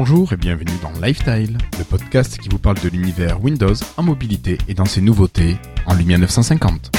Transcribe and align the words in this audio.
Bonjour 0.00 0.32
et 0.32 0.36
bienvenue 0.36 0.70
dans 0.80 0.92
Lifestyle, 1.04 1.58
le 1.76 1.82
podcast 1.82 2.38
qui 2.38 2.48
vous 2.48 2.60
parle 2.60 2.78
de 2.78 2.88
l'univers 2.88 3.42
Windows 3.42 3.74
en 3.96 4.04
mobilité 4.04 4.56
et 4.68 4.74
dans 4.74 4.84
ses 4.84 5.00
nouveautés 5.00 5.56
en 5.86 5.94
Lumia 5.96 6.18
950. 6.18 6.92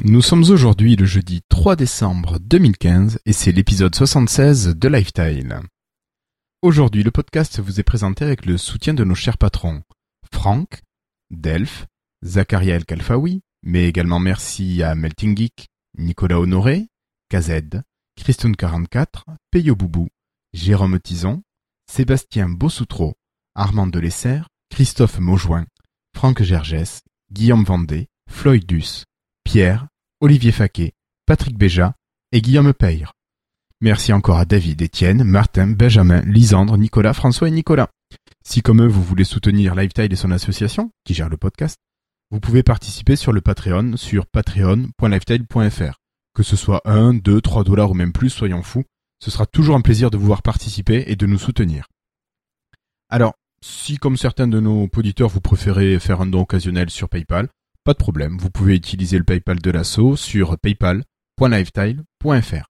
Nous 0.00 0.22
sommes 0.22 0.42
aujourd'hui 0.50 0.96
le 0.96 1.06
jeudi 1.06 1.42
3 1.48 1.76
décembre 1.76 2.40
2015 2.40 3.20
et 3.24 3.32
c'est 3.32 3.52
l'épisode 3.52 3.94
76 3.94 4.74
de 4.76 4.88
Lifestyle. 4.88 5.60
Aujourd'hui, 6.66 7.04
le 7.04 7.12
podcast 7.12 7.60
vous 7.60 7.78
est 7.78 7.84
présenté 7.84 8.24
avec 8.24 8.44
le 8.44 8.58
soutien 8.58 8.92
de 8.92 9.04
nos 9.04 9.14
chers 9.14 9.38
patrons 9.38 9.84
Franck, 10.32 10.82
Delph, 11.30 11.86
Zakaria 12.24 12.74
El 12.74 12.84
Kalfaoui, 12.84 13.42
mais 13.62 13.84
également 13.84 14.18
merci 14.18 14.82
à 14.82 14.96
Melting 14.96 15.36
Geek, 15.36 15.68
Nicolas 15.96 16.40
Honoré, 16.40 16.88
KZ, 17.30 17.82
Christone44, 18.20 19.22
Peyo 19.52 19.76
Boubou, 19.76 20.08
Jérôme 20.54 20.98
Tison, 20.98 21.40
Sébastien 21.88 22.48
Bossoutreau, 22.48 23.14
Armand 23.54 23.86
Delesser, 23.86 24.40
Christophe 24.68 25.20
Maujoin, 25.20 25.66
Franck 26.16 26.42
Gergès, 26.42 27.02
Guillaume 27.30 27.62
Vendée, 27.62 28.08
Floydus, 28.28 29.04
Pierre, 29.44 29.86
Olivier 30.20 30.50
Faquet, 30.50 30.94
Patrick 31.26 31.56
Béja 31.56 31.94
et 32.32 32.42
Guillaume 32.42 32.74
Peyre. 32.74 33.15
Merci 33.82 34.14
encore 34.14 34.38
à 34.38 34.46
David, 34.46 34.80
Étienne, 34.80 35.22
Martin, 35.22 35.66
Benjamin, 35.66 36.22
Lisandre, 36.22 36.78
Nicolas, 36.78 37.12
François 37.12 37.48
et 37.48 37.50
Nicolas. 37.50 37.90
Si 38.42 38.62
comme 38.62 38.82
eux 38.82 38.86
vous 38.86 39.02
voulez 39.02 39.24
soutenir 39.24 39.74
Lifetile 39.74 40.12
et 40.12 40.16
son 40.16 40.30
association, 40.30 40.90
qui 41.04 41.12
gère 41.12 41.28
le 41.28 41.36
podcast, 41.36 41.76
vous 42.30 42.40
pouvez 42.40 42.62
participer 42.62 43.16
sur 43.16 43.32
le 43.32 43.42
Patreon 43.42 43.98
sur 43.98 44.26
patreon.lifetile.fr. 44.26 45.98
Que 46.34 46.42
ce 46.42 46.56
soit 46.56 46.80
1, 46.86 47.12
2, 47.14 47.40
3 47.42 47.64
dollars 47.64 47.90
ou 47.90 47.94
même 47.94 48.12
plus, 48.12 48.30
soyons 48.30 48.62
fous, 48.62 48.84
ce 49.20 49.30
sera 49.30 49.44
toujours 49.44 49.76
un 49.76 49.82
plaisir 49.82 50.10
de 50.10 50.16
vous 50.16 50.26
voir 50.26 50.42
participer 50.42 51.04
et 51.08 51.16
de 51.16 51.26
nous 51.26 51.38
soutenir. 51.38 51.86
Alors, 53.10 53.34
si 53.62 53.98
comme 53.98 54.16
certains 54.16 54.48
de 54.48 54.58
nos 54.58 54.88
auditeurs 54.96 55.28
vous 55.28 55.42
préférez 55.42 55.98
faire 55.98 56.22
un 56.22 56.26
don 56.26 56.40
occasionnel 56.40 56.88
sur 56.88 57.10
PayPal, 57.10 57.48
pas 57.84 57.92
de 57.92 57.98
problème, 57.98 58.38
vous 58.38 58.50
pouvez 58.50 58.74
utiliser 58.74 59.18
le 59.18 59.24
PayPal 59.24 59.60
de 59.60 59.70
l'assaut 59.70 60.16
sur 60.16 60.58
paypal.lifetile.fr. 60.58 62.64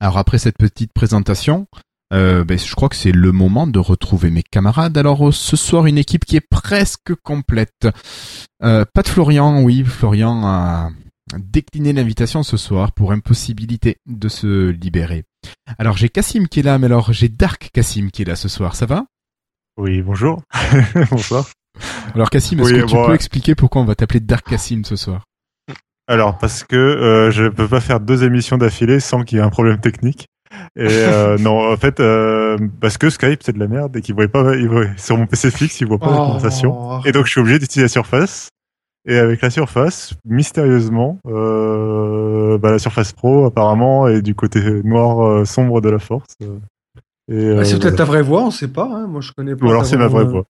Alors 0.00 0.18
après 0.18 0.38
cette 0.38 0.58
petite 0.58 0.92
présentation, 0.92 1.66
euh, 2.12 2.44
ben, 2.44 2.58
je 2.58 2.74
crois 2.74 2.88
que 2.88 2.96
c'est 2.96 3.12
le 3.12 3.32
moment 3.32 3.66
de 3.66 3.78
retrouver 3.78 4.30
mes 4.30 4.42
camarades. 4.42 4.96
Alors 4.96 5.32
ce 5.34 5.56
soir, 5.56 5.86
une 5.86 5.98
équipe 5.98 6.24
qui 6.24 6.36
est 6.36 6.46
presque 6.48 7.14
complète. 7.22 7.88
Euh, 8.62 8.84
pas 8.92 9.02
de 9.02 9.08
Florian, 9.08 9.62
oui, 9.62 9.84
Florian 9.84 10.46
a 10.46 10.90
décliné 11.36 11.92
l'invitation 11.92 12.42
ce 12.42 12.56
soir 12.56 12.92
pour 12.92 13.12
impossibilité 13.12 13.96
de 14.06 14.28
se 14.28 14.70
libérer. 14.70 15.24
Alors 15.78 15.96
j'ai 15.96 16.08
Cassim 16.08 16.46
qui 16.48 16.60
est 16.60 16.62
là, 16.62 16.78
mais 16.78 16.86
alors 16.86 17.12
j'ai 17.12 17.28
Dark 17.28 17.70
Cassim 17.72 18.10
qui 18.10 18.22
est 18.22 18.24
là 18.24 18.36
ce 18.36 18.48
soir, 18.48 18.74
ça 18.74 18.86
va? 18.86 19.04
Oui, 19.76 20.02
bonjour. 20.02 20.42
Bonsoir. 21.10 21.46
Alors 22.14 22.30
Cassim, 22.30 22.58
est-ce 22.58 22.72
que 22.72 22.86
tu 22.86 22.96
peux 22.96 23.14
expliquer 23.14 23.54
pourquoi 23.54 23.82
on 23.82 23.84
va 23.84 23.94
t'appeler 23.94 24.18
Dark 24.18 24.48
Cassim 24.48 24.82
ce 24.84 24.96
soir? 24.96 25.27
Alors 26.08 26.38
parce 26.38 26.64
que 26.64 26.76
euh, 26.76 27.30
je 27.30 27.44
peux 27.48 27.68
pas 27.68 27.80
faire 27.80 28.00
deux 28.00 28.24
émissions 28.24 28.56
d'affilée 28.58 28.98
sans 29.00 29.22
qu'il 29.22 29.38
y 29.38 29.40
ait 29.40 29.44
un 29.44 29.50
problème 29.50 29.78
technique. 29.78 30.26
Et 30.76 30.86
euh, 30.88 31.36
non, 31.40 31.70
en 31.72 31.76
fait, 31.76 32.00
euh, 32.00 32.56
parce 32.80 32.96
que 32.96 33.10
Skype 33.10 33.42
c'est 33.42 33.52
de 33.52 33.58
la 33.58 33.66
merde 33.68 33.94
et 33.96 34.00
qu'il 34.00 34.14
voit 34.14 34.26
pas, 34.28 34.56
il 34.56 34.68
voit, 34.68 34.86
sur 34.96 35.18
mon 35.18 35.26
PC 35.26 35.50
fixe, 35.50 35.80
il 35.82 35.86
voit 35.86 35.98
pas 35.98 36.10
la 36.10 36.22
Oh. 36.22 36.26
conversation. 36.28 37.02
Et 37.04 37.12
donc 37.12 37.26
je 37.26 37.32
suis 37.32 37.40
obligé 37.40 37.58
d'utiliser 37.58 37.84
la 37.84 37.88
Surface. 37.88 38.48
Et 39.06 39.16
avec 39.18 39.40
la 39.40 39.48
Surface, 39.50 40.14
mystérieusement, 40.26 41.18
euh, 41.26 42.58
bah, 42.58 42.70
la 42.72 42.78
Surface 42.78 43.12
Pro 43.12 43.46
apparemment 43.46 44.08
est 44.08 44.22
du 44.22 44.34
côté 44.34 44.60
noir 44.84 45.24
euh, 45.26 45.44
sombre 45.44 45.80
de 45.80 45.88
la 45.88 45.98
Force. 45.98 46.26
euh. 46.42 47.56
Bah, 47.56 47.64
c'est 47.64 47.78
peut-être 47.78 47.96
ta 47.96 48.04
vraie 48.04 48.22
voix, 48.22 48.42
on 48.42 48.50
sait 48.50 48.68
pas. 48.68 48.88
Hein. 48.90 49.06
Moi, 49.06 49.20
je 49.20 49.32
connais 49.32 49.54
pas. 49.54 49.66
Ou 49.66 49.70
alors 49.70 49.84
c'est 49.86 49.96
ma 49.98 50.08
vraie 50.08 50.24
voix. 50.24 50.44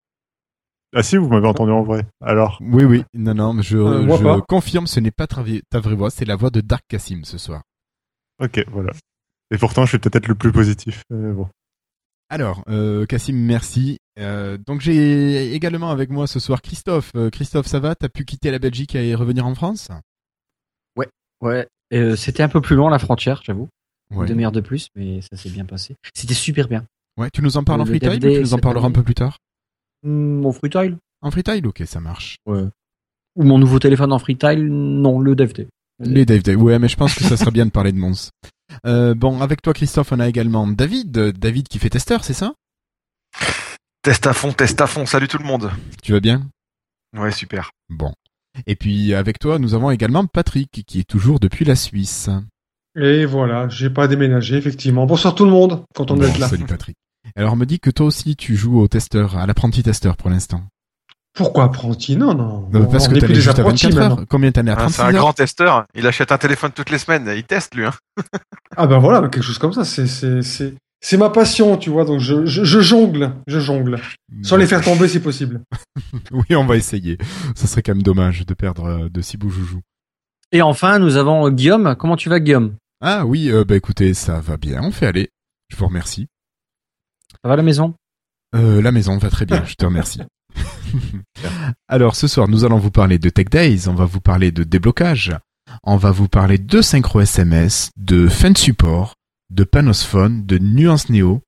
Ah 0.99 1.03
si, 1.03 1.19
vous 1.19 1.29
m'avez 1.29 1.47
entendu 1.47 1.73
en 1.73 1.83
vrai. 1.83 2.07
Alors, 2.23 2.57
Oui, 2.63 2.85
oui, 2.85 3.05
non, 3.13 3.35
non, 3.35 3.53
mais 3.53 3.63
je, 3.63 3.77
Euh, 3.77 4.01
moi 4.03 4.17
je 4.17 4.23
pas. 4.25 4.41
confirme, 4.49 4.87
ce 4.87 4.99
n'est 4.99 5.11
pas 5.11 5.27
ta, 5.27 5.43
vraie 5.43 5.95
voix, 5.95 6.09
c'est 6.09 6.25
la 6.25 6.37
voix 6.37 6.49
de 6.49 6.63
Dark 6.63 6.85
Cassim 6.89 7.23
ce 7.25 7.37
soir. 7.37 7.63
ok, 8.43 8.65
voilà. 8.69 8.93
Et 9.51 9.59
pourtant, 9.59 9.85
je 9.85 9.91
suis 9.91 9.99
peut-être 9.99 10.17
être 10.17 10.29
le 10.29 10.35
plus 10.35 10.53
positif. 10.53 11.03
Bon. 11.11 11.49
Alors, 12.31 12.65
euh, 12.69 13.05
Cassim, 13.05 13.35
merci. 13.37 13.99
Euh, 14.19 14.57
donc 14.57 14.81
j'ai 14.81 15.53
également 15.55 15.91
avec 15.91 16.09
moi 16.09 16.27
ce 16.27 16.41
soir 16.41 16.63
Christophe. 16.63 17.13
Euh, 17.15 17.29
Christophe, 17.29 17.67
ça 17.67 17.79
va? 17.79 17.95
T'as 17.95 18.09
pu 18.09 18.25
quitter 18.25 18.51
la 18.51 18.59
Belgique 18.59 18.95
et 18.95 19.15
revenir 19.15 19.47
en 19.47 19.55
France? 19.55 19.91
Ouais, 21.43 21.69
euh, 21.93 22.17
c'était 22.17 22.43
un 22.43 22.49
peu 22.49 22.63
plus 22.63 22.77
long 22.77 22.89
la 22.89 22.99
frontière, 22.99 23.43
j'avoue. 23.45 23.69
Une 24.11 24.21
ouais. 24.21 24.27
demi-heure 24.27 24.53
de 24.53 24.63
plus, 24.63 24.89
mais 24.97 25.21
ça 25.21 25.37
s'est 25.37 25.51
bien 25.51 25.67
passé. 25.67 25.95
C'était 26.15 26.33
super 26.33 26.67
bien. 26.67 26.87
ouais. 27.19 27.29
Tu 27.31 27.43
nous 27.43 27.59
en 27.59 27.63
parles 27.65 27.83
en 27.83 27.85
ou 27.85 27.93
DVD, 27.99 28.33
tu 28.37 28.41
nous 28.41 28.55
en 28.55 28.59
parleras 28.59 28.89
un 28.89 28.93
peu 28.93 29.03
plus 29.03 29.15
tard? 29.15 29.37
Mon 30.03 30.53
freetile 30.53 30.99
En 31.23 31.31
freestyle 31.31 31.67
Ok, 31.67 31.83
ça 31.87 32.01
marche. 32.01 32.37
Ouais. 32.47 32.65
Ou 33.37 33.43
mon 33.45 33.59
nouveau 33.59 33.79
téléphone 33.79 34.13
en 34.13 34.19
freetile 34.19 34.67
Non, 34.69 35.21
le 35.21 35.35
DVD. 35.35 35.67
Les 35.99 36.25
Dave 36.27 36.43
Dave. 36.43 36.63
Ouais, 36.63 36.79
mais 36.79 36.89
je 36.89 36.97
pense 36.97 37.15
que 37.15 37.25
ça 37.25 37.37
serait 37.37 37.51
bien 37.51 37.67
de 37.67 37.71
parler 37.71 37.93
de 37.93 37.99
Mons. 37.99 38.31
Euh, 38.85 39.15
bon, 39.15 39.41
avec 39.41 39.63
toi 39.63 39.73
Christophe, 39.73 40.13
on 40.13 40.21
a 40.21 40.29
également 40.29 40.67
David. 40.67 41.17
Euh, 41.17 41.33
David 41.33 41.69
qui 41.69 41.79
fait 41.79 41.89
testeur, 41.91 42.25
c'est 42.25 42.35
ça? 42.35 42.55
Test 44.03 44.27
à 44.27 44.33
fond, 44.33 44.53
test 44.53 44.81
à 44.81 44.87
fond. 44.87 45.07
Salut 45.07 45.29
tout 45.29 45.39
le 45.39 45.45
monde. 45.45 45.71
Tu 46.03 46.13
vas 46.13 46.21
bien? 46.21 46.47
Ouais, 47.17 47.33
super. 47.33 47.71
Bon. 47.89 48.13
Et 48.67 48.77
puis 48.77 49.15
avec 49.15 49.39
toi, 49.39 49.59
nous 49.59 49.75
avons 49.75 49.91
également 49.91 50.27
Patrick 50.27 50.85
qui 50.87 51.01
est 51.01 51.09
toujours 51.09 51.41
depuis 51.41 51.65
la 51.65 51.77
Suisse. 51.77 52.31
Et 52.99 53.27
voilà, 53.27 53.69
j'ai 53.69 53.91
pas 53.91 54.09
déménagé, 54.09 54.57
effectivement. 54.57 55.07
Bonsoir 55.07 55.35
tout 55.35 55.45
le 55.45 55.51
monde, 55.51 55.85
content 55.95 56.15
Bon, 56.15 56.21
d'être 56.21 56.39
là. 56.39 56.49
Salut 56.49 56.65
Patrick. 56.65 56.97
Alors 57.37 57.53
on 57.53 57.57
me 57.57 57.67
dit 57.67 57.79
que 57.81 57.91
toi 57.91 58.07
aussi 58.07 58.35
tu 58.37 58.57
joues 58.57 58.81
au 58.81 58.89
testeur, 58.89 59.37
à 59.37 59.47
l'apprenti 59.47 59.83
testeur 59.83 60.17
pour 60.17 60.31
l'instant. 60.31 60.63
Pourquoi 61.35 61.65
apprenti? 61.65 62.17
Non, 62.17 62.33
non. 62.35 62.71
Euh, 62.75 62.85
Parce 62.87 63.09
on 63.09 63.13
que 63.13 63.19
t'as 63.19 63.27
juste 63.35 63.49
à 63.49 63.51
apprentis 63.61 63.87
24 63.91 64.03
heures. 64.21 64.25
Combien 64.27 64.53
t'en 64.53 64.67
as 64.69 64.73
à 64.73 64.75
Hein, 64.75 64.77
36 64.89 64.95
c'est 64.97 65.03
un 65.03 65.13
grand 65.13 65.33
testeur. 65.35 65.85
Il 65.95 66.07
achète 66.07 66.33
un 66.33 66.39
téléphone 66.39 66.71
toutes 66.75 66.89
les 66.89 66.97
semaines. 66.97 67.31
Il 67.37 67.45
teste 67.45 67.75
lui. 67.75 67.85
Hein. 67.85 67.93
Ah 68.75 68.87
ben 68.87 68.99
voilà, 68.99 69.21
quelque 69.29 69.43
chose 69.43 69.59
comme 69.59 69.75
ça. 69.75 69.85
C'est 69.85 70.07
c'est 70.07 70.41
c'est 70.41 70.73
c'est 71.03 71.19
ma 71.19 71.29
passion, 71.29 71.77
tu 71.77 71.91
vois. 71.91 72.07
Donc 72.07 72.21
je, 72.21 72.47
je, 72.47 72.65
je 72.65 72.81
jongle, 72.81 73.33
je 73.47 73.61
jongle, 73.61 74.01
sans 74.43 74.57
les 74.57 74.67
faire 74.67 74.81
tomber 74.83 75.09
si 75.09 75.21
possible. 75.21 75.61
Oui, 76.33 76.57
on 76.57 76.65
va 76.65 76.77
essayer. 76.77 77.19
Ça 77.55 77.67
serait 77.67 77.83
quand 77.83 77.93
même 77.95 78.03
dommage 78.03 78.47
de 78.47 78.55
perdre 78.55 78.85
euh, 78.87 79.09
de 79.11 79.21
si 79.21 79.37
beaux 79.37 79.51
joujoux. 79.51 79.83
Et 80.53 80.63
enfin, 80.63 80.99
nous 80.99 81.17
avons 81.17 81.51
Guillaume. 81.51 81.97
Comment 81.99 82.17
tu 82.17 82.31
vas, 82.31 82.41
Guillaume? 82.41 82.77
Ah 83.03 83.27
oui, 83.27 83.51
euh, 83.51 83.65
bah 83.65 83.77
écoutez, 83.77 84.15
ça 84.15 84.41
va 84.41 84.57
bien, 84.57 84.81
on 84.83 84.91
fait 84.91 85.07
aller. 85.07 85.29
Je 85.69 85.77
vous 85.77 85.87
remercie. 85.87 86.29
Ça 87.47 87.49
va 87.49 87.55
à 87.55 87.59
la 87.59 87.63
maison 87.63 87.95
Euh, 88.57 88.83
la 88.83 88.91
maison 88.91 89.19
va 89.19 89.31
très 89.31 89.47
bien, 89.47 89.65
je 89.65 89.77
te 89.77 89.85
remercie. 89.85 90.21
Alors 91.89 92.17
ce 92.17 92.27
soir, 92.27 92.49
nous 92.49 92.65
allons 92.65 92.79
vous 92.79 92.91
parler 92.91 93.21
de 93.21 93.29
Tech 93.29 93.47
Days, 93.49 93.87
on 93.87 93.95
va 93.95 94.05
vous 94.05 94.21
parler 94.21 94.51
de 94.51 94.65
déblocage, 94.65 95.33
on 95.85 95.97
va 95.97 96.11
vous 96.11 96.27
parler 96.27 96.59
de 96.59 96.83
synchro 96.83 97.21
SMS, 97.21 97.91
de 97.97 98.27
fin 98.27 98.51
de 98.51 98.59
support, 98.59 99.15
de 99.51 99.63
Panosphone, 99.63 100.45
de 100.45 100.59
Nuance 100.59 101.09
Neo. 101.09 101.41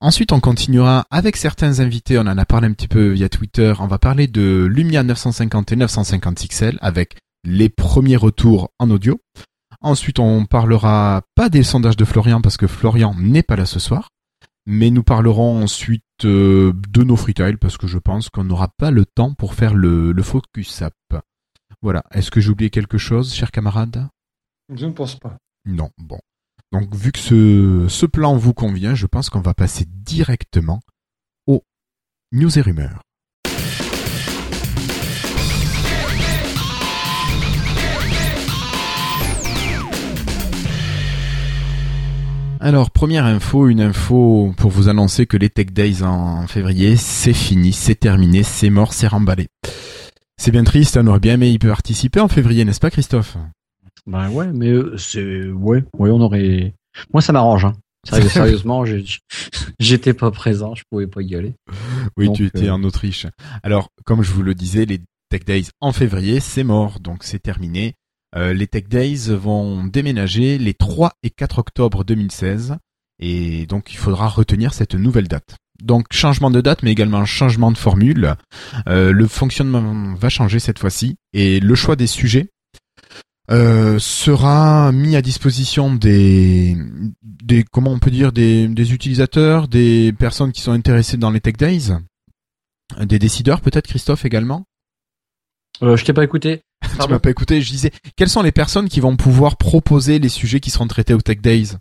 Ensuite, 0.00 0.32
on 0.32 0.40
continuera 0.40 1.06
avec 1.12 1.36
certains 1.36 1.78
invités, 1.78 2.18
on 2.18 2.22
en 2.22 2.36
a 2.36 2.44
parlé 2.44 2.66
un 2.66 2.72
petit 2.72 2.88
peu 2.88 3.10
via 3.10 3.28
Twitter, 3.28 3.74
on 3.78 3.86
va 3.86 4.00
parler 4.00 4.26
de 4.26 4.66
Lumia 4.68 5.04
950 5.04 5.70
et 5.70 5.76
950 5.76 6.48
XL 6.48 6.78
avec 6.80 7.16
les 7.44 7.68
premiers 7.68 8.16
retours 8.16 8.70
en 8.80 8.90
audio. 8.90 9.20
Ensuite, 9.82 10.18
on 10.18 10.46
parlera 10.46 11.22
pas 11.36 11.48
des 11.48 11.62
sondages 11.62 11.96
de 11.96 12.04
Florian 12.04 12.40
parce 12.40 12.56
que 12.56 12.66
Florian 12.66 13.14
n'est 13.16 13.44
pas 13.44 13.54
là 13.54 13.66
ce 13.66 13.78
soir 13.78 14.08
mais 14.70 14.90
nous 14.90 15.02
parlerons 15.02 15.62
ensuite 15.62 16.04
euh, 16.26 16.74
de 16.90 17.02
nos 17.02 17.16
freetiles 17.16 17.56
parce 17.56 17.78
que 17.78 17.86
je 17.86 17.96
pense 17.96 18.28
qu'on 18.28 18.44
n'aura 18.44 18.68
pas 18.76 18.90
le 18.90 19.06
temps 19.06 19.32
pour 19.32 19.54
faire 19.54 19.74
le, 19.74 20.12
le 20.12 20.22
focus 20.22 20.82
app. 20.82 20.94
Voilà. 21.80 22.04
Est-ce 22.12 22.30
que 22.30 22.42
j'ai 22.42 22.50
oublié 22.50 22.68
quelque 22.68 22.98
chose, 22.98 23.32
chers 23.32 23.50
camarades? 23.50 24.06
Je 24.70 24.84
ne 24.84 24.92
pense 24.92 25.18
pas. 25.18 25.38
Non. 25.64 25.90
Bon. 25.96 26.20
Donc, 26.70 26.94
vu 26.94 27.12
que 27.12 27.18
ce, 27.18 27.86
ce 27.88 28.04
plan 28.04 28.36
vous 28.36 28.52
convient, 28.52 28.94
je 28.94 29.06
pense 29.06 29.30
qu'on 29.30 29.40
va 29.40 29.54
passer 29.54 29.86
directement 29.86 30.80
aux 31.46 31.64
news 32.32 32.58
et 32.58 32.60
rumeurs. 32.60 33.00
Alors, 42.60 42.90
première 42.90 43.24
info, 43.24 43.68
une 43.68 43.80
info 43.80 44.52
pour 44.56 44.70
vous 44.70 44.88
annoncer 44.88 45.26
que 45.26 45.36
les 45.36 45.48
Tech 45.48 45.66
Days 45.66 46.02
en 46.02 46.46
février, 46.48 46.96
c'est 46.96 47.32
fini, 47.32 47.72
c'est 47.72 47.94
terminé, 47.94 48.42
c'est 48.42 48.70
mort, 48.70 48.92
c'est 48.92 49.06
remballé. 49.06 49.46
C'est 50.36 50.50
bien 50.50 50.64
triste, 50.64 50.96
on 50.96 51.06
aurait 51.06 51.20
bien 51.20 51.34
aimé 51.34 51.50
y 51.50 51.58
participer 51.58 52.20
en 52.20 52.28
février, 52.28 52.64
n'est-ce 52.64 52.80
pas 52.80 52.90
Christophe? 52.90 53.36
Ben 54.06 54.28
ouais, 54.30 54.48
mais 54.52 54.70
euh, 54.70 54.96
c'est 54.96 55.48
ouais, 55.50 55.84
ouais, 55.98 56.10
on 56.10 56.20
aurait. 56.20 56.74
Moi, 57.12 57.20
ça 57.22 57.32
m'arrange. 57.32 57.64
Hein. 57.64 57.74
Sérieux- 58.08 58.28
Sérieusement, 58.28 58.84
j'étais 59.78 60.14
pas 60.14 60.30
présent, 60.30 60.74
je 60.74 60.82
pouvais 60.90 61.06
pas 61.06 61.22
y 61.22 61.36
aller. 61.36 61.54
Oui, 62.16 62.26
Donc, 62.26 62.36
tu 62.36 62.46
étais 62.46 62.68
euh, 62.68 62.74
en 62.74 62.82
Autriche. 62.82 63.26
Alors, 63.62 63.88
comme 64.04 64.22
je 64.22 64.32
vous 64.32 64.42
le 64.42 64.54
disais, 64.54 64.84
les 64.84 65.00
Tech 65.30 65.44
Days 65.44 65.68
en 65.80 65.92
février, 65.92 66.40
c'est 66.40 66.64
mort, 66.64 66.98
donc 67.00 67.22
c'est 67.22 67.40
terminé. 67.42 67.94
Euh, 68.36 68.52
les 68.52 68.66
Tech 68.66 68.84
Days 68.88 69.30
vont 69.30 69.84
déménager 69.84 70.58
les 70.58 70.74
3 70.74 71.12
et 71.22 71.30
4 71.30 71.58
octobre 71.58 72.04
2016, 72.04 72.76
et 73.20 73.66
donc 73.66 73.92
il 73.92 73.96
faudra 73.96 74.28
retenir 74.28 74.74
cette 74.74 74.94
nouvelle 74.94 75.28
date. 75.28 75.56
Donc 75.82 76.06
changement 76.12 76.50
de 76.50 76.60
date, 76.60 76.82
mais 76.82 76.92
également 76.92 77.24
changement 77.24 77.70
de 77.70 77.78
formule. 77.78 78.34
Euh, 78.88 79.12
le 79.12 79.26
fonctionnement 79.26 80.14
va 80.14 80.28
changer 80.28 80.58
cette 80.58 80.78
fois-ci, 80.78 81.16
et 81.32 81.60
le 81.60 81.74
choix 81.74 81.96
des 81.96 82.06
sujets 82.06 82.50
euh, 83.50 83.98
sera 83.98 84.92
mis 84.92 85.16
à 85.16 85.22
disposition 85.22 85.94
des, 85.94 86.76
des 87.22 87.64
comment 87.64 87.92
on 87.92 87.98
peut 87.98 88.10
dire 88.10 88.32
des, 88.32 88.68
des 88.68 88.92
utilisateurs, 88.92 89.68
des 89.68 90.12
personnes 90.12 90.52
qui 90.52 90.60
sont 90.60 90.72
intéressées 90.72 91.16
dans 91.16 91.30
les 91.30 91.40
Tech 91.40 91.54
Days, 91.56 91.92
des 93.00 93.18
décideurs 93.18 93.62
peut-être 93.62 93.86
Christophe 93.86 94.26
également. 94.26 94.64
Euh, 95.82 95.96
je 95.96 96.04
t'ai 96.04 96.12
pas 96.12 96.24
écouté. 96.24 96.62
Tu 97.00 97.08
m'as 97.08 97.18
pas 97.18 97.30
écouté, 97.30 97.60
je 97.60 97.70
disais 97.70 97.90
quelles 98.16 98.28
sont 98.28 98.42
les 98.42 98.52
personnes 98.52 98.88
qui 98.88 99.00
vont 99.00 99.16
pouvoir 99.16 99.56
proposer 99.56 100.18
les 100.18 100.28
sujets 100.28 100.60
qui 100.60 100.70
seront 100.70 100.86
traités 100.86 101.14
aux 101.14 101.20
Tech 101.20 101.38
Days 101.40 101.72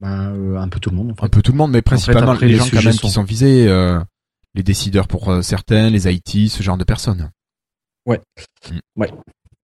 Ben, 0.00 0.32
euh, 0.34 0.56
un 0.58 0.68
peu 0.68 0.78
tout 0.80 0.90
le 0.90 0.96
monde. 0.96 1.10
En 1.12 1.14
fait. 1.14 1.24
Un 1.24 1.28
peu 1.28 1.42
tout 1.42 1.52
le 1.52 1.58
monde, 1.58 1.72
mais 1.72 1.82
principalement 1.82 2.32
après, 2.32 2.46
les 2.46 2.52
les 2.52 2.58
gens 2.58 2.64
quand 2.64 2.76
sujets 2.78 2.90
qui 2.92 2.98
sont- 2.98 3.08
sont 3.08 3.24
visés, 3.24 3.66
euh, 3.68 4.00
les 4.54 4.62
décideurs 4.62 5.08
pour 5.08 5.30
euh, 5.30 5.42
certains, 5.42 5.90
les 5.90 6.06
IT, 6.12 6.48
ce 6.50 6.62
genre 6.62 6.76
de 6.78 6.84
personnes. 6.84 7.30
Ouais. 8.06 8.20
Mm. 8.70 8.78
Ouais. 9.00 9.10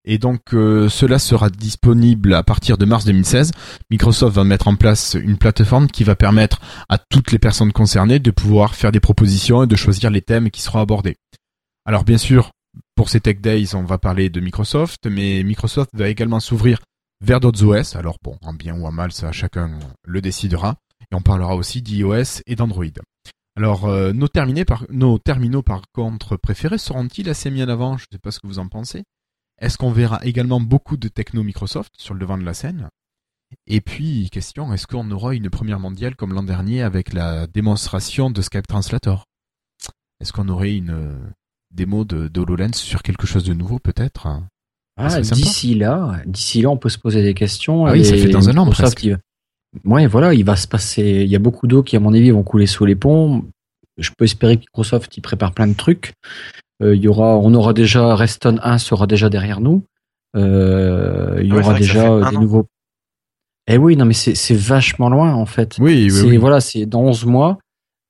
Et 0.03 0.17
donc 0.17 0.53
euh, 0.55 0.89
cela 0.89 1.19
sera 1.19 1.49
disponible 1.51 2.33
à 2.33 2.41
partir 2.41 2.77
de 2.79 2.85
mars 2.85 3.05
2016. 3.05 3.51
Microsoft 3.91 4.35
va 4.35 4.43
mettre 4.43 4.67
en 4.67 4.75
place 4.75 5.13
une 5.13 5.37
plateforme 5.37 5.87
qui 5.87 6.03
va 6.03 6.15
permettre 6.15 6.59
à 6.89 6.97
toutes 6.97 7.31
les 7.31 7.37
personnes 7.37 7.71
concernées 7.71 8.17
de 8.17 8.31
pouvoir 8.31 8.73
faire 8.73 8.91
des 8.91 8.99
propositions 8.99 9.63
et 9.63 9.67
de 9.67 9.75
choisir 9.75 10.09
les 10.09 10.23
thèmes 10.23 10.49
qui 10.49 10.61
seront 10.63 10.79
abordés. 10.79 11.17
Alors 11.85 12.03
bien 12.03 12.17
sûr, 12.17 12.49
pour 13.01 13.09
ces 13.09 13.19
Tech 13.19 13.41
Days, 13.41 13.73
on 13.73 13.83
va 13.83 13.97
parler 13.97 14.29
de 14.29 14.39
Microsoft, 14.39 15.07
mais 15.07 15.41
Microsoft 15.41 15.89
va 15.93 16.07
également 16.07 16.39
s'ouvrir 16.39 16.77
vers 17.19 17.39
d'autres 17.39 17.63
OS. 17.63 17.95
Alors 17.95 18.19
bon, 18.21 18.37
en 18.43 18.53
bien 18.53 18.79
ou 18.79 18.85
en 18.85 18.91
mal, 18.91 19.11
ça 19.11 19.31
chacun 19.31 19.79
le 20.03 20.21
décidera. 20.21 20.75
Et 21.11 21.15
on 21.15 21.21
parlera 21.23 21.55
aussi 21.55 21.81
d'iOS 21.81 22.43
et 22.45 22.55
d'Android. 22.55 22.85
Alors, 23.57 23.85
euh, 23.85 24.13
nos, 24.13 24.27
nos 24.91 25.17
terminaux, 25.17 25.63
par 25.63 25.81
contre, 25.93 26.37
préférés 26.37 26.77
seront-ils 26.77 27.27
assez 27.27 27.49
mis 27.49 27.63
en 27.63 27.69
avant? 27.69 27.97
Je 27.97 28.03
ne 28.03 28.17
sais 28.17 28.19
pas 28.19 28.29
ce 28.29 28.39
que 28.39 28.45
vous 28.45 28.59
en 28.59 28.67
pensez. 28.67 29.03
Est-ce 29.59 29.79
qu'on 29.79 29.91
verra 29.91 30.23
également 30.23 30.61
beaucoup 30.61 30.95
de 30.95 31.07
techno 31.07 31.41
Microsoft 31.41 31.93
sur 31.97 32.13
le 32.13 32.19
devant 32.19 32.37
de 32.37 32.45
la 32.45 32.53
scène? 32.53 32.87
Et 33.65 33.81
puis, 33.81 34.29
question, 34.29 34.71
est-ce 34.73 34.85
qu'on 34.85 35.09
aura 35.09 35.33
une 35.33 35.49
première 35.49 35.79
mondiale 35.79 36.15
comme 36.15 36.35
l'an 36.35 36.43
dernier 36.43 36.83
avec 36.83 37.13
la 37.13 37.47
démonstration 37.47 38.29
de 38.29 38.43
Skype 38.43 38.67
Translator? 38.67 39.25
Est-ce 40.19 40.33
qu'on 40.33 40.49
aurait 40.49 40.75
une 40.75 41.33
démo 41.73 42.03
de, 42.05 42.27
de 42.27 42.39
HoloLens 42.41 42.73
sur 42.75 43.01
quelque 43.03 43.25
chose 43.27 43.43
de 43.43 43.53
nouveau 43.53 43.79
peut-être 43.79 44.27
Ah, 44.97 45.09
serait 45.09 45.23
sympa. 45.23 45.35
d'ici 45.41 45.75
là, 45.75 46.17
d'ici 46.25 46.61
là, 46.61 46.69
on 46.69 46.77
peut 46.77 46.89
se 46.89 46.97
poser 46.99 47.23
des 47.23 47.33
questions. 47.33 47.85
Ah 47.85 47.93
oui, 47.93 48.05
ça 48.05 48.15
fait 48.17 48.29
dans 48.29 48.49
un 48.49 48.57
an, 48.57 48.69
presque. 48.69 49.03
il 49.03 49.11
va- 49.11 49.17
Ouais, 49.85 50.05
voilà, 50.05 50.33
il 50.33 50.43
va 50.43 50.57
se 50.57 50.67
passer. 50.67 51.21
Il 51.23 51.29
y 51.29 51.35
a 51.35 51.39
beaucoup 51.39 51.65
d'eau 51.65 51.81
qui, 51.81 51.95
à 51.95 51.99
mon 52.01 52.13
avis, 52.13 52.29
vont 52.31 52.43
couler 52.43 52.67
sous 52.67 52.83
les 52.85 52.95
ponts. 52.95 53.45
Je 53.97 54.09
peux 54.17 54.25
espérer 54.25 54.57
que 54.57 54.61
Microsoft 54.61 55.15
y 55.15 55.21
prépare 55.21 55.53
plein 55.53 55.67
de 55.67 55.73
trucs. 55.75 56.13
Euh, 56.83 56.93
il 56.95 57.01
y 57.01 57.07
aura, 57.07 57.37
on 57.37 57.53
aura 57.53 57.71
déjà 57.73 58.15
Reston 58.15 58.57
1 58.63 58.77
sera 58.79 59.07
déjà 59.07 59.29
derrière 59.29 59.61
nous. 59.61 59.85
Euh, 60.35 61.37
il 61.41 61.47
y 61.47 61.53
Ouais, 61.53 61.61
c'est 61.63 61.69
aura 61.69 61.77
déjà 61.79 62.11
euh, 62.11 62.29
des 62.29 62.35
an. 62.37 62.41
nouveaux. 62.41 62.67
Eh 63.67 63.77
oui, 63.77 63.95
non, 63.95 64.05
mais 64.05 64.13
c'est 64.13 64.35
c'est 64.35 64.55
vachement 64.55 65.09
loin 65.09 65.33
en 65.33 65.45
fait. 65.45 65.77
Oui, 65.79 66.09
oui, 66.11 66.21
oui. 66.31 66.37
voilà, 66.37 66.59
c'est 66.59 66.85
dans 66.85 67.01
11 67.03 67.25
mois, 67.25 67.59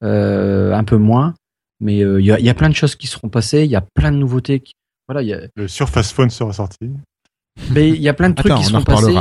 euh, 0.04 0.74
un 0.74 0.84
peu 0.84 0.98
moins, 0.98 1.36
mais 1.82 2.04
euh, 2.04 2.22
il 2.22 2.26
y, 2.26 2.32
a, 2.32 2.40
il 2.40 2.46
y 2.46 2.50
a 2.50 2.54
plein 2.54 2.70
de 2.70 2.76
choses 2.76 2.96
qui 2.96 3.08
seront 3.08 3.28
passées. 3.30 3.66
Il 3.66 3.72
y 3.72 3.76
a 3.76 3.82
plein 3.82 4.12
de 4.12 4.18
nouveautés. 4.18 4.60
Qui... 4.62 4.74
Voilà, 5.08 5.22
il 5.24 5.28
y 5.28 5.34
a, 5.34 5.42
Le 5.56 5.68
Surface 5.68 6.14
Phone 6.14 6.30
sera 6.30 6.54
sorti. 6.54 6.78
mais 7.72 7.90
il 7.90 8.02
y 8.02 8.08
a 8.10 8.14
plein 8.14 8.30
de 8.30 8.36
trucs 8.36 8.52
Attends, 8.52 8.62
qui 8.62 8.68
seront 8.68 8.84
passés. 8.84 9.18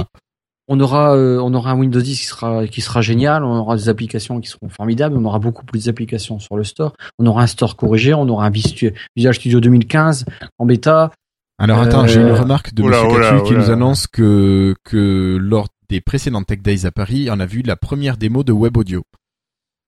On 0.72 0.78
aura, 0.78 1.16
euh, 1.16 1.40
on 1.42 1.52
aura 1.52 1.72
un 1.72 1.78
Windows 1.78 2.00
10 2.00 2.20
qui 2.20 2.26
sera, 2.26 2.68
qui 2.68 2.80
sera 2.80 3.00
génial. 3.02 3.42
On 3.44 3.56
aura 3.56 3.74
des 3.76 3.88
applications 3.88 4.40
qui 4.40 4.48
seront 4.48 4.68
formidables. 4.68 5.16
On 5.16 5.24
aura 5.24 5.40
beaucoup 5.40 5.64
plus 5.64 5.86
d'applications 5.86 6.38
sur 6.38 6.56
le 6.56 6.62
store. 6.62 6.92
On 7.18 7.26
aura 7.26 7.42
un 7.42 7.48
store 7.48 7.74
corrigé. 7.74 8.14
On 8.14 8.28
aura 8.28 8.46
un 8.46 8.50
Visual 8.50 9.34
Studio 9.34 9.58
2015 9.58 10.26
en 10.58 10.66
bêta. 10.66 11.10
Alors 11.58 11.80
attends, 11.80 12.04
Euh, 12.04 12.06
j'ai 12.06 12.20
une 12.20 12.30
remarque 12.30 12.72
de 12.72 12.82
oula, 12.84 13.02
Monsieur 13.02 13.16
oula, 13.18 13.30
Catu 13.32 13.42
qui 13.42 13.52
oula. 13.54 13.64
nous 13.64 13.70
annonce 13.70 14.06
que, 14.06 14.74
que 14.84 15.36
lors 15.40 15.66
des 15.88 16.00
précédents 16.00 16.42
Tech 16.44 16.60
Days 16.62 16.86
à 16.86 16.92
Paris, 16.92 17.28
on 17.32 17.40
a 17.40 17.46
vu 17.46 17.62
la 17.62 17.74
première 17.74 18.16
démo 18.16 18.44
de 18.44 18.52
Web 18.52 18.76
Audio. 18.76 19.02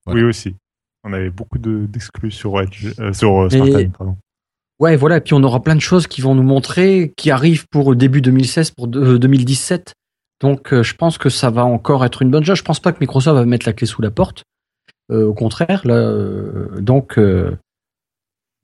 Voilà. 0.05 0.21
Oui 0.21 0.27
aussi. 0.27 0.57
On 1.05 1.13
avait 1.13 1.31
beaucoup 1.31 1.59
de- 1.59 1.87
d'exclus 1.87 2.31
sur 2.31 2.61
Edge, 2.61 2.93
euh, 3.01 3.13
sur 3.13 3.43
euh, 3.43 3.49
Et- 3.49 3.57
Spartan, 3.71 3.91
pardon. 3.99 4.17
Ouais, 4.79 4.97
voilà. 4.97 5.19
Et 5.19 5.21
puis 5.21 5.35
on 5.35 5.43
aura 5.43 5.63
plein 5.63 5.75
de 5.77 5.81
choses 5.81 6.07
qui 6.07 6.21
vont 6.21 6.35
nous 6.35 6.43
montrer, 6.43 7.13
qui 7.17 7.31
arrivent 7.31 7.67
pour 7.71 7.95
début 7.95 8.21
2016, 8.21 8.71
pour 8.73 8.89
de- 8.89 9.01
euh, 9.01 9.19
2017. 9.19 9.95
Donc 10.41 10.73
euh, 10.73 10.83
je 10.83 10.95
pense 10.95 11.19
que 11.19 11.29
ça 11.29 11.51
va 11.51 11.65
encore 11.65 12.05
être 12.05 12.23
une 12.23 12.31
bonne 12.31 12.45
chose. 12.45 12.59
Je 12.59 12.63
pense 12.65 12.81
pas 12.81 12.93
que 12.93 12.99
Microsoft 13.01 13.37
va 13.37 13.45
mettre 13.45 13.67
la 13.67 13.73
clé 13.73 13.87
sous 13.87 14.03
la 14.03 14.11
porte. 14.11 14.43
Euh, 15.11 15.25
au 15.27 15.35
contraire, 15.35 15.83
là, 15.85 15.95
euh, 15.95 16.81
donc 16.81 17.19
euh, 17.19 17.57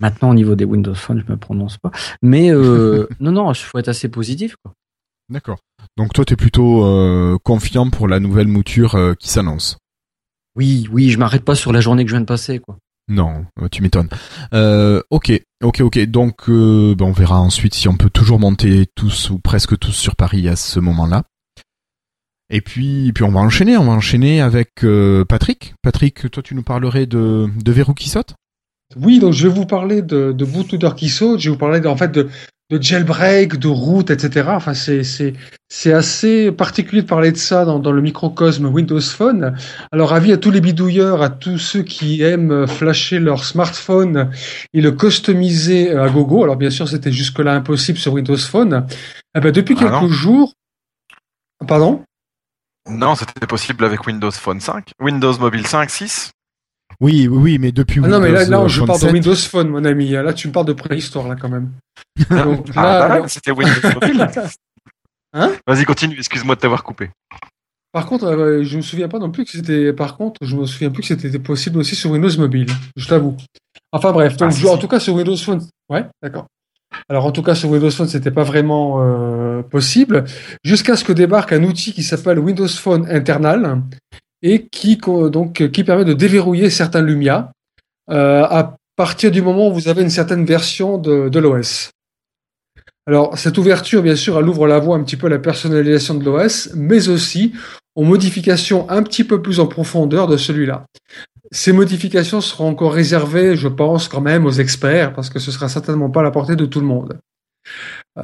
maintenant 0.00 0.30
au 0.30 0.34
niveau 0.34 0.54
des 0.56 0.64
Windows 0.64 0.94
Phone, 0.94 1.22
je 1.24 1.30
me 1.32 1.36
prononce 1.38 1.76
pas. 1.78 1.90
Mais 2.22 2.50
euh, 2.50 3.06
non, 3.20 3.32
non, 3.32 3.52
il 3.52 3.56
faut 3.56 3.78
être 3.78 3.88
assez 3.88 4.08
positif. 4.08 4.56
Quoi. 4.62 4.72
D'accord. 5.28 5.58
Donc 5.96 6.12
toi, 6.12 6.24
tu 6.24 6.32
es 6.32 6.36
plutôt 6.36 6.84
euh, 6.84 7.36
confiant 7.44 7.90
pour 7.90 8.08
la 8.08 8.18
nouvelle 8.18 8.48
mouture 8.48 8.94
euh, 8.96 9.14
qui 9.14 9.28
s'annonce. 9.28 9.76
Oui, 10.58 10.88
oui, 10.90 11.08
je 11.10 11.18
m'arrête 11.18 11.44
pas 11.44 11.54
sur 11.54 11.72
la 11.72 11.80
journée 11.80 12.02
que 12.02 12.10
je 12.10 12.14
viens 12.16 12.20
de 12.20 12.26
passer, 12.26 12.58
quoi. 12.58 12.78
Non, 13.06 13.46
euh, 13.62 13.68
tu 13.70 13.80
m'étonnes. 13.80 14.08
Euh, 14.52 15.00
ok, 15.10 15.32
ok, 15.62 15.80
ok. 15.82 15.98
Donc, 16.06 16.50
euh, 16.50 16.96
ben, 16.96 17.06
on 17.06 17.12
verra 17.12 17.40
ensuite 17.40 17.74
si 17.74 17.86
on 17.86 17.96
peut 17.96 18.10
toujours 18.10 18.40
monter 18.40 18.86
tous 18.96 19.30
ou 19.30 19.38
presque 19.38 19.78
tous 19.78 19.92
sur 19.92 20.16
Paris 20.16 20.48
à 20.48 20.56
ce 20.56 20.80
moment-là. 20.80 21.22
Et 22.50 22.60
puis, 22.60 23.12
puis 23.12 23.22
on 23.22 23.30
va 23.30 23.38
enchaîner. 23.38 23.76
On 23.76 23.84
va 23.84 23.92
enchaîner 23.92 24.40
avec 24.40 24.82
euh, 24.82 25.24
Patrick. 25.24 25.74
Patrick, 25.80 26.28
toi, 26.28 26.42
tu 26.42 26.56
nous 26.56 26.64
parlerais 26.64 27.06
de, 27.06 27.48
de 27.64 27.72
verrou 27.72 27.94
qui 27.94 28.08
saute? 28.08 28.34
Oui, 28.96 29.20
donc 29.20 29.34
je 29.34 29.46
vais 29.46 29.54
vous 29.54 29.66
parler 29.66 30.02
de, 30.02 30.32
de 30.32 30.44
bootloader 30.44 30.96
qui 30.96 31.08
saute, 31.08 31.40
je 31.40 31.50
vais 31.50 31.52
vous 31.52 31.58
parler 31.58 31.86
en 31.86 31.96
fait 31.96 32.10
de, 32.10 32.30
de 32.70 32.82
jailbreak, 32.82 33.56
de 33.56 33.68
route, 33.68 34.10
etc. 34.10 34.50
Enfin, 34.50 34.74
c'est, 34.74 35.92
assez 35.92 36.52
particulier 36.52 37.02
de 37.02 37.06
parler 37.06 37.32
de 37.32 37.36
ça 37.36 37.64
dans, 37.64 37.78
dans 37.78 37.92
le 37.92 38.02
microcosme 38.02 38.66
Windows 38.66 39.00
Phone. 39.00 39.56
Alors, 39.90 40.12
avis 40.12 40.32
à 40.32 40.36
tous 40.36 40.50
les 40.50 40.60
bidouilleurs, 40.60 41.22
à 41.22 41.30
tous 41.30 41.58
ceux 41.58 41.82
qui 41.82 42.22
aiment 42.22 42.66
flasher 42.66 43.20
leur 43.20 43.44
smartphone 43.44 44.30
et 44.74 44.82
le 44.82 44.92
customiser 44.92 45.92
à 45.92 46.08
gogo. 46.08 46.44
Alors, 46.44 46.56
bien 46.56 46.70
sûr, 46.70 46.88
c'était 46.88 47.12
jusque-là 47.12 47.54
impossible 47.54 47.98
sur 47.98 48.12
Windows 48.12 48.36
Phone. 48.36 48.86
Eh 49.34 49.40
ben, 49.40 49.50
depuis 49.50 49.76
Ah 49.80 50.00
quelques 50.00 50.12
jours, 50.12 50.52
pardon? 51.66 52.02
Non, 52.88 53.14
c'était 53.14 53.46
possible 53.46 53.84
avec 53.84 54.06
Windows 54.06 54.30
Phone 54.30 54.60
5. 54.60 54.92
Windows 55.00 55.38
Mobile 55.38 55.66
5, 55.66 55.90
6. 55.90 56.30
Oui, 57.00 57.28
oui, 57.28 57.38
oui, 57.38 57.58
mais 57.58 57.70
depuis 57.72 58.00
Ah 58.04 58.08
non, 58.08 58.18
mais 58.20 58.30
là, 58.32 58.40
euh, 58.40 58.68
je 58.68 58.78
Phone 58.78 58.86
parle 58.88 58.98
de 59.00 59.04
7, 59.04 59.12
Windows 59.12 59.34
Phone, 59.36 59.68
mon 59.68 59.84
ami. 59.84 60.10
Là, 60.10 60.32
tu 60.32 60.48
me 60.48 60.52
parles 60.52 60.66
de 60.66 60.72
préhistoire, 60.72 61.28
là, 61.28 61.36
quand 61.36 61.48
même. 61.48 61.70
Donc, 62.30 62.66
Ah, 62.74 62.82
là, 62.82 63.08
bah 63.08 63.18
là, 63.20 63.28
c'était 63.28 63.52
Windows 63.52 63.74
Mobile. 63.94 64.28
Hein 65.34 65.52
Vas-y, 65.66 65.84
continue. 65.84 66.16
Excuse-moi 66.16 66.54
de 66.54 66.60
t'avoir 66.60 66.82
coupé. 66.82 67.10
Par 67.92 68.06
contre, 68.06 68.24
euh, 68.24 68.64
je 68.64 68.76
me 68.78 68.82
souviens 68.82 69.08
pas 69.08 69.18
non 69.18 69.30
plus 69.30 69.44
que 69.44 69.50
c'était. 69.50 69.92
Par 69.92 70.16
contre, 70.16 70.38
je 70.42 70.56
me 70.56 70.64
souviens 70.64 70.90
plus 70.90 71.02
que 71.02 71.08
c'était 71.08 71.38
possible 71.38 71.78
aussi 71.78 71.94
sur 71.94 72.10
Windows 72.10 72.34
Mobile. 72.38 72.66
Je 72.96 73.06
t'avoue. 73.06 73.36
Enfin 73.92 74.12
bref, 74.12 74.36
donc 74.38 74.48
Ah, 74.48 74.52
si, 74.54 74.62
je- 74.62 74.68
en 74.68 74.78
tout 74.78 74.88
cas 74.88 74.98
sur 75.00 75.14
Windows 75.14 75.36
Phone. 75.36 75.60
Ouais, 75.90 76.06
d'accord. 76.22 76.46
Alors 77.10 77.26
en 77.26 77.32
tout 77.32 77.42
cas 77.42 77.54
sur 77.54 77.68
Windows 77.68 77.90
Phone, 77.90 78.08
c'était 78.08 78.30
pas 78.30 78.42
vraiment 78.42 79.02
euh, 79.02 79.62
possible 79.62 80.24
jusqu'à 80.64 80.96
ce 80.96 81.04
que 81.04 81.12
débarque 81.12 81.52
un 81.52 81.62
outil 81.64 81.92
qui 81.92 82.02
s'appelle 82.02 82.38
Windows 82.38 82.66
Phone 82.68 83.06
Internal 83.10 83.82
et 84.42 84.66
qui 84.66 84.96
permet 84.96 86.04
de 86.04 86.12
déverrouiller 86.12 86.70
certains 86.70 87.02
Lumia 87.02 87.52
euh, 88.10 88.42
à 88.44 88.76
partir 88.96 89.30
du 89.30 89.42
moment 89.42 89.68
où 89.68 89.72
vous 89.72 89.88
avez 89.88 90.02
une 90.02 90.10
certaine 90.10 90.44
version 90.44 90.98
de, 90.98 91.38
l'OS. 91.38 91.90
Alors, 93.06 93.38
cette 93.38 93.56
ouverture, 93.58 94.02
bien 94.02 94.16
sûr, 94.16 94.38
elle 94.38 94.48
ouvre 94.48 94.66
la 94.66 94.78
voie 94.78 94.96
un 94.96 95.02
petit 95.02 95.16
peu 95.16 95.28
à 95.28 95.30
la 95.30 95.38
personnalisation 95.38 96.14
de 96.14 96.24
l'OS, 96.24 96.70
mais 96.74 97.08
aussi 97.08 97.52
aux 97.94 98.04
modifications 98.04 98.88
un 98.90 99.02
petit 99.02 99.24
peu 99.24 99.40
plus 99.40 99.60
en 99.60 99.66
profondeur 99.66 100.26
de 100.26 100.36
celui-là. 100.36 100.86
Ces 101.50 101.72
modifications 101.72 102.40
seront 102.40 102.68
encore 102.68 102.92
réservées, 102.92 103.56
je 103.56 103.68
pense, 103.68 104.08
quand 104.08 104.20
même 104.20 104.44
aux 104.46 104.52
experts, 104.52 105.14
parce 105.14 105.30
que 105.30 105.38
ce 105.38 105.50
sera 105.50 105.68
certainement 105.68 106.10
pas 106.10 106.22
la 106.22 106.30
portée 106.30 106.56
de 106.56 106.66
tout 106.66 106.80
le 106.80 106.86
monde. 106.86 107.18
Euh, 108.18 108.20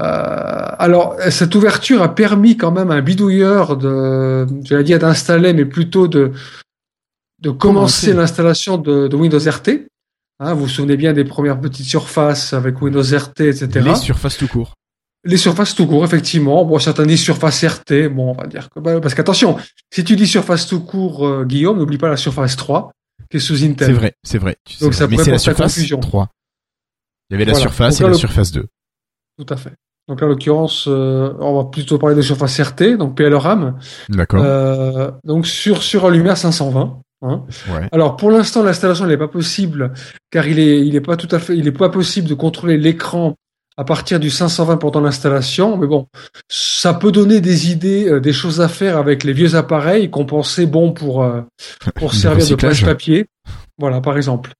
alors, 0.78 1.16
cette 1.30 1.54
ouverture 1.54 2.02
a 2.02 2.14
permis 2.14 2.56
quand 2.56 2.72
même 2.72 2.90
à 2.90 2.94
un 2.94 3.00
bidouilleur 3.02 3.76
de, 3.76 4.46
j'allais 4.64 4.84
dire 4.84 4.98
d'installer, 4.98 5.52
mais 5.52 5.64
plutôt 5.64 6.08
de, 6.08 6.32
de 7.40 7.50
commencer 7.50 8.12
l'installation 8.12 8.76
de, 8.76 9.06
de 9.08 9.16
Windows 9.16 9.38
RT. 9.38 9.86
Hein, 10.40 10.54
vous 10.54 10.62
vous 10.62 10.68
souvenez 10.68 10.96
bien 10.96 11.12
des 11.12 11.24
premières 11.24 11.60
petites 11.60 11.86
surfaces 11.86 12.52
avec 12.52 12.82
Windows 12.82 13.02
RT, 13.02 13.40
etc. 13.42 13.68
les 13.84 13.94
surfaces 13.94 14.36
tout 14.36 14.48
court. 14.48 14.74
Les 15.26 15.36
surfaces 15.36 15.74
tout 15.76 15.86
court, 15.86 16.04
effectivement. 16.04 16.64
Bon, 16.64 16.78
certains 16.80 17.06
disent 17.06 17.22
surface 17.22 17.64
RT. 17.64 18.08
Bon, 18.08 18.30
on 18.30 18.34
va 18.34 18.46
dire 18.48 18.68
que, 18.70 18.80
bah, 18.80 19.00
parce 19.00 19.14
qu'attention, 19.14 19.56
si 19.92 20.02
tu 20.04 20.16
dis 20.16 20.26
surface 20.26 20.66
tout 20.66 20.80
court, 20.80 21.26
euh, 21.26 21.44
Guillaume, 21.44 21.78
n'oublie 21.78 21.98
pas 21.98 22.08
la 22.10 22.16
surface 22.16 22.56
3, 22.56 22.90
qui 23.30 23.36
est 23.36 23.40
sous 23.40 23.64
Intel. 23.64 23.86
C'est 23.86 23.92
vrai, 23.92 24.14
c'est 24.24 24.38
vrai. 24.38 24.56
Donc 24.80 24.92
ça 24.92 25.06
vrai. 25.06 25.10
Mais 25.12 25.16
pourrait 25.16 25.24
c'est 25.24 25.30
la 25.30 25.38
surface 25.38 25.74
confusion. 25.76 26.00
3. 26.00 26.28
Il 27.30 27.34
y 27.34 27.36
avait 27.36 27.44
la 27.44 27.52
Voilà. 27.52 27.62
surface 27.62 27.94
Donc 27.94 28.00
et 28.00 28.02
là, 28.02 28.08
la 28.08 28.12
le- 28.14 28.18
surface 28.18 28.52
2. 28.52 28.66
Tout 29.38 29.46
à 29.48 29.56
fait. 29.56 29.72
Donc 30.08 30.20
là, 30.20 30.26
en 30.26 30.30
l'occurrence, 30.30 30.86
euh, 30.86 31.32
on 31.40 31.56
va 31.56 31.64
plutôt 31.64 31.98
parler 31.98 32.14
de 32.14 32.22
surface 32.22 32.60
RT, 32.60 32.96
donc 32.98 33.16
PLRAM. 33.16 33.78
D'accord. 34.10 34.42
Euh, 34.44 35.10
donc 35.24 35.46
sur, 35.46 35.82
sur 35.82 36.06
un 36.06 36.10
Lumière 36.10 36.36
520. 36.36 37.00
Hein. 37.22 37.42
Ouais. 37.72 37.88
Alors 37.90 38.16
pour 38.16 38.30
l'instant 38.30 38.62
l'installation 38.62 39.06
n'est 39.06 39.16
pas 39.16 39.28
possible 39.28 39.94
car 40.30 40.46
il 40.46 40.58
est 40.58 40.86
il 40.86 40.94
est 40.94 41.00
pas 41.00 41.16
tout 41.16 41.28
à 41.30 41.38
fait 41.38 41.56
il 41.56 41.66
est 41.66 41.72
pas 41.72 41.88
possible 41.88 42.28
de 42.28 42.34
contrôler 42.34 42.76
l'écran 42.76 43.34
à 43.78 43.84
partir 43.84 44.20
du 44.20 44.28
520 44.28 44.76
pendant 44.76 45.00
l'installation 45.00 45.78
mais 45.78 45.86
bon 45.86 46.06
ça 46.48 46.92
peut 46.92 47.12
donner 47.12 47.40
des 47.40 47.70
idées 47.70 48.08
euh, 48.08 48.20
des 48.20 48.34
choses 48.34 48.60
à 48.60 48.68
faire 48.68 48.98
avec 48.98 49.24
les 49.24 49.32
vieux 49.32 49.54
appareils 49.54 50.10
qu'on 50.10 50.26
pensait 50.26 50.66
bon 50.66 50.92
pour 50.92 51.22
euh, 51.22 51.40
pour 51.94 52.12
servir 52.14 52.46
de 52.46 52.54
plage 52.56 52.84
papier 52.84 53.26
voilà 53.78 54.00
par 54.00 54.16
exemple 54.16 54.52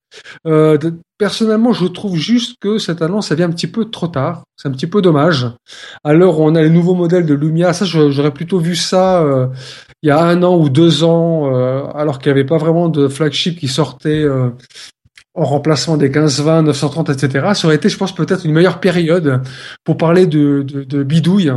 euh, 0.47 0.79
personnellement 1.19 1.73
je 1.73 1.87
trouve 1.87 2.17
juste 2.17 2.57
que 2.61 2.79
cette 2.79 3.03
annonce 3.03 3.29
ça 3.29 3.35
vient 3.35 3.47
un 3.47 3.53
petit 3.53 3.67
peu 3.67 3.85
trop 3.87 4.09
tard 4.09 4.45
c'est 4.57 4.69
un 4.69 4.73
petit 4.73 4.87
peu 4.87 5.03
dommage 5.03 5.47
où 6.05 6.09
on 6.09 6.55
a 6.55 6.63
les 6.63 6.71
nouveaux 6.71 6.95
modèles 6.95 7.27
de 7.27 7.35
Lumia 7.35 7.73
ça 7.73 7.85
j'aurais 7.85 8.33
plutôt 8.33 8.59
vu 8.59 8.75
ça 8.77 9.23
euh, 9.23 9.47
il 10.03 10.09
y 10.09 10.11
a 10.11 10.23
un 10.23 10.43
an 10.43 10.55
ou 10.57 10.69
deux 10.69 11.03
ans, 11.03 11.51
euh, 11.55 11.87
alors 11.95 12.19
qu'il 12.19 12.31
n'y 12.31 12.39
avait 12.39 12.47
pas 12.47 12.59
vraiment 12.59 12.91
de 12.91 13.09
flagship 13.09 13.59
qui 13.59 13.69
sortait 13.69 14.27
en 15.35 15.45
remplacement 15.45 15.97
des 15.97 16.09
1520, 16.09 16.63
930, 16.63 17.09
etc. 17.09 17.53
Ça 17.55 17.67
aurait 17.67 17.77
été, 17.77 17.89
je 17.89 17.97
pense, 17.97 18.15
peut-être 18.15 18.45
une 18.45 18.53
meilleure 18.53 18.81
période 18.81 19.43
pour 19.83 19.97
parler 19.97 20.27
de, 20.27 20.63
de, 20.63 20.85
de 20.85 21.03
bidouille 21.03 21.53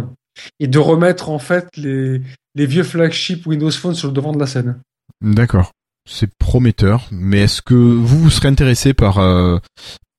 et 0.62 0.68
de 0.68 0.80
remettre 0.80 1.30
en 1.30 1.40
fait 1.40 1.68
les, 1.76 2.22
les 2.56 2.66
vieux 2.66 2.84
flagships 2.84 3.46
Windows 3.46 3.72
Phone 3.72 3.94
sur 3.96 4.08
le 4.08 4.14
devant 4.14 4.32
de 4.32 4.40
la 4.40 4.48
scène. 4.48 4.80
D'accord. 5.22 5.72
C'est 6.08 6.34
prometteur. 6.38 7.08
Mais 7.12 7.42
est-ce 7.42 7.62
que 7.62 7.76
vous, 7.76 8.20
vous 8.20 8.30
serez 8.30 8.48
intéressé 8.48 8.94
par, 8.94 9.20
euh, 9.20 9.60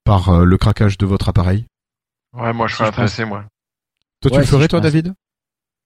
par 0.05 0.29
euh, 0.29 0.45
le 0.45 0.59
craquage 0.59 0.99
de 0.99 1.07
votre 1.07 1.29
appareil? 1.29 1.67
Ouais, 2.35 2.53
moi 2.53 2.69
je 2.69 2.77
Si, 2.77 2.83
je 2.83 2.89
intéressé, 2.89 3.25
moi. 3.25 3.45
Toi, 4.21 4.31
tu 4.31 4.39
le 4.39 4.45
ferais, 4.45 4.69
toi, 4.69 4.81
pense. 4.81 4.85
David? 4.85 5.15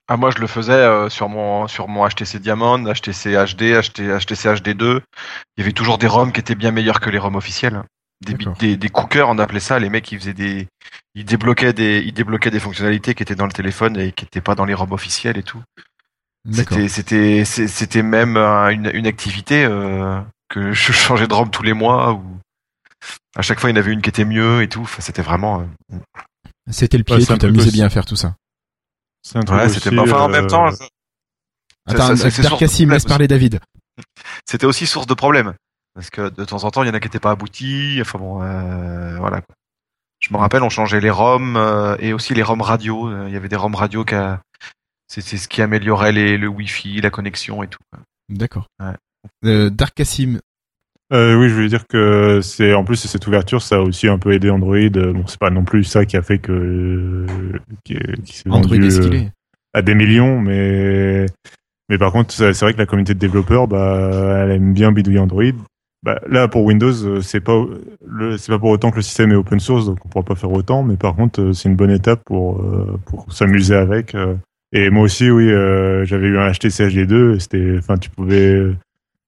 Ah, 0.09 0.17
moi 0.17 0.31
je 0.31 0.39
le 0.39 0.47
faisais 0.49 0.73
euh, 0.73 1.09
sur 1.09 1.29
mon 1.29 1.69
sur 1.69 1.87
mon 1.87 2.07
HTC 2.07 2.41
Diamond, 2.41 2.85
HTC 2.85 3.35
HD, 3.35 3.81
HT, 3.81 4.19
HTC 4.19 4.49
HD2. 4.49 5.01
Il 5.57 5.61
y 5.61 5.63
avait 5.63 5.73
toujours 5.73 5.97
des 5.97 6.09
ROM 6.09 6.33
qui 6.33 6.41
étaient 6.41 6.57
bien 6.57 6.73
meilleurs 6.73 7.01
que 7.01 7.09
les 7.09 7.19
ROM 7.19 7.37
officiels. 7.37 7.83
Des, 8.59 8.77
des 8.77 8.89
cookers, 8.89 9.29
on 9.29 9.39
appelait 9.39 9.59
ça. 9.59 9.79
Les 9.79 9.89
mecs, 9.89 10.11
ils 10.13 10.19
faisaient 10.19 10.35
des, 10.35 10.69
ils 11.15 11.25
débloquaient 11.25 11.73
des, 11.73 12.03
ils 12.05 12.13
débloquaient 12.13 12.51
des 12.51 12.61
fonctionnalités 12.61 13.15
qui 13.15 13.23
étaient 13.23 13.35
dans 13.35 13.47
le 13.47 13.53
téléphone 13.53 13.97
et 13.97 14.13
qui 14.13 14.25
n'étaient 14.25 14.41
pas 14.41 14.55
dans 14.55 14.65
les 14.65 14.75
ROM 14.75 14.93
officiels 14.93 15.39
et 15.39 15.43
tout. 15.43 15.63
C'était, 16.51 16.89
c'était, 16.89 17.45
c'était 17.45 18.03
même 18.03 18.37
euh, 18.37 18.69
une, 18.71 18.91
une 18.95 19.07
activité 19.07 19.65
euh, 19.65 20.21
que 20.49 20.73
je 20.73 20.93
changeais 20.93 21.29
de 21.29 21.35
ROM 21.35 21.51
tous 21.51 21.63
les 21.63 21.73
mois 21.73 22.15
ou 22.15 22.25
à 23.37 23.43
chaque 23.43 23.61
fois 23.61 23.71
il 23.71 23.75
y 23.75 23.77
en 23.77 23.81
avait 23.81 23.93
une 23.93 24.03
qui 24.03 24.09
était 24.11 24.25
mieux 24.25 24.63
et 24.63 24.69
tout. 24.69 24.81
Enfin, 24.83 25.01
c'était 25.03 25.23
vraiment. 25.23 25.61
euh, 25.93 25.97
C'était 26.71 26.99
le 26.99 27.05
pied, 27.05 27.17
Ouais, 27.17 27.23
tu 27.25 27.39
t'amusais 27.39 27.63
aussi. 27.69 27.73
bien 27.73 27.87
à 27.87 27.91
faire 27.91 28.05
tout 28.07 28.17
ça. 28.17 28.35
C'est 29.23 29.39
un 29.39 29.43
truc 29.43 29.59
ouais, 29.59 29.67
aussi. 29.67 29.99
Enfin, 29.99 30.21
en 30.23 30.29
même 30.29 30.45
euh, 30.47 30.49
temps, 30.49 30.67
Attends, 31.87 32.09
ça- 32.09 32.17
c'est- 32.17 32.31
c'est 32.31 32.43
Dark 32.43 32.51
source 32.53 32.61
Cassim, 32.61 32.87
de 32.87 32.91
laisse 32.93 33.03
problème 33.05 33.15
parler 33.19 33.29
David. 33.29 33.61
c'était 34.47 34.67
aussi 34.67 34.87
source 34.87 35.07
de 35.07 35.15
problèmes. 35.15 35.55
Parce 35.95 36.11
que 36.11 36.29
de 36.31 36.45
temps 36.45 36.65
en 36.65 36.71
temps, 36.71 36.83
il 36.83 36.87
y 36.87 36.91
en 36.91 36.95
a 36.95 37.01
qui 37.01 37.07
n'étaient 37.07 37.19
pas 37.21 37.31
aboutis. 37.33 37.99
Enfin 38.01 38.19
bon, 38.19 38.43
euh, 38.43 39.17
voilà. 39.19 39.43
quoi. 39.43 39.55
Je 40.21 40.33
me 40.33 40.39
rappelle, 40.39 40.63
on 40.63 40.71
changeait 40.71 41.01
les 41.01 41.11
ROM 41.11 41.57
euh, 41.57 41.97
et 41.99 42.13
aussi 42.13 42.35
les 42.35 42.43
ROM 42.43 42.61
radio. 42.63 43.09
Euh, 43.09 43.25
Il 43.29 43.35
y 43.35 43.37
avait 43.37 43.49
des 43.49 43.57
ROM 43.57 43.75
radio 43.75 44.05
qui 44.05 44.15
a... 44.15 44.41
c'est 45.12 45.21
c'est 45.21 45.37
ce 45.37 45.47
qui 45.49 45.61
améliorait 45.62 46.12
les, 46.12 46.38
le 46.38 46.49
Wi-Fi, 46.49 47.00
la 47.00 47.11
connexion 47.11 47.62
et 47.62 47.69
tout. 47.69 47.81
D'accord. 48.31 48.66
Ouais. 48.81 48.95
Euh, 49.45 49.69
Dark 49.71 49.95
Cassim, 49.95 50.40
Euh, 51.12 51.37
oui, 51.38 51.49
je 51.50 51.54
voulais 51.54 51.69
dire 51.69 51.87
que 51.87 52.40
c'est 52.42 52.73
en 52.73 52.85
plus 52.85 52.97
cette 52.97 53.26
ouverture, 53.26 53.61
ça 53.61 53.76
a 53.76 53.81
aussi 53.81 54.09
un 54.09 54.19
peu 54.19 54.33
aidé 54.33 54.49
Android. 54.50 54.76
Euh, 54.76 55.12
Bon, 55.12 55.25
c'est 55.26 55.38
pas 55.38 55.50
non 55.50 55.64
plus 55.64 55.85
ça 55.85 56.07
qui 56.07 56.16
a 56.16 56.23
fait 56.23 56.38
que 56.38 57.26
qui, 57.85 57.97
qui 58.25 58.37
s'est 58.38 58.49
Android 58.50 58.76
vendu 58.76 58.87
est 58.88 58.99
euh, 58.99 59.02
stylé. 59.02 59.28
à 59.75 59.83
des 59.83 59.95
millions, 59.95 60.40
mais 60.40 61.26
mais 61.90 61.99
par 61.99 62.11
contre, 62.12 62.33
c'est 62.33 62.59
vrai 62.61 62.73
que 62.73 62.78
la 62.78 62.87
communauté 62.87 63.12
de 63.12 63.19
développeurs, 63.19 63.69
bah, 63.69 64.45
elle 64.45 64.52
aime 64.52 64.73
bien 64.73 64.92
bidouiller 64.92 65.19
Android. 65.19 65.52
Bah, 66.02 66.19
là, 66.26 66.49
pour 66.49 66.64
Windows, 66.64 67.21
c'est 67.21 67.40
pas 67.40 67.62
le 68.07 68.38
c'est 68.38 68.50
pas 68.50 68.59
pour 68.59 68.71
autant 68.71 68.90
que 68.90 68.97
le 68.97 69.02
système 69.02 69.31
est 69.33 69.37
open 69.37 69.61
source, 69.61 69.85
donc 69.87 69.99
on 70.04 70.09
pourra 70.09 70.25
pas 70.25 70.35
faire 70.35 70.50
autant. 70.50 70.83
Mais 70.83 70.97
par 70.97 71.14
contre, 71.14 71.52
c'est 71.52 71.69
une 71.69 71.76
bonne 71.76 71.90
étape 71.90 72.23
pour 72.25 72.61
euh, 72.62 72.99
pour 73.04 73.31
s'amuser 73.33 73.75
avec. 73.76 74.16
Et 74.73 74.91
moi 74.91 75.02
aussi, 75.05 75.31
oui, 75.31 75.50
euh, 75.50 76.05
j'avais 76.05 76.29
eu 76.29 76.38
un 76.38 76.50
HTC 76.50 76.88
HD2. 76.88 77.37
et 77.37 77.41
C'était, 77.41 77.75
enfin, 77.79 77.97
tu 77.99 78.09
pouvais 78.11 78.73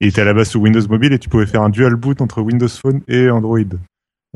il 0.01 0.09
était 0.09 0.23
à 0.23 0.25
la 0.25 0.35
base 0.35 0.49
sous 0.49 0.61
Windows 0.61 0.87
Mobile 0.89 1.13
et 1.13 1.19
tu 1.19 1.29
pouvais 1.29 1.47
faire 1.47 1.63
un 1.63 1.71
dual 1.71 1.95
boot 1.97 2.21
entre 2.21 2.43
Windows 2.43 2.69
Phone 2.69 3.01
et 3.09 3.31
Android. 3.31 3.59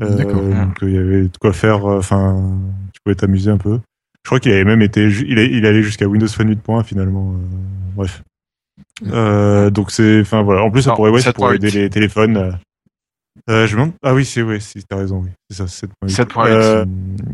Euh, 0.01 0.15
D'accord. 0.15 0.41
Donc 0.41 0.77
il 0.81 0.91
y 0.91 0.97
avait 0.97 1.23
de 1.23 1.37
quoi 1.39 1.51
faire. 1.53 1.85
euh, 1.85 1.97
Enfin, 1.99 2.57
tu 2.93 3.01
pouvais 3.03 3.15
t'amuser 3.15 3.51
un 3.51 3.57
peu. 3.57 3.79
Je 4.23 4.29
crois 4.29 4.39
qu'il 4.39 4.51
avait 4.51 4.63
même 4.65 4.81
été, 4.81 5.05
il, 5.07 5.37
il 5.37 5.65
allait 5.65 5.83
jusqu'à 5.83 6.07
Windows 6.07 6.27
Phone 6.27 6.51
8.1 6.53 6.83
finalement. 6.83 7.33
euh, 7.33 7.45
bref. 7.95 8.23
Euh, 9.11 9.69
donc 9.69 9.91
c'est, 9.91 10.21
enfin 10.21 10.41
voilà. 10.41 10.63
En 10.63 10.71
plus, 10.71 10.83
ça 10.83 10.93
pourrait, 10.93 11.11
ouais, 11.11 11.21
ça 11.21 11.33
pourrait 11.33 11.55
7.8. 11.57 11.67
aider 11.67 11.71
les 11.81 11.89
téléphones. 11.89 12.57
Euh. 13.49 13.67
Je 13.67 13.75
me 13.75 13.81
demande. 13.81 13.95
Ah 14.03 14.13
oui, 14.13 14.25
c'est 14.25 14.43
si 14.59 14.83
t'as 14.83 14.97
raison, 14.97 15.21
oui, 15.23 15.29
c'est 15.49 15.67
ça, 15.67 15.87
7.8. 15.87 16.09
7.8. 16.09 16.47
Euh, 16.47 16.85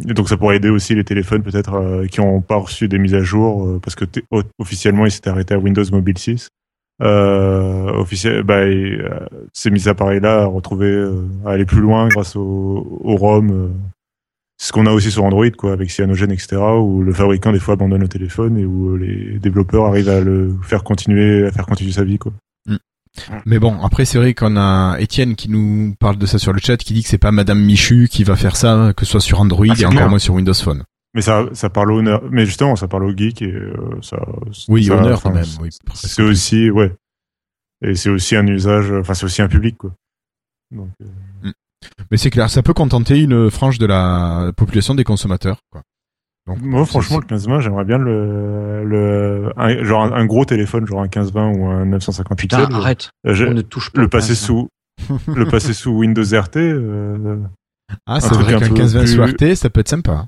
et 0.07 0.13
donc 0.13 0.29
ça 0.29 0.37
pourrait 0.37 0.57
aider 0.57 0.69
aussi 0.69 0.95
les 0.95 1.03
téléphones 1.03 1.43
peut-être 1.43 1.75
euh, 1.75 2.05
qui 2.07 2.19
ont 2.19 2.41
pas 2.41 2.57
reçu 2.57 2.87
des 2.87 2.97
mises 2.97 3.15
à 3.15 3.21
jour 3.21 3.65
euh, 3.65 3.79
parce 3.81 3.95
que 3.95 4.05
officiellement 4.59 5.05
ils 5.05 5.11
s'étaient 5.11 5.29
arrêtés 5.29 5.53
à 5.53 5.57
Windows 5.57 5.83
Mobile 5.91 6.17
6. 6.17 6.49
Euh, 7.01 7.91
officiel, 7.91 8.43
bah, 8.43 8.65
et, 8.65 8.97
ces 9.51 9.69
mises 9.69 9.87
appareils-là 9.87 10.43
à 10.43 10.45
retrouver, 10.45 11.11
à 11.45 11.51
aller 11.51 11.65
plus 11.65 11.81
loin 11.81 12.07
grâce 12.07 12.35
au, 12.37 13.01
au 13.03 13.15
ROM. 13.17 13.73
ce 14.57 14.71
qu'on 14.71 14.85
a 14.85 14.91
aussi 14.91 15.11
sur 15.11 15.25
Android, 15.25 15.49
quoi, 15.49 15.73
avec 15.73 15.89
Cyanogen, 15.89 16.31
etc., 16.31 16.55
où 16.79 17.01
le 17.01 17.11
fabricant 17.11 17.51
des 17.51 17.59
fois 17.59 17.73
abandonne 17.73 17.99
le 17.99 18.07
téléphone 18.07 18.57
et 18.57 18.65
où 18.65 18.95
les 18.95 19.39
développeurs 19.39 19.85
arrivent 19.85 20.07
à 20.07 20.21
le 20.21 20.55
faire 20.61 20.85
continuer, 20.85 21.45
à 21.45 21.51
faire 21.51 21.65
continuer 21.65 21.91
sa 21.91 22.05
vie, 22.05 22.17
quoi. 22.17 22.31
Mais 23.45 23.59
bon, 23.59 23.81
après 23.83 24.05
c'est 24.05 24.17
vrai 24.17 24.33
qu'on 24.33 24.57
a 24.57 24.97
Étienne 24.99 25.35
qui 25.35 25.49
nous 25.49 25.95
parle 25.99 26.17
de 26.17 26.25
ça 26.25 26.37
sur 26.39 26.53
le 26.53 26.59
chat, 26.59 26.77
qui 26.77 26.93
dit 26.93 27.03
que 27.03 27.09
c'est 27.09 27.17
pas 27.17 27.31
Madame 27.31 27.59
Michu 27.61 28.07
qui 28.09 28.23
va 28.23 28.35
faire 28.35 28.55
ça, 28.55 28.93
que 28.95 29.05
ce 29.05 29.11
soit 29.11 29.21
sur 29.21 29.39
Android 29.39 29.65
Ah, 29.69 29.81
et 29.81 29.85
encore 29.85 30.09
moins 30.09 30.19
sur 30.19 30.33
Windows 30.33 30.53
Phone. 30.53 30.83
Mais 31.13 31.21
ça, 31.21 31.45
ça 31.53 31.69
parle 31.69 31.93
au. 31.93 32.01
Mais 32.29 32.45
justement, 32.45 32.75
ça 32.75 32.89
parle 32.89 33.05
au 33.05 33.15
geek 33.15 33.41
et 33.41 33.49
euh, 33.51 33.73
ça. 34.01 34.17
Oui, 34.67 34.85
ça- 34.85 34.95
honneur 34.95 35.21
quand 35.21 35.31
même. 35.33 35.45
Oui, 35.61 35.69
C'est 35.93 36.21
aussi, 36.23 36.69
ouais. 36.69 36.93
Et 37.81 37.95
c'est 37.95 38.09
aussi 38.09 38.35
un 38.35 38.45
usage, 38.47 38.91
enfin, 38.91 39.13
c'est 39.13 39.25
aussi 39.25 39.41
un 39.41 39.47
public, 39.47 39.77
quoi. 39.77 39.91
Donc, 40.71 40.89
euh, 41.01 41.51
Mais 42.11 42.17
c'est 42.17 42.29
clair, 42.31 42.49
ça 42.49 42.63
peut 42.63 42.73
contenter 42.73 43.21
une 43.21 43.49
frange 43.49 43.77
de 43.79 43.85
la 43.85 44.51
population 44.57 44.93
des 44.95 45.03
consommateurs. 45.05 45.59
Quoi. 45.71 45.83
Donc, 46.47 46.61
moi, 46.61 46.85
franchement, 46.85 47.17
le 47.19 47.25
15-20, 47.35 47.59
j'aimerais 47.61 47.85
bien 47.85 47.97
le, 47.97 48.83
le, 48.83 49.51
un, 49.57 49.83
genre 49.83 50.03
un, 50.03 50.11
un 50.11 50.25
gros 50.25 50.45
téléphone, 50.45 50.85
genre 50.85 51.01
un 51.01 51.07
15-20 51.07 51.57
ou 51.57 51.65
un 51.65 51.85
950 51.85 52.37
Putain, 52.37 52.57
pixels. 52.59 52.75
arrête. 52.75 53.09
Euh, 53.25 53.33
je- 53.33 53.45
On 53.45 53.53
ne 53.53 53.61
touche 53.61 53.89
pas. 53.91 54.01
le 54.01 54.07
passer 54.09 54.29
15. 54.33 54.37
sous, 54.37 54.69
le 55.33 55.45
passer 55.49 55.73
sous 55.73 55.91
Windows 55.91 56.23
RT, 56.23 56.57
euh, 56.57 57.37
ah, 58.05 58.19
c'est 58.19 58.33
vrai 58.35 58.53
un 58.53 58.59
qu'un 58.59 58.69
peu 58.69 58.75
15-20 58.75 58.99
plus- 58.99 59.07
sous 59.07 59.21
RT, 59.23 59.55
ça 59.55 59.69
peut 59.71 59.79
être 59.79 59.89
sympa. 59.89 60.27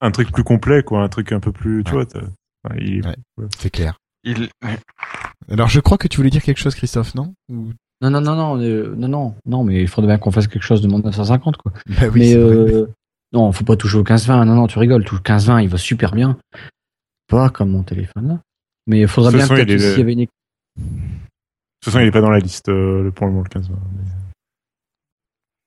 un 0.00 0.10
truc 0.12 0.32
plus 0.32 0.44
complet, 0.44 0.82
quoi, 0.82 1.02
un 1.02 1.08
truc 1.08 1.30
un 1.32 1.40
peu 1.40 1.52
plus, 1.52 1.84
tu 1.84 1.90
Ouais. 1.90 1.96
vois, 1.98 2.06
t'as- 2.06 2.20
enfin, 2.64 2.76
il- 2.80 3.04
Ouais. 3.06 3.46
C'est 3.58 3.68
clair. 3.70 3.98
Il... 4.24 4.48
Alors, 5.50 5.68
je 5.68 5.80
crois 5.80 5.98
que 5.98 6.08
tu 6.08 6.16
voulais 6.18 6.30
dire 6.30 6.42
quelque 6.42 6.58
chose, 6.58 6.74
Christophe, 6.74 7.14
non? 7.14 7.34
Ou- 7.50 7.72
Non, 8.02 8.08
non, 8.10 8.20
non, 8.22 8.34
non, 8.34 8.58
euh, 8.62 8.94
non, 8.96 9.08
non, 9.08 9.34
non, 9.44 9.62
mais 9.64 9.82
il 9.82 9.88
faudrait 9.88 10.08
bien 10.12 10.18
qu'on 10.18 10.30
fasse 10.30 10.46
quelque 10.46 10.62
chose 10.62 10.80
de 10.80 10.88
mon 10.88 11.00
950, 11.00 11.58
quoi. 11.58 11.72
Bah 11.86 12.06
oui, 12.14 12.20
mais 12.20 12.34
euh, 12.34 12.86
non, 13.32 13.52
faut 13.52 13.64
pas 13.64 13.76
toucher 13.76 13.98
au 13.98 14.04
15-20. 14.04 14.44
Non, 14.44 14.54
non, 14.54 14.66
tu 14.66 14.78
rigoles. 14.78 15.04
Tout 15.04 15.14
le 15.14 15.20
15-20, 15.20 15.62
il 15.62 15.68
va 15.68 15.78
super 15.78 16.12
bien. 16.14 16.36
Pas 17.28 17.48
comme 17.50 17.70
mon 17.70 17.82
téléphone 17.82 18.28
là. 18.28 18.40
Mais 18.86 19.00
il 19.00 19.08
faudrait 19.08 19.32
De 19.32 19.38
toute 19.38 19.46
bien 19.46 19.46
façon, 19.46 19.54
peut-être 19.66 19.68
il 19.80 19.84
est- 19.84 19.90
s'il 19.90 19.98
y 19.98 20.02
avait 20.02 20.12
une. 20.14 20.20
de 20.20 20.26
toute 20.76 21.84
façon, 21.84 22.00
il 22.00 22.06
est 22.06 22.10
pas 22.10 22.20
dans 22.20 22.30
la 22.30 22.38
liste, 22.40 22.68
euh, 22.68 23.10
pour 23.12 23.26
le 23.26 23.32
moment, 23.32 23.44
le 23.44 23.48
15-20. 23.60 23.74
mais- 23.94 24.04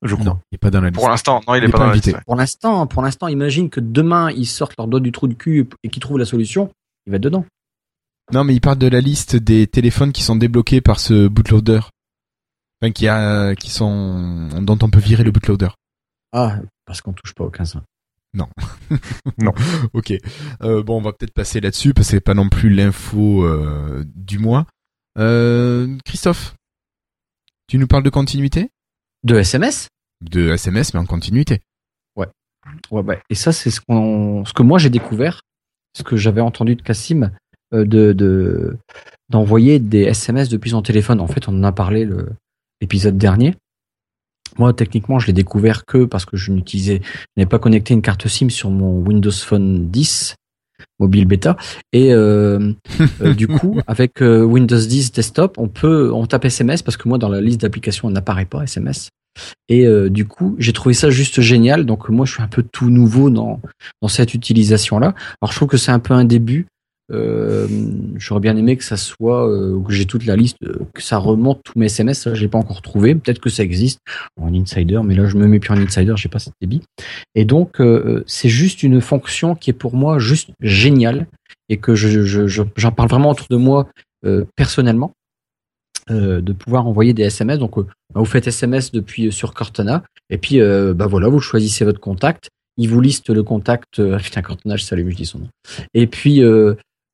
Je 0.09 0.15
crois. 0.15 0.25
Non, 0.25 0.39
il 0.51 0.55
est 0.55 0.57
pas 0.57 0.69
dans 0.71 0.81
la 0.81 0.89
liste. 0.89 0.99
Pour 0.99 1.09
l'instant, 1.09 1.41
non, 1.47 1.55
il, 1.55 1.59
Il 1.59 1.63
est 1.63 1.67
pas, 1.67 1.71
pas 1.71 1.77
dans 1.79 1.85
la 1.85 1.91
invité. 1.91 2.09
liste. 2.09 2.17
ouais. 2.17 2.23
Pour 2.25 2.35
l'instant, 2.35 2.87
pour 2.87 3.01
l'instant, 3.01 3.27
imagine 3.29 3.69
que 3.69 3.79
demain 3.79 4.29
ils 4.31 4.45
sortent 4.45 4.73
leur 4.77 4.87
doigt 4.87 4.99
du 4.99 5.11
trou 5.13 5.27
du 5.29 5.35
cul 5.37 5.69
et 5.83 5.89
qu'ils 5.89 6.01
trouvent 6.01 6.19
la 6.19 6.25
solution. 6.25 6.69
Il 7.05 7.11
va 7.11 7.15
être 7.17 7.23
dedans. 7.23 7.45
Non, 8.33 8.43
mais 8.43 8.53
il 8.53 8.59
parle 8.61 8.77
de 8.79 8.87
la 8.87 8.99
liste 8.99 9.35
des 9.37 9.67
téléphones 9.67 10.11
qui 10.11 10.23
sont 10.23 10.35
débloqués 10.35 10.81
par 10.81 10.99
ce 10.99 11.27
bootloader. 11.29 11.79
Enfin, 12.81 12.91
qui 12.91 13.07
a, 13.07 13.55
qui 13.55 13.69
sont, 13.69 14.49
dont 14.61 14.77
on 14.81 14.89
peut 14.89 14.99
virer 14.99 15.23
le 15.23 15.31
bootloader. 15.31 15.69
Ah, 16.33 16.57
parce 16.85 17.01
qu'on 17.01 17.13
touche 17.13 17.33
pas 17.33 17.43
au 17.43 17.49
15-20. 17.49 17.81
Ok. 19.93 20.13
Euh, 20.61 20.83
bon, 20.83 20.97
on 20.97 21.01
va 21.01 21.13
peut-être 21.13 21.33
passer 21.33 21.61
là-dessus 21.61 21.93
parce 21.93 22.07
que 22.07 22.11
c'est 22.11 22.21
pas 22.21 22.33
non 22.33 22.49
plus 22.49 22.69
l'info 22.69 23.43
euh, 23.43 24.03
du 24.15 24.39
mois. 24.39 24.65
Euh, 25.17 25.97
Christophe, 26.05 26.55
tu 27.67 27.77
nous 27.77 27.87
parles 27.87 28.03
de 28.03 28.09
continuité? 28.09 28.69
De 29.23 29.37
SMS 29.37 29.87
De 30.21 30.49
SMS, 30.49 30.93
mais 30.93 30.99
en 30.99 31.05
continuité. 31.05 31.61
Ouais, 32.91 33.03
bah, 33.03 33.17
et 33.29 33.35
ça, 33.35 33.51
c'est 33.51 33.69
ce, 33.69 33.81
qu'on, 33.81 34.45
ce 34.45 34.53
que 34.53 34.63
moi 34.63 34.79
j'ai 34.79 34.89
découvert, 34.89 35.41
ce 35.97 36.03
que 36.03 36.15
j'avais 36.15 36.39
entendu 36.39 36.75
de 36.75 36.81
Cassim, 36.81 37.31
de, 37.73 37.83
de, 37.83 38.77
d'envoyer 39.29 39.79
des 39.79 40.03
SMS 40.03 40.47
depuis 40.47 40.69
son 40.69 40.81
téléphone. 40.81 41.19
En 41.19 41.27
fait, 41.27 41.47
on 41.49 41.59
en 41.59 41.63
a 41.63 41.73
parlé 41.73 42.05
le, 42.05 42.29
l'épisode 42.79 43.17
dernier. 43.17 43.55
Moi, 44.57 44.73
techniquement, 44.73 45.19
je 45.19 45.27
l'ai 45.27 45.33
découvert 45.33 45.85
que 45.85 46.05
parce 46.05 46.25
que 46.25 46.37
je 46.37 46.51
n'utilisais, 46.51 47.01
je 47.03 47.25
n'avais 47.37 47.49
pas 47.49 47.59
connecté 47.59 47.93
une 47.93 48.01
carte 48.01 48.27
SIM 48.27 48.49
sur 48.49 48.69
mon 48.69 48.99
Windows 48.99 49.31
Phone 49.31 49.89
10 49.89 50.35
mobile 50.99 51.25
bêta. 51.25 51.57
Et 51.91 52.13
euh, 52.13 52.73
euh, 53.21 53.33
du 53.33 53.47
coup, 53.59 53.79
avec 53.87 54.21
euh, 54.21 54.43
Windows 54.43 54.79
10 54.79 55.11
desktop, 55.11 55.57
on 55.57 55.67
peut, 55.67 56.11
on 56.13 56.25
tape 56.25 56.45
SMS 56.45 56.81
parce 56.81 56.97
que 56.97 57.07
moi, 57.07 57.17
dans 57.17 57.29
la 57.29 57.41
liste 57.41 57.61
d'applications, 57.61 58.07
on 58.07 58.11
n'apparaît 58.11 58.45
pas 58.45 58.63
SMS. 58.63 59.09
Et 59.69 59.85
euh, 59.85 60.09
du 60.09 60.27
coup, 60.27 60.55
j'ai 60.59 60.73
trouvé 60.73 60.93
ça 60.93 61.09
juste 61.09 61.41
génial. 61.41 61.85
Donc 61.85 62.09
moi, 62.09 62.25
je 62.25 62.33
suis 62.33 62.43
un 62.43 62.47
peu 62.47 62.63
tout 62.63 62.89
nouveau 62.89 63.29
dans 63.29 63.59
dans 64.01 64.07
cette 64.07 64.33
utilisation-là. 64.33 65.15
Alors, 65.41 65.51
je 65.51 65.55
trouve 65.55 65.69
que 65.69 65.77
c'est 65.77 65.91
un 65.91 65.99
peu 65.99 66.13
un 66.13 66.25
début. 66.25 66.67
Euh, 67.11 67.67
J'aurais 68.15 68.39
bien 68.39 68.55
aimé 68.55 68.77
que 68.77 68.83
ça 68.83 68.97
soit, 68.97 69.47
euh, 69.49 69.81
que 69.83 69.91
j'ai 69.91 70.05
toute 70.05 70.25
la 70.25 70.35
liste, 70.35 70.57
euh, 70.63 70.79
que 70.93 71.01
ça 71.01 71.17
remonte 71.17 71.61
tous 71.63 71.77
mes 71.77 71.87
SMS. 71.87 72.21
Ça, 72.21 72.33
j'ai 72.33 72.47
pas 72.47 72.57
encore 72.57 72.81
trouvé. 72.81 73.13
Peut-être 73.15 73.39
que 73.39 73.49
ça 73.49 73.63
existe 73.63 73.99
en 74.39 74.53
insider, 74.53 74.99
mais 75.03 75.15
là, 75.15 75.27
je 75.27 75.35
me 75.37 75.47
mets 75.47 75.59
plus 75.59 75.73
en 75.73 75.77
insider. 75.77 76.13
J'ai 76.15 76.29
pas 76.29 76.39
cette 76.39 76.53
débit. 76.61 76.81
Et 77.35 77.45
donc, 77.45 77.81
c'est 78.25 78.49
juste 78.49 78.83
une 78.83 79.01
fonction 79.01 79.55
qui 79.55 79.69
est 79.69 79.73
pour 79.73 79.95
moi 79.95 80.19
juste 80.19 80.49
géniale 80.61 81.27
et 81.69 81.77
que 81.77 81.95
je, 81.95 82.23
je, 82.25 82.47
je- 82.47 82.63
j'en 82.77 82.91
parle 82.91 83.09
vraiment 83.09 83.31
autour 83.31 83.47
de 83.49 83.57
moi 83.57 83.87
personnellement. 84.55 85.11
de 86.09 86.53
pouvoir 86.53 86.85
envoyer 86.87 87.13
des 87.13 87.23
SMS. 87.23 87.59
Donc, 87.59 87.77
bah, 87.77 87.85
vous 88.15 88.25
faites 88.25 88.47
SMS 88.47 88.91
depuis 88.91 89.31
sur 89.31 89.53
Cortana, 89.53 90.03
et 90.29 90.37
puis 90.37 90.59
bah 90.59 91.07
voilà, 91.07 91.27
vous 91.29 91.39
choisissez 91.39 91.85
votre 91.85 91.99
contact. 92.01 92.49
Il 92.77 92.89
vous 92.89 92.99
liste 93.01 93.29
le 93.29 93.43
contact. 93.43 93.99
Euh, 93.99 94.17
putain, 94.23 94.41
Cortana, 94.41 94.75
je 94.75 94.83
salue, 94.83 95.09
je 95.11 95.15
dis 95.15 95.25
son 95.25 95.39
nom. 95.39 95.47
Et 95.93 96.07
puis, 96.07 96.41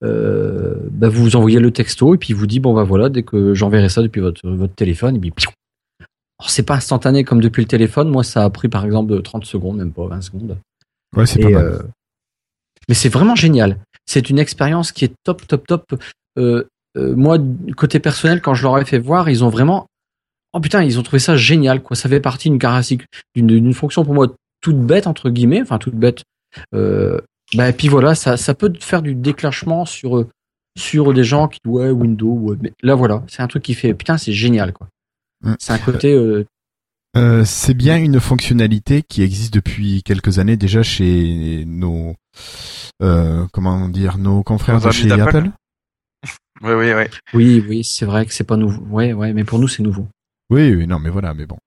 euh, 0.03 0.75
bah, 0.91 1.09
vous 1.09 1.35
envoyez 1.35 1.59
le 1.59 1.71
texto, 1.71 2.15
et 2.15 2.17
puis 2.17 2.29
il 2.29 2.35
vous 2.35 2.47
dit 2.47 2.59
bon 2.59 2.73
bah 2.73 2.83
voilà, 2.83 3.09
dès 3.09 3.23
que 3.23 3.53
j'enverrai 3.53 3.89
ça 3.89 4.01
depuis 4.01 4.21
votre 4.21 4.47
votre 4.47 4.73
téléphone, 4.75 5.15
et 5.17 5.19
puis 5.19 5.31
c'est 6.47 6.63
pas 6.63 6.75
instantané 6.75 7.23
comme 7.23 7.41
depuis 7.41 7.61
le 7.61 7.67
téléphone. 7.67 8.09
Moi, 8.09 8.23
ça 8.23 8.45
a 8.45 8.49
pris 8.49 8.69
par 8.69 8.85
exemple 8.85 9.21
30 9.21 9.45
secondes, 9.45 9.77
même 9.77 9.91
pas 9.91 10.07
20 10.07 10.21
secondes. 10.21 10.57
Ouais, 11.15 11.25
c'est 11.25 11.39
pas 11.39 11.49
mal. 11.49 11.65
euh, 11.65 11.79
mais 12.87 12.95
c'est 12.95 13.09
vraiment 13.09 13.35
génial. 13.35 13.77
C'est 14.05 14.29
une 14.29 14.39
expérience 14.39 14.91
qui 14.91 15.05
est 15.05 15.13
top, 15.23 15.45
top, 15.47 15.67
top. 15.67 15.83
Euh, 16.37 16.63
euh, 16.97 17.15
moi, 17.15 17.37
côté 17.77 17.99
personnel, 17.99 18.41
quand 18.41 18.55
je 18.55 18.63
leur 18.63 18.77
ai 18.79 18.85
fait 18.85 18.97
voir, 18.97 19.29
ils 19.29 19.43
ont 19.43 19.49
vraiment, 19.49 19.85
oh 20.53 20.59
putain, 20.59 20.83
ils 20.83 20.97
ont 20.97 21.03
trouvé 21.03 21.19
ça 21.19 21.35
génial. 21.35 21.83
Quoi, 21.83 21.95
ça 21.95 22.09
fait 22.09 22.19
partie 22.19 22.49
d'une 22.49 22.57
caractéristique, 22.57 23.03
d'une 23.35 23.47
d'une 23.47 23.73
fonction 23.73 24.03
pour 24.03 24.13
moi 24.13 24.33
toute 24.61 24.79
bête 24.79 25.07
entre 25.07 25.29
guillemets, 25.29 25.61
enfin 25.61 25.77
toute 25.77 25.95
bête. 25.95 26.23
Euh, 26.73 27.19
bah, 27.55 27.69
et 27.69 27.73
puis 27.73 27.87
voilà, 27.87 28.15
ça, 28.15 28.37
ça 28.37 28.53
peut 28.53 28.71
faire 28.79 29.01
du 29.01 29.15
déclenchement 29.15 29.85
sur 29.85 30.17
euh, 30.17 30.29
sur 30.77 31.13
des 31.13 31.23
gens 31.23 31.47
qui 31.47 31.59
ouais 31.65 31.89
Windows. 31.89 32.33
Ouais, 32.33 32.57
mais 32.61 32.73
là 32.83 32.95
voilà, 32.95 33.23
c'est 33.27 33.41
un 33.41 33.47
truc 33.47 33.63
qui 33.63 33.73
fait 33.73 33.93
putain, 33.93 34.17
c'est 34.17 34.33
génial 34.33 34.73
quoi. 34.73 34.87
Mm. 35.43 35.53
C'est 35.59 35.73
un 35.73 35.79
côté 35.79 36.13
euh, 36.13 36.45
Euh, 37.17 37.43
c'est 37.43 37.73
bien 37.73 37.97
une 37.97 38.19
fonctionnalité 38.19 39.01
qui 39.01 39.23
existe 39.23 39.53
depuis 39.53 40.03
quelques 40.03 40.37
années 40.37 40.57
déjà 40.57 40.83
chez 40.83 41.63
nos 41.65 42.15
euh, 43.01 43.47
comment 43.51 43.89
dire 43.89 44.17
nos 44.19 44.43
confrères 44.43 44.79
de 44.79 44.91
chez. 44.91 45.11
Apple. 45.11 45.49
Oui, 46.61 46.73
oui, 46.73 46.91
oui. 46.91 47.03
oui, 47.33 47.65
oui, 47.69 47.83
c'est 47.85 48.03
vrai 48.05 48.25
que 48.25 48.33
c'est 48.33 48.43
pas 48.43 48.57
nouveau. 48.57 48.81
Ouais, 48.89 49.13
ouais, 49.13 49.31
mais 49.31 49.45
pour 49.45 49.59
nous 49.59 49.69
c'est 49.69 49.81
nouveau. 49.81 50.09
Oui, 50.49 50.75
oui, 50.75 50.87
non, 50.87 50.99
mais 50.99 51.09
voilà, 51.09 51.33
mais 51.33 51.45
bon. 51.45 51.57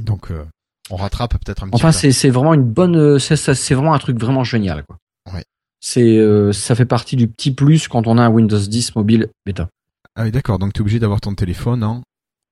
Donc 0.00 0.30
euh, 0.30 0.46
on 0.90 0.96
rattrape 0.96 1.32
peut-être 1.44 1.62
un 1.64 1.66
petit 1.68 1.76
Enfin, 1.76 1.88
peu. 1.88 1.92
c'est 1.92 2.12
c'est 2.12 2.30
vraiment 2.30 2.54
une 2.54 2.62
bonne, 2.64 2.96
euh, 2.96 3.18
c'est 3.18 3.74
vraiment 3.74 3.94
un 3.94 3.98
truc 3.98 4.18
vraiment 4.18 4.44
génial, 4.44 4.84
quoi. 4.84 4.98
Ouais. 5.32 5.44
C'est 5.80 6.16
euh, 6.18 6.52
ça 6.52 6.74
fait 6.74 6.86
partie 6.86 7.16
du 7.16 7.28
petit 7.28 7.52
plus 7.52 7.88
quand 7.88 8.06
on 8.06 8.18
a 8.18 8.22
un 8.22 8.28
Windows 8.30 8.58
10 8.58 8.94
mobile 8.96 9.28
bêta. 9.46 9.68
Ah 10.16 10.24
oui, 10.24 10.30
d'accord. 10.32 10.58
Donc 10.58 10.72
tu 10.72 10.78
es 10.78 10.82
obligé 10.82 10.98
d'avoir 10.98 11.20
ton 11.20 11.34
téléphone 11.34 11.84
en 11.84 12.02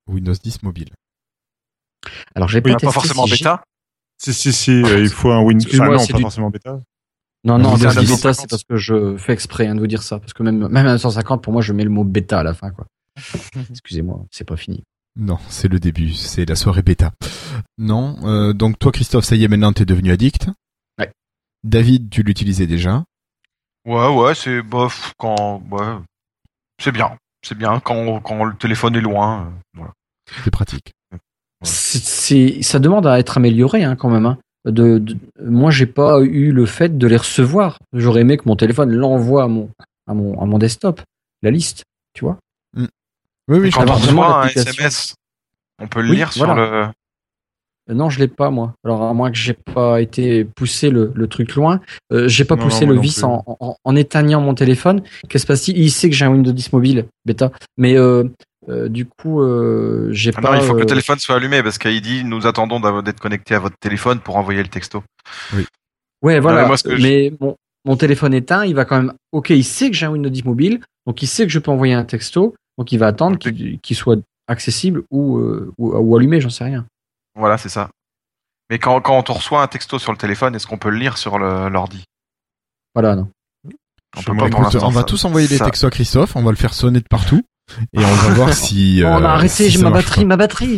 Windows 0.07 0.33
10 0.41 0.63
mobile. 0.63 0.89
Alors 2.35 2.47
j'ai 2.47 2.61
Oui, 2.63 2.71
pas, 2.73 2.77
Pas 2.79 2.91
forcément 2.91 3.25
si 3.25 3.31
bêta. 3.31 3.63
Si, 4.19 4.33
si, 4.33 4.53
si, 4.53 4.71
euh, 4.71 4.99
il 5.01 5.09
faut 5.09 5.31
un 5.31 5.41
Windows. 5.41 5.67
Enfin, 5.73 5.89
non, 5.91 5.99
c'est 5.99 6.11
pas 6.13 6.17
du- 6.17 6.23
forcément 6.23 6.49
bêta. 6.49 6.79
Non, 7.43 7.57
non, 7.59 7.73
Windows 7.73 7.89
c'est 7.91 7.97
un 7.97 8.01
10. 8.01 8.11
bêta, 8.15 8.33
c'est 8.33 8.49
parce 8.49 8.63
que 8.63 8.77
je 8.77 9.15
fais 9.17 9.33
exprès 9.33 9.67
hein, 9.67 9.75
de 9.75 9.79
vous 9.79 9.87
dire 9.87 10.01
ça, 10.03 10.19
parce 10.19 10.33
que 10.33 10.41
même 10.43 10.67
même 10.69 10.87
à 10.87 10.97
150 10.97 11.43
pour 11.43 11.53
moi 11.53 11.61
je 11.61 11.71
mets 11.73 11.83
le 11.83 11.89
mot 11.89 12.03
bêta 12.03 12.39
à 12.39 12.43
la 12.43 12.53
fin, 12.53 12.71
quoi. 12.71 12.85
Excusez-moi, 13.69 14.23
c'est 14.31 14.43
pas 14.47 14.57
fini. 14.57 14.83
Non, 15.19 15.37
c'est 15.49 15.67
le 15.67 15.79
début, 15.79 16.13
c'est 16.13 16.45
la 16.47 16.55
soirée 16.55 16.83
bêta. 16.83 17.11
Non, 17.77 18.17
euh, 18.23 18.53
donc 18.53 18.77
toi 18.77 18.91
Christophe, 18.91 19.25
ça 19.25 19.35
y 19.35 19.43
est, 19.43 19.47
maintenant 19.47 19.73
t'es 19.73 19.85
devenu 19.85 20.11
addict. 20.11 20.49
Ouais. 20.99 21.11
David, 21.63 22.09
tu 22.09 22.21
l'utilisais 22.23 22.67
déjà. 22.67 23.03
Ouais, 23.85 24.13
ouais, 24.13 24.35
c'est 24.35 24.61
bof 24.61 25.13
quand, 25.17 25.61
ouais, 25.71 25.95
c'est 26.79 26.91
bien, 26.91 27.17
c'est 27.41 27.57
bien 27.57 27.79
quand 27.79 28.19
quand 28.19 28.43
le 28.43 28.55
téléphone 28.55 28.95
est 28.95 29.01
loin. 29.01 29.47
euh, 29.47 29.49
voilà. 29.75 29.93
C'est 30.43 30.51
pratique. 30.51 30.91
C'est 31.63 32.61
ça 32.61 32.77
demande 32.79 33.07
à 33.07 33.17
être 33.17 33.37
amélioré 33.37 33.83
hein, 33.83 33.95
quand 33.95 34.09
même. 34.09 34.25
Hein. 34.27 34.37
De, 34.65 34.99
de- 34.99 35.17
moi 35.43 35.71
j'ai 35.71 35.85
pas 35.87 36.19
eu 36.21 36.51
le 36.51 36.65
fait 36.67 36.97
de 36.97 37.07
les 37.07 37.17
recevoir. 37.17 37.79
J'aurais 37.93 38.21
aimé 38.21 38.37
que 38.37 38.43
mon 38.45 38.55
téléphone 38.55 38.91
l'envoie 38.91 39.43
à 39.43 39.47
mon 39.47 39.69
à 40.05 40.13
mon 40.13 40.39
à 40.39 40.45
mon 40.45 40.59
desktop, 40.59 41.01
la 41.41 41.49
liste, 41.49 41.83
tu 42.13 42.23
vois. 42.25 42.37
Oui, 43.47 43.59
oui, 43.59 43.71
je 43.71 43.75
Quand 43.75 43.89
on 43.89 43.93
reçoit 43.93 44.43
un. 44.45 44.47
SMS, 44.47 45.15
on 45.81 45.87
peut 45.87 46.01
le 46.01 46.09
Oui, 46.09 46.15
lire 46.17 46.33
sur 46.33 46.45
voilà. 46.45 46.65
le. 46.65 46.71
Euh, 47.89 47.93
Non, 47.93 48.09
je 48.09 48.19
l'ai 48.19 48.27
pas 48.27 48.49
moi. 48.49 48.73
Alors 48.83 49.03
à 49.03 49.13
moins 49.13 49.31
que 49.31 49.37
j'ai 49.37 49.53
pas 49.53 50.01
été 50.01 50.43
poussé 50.43 50.89
le, 50.89 51.11
le 51.15 51.27
truc 51.27 51.55
loin, 51.55 51.79
euh, 52.11 52.27
j'ai 52.27 52.43
pas 52.43 52.55
Non, 52.57 52.63
poussé 52.63 52.85
non, 52.85 52.93
le 52.93 52.99
vis 52.99 53.23
en, 53.23 53.43
en, 53.47 53.77
en 53.81 53.95
éteignant 53.95 54.41
mon 54.41 54.53
téléphone. 54.55 55.01
Qu'est-ce 55.01 55.27
qui 55.29 55.39
se 55.39 55.47
passe-t-il? 55.47 55.77
Il 55.77 55.89
sait 55.91 56.09
que 56.09 56.15
j'ai 56.15 56.25
un 56.25 56.31
Windows 56.31 56.51
10 56.51 56.73
mobile 56.73 57.05
bêta, 57.25 57.51
mais 57.77 57.95
euh, 57.97 58.25
euh, 58.67 58.89
du 58.89 59.05
coup 59.05 59.41
euh, 59.41 60.09
j'ai 60.11 60.31
Ah 60.35 60.41
pas. 60.41 60.51
non, 60.55 60.59
il 60.61 60.65
faut 60.65 60.73
que 60.73 60.79
le 60.79 60.85
téléphone 60.85 61.19
soit 61.19 61.35
allumé 61.37 61.63
parce 61.63 61.77
qu'il 61.77 62.01
dit 62.01 62.25
nous 62.25 62.45
attendons 62.47 63.01
d'être 63.01 63.21
connecté 63.21 63.55
à 63.55 63.59
votre 63.59 63.77
téléphone 63.79 64.19
pour 64.19 64.35
envoyer 64.35 64.61
le 64.61 64.67
texto. 64.69 65.03
Ouais, 66.21 66.39
voilà. 66.39 66.61
mais 66.63 66.67
moi, 66.67 66.77
ce 66.77 66.83
que 66.83 66.97
je- 66.97 67.01
mais 67.03 67.31
mon, 67.39 67.55
mon 67.85 67.95
téléphone 67.95 68.33
éteint, 68.33 68.65
il 68.65 68.75
va 68.75 68.85
quand 68.85 68.97
même. 68.97 69.13
Ok, 69.31 69.51
il 69.51 69.63
sait 69.63 69.89
que 69.89 69.95
j'ai 69.95 70.07
un 70.07 70.11
Windows 70.11 70.29
10 70.29 70.43
mobile, 70.45 70.81
donc 71.05 71.21
il 71.21 71.27
sait 71.27 71.45
que 71.45 71.51
je 71.53 71.59
peux 71.59 71.71
envoyer 71.71 71.93
un 71.93 72.03
texto, 72.03 72.55
donc 72.77 72.91
il 72.91 72.97
va 72.99 73.07
attendre 73.07 73.37
qu'il 73.37 73.95
soit 73.95 74.19
accessible 74.47 75.03
ou, 75.11 75.37
euh, 75.37 75.71
ou, 75.77 75.95
ou 75.95 76.15
allumé, 76.15 76.39
j'en 76.41 76.49
sais 76.49 76.63
rien. 76.63 76.85
Voilà, 77.35 77.57
c'est 77.57 77.69
ça. 77.69 77.89
Mais 78.69 78.79
quand, 78.79 78.99
quand 79.01 79.29
on 79.29 79.33
reçoit 79.33 79.61
un 79.61 79.67
texto 79.67 79.97
sur 79.99 80.11
le 80.11 80.17
téléphone, 80.17 80.55
est-ce 80.55 80.67
qu'on 80.67 80.77
peut 80.77 80.89
le 80.89 80.97
lire 80.97 81.17
sur 81.17 81.37
l'ordi? 81.39 82.03
Voilà, 82.93 83.15
non. 83.15 83.29
On 84.17 84.23
peut 84.23 84.35
pas 84.37 84.47
Écoute, 84.47 84.73
va 84.75 84.91
ça- 84.91 85.03
tous 85.03 85.23
envoyer 85.25 85.47
des 85.47 85.57
ça- 85.57 85.65
textos 85.65 85.87
à 85.87 85.91
Christophe, 85.91 86.35
on 86.35 86.43
va 86.43 86.51
le 86.51 86.57
faire 86.57 86.73
sonner 86.73 86.99
de 86.99 87.05
partout 87.09 87.43
et 87.93 87.99
on 87.99 88.01
va 88.01 88.33
voir 88.33 88.53
si. 88.53 89.01
on 89.03 89.07
euh, 89.21 89.25
a 89.25 89.33
arrêté, 89.33 89.65
si 89.65 89.69
j'ai 89.69 89.81
ma 89.83 89.91
batterie, 89.91 90.25
ma 90.25 90.37
batterie. 90.37 90.77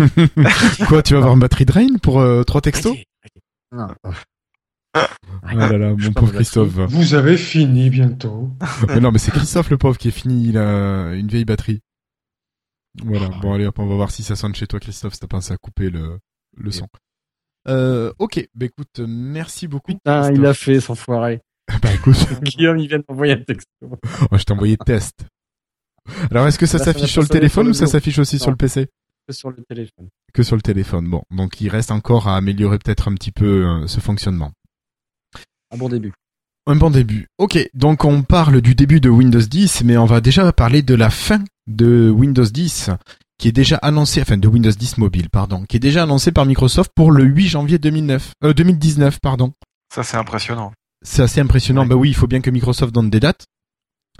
Quoi, 0.88 1.02
tu 1.04 1.14
vas 1.14 1.20
avoir 1.20 1.34
une 1.34 1.40
batterie 1.40 1.66
drain 1.66 1.88
pour 2.02 2.20
euh, 2.20 2.44
trois 2.44 2.62
textos? 2.62 2.98
Non. 3.72 3.88
Ah 4.94 5.08
là 5.54 5.78
là, 5.78 5.94
mon 5.98 6.12
pauvre. 6.14 6.34
Christophe. 6.34 6.70
Vous 6.74 7.14
avez 7.14 7.38
fini 7.38 7.90
bientôt. 7.90 8.50
mais 8.88 9.00
non, 9.00 9.12
mais 9.12 9.20
c'est 9.20 9.32
Christophe 9.32 9.70
le 9.70 9.78
pauvre 9.78 9.98
qui 9.98 10.08
est 10.08 10.12
fini, 10.12 10.50
il 10.50 10.58
a 10.58 11.14
une 11.14 11.28
vieille 11.28 11.46
batterie. 11.46 11.80
Voilà, 13.04 13.30
bon 13.42 13.54
allez 13.54 13.66
hop, 13.66 13.80
on 13.80 13.86
va 13.88 13.96
voir 13.96 14.12
si 14.12 14.24
ça 14.24 14.36
sonne 14.36 14.56
chez 14.56 14.68
toi 14.68 14.80
Christophe, 14.80 15.14
si 15.14 15.20
t'as 15.20 15.28
pensé 15.28 15.54
à 15.54 15.58
couper 15.58 15.90
le, 15.90 16.20
le 16.58 16.72
son. 16.72 16.88
Euh, 17.68 18.12
ok, 18.20 18.48
bah 18.56 18.66
écoute, 18.66 19.00
merci 19.00 19.68
beaucoup. 19.68 19.94
Putain, 19.94 20.32
il 20.32 20.46
a 20.46 20.54
fait 20.54 20.80
son 20.80 20.96
foiré. 20.96 21.42
Bah 21.84 21.94
écoute, 21.94 22.18
Guillaume, 22.42 22.80
il 22.80 22.88
vient 22.88 23.00
d'envoyer 23.08 23.34
un 23.34 23.44
texto. 23.44 23.68
moi, 23.82 24.40
je 24.40 24.44
t'ai 24.44 24.54
envoyé 24.54 24.76
test. 24.76 25.28
Alors 26.32 26.48
est-ce 26.48 26.58
que 26.58 26.66
ça 26.66 26.80
s'affiche 26.80 27.12
sur 27.12 27.22
le 27.22 27.28
téléphone 27.28 27.68
ou 27.68 27.74
ça 27.74 27.86
s'affiche 27.86 28.18
aussi 28.18 28.40
sur 28.40 28.50
le 28.50 28.58
PC 28.58 28.88
sur 29.34 29.50
le 29.50 29.64
téléphone. 29.64 30.10
Que 30.34 30.44
sur 30.44 30.56
le 30.56 30.62
téléphone. 30.62 31.08
Bon, 31.08 31.24
donc 31.32 31.62
il 31.62 31.70
reste 31.70 31.92
encore 31.92 32.28
à 32.28 32.36
améliorer 32.38 32.80
peut-être 32.80 33.08
un 33.08 33.16
petit 33.16 33.32
peu 33.32 33.66
euh, 33.66 33.88
ce 33.88 34.00
fonctionnement. 34.00 34.52
Un 35.72 35.78
bon 35.78 35.90
début. 35.90 36.14
Un 36.66 36.76
bon 36.76 36.90
début. 36.90 37.28
Ok, 37.38 37.58
donc 37.74 38.06
on 38.06 38.24
parle 38.24 38.62
du 38.62 38.76
début 38.76 39.00
de 39.00 39.10
Windows 39.10 39.40
10, 39.40 39.84
mais 39.84 39.98
on 39.98 40.06
va 40.06 40.22
déjà 40.22 40.52
parler 40.52 40.82
de 40.82 40.96
la 40.96 41.10
fin 41.10 41.44
de 41.70 42.10
Windows 42.10 42.44
10, 42.46 42.90
qui 43.38 43.48
est 43.48 43.52
déjà 43.54 43.78
annoncé, 43.78 44.22
enfin 44.22 44.38
de 44.38 44.48
Windows 44.48 44.72
10 44.72 44.98
mobile, 44.98 45.30
pardon, 45.30 45.64
qui 45.66 45.78
est 45.78 45.80
déjà 45.80 46.04
annoncé 46.04 46.32
par 46.32 46.46
Microsoft 46.46 46.92
pour 46.96 47.12
le 47.12 47.24
8 47.24 47.48
janvier 47.48 47.78
2009, 47.80 48.32
euh, 48.44 48.54
2019, 48.54 49.20
pardon. 49.22 49.54
Ça, 49.94 50.04
c'est 50.04 50.18
impressionnant. 50.18 50.74
C'est 51.02 51.22
assez 51.24 51.40
impressionnant. 51.40 51.84
Ouais. 51.84 51.88
Bah 51.88 51.96
oui, 51.96 52.10
il 52.10 52.16
faut 52.16 52.28
bien 52.28 52.42
que 52.42 52.50
Microsoft 52.50 52.94
donne 52.94 53.10
des 53.10 53.20
dates. 53.22 53.46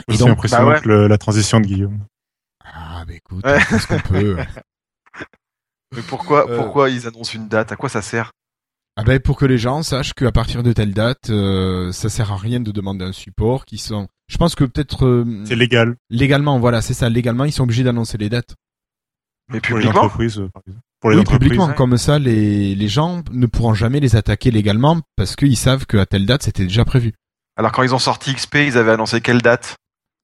Et 0.08 0.16
donc, 0.18 0.30
impressionnant 0.30 0.66
bah 0.68 0.74
ouais. 0.76 0.82
que 0.82 0.88
le- 0.88 1.08
la 1.08 1.18
transition 1.18 1.60
de 1.60 1.66
Guillaume. 1.68 2.00
ah 2.64 3.04
bah 3.06 3.14
écoute, 3.14 3.44
Ouais. 3.46 3.56
on 3.58 3.60
fait 3.60 3.80
ce 3.80 3.88
qu'on 3.88 4.00
peut. 4.00 4.38
Mais 5.96 6.02
pourquoi, 6.04 6.50
Euh. 6.50 6.58
pourquoi 6.58 6.90
ils 6.90 7.08
annoncent 7.08 7.34
une 7.34 7.48
date? 7.48 7.72
À 7.72 7.76
quoi 7.76 7.90
ça 7.90 8.02
sert? 8.02 8.32
Ah 8.96 9.04
ben 9.04 9.20
pour 9.20 9.38
que 9.38 9.46
les 9.46 9.58
gens 9.58 9.82
sachent 9.82 10.14
qu'à 10.14 10.32
partir 10.32 10.62
de 10.62 10.72
telle 10.74 10.94
date, 10.94 11.30
euh, 11.30 11.92
ça 11.92 12.10
sert 12.10 12.32
à 12.32 12.38
rien 12.38 12.60
de 12.60 12.72
demander 12.72 13.06
un 13.06 13.12
support 13.14 13.66
qui 13.66 13.78
sont. 13.78 14.08
Je 14.30 14.38
pense 14.38 14.56
que 14.56 14.64
peut-être 14.64 15.06
euh, 15.06 15.44
C'est 15.46 15.56
légal 15.56 15.96
légalement, 16.10 16.60
voilà, 16.60 16.82
c'est 16.82 16.94
ça. 16.94 17.10
Légalement, 17.10 17.44
ils 17.46 17.52
sont 17.52 17.64
obligés 17.64 17.84
d'annoncer 17.84 18.18
les 18.18 18.30
dates. 18.30 18.56
Mais 19.52 19.60
pour 19.60 19.78
les 19.80 19.88
entreprises, 19.88 20.38
euh, 20.40 20.48
par 20.54 20.62
exemple. 20.66 20.82
pour 21.02 21.10
les 21.10 21.16
oui, 21.16 21.22
entreprises. 21.22 21.40
publiquement. 21.50 21.74
Comme 21.74 21.98
ça, 21.98 22.20
les, 22.20 22.76
les 22.76 22.88
gens 22.88 23.24
ne 23.32 23.48
pourront 23.48 23.74
jamais 23.74 24.00
les 24.00 24.16
attaquer 24.16 24.52
légalement 24.52 25.02
parce 25.16 25.36
qu'ils 25.36 25.58
savent 25.58 25.86
qu'à 25.88 26.06
telle 26.06 26.26
date, 26.28 26.44
c'était 26.44 26.64
déjà 26.64 26.86
prévu. 26.86 27.14
Alors 27.58 27.72
quand 27.72 27.82
ils 27.84 27.94
ont 27.96 28.00
sorti 28.00 28.34
XP, 28.36 28.56
ils 28.68 28.78
avaient 28.78 28.92
annoncé 28.92 29.20
quelle 29.20 29.42
date? 29.42 29.76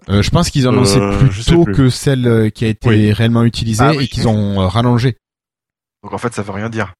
Euh, 0.09 0.21
je 0.21 0.29
pense 0.29 0.51
qu'ils 0.51 0.67
ont 0.67 0.71
annoncé 0.71 0.99
Euh, 0.99 1.17
plus 1.17 1.43
tôt 1.45 1.63
plus. 1.63 1.73
que 1.73 1.89
celle 1.89 2.27
euh, 2.27 2.49
qui 2.49 2.65
a 2.65 2.67
été 2.67 2.87
Oui. 2.89 3.11
réellement 3.11 3.43
utilisée 3.43 3.83
Ah 3.83 3.91
oui. 3.97 4.03
et 4.03 4.07
qu'ils 4.07 4.27
ont 4.27 4.61
euh, 4.61 4.67
rallongé. 4.67 5.17
Donc 6.03 6.13
en 6.13 6.17
fait, 6.19 6.33
ça 6.35 6.43
veut 6.43 6.51
rien 6.51 6.69
dire. 6.69 6.93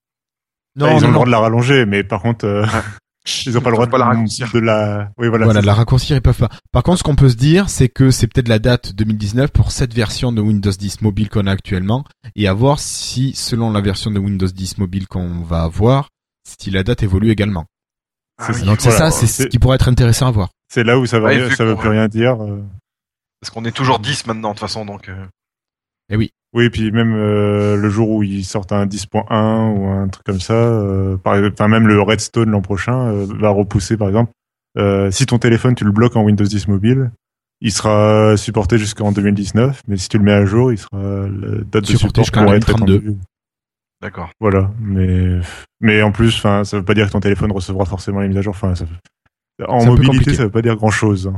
Bah, 0.74 0.92
ils 0.92 1.04
ont 1.04 1.08
le 1.08 1.12
droit 1.14 1.24
de 1.26 1.30
la 1.30 1.38
rallonger, 1.38 1.86
mais 1.86 2.02
par 2.02 2.20
contre, 2.20 2.44
euh, 2.46 2.66
ils 3.46 3.56
ont 3.58 3.60
pas 3.60 3.70
le 3.70 3.76
droit 3.76 3.86
pas 3.86 3.98
la 3.98 4.04
de, 4.06 4.10
raccourcir. 4.10 4.50
de 4.52 4.58
la. 4.60 5.10
Oui, 5.18 5.28
voilà. 5.28 5.44
Voilà, 5.46 5.60
c'est 5.60 5.66
la 5.66 5.74
raccourcir, 5.74 6.16
ils 6.16 6.22
peuvent 6.22 6.36
pas. 6.38 6.48
Par 6.72 6.82
contre, 6.82 6.98
ce 6.98 7.02
qu'on 7.02 7.16
peut 7.16 7.28
se 7.28 7.36
dire, 7.36 7.68
c'est 7.68 7.88
que 7.88 8.10
c'est 8.10 8.26
peut-être 8.26 8.48
la 8.48 8.58
date 8.58 8.92
2019 8.94 9.50
pour 9.50 9.70
cette 9.72 9.92
version 9.94 10.32
de 10.32 10.40
Windows 10.40 10.70
10 10.70 11.02
mobile 11.02 11.28
qu'on 11.28 11.46
a 11.46 11.52
actuellement, 11.52 12.04
et 12.34 12.48
à 12.48 12.52
voir 12.52 12.78
si, 12.78 13.32
selon 13.34 13.70
la 13.72 13.80
version 13.80 14.10
de 14.10 14.18
Windows 14.18 14.46
10 14.46 14.78
mobile 14.78 15.06
qu'on 15.08 15.42
va 15.42 15.62
avoir, 15.62 16.08
si 16.44 16.70
la 16.70 16.82
date 16.82 17.02
évolue 17.02 17.30
également. 17.30 17.64
Ah 18.38 18.50
oui, 18.54 18.62
Donc 18.64 18.80
c'est 18.80 18.90
Voilà, 18.90 19.10
ça, 19.10 19.18
c'est 19.18 19.26
ce 19.26 19.48
qui 19.48 19.58
pourrait 19.58 19.76
être 19.76 19.88
intéressant 19.88 20.26
à 20.28 20.30
voir. 20.30 20.50
C'est 20.68 20.84
là 20.84 20.98
où 20.98 21.06
ça 21.06 21.20
Ouais, 21.20 21.48
vu 21.48 21.54
ça 21.56 21.64
veut 21.64 21.76
plus 21.76 21.88
rien 21.88 22.06
dire. 22.08 22.42
euh. 22.42 22.62
Parce 23.40 23.50
qu'on 23.50 23.64
est 23.64 23.72
toujours 23.72 23.98
10 23.98 24.26
maintenant 24.26 24.50
de 24.50 24.54
toute 24.54 24.60
façon, 24.60 24.84
donc. 24.84 25.08
euh, 25.08 25.26
Oui, 26.14 26.30
puis 26.70 26.90
même 26.90 27.14
euh, 27.14 27.76
le 27.76 27.88
jour 27.90 28.08
où 28.10 28.22
ils 28.22 28.44
sortent 28.44 28.72
un 28.72 28.86
10.1 28.86 29.76
ou 29.76 29.86
un 29.88 30.08
truc 30.08 30.24
comme 30.24 30.40
ça, 30.40 30.54
euh, 30.54 31.16
par 31.18 31.34
exemple, 31.34 31.52
enfin 31.54 31.68
même 31.68 31.86
le 31.86 32.00
Redstone 32.00 32.50
l'an 32.50 32.62
prochain 32.62 33.08
euh, 33.08 33.26
va 33.38 33.50
repousser 33.50 33.96
par 33.96 34.08
exemple. 34.08 34.32
euh, 34.78 35.10
si 35.10 35.26
ton 35.26 35.38
téléphone 35.38 35.74
tu 35.74 35.84
le 35.84 35.90
bloques 35.92 36.16
en 36.16 36.22
Windows 36.22 36.44
10 36.44 36.68
mobile, 36.68 37.10
il 37.60 37.72
sera 37.72 38.36
supporté 38.36 38.78
jusqu'en 38.78 39.12
2019, 39.12 39.82
mais 39.88 39.96
si 39.96 40.08
tu 40.08 40.18
le 40.18 40.24
mets 40.24 40.32
à 40.32 40.44
jour, 40.46 40.72
il 40.72 40.78
sera 40.78 40.98
la 40.98 41.58
date 41.64 41.84
de 41.84 41.96
support 41.96 42.24
jusqu'en 42.24 42.44
pourra 42.44 42.56
être 42.56 42.66
2032. 42.66 42.94
étendue. 42.94 43.16
D'accord. 44.02 44.30
Voilà, 44.40 44.70
mais 44.80 45.40
mais 45.80 46.02
en 46.02 46.12
plus, 46.12 46.36
enfin, 46.36 46.64
ça 46.64 46.76
veut 46.78 46.84
pas 46.84 46.94
dire 46.94 47.06
que 47.06 47.12
ton 47.12 47.20
téléphone 47.20 47.52
recevra 47.52 47.84
forcément 47.86 48.20
les 48.20 48.28
mises 48.28 48.36
à 48.38 48.42
jour. 48.42 48.54
Enfin, 48.54 48.74
ça, 48.74 48.84
en 49.68 49.84
peu 49.84 50.02
mobilité, 50.02 50.34
ça 50.34 50.44
veut 50.44 50.50
pas 50.50 50.62
dire 50.62 50.76
grand 50.76 50.90
chose. 50.90 51.32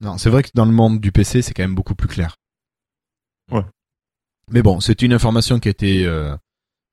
Non, 0.00 0.16
c'est 0.18 0.30
vrai 0.30 0.44
que 0.44 0.50
dans 0.54 0.64
le 0.64 0.70
monde 0.70 1.00
du 1.00 1.10
PC, 1.10 1.42
c'est 1.42 1.52
quand 1.54 1.64
même 1.64 1.74
beaucoup 1.74 1.96
plus 1.96 2.06
clair. 2.08 2.36
Ouais. 3.50 3.62
Mais 4.50 4.62
bon, 4.62 4.80
c'est 4.80 5.02
une 5.02 5.12
information 5.12 5.58
qui 5.60 5.68
a 5.68 5.70
été 5.70 6.06
euh, 6.06 6.34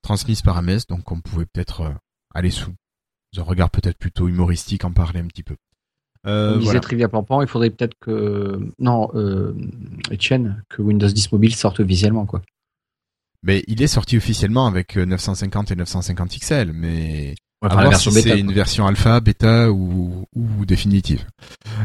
transmise 0.02 0.42
par 0.42 0.62
MS, 0.62 0.82
donc 0.90 1.12
on 1.12 1.22
pouvait 1.22 1.46
peut-être 1.46 1.82
euh, 1.82 1.94
aller 2.34 2.52
sous 2.52 2.74
un 3.38 3.44
regard 3.44 3.70
peut-être 3.70 3.98
plutôt 3.98 4.28
humoristique, 4.28 4.86
en 4.86 4.92
parler 4.92 5.20
un 5.20 5.28
petit 5.28 5.44
peu. 5.44 5.56
Euh, 6.26 6.52
Comme 6.52 6.60
disait 6.60 6.66
voilà. 6.66 6.80
Trivia 6.80 7.08
Pampan, 7.08 7.42
il 7.42 7.48
faudrait 7.48 7.70
peut-être 7.70 7.96
que. 8.00 8.60
Non, 8.80 9.10
euh, 9.16 9.54
Etienne, 10.12 10.64
que 10.70 10.82
Windows 10.82 11.08
10 11.08 11.32
Mobile 11.32 11.56
sorte 11.56 11.80
officiellement, 11.80 12.26
quoi. 12.26 12.42
Mais 13.44 13.64
il 13.68 13.82
est 13.84 13.88
sorti 13.88 14.18
officiellement 14.18 14.66
avec 14.66 14.98
euh, 14.98 15.06
950 15.06 15.72
et 15.72 15.76
950 15.76 16.40
XL, 16.40 16.72
mais 16.74 17.36
La 17.70 17.90
version 17.90 18.12
si 18.12 18.22
c'est 18.22 18.40
une 18.40 18.54
version 18.54 18.88
alpha, 18.88 19.20
bêta 19.20 19.72
ou, 19.72 20.26
ou 20.36 20.66
définitive. 20.66 21.26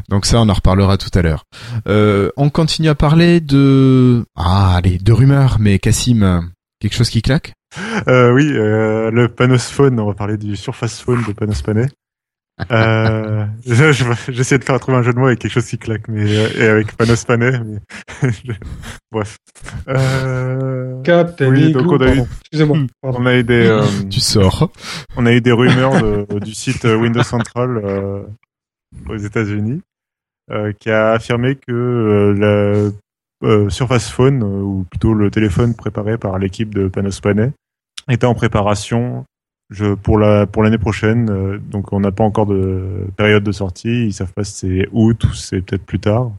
Donc 0.09 0.27
ça, 0.27 0.41
on 0.41 0.49
en 0.49 0.55
reparlera 0.55 0.97
tout 0.99 1.11
à 1.19 1.23
l'heure. 1.23 1.45
Euh, 1.89 2.31
on 2.37 2.51
continue 2.51 2.89
à 2.89 2.95
parler 2.95 3.41
de 3.41 4.25
ah 4.37 4.75
allez 4.77 4.99
de 4.99 5.13
rumeurs, 5.13 5.57
mais 5.61 5.79
Cassim, 5.79 6.51
quelque 6.81 6.95
chose 6.95 7.11
qui 7.11 7.23
claque? 7.23 7.55
Euh, 8.09 8.33
oui, 8.33 8.49
euh, 8.53 9.11
le 9.11 9.29
Panos 9.29 9.71
Phone, 9.71 9.99
on 10.01 10.07
va 10.07 10.15
parler 10.15 10.37
du 10.37 10.57
Surface 10.57 11.01
Phone 11.01 11.23
de 11.27 11.33
Panos 11.33 11.63
Panay. 11.63 11.89
Euh, 12.71 13.47
je- 13.67 13.93
je- 13.93 14.33
J'essaie 14.33 14.59
de 14.59 14.65
faire 14.65 14.79
trouver 14.81 14.99
un 14.99 15.03
jeu 15.03 15.13
de 15.13 15.19
mots 15.19 15.27
avec 15.27 15.39
quelque 15.39 15.53
chose 15.53 15.67
qui 15.67 15.79
claque, 15.79 16.09
mais 16.09 16.25
euh, 16.37 16.49
et 16.59 16.69
avec 16.69 16.97
Panos 16.97 17.25
Panay. 17.25 17.61
Mais... 17.65 17.79
je- 18.45 18.53
Bref. 19.11 19.37
Euh... 19.89 21.03
Captain 21.03 21.51
Oui, 21.51 21.73
donc 21.73 21.83
Igloo, 21.83 21.97
on 21.97 22.01
a 22.01 22.15
eu-. 22.15 22.23
Excusez-moi. 22.43 22.79
pardon. 23.03 23.19
On 23.21 23.27
a 23.27 23.37
eu 23.37 23.45
des, 23.45 23.67
euh, 23.67 23.83
Tu 24.11 24.21
sors. 24.21 24.71
on 25.17 25.27
a 25.27 25.33
eu 25.33 25.41
des 25.41 25.53
rumeurs 25.53 26.01
de- 26.01 26.39
du 26.41 26.55
site 26.55 26.85
Windows 26.85 27.23
Central 27.23 27.81
euh, 27.85 28.23
aux 29.09 29.17
États-Unis 29.17 29.83
euh, 30.51 30.73
qui 30.79 30.91
a 30.91 31.13
affirmé 31.13 31.57
que 31.57 31.73
euh, 31.73 32.35
la 33.43 33.49
euh, 33.49 33.71
Surface 33.71 34.11
Phone, 34.11 34.43
ou 34.43 34.85
plutôt 34.91 35.15
le 35.15 35.31
téléphone 35.31 35.75
préparé 35.75 36.19
par 36.19 36.39
l'équipe 36.39 36.75
de 36.75 36.89
Panos 36.89 37.21
Panay, 37.21 37.53
était 38.09 38.27
en 38.27 38.35
préparation 38.35 39.25
je, 39.71 39.95
pour 39.95 40.19
la 40.19 40.47
pour 40.47 40.63
l'année 40.63 40.79
prochaine. 40.79 41.31
euh, 41.31 41.59
donc 41.59 41.93
on 41.93 42.01
n'a 42.01 42.13
pas 42.13 42.25
encore 42.25 42.47
de 42.47 43.07
période 43.17 43.43
de 43.45 43.53
sortie. 43.53 44.07
Ils 44.07 44.13
savent 44.13 44.33
pas 44.33 44.45
si 44.45 44.53
c'est 44.55 44.89
août 44.93 45.25
ou 45.25 45.33
c'est 45.35 45.61
peut-être 45.63 45.85
plus 45.85 46.01
tard 46.01 46.33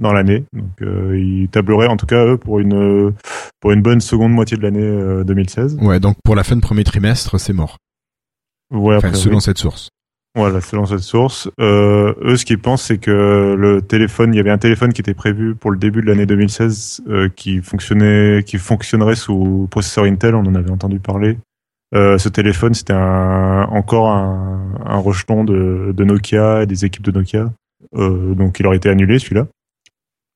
dans 0.00 0.12
l'année. 0.12 0.44
Donc 0.52 0.82
euh, 0.82 1.18
ils 1.18 1.48
tableraient 1.48 1.86
en 1.88 1.96
tout 1.96 2.06
cas 2.06 2.24
eux 2.26 2.36
pour 2.36 2.58
une 2.58 3.12
pour 3.60 3.72
une 3.72 3.82
bonne 3.82 4.00
seconde 4.00 4.32
moitié 4.32 4.56
de 4.56 4.62
l'année 4.62 4.80
euh, 4.82 5.22
2016. 5.24 5.78
Ouais, 5.80 6.00
donc 6.00 6.16
pour 6.24 6.34
la 6.34 6.42
fin 6.44 6.56
de 6.56 6.60
premier 6.60 6.84
trimestre, 6.84 7.38
c'est 7.38 7.52
mort. 7.52 7.78
Ouais, 8.72 8.96
Enfin, 8.96 9.12
selon 9.14 9.36
oui. 9.36 9.42
cette 9.42 9.58
source. 9.58 9.88
Voilà, 10.34 10.62
selon 10.62 10.86
cette 10.86 11.00
source. 11.00 11.50
Euh, 11.60 12.14
eux, 12.22 12.36
ce 12.38 12.46
qu'ils 12.46 12.58
pensent, 12.58 12.84
c'est 12.84 12.96
que 12.96 13.54
le 13.56 13.82
téléphone, 13.82 14.32
il 14.32 14.38
y 14.38 14.40
avait 14.40 14.50
un 14.50 14.56
téléphone 14.56 14.94
qui 14.94 15.02
était 15.02 15.12
prévu 15.12 15.54
pour 15.54 15.70
le 15.70 15.76
début 15.76 16.00
de 16.00 16.06
l'année 16.06 16.24
2016, 16.24 17.02
euh, 17.06 17.28
qui 17.28 17.60
fonctionnait, 17.60 18.42
qui 18.42 18.56
fonctionnerait 18.56 19.14
sous 19.14 19.68
processeur 19.70 20.04
Intel. 20.04 20.34
On 20.34 20.46
en 20.46 20.54
avait 20.54 20.70
entendu 20.70 21.00
parler. 21.00 21.36
Euh, 21.94 22.18
ce 22.18 22.28
téléphone, 22.28 22.74
c'était 22.74 22.92
un, 22.94 23.64
encore 23.64 24.08
un, 24.08 24.74
un 24.84 24.98
rejeton 24.98 25.44
de, 25.44 25.92
de 25.94 26.04
Nokia 26.04 26.62
et 26.62 26.66
des 26.66 26.84
équipes 26.84 27.04
de 27.04 27.12
Nokia. 27.12 27.52
Euh, 27.96 28.34
donc, 28.34 28.58
il 28.60 28.66
aurait 28.66 28.76
été 28.78 28.88
annulé 28.88 29.18
celui-là. 29.18 29.46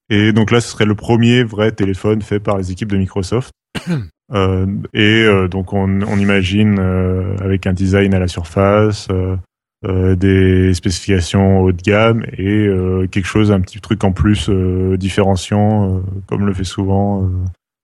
Et 0.08 0.32
donc 0.32 0.50
là, 0.50 0.60
ce 0.60 0.68
serait 0.68 0.84
le 0.84 0.94
premier 0.94 1.42
vrai 1.42 1.72
téléphone 1.72 2.22
fait 2.22 2.38
par 2.38 2.58
les 2.58 2.70
équipes 2.70 2.90
de 2.92 2.98
Microsoft. 2.98 3.52
Euh, 4.34 4.66
et 4.92 5.22
euh, 5.22 5.46
donc, 5.46 5.72
on, 5.72 6.02
on 6.02 6.18
imagine 6.18 6.80
euh, 6.80 7.36
avec 7.38 7.64
un 7.68 7.72
design 7.72 8.12
à 8.12 8.18
la 8.18 8.26
surface. 8.26 9.06
euh, 9.12 9.36
euh, 9.84 10.16
des 10.16 10.74
spécifications 10.74 11.60
haut 11.60 11.70
de 11.70 11.80
gamme 11.80 12.24
et 12.36 12.66
euh, 12.66 13.06
quelque 13.06 13.26
chose, 13.26 13.52
un 13.52 13.60
petit 13.60 13.80
truc 13.80 14.02
en 14.04 14.10
plus 14.10 14.48
euh, 14.48 14.96
différenciant, 14.96 15.98
euh, 15.98 16.00
comme 16.26 16.44
le 16.46 16.52
fait 16.54 16.64
souvent 16.64 17.30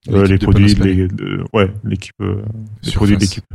euh, 0.09 0.25
les 0.25 0.37
produits, 0.37 0.73
les, 0.75 1.07
de- 1.07 1.43
ouais, 1.53 1.71
l'équipe, 1.83 2.13
euh, 2.21 2.41
les 2.83 2.91
produits 2.91 3.15
de 3.15 3.21
l'équipe. 3.21 3.45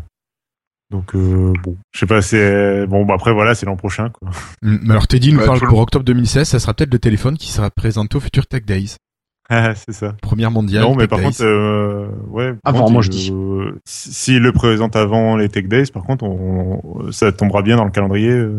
Donc 0.90 1.14
euh, 1.14 1.52
bon, 1.62 1.76
je 1.92 1.98
sais 2.00 2.06
pas, 2.06 2.22
c'est 2.22 2.86
bon. 2.86 3.04
Bah, 3.04 3.14
après 3.14 3.32
voilà, 3.34 3.54
c'est 3.54 3.66
l'an 3.66 3.76
prochain 3.76 4.08
quoi. 4.08 4.30
Mais 4.62 4.90
alors 4.90 5.06
Teddy 5.06 5.32
nous 5.34 5.40
Ouais, 5.40 5.44
parle 5.46 5.60
pour 5.60 5.78
octobre 5.80 6.04
2016, 6.04 6.48
ça 6.48 6.58
sera 6.58 6.72
peut-être 6.72 6.92
le 6.92 6.98
téléphone 6.98 7.36
qui 7.36 7.52
sera 7.52 7.70
présenté 7.70 8.16
au 8.16 8.20
futur 8.20 8.46
Tech 8.46 8.64
Days. 8.64 8.96
Ah, 9.50 9.74
c'est 9.74 9.92
ça. 9.94 10.14
Première 10.20 10.50
mondiale. 10.50 10.82
non, 10.82 10.90
mais 10.94 11.04
Tech 11.04 11.08
par 11.08 11.18
Days. 11.20 11.24
contre, 11.28 11.42
euh, 11.44 12.06
ouais. 12.28 12.52
Avant, 12.64 12.80
contre, 12.80 12.92
moi, 12.92 13.00
je 13.00 13.08
dis. 13.08 13.30
euh, 13.32 13.80
si- 13.86 14.12
S'il 14.12 14.42
le 14.42 14.52
présente 14.52 14.94
avant 14.94 15.38
les 15.38 15.48
Tech 15.48 15.64
Days, 15.68 15.86
par 15.90 16.02
contre, 16.02 16.24
on, 16.24 16.82
on- 16.84 17.12
ça 17.12 17.32
tombera 17.32 17.62
bien 17.62 17.76
dans 17.76 17.86
le 17.86 17.90
calendrier. 17.90 18.28
euh. 18.28 18.52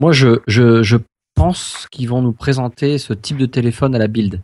Moi, 0.00 0.10
je, 0.10 0.40
je, 0.48 0.82
je 0.82 0.96
pense 1.36 1.86
qu'ils 1.92 2.08
vont 2.08 2.22
nous 2.22 2.32
présenter 2.32 2.98
ce 2.98 3.12
type 3.12 3.36
de 3.36 3.46
téléphone 3.46 3.94
à 3.94 3.98
la 3.98 4.08
build. 4.08 4.40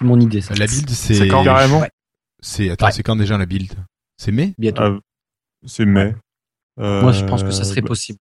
C'est 0.00 0.06
mon 0.06 0.18
idée, 0.18 0.40
ça. 0.40 0.54
La 0.54 0.66
build, 0.66 0.88
c'est 0.88 1.28
quand 1.28 1.44
Carrément. 1.44 1.82
C'est 2.42 2.70
attends, 2.70 2.86
Ouais. 2.86 2.92
c'est 2.92 3.02
quand 3.02 3.16
déjà 3.16 3.36
la 3.36 3.44
build? 3.44 3.74
C'est 4.16 4.32
mai? 4.32 4.54
Bientôt. 4.56 4.82
Ah, 4.82 4.98
c'est 5.66 5.84
mai. 5.84 6.14
Euh, 6.78 7.02
Moi, 7.02 7.12
je 7.12 7.22
pense 7.26 7.42
que 7.42 7.50
ça 7.50 7.64
serait 7.64 7.82
bah, 7.82 7.88
possible. 7.88 8.18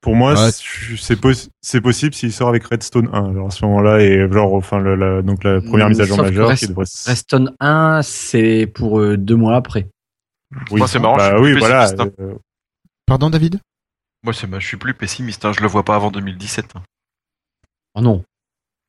Pour 0.00 0.14
moi, 0.14 0.34
Ouais. 0.34 0.52
c'est 0.52 0.96
c'est 0.96 1.16
pos- 1.16 1.50
c'est 1.60 1.80
possible 1.80 2.14
s'il 2.14 2.32
sort 2.32 2.48
avec 2.50 2.64
Redstone 2.66 3.08
1. 3.12 3.30
Alors 3.30 3.48
à 3.48 3.50
ce 3.50 3.64
moment-là, 3.64 4.00
et 4.00 4.30
genre, 4.30 4.54
enfin, 4.54 4.78
le- 4.78 4.94
la, 4.94 5.22
donc 5.22 5.42
la 5.42 5.60
première 5.60 5.88
mise 5.88 6.00
à 6.00 6.04
jour 6.04 6.18
majeure 6.18 6.54
qui 6.54 6.68
devrait. 6.68 6.84
Reston 7.06 7.46
1, 7.58 8.02
c'est 8.02 8.70
pour 8.72 9.00
euh, 9.00 9.16
deux 9.16 9.34
mois 9.34 9.56
après. 9.56 9.88
Oui, 10.70 10.78
Moi, 10.78 10.86
c'est 10.86 11.00
marrant, 11.00 11.18
je 11.18 11.24
Bah 11.30 11.36
suis 11.36 11.44
oui, 11.44 11.50
plus 11.50 11.58
voilà. 11.58 11.90
pessimiste, 11.90 12.20
euh, 12.20 12.34
Pardon 13.06 13.28
David? 13.28 13.60
Moi, 14.22 14.32
c'est, 14.32 14.48
je 14.60 14.66
suis 14.66 14.76
plus 14.76 14.94
pessimiste. 14.94 15.44
Hein, 15.44 15.52
je 15.52 15.60
le 15.62 15.66
vois 15.66 15.82
pas 15.84 15.96
avant 15.96 16.12
2017. 16.12 16.76
hein. 16.76 16.82
Oh 17.96 18.00
non. 18.00 18.24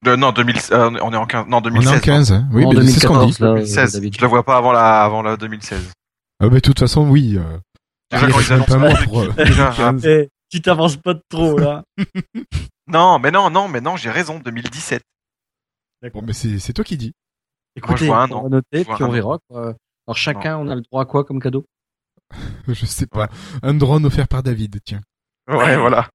Non, 0.05 0.31
2000, 0.31 0.55
euh, 0.71 0.91
on 1.01 1.11
est 1.13 1.17
en 1.17 1.25
15, 1.25 1.47
non, 1.47 1.57
On 1.57 1.61
2016. 1.61 1.93
est 1.93 1.97
en 1.97 1.99
15, 1.99 2.31
hein 2.31 2.47
oui, 2.53 2.65
En 2.65 2.73
mais 2.73 2.85
c'est 2.87 2.99
ce 3.01 3.07
qu'on 3.07 3.15
2014, 3.19 3.35
dit. 3.37 3.41
là, 3.43 3.49
euh, 3.49 3.53
2016. 3.55 3.93
David. 3.93 4.15
Je 4.15 4.21
le 4.21 4.27
vois 4.27 4.43
pas 4.43 4.57
avant 4.57 4.71
la, 4.71 5.03
avant 5.03 5.21
la 5.21 5.35
2016. 5.35 5.91
Ah 6.41 6.47
bah 6.47 6.55
de 6.55 6.59
toute 6.61 6.79
façon, 6.79 7.09
oui. 7.09 7.37
Euh, 7.37 7.57
Déjà, 8.11 8.27
quand 8.31 8.39
ils 8.39 8.65
pas 8.65 9.03
pour, 9.03 9.19
euh, 9.21 9.29
déjà. 9.37 9.73
Eh, 10.05 10.29
tu 10.49 10.61
t'avances 10.61 10.95
pas 10.97 11.13
de 11.13 11.21
trop, 11.29 11.57
là. 11.57 11.83
Non, 12.87 13.19
mais 13.19 13.29
non, 13.29 13.51
non, 13.51 13.67
mais 13.67 13.81
non, 13.81 13.97
j'ai 13.97 14.09
raison, 14.09 14.39
2017. 14.39 15.03
Bon, 16.11 16.23
mais 16.23 16.33
c'est 16.33 16.57
c'est 16.57 16.73
toi 16.73 16.83
qui 16.83 16.97
dis. 16.97 17.11
Écoutez, 17.75 18.07
vois 18.07 18.23
un 18.23 18.31
on 18.31 18.43
va 18.43 18.49
noter, 18.49 18.83
puis 18.83 19.03
on 19.03 19.11
verra. 19.11 19.37
quoi. 19.47 19.75
Alors, 20.07 20.15
chacun, 20.17 20.57
on 20.57 20.67
a 20.69 20.75
le 20.75 20.81
droit 20.81 21.03
à 21.03 21.05
quoi 21.05 21.23
comme 21.23 21.39
cadeau? 21.39 21.65
Je 22.67 22.85
sais 22.85 23.05
pas. 23.05 23.29
Un 23.61 23.75
drone 23.75 24.05
offert 24.07 24.27
par 24.27 24.41
David, 24.41 24.79
tiens. 24.83 25.01
Ouais, 25.47 25.77
voilà. 25.77 26.09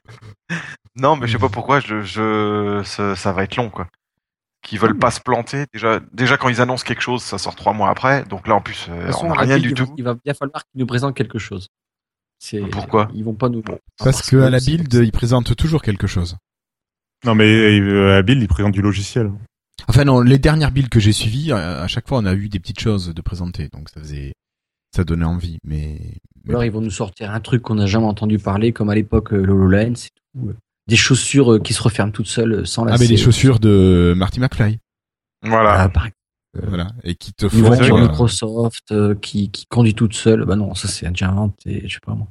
non, 0.96 1.16
mais 1.16 1.26
je 1.26 1.32
sais 1.32 1.38
pas 1.38 1.48
pourquoi, 1.48 1.80
je, 1.80 2.02
je, 2.02 2.82
ça, 2.84 3.16
ça 3.16 3.32
va 3.32 3.44
être 3.44 3.56
long, 3.56 3.70
quoi. 3.70 3.88
Qu'ils 4.62 4.78
veulent 4.78 4.98
pas 4.98 5.10
se 5.10 5.20
planter. 5.20 5.64
Déjà, 5.72 6.00
déjà, 6.12 6.36
quand 6.36 6.48
ils 6.48 6.60
annoncent 6.60 6.84
quelque 6.84 7.02
chose, 7.02 7.22
ça 7.22 7.36
sort 7.38 7.56
trois 7.56 7.72
mois 7.72 7.90
après. 7.90 8.24
Donc 8.26 8.46
là, 8.46 8.54
en 8.54 8.60
plus, 8.60 8.86
euh, 8.90 9.06
façon, 9.06 9.26
on 9.26 9.34
la 9.34 9.40
rien 9.40 9.58
build, 9.58 9.74
du 9.74 9.82
il 9.82 9.84
va- 9.84 9.86
tout. 9.86 9.94
Il 9.98 10.04
va 10.04 10.14
bien 10.14 10.34
falloir 10.34 10.62
qu'ils 10.64 10.78
nous 10.80 10.86
présentent 10.86 11.16
quelque 11.16 11.38
chose. 11.40 11.66
C'est- 12.38 12.60
Pourquoi? 12.70 13.10
Ils 13.14 13.24
vont 13.24 13.34
pas 13.34 13.48
nous. 13.48 13.62
Parce 13.98 14.22
que 14.28 14.36
à 14.36 14.50
la 14.50 14.60
build, 14.60 14.92
ils 14.94 15.10
présentent 15.12 15.56
toujours 15.56 15.82
quelque 15.82 16.06
chose. 16.06 16.36
Non, 17.24 17.34
mais 17.34 17.46
euh, 17.80 18.18
à 18.18 18.22
Build, 18.22 18.42
il 18.42 18.48
présente 18.48 18.72
du 18.72 18.82
logiciel. 18.82 19.30
Enfin 19.88 20.04
non, 20.04 20.20
les 20.20 20.38
dernières 20.38 20.70
builds 20.72 20.88
que 20.90 20.98
j'ai 21.00 21.12
suivies, 21.12 21.52
à, 21.52 21.82
à 21.82 21.86
chaque 21.88 22.08
fois 22.08 22.18
on 22.18 22.24
a 22.26 22.34
eu 22.34 22.48
des 22.48 22.58
petites 22.60 22.80
choses 22.80 23.12
de 23.14 23.20
présenter, 23.20 23.68
donc 23.68 23.88
ça 23.88 24.00
faisait, 24.00 24.32
ça 24.94 25.02
donnait 25.04 25.24
envie. 25.24 25.58
Mais, 25.64 26.00
Alors 26.48 26.64
ils 26.64 26.70
vont 26.72 26.80
nous 26.80 26.90
sortir 26.90 27.30
un 27.30 27.40
truc 27.40 27.62
qu'on 27.62 27.76
n'a 27.76 27.86
jamais 27.86 28.06
entendu 28.06 28.38
parler, 28.38 28.72
comme 28.72 28.90
à 28.90 28.94
l'époque 28.94 29.32
euh, 29.32 29.42
l'HoloLens 29.42 29.92
et 30.06 30.08
tout. 30.38 30.48
euh. 30.48 30.56
Des 30.88 30.96
chaussures 30.96 31.52
euh, 31.54 31.58
qui 31.60 31.72
se 31.74 31.82
referment 31.82 32.10
toutes 32.12 32.26
seules 32.26 32.52
euh, 32.52 32.64
sans 32.64 32.84
ah 32.84 32.90
lacets. 32.90 33.04
mais 33.04 33.08
les 33.08 33.16
chaussures 33.16 33.60
de 33.60 34.14
Marty 34.16 34.40
McFly, 34.40 34.78
Voilà. 35.44 35.82
Ah, 35.82 35.88
par 35.88 36.08
voilà, 36.68 36.88
et 37.04 37.14
qui 37.14 37.32
te 37.32 37.44
Une 37.46 37.50
font. 37.50 37.58
voiture 37.68 37.96
euh, 37.96 38.02
Microsoft 38.02 38.90
euh, 38.92 39.14
qui, 39.14 39.50
qui 39.50 39.64
conduit 39.66 39.94
toute 39.94 40.12
seule. 40.14 40.44
Bah 40.44 40.56
non, 40.56 40.74
ça 40.74 40.86
c'est 40.88 41.08
déjà 41.08 41.30
inventé, 41.30 41.84
je 41.86 41.94
sais 41.94 42.00
pas 42.04 42.14
moi. 42.14 42.26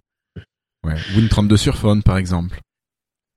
ouais, 0.86 0.94
Win32 1.16 1.56
sur 1.58 1.76
phone 1.78 2.04
par 2.04 2.18
exemple. 2.18 2.60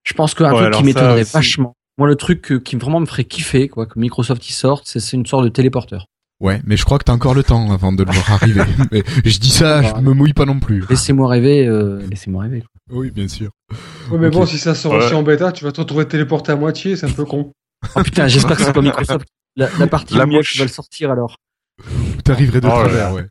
Je 0.05 0.13
pense 0.13 0.35
qu'un 0.35 0.53
Ouais, 0.53 0.61
truc 0.65 0.75
qui 0.75 0.85
m'étonnerait 0.85 1.23
vachement. 1.23 1.75
Moi, 1.97 2.09
le 2.09 2.17
truc 2.17 2.63
qui 2.65 2.77
vraiment 2.77 2.99
me 3.01 3.07
ferait 3.07 3.25
kiffer, 3.25 3.69
quoi, 3.69 3.87
que 3.87 3.99
Microsoft 3.99 4.47
y 4.51 4.53
sorte, 4.53 4.87
c'est 4.87 4.99
c'est 5.01 5.17
une 5.17 5.25
sorte 5.27 5.45
de 5.45 5.49
téléporteur. 5.49 6.07
Ouais, 6.45 6.61
mais 6.67 6.77
je 6.77 6.85
crois 6.85 6.99
que 6.99 7.05
t'as 7.05 7.13
encore 7.15 7.35
le 7.35 7.43
temps 7.43 7.73
avant 7.73 7.91
de 7.93 8.05
le 8.05 8.13
voir 8.13 8.33
arriver. 8.33 8.61
mais 8.93 9.03
je 9.25 9.39
dis 9.41 9.51
ça, 9.51 9.81
je 9.83 9.95
me 10.03 10.13
mouille 10.13 10.35
pas 10.35 10.45
non 10.45 10.61
plus. 10.61 10.85
Laissez-moi 10.91 11.27
rêver, 11.29 11.67
euh, 11.67 12.03
laissez-moi 12.11 12.43
rêver. 12.45 12.61
quoi. 12.61 12.99
Oui, 13.01 13.11
bien 13.11 13.29
sûr. 13.29 13.51
Ouais, 14.11 14.19
mais 14.19 14.29
bon, 14.31 14.45
si 14.45 14.59
ça 14.59 14.75
sort 14.75 14.93
Ouais. 14.93 14.99
aussi 14.99 15.15
en 15.15 15.23
bêta, 15.23 15.53
tu 15.53 15.65
vas 15.65 15.73
te 15.73 15.81
retrouver 15.81 16.07
téléporté 16.07 16.53
à 16.53 16.57
moitié, 16.57 16.97
c'est 16.97 17.07
un 17.07 17.13
peu 17.13 17.25
con. 17.25 17.51
Oh 17.97 18.03
putain, 18.03 18.29
j'espère 18.29 18.57
que 18.59 18.63
c'est 18.63 18.73
pas 18.75 18.83
Microsoft. 18.83 19.27
La, 19.57 19.69
la 19.79 19.87
partie 19.87 20.15
La 20.17 20.27
mieux 20.27 20.37
mouche. 20.37 20.53
qui 20.53 20.59
va 20.59 20.65
le 20.65 20.71
sortir 20.71 21.11
alors. 21.11 21.37
T'arriverais 22.25 22.61
de 22.61 22.67
Oh 22.67 22.71
travers, 22.71 23.15
ouais. 23.15 23.27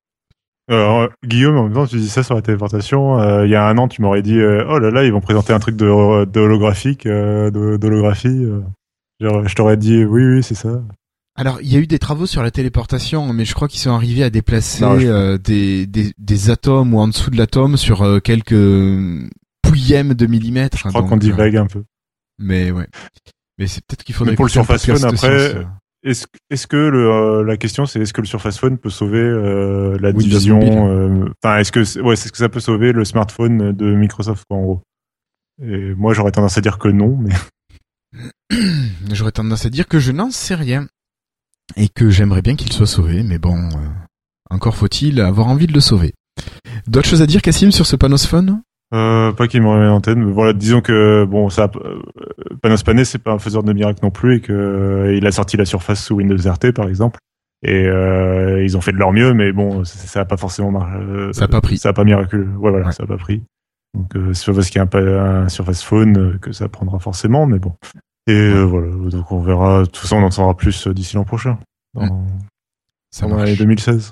Euh, 0.72 1.08
Guillaume, 1.26 1.58
en 1.58 1.64
même 1.66 1.74
temps, 1.74 1.86
tu 1.86 1.98
dis 1.98 2.10
ça 2.10 2.24
sur 2.24 2.36
la 2.36 2.42
téléportation. 2.42 3.20
euh, 3.20 3.46
il 3.46 3.52
y 3.52 3.56
a 3.56 3.66
un 3.68 3.78
an, 3.78 3.88
tu 3.88 4.02
m'aurais 4.02 4.22
dit, 4.22 4.40
euh, 4.40 4.66
oh 4.70 4.80
là 4.80 4.90
là, 4.92 5.04
ils 5.04 5.12
vont 5.12 5.22
présenter 5.22 5.54
un 5.54 5.60
truc 5.60 5.76
de, 5.76 6.26
de 6.26 6.40
holographique, 6.40 7.06
euh, 7.06 7.52
de- 7.52 7.78
d'holographie. 7.78 8.28
euh. 8.46 8.62
Je 9.20 9.54
t'aurais 9.56 9.78
dit, 9.78 10.04
oui, 10.04 10.24
oui, 10.26 10.44
c'est 10.44 10.56
ça. 10.56 10.82
Alors, 11.36 11.60
il 11.62 11.72
y 11.74 11.76
a 11.76 11.80
eu 11.80 11.88
des 11.88 11.98
travaux 12.00 12.26
sur 12.28 12.44
la 12.44 12.52
téléportation, 12.52 13.34
mais 13.34 13.44
je 13.46 13.56
crois 13.56 13.68
qu'ils 13.68 13.80
sont 13.80 13.92
arrivés 13.92 14.24
à 14.24 14.30
déplacer 14.30 14.84
Non, 14.84 15.00
je- 15.00 15.08
euh, 15.08 15.38
des, 15.38 15.88
des, 15.88 16.14
des 16.18 16.50
atomes 16.52 16.94
ou 16.94 17.00
en 17.00 17.08
dessous 17.08 17.32
de 17.32 17.38
l'atome 17.38 17.76
sur 17.78 18.04
euh, 18.04 18.20
quelques 18.20 18.54
pouillèmes 19.64 20.14
de 20.14 20.26
millimètres. 20.28 20.78
Je 20.78 20.88
crois 20.90 21.02
donc, 21.02 21.10
qu'on 21.10 21.16
euh, 21.16 21.20
divague 21.20 21.58
un 21.58 21.66
peu. 21.66 21.84
Mais 22.38 22.70
ouais. 22.72 22.88
Mais 23.58 23.68
c'est 23.68 23.84
peut-être 23.86 24.04
qu'il 24.04 24.14
faudrait 24.14 24.34
Mais 24.34 24.36
pour 24.36 24.46
le 24.46 24.52
Surface 24.52 24.86
Phone, 24.86 25.04
après, 25.06 25.56
euh. 25.56 25.64
Est-ce 26.06 26.26
est-ce 26.50 26.68
que 26.68 26.76
le, 26.76 27.10
euh, 27.10 27.44
la 27.46 27.56
question 27.56 27.86
c'est 27.86 28.02
est-ce 28.02 28.12
que 28.12 28.20
le 28.20 28.28
Surface 28.28 28.58
Phone 28.60 28.78
peut 28.78 28.90
sauver 28.90 29.20
euh, 29.20 29.98
la 30.02 30.10
Windows 30.10 30.20
division 30.22 30.90
euh, 30.90 31.30
Enfin, 31.42 31.60
est-ce 31.60 31.72
que 31.72 32.02
ouais, 32.02 32.18
ce 32.18 32.30
que 32.30 32.38
ça 32.38 32.50
peut 32.50 32.60
sauver 32.60 32.92
le 32.92 33.06
smartphone 33.06 33.72
de 33.72 33.96
Microsoft 33.96 34.44
quoi, 34.50 34.58
en 34.58 34.64
gros? 34.64 34.82
Et 35.62 35.94
moi, 35.96 36.14
j'aurais 36.14 36.32
tendance 36.32 36.58
à 36.58 36.62
dire 36.62 36.78
que 36.78 36.90
non, 36.90 37.18
mais 37.18 37.32
J'aurais 39.14 39.32
tendance 39.32 39.66
à 39.66 39.70
dire 39.70 39.88
que 39.88 40.00
je 40.00 40.12
n'en 40.12 40.30
sais 40.30 40.56
rien. 40.56 40.88
Et 41.76 41.90
que 41.90 42.10
j'aimerais 42.10 42.42
bien 42.42 42.56
qu'il 42.56 42.72
soit 42.72 42.86
sauvé, 42.88 43.24
mais 43.24 43.38
bon, 43.38 43.56
euh, 43.56 43.90
encore 44.50 44.76
faut-il 44.76 45.22
avoir 45.22 45.48
envie 45.48 45.68
de 45.68 45.74
le 45.74 45.80
sauver. 45.80 46.14
D'autres 46.88 47.08
choses 47.08 47.22
à 47.22 47.26
dire, 47.26 47.42
Cassim, 47.42 47.72
sur 47.72 47.86
ce 47.86 47.96
Panos 47.96 48.26
Phone 48.28 48.62
euh, 48.94 49.32
pas 49.32 49.48
qu'il 49.48 49.62
me 49.64 49.70
remet 49.70 49.88
en 49.88 50.02
tête. 50.02 50.18
Mais 50.18 50.32
voilà, 50.32 50.54
disons 50.54 50.82
que 50.82 51.26
bon, 51.26 51.50
ça, 51.50 51.72
euh, 51.84 52.00
Panos 52.62 52.84
c'est 53.06 53.18
pas 53.24 53.32
un 53.32 53.40
faiseur 53.40 53.64
de 53.64 53.74
miracles 53.74 54.02
non 54.04 54.12
plus, 54.12 54.36
et 54.38 54.40
que 54.42 54.54
euh, 54.54 55.16
il 55.16 55.26
a 55.26 55.32
sorti 55.32 55.58
la 55.58 55.66
Surface 55.66 56.04
sous 56.04 56.16
Windows 56.16 56.38
RT 56.38 56.74
par 56.74 56.88
exemple. 56.88 57.20
Et 57.66 57.88
euh, 57.88 58.64
ils 58.64 58.78
ont 58.78 58.82
fait 58.82 58.92
de 58.92 58.98
leur 58.98 59.12
mieux, 59.14 59.34
mais 59.34 59.52
bon, 59.52 59.84
ça, 59.84 59.98
ça 59.98 60.20
a 60.22 60.26
pas 60.26 60.38
forcément 60.38 60.70
marché. 60.70 61.00
Ça 61.32 61.46
a 61.46 61.48
pas 61.48 61.62
pris. 61.62 61.78
Ça 61.78 61.90
a 61.90 61.94
pas 61.94 62.04
miraculeux. 62.04 62.50
Ouais, 62.58 62.70
voilà, 62.70 62.86
Ouais. 62.88 62.92
ça 62.92 63.04
a 63.04 63.08
pas 63.08 63.18
pris. 63.18 63.42
Donc 63.96 64.16
euh, 64.16 64.34
c'est 64.34 64.46
pas 64.48 64.54
parce 64.54 64.70
qu'il 64.70 64.80
y 64.80 64.86
a 64.98 65.00
un, 65.02 65.50
Surface 65.50 65.82
Phone 65.82 66.38
que 66.40 66.52
ça 66.52 66.68
prendra 66.68 67.00
forcément, 67.00 67.48
mais 67.48 67.60
bon. 67.60 67.74
Et 68.28 68.32
euh, 68.34 68.64
voilà, 68.64 68.88
donc 69.10 69.32
on 69.32 69.42
verra. 69.42 69.82
De 69.82 69.86
toute 69.86 69.98
façon, 69.98 70.18
on 70.18 70.24
en 70.24 70.32
saura 70.32 70.56
plus 70.56 70.88
euh, 70.88 70.94
d'ici 70.94 71.16
l'an 71.16 71.26
prochain. 71.26 71.60
Dans, 71.94 72.26
Ça 73.12 73.28
marche. 73.28 73.42
l'année 73.42 73.56
2016. 73.58 74.12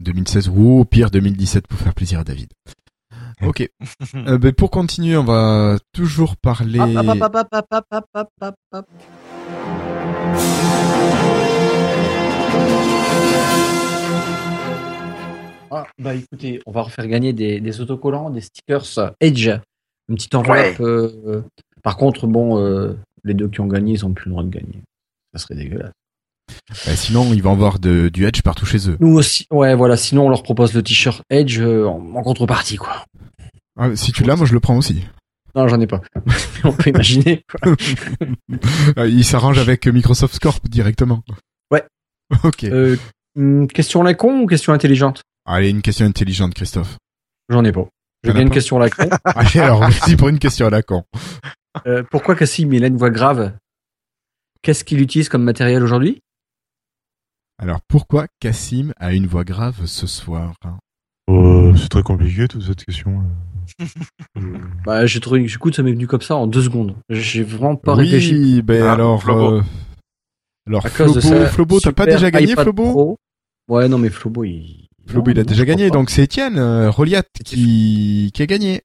2016 0.00 0.48
ou 0.48 0.80
au 0.80 0.84
pire 0.84 1.10
2017 1.10 1.66
pour 1.66 1.78
faire 1.78 1.94
plaisir 1.94 2.18
à 2.20 2.24
David. 2.24 2.48
Ok. 3.42 3.68
Euh, 4.14 4.38
ben, 4.38 4.52
pour 4.52 4.70
continuer, 4.70 5.16
on 5.16 5.24
va 5.24 5.78
toujours 5.92 6.36
parler. 6.36 6.78
Ah, 15.70 15.86
bah 15.98 16.14
écoutez, 16.14 16.60
on 16.66 16.70
va 16.72 16.82
refaire 16.82 17.06
gagner 17.08 17.32
des, 17.32 17.60
des 17.60 17.80
autocollants, 17.80 18.30
des 18.30 18.40
stickers 18.40 18.84
Edge. 19.20 19.48
Une 20.08 20.14
petite 20.14 20.34
enveloppe. 20.34 20.80
euh, 20.80 21.42
par 21.82 21.96
contre, 21.96 22.26
bon, 22.26 22.58
euh, 22.58 22.94
les 23.26 23.34
deux 23.34 23.48
qui 23.48 23.60
ont 23.60 23.66
gagné, 23.66 23.92
ils 23.94 24.06
ont 24.06 24.12
plus 24.12 24.26
le 24.26 24.32
droit 24.32 24.44
de 24.44 24.50
gagner. 24.50 24.82
Ça 25.34 25.40
serait 25.40 25.54
dégueulasse. 25.56 25.92
Ben, 26.86 26.96
sinon, 26.96 27.32
ils 27.34 27.42
vont 27.42 27.52
avoir 27.52 27.78
de, 27.78 28.08
du 28.08 28.24
Edge 28.26 28.40
partout 28.42 28.66
chez 28.66 28.88
eux. 28.88 28.96
Nous 29.00 29.14
aussi, 29.16 29.46
ouais, 29.50 29.74
voilà. 29.74 29.96
Sinon, 29.96 30.26
on 30.26 30.28
leur 30.28 30.42
propose 30.42 30.72
le 30.74 30.82
t-shirt 30.82 31.22
Edge 31.28 31.58
euh, 31.60 31.86
en, 31.86 32.14
en 32.14 32.22
contrepartie, 32.22 32.76
quoi. 32.76 33.04
Ah, 33.78 33.94
si 33.94 34.12
tu 34.12 34.22
l'as, 34.24 34.36
moi 34.36 34.46
je 34.46 34.54
le 34.54 34.60
prends 34.60 34.76
aussi. 34.76 35.04
Non, 35.54 35.68
j'en 35.68 35.80
ai 35.80 35.86
pas. 35.86 36.00
On 36.64 36.72
peut 36.72 36.90
imaginer. 36.90 37.42
quoi. 37.50 37.74
Ah, 38.96 39.06
Il 39.06 39.24
s'arrange 39.24 39.58
avec 39.58 39.86
Microsoft 39.86 40.38
Corp 40.38 40.66
directement. 40.68 41.22
Ouais. 41.70 41.82
Ok. 42.44 42.64
Euh, 42.64 42.96
hum, 43.36 43.66
question 43.68 44.02
la 44.02 44.14
con 44.14 44.40
ou 44.40 44.46
question 44.46 44.72
intelligente? 44.72 45.22
Allez, 45.46 45.70
une 45.70 45.82
question 45.82 46.06
intelligente, 46.06 46.54
Christophe. 46.54 46.96
J'en 47.48 47.64
ai 47.64 47.72
pas. 47.72 47.86
Je 48.24 48.32
gagne 48.32 48.42
une 48.42 48.48
pas 48.48 48.54
question 48.54 48.76
à 48.76 48.80
la 48.80 48.90
con. 48.90 49.08
Allez, 49.24 49.60
alors, 49.60 49.80
merci 49.80 50.16
pour 50.16 50.28
une 50.28 50.38
question 50.38 50.66
à 50.66 50.70
la 50.70 50.82
con. 50.82 51.04
Euh, 51.86 52.02
pourquoi 52.10 52.34
Cassim 52.36 52.72
il 52.72 52.84
a 52.84 52.86
une 52.86 52.96
voix 52.96 53.10
grave 53.10 53.52
Qu'est-ce 54.62 54.84
qu'il 54.84 55.00
utilise 55.00 55.28
comme 55.28 55.42
matériel 55.44 55.82
aujourd'hui? 55.82 56.20
Alors, 57.58 57.80
pourquoi 57.88 58.26
Cassim 58.40 58.92
a 58.98 59.14
une 59.14 59.26
voix 59.26 59.44
grave 59.44 59.86
ce 59.86 60.06
soir? 60.06 60.54
Euh, 61.30 61.74
c'est 61.76 61.88
très 61.88 62.02
compliqué 62.02 62.48
toute 62.48 62.62
cette 62.62 62.84
question. 62.84 63.22
Bah, 64.84 65.06
j'ai 65.06 65.18
trouvé, 65.20 65.46
j'écoute, 65.48 65.74
ça 65.74 65.82
m'est 65.82 65.90
venu 65.92 66.06
comme 66.06 66.20
ça 66.20 66.36
en 66.36 66.46
deux 66.46 66.62
secondes. 66.62 66.94
J'ai 67.10 67.42
vraiment 67.42 67.74
pas 67.74 67.94
oui, 67.96 68.02
réfléchi. 68.04 68.62
ben 68.62 68.84
Ah, 68.84 68.92
alors, 68.92 69.20
Flobo. 69.22 69.54
euh, 69.56 69.62
alors 70.68 70.86
À 70.86 70.90
cause 70.90 71.14
de 71.14 71.20
Flobo, 71.20 71.46
Flobo, 71.46 71.80
t'as 71.80 71.92
pas 71.92 72.06
déjà 72.06 72.30
gagné 72.30 72.54
Flobo? 72.54 72.90
Pro. 72.90 73.16
Ouais, 73.68 73.88
non, 73.88 73.98
mais 73.98 74.10
Flobo, 74.10 74.44
il. 74.44 74.86
Flobo, 75.08 75.30
il 75.32 75.38
a 75.40 75.42
Non, 75.42 75.48
déjà 75.48 75.64
gagné, 75.64 75.90
donc 75.90 76.10
c'est 76.10 76.22
Étienne 76.22 76.58
euh, 76.58 76.90
Roliat 76.90 77.24
qui, 77.44 78.30
qui 78.32 78.42
a 78.42 78.46
gagné 78.46 78.82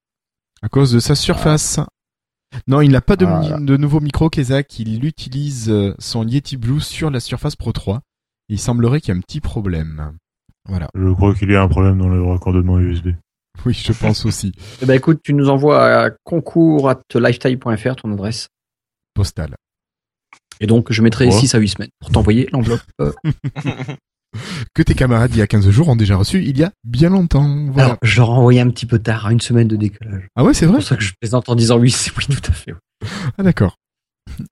à 0.62 0.68
cause 0.68 0.90
de 0.92 0.98
sa 0.98 1.14
surface. 1.14 1.78
Non, 2.66 2.80
il 2.80 2.90
n'a 2.90 3.00
pas 3.00 3.16
de, 3.16 3.24
Voilà. 3.24 3.58
de 3.58 3.76
nouveau 3.76 4.00
micro 4.00 4.28
Kezak, 4.30 4.78
il 4.78 5.04
utilise 5.04 5.70
euh, 5.70 5.94
son 5.98 6.26
Yeti 6.26 6.56
Blue 6.56 6.80
sur 6.80 7.10
la 7.10 7.20
Surface 7.20 7.56
Pro 7.56 7.72
3. 7.72 8.00
Il 8.48 8.58
semblerait 8.58 9.00
qu'il 9.00 9.14
y 9.14 9.16
a 9.16 9.18
un 9.18 9.20
petit 9.20 9.40
problème. 9.40 10.12
Voilà. 10.68 10.88
Je 10.94 11.12
crois 11.12 11.34
qu'il 11.34 11.50
y 11.50 11.56
a 11.56 11.62
un 11.62 11.68
problème 11.68 11.98
dans 11.98 12.08
le 12.08 12.22
raccordement 12.22 12.78
USB. 12.78 13.08
Oui, 13.66 13.74
je 13.74 13.92
pense 13.92 14.24
aussi. 14.24 14.52
Eh 14.80 14.86
ben, 14.86 14.94
écoute, 14.94 15.20
tu 15.22 15.34
nous 15.34 15.50
envoies 15.50 16.04
à 16.06 16.10
concours 16.24 16.88
at 16.88 17.00
lifetime.fr 17.14 17.96
ton 17.96 18.10
adresse. 18.12 18.48
Postal. 19.14 19.54
Et 20.60 20.66
donc, 20.66 20.90
je 20.90 21.02
mettrai 21.02 21.26
Ouais. 21.26 21.32
6 21.32 21.54
à 21.54 21.58
8 21.58 21.68
semaines 21.68 21.90
pour 22.00 22.10
t'envoyer 22.10 22.48
l'enveloppe. 22.52 22.80
Que 24.74 24.82
tes 24.82 24.94
camarades 24.94 25.32
il 25.34 25.38
y 25.38 25.42
a 25.42 25.46
15 25.46 25.68
jours 25.70 25.88
ont 25.88 25.96
déjà 25.96 26.16
reçu 26.16 26.42
il 26.42 26.58
y 26.58 26.64
a 26.64 26.72
bien 26.84 27.10
longtemps. 27.10 27.66
Voilà. 27.66 27.84
Alors, 27.84 27.98
je 28.02 28.22
envoyé 28.22 28.60
un 28.60 28.70
petit 28.70 28.86
peu 28.86 28.98
tard, 28.98 29.26
à 29.26 29.32
une 29.32 29.40
semaine 29.40 29.68
de 29.68 29.76
décalage. 29.76 30.28
ah 30.36 30.44
ouais, 30.44 30.54
c'est 30.54 30.60
C'est 30.60 30.66
vrai 30.66 30.76
pour 30.76 30.86
ça 30.86 30.96
que 30.96 31.02
je 31.02 31.12
plaisante 31.20 31.48
en 31.48 31.54
disant 31.54 31.78
oui, 31.78 31.90
c'est 31.92 32.12
oui, 32.16 32.24
tout 32.26 32.50
à 32.50 32.52
fait. 32.54 32.74
Ah 33.38 33.42
d'accord. 33.42 33.76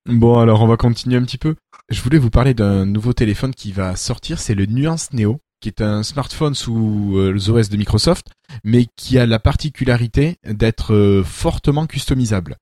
Bon 0.06 0.38
alors 0.38 0.62
on 0.62 0.66
va 0.66 0.76
continuer 0.76 1.16
un 1.16 1.22
petit 1.22 1.38
peu. 1.38 1.54
Je 1.88 2.00
voulais 2.02 2.18
vous 2.18 2.30
parler 2.30 2.54
d'un 2.54 2.84
nouveau 2.86 3.12
téléphone 3.12 3.54
qui 3.54 3.72
va 3.72 3.96
sortir, 3.96 4.38
c'est 4.38 4.54
le 4.54 4.66
Nuance 4.66 5.12
Neo, 5.12 5.40
qui 5.60 5.68
est 5.68 5.80
un 5.80 6.02
smartphone 6.02 6.54
sous 6.54 7.14
euh, 7.16 7.32
les 7.32 7.50
OS 7.50 7.68
de 7.68 7.76
Microsoft, 7.76 8.26
mais 8.64 8.86
qui 8.96 9.18
a 9.18 9.26
la 9.26 9.38
particularité 9.38 10.36
d'être 10.44 10.94
euh, 10.94 11.22
fortement 11.24 11.86
customisable. 11.86 12.56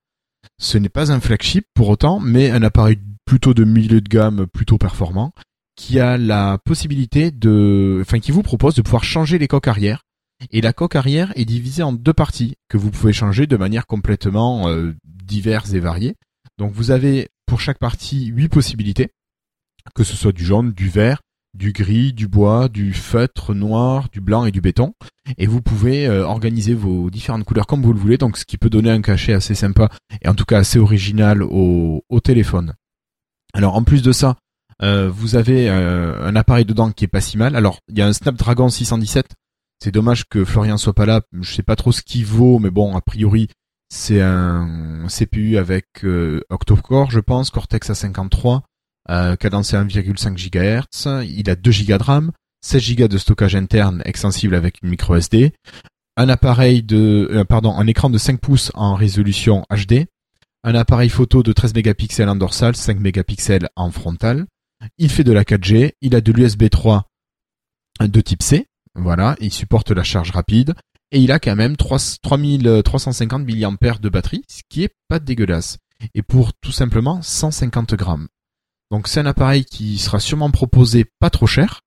Ce 0.61 0.77
n'est 0.77 0.89
pas 0.89 1.11
un 1.11 1.19
flagship 1.19 1.65
pour 1.73 1.89
autant, 1.89 2.19
mais 2.19 2.51
un 2.51 2.63
appareil 2.63 2.99
plutôt 3.25 3.53
de 3.53 3.63
milieu 3.63 4.01
de 4.01 4.09
gamme, 4.09 4.47
plutôt 4.47 4.77
performant, 4.77 5.31
qui 5.79 5.97
a 5.97 6.17
la 6.17 6.57
possibilité 6.57 7.31
de, 7.31 7.99
enfin 8.01 8.19
qui 8.19 8.33
vous 8.33 8.43
propose 8.43 8.75
de 8.75 8.81
pouvoir 8.81 9.05
changer 9.05 9.37
les 9.37 9.47
coques 9.47 9.69
arrière. 9.69 10.03
Et 10.51 10.59
la 10.59 10.73
coque 10.73 10.97
arrière 10.97 11.31
est 11.37 11.45
divisée 11.45 11.83
en 11.83 11.93
deux 11.93 12.11
parties 12.11 12.55
que 12.67 12.77
vous 12.77 12.91
pouvez 12.91 13.13
changer 13.13 13.47
de 13.47 13.55
manière 13.55 13.87
complètement 13.87 14.67
euh, 14.67 14.93
diverse 15.05 15.71
et 15.71 15.79
variée. 15.79 16.15
Donc 16.57 16.73
vous 16.73 16.91
avez 16.91 17.29
pour 17.45 17.61
chaque 17.61 17.79
partie 17.79 18.25
huit 18.25 18.49
possibilités, 18.49 19.11
que 19.95 20.03
ce 20.03 20.17
soit 20.17 20.33
du 20.33 20.43
jaune, 20.43 20.73
du 20.73 20.89
vert, 20.89 21.21
du 21.53 21.71
gris, 21.71 22.11
du 22.11 22.27
bois, 22.27 22.67
du 22.67 22.93
feutre 22.93 23.53
noir, 23.53 24.09
du 24.11 24.19
blanc 24.19 24.43
et 24.43 24.51
du 24.51 24.59
béton. 24.59 24.93
Et 25.37 25.47
vous 25.47 25.61
pouvez 25.61 26.07
euh, 26.07 26.25
organiser 26.25 26.73
vos 26.73 27.09
différentes 27.09 27.45
couleurs 27.45 27.67
comme 27.67 27.83
vous 27.83 27.93
le 27.93 27.99
voulez, 27.99 28.17
donc 28.17 28.37
ce 28.37 28.43
qui 28.43 28.57
peut 28.57 28.69
donner 28.69 28.91
un 28.91 29.01
cachet 29.01 29.31
assez 29.31 29.55
sympa 29.55 29.89
et 30.21 30.27
en 30.27 30.35
tout 30.35 30.45
cas 30.45 30.57
assez 30.57 30.77
original 30.77 31.41
au 31.41 32.19
téléphone. 32.21 32.73
Alors 33.53 33.75
en 33.75 33.83
plus 33.83 34.01
de 34.01 34.11
ça, 34.11 34.35
euh, 34.81 35.09
vous 35.09 35.35
avez 35.35 35.69
euh, 35.69 36.25
un 36.25 36.35
appareil 36.35 36.65
dedans 36.65 36.91
qui 36.91 37.05
est 37.05 37.09
pas 37.09 37.21
si 37.21 37.37
mal. 37.37 37.55
Alors 37.55 37.79
il 37.89 37.97
y 37.97 38.01
a 38.01 38.07
un 38.07 38.13
Snapdragon 38.13 38.69
617. 38.69 39.25
C'est 39.81 39.91
dommage 39.91 40.25
que 40.27 40.43
Florian 40.43 40.77
soit 40.77 40.93
pas 40.93 41.05
là. 41.05 41.21
Je 41.39 41.53
sais 41.53 41.63
pas 41.63 41.75
trop 41.75 41.91
ce 41.91 42.01
qu'il 42.01 42.25
vaut, 42.25 42.59
mais 42.59 42.69
bon, 42.69 42.97
a 42.97 43.01
priori, 43.01 43.47
c'est 43.89 44.21
un 44.21 45.07
CPU 45.09 45.57
avec 45.57 45.85
euh, 46.03 46.41
octa-core, 46.49 47.09
je 47.11 47.19
pense, 47.19 47.49
Cortex 47.49 47.89
A53, 47.89 48.61
euh, 49.09 49.35
cadencé 49.35 49.75
à 49.75 49.83
1,5 49.83 50.35
GHz. 50.35 51.25
Il 51.27 51.49
a 51.49 51.55
2 51.55 51.71
Go 51.87 51.97
de 51.97 52.03
RAM, 52.03 52.31
16 52.61 52.95
Go 52.95 53.07
de 53.07 53.17
stockage 53.17 53.55
interne 53.55 54.01
extensible 54.05 54.53
avec 54.53 54.81
une 54.83 54.89
micro 54.89 55.15
SD, 55.15 55.53
un 56.17 56.29
appareil 56.29 56.83
de, 56.83 57.29
euh, 57.31 57.43
pardon, 57.45 57.73
un 57.75 57.87
écran 57.87 58.09
de 58.09 58.17
5 58.17 58.39
pouces 58.39 58.71
en 58.75 58.93
résolution 58.93 59.65
HD, 59.71 60.05
un 60.63 60.75
appareil 60.75 61.09
photo 61.09 61.41
de 61.41 61.51
13 61.51 61.73
mégapixels 61.73 62.29
en 62.29 62.35
dorsal, 62.35 62.75
5 62.75 62.99
mégapixels 62.99 63.69
en 63.75 63.89
frontal. 63.89 64.45
Il 64.97 65.09
fait 65.09 65.23
de 65.23 65.31
la 65.31 65.43
4G, 65.43 65.93
il 66.01 66.15
a 66.15 66.21
de 66.21 66.31
l'USB 66.31 66.69
3 66.69 67.05
de 68.01 68.21
type 68.21 68.43
C, 68.43 68.67
voilà, 68.95 69.35
il 69.39 69.51
supporte 69.51 69.91
la 69.91 70.03
charge 70.03 70.31
rapide, 70.31 70.73
et 71.11 71.19
il 71.19 71.31
a 71.31 71.39
quand 71.39 71.55
même 71.55 71.75
3, 71.75 71.97
3350 72.21 73.45
mAh 73.45 73.97
de 73.99 74.09
batterie, 74.09 74.43
ce 74.47 74.61
qui 74.69 74.83
est 74.83 74.93
pas 75.07 75.19
dégueulasse. 75.19 75.77
Et 76.13 76.21
pour 76.21 76.53
tout 76.53 76.71
simplement 76.71 77.21
150 77.21 77.95
grammes. 77.95 78.27
Donc 78.91 79.07
c'est 79.07 79.19
un 79.19 79.25
appareil 79.25 79.65
qui 79.65 79.97
sera 79.97 80.19
sûrement 80.19 80.51
proposé 80.51 81.05
pas 81.19 81.29
trop 81.29 81.47
cher. 81.47 81.81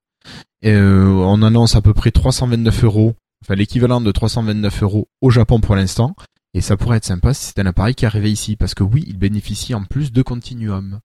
Euh, 0.65 1.07
on 1.09 1.43
annonce 1.43 1.75
à 1.75 1.83
peu 1.83 1.95
près 1.95 2.11
329 2.11 2.85
euros, 2.85 3.15
enfin 3.43 3.55
l'équivalent 3.55 4.01
de 4.01 4.13
329 4.13 4.83
euros 4.83 5.09
au 5.21 5.31
Japon 5.31 5.61
pour 5.61 5.75
l'instant. 5.75 6.15
Et 6.55 6.61
ça 6.61 6.77
pourrait 6.77 6.99
être 6.99 7.05
sympa 7.05 7.33
si 7.33 7.47
c'est 7.47 7.61
un 7.61 7.67
appareil 7.67 7.95
qui 7.95 8.05
arrivait 8.05 8.31
ici, 8.31 8.57
parce 8.57 8.75
que 8.75 8.83
oui, 8.83 9.05
il 9.07 9.19
bénéficie 9.19 9.75
en 9.75 9.85
plus 9.85 10.13
de 10.13 10.23
Continuum. 10.23 11.01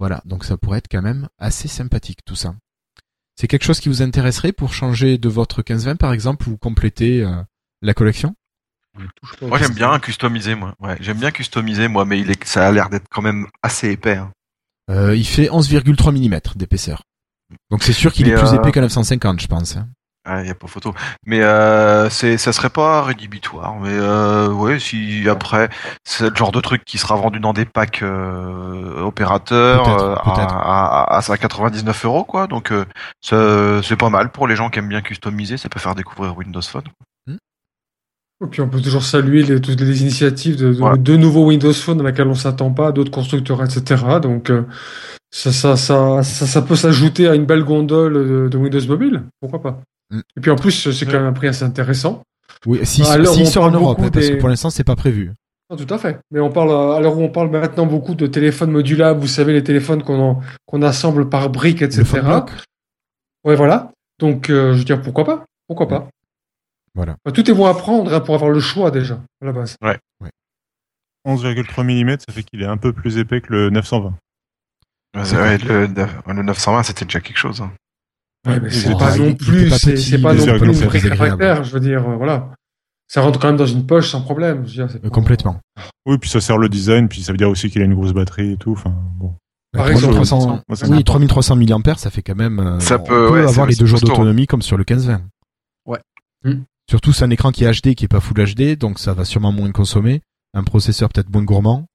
Voilà, 0.00 0.22
donc 0.24 0.44
ça 0.44 0.56
pourrait 0.56 0.78
être 0.78 0.88
quand 0.90 1.02
même 1.02 1.28
assez 1.38 1.68
sympathique 1.68 2.20
tout 2.24 2.34
ça. 2.34 2.54
C'est 3.36 3.46
quelque 3.46 3.64
chose 3.64 3.80
qui 3.80 3.90
vous 3.90 4.00
intéresserait 4.00 4.52
pour 4.52 4.72
changer 4.72 5.18
de 5.18 5.28
votre 5.28 5.58
1520 5.58 5.96
par 5.96 6.14
exemple 6.14 6.48
ou 6.48 6.56
compléter 6.56 7.22
euh, 7.22 7.42
la 7.82 7.92
collection? 7.92 8.34
Moi 9.42 9.58
j'aime 9.58 9.74
bien 9.74 9.98
customiser 10.00 10.54
moi. 10.54 10.74
Ouais, 10.80 10.96
j'aime 11.00 11.18
bien 11.18 11.30
customiser 11.30 11.86
moi, 11.86 12.06
mais 12.06 12.18
il 12.18 12.30
est, 12.30 12.44
ça 12.44 12.66
a 12.66 12.72
l'air 12.72 12.88
d'être 12.88 13.06
quand 13.10 13.22
même 13.22 13.46
assez 13.62 13.90
épais. 13.90 14.16
Hein. 14.16 14.32
Euh, 14.90 15.14
il 15.14 15.26
fait 15.26 15.48
11,3 15.48 16.12
mm 16.12 16.40
d'épaisseur. 16.56 17.04
Donc 17.70 17.82
c'est 17.82 17.92
sûr 17.92 18.12
qu'il 18.12 18.26
est 18.26 18.34
plus 18.34 18.48
euh, 18.48 18.56
épais 18.56 18.72
qu'un 18.72 18.80
950 18.80 19.40
je 19.40 19.46
pense. 19.48 19.76
hein. 19.76 19.88
Ah, 20.26 20.44
y 20.44 20.50
a 20.50 20.54
pas 20.54 20.66
photo. 20.66 20.92
Mais 21.24 21.40
euh, 21.42 22.10
c'est, 22.10 22.36
ça 22.36 22.52
serait 22.52 22.68
pas 22.68 23.02
rédhibitoire. 23.02 23.76
Mais 23.80 23.88
euh, 23.92 24.48
ouais, 24.52 24.78
si 24.78 25.26
après 25.28 25.70
c'est 26.04 26.28
le 26.28 26.36
genre 26.36 26.52
de 26.52 26.60
truc 26.60 26.84
qui 26.84 26.98
sera 26.98 27.16
vendu 27.16 27.40
dans 27.40 27.54
des 27.54 27.64
packs 27.64 28.02
euh, 28.02 29.00
opérateurs 29.00 29.82
Peut-être, 29.82 30.04
euh, 30.04 30.14
peut-être. 30.16 30.54
à, 30.54 31.16
à, 31.16 31.32
à 31.32 31.36
99 31.38 32.04
euros 32.04 32.24
quoi. 32.24 32.46
Donc 32.46 32.70
euh, 32.70 32.84
ça- 33.22 33.80
c'est 33.82 33.96
pas 33.96 34.10
mal 34.10 34.30
pour 34.30 34.46
les 34.46 34.56
gens 34.56 34.68
qui 34.68 34.78
aiment 34.78 34.88
bien 34.90 35.00
customiser. 35.00 35.56
Ça 35.56 35.70
peut 35.70 35.80
faire 35.80 35.94
découvrir 35.94 36.36
Windows 36.36 36.60
Phone. 36.62 36.84
Et 38.42 38.46
puis 38.46 38.62
on 38.62 38.68
peut 38.68 38.80
toujours 38.80 39.02
saluer 39.02 39.42
les, 39.42 39.60
toutes 39.60 39.80
les 39.80 40.00
initiatives 40.02 40.56
de, 40.56 40.72
de, 40.72 40.80
Ouais. 40.82 40.96
de 40.98 41.16
nouveaux 41.16 41.46
Windows 41.46 41.72
Phone 41.74 42.00
à 42.00 42.04
laquelle 42.04 42.28
on 42.28 42.34
s'attend 42.34 42.70
pas, 42.72 42.90
d'autres 42.90 43.10
constructeurs, 43.10 43.62
etc. 43.62 44.02
Donc 44.22 44.48
euh, 44.50 44.62
ça, 45.30 45.52
ça, 45.52 45.76
ça, 45.76 46.22
ça, 46.22 46.46
ça 46.46 46.62
peut 46.62 46.76
s'ajouter 46.76 47.28
à 47.28 47.34
une 47.34 47.44
belle 47.44 47.64
gondole 47.64 48.14
de, 48.14 48.48
de 48.48 48.56
Windows 48.58 48.86
Mobile, 48.88 49.24
pourquoi 49.40 49.60
pas? 49.62 49.80
Mm. 50.10 50.20
Et 50.36 50.40
puis 50.40 50.50
en 50.50 50.56
plus, 50.56 50.90
c'est 50.90 51.06
quand 51.06 51.12
même 51.12 51.26
un 51.26 51.32
prix 51.32 51.48
assez 51.48 51.64
intéressant. 51.64 52.22
Oui, 52.66 52.80
si, 52.84 53.04
s'il 53.04 53.20
où 53.22 53.30
on 53.30 53.44
sort 53.46 53.64
en 53.64 53.70
parle 53.70 53.82
Europe, 53.82 53.98
beaucoup 53.98 54.10
parce 54.10 54.28
que 54.28 54.34
pour 54.36 54.48
l'instant 54.48 54.70
c'est 54.70 54.84
pas 54.84 54.96
prévu. 54.96 55.32
Non, 55.70 55.76
tout 55.76 55.94
à 55.94 55.98
fait. 55.98 56.18
Mais 56.32 56.40
on 56.40 56.50
parle, 56.50 56.70
à 56.96 57.00
l'heure 57.00 57.16
où 57.16 57.22
on 57.22 57.28
parle 57.28 57.48
maintenant 57.50 57.86
beaucoup 57.86 58.14
de 58.16 58.26
téléphones 58.26 58.72
modulables, 58.72 59.20
vous 59.20 59.28
savez, 59.28 59.52
les 59.52 59.62
téléphones 59.62 60.02
qu'on 60.02 60.40
qu'on 60.66 60.82
assemble 60.82 61.28
par 61.28 61.48
briques, 61.48 61.80
etc. 61.82 62.20
Ouais, 63.44 63.54
voilà. 63.54 63.92
Donc, 64.18 64.50
euh, 64.50 64.72
je 64.74 64.78
veux 64.78 64.84
dire, 64.84 65.00
pourquoi 65.00 65.24
pas? 65.24 65.44
Pourquoi 65.68 65.86
pas? 65.88 66.08
Voilà. 66.94 67.16
Tout 67.32 67.48
est 67.48 67.54
bon 67.54 67.66
à 67.66 67.74
prendre 67.74 68.12
hein, 68.12 68.20
pour 68.20 68.34
avoir 68.34 68.50
le 68.50 68.58
choix 68.60 68.90
déjà, 68.90 69.22
à 69.40 69.46
la 69.46 69.52
base. 69.52 69.76
11,3 71.26 71.84
mm, 71.84 72.16
ça 72.26 72.32
fait 72.32 72.42
qu'il 72.42 72.62
est 72.62 72.66
un 72.66 72.76
peu 72.76 72.92
plus 72.92 73.18
épais 73.18 73.40
que 73.40 73.52
le 73.52 73.70
920. 73.70 74.14
Ouais, 75.14 75.36
ouais, 75.36 75.58
le, 75.58 75.86
le 75.86 76.42
920 76.42 76.82
c'était 76.84 77.04
déjà 77.04 77.20
quelque 77.20 77.36
chose. 77.38 77.60
hein. 77.60 77.72
Ouais, 78.46 78.70
c'est 78.70 78.96
pas 78.96 79.16
non 79.18 79.34
plus, 79.34 79.70
c'est 79.70 80.18
pas 80.20 80.32
non 80.34 80.58
plus 80.58 81.00
caractère, 81.10 81.62
je 81.64 81.72
veux 81.72 81.80
dire, 81.80 82.08
euh, 82.08 82.16
voilà. 82.16 82.50
Ça 83.06 83.22
rentre 83.22 83.38
quand 83.40 83.48
même 83.48 83.56
dans 83.56 83.66
une 83.66 83.86
poche 83.86 84.10
sans 84.10 84.22
problème. 84.22 84.66
Je 84.66 84.82
veux 84.82 84.88
dire, 84.88 85.00
pas- 85.00 85.10
complètement. 85.10 85.58
Oui, 86.06 86.16
puis 86.18 86.30
ça 86.30 86.40
sert 86.40 86.56
le 86.58 86.68
design, 86.68 87.08
puis 87.08 87.22
ça 87.22 87.32
veut 87.32 87.38
dire 87.38 87.50
aussi 87.50 87.68
qu'il 87.68 87.82
a 87.82 87.84
une 87.84 87.94
grosse 87.94 88.12
batterie 88.12 88.52
et 88.52 88.56
tout. 88.56 88.72
Enfin, 88.72 88.94
bon. 89.18 89.34
Par 89.72 89.88
exemple, 89.90 90.14
3300 90.14 90.46
moi, 90.68 90.76
ça 90.76 90.84
oui, 90.86 90.90
m'importe. 90.90 91.06
3300 91.06 91.56
mAh, 91.56 91.94
ça 91.96 92.10
fait 92.10 92.22
quand 92.22 92.34
même. 92.36 92.58
euh, 92.60 92.80
Ça 92.80 92.98
on 93.00 93.04
peut, 93.04 93.30
ouais, 93.30 93.40
avoir 93.48 93.66
les 93.66 93.74
deux 93.76 93.86
jours 93.86 94.00
d'autonomie 94.00 94.46
comme 94.46 94.62
sur 94.62 94.76
le 94.76 94.84
1520. 94.88 95.22
Ouais. 95.86 95.98
Hmm. 96.44 96.62
Surtout, 96.88 97.12
c'est 97.12 97.24
un 97.24 97.30
écran 97.30 97.50
qui 97.52 97.64
est 97.64 97.70
HD, 97.70 97.94
qui 97.94 98.04
est 98.04 98.08
pas 98.08 98.20
Full 98.20 98.36
HD, 98.54 98.76
donc 98.76 98.98
ça 98.98 99.12
va 99.12 99.24
sûrement 99.24 99.52
moins 99.52 99.70
consommer. 99.70 100.22
Un 100.54 100.64
processeur 100.64 101.08
peut-être 101.08 101.30
moins 101.30 101.42
gourmand. 101.44 101.86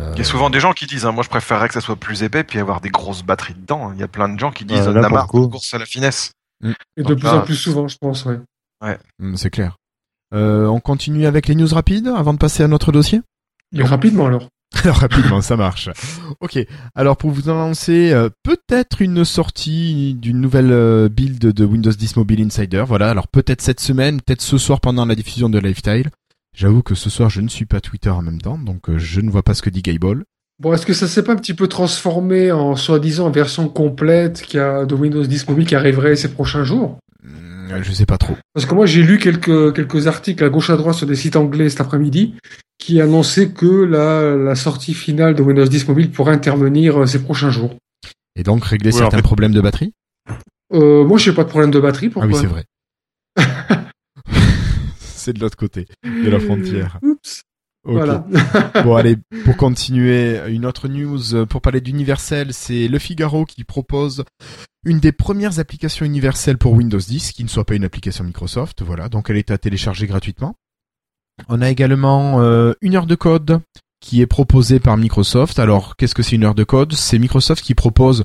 Euh, 0.00 0.10
Il 0.14 0.18
y 0.18 0.20
a 0.22 0.24
souvent 0.24 0.50
des 0.50 0.60
gens 0.60 0.72
qui 0.72 0.86
disent, 0.86 1.04
hein, 1.06 1.12
moi 1.12 1.22
je 1.22 1.28
préférerais 1.28 1.68
que 1.68 1.74
ça 1.74 1.80
soit 1.80 1.96
plus 1.96 2.22
épais 2.22 2.42
puis 2.44 2.58
avoir 2.58 2.80
des 2.80 2.88
grosses 2.90 3.22
batteries 3.22 3.54
dedans. 3.54 3.92
Il 3.94 4.00
y 4.00 4.02
a 4.02 4.08
plein 4.08 4.28
de 4.28 4.38
gens 4.38 4.50
qui 4.50 4.64
disent, 4.64 4.80
Ouais, 4.80 4.88
on 4.88 4.92
là, 4.92 5.00
a 5.00 5.08
pour 5.08 5.12
marre 5.16 5.26
course 5.28 5.72
à 5.74 5.78
la 5.78 5.86
finesse. 5.86 6.32
Et 6.96 7.02
de 7.02 7.14
plus 7.14 7.22
là- 7.24 7.36
en 7.36 7.40
plus 7.42 7.56
souvent, 7.56 7.86
je 7.88 7.96
pense, 7.98 8.24
ouais. 8.24 8.38
hmm, 9.18 9.36
c'est 9.36 9.50
clair. 9.50 9.76
Euh, 10.34 10.66
on 10.66 10.80
continue 10.80 11.26
avec 11.26 11.46
les 11.46 11.54
news 11.54 11.68
rapides 11.72 12.08
avant 12.08 12.32
de 12.32 12.38
passer 12.38 12.62
à 12.62 12.68
notre 12.68 12.90
dossier? 12.90 13.20
Mais 13.72 13.84
rapidement 13.84 14.26
alors. 14.26 14.48
Alors 14.82 14.96
rapidement, 15.00 15.40
ça 15.40 15.56
marche. 15.56 15.88
Ok. 16.40 16.58
Alors 16.96 17.16
pour 17.16 17.30
vous 17.30 17.48
annoncer 17.48 18.12
euh, 18.12 18.28
peut-être 18.42 19.00
une 19.02 19.24
sortie 19.24 20.14
d'une 20.14 20.40
nouvelle 20.40 20.72
euh, 20.72 21.08
build 21.08 21.38
de 21.38 21.64
Windows 21.64 21.92
10 21.92 22.16
Mobile 22.16 22.42
Insider. 22.44 22.84
Voilà. 22.86 23.10
Alors 23.10 23.28
peut-être 23.28 23.60
cette 23.62 23.78
semaine, 23.80 24.20
peut-être 24.20 24.42
ce 24.42 24.58
soir 24.58 24.80
pendant 24.80 25.06
la 25.06 25.14
diffusion 25.14 25.48
de 25.48 25.58
Lifestyle. 25.60 26.10
J'avoue 26.54 26.82
que 26.82 26.94
ce 26.94 27.10
soir 27.10 27.30
je 27.30 27.40
ne 27.40 27.48
suis 27.48 27.66
pas 27.66 27.80
Twitter 27.80 28.10
en 28.10 28.22
même 28.22 28.40
temps, 28.40 28.58
donc 28.58 28.88
euh, 28.88 28.98
je 28.98 29.20
ne 29.20 29.30
vois 29.30 29.42
pas 29.42 29.54
ce 29.54 29.62
que 29.62 29.70
dit 29.70 29.82
Gayball. 29.82 30.24
Bon, 30.60 30.72
est-ce 30.72 30.86
que 30.86 30.92
ça 30.94 31.08
s'est 31.08 31.24
pas 31.24 31.32
un 31.32 31.36
petit 31.36 31.54
peu 31.54 31.66
transformé 31.66 32.52
en 32.52 32.76
soi-disant 32.76 33.28
version 33.30 33.68
complète 33.68 34.40
qui 34.42 34.56
a 34.58 34.86
de 34.86 34.94
Windows 34.94 35.24
10 35.24 35.48
Mobile 35.48 35.66
qui 35.66 35.74
arriverait 35.74 36.14
ces 36.14 36.32
prochains 36.32 36.62
jours? 36.62 36.98
Hmm, 37.24 37.82
Je 37.82 37.92
sais 37.92 38.06
pas 38.06 38.18
trop. 38.18 38.36
Parce 38.52 38.64
que 38.66 38.74
moi, 38.74 38.86
j'ai 38.86 39.02
lu 39.02 39.18
quelques, 39.18 39.74
quelques 39.74 40.06
articles 40.06 40.44
à 40.44 40.48
gauche 40.48 40.70
à 40.70 40.76
droite 40.76 40.94
sur 40.94 41.08
des 41.08 41.16
sites 41.16 41.34
anglais 41.34 41.68
cet 41.70 41.80
après-midi 41.80 42.34
qui 42.78 43.00
annonçaient 43.00 43.48
que 43.50 43.66
la, 43.66 44.36
la 44.36 44.54
sortie 44.54 44.94
finale 44.94 45.34
de 45.34 45.42
Windows 45.42 45.64
10 45.66 45.88
Mobile 45.88 46.12
pourrait 46.12 46.34
intervenir 46.34 47.02
euh, 47.02 47.06
ces 47.06 47.22
prochains 47.22 47.50
jours. 47.50 47.74
Et 48.36 48.44
donc 48.44 48.64
régler 48.64 48.90
Oui, 48.90 48.96
en 48.96 48.98
certains 48.98 49.16
fait- 49.18 49.22
problèmes 49.22 49.52
de 49.52 49.60
batterie? 49.60 49.92
Euh, 50.72 51.04
moi, 51.04 51.18
j'ai 51.18 51.32
pas 51.32 51.42
de 51.44 51.48
problème 51.48 51.72
de 51.72 51.80
batterie. 51.80 52.06
Ah 52.10 52.10
Pourquoi? 52.12 52.30
oui, 52.30 52.36
c'est 52.40 52.46
vrai. 52.46 52.64
c'est 55.24 55.32
de 55.32 55.40
l'autre 55.40 55.56
côté 55.56 55.86
de 56.04 56.28
la 56.28 56.38
frontière. 56.38 56.98
Oups. 57.02 57.42
Voilà. 57.84 58.26
Bon 58.84 58.96
allez, 58.96 59.16
pour 59.44 59.56
continuer, 59.56 60.40
une 60.48 60.64
autre 60.64 60.88
news 60.88 61.34
euh, 61.34 61.46
pour 61.46 61.60
parler 61.60 61.80
d'Universel, 61.80 62.52
c'est 62.52 62.88
Le 62.88 62.98
Figaro 62.98 63.44
qui 63.44 63.62
propose 63.64 64.24
une 64.86 65.00
des 65.00 65.12
premières 65.12 65.58
applications 65.58 66.06
universelles 66.06 66.58
pour 66.58 66.72
Windows 66.72 66.98
10 66.98 67.32
qui 67.32 67.44
ne 67.44 67.48
soit 67.48 67.64
pas 67.64 67.74
une 67.74 67.84
application 67.84 68.24
Microsoft. 68.24 68.82
Voilà, 68.82 69.08
donc 69.08 69.30
elle 69.30 69.36
est 69.36 69.50
à 69.50 69.58
télécharger 69.58 70.06
gratuitement. 70.06 70.56
On 71.48 71.60
a 71.60 71.70
également 71.70 72.40
euh, 72.40 72.72
une 72.80 72.96
heure 72.96 73.06
de 73.06 73.14
code 73.14 73.60
qui 74.00 74.20
est 74.20 74.26
proposée 74.26 74.80
par 74.80 74.96
Microsoft. 74.96 75.58
Alors, 75.58 75.96
qu'est-ce 75.96 76.14
que 76.14 76.22
c'est 76.22 76.36
une 76.36 76.44
heure 76.44 76.54
de 76.54 76.64
code? 76.64 76.92
C'est 76.92 77.18
Microsoft 77.18 77.62
qui 77.62 77.74
propose 77.74 78.24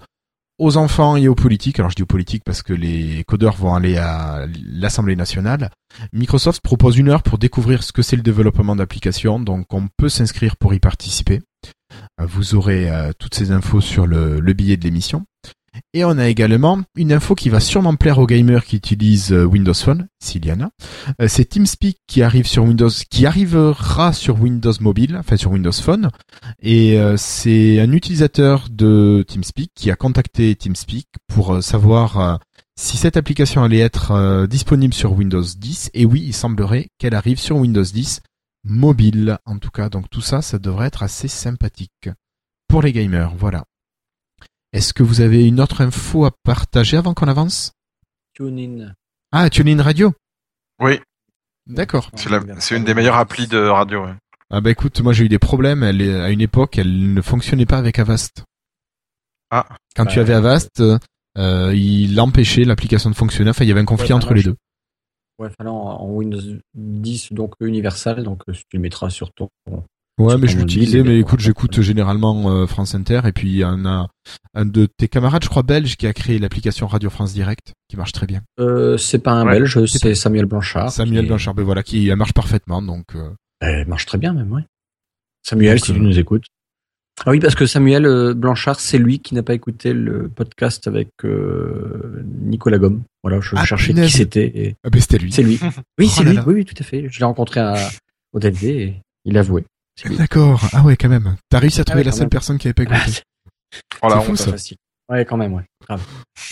aux 0.60 0.78
enfants 0.78 1.15
et 1.15 1.28
aux 1.28 1.36
politiques, 1.36 1.80
alors 1.80 1.89
je 1.89 1.95
dis 1.95 2.04
aux 2.04 2.08
politiques 2.08 2.43
parce 2.43 2.62
que 2.62 2.74
les 2.74 3.24
codeurs 3.24 3.56
vont 3.56 3.74
aller 3.74 3.98
à 3.98 4.45
l'Assemblée 4.63 5.15
nationale, 5.15 5.72
Microsoft 6.13 6.62
propose 6.62 6.98
une 6.98 7.10
heure 7.10 7.24
pour 7.24 7.38
découvrir 7.38 7.82
ce 7.82 7.91
que 7.91 8.02
c'est 8.02 8.15
le 8.15 8.22
développement 8.22 8.76
d'applications, 8.76 9.39
donc 9.39 9.74
on 9.74 9.88
peut 9.98 10.10
s'inscrire 10.10 10.58
pour 10.58 10.74
y 10.74 10.80
participer. 10.80 11.41
Vous 12.22 12.56
aurez 12.56 12.91
euh, 12.91 13.12
toutes 13.17 13.34
ces 13.34 13.52
infos 13.52 13.82
sur 13.82 14.06
le 14.06 14.54
billet 14.54 14.78
de 14.78 14.84
l'émission. 14.84 15.26
Et 15.94 16.06
on 16.06 16.18
a 16.18 16.28
également 16.28 16.82
une 16.96 17.12
info 17.12 17.36
qui 17.36 17.50
va 17.50 17.60
sûrement 17.60 17.96
plaire 17.96 18.20
aux 18.20 18.28
gamers 18.28 18.66
qui 18.66 18.76
utilisent 18.76 19.32
euh, 19.32 19.44
Windows 19.44 19.74
Phone, 19.74 20.08
s'il 20.20 20.46
y 20.46 20.52
en 20.52 20.62
a. 20.62 21.28
C'est 21.28 21.46
TeamSpeak 21.46 21.98
qui 22.08 22.22
arrive 22.22 22.48
sur 22.48 22.64
Windows, 22.64 22.90
qui 23.10 23.26
arrivera 23.26 24.14
sur 24.14 24.40
Windows 24.42 24.74
Mobile, 24.80 25.18
enfin 25.18 25.38
sur 25.38 25.52
Windows 25.52 25.72
Phone. 25.72 26.10
Et 26.62 27.00
euh, 27.00 27.18
c'est 27.18 27.80
un 27.80 27.92
utilisateur 27.92 28.68
de 28.70 29.26
TeamSpeak 29.28 29.72
qui 29.76 29.92
a 29.92 29.96
contacté 29.96 30.56
TeamSpeak 30.56 31.08
pour 31.28 31.56
euh, 31.56 31.62
savoir 31.62 32.40
si 32.76 32.98
cette 32.98 33.18
application 33.18 33.64
allait 33.64 33.80
être 33.80 34.48
disponible 34.48 34.94
sur 34.94 35.13
Windows 35.13 35.44
10. 35.44 35.92
Et 35.94 36.06
oui, 36.06 36.24
il 36.26 36.34
semblerait 36.34 36.88
qu'elle 36.98 37.15
arrive 37.15 37.40
sur 37.40 37.58
Windows 37.58 37.84
10 37.84 38.22
mobile, 38.63 39.38
en 39.46 39.58
tout 39.58 39.72
cas. 39.72 39.90
Donc 39.90 40.10
tout 40.10 40.22
ça, 40.22 40.42
ça 40.42 40.60
devrait 40.60 40.88
être 40.88 41.04
assez 41.04 41.28
sympathique 41.28 42.10
pour 42.67 42.82
les 42.82 42.94
gamers. 42.94 43.34
Voilà. 43.36 43.65
Est-ce 44.74 44.94
que 44.94 45.04
vous 45.04 45.22
avez 45.22 45.48
une 45.48 45.60
autre 45.60 45.82
info 45.82 46.26
à 46.26 46.32
partager 46.44 46.98
avant 46.98 47.13
qu'on 47.13 47.28
avance? 47.28 47.72
TuneIn. 48.34 48.94
Ah, 49.32 49.50
TuneIn 49.50 49.82
Radio. 49.82 50.13
Oui, 50.82 51.00
D'accord. 51.67 52.10
c'est 52.15 52.30
la- 52.30 52.60
c'est 52.60 52.78
une 52.78 52.84
des 52.86 52.94
meilleures 52.94 53.17
applis 53.17 53.48
de 53.48 53.58
radio. 53.58 54.06
ouais. 54.06 54.13
Ah 54.52 54.62
bah 54.62 54.72
écoute, 54.72 55.00
moi 55.02 55.13
j'ai 55.13 55.26
eu 55.26 55.30
des 55.30 55.38
problèmes. 55.40 55.84
Elle 55.84 56.02
est, 56.02 56.20
à 56.20 56.30
une 56.30 56.42
époque, 56.42 56.78
elle 56.80 57.13
ne 57.13 57.22
fonctionnait 57.22 57.65
pas 57.67 57.78
avec 57.78 58.00
Avast. 58.00 58.44
Ah. 59.52 59.67
Quand 59.96 60.06
tu 60.06 60.20
avais 60.20 60.34
Avast, 60.34 60.82
euh, 61.38 61.74
il 61.76 62.20
empêchait 62.20 62.63
l'application 62.63 63.10
de 63.10 63.15
fonctionner. 63.15 63.50
Enfin, 63.52 63.65
il 63.65 63.67
y 63.67 63.72
avait 63.72 63.82
un 63.82 63.86
conflit 63.86 64.08
Ouais, 64.10 64.13
entre 64.13 64.34
les 64.34 64.42
je- 64.42 64.50
deux. 64.52 64.56
Ouais, 65.40 65.50
fallait 65.58 65.70
en, 65.70 65.76
en 65.76 66.08
Windows 66.10 66.42
10, 66.74 67.32
donc 67.34 67.54
universal, 67.60 68.24
donc 68.24 68.42
euh, 68.50 68.54
tu 68.54 68.63
le 68.74 68.80
mettras 68.80 69.10
sur 69.10 69.32
ton, 69.34 69.50
Ouais, 70.20 70.38
mais 70.38 70.48
je 70.48 70.58
l'utilisais, 70.58 71.02
mais 71.02 71.17
écoute, 71.20 71.40
j'écoute 71.40 71.80
généralement 71.82 72.52
euh, 72.52 72.67
France 72.67 72.94
Inter, 72.94 73.22
et 73.26 73.32
puis 73.32 73.48
il 73.50 73.56
y 73.58 73.63
en 73.65 73.86
a 73.86 74.08
un 74.54 74.65
de 74.65 74.86
tes 74.86 75.08
camarades, 75.08 75.44
je 75.44 75.50
crois, 75.50 75.63
belge, 75.63 75.96
qui 75.96 76.08
a 76.08 76.13
créé 76.13 76.38
l'application 76.40 76.88
Radio 76.88 77.10
France 77.10 77.34
Direct, 77.34 77.74
qui 77.88 77.96
marche 77.98 78.12
très 78.12 78.28
bien. 78.28 78.42
Euh, 78.60 78.98
c'est 78.98 79.20
pas 79.20 79.32
un 79.32 79.46
Ouais. 79.46 79.54
belge, 79.60 79.86
c'est 79.86 80.15
Samuel 80.15 80.46
Blanchard. 80.46 80.92
Samuel 80.92 81.22
qui 81.24 81.28
Blanchard, 81.30 81.54
ben 81.56 81.63
voilà, 81.63 81.84
qui 81.84 82.10
elle 82.10 82.17
marche 82.17 82.34
parfaitement, 82.34 82.82
donc 82.82 83.06
euh, 83.15 83.30
Elle 83.62 83.88
marche 83.88 84.06
très 84.06 84.17
bien 84.17 84.34
même, 84.34 84.52
ouais. 84.52 84.63
Samuel, 85.42 85.78
Donc, 85.78 85.86
si 85.86 85.92
euh, 85.92 85.96
tu 85.96 86.02
nous 86.02 86.20
écoutes. 86.20 86.46
Ah 87.26 87.32
oui, 87.32 87.40
parce 87.40 87.56
que 87.56 87.65
Samuel 87.65 88.06
euh, 88.06 88.34
Blanchard, 88.34 88.80
c'est 88.80 88.98
lui 88.98 89.20
qui 89.20 89.36
n'a 89.36 89.44
pas 89.44 89.54
écouté 89.54 89.94
le 89.94 90.30
podcast 90.30 90.88
avec 90.88 91.10
euh, 91.26 92.24
Nicolas 92.44 92.78
Gomme. 92.78 93.04
Voilà, 93.24 93.40
je 93.42 93.56
Ah, 93.56 93.65
cherchais 93.65 93.94
punaise. 93.94 94.12
qui 94.12 94.17
c'était. 94.17 94.52
et 94.56 94.76
ah 94.86 94.90
ben 94.90 95.02
c'était 95.02 95.17
lui. 95.17 95.32
C'est 95.32 95.44
lui. 95.44 95.60
Oui, 96.00 96.08
c'est 96.08 96.22
Oh 96.22 96.24
là 96.24 96.30
lui. 96.32 96.38
là. 96.38 96.44
Oui, 96.48 96.54
oui, 96.56 96.65
tout 96.65 96.76
à 96.80 96.84
fait. 96.84 97.08
Je 97.10 97.20
l'ai 97.20 97.26
rencontré 97.26 97.60
à, 97.62 97.76
au 98.34 98.40
DLD 98.40 98.63
et 98.65 98.94
il 99.26 99.38
a 99.38 99.42
avoué. 99.42 99.65
D'accord. 100.17 100.62
Ah 100.73 100.83
ouais, 100.83 100.95
quand 100.97 101.10
même. 101.10 101.35
T'as 101.50 101.60
réussi 101.60 101.81
à 101.81 101.83
trouver 101.83 102.02
ouais, 102.02 102.06
la 102.06 102.12
seule 102.12 102.21
même. 102.21 102.29
personne 102.29 102.58
qui 102.58 102.67
avait 102.67 102.73
pas 102.73 102.83
Ah, 102.89 102.97
écouté. 102.97 103.12
c'est 103.12 103.23
Oh 104.02 104.08
la 104.10 104.19
C'est 104.19 104.25
fou, 104.25 104.35
ça. 104.35 104.52
facile. 104.52 104.77
Ouais, 105.10 105.25
quand 105.25 105.37
même, 105.37 105.54
ouais. 105.54 105.63
Grave. 105.87 106.02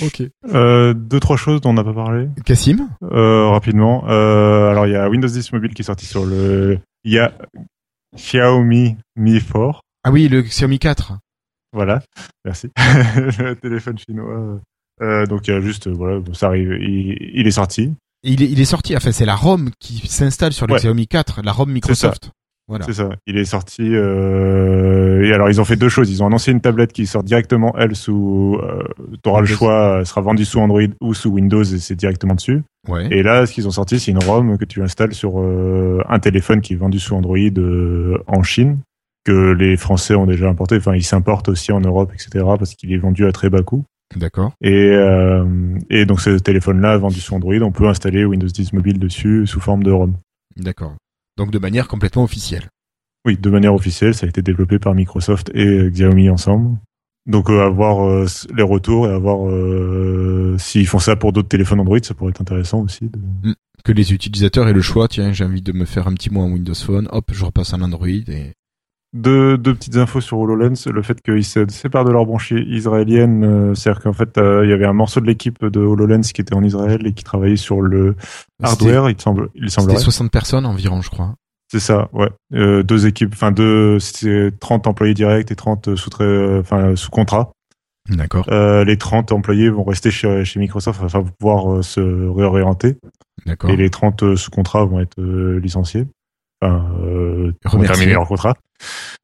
Ok. 0.02 0.24
Euh, 0.54 0.94
deux 0.94 1.20
trois 1.20 1.38
choses 1.38 1.62
dont 1.62 1.70
on 1.70 1.74
n'a 1.74 1.84
pas 1.84 1.94
parlé 1.94 2.28
Cassim 2.46 2.90
euh, 3.04 3.48
rapidement. 3.50 4.04
Euh, 4.10 4.70
alors 4.72 4.88
il 4.88 4.94
y 4.94 4.96
a 4.96 5.08
Windows 5.10 5.28
10 5.28 5.52
Mobile 5.54 5.74
qui 5.76 5.84
est 5.84 5.86
sorti 5.86 6.06
sur 6.08 6.26
le 6.26 6.80
il 7.04 7.14
y 7.14 7.20
a 7.20 7.32
Xiaomi 8.16 8.98
Mi 9.16 9.40
4. 9.42 9.82
Ah 10.04 10.12
oui, 10.12 10.28
le 10.28 10.42
Xiaomi 10.42 10.80
4. 10.80 11.14
Voilà, 11.74 12.02
merci. 12.46 12.70
le 13.40 13.54
téléphone 13.56 13.98
chinois. 13.98 14.60
Euh, 15.02 15.26
donc 15.28 15.48
il 15.48 15.52
y 15.52 15.54
a 15.54 15.62
juste 15.62 15.88
euh, 15.88 15.94
voilà, 15.94 16.20
ça 16.34 16.48
arrive, 16.48 16.72
il, 16.82 17.16
il 17.36 17.46
est 17.48 17.52
sorti. 17.52 17.94
Il 18.24 18.42
est, 18.42 18.50
il 18.50 18.60
est 18.60 18.66
sorti, 18.66 18.96
enfin 18.98 19.12
c'est 19.12 19.26
la 19.26 19.36
ROM 19.36 19.70
qui 19.80 20.08
s'installe 20.08 20.54
sur 20.54 20.66
le 20.66 20.74
Ouais. 20.74 20.80
Xiaomi 20.80 21.08
4, 21.08 21.42
la 21.44 21.52
ROM 21.52 21.72
Microsoft. 21.72 22.32
Voilà. 22.68 22.86
C'est 22.86 22.94
ça. 22.94 23.10
Il 23.26 23.38
est 23.38 23.46
sorti. 23.46 23.84
Euh... 23.96 25.24
Et 25.24 25.32
alors 25.34 25.50
ils 25.50 25.62
ont 25.62 25.66
fait 25.66 25.78
deux 25.78 25.90
choses. 25.90 26.10
Ils 26.12 26.22
ont 26.22 26.28
annoncé 26.28 26.52
une 26.52 26.60
tablette 26.62 26.92
qui 26.92 27.06
sort 27.06 27.24
directement 27.24 27.74
elle 27.78 27.96
sous. 27.96 28.60
Euh, 28.62 28.84
T'auras 29.24 29.40
le 29.40 29.46
Windows. 29.46 29.58
choix. 29.58 29.96
Elle 30.00 30.06
sera 30.06 30.22
vendue 30.22 30.46
sous 30.46 30.60
Android 30.60 30.82
ou 31.02 31.14
sous 31.14 31.30
Windows 31.30 31.64
et 31.64 31.78
c'est 31.80 31.96
directement 31.96 32.36
dessus. 32.36 32.64
Ouais. 32.90 33.08
Et 33.12 33.24
là, 33.24 33.46
ce 33.46 33.54
qu'ils 33.54 33.68
ont 33.68 33.72
sorti, 33.72 34.00
c'est 34.00 34.12
une 34.12 34.20
ROM 34.24 34.58
que 34.58 34.66
tu 34.66 34.82
installes 34.82 35.14
sur 35.14 35.40
euh, 35.40 36.02
un 36.10 36.20
téléphone 36.20 36.62
qui 36.62 36.74
est 36.74 36.78
vendu 36.78 37.00
sous 37.00 37.16
Android 37.16 37.38
euh, 37.38 38.18
en 38.28 38.44
Chine, 38.44 38.80
que 39.26 39.52
les 39.52 39.78
Français 39.78 40.16
ont 40.16 40.26
déjà 40.26 40.48
importé. 40.50 40.78
Enfin, 40.78 40.96
il 40.96 41.04
s'importe 41.04 41.50
aussi 41.50 41.72
en 41.72 41.82
Europe, 41.82 42.12
etc. 42.14 42.46
Parce 42.58 42.76
qu'il 42.76 42.94
est 42.94 42.98
vendu 42.98 43.26
à 43.26 43.32
très 43.32 43.50
bas 43.50 43.62
coût. 43.62 43.84
D'accord. 44.16 44.54
Et, 44.62 44.92
euh, 44.92 45.46
et 45.90 46.06
donc 46.06 46.22
ce 46.22 46.32
téléphone-là, 46.38 46.98
vendu 46.98 47.20
sous 47.20 47.34
Android, 47.34 47.56
on 47.62 47.72
peut 47.72 47.88
installer 47.88 48.24
Windows 48.24 48.48
10 48.48 48.72
Mobile 48.74 49.00
dessus 49.00 49.46
sous 49.46 49.60
forme 49.60 49.84
de 49.84 49.92
ROM. 49.92 50.14
D'accord. 50.56 50.94
Donc 51.38 51.52
de 51.52 51.60
manière 51.60 51.88
complètement 51.88 52.24
officielle. 52.24 52.68
Oui, 53.26 53.38
de 53.38 53.50
manière 53.50 53.74
officielle, 53.74 54.14
ça 54.16 54.26
a 54.26 54.30
été 54.30 54.42
développé 54.42 54.80
par 54.80 54.94
Microsoft 54.96 55.52
et 55.54 55.66
euh, 55.66 55.90
Xiaomi 55.90 56.30
ensemble. 56.30 56.78
Donc 57.26 57.50
euh, 57.50 57.66
à 57.66 57.70
voir 57.70 58.06
euh, 58.08 58.24
s- 58.24 58.48
les 58.56 58.64
retours 58.64 59.08
et 59.08 59.12
à 59.12 59.18
voir 59.18 59.48
euh, 59.50 60.56
s'ils 60.58 60.88
font 60.88 61.00
ça 61.00 61.16
pour 61.16 61.34
d'autres 61.34 61.50
téléphones 61.50 61.80
Android, 61.82 62.00
ça 62.02 62.14
pourrait 62.14 62.30
être 62.32 62.42
intéressant 62.42 62.82
aussi. 62.84 63.10
de- 63.44 63.56
Que 63.84 63.92
les 63.92 64.14
utilisateurs 64.14 64.68
aient 64.68 64.74
le 64.74 64.82
choix, 64.82 65.08
tiens, 65.08 65.34
j'ai 65.34 65.44
envie 65.44 65.62
de 65.62 65.74
me 65.74 65.86
faire 65.86 66.08
un 66.08 66.14
petit 66.14 66.30
mot 66.32 66.42
en 66.42 66.50
Windows 66.52 66.74
Phone, 66.74 67.08
hop, 67.12 67.30
je 67.34 67.44
repasse 67.46 67.74
en 67.74 67.82
Android 67.82 68.08
et... 68.08 68.54
Deux, 69.14 69.58
deux 69.58 69.74
petites 69.74 69.96
infos 69.96 70.20
sur 70.20 70.38
HoloLens, 70.38 70.86
le 70.86 71.02
fait 71.02 71.22
qu'ils 71.22 71.46
se 71.46 71.66
séparent 71.70 72.04
de 72.04 72.12
leur 72.12 72.26
branche 72.26 72.52
israélienne, 72.52 73.44
euh, 73.44 73.74
c'est-à-dire 73.74 74.02
qu'en 74.02 74.14
fait 74.14 74.38
euh, 74.38 74.66
il 74.66 74.70
y 74.70 74.74
avait 74.74 74.86
un 74.86 74.94
morceau 74.94 75.22
de 75.22 75.26
l'équipe 75.26 75.64
de 75.64 75.80
HoloLens 75.80 76.34
qui 76.34 76.42
était 76.42 76.54
en 76.54 76.64
Israël 76.64 77.08
et 77.08 77.14
qui 77.14 77.24
travaillait 77.24 77.56
sur 77.56 77.82
le 77.82 78.16
hardware, 78.62 79.10
il 79.10 79.20
semble, 79.20 79.50
il 79.56 79.70
C'était 79.70 79.82
semblerait. 79.82 80.00
60 80.00 80.30
personnes 80.30 80.66
environ, 80.66 81.02
je 81.02 81.10
crois. 81.10 81.36
C'est 81.72 81.80
ça, 81.80 82.10
ouais. 82.12 82.30
Euh, 82.54 82.84
deux 82.84 83.08
équipes, 83.08 83.32
enfin 83.34 83.52
deux, 83.52 83.98
c'est 84.00 84.52
30 84.60 84.88
employés 84.88 85.14
directs 85.14 85.52
et 85.52 85.56
30 85.56 85.96
sous 85.96 86.10
enfin 86.60 86.96
sous 86.96 87.10
contrat. 87.10 87.52
D'accord. 88.10 88.46
Les 88.50 88.98
30 88.98 89.32
employés 89.32 89.70
vont 89.70 89.84
rester 89.84 90.12
chez, 90.12 90.46
chez 90.46 90.60
Microsoft, 90.60 91.02
enfin 91.04 91.20
vont 91.20 91.32
pouvoir 91.40 91.84
se 91.84 92.00
réorienter. 92.02 92.98
D'accord. 93.46 93.70
Et 93.70 93.76
les 93.78 93.90
30 93.90 94.24
euh, 94.24 94.36
sous 94.36 94.52
contrat 94.52 94.86
vont 94.86 95.00
être 95.00 95.22
licenciés. 95.22 96.06
Enfin, 96.62 96.86
euh, 97.02 97.54
terminer 97.62 98.14
leur 98.14 98.28
contrat. 98.28 98.56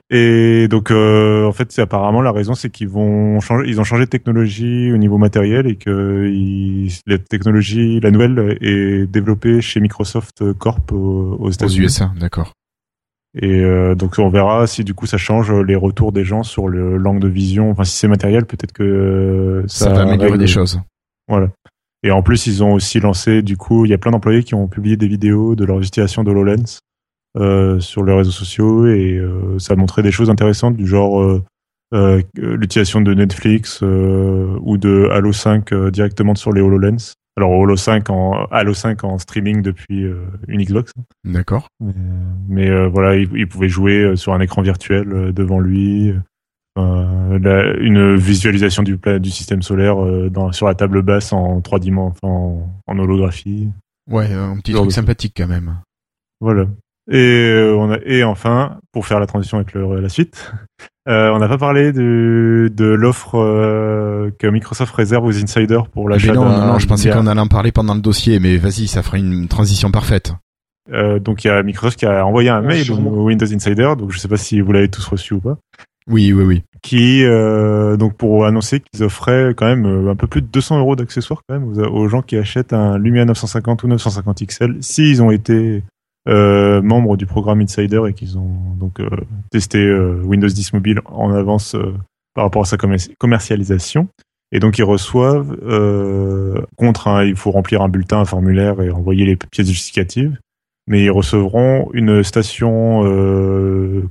Et 0.10 0.68
donc, 0.68 0.92
euh, 0.92 1.48
en 1.48 1.52
fait, 1.54 1.72
c'est 1.72 1.82
apparemment 1.82 2.22
la 2.22 2.32
raison, 2.32 2.54
c'est 2.54 2.70
qu'ils 2.70 2.90
vont 2.90 3.40
changer, 3.40 3.68
ils 3.68 3.80
ont 3.80 3.84
changé 3.84 4.06
de 4.06 4.10
technologie 4.10 4.92
au 4.92 4.98
niveau 4.98 5.18
matériel 5.18 5.66
et 5.66 5.76
que 5.76 6.30
ils, 6.32 6.92
la 7.08 7.18
technologie, 7.18 8.00
la 8.00 8.12
nouvelle, 8.12 8.58
est 8.62 9.08
développée 9.08 9.62
chez 9.62 9.80
Microsoft 9.80 10.54
Corp 10.54 10.92
aux, 10.92 11.38
aux 11.40 11.48
Aux 11.48 11.50
États-Unis. 11.50 11.86
USA, 11.86 12.12
d'accord. 12.20 12.54
Et 13.36 13.62
euh, 13.62 13.96
donc 13.96 14.20
on 14.20 14.30
verra 14.30 14.68
si 14.68 14.84
du 14.84 14.94
coup 14.94 15.08
ça 15.08 15.18
change 15.18 15.52
les 15.52 15.76
retours 15.76 16.12
des 16.12 16.24
gens 16.24 16.44
sur 16.44 16.68
le 16.68 16.98
langue 16.98 17.20
de 17.20 17.28
vision. 17.28 17.72
Enfin 17.72 17.84
si 17.84 17.96
c'est 17.96 18.08
matériel, 18.08 18.46
peut-être 18.46 18.74
que 18.74 18.84
euh, 18.84 19.68
Ça, 19.68 19.86
ça, 19.86 19.94
va 19.94 20.02
améliorer 20.02 20.38
des 20.38 20.48
choses. 20.48 20.80
Voilà. 21.28 21.50
Et 22.04 22.12
en 22.12 22.22
plus 22.22 22.46
ils 22.46 22.64
ont 22.64 22.74
aussi 22.74 23.00
lancé 23.00 23.42
du 23.42 23.58
coup 23.58 23.86
il 23.86 23.90
y 23.90 23.94
a 23.94 23.98
plein 23.98 24.12
d'employés 24.12 24.44
qui 24.44 24.54
ont 24.54 24.68
publié 24.68 24.98
des 24.98 25.08
vidéos 25.08 25.56
de 25.56 25.66
leur 25.66 25.80
utilisation 25.80 26.24
de 26.24 26.30
HoloLens 26.30 26.80
euh, 27.38 27.80
sur 27.80 28.04
les 28.04 28.14
réseaux 28.14 28.32
sociaux 28.32 28.86
et 28.88 29.18
euh, 29.18 29.58
ça 29.58 29.74
a 29.74 29.76
montré 29.76 30.04
des 30.04 30.12
choses 30.12 30.30
intéressantes 30.30 30.76
du 30.76 30.86
genre 30.86 31.20
euh, 31.22 31.44
euh, 31.94 32.22
l'utilisation 32.36 33.02
de 33.02 33.14
Netflix 33.14 33.82
ou 33.82 34.78
de 34.78 35.10
Halo 35.12 35.32
5 35.32 35.72
euh, 35.72 35.92
directement 35.92 36.36
sur 36.36 36.52
les 36.52 36.62
HoloLens. 36.62 37.14
Alors 37.38 37.52
Halo 37.52 37.76
5 37.76 38.10
en 38.12 38.46
Halo 38.52 38.74
5 38.74 39.04
en 39.04 39.18
streaming 39.18 39.64
depuis 39.64 40.06
une 40.48 40.64
Xbox. 40.64 40.92
D'accord. 41.24 41.68
Mais, 42.48 42.88
voilà, 42.88 43.16
il, 43.16 43.28
il 43.36 43.48
pouvait 43.48 43.70
jouer 43.70 44.16
sur 44.16 44.34
un 44.34 44.40
écran 44.40 44.62
virtuel 44.62 45.34
devant 45.34 45.60
lui. 45.60 46.14
La- 46.76 47.76
une 47.78 48.16
visualisation 48.16 48.84
du, 48.84 49.00
système 49.32 49.64
solaire 49.64 49.96
dans, 50.30 50.52
sur 50.52 50.68
la 50.68 50.76
table 50.76 51.02
basse 51.02 51.34
en 51.34 51.62
trois 51.62 51.80
dimensions, 51.80 52.20
en, 52.22 52.82
en 52.86 53.00
holographie. 53.00 53.70
Ouais, 54.08 54.32
un 54.32 54.58
petit 54.58 54.74
truc 54.74 54.92
sympathique 54.92 55.34
quand 55.36 55.48
même. 55.48 55.78
Voilà. 56.40 56.68
Et, 57.12 57.18
euh, 57.18 57.76
on 57.78 57.92
a, 57.92 57.98
et 58.06 58.24
enfin, 58.24 58.78
pour 58.92 59.06
faire 59.06 59.20
la 59.20 59.26
transition 59.26 59.58
avec 59.58 59.74
le, 59.74 60.00
la 60.00 60.10
suite, 60.10 60.54
euh, 61.10 61.32
on 61.32 61.40
n'a 61.40 61.48
pas 61.48 61.58
parlé 61.58 61.92
de, 61.92 62.72
de 62.74 62.86
l'offre 62.86 63.36
euh, 63.36 64.32
que 64.40 64.48
Microsoft 64.48 64.96
réserve 64.96 65.26
aux 65.26 65.38
insiders 65.38 65.88
pour 65.88 66.08
Mais 66.08 66.14
l'achat 66.14 66.34
non, 66.34 66.46
d'un 66.46 66.60
non, 66.60 66.68
non, 66.74 66.80
je 66.80 66.88
pensais 66.88 67.10
qu'on 67.10 67.28
allait 67.28 67.42
en 67.42 67.48
parler 67.48 67.72
pendant 67.72 67.96
le 67.96 68.02
dossier, 68.02 68.40
mais 68.40 68.58
vas-y, 68.58 68.88
ça 68.88 69.04
fera 69.04 69.18
une 69.18 69.48
transition 69.48 69.92
parfaite. 69.92 70.34
Euh, 70.92 71.20
donc 71.20 71.44
il 71.44 71.48
y 71.48 71.50
a 71.50 71.64
Microsoft 71.64 71.98
qui 71.98 72.06
a 72.06 72.26
envoyé 72.26 72.50
un 72.50 72.62
Ouais, 72.62 72.84
mail 72.84 72.92
au 72.92 73.26
Windows 73.26 73.54
Insider, 73.54 73.94
donc 73.98 74.12
je 74.12 74.20
sais 74.20 74.28
pas 74.28 74.38
si 74.38 74.60
vous 74.60 74.72
l'avez 74.72 74.90
tous 74.90 75.06
reçu 75.06 75.34
ou 75.34 75.40
pas. 75.40 75.58
Oui, 76.08 76.34
oui, 76.34 76.44
oui. 76.44 76.64
qui 76.82 77.24
euh, 77.24 77.96
donc 77.96 78.18
pour 78.18 78.46
annoncer 78.46 78.82
qu'ils 78.82 79.04
offraient 79.04 79.54
quand 79.56 79.66
même 79.66 79.86
euh, 79.86 80.12
un 80.12 80.18
peu 80.18 80.28
plus 80.28 80.42
de 80.42 80.48
200 80.48 80.80
euros 80.80 80.98
d'accessoires 80.98 81.40
quand 81.48 81.58
même 81.58 81.64
aux, 81.64 81.80
aux 81.80 82.10
gens 82.10 82.22
qui 82.22 82.36
achètent 82.36 82.74
un 82.74 82.98
Lumia 82.98 83.24
950 83.24 83.84
ou 83.84 83.88
950 83.88 84.46
XL 84.46 84.76
s'ils 84.82 85.22
ont 85.22 85.32
été 85.32 85.82
euh, 86.30 86.82
membres 86.82 87.18
du 87.18 87.26
programme 87.26 87.62
Insider 87.62 88.02
et 88.08 88.14
qu'ils 88.14 88.38
ont 88.38 88.76
donc 88.80 89.00
euh, 89.00 89.10
testé 89.52 89.80
euh, 89.80 90.22
Windows 90.24 90.48
10 90.48 90.74
mobile 90.74 91.02
en 91.06 91.34
avance 91.34 91.76
euh, 91.76 91.94
par 92.34 92.46
rapport 92.46 92.62
à 92.62 92.66
sa 92.66 92.78
commer- 92.78 93.14
commercialisation. 93.18 94.08
Et 94.52 94.60
donc 94.60 94.78
ils 94.78 94.84
reçoivent 94.84 95.58
euh, 95.64 96.62
contre 96.78 97.08
un, 97.08 97.24
il 97.24 97.36
faut 97.36 97.52
remplir 97.52 97.82
un 97.82 97.90
bulletin, 97.90 98.20
un 98.20 98.26
formulaire 98.26 98.82
et 98.82 98.92
envoyer 98.92 99.26
les 99.26 99.36
pièces 99.36 99.68
justificatives. 99.68 100.38
Mais 100.88 101.04
ils 101.04 101.12
recevront 101.12 101.90
une 101.94 102.24
station 102.24 103.04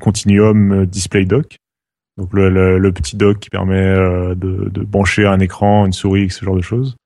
Continuum 0.00 0.86
Display 0.86 1.26
Dock 1.26 1.58
donc 2.18 2.32
le, 2.34 2.78
le, 2.78 2.92
petit 2.92 3.16
dock 3.16 3.38
qui 3.38 3.50
permet 3.50 3.94
de, 3.94 4.34
de 4.70 4.80
brancher 4.82 5.26
un 5.26 5.40
écran, 5.40 5.86
une 5.86 5.92
souris, 5.92 6.30
ce 6.30 6.44
genre 6.44 6.56
de 6.56 6.62
choses. 6.62 6.96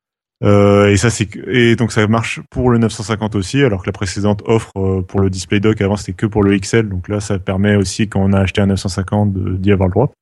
Euh, 0.45 0.91
et 0.91 0.99
ça 0.99 1.09
c'est 1.09 1.35
et 1.49 1.77
donc 1.77 1.93
ça 1.93 2.07
marche 2.09 2.41
pour 2.51 2.69
le 2.71 2.77
950 2.79 3.35
aussi, 3.37 3.63
alors 3.63 3.81
que 3.83 3.87
la 3.89 3.93
précédente 3.93 4.43
offre 4.45 4.71
euh, 4.77 5.01
pour 5.01 5.21
le 5.21 5.31
display 5.31 5.61
dock 5.61 5.81
avant 5.81 5.97
c'était 5.97 6.13
que 6.13 6.27
pour 6.27 6.43
le 6.43 6.59
XL, 6.59 6.91
donc 6.91 7.09
là 7.09 7.21
ça 7.21 7.39
permet 7.39 7.75
aussi 7.77 8.07
quand 8.09 8.21
on 8.21 8.35
a 8.35 8.41
acheté 8.41 8.61
un 8.61 8.67
950 8.67 9.33
de- 9.33 9.57
d'y 9.57 9.73
avoir 9.73 9.89
le 9.89 9.93
droit. 9.93 10.13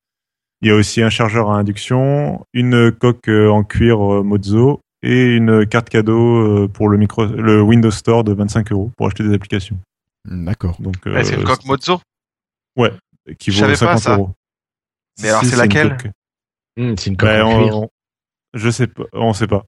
Il 0.63 0.69
y 0.69 0.71
a 0.71 0.77
aussi 0.77 1.03
un 1.03 1.11
chargeur 1.11 1.51
à 1.51 1.57
induction, 1.59 2.47
une 2.53 2.93
coque 2.93 3.29
euh, 3.29 3.49
en 3.49 3.65
cuir 3.65 4.01
euh, 4.01 4.23
Mozo 4.23 4.81
et 5.03 5.35
une 5.35 5.67
carte 5.67 5.89
cadeau 5.91 6.63
euh, 6.63 6.69
pour 6.69 6.89
le 6.89 6.97
micro, 6.97 7.27
le 7.27 7.61
Windows 7.61 7.91
Store 7.91 8.23
de 8.23 8.33
25 8.33 8.71
euros 8.71 8.93
pour 8.97 9.09
acheter 9.09 9.25
des 9.25 9.35
applications. 9.35 9.79
D'accord. 10.31 10.77
Donc 10.81 10.95
Ouais, 11.07 11.21
Eh, 11.21 11.25
c'est 11.25 11.35
une 11.35 11.41
euh, 11.43 11.45
coque 11.45 11.65
Mozo? 11.67 12.01
qui 13.39 13.51
Je 13.51 13.57
vaut 13.57 13.61
savais 13.63 13.73
pas 13.73 13.97
50 13.99 13.99
ça. 14.03 14.15
euros. 14.15 14.31
Mais 15.21 15.29
alors, 15.31 15.45
c'est 15.45 15.51
une 15.53 15.59
laquelle? 15.59 15.97
coque. 15.97 16.11
Hum, 16.79 16.95
c'est 16.97 17.11
une 17.11 17.17
coque 17.17 17.29
Ben, 17.29 17.43
en 17.43 17.59
cuir. 17.65 17.77
on- 17.79 17.89
je 18.55 18.71
sais 18.71 18.87
pas, 18.87 19.03
on 19.13 19.33
sait 19.33 19.49
pas. 19.49 19.65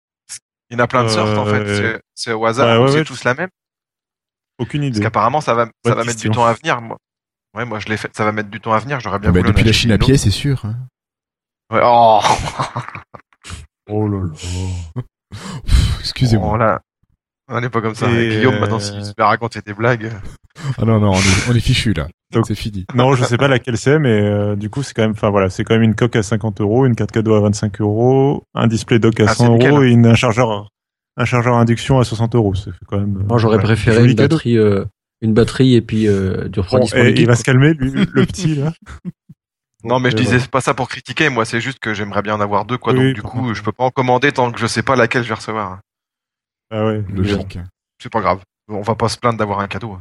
Il 0.71 0.77
y 0.77 0.81
en 0.81 0.85
a 0.85 0.87
plein 0.89 1.05
de 1.05 1.09
sortes, 1.09 1.37
en 1.39 1.47
Euh, 1.47 1.65
fait. 1.65 1.77
C'est- 1.95 2.01
C'est 2.15 2.33
au 2.33 2.45
hasard. 2.47 2.67
ouais, 2.67 2.77
ou 2.79 2.83
ouais, 2.87 2.93
c'est 2.93 2.99
ouais. 2.99 3.05
tous 3.05 3.23
la 3.25 3.35
même. 3.35 3.51
Aucune 4.59 4.81
Parce 4.83 4.89
idée. 4.97 5.01
qu'apparemment, 5.03 5.41
ça 5.41 5.55
va, 5.55 5.69
ça 5.85 5.95
va 5.95 6.05
mettre 6.05 6.21
du 6.21 6.31
temps 6.31 6.47
à 6.47 6.55
venir. 6.55 6.81
Moi, 6.81 6.97
ouais, 7.55 7.65
moi, 7.65 7.79
je 7.79 7.89
l'ai 7.89 7.97
fait. 7.97 8.11
Ça 8.17 8.25
va 8.25 8.33
mettre 8.33 8.49
du 8.49 8.61
temps 8.61 8.73
à 8.73 8.79
venir. 8.79 8.99
J'aurais 9.01 9.19
bien 9.19 9.29
Ah 9.31 9.33
bah, 9.33 9.43
depuis 9.43 9.65
la 9.65 9.73
Chine 9.73 9.93
à 9.93 9.99
pied, 9.99 10.17
c'est 10.17 10.31
sûr. 10.31 10.65
hein. 10.65 10.77
Ouais, 11.71 11.81
oh, 11.85 12.21
Oh 13.89 14.09
là 14.09 14.19
là. 14.25 15.03
Excusez-moi. 16.01 16.51
Oh 16.55 16.57
là. 16.57 16.81
On 17.49 17.61
n'est 17.61 17.69
pas 17.71 17.81
comme 17.81 17.95
ça. 17.95 18.11
Et, 18.11 18.29
Guillaume, 18.31 18.55
euh, 18.55 18.61
maintenant, 18.61 18.81
s'il 18.81 19.05
se 19.05 19.13
à 19.19 19.27
raconter 19.27 19.61
des 19.63 19.75
blagues. 19.75 20.11
Ah 20.79 20.85
non, 20.85 20.99
non, 20.99 21.11
on 21.13 21.19
est, 21.21 21.51
on 21.51 21.55
est 21.55 21.61
fichu 21.61 21.93
là. 21.93 22.09
Donc- 22.33 22.47
C'est 22.47 22.55
fini. 22.55 22.85
Non, 22.95 23.15
je 23.15 23.25
sais 23.25 23.37
pas 23.37 23.49
laquelle 23.49 23.77
c'est, 23.79 23.99
mais 23.99 24.21
euh, 24.21 24.57
du 24.57 24.69
coup, 24.71 24.83
c'est 24.83 24.95
quand 24.95 25.03
même, 25.03 25.13
enfin 25.13 25.31
voilà, 25.31 25.49
c'est 25.51 25.65
quand 25.65 25.75
même 25.75 25.83
une 25.85 25.95
coque 25.95 26.17
à 26.17 26.23
50 26.23 26.61
euros, 26.61 26.85
une 26.87 26.97
carte 26.97 27.13
cadeau 27.13 27.35
à 27.35 27.41
25 27.41 27.81
euros, 27.81 28.45
un 28.55 28.67
display 28.67 28.99
dock 28.99 29.19
à 29.21 29.27
Ah, 29.29 29.35
100 29.35 29.45
c'est 29.47 29.51
nickel. 29.53 29.71
euros 29.71 29.83
et 29.85 29.91
une, 29.91 30.07
un 30.07 30.15
chargeur, 30.15 30.69
un 31.17 31.25
chargeur 31.25 31.55
induction 31.55 31.99
à 32.01 32.05
60 32.05 32.35
euros. 32.35 32.55
Fait 32.55 32.71
quand 32.87 32.99
même. 32.99 33.25
Moi, 33.29 33.39
j'aurais 33.39 33.59
préféré 33.61 34.01
une 34.05 34.17
cadeau. 34.17 34.35
batterie, 34.37 34.59
euh, 34.59 34.85
une 35.23 35.35
batterie 35.35 35.75
et 35.77 35.81
puis 35.83 36.09
euh, 36.09 36.49
du 36.49 36.59
Bon, 36.59 36.63
refroidissement 36.63 37.01
et 37.03 37.07
liquide, 37.09 37.19
il 37.21 37.27
va 37.27 37.33
quoi. 37.33 37.37
se 37.37 37.45
calmer, 37.45 37.75
lui, 37.75 37.91
le 37.93 38.27
petit 38.27 38.55
là. 38.57 38.73
Non, 39.85 40.01
mais 40.01 40.11
je 40.11 40.17
disais 40.17 40.41
c'est 40.41 40.51
pas 40.51 40.61
ça 40.61 40.75
pour 40.75 40.89
critiquer. 40.89 41.29
Moi, 41.29 41.45
c'est 41.45 41.61
juste 41.61 41.79
que 41.79 41.95
j'aimerais 41.95 42.23
bien 42.23 42.35
en 42.35 42.41
avoir 42.41 42.65
deux, 42.65 42.77
quoi. 42.77 42.93
Oui, 42.93 43.13
donc, 43.13 43.15
du 43.15 43.23
coup, 43.23 43.55
je 43.55 43.63
peux 43.63 43.71
pas 43.71 43.85
en 43.85 43.91
commander 43.91 44.33
tant 44.33 44.51
que 44.51 44.59
je 44.59 44.67
sais 44.67 44.83
pas 44.83 44.97
laquelle 44.97 45.23
je 45.23 45.29
vais 45.29 45.35
recevoir. 45.35 45.79
Ah 46.73 46.85
ouais, 46.87 47.05
Logique. 47.15 47.59
C'est 48.03 48.11
pas 48.11 48.21
grave. 48.21 48.41
On 48.69 48.81
va 48.81 48.97
pas 48.97 49.09
se 49.09 49.17
plaindre 49.17 49.39
d'avoir 49.39 49.61
un 49.61 49.69
cadeau. 49.69 49.97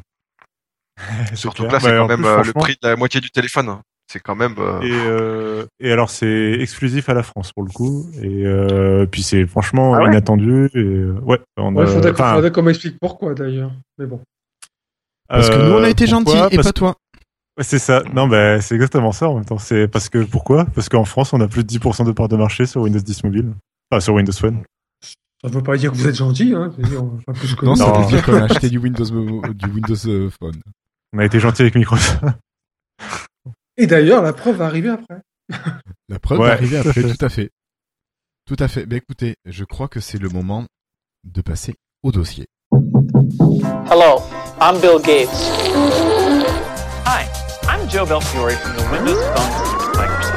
Surtout 1.36 1.64
clair. 1.64 1.70
que 1.70 1.74
là, 1.74 1.80
c'est 1.80 1.89
Bah, 1.91 1.98
quand 2.00 2.08
même 2.08 2.18
plus, 2.22 2.28
euh, 2.28 2.43
le 2.43 2.54
prix 2.54 2.78
de 2.82 2.88
la 2.88 2.96
moitié 2.96 3.20
du 3.22 3.30
téléphone. 3.32 3.78
C'est 4.12 4.20
quand 4.20 4.36
même. 4.36 4.54
euh, 4.60 4.82
Et, 4.82 4.91
euh, 4.91 5.66
et 5.80 5.91
alors 5.91 6.10
c'est 6.12 6.54
exclusif 6.60 7.10
à 7.10 7.14
la 7.16 7.24
France 7.24 7.52
pour 7.54 7.64
le 7.64 7.72
coup. 7.72 8.06
Et 8.22 8.46
euh, 8.46 9.06
puis 9.08 9.24
c'est 9.24 9.46
franchement 9.48 9.96
Ah 9.96 10.02
ouais? 10.04 10.08
inattendu. 10.10 10.70
Et 10.76 11.06
ouais, 11.26 11.39
on 11.58 11.76
Ouais, 11.76 11.84
a- 11.84 11.88
faudrait, 11.88 12.12
qu'on- 12.14 12.24
enfin, 12.24 12.36
faudrait 12.36 12.52
qu'on 12.52 12.62
m'explique 12.62 12.98
pourquoi 13.00 13.34
d'ailleurs. 13.34 13.72
Mais 13.98 14.06
bon. 14.06 14.22
Parce 15.28 15.50
que 15.50 15.56
nous, 15.56 15.72
on 15.74 15.84
a 15.84 15.89
été 15.89 16.06
pourquoi? 16.06 16.34
gentils 16.36 16.54
et 16.54 16.56
Parce 16.58 16.68
pas 16.68 16.74
toi. 16.74 16.96
Ouais, 17.58 17.64
C'est 17.64 17.80
ça. 17.80 18.04
Non, 18.14 18.28
bah, 18.28 18.62
c'est 18.62 18.76
exactement 18.76 19.12
ça 19.12 19.28
en 19.28 19.36
même 19.36 19.46
temps. 19.46 19.58
C'est 19.58 19.88
parce 19.88 20.08
que 20.10 20.24
pourquoi? 20.24 20.66
Parce 20.66 20.88
qu'en 20.88 21.06
France, 21.06 21.34
on 21.34 21.41
a 21.41 21.48
plus 21.48 21.64
de 21.64 21.68
10% 21.70 22.06
de 22.06 22.12
part 22.12 22.28
de 22.28 22.36
marché 22.38 22.66
sur 22.68 22.82
Windows 22.82 23.00
10 23.00 23.24
mobile. 23.24 23.54
Enfin, 23.91 24.00
sur 24.02 24.14
Windows 24.14 24.34
Phone. 24.34 24.62
Ça 25.41 25.50
ne 25.50 25.54
veut 25.54 25.64
pas 25.64 25.78
dire 25.78 25.91
que 25.91 25.98
vous 25.98 26.08
êtes 26.08 26.16
gentil, 26.16 26.54
hein. 26.56 26.72
Je 26.78 26.84
veux 26.84 26.89
dire, 26.89 27.04
enfin, 27.04 27.34
plus 27.34 27.56
que 27.56 27.66
Non, 27.66 27.76
ça 27.76 27.91
veut 27.91 28.06
dire 28.08 28.24
qu'on 28.24 28.34
a 28.36 28.43
acheté 28.52 28.70
du 28.70 28.78
Windows, 28.78 29.06
du 29.54 29.68
Windows 29.68 29.96
Phone. 30.39 30.62
On 31.16 31.20
a 31.20 31.26
été 31.26 31.39
gentil 31.39 31.61
avec 31.61 31.76
Microsoft. 31.76 32.20
Et 33.78 33.88
d'ailleurs, 33.88 34.22
la 34.22 34.34
preuve 34.34 34.57
va 34.57 34.66
arriver 34.66 34.89
après. 34.89 35.22
La 36.09 36.20
preuve 36.20 36.39
Ouais. 36.39 36.49
est 36.49 36.51
arrivée 36.51 36.78
après, 36.78 37.03
tout 37.03 37.24
à 37.26 37.30
fait. 37.30 37.51
Tout 38.45 38.57
à 38.59 38.68
fait. 38.68 38.86
Ben 38.86 38.97
écoutez, 38.97 39.36
je 39.45 39.63
crois 39.63 39.88
que 39.88 40.01
c'est 40.01 40.18
le 40.18 40.28
moment 40.28 40.66
de 41.24 41.41
passer 41.41 41.76
au 42.03 42.11
dossier. 42.11 42.47
Hello, 42.74 44.22
I'm 44.61 44.78
Bill 44.82 44.99
Gates. 45.01 45.30
Hi, 47.05 47.26
I'm 47.63 47.89
Joe 47.89 48.05
Belfiore 48.07 48.51
from 48.51 48.76
the 48.76 48.91
Windows 48.91 49.22
Phone 49.22 49.61
team 49.61 49.80
at 49.80 50.09
Microsoft. 50.09 50.36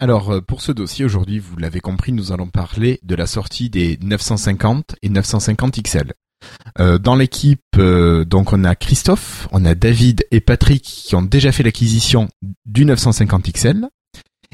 Alors, 0.00 0.30
euh, 0.30 0.40
pour 0.40 0.62
ce 0.62 0.70
dossier 0.70 1.04
aujourd'hui, 1.04 1.40
vous 1.40 1.56
l'avez 1.56 1.80
compris, 1.80 2.12
nous 2.12 2.30
allons 2.30 2.48
parler 2.48 3.00
de 3.02 3.16
la 3.16 3.26
sortie 3.26 3.68
des 3.68 3.98
950 4.00 4.94
et 5.02 5.08
950 5.08 5.82
XL. 5.82 6.12
Euh, 6.80 6.98
dans 6.98 7.14
l'équipe, 7.14 7.60
euh, 7.78 8.24
donc 8.24 8.52
on 8.52 8.64
a 8.64 8.74
Christophe, 8.74 9.48
on 9.52 9.64
a 9.64 9.74
David 9.74 10.26
et 10.30 10.40
Patrick 10.40 10.82
qui 10.82 11.14
ont 11.14 11.22
déjà 11.22 11.52
fait 11.52 11.62
l'acquisition 11.62 12.28
du 12.66 12.84
950 12.84 13.50
XL. 13.52 13.86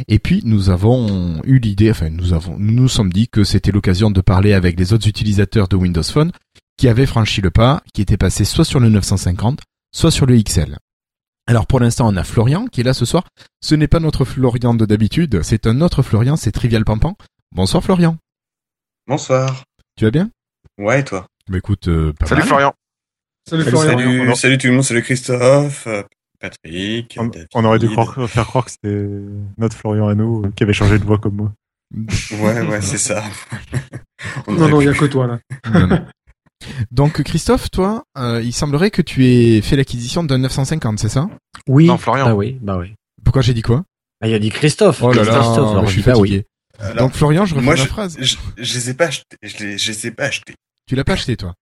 Et 0.08 0.18
puis 0.18 0.40
nous 0.44 0.70
avons 0.70 1.42
eu 1.44 1.58
l'idée, 1.58 1.90
enfin 1.90 2.10
nous 2.10 2.32
avons, 2.32 2.56
nous 2.58 2.72
nous 2.74 2.88
sommes 2.88 3.12
dit 3.12 3.28
que 3.28 3.44
c'était 3.44 3.70
l'occasion 3.72 4.10
de 4.10 4.20
parler 4.20 4.52
avec 4.54 4.78
les 4.78 4.92
autres 4.92 5.08
utilisateurs 5.08 5.68
de 5.68 5.76
Windows 5.76 6.02
Phone 6.02 6.32
qui 6.78 6.88
avaient 6.88 7.06
franchi 7.06 7.40
le 7.42 7.50
pas, 7.50 7.82
qui 7.92 8.00
étaient 8.00 8.16
passés 8.16 8.46
soit 8.46 8.64
sur 8.64 8.80
le 8.80 8.88
950, 8.88 9.60
soit 9.92 10.10
sur 10.10 10.24
le 10.26 10.40
XL. 10.40 10.78
Alors 11.46 11.66
pour 11.66 11.80
l'instant, 11.80 12.08
on 12.08 12.16
a 12.16 12.24
Florian 12.24 12.66
qui 12.66 12.80
est 12.80 12.84
là 12.84 12.94
ce 12.94 13.04
soir. 13.04 13.24
Ce 13.60 13.74
n'est 13.74 13.88
pas 13.88 14.00
notre 14.00 14.24
Florian 14.24 14.72
de 14.72 14.86
d'habitude, 14.86 15.42
c'est 15.42 15.66
un 15.66 15.80
autre 15.82 16.02
Florian, 16.02 16.36
c'est 16.36 16.52
Trivial 16.52 16.84
Pampan. 16.84 17.16
Bonsoir 17.54 17.82
Florian, 17.82 18.16
Bonsoir. 19.06 19.64
tu 19.96 20.04
vas 20.04 20.10
bien? 20.10 20.30
Ouais, 20.78 21.00
et 21.00 21.04
toi? 21.04 21.26
Bah 21.50 21.58
écoute, 21.58 21.88
euh, 21.88 22.12
pas 22.12 22.26
Salut 22.26 22.40
mal. 22.40 22.48
Florian. 22.48 22.74
Salut 23.48 23.62
Salut, 23.64 23.70
Florian. 23.76 24.34
salut. 24.36 24.58
Tout 24.58 24.66
le 24.68 24.72
monde, 24.74 24.84
salut 24.84 25.02
Christophe, 25.02 25.86
euh, 25.88 26.02
Patrick, 26.38 27.16
On, 27.18 27.26
David. 27.26 27.48
on 27.54 27.64
aurait 27.64 27.78
dû 27.80 27.88
croire, 27.90 28.30
faire 28.30 28.46
croire 28.46 28.64
que 28.66 28.70
c'était 28.70 29.06
notre 29.58 29.76
Florian 29.76 30.06
à 30.08 30.14
nous 30.14 30.44
euh, 30.44 30.52
qui 30.54 30.62
avait 30.62 30.72
changé 30.72 30.98
de 30.98 31.04
voix 31.04 31.18
comme 31.18 31.34
moi. 31.34 31.52
Ouais, 32.40 32.60
ouais, 32.68 32.80
c'est 32.80 32.98
ça. 32.98 33.24
On 34.46 34.52
Non, 34.52 34.68
non, 34.68 34.80
il 34.80 34.86
n'y 34.88 34.94
a 34.94 34.96
que 34.96 35.06
toi 35.06 35.26
là. 35.26 35.40
Non, 35.72 35.86
non. 35.88 36.06
Donc 36.92 37.20
Christophe, 37.22 37.68
toi, 37.70 38.04
euh, 38.16 38.40
il 38.44 38.52
semblerait 38.52 38.92
que 38.92 39.02
tu 39.02 39.26
aies 39.26 39.60
fait 39.60 39.74
l'acquisition 39.74 40.22
d'un 40.22 40.38
950, 40.38 41.00
c'est 41.00 41.08
ça? 41.08 41.28
Oui. 41.66 41.86
Non, 41.86 41.98
Florian. 41.98 42.26
Bah 42.26 42.34
oui, 42.36 42.58
bah 42.62 42.76
oui. 42.78 42.94
Pourquoi 43.24 43.42
j'ai 43.42 43.54
dit 43.54 43.62
quoi? 43.62 43.82
Bah, 44.20 44.28
il 44.28 44.34
a 44.34 44.38
dit 44.38 44.50
Christophe. 44.50 45.02
Oh 45.02 45.12
là 45.12 45.24
là, 45.24 45.32
Christophe, 45.40 45.70
alors 45.72 45.86
je 45.86 45.90
je 45.96 46.00
suis 46.00 46.02
bah 46.02 46.12
oui. 46.16 46.28
fatigué. 46.28 46.46
Alors, 46.78 46.96
Donc 47.08 47.14
Florian, 47.14 47.44
je 47.44 47.54
refais 47.54 47.64
moi, 47.64 47.74
ma 47.74 47.82
je, 47.82 47.86
phrase. 47.88 48.16
je, 48.20 48.36
je 48.56 48.74
les 48.74 48.90
ai 48.90 48.94
pas 48.94 49.06
achetés. 49.06 49.36
Je 49.42 49.56
les, 49.58 49.78
je 49.78 49.90
les 49.90 50.06
ai 50.06 50.10
pas 50.12 50.24
achetés. 50.26 50.54
Tu 50.90 50.96
l'as 50.96 51.04
pas 51.04 51.12
acheté 51.12 51.36
toi 51.36 51.54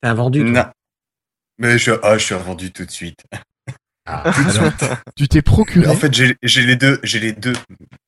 T'as 0.00 0.14
vendu. 0.14 0.40
toi. 0.40 0.50
Non. 0.50 0.64
Mais 1.58 1.76
je, 1.76 1.90
ah, 2.02 2.16
je 2.16 2.24
suis 2.24 2.34
revendu 2.34 2.72
tout 2.72 2.86
de 2.86 2.90
suite. 2.90 3.22
Alors, 4.06 4.72
tu 5.14 5.28
t'es 5.28 5.42
procuré, 5.42 5.86
En 5.88 5.94
fait, 5.94 6.14
j'ai 6.14 6.36
j'ai 6.42 6.62
les 6.64 6.76
deux, 6.76 6.98
j'ai 7.02 7.20
les 7.20 7.32
deux. 7.34 7.52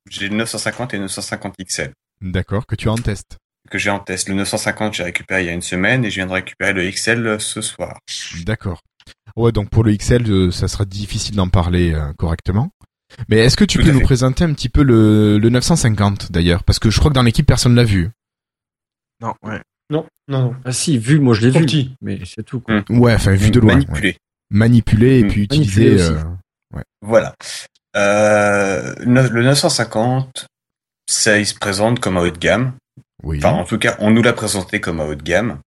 J'ai 0.08 0.30
le 0.30 0.36
950 0.36 0.94
et 0.94 0.96
le 0.96 1.02
950 1.02 1.54
XL 1.62 1.92
d'accord, 2.22 2.64
que 2.66 2.76
tu 2.76 2.88
as 2.88 2.92
en 2.92 2.96
test. 2.96 3.36
que 3.70 3.76
j'ai 3.76 3.90
en 3.90 3.98
test. 3.98 4.26
Le 4.30 4.36
950, 4.36 4.94
j'ai 4.94 5.02
récupéré 5.02 5.42
il 5.42 5.46
y 5.48 5.50
a 5.50 5.52
une 5.52 5.60
semaine 5.60 6.02
et 6.02 6.08
je 6.10 6.14
viens 6.14 6.26
de 6.26 6.32
récupérer 6.32 6.72
le 6.72 6.90
XL 6.90 7.38
ce 7.38 7.60
soir. 7.60 7.98
D'accord. 8.46 8.80
Ouais, 9.36 9.52
donc 9.52 9.68
pour 9.68 9.84
le 9.84 9.94
XL, 9.94 10.30
euh, 10.30 10.50
ça 10.50 10.66
sera 10.66 10.86
difficile 10.86 11.36
d'en 11.36 11.50
parler 11.50 11.92
euh, 11.92 12.14
correctement. 12.14 12.70
Mais 13.28 13.36
est-ce 13.36 13.58
que 13.58 13.64
tu 13.66 13.76
Tout 13.76 13.84
peux 13.84 13.90
nous 13.92 13.98
fait. 13.98 14.04
présenter 14.06 14.44
un 14.44 14.54
petit 14.54 14.70
peu 14.70 14.82
le, 14.82 15.36
le 15.36 15.50
950 15.50 16.32
d'ailleurs? 16.32 16.64
Parce 16.64 16.78
que 16.78 16.88
je 16.88 16.98
crois 16.98 17.10
que 17.10 17.14
dans 17.16 17.22
l'équipe, 17.22 17.46
personne 17.46 17.74
l'a 17.74 17.84
vu. 17.84 18.08
Non, 19.20 19.34
ouais. 19.42 19.60
Non, 19.90 20.06
non, 20.28 20.42
non. 20.42 20.56
Ah 20.64 20.72
si, 20.72 20.98
vu, 20.98 21.18
moi 21.20 21.34
je 21.34 21.42
l'ai 21.42 21.50
vu. 21.50 21.60
petit. 21.64 21.94
Mais 22.00 22.18
c'est 22.24 22.42
tout. 22.42 22.60
Quoi. 22.60 22.82
Mm. 22.88 22.98
Ouais, 23.00 23.14
enfin 23.14 23.32
vu 23.34 23.50
de 23.50 23.60
loin. 23.60 23.74
ouais. 23.74 23.84
Manipulé. 23.86 24.16
Manipulé 24.50 25.18
et 25.20 25.24
Mm. 25.24 25.28
puis 25.28 25.42
utilisé. 25.44 26.00
euh, 26.00 26.18
Voilà. 27.02 27.34
Euh, 27.96 28.94
le 29.00 29.42
950, 29.42 30.46
ça, 31.06 31.38
il 31.38 31.46
se 31.46 31.54
présente 31.54 32.00
comme 32.00 32.16
un 32.16 32.22
haut 32.22 32.30
de 32.30 32.38
gamme. 32.38 32.72
Oui. 33.22 33.38
Enfin, 33.38 33.50
en 33.50 33.64
tout 33.64 33.78
cas, 33.78 33.96
on 34.00 34.10
nous 34.10 34.22
l'a 34.22 34.32
présenté 34.32 34.80
comme 34.80 35.00
un 35.00 35.04
haut 35.06 35.14
de 35.14 35.22
gamme. 35.22 35.58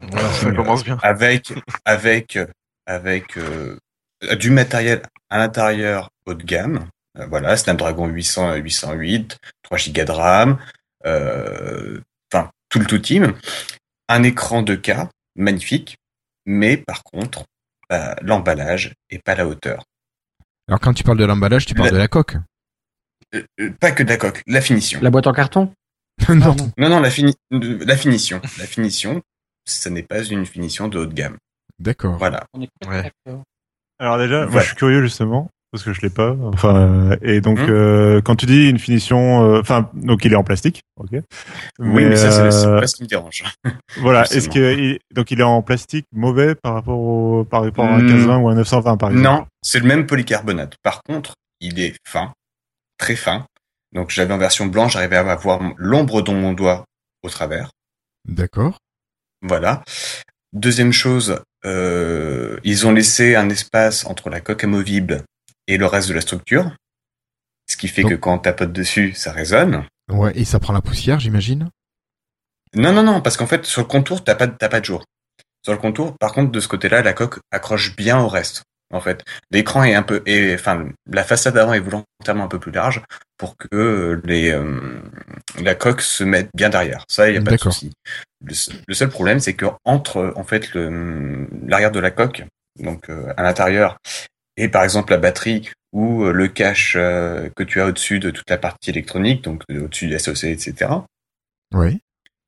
Voilà, 0.00 0.28
ça 0.32 0.50
commence 0.52 0.84
bien. 0.84 0.98
Avec, 1.02 1.52
avec, 1.84 2.38
avec 2.86 3.36
euh, 3.38 3.76
du 4.38 4.50
matériel 4.50 5.02
à 5.30 5.38
l'intérieur 5.38 6.08
haut 6.26 6.34
de 6.34 6.42
gamme. 6.44 6.86
Euh, 7.18 7.26
voilà, 7.26 7.56
Snapdragon 7.56 8.06
800 8.06 8.54
et 8.54 8.60
808, 8.60 9.36
3 9.62 9.78
Go 9.88 10.04
de 10.04 10.10
RAM, 10.10 10.58
euh, 11.06 12.00
tout 12.68 12.78
le 12.78 12.86
tout 12.86 12.98
team. 12.98 13.34
Un 14.08 14.22
écran 14.22 14.62
2K, 14.62 15.08
magnifique. 15.36 15.96
Mais 16.46 16.76
par 16.76 17.02
contre, 17.02 17.44
euh, 17.92 18.14
l'emballage 18.22 18.94
est 19.10 19.22
pas 19.22 19.32
à 19.32 19.36
la 19.36 19.46
hauteur. 19.46 19.84
Alors 20.68 20.80
quand 20.80 20.94
tu 20.94 21.02
parles 21.04 21.18
de 21.18 21.24
l'emballage, 21.24 21.66
tu 21.66 21.74
parles 21.74 21.88
La- 21.88 21.92
de 21.92 21.98
la 21.98 22.08
coque. 22.08 22.36
Euh, 23.34 23.42
euh, 23.60 23.70
pas 23.80 23.90
que 23.90 24.02
de 24.02 24.08
la 24.08 24.16
coque, 24.16 24.42
la 24.46 24.60
finition. 24.60 25.00
La 25.02 25.10
boîte 25.10 25.26
en 25.26 25.32
carton? 25.32 25.72
Non. 26.28 26.56
Non, 26.78 26.88
non, 26.88 27.00
la, 27.00 27.10
fini- 27.10 27.34
la 27.50 27.96
finition. 27.96 28.40
La 28.58 28.66
finition, 28.66 29.22
ce 29.66 29.88
n'est 29.90 30.02
pas 30.02 30.22
une 30.24 30.46
finition 30.46 30.88
de 30.88 30.98
haut 30.98 31.06
de 31.06 31.12
gamme. 31.12 31.36
D'accord. 31.78 32.16
Voilà. 32.16 32.46
On 32.54 32.62
est 32.62 32.68
Ouais. 32.86 33.12
Alors 33.98 34.16
déjà, 34.18 34.46
moi 34.46 34.54
Ouais. 34.56 34.60
je 34.62 34.66
suis 34.68 34.76
curieux 34.76 35.02
justement 35.02 35.50
parce 35.72 35.82
que 35.84 35.92
je 35.92 36.00
l'ai 36.00 36.10
pas. 36.10 36.34
Enfin, 36.52 36.76
euh, 36.76 37.16
et 37.22 37.40
donc 37.40 37.58
Hmm. 37.58 37.66
euh, 37.70 38.20
quand 38.22 38.36
tu 38.36 38.46
dis 38.46 38.68
une 38.68 38.78
finition, 38.78 39.42
euh, 39.44 39.60
enfin, 39.60 39.90
donc 39.94 40.24
il 40.24 40.32
est 40.32 40.36
en 40.36 40.44
plastique, 40.44 40.82
ok. 40.96 41.10
oui, 41.12 42.04
mais 42.06 42.16
ça, 42.16 42.30
c'est 42.30 42.50
c'est 42.50 42.66
euh, 42.66 42.80
pas 42.80 42.86
ce 42.86 42.96
qui 42.96 43.02
me 43.02 43.08
dérange. 43.08 43.44
Voilà. 43.98 44.22
Est-ce 44.24 44.48
que 44.48 44.74
il- 44.78 44.98
donc 45.14 45.30
il 45.30 45.40
est 45.40 45.44
en 45.44 45.62
plastique 45.62 46.06
mauvais 46.12 46.54
par 46.54 46.74
rapport 46.74 46.98
au 46.98 47.44
par 47.44 47.62
rapport 47.64 47.84
à 47.86 47.96
un 47.96 47.98
Hmm. 48.02 48.06
1520 48.06 48.38
ou 48.38 48.48
un 48.48 48.54
920 48.54 48.96
par 48.96 49.10
exemple? 49.10 49.24
Non, 49.28 49.46
c'est 49.62 49.78
le 49.80 49.86
même 49.86 50.06
polycarbonate. 50.06 50.74
Par 50.82 51.02
contre, 51.02 51.34
il 51.60 51.80
est 51.80 51.94
fin, 52.06 52.32
très 52.98 53.16
fin. 53.16 53.46
Donc, 53.92 54.10
j'avais 54.10 54.34
en 54.34 54.38
version 54.38 54.66
blanche, 54.66 54.92
j'arrivais 54.92 55.16
à 55.16 55.30
avoir 55.32 55.60
l'ombre 55.78 56.20
de 56.22 56.30
mon 56.32 56.52
doigt 56.52 56.84
au 57.22 57.28
travers. 57.30 57.70
D'accord. 58.28 58.78
Voilà. 59.42 59.82
Deuxième 60.52 60.92
chose, 60.92 61.40
euh, 61.64 62.58
ils 62.64 62.86
ont 62.86 62.92
laissé 62.92 63.36
un 63.36 63.48
espace 63.48 64.04
entre 64.06 64.28
la 64.28 64.40
coque 64.40 64.64
amovible 64.64 65.22
et 65.66 65.76
le 65.78 65.86
reste 65.86 66.08
de 66.08 66.14
la 66.14 66.20
structure. 66.20 66.70
Ce 67.68 67.76
qui 67.76 67.88
fait 67.88 68.02
Donc- 68.02 68.12
que 68.12 68.16
quand 68.16 68.34
on 68.34 68.38
tapote 68.38 68.72
dessus, 68.72 69.12
ça 69.14 69.32
résonne. 69.32 69.84
Ouais, 70.10 70.32
et 70.36 70.44
ça 70.44 70.60
prend 70.60 70.72
la 70.72 70.80
poussière, 70.82 71.18
j'imagine? 71.18 71.68
Non, 72.74 72.92
non, 72.92 73.02
non, 73.02 73.20
parce 73.20 73.36
qu'en 73.36 73.46
fait, 73.46 73.64
sur 73.66 73.80
le 73.82 73.86
contour, 73.86 74.22
t'as 74.22 74.34
pas, 74.34 74.46
t'as 74.48 74.68
pas 74.68 74.80
de 74.80 74.84
jour. 74.84 75.04
Sur 75.64 75.72
le 75.72 75.78
contour, 75.78 76.16
par 76.18 76.32
contre, 76.32 76.52
de 76.52 76.60
ce 76.60 76.68
côté-là, 76.68 77.02
la 77.02 77.12
coque 77.12 77.40
accroche 77.50 77.96
bien 77.96 78.18
au 78.20 78.28
reste. 78.28 78.62
En 78.92 79.00
fait, 79.00 79.24
l'écran 79.50 79.82
est 79.82 79.94
un 79.96 80.04
peu, 80.04 80.22
et 80.26 80.54
enfin, 80.54 80.86
la 81.10 81.24
façade 81.24 81.58
avant 81.58 81.72
est 81.72 81.80
volontairement 81.80 82.44
un 82.44 82.48
peu 82.48 82.60
plus 82.60 82.70
large 82.70 83.02
pour 83.36 83.56
que 83.56 83.66
euh, 83.74 84.20
les, 84.24 84.50
euh, 84.52 85.00
la 85.60 85.74
coque 85.74 86.02
se 86.02 86.22
mette 86.22 86.50
bien 86.54 86.68
derrière. 86.68 87.04
Ça, 87.08 87.28
il 87.28 87.34
y 87.34 87.38
a 87.38 87.42
pas 87.42 87.50
de 87.50 87.56
souci. 87.56 87.90
Le, 88.44 88.54
se- 88.54 88.70
le 88.86 88.94
seul 88.94 89.08
problème, 89.08 89.40
c'est 89.40 89.54
que 89.54 89.66
entre, 89.84 90.32
en 90.36 90.44
fait, 90.44 90.72
le, 90.74 91.48
l'arrière 91.66 91.90
de 91.90 91.98
la 91.98 92.12
coque, 92.12 92.44
donc 92.78 93.10
euh, 93.10 93.32
à 93.36 93.42
l'intérieur, 93.42 93.96
et 94.56 94.68
par 94.68 94.82
exemple 94.84 95.12
la 95.12 95.18
batterie 95.18 95.68
ou 95.92 96.24
euh, 96.24 96.32
le 96.32 96.48
cache 96.48 96.94
euh, 96.96 97.48
que 97.56 97.62
tu 97.62 97.80
as 97.80 97.86
au-dessus 97.86 98.18
de 98.18 98.30
toute 98.30 98.48
la 98.50 98.58
partie 98.58 98.90
électronique, 98.90 99.42
donc 99.44 99.62
au-dessus 99.70 100.06
du 100.08 100.18
SoC, 100.18 100.44
etc 100.44 100.90
Oui. 101.74 102.00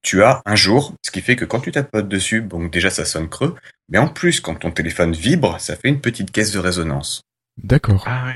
tu 0.03 0.23
as 0.23 0.43
un 0.45 0.57
jour, 0.57 0.95
ce 1.05 1.11
qui 1.11 1.21
fait 1.23 1.37
que 1.37 1.45
quand 1.45 1.61
tu 1.61 1.71
tapotes 1.73 2.09
dessus, 2.09 2.41
bon 2.41 2.67
déjà 2.67 2.91
ça 2.91 3.05
sonne 3.05 3.29
creux, 3.29 3.57
Mais 3.91 3.99
en 3.99 4.09
plus, 4.09 4.41
quand 4.41 4.55
ton 4.55 4.71
téléphone 4.71 5.13
vibre, 5.13 5.59
ça 5.61 5.75
fait 5.77 5.89
une 5.89 6.01
petite 6.03 6.31
caisse 6.31 6.53
de 6.53 6.59
résonance. 6.59 7.23
D'accord. 7.63 8.05
Ah 8.07 8.25
oui. 8.27 8.35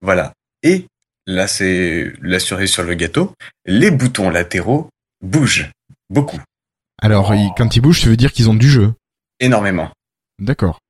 Voilà. 0.00 0.32
Et 0.64 0.86
là, 1.26 1.46
c'est 1.46 2.12
la 2.22 2.40
cerise 2.40 2.70
sur 2.72 2.82
le 2.82 2.94
gâteau. 2.94 3.32
Les 3.66 3.90
boutons 3.92 4.30
latéraux 4.30 4.88
bougent 5.22 5.70
beaucoup, 6.10 6.40
Alors, 7.00 7.34
ils- 7.34 7.52
quand 7.56 7.76
ils 7.76 7.80
bougent, 7.80 8.00
ça 8.02 8.08
veut 8.08 8.16
dire 8.16 8.32
qu'ils 8.32 8.50
ont 8.50 8.54
du 8.54 8.68
jeu. 8.68 8.94
énormément. 9.40 9.92
D'accord. 10.40 10.80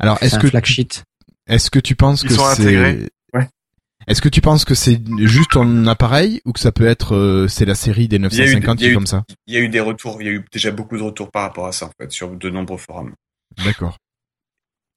Alors, 0.00 0.20
est-ce 0.22 0.36
un 0.36 0.40
que 0.40 0.48
flag 0.48 0.64
sheet. 0.64 1.02
Est-ce 1.48 1.70
que 1.70 1.78
tu 1.78 1.96
penses 1.96 2.22
Ils 2.22 2.28
que 2.28 2.34
sont 2.34 2.44
c'est 2.54 2.62
intégrés. 2.62 3.08
Ouais. 3.34 3.48
Est-ce 4.06 4.22
que 4.22 4.28
tu 4.28 4.40
penses 4.40 4.64
que 4.64 4.74
c'est 4.74 5.00
juste 5.26 5.50
ton 5.52 5.86
appareil 5.86 6.40
ou 6.44 6.52
que 6.52 6.60
ça 6.60 6.72
peut 6.72 6.86
être 6.86 7.14
euh, 7.14 7.48
c'est 7.48 7.64
la 7.64 7.74
série 7.74 8.08
des 8.08 8.16
Il 8.16 8.22
y 8.22 8.24
a 8.40 8.44
eu- 8.46 8.54
950 8.54 8.80
il 8.80 8.84
y 8.84 8.86
a 8.86 8.86
qui 8.86 8.86
est 8.86 8.90
eu- 8.90 8.94
comme 8.94 9.06
ça 9.06 9.24
Il 9.46 9.54
y 9.54 9.56
a 9.56 9.60
eu 9.60 9.68
des 9.68 9.80
retours, 9.80 10.22
il 10.22 10.26
y 10.26 10.30
a 10.30 10.32
eu 10.32 10.44
déjà 10.52 10.70
beaucoup 10.70 10.96
de 10.96 11.02
retours 11.02 11.30
par 11.30 11.42
rapport 11.42 11.66
à 11.66 11.72
ça, 11.72 11.86
en 11.86 11.90
fait, 12.00 12.10
sur 12.12 12.30
de 12.30 12.50
nombreux 12.50 12.78
forums. 12.78 13.12
D'accord. 13.64 13.96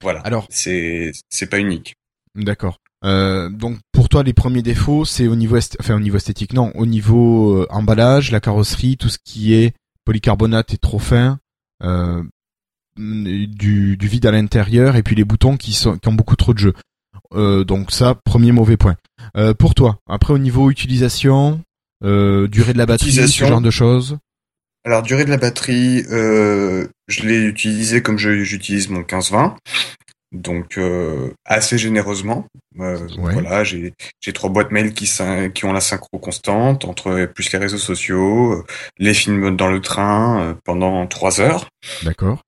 Voilà. 0.02 0.20
Alors, 0.22 0.48
C'est, 0.50 1.12
c'est 1.30 1.48
pas 1.48 1.60
unique. 1.60 1.96
d'accord. 2.36 2.78
Euh, 3.04 3.50
donc 3.50 3.80
pour 3.92 4.10
toi 4.10 4.22
les 4.22 4.32
premiers 4.34 4.62
défauts 4.62 5.06
c'est 5.06 5.26
au 5.26 5.36
niveau 5.36 5.58
est- 5.58 5.76
enfin 5.80 5.96
au 5.96 6.00
niveau 6.00 6.18
esthétique 6.18 6.54
non 6.54 6.72
au 6.76 6.86
niveau 6.86 7.56
euh, 7.64 7.68
emballage 7.72 8.30
la 8.30 8.40
carrosserie 8.40 8.96
tout 8.96 9.10
ce 9.10 9.18
qui 9.26 9.56
est 9.56 9.74
polycarbonate 10.06 10.72
est 10.76 10.78
trop 10.78 11.00
fin 11.00 11.40
euh, 11.84 12.22
du, 12.98 13.98
du 13.98 14.08
vide 14.08 14.26
à 14.26 14.32
l'intérieur 14.32 14.96
et 14.96 15.04
puis 15.04 15.16
les 15.16 15.24
boutons 15.24 15.58
qui 15.58 15.74
sont 15.74 15.98
qui 15.98 16.10
ont 16.10 16.14
beaucoup 16.14 16.36
trop 16.36 16.54
de 16.54 16.60
jeu 16.60 16.74
Euh, 17.34 17.64
donc 17.64 17.92
ça 17.92 18.16
premier 18.26 18.52
mauvais 18.52 18.78
point 18.78 18.98
Euh, 19.38 19.54
pour 19.54 19.74
toi 19.74 19.98
après 20.10 20.34
au 20.34 20.38
niveau 20.38 20.70
utilisation 20.70 21.62
euh, 22.04 22.48
durée 22.48 22.74
de 22.74 22.78
la 22.78 22.86
batterie 22.86 23.12
ce 23.12 23.46
genre 23.46 23.62
de 23.62 23.72
choses 23.72 24.18
Alors, 24.84 25.04
durée 25.04 25.26
de 25.26 25.30
la 25.30 25.38
batterie, 25.38 26.04
je 26.10 27.22
l'ai 27.24 27.44
utilisé 27.44 28.02
comme 28.02 28.18
j'utilise 28.18 28.90
mon 28.90 29.02
15-20. 29.02 29.56
Donc, 30.32 30.80
assez 31.46 31.78
généreusement. 31.78 32.48
Ouais. 32.76 32.96
Voilà, 33.18 33.64
j'ai 33.64 33.94
j'ai 34.22 34.34
trois 34.34 34.50
boîtes 34.50 34.72
mail 34.72 34.94
qui, 34.94 35.08
qui 35.54 35.66
ont 35.66 35.74
la 35.74 35.82
synchro 35.82 36.18
constante, 36.18 36.86
entre 36.86 37.26
plus 37.26 37.52
les 37.52 37.60
réseaux 37.60 37.78
sociaux, 37.78 38.66
les 38.98 39.14
films 39.14 39.56
dans 39.56 39.70
le 39.70 39.82
train 39.82 40.58
pendant 40.66 41.06
trois 41.06 41.42
heures. 41.42 41.70
d'accord 42.04 42.42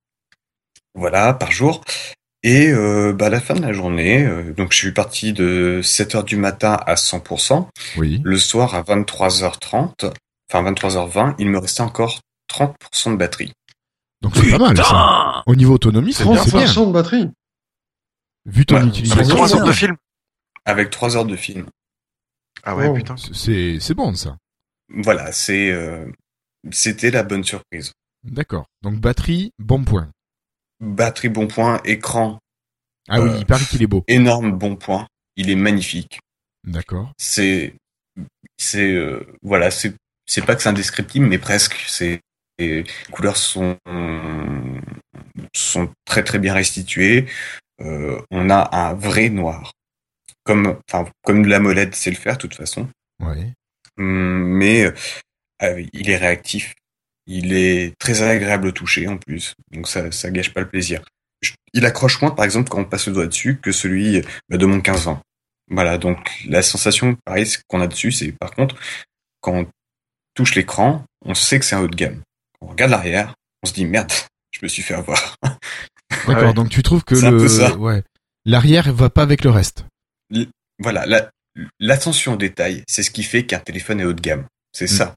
Voilà, 0.95 1.33
par 1.33 1.51
jour. 1.51 1.83
Et 2.43 2.67
euh, 2.71 3.13
bah, 3.13 3.27
à 3.27 3.29
la 3.29 3.39
fin 3.39 3.53
de 3.53 3.61
la 3.61 3.71
journée, 3.73 4.25
euh, 4.25 4.53
donc 4.53 4.73
je 4.73 4.77
suis 4.77 4.91
parti 4.91 5.31
de 5.33 5.79
7 5.81 6.15
heures 6.15 6.23
du 6.25 6.35
matin 6.35 6.77
à 6.85 6.95
100%. 6.95 7.67
oui 7.97 8.21
Le 8.23 8.37
soir 8.37 8.75
à 8.75 8.81
23h30, 8.83 10.11
enfin 10.51 10.71
23h20, 10.71 11.35
il 11.39 11.49
me 11.49 11.57
restait 11.57 11.81
encore 11.81 12.19
30% 12.51 13.11
de 13.13 13.15
batterie. 13.15 13.53
donc 14.21 14.35
c'est 14.35 14.51
pas 14.51 14.57
mal 14.57 14.77
ça 14.77 15.41
au 15.47 15.55
niveau 15.55 15.73
autonomie 15.75 16.13
c'est 16.13 16.25
bien 16.25 16.35
30% 16.43 16.87
de 16.87 16.91
batterie. 16.91 17.29
vu 18.45 18.65
ton 18.65 18.75
Ouais. 18.75 18.81
Avec 18.81 18.93
utilisation 18.93 19.35
trois 19.35 19.47
c'est 19.47 19.55
heures 19.55 19.65
de 19.65 19.71
film. 19.71 19.95
Avec 20.65 20.89
3 20.89 21.17
heures 21.17 21.25
de 21.25 21.35
film. 21.35 21.65
Ah 22.63 22.75
ouais, 22.75 22.87
Oh. 22.89 22.93
putain. 22.93 23.15
c'est 23.17 23.77
c'est 23.79 23.93
bon 23.93 24.13
ça 24.15 24.37
Voilà, 24.89 25.31
c'est 25.31 25.71
euh, 25.71 26.05
c'était 26.71 27.09
la 27.11 27.23
bonne 27.23 27.43
surprise. 27.45 27.93
D'accord. 28.23 28.65
Donc 28.81 28.95
batterie, 28.99 29.51
bon 29.59 29.83
point. 29.83 30.09
Batterie 30.79 31.29
bon 31.29 31.47
point, 31.47 31.81
écran 31.85 32.39
Ah 33.09 33.21
oui, 33.21 33.29
Euh. 33.29 33.37
il 33.39 33.45
paraît 33.45 33.65
qu'il 33.65 33.81
est 33.83 33.87
beau. 33.87 34.03
énorme 34.07 34.51
bon 34.51 34.75
point. 34.75 35.07
Il 35.35 35.49
est 35.49 35.55
magnifique. 35.55 36.19
D'accord. 36.65 37.11
C'est 37.17 37.73
c'est 38.57 38.91
euh, 38.93 39.25
voilà, 39.41 39.71
c'est 39.71 39.93
c'est 40.25 40.45
pas 40.45 40.55
que 40.55 40.61
c'est 40.61 40.69
indescriptible, 40.69 41.25
mais 41.25 41.37
presque. 41.39 41.83
C'est 41.87 42.19
les 42.59 42.83
couleurs 43.11 43.37
sont 43.37 43.77
sont 45.53 45.91
très 46.05 46.23
très 46.23 46.39
bien 46.39 46.53
restituées. 46.53 47.27
Euh, 47.81 48.21
on 48.31 48.49
a 48.49 48.69
un 48.75 48.93
vrai 48.93 49.29
noir, 49.29 49.71
comme 50.43 50.79
enfin 50.89 51.09
comme 51.23 51.45
la 51.47 51.59
molette 51.59 51.95
sait 51.95 52.11
le 52.11 52.15
faire 52.15 52.35
de 52.35 52.41
toute 52.41 52.55
façon. 52.55 52.87
Ouais. 53.19 53.51
Hum, 53.97 54.43
mais 54.57 54.85
euh, 55.63 55.83
il 55.93 56.09
est 56.09 56.17
réactif. 56.17 56.73
Il 57.25 57.53
est 57.53 57.93
très 57.99 58.21
agréable 58.21 58.67
au 58.67 58.71
toucher 58.71 59.07
en 59.07 59.17
plus, 59.17 59.53
donc 59.71 59.87
ça 59.87 60.11
ça 60.11 60.29
gâche 60.29 60.53
pas 60.53 60.59
le 60.61 60.67
plaisir. 60.69 61.01
Je- 61.41 61.53
Il 61.73 61.85
accroche 61.85 62.21
moins 62.21 62.31
par 62.31 62.45
exemple 62.45 62.69
quand 62.69 62.79
on 62.81 62.85
passe 62.85 63.07
le 63.07 63.13
doigt 63.13 63.27
dessus 63.27 63.59
que 63.61 63.71
celui 63.71 64.21
bah, 64.49 64.57
de 64.57 64.65
mon 64.65 64.81
15 64.81 65.07
ans. 65.07 65.21
Voilà, 65.69 65.97
donc 65.97 66.29
la 66.47 66.61
sensation 66.61 67.15
pareil 67.25 67.45
ce 67.47 67.57
qu'on 67.67 67.79
a 67.81 67.87
dessus, 67.87 68.11
c'est 68.11 68.31
par 68.33 68.51
contre 68.51 68.75
quand 69.41 69.53
on 69.53 69.67
touche 70.35 70.55
l'écran, 70.55 71.05
on 71.25 71.33
sait 71.33 71.59
que 71.59 71.65
c'est 71.65 71.75
un 71.75 71.81
haut 71.81 71.87
de 71.87 71.95
gamme. 71.95 72.21
Quand 72.59 72.67
on 72.67 72.69
regarde 72.71 72.91
l'arrière, 72.91 73.33
on 73.63 73.67
se 73.67 73.73
dit 73.73 73.85
merde, 73.85 74.11
je 74.51 74.59
me 74.63 74.67
suis 74.67 74.81
fait 74.83 74.93
avoir. 74.95 75.35
D'accord. 76.27 76.43
ouais. 76.43 76.53
Donc 76.53 76.69
tu 76.69 76.83
trouves 76.83 77.03
que 77.03 77.15
le 77.15 77.77
ouais 77.77 78.03
l'arrière 78.45 78.91
va 78.93 79.09
pas 79.09 79.23
avec 79.23 79.43
le 79.45 79.49
reste. 79.49 79.85
Voilà, 80.79 81.05
la- 81.05 81.29
l'attention 81.79 82.33
au 82.33 82.37
détail, 82.37 82.83
c'est 82.87 83.03
ce 83.03 83.11
qui 83.11 83.23
fait 83.23 83.45
qu'un 83.45 83.59
téléphone 83.59 83.99
est 84.01 84.05
haut 84.05 84.13
de 84.13 84.21
gamme. 84.21 84.45
C'est 84.73 84.85
Mm. 84.85 84.95
ça. 84.97 85.15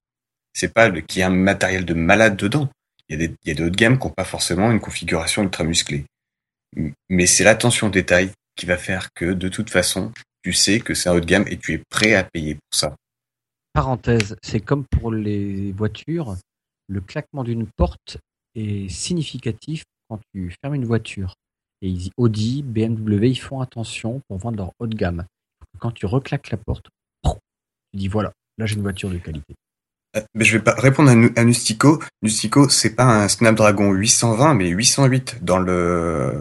C'est 0.57 0.73
pas 0.73 0.91
qu'il 0.91 1.21
y 1.21 1.23
a 1.23 1.27
un 1.27 1.31
matériel 1.31 1.85
de 1.85 1.93
malade 1.93 2.35
dedans. 2.35 2.71
Il 3.11 3.21
y 3.21 3.23
a 3.23 3.29
des, 3.29 3.35
il 3.45 3.61
y 3.61 3.63
a 3.63 3.71
qui 3.71 3.85
n'ont 3.85 4.09
pas 4.09 4.25
forcément 4.25 4.71
une 4.73 4.81
configuration 4.81 5.43
ultra 5.43 5.65
musclée. 5.65 6.07
Mais 7.11 7.27
c'est 7.27 7.45
l'attention 7.45 7.89
au 7.89 7.91
détail 7.91 8.31
qui 8.57 8.65
va 8.65 8.79
faire 8.79 9.13
que, 9.15 9.35
de 9.35 9.51
toute 9.51 9.69
façon, 9.69 10.13
tu 10.43 10.55
sais 10.55 10.81
que 10.81 10.95
c'est 10.95 11.11
un 11.11 11.13
haut 11.13 11.21
de 11.21 11.27
gamme 11.27 11.45
et 11.49 11.59
tu 11.59 11.75
es 11.75 11.83
prêt 11.91 12.15
à 12.15 12.25
payer 12.25 12.55
pour 12.55 12.79
ça. 12.79 12.97
Parenthèse, 13.75 14.35
c'est 14.43 14.61
comme 14.61 14.87
pour 14.87 15.13
les 15.13 15.73
voitures, 15.73 16.37
le 16.87 17.03
claquement 17.03 17.45
d'une 17.45 17.67
porte 17.77 18.17
est 18.55 18.89
significatif 18.89 19.85
quand 20.09 20.21
tu 20.33 20.55
fermes 20.63 20.77
une 20.77 20.87
voiture. 20.87 21.35
Et 21.83 21.95
Audi, 22.17 22.63
BMW, 22.63 23.27
ils 23.27 23.39
font 23.39 23.61
attention 23.61 24.23
pour 24.27 24.39
vendre 24.39 24.57
leur 24.57 24.73
haut 24.79 24.87
de 24.87 24.97
gamme. 24.97 25.27
Quand 25.81 25.91
tu 25.91 26.07
reclaques 26.07 26.51
la 26.51 26.57
porte, 26.57 26.87
tu 27.25 27.99
dis 27.99 28.09
voilà, 28.09 28.33
là 28.57 28.65
j'ai 28.65 28.77
une 28.77 28.83
voiture 28.83 29.11
de 29.11 29.19
qualité. 29.19 29.55
Euh, 30.17 30.21
Mais 30.35 30.45
je 30.45 30.57
vais 30.57 30.63
pas 30.63 30.75
répondre 30.75 31.11
à, 31.11 31.15
Nu- 31.15 31.33
à 31.37 31.45
Nustico. 31.45 32.03
Nustico, 32.23 32.69
c'est 32.69 32.95
pas 32.95 33.05
un 33.05 33.29
Snapdragon 33.29 33.93
820, 33.93 34.55
mais 34.55 34.69
808 34.69 35.39
dans 35.45 35.59
le, 35.59 36.33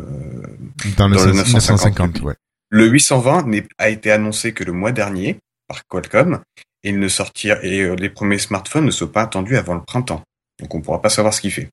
Dans 0.98 1.08
le, 1.08 1.16
Dans 1.18 1.26
le 1.26 1.34
950, 1.34 1.54
950, 1.54 2.22
ouais. 2.22 2.36
Le 2.70 2.88
820 2.88 3.48
n'est- 3.48 3.68
a 3.78 3.90
été 3.90 4.12
annoncé 4.12 4.54
que 4.54 4.64
le 4.64 4.72
mois 4.72 4.92
dernier 4.92 5.38
par 5.68 5.82
Qualcomm 5.88 6.42
et 6.84 6.90
il 6.90 7.00
ne 7.00 7.08
sortira 7.08 7.58
et 7.64 7.82
euh, 7.82 7.96
les 7.96 8.10
premiers 8.10 8.38
smartphones 8.40 8.86
ne 8.86 8.92
sont 8.92 9.08
pas 9.08 9.24
attendus 9.24 9.58
avant 9.58 9.74
le 9.76 9.82
printemps. 9.84 10.22
Donc 10.60 10.74
on 10.76 10.82
pourra 10.82 11.02
pas 11.02 11.10
savoir 11.10 11.34
ce 11.34 11.42
qu'il 11.42 11.52
fait. 11.52 11.70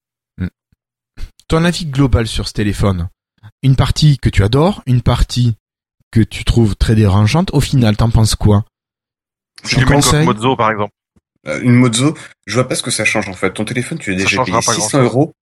Ton 1.48 1.64
avis 1.64 1.86
global 1.86 2.26
sur 2.26 2.48
ce 2.48 2.52
téléphone? 2.54 3.08
Une 3.62 3.76
partie 3.76 4.18
que 4.18 4.28
tu 4.30 4.42
adores, 4.42 4.82
une 4.86 5.02
partie 5.02 5.54
que 6.10 6.20
tu 6.20 6.44
trouves 6.44 6.76
très 6.76 6.94
dérangeante. 6.94 7.50
Au 7.52 7.60
final, 7.60 7.96
t'en 7.96 8.10
penses 8.10 8.34
quoi? 8.36 8.64
Tu 9.64 9.74
tu 9.76 9.80
mets 9.80 9.86
conseilles 9.86 10.24
Mozo, 10.26 10.56
par 10.56 10.70
exemple. 10.70 10.92
Euh, 11.46 11.60
une 11.62 11.74
Mozo, 11.74 12.16
je 12.46 12.54
vois 12.54 12.68
pas 12.68 12.74
ce 12.76 12.82
que 12.82 12.90
ça 12.90 13.04
change 13.04 13.28
en 13.28 13.32
fait. 13.34 13.52
Ton 13.52 13.64
téléphone, 13.64 13.98
tu 13.98 14.10
l'as 14.12 14.16
déjà 14.18 14.42
payé 14.44 14.56
pas 14.56 14.62
600 14.62 14.78
grand-chose. 14.98 15.00
euros. 15.04 15.32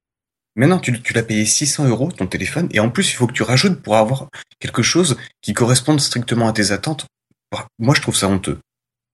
Mais 0.56 0.66
non, 0.66 0.78
tu, 0.78 1.00
tu 1.02 1.12
l'as 1.12 1.22
payé 1.22 1.44
600 1.44 1.86
euros 1.88 2.10
ton 2.10 2.26
téléphone 2.26 2.68
et 2.72 2.80
en 2.80 2.90
plus 2.90 3.10
il 3.10 3.14
faut 3.14 3.26
que 3.26 3.32
tu 3.32 3.42
rajoutes 3.42 3.80
pour 3.82 3.96
avoir 3.96 4.28
quelque 4.58 4.82
chose 4.82 5.16
qui 5.42 5.52
corresponde 5.52 6.00
strictement 6.00 6.48
à 6.48 6.52
tes 6.52 6.72
attentes. 6.72 7.06
Bah, 7.52 7.66
Moi 7.78 7.94
je 7.94 8.00
trouve 8.00 8.16
ça 8.16 8.28
honteux. 8.28 8.58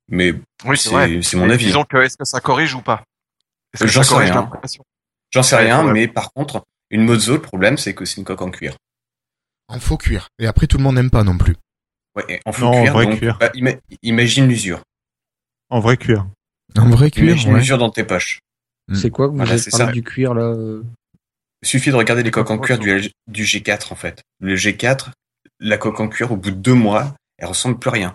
Mais 0.09 0.32
Oui, 0.64 0.78
c'est 0.78 1.37
mon 1.37 1.51
avis. 1.51 1.66
Disons 1.66 1.84
que 1.84 1.97
est-ce 1.99 2.16
que 2.16 2.24
ça 2.24 2.41
corrige 2.41 2.74
ou 2.74 2.80
pas? 2.82 3.03
J'en 3.82 4.03
sais 4.03 4.14
rien. 4.16 4.51
J'en 5.32 5.43
sais 5.43 5.57
rien, 5.57 5.82
mais 5.93 6.09
par 6.09 6.32
contre, 6.32 6.64
une 6.91 7.03
Mozo, 7.05 7.34
le 7.34 7.43
problème 7.43 7.76
c'est 7.76 7.95
que 7.95 8.05
c'est 8.05 8.16
une 8.18 8.24
coque 8.24 8.41
en 8.43 8.51
cuir. 8.51 8.76
En 9.68 9.80
faux 9.80 9.97
cuir. 9.97 10.28
Et 10.39 10.47
après, 10.47 10.68
tout 10.68 10.76
le 10.78 10.84
monde 10.84 10.95
n'aime 10.95 11.11
pas 11.11 11.24
non 11.24 11.37
plus. 11.37 11.57
Ouais, 12.14 12.41
en 12.47 12.53
faux 12.53 12.62
Non, 12.66 12.70
en 12.72 12.82
cuir, 12.82 12.93
vrai 12.93 13.07
donc, 13.07 13.18
cuir. 13.18 13.37
bah, 13.41 13.51
ima- 13.55 13.76
imagine 14.03 14.47
l'usure. 14.47 14.80
En 15.68 15.80
vrai 15.80 15.97
cuir. 15.97 16.24
En 16.79 16.91
vrai 16.91 17.11
cuir, 17.11 17.37
ouais. 17.49 17.55
l'usure 17.59 17.79
dans 17.79 17.91
tes 17.91 18.05
poches. 18.05 18.41
Mm. 18.89 18.95
C'est 18.95 19.11
quoi 19.11 19.27
que 19.27 19.31
vous 19.33 19.37
Voilà, 19.39 19.53
avez 19.53 19.61
c'est 19.61 19.70
parlé 19.70 19.87
ça. 19.87 19.93
du 19.93 20.03
cuir 20.03 20.35
là 20.35 20.43
euh 20.45 20.83
Il 21.62 21.68
suffit 21.68 21.91
de 21.91 21.97
regarder 21.97 22.22
les 22.22 22.31
coques 22.31 22.51
en 22.51 22.59
cuir 22.59 22.79
du, 22.79 22.91
LG 22.95 23.11
du 23.29 23.45
G4 23.45 23.93
en 23.93 23.97
fait. 23.97 24.22
Le 24.41 24.55
G4, 24.57 25.09
la 25.61 25.79
coque 25.79 26.01
en 26.01 26.09
cuir, 26.09 26.33
au 26.33 26.37
bout 26.37 26.51
de 26.51 26.57
deux 26.57 26.74
mois, 26.74 27.14
elle 27.39 27.49
ressemble 27.49 27.79
plus 27.79 27.89
à 27.89 27.93
rien. 27.93 28.14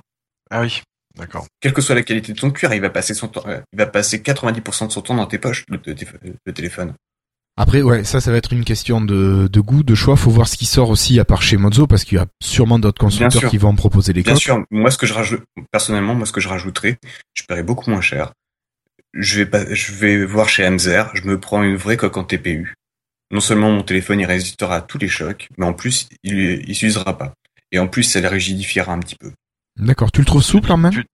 Ah 0.50 0.62
oui, 0.62 0.82
d'accord. 1.18 1.46
Quelle 1.60 1.74
que 1.74 1.82
soit 1.82 1.96
la 1.96 2.04
qualité 2.04 2.34
de 2.34 2.40
ton 2.40 2.52
cuir, 2.52 2.74
il 2.74 2.82
va 2.82 2.90
passer 2.90 3.14
son 3.14 3.28
temps, 3.28 3.44
euh, 3.48 3.60
il 3.74 3.78
va 3.78 3.86
passer 3.88 4.20
90% 4.20 4.88
de 4.88 4.92
son 4.92 5.02
temps 5.02 5.16
dans 5.16 5.26
tes 5.28 5.38
poches, 5.40 5.66
le, 5.70 5.80
le- 5.86 6.34
le 6.46 6.54
téléphone. 6.54 6.94
Après, 7.58 7.82
ouais, 7.82 8.06
ça, 8.06 8.22
ça 8.22 8.32
va 8.32 8.38
être 8.38 8.54
une 8.54 8.64
question 8.64 9.02
de, 9.02 9.50
de 9.52 9.60
goût, 9.60 9.84
de 9.84 9.94
choix. 9.94 10.16
Faut 10.16 10.32
voir 10.32 10.48
ce 10.48 10.56
qui 10.56 10.66
sort 10.66 10.90
aussi 10.90 11.20
à 11.20 11.26
part 11.26 11.42
chez 11.42 11.58
Mozo, 11.58 11.86
parce 11.86 12.06
qu'il 12.06 12.18
y 12.18 12.22
a 12.22 12.26
sûrement 12.42 12.80
d'autres 12.80 13.00
constructeurs 13.00 13.50
qui 13.50 13.58
vont 13.58 13.76
proposer 13.76 14.14
les 14.14 14.24
Bien 14.24 14.34
coques. 14.34 14.42
sûr, 14.42 14.64
moi 14.72 14.90
ce 14.90 14.98
que 14.98 15.06
je 15.06 15.14
rajoute, 15.14 15.44
personnellement, 15.72 16.16
moi 16.16 16.26
ce 16.26 16.32
que 16.32 16.40
je 16.40 16.48
rajouterais, 16.48 16.98
je 17.34 17.44
paierais 17.44 17.64
beaucoup 17.64 17.90
moins 17.90 18.00
cher. 18.02 18.32
Je 19.14 19.38
vais 19.40 19.46
pas, 19.46 19.74
je 19.74 19.92
vais 19.94 20.26
voir 20.26 20.48
chez 20.50 20.64
Amzer, 20.66 21.12
je 21.16 21.24
me 21.24 21.40
prends 21.40 21.64
une 21.64 21.76
vraie 21.76 21.98
coque 21.98 22.18
en 22.18 22.24
TPU. 22.24 22.74
Non 23.32 23.42
seulement 23.42 23.72
mon 23.72 23.84
téléphone 23.84 24.20
il 24.20 24.26
résistera 24.26 24.78
à 24.78 24.82
tous 24.82 24.98
les 24.98 25.08
chocs, 25.10 25.48
mais 25.58 25.66
en 25.66 25.74
plus 25.74 26.08
il, 26.24 26.64
il 26.70 26.76
s'usera 26.76 27.18
pas. 27.18 27.34
Et 27.72 27.80
en 27.80 27.88
plus 27.88 28.04
ça 28.04 28.22
le 28.22 28.28
rigidifiera 28.28 28.94
un 28.94 29.00
petit 29.00 29.16
peu. 29.16 29.32
D'accord. 29.78 30.12
Tu 30.12 30.20
le 30.22 30.26
trouves 30.26 30.44
souple 30.44 30.72
en 30.72 30.78
même 30.78 30.92
Tu- 30.92 31.06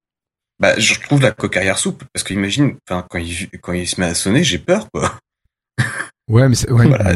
Bah, 0.59 0.77
je 0.79 0.99
trouve 0.99 1.21
la 1.21 1.31
coque 1.31 1.57
arrière 1.57 1.77
souple, 1.77 2.05
parce 2.13 2.23
que 2.23 2.33
imagine, 2.33 2.75
enfin, 2.89 3.05
quand 3.09 3.19
il, 3.19 3.49
quand 3.61 3.73
il 3.73 3.87
se 3.87 3.99
met 4.01 4.07
à 4.07 4.15
sonner, 4.15 4.43
j'ai 4.43 4.57
peur, 4.59 4.87
quoi. 4.91 5.19
Ouais, 6.27 6.49
mais 6.49 6.55
c'est, 6.55 6.69
ouais, 6.71 6.87
Voilà. 6.87 7.13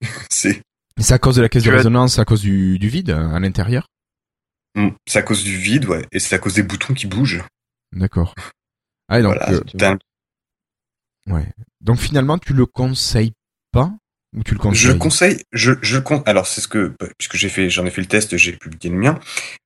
C'est 0.30 0.62
C'est 0.98 1.12
à 1.14 1.18
cause 1.18 1.36
de 1.36 1.42
la 1.42 1.48
caisse 1.48 1.64
de 1.64 1.70
as- 1.70 1.76
résonance, 1.76 2.18
à 2.18 2.24
cause 2.24 2.40
du, 2.40 2.78
du 2.78 2.88
vide 2.88 3.10
à 3.10 3.38
l'intérieur? 3.40 3.86
Mm, 4.76 4.90
c'est 5.06 5.18
à 5.18 5.22
cause 5.22 5.42
du 5.44 5.56
vide, 5.56 5.84
ouais, 5.86 6.06
et 6.12 6.18
c'est 6.20 6.34
à 6.34 6.38
cause 6.38 6.54
des 6.54 6.62
boutons 6.62 6.94
qui 6.94 7.06
bougent. 7.06 7.42
D'accord. 7.92 8.34
Ah, 9.10 9.20
donc, 9.20 9.34
voilà. 9.34 9.50
euh, 9.50 9.96
ouais. 11.26 11.46
donc 11.80 11.98
finalement, 11.98 12.38
tu 12.38 12.54
le 12.54 12.64
conseilles 12.64 13.32
pas 13.72 13.92
ou 14.36 14.42
tu 14.44 14.54
le 14.54 14.60
conseilles 14.60 14.80
Je 14.80 14.92
le 14.92 14.98
conseille, 14.98 15.44
je, 15.52 15.72
je 15.82 15.98
alors 16.26 16.46
c'est 16.46 16.60
ce 16.60 16.68
que, 16.68 16.94
puisque 17.18 17.36
j'ai 17.36 17.48
fait, 17.48 17.68
j'en 17.68 17.84
ai 17.84 17.90
fait 17.90 18.00
le 18.00 18.06
test, 18.06 18.36
j'ai 18.36 18.56
publié 18.56 18.88
le 18.94 18.96
mien. 19.00 19.18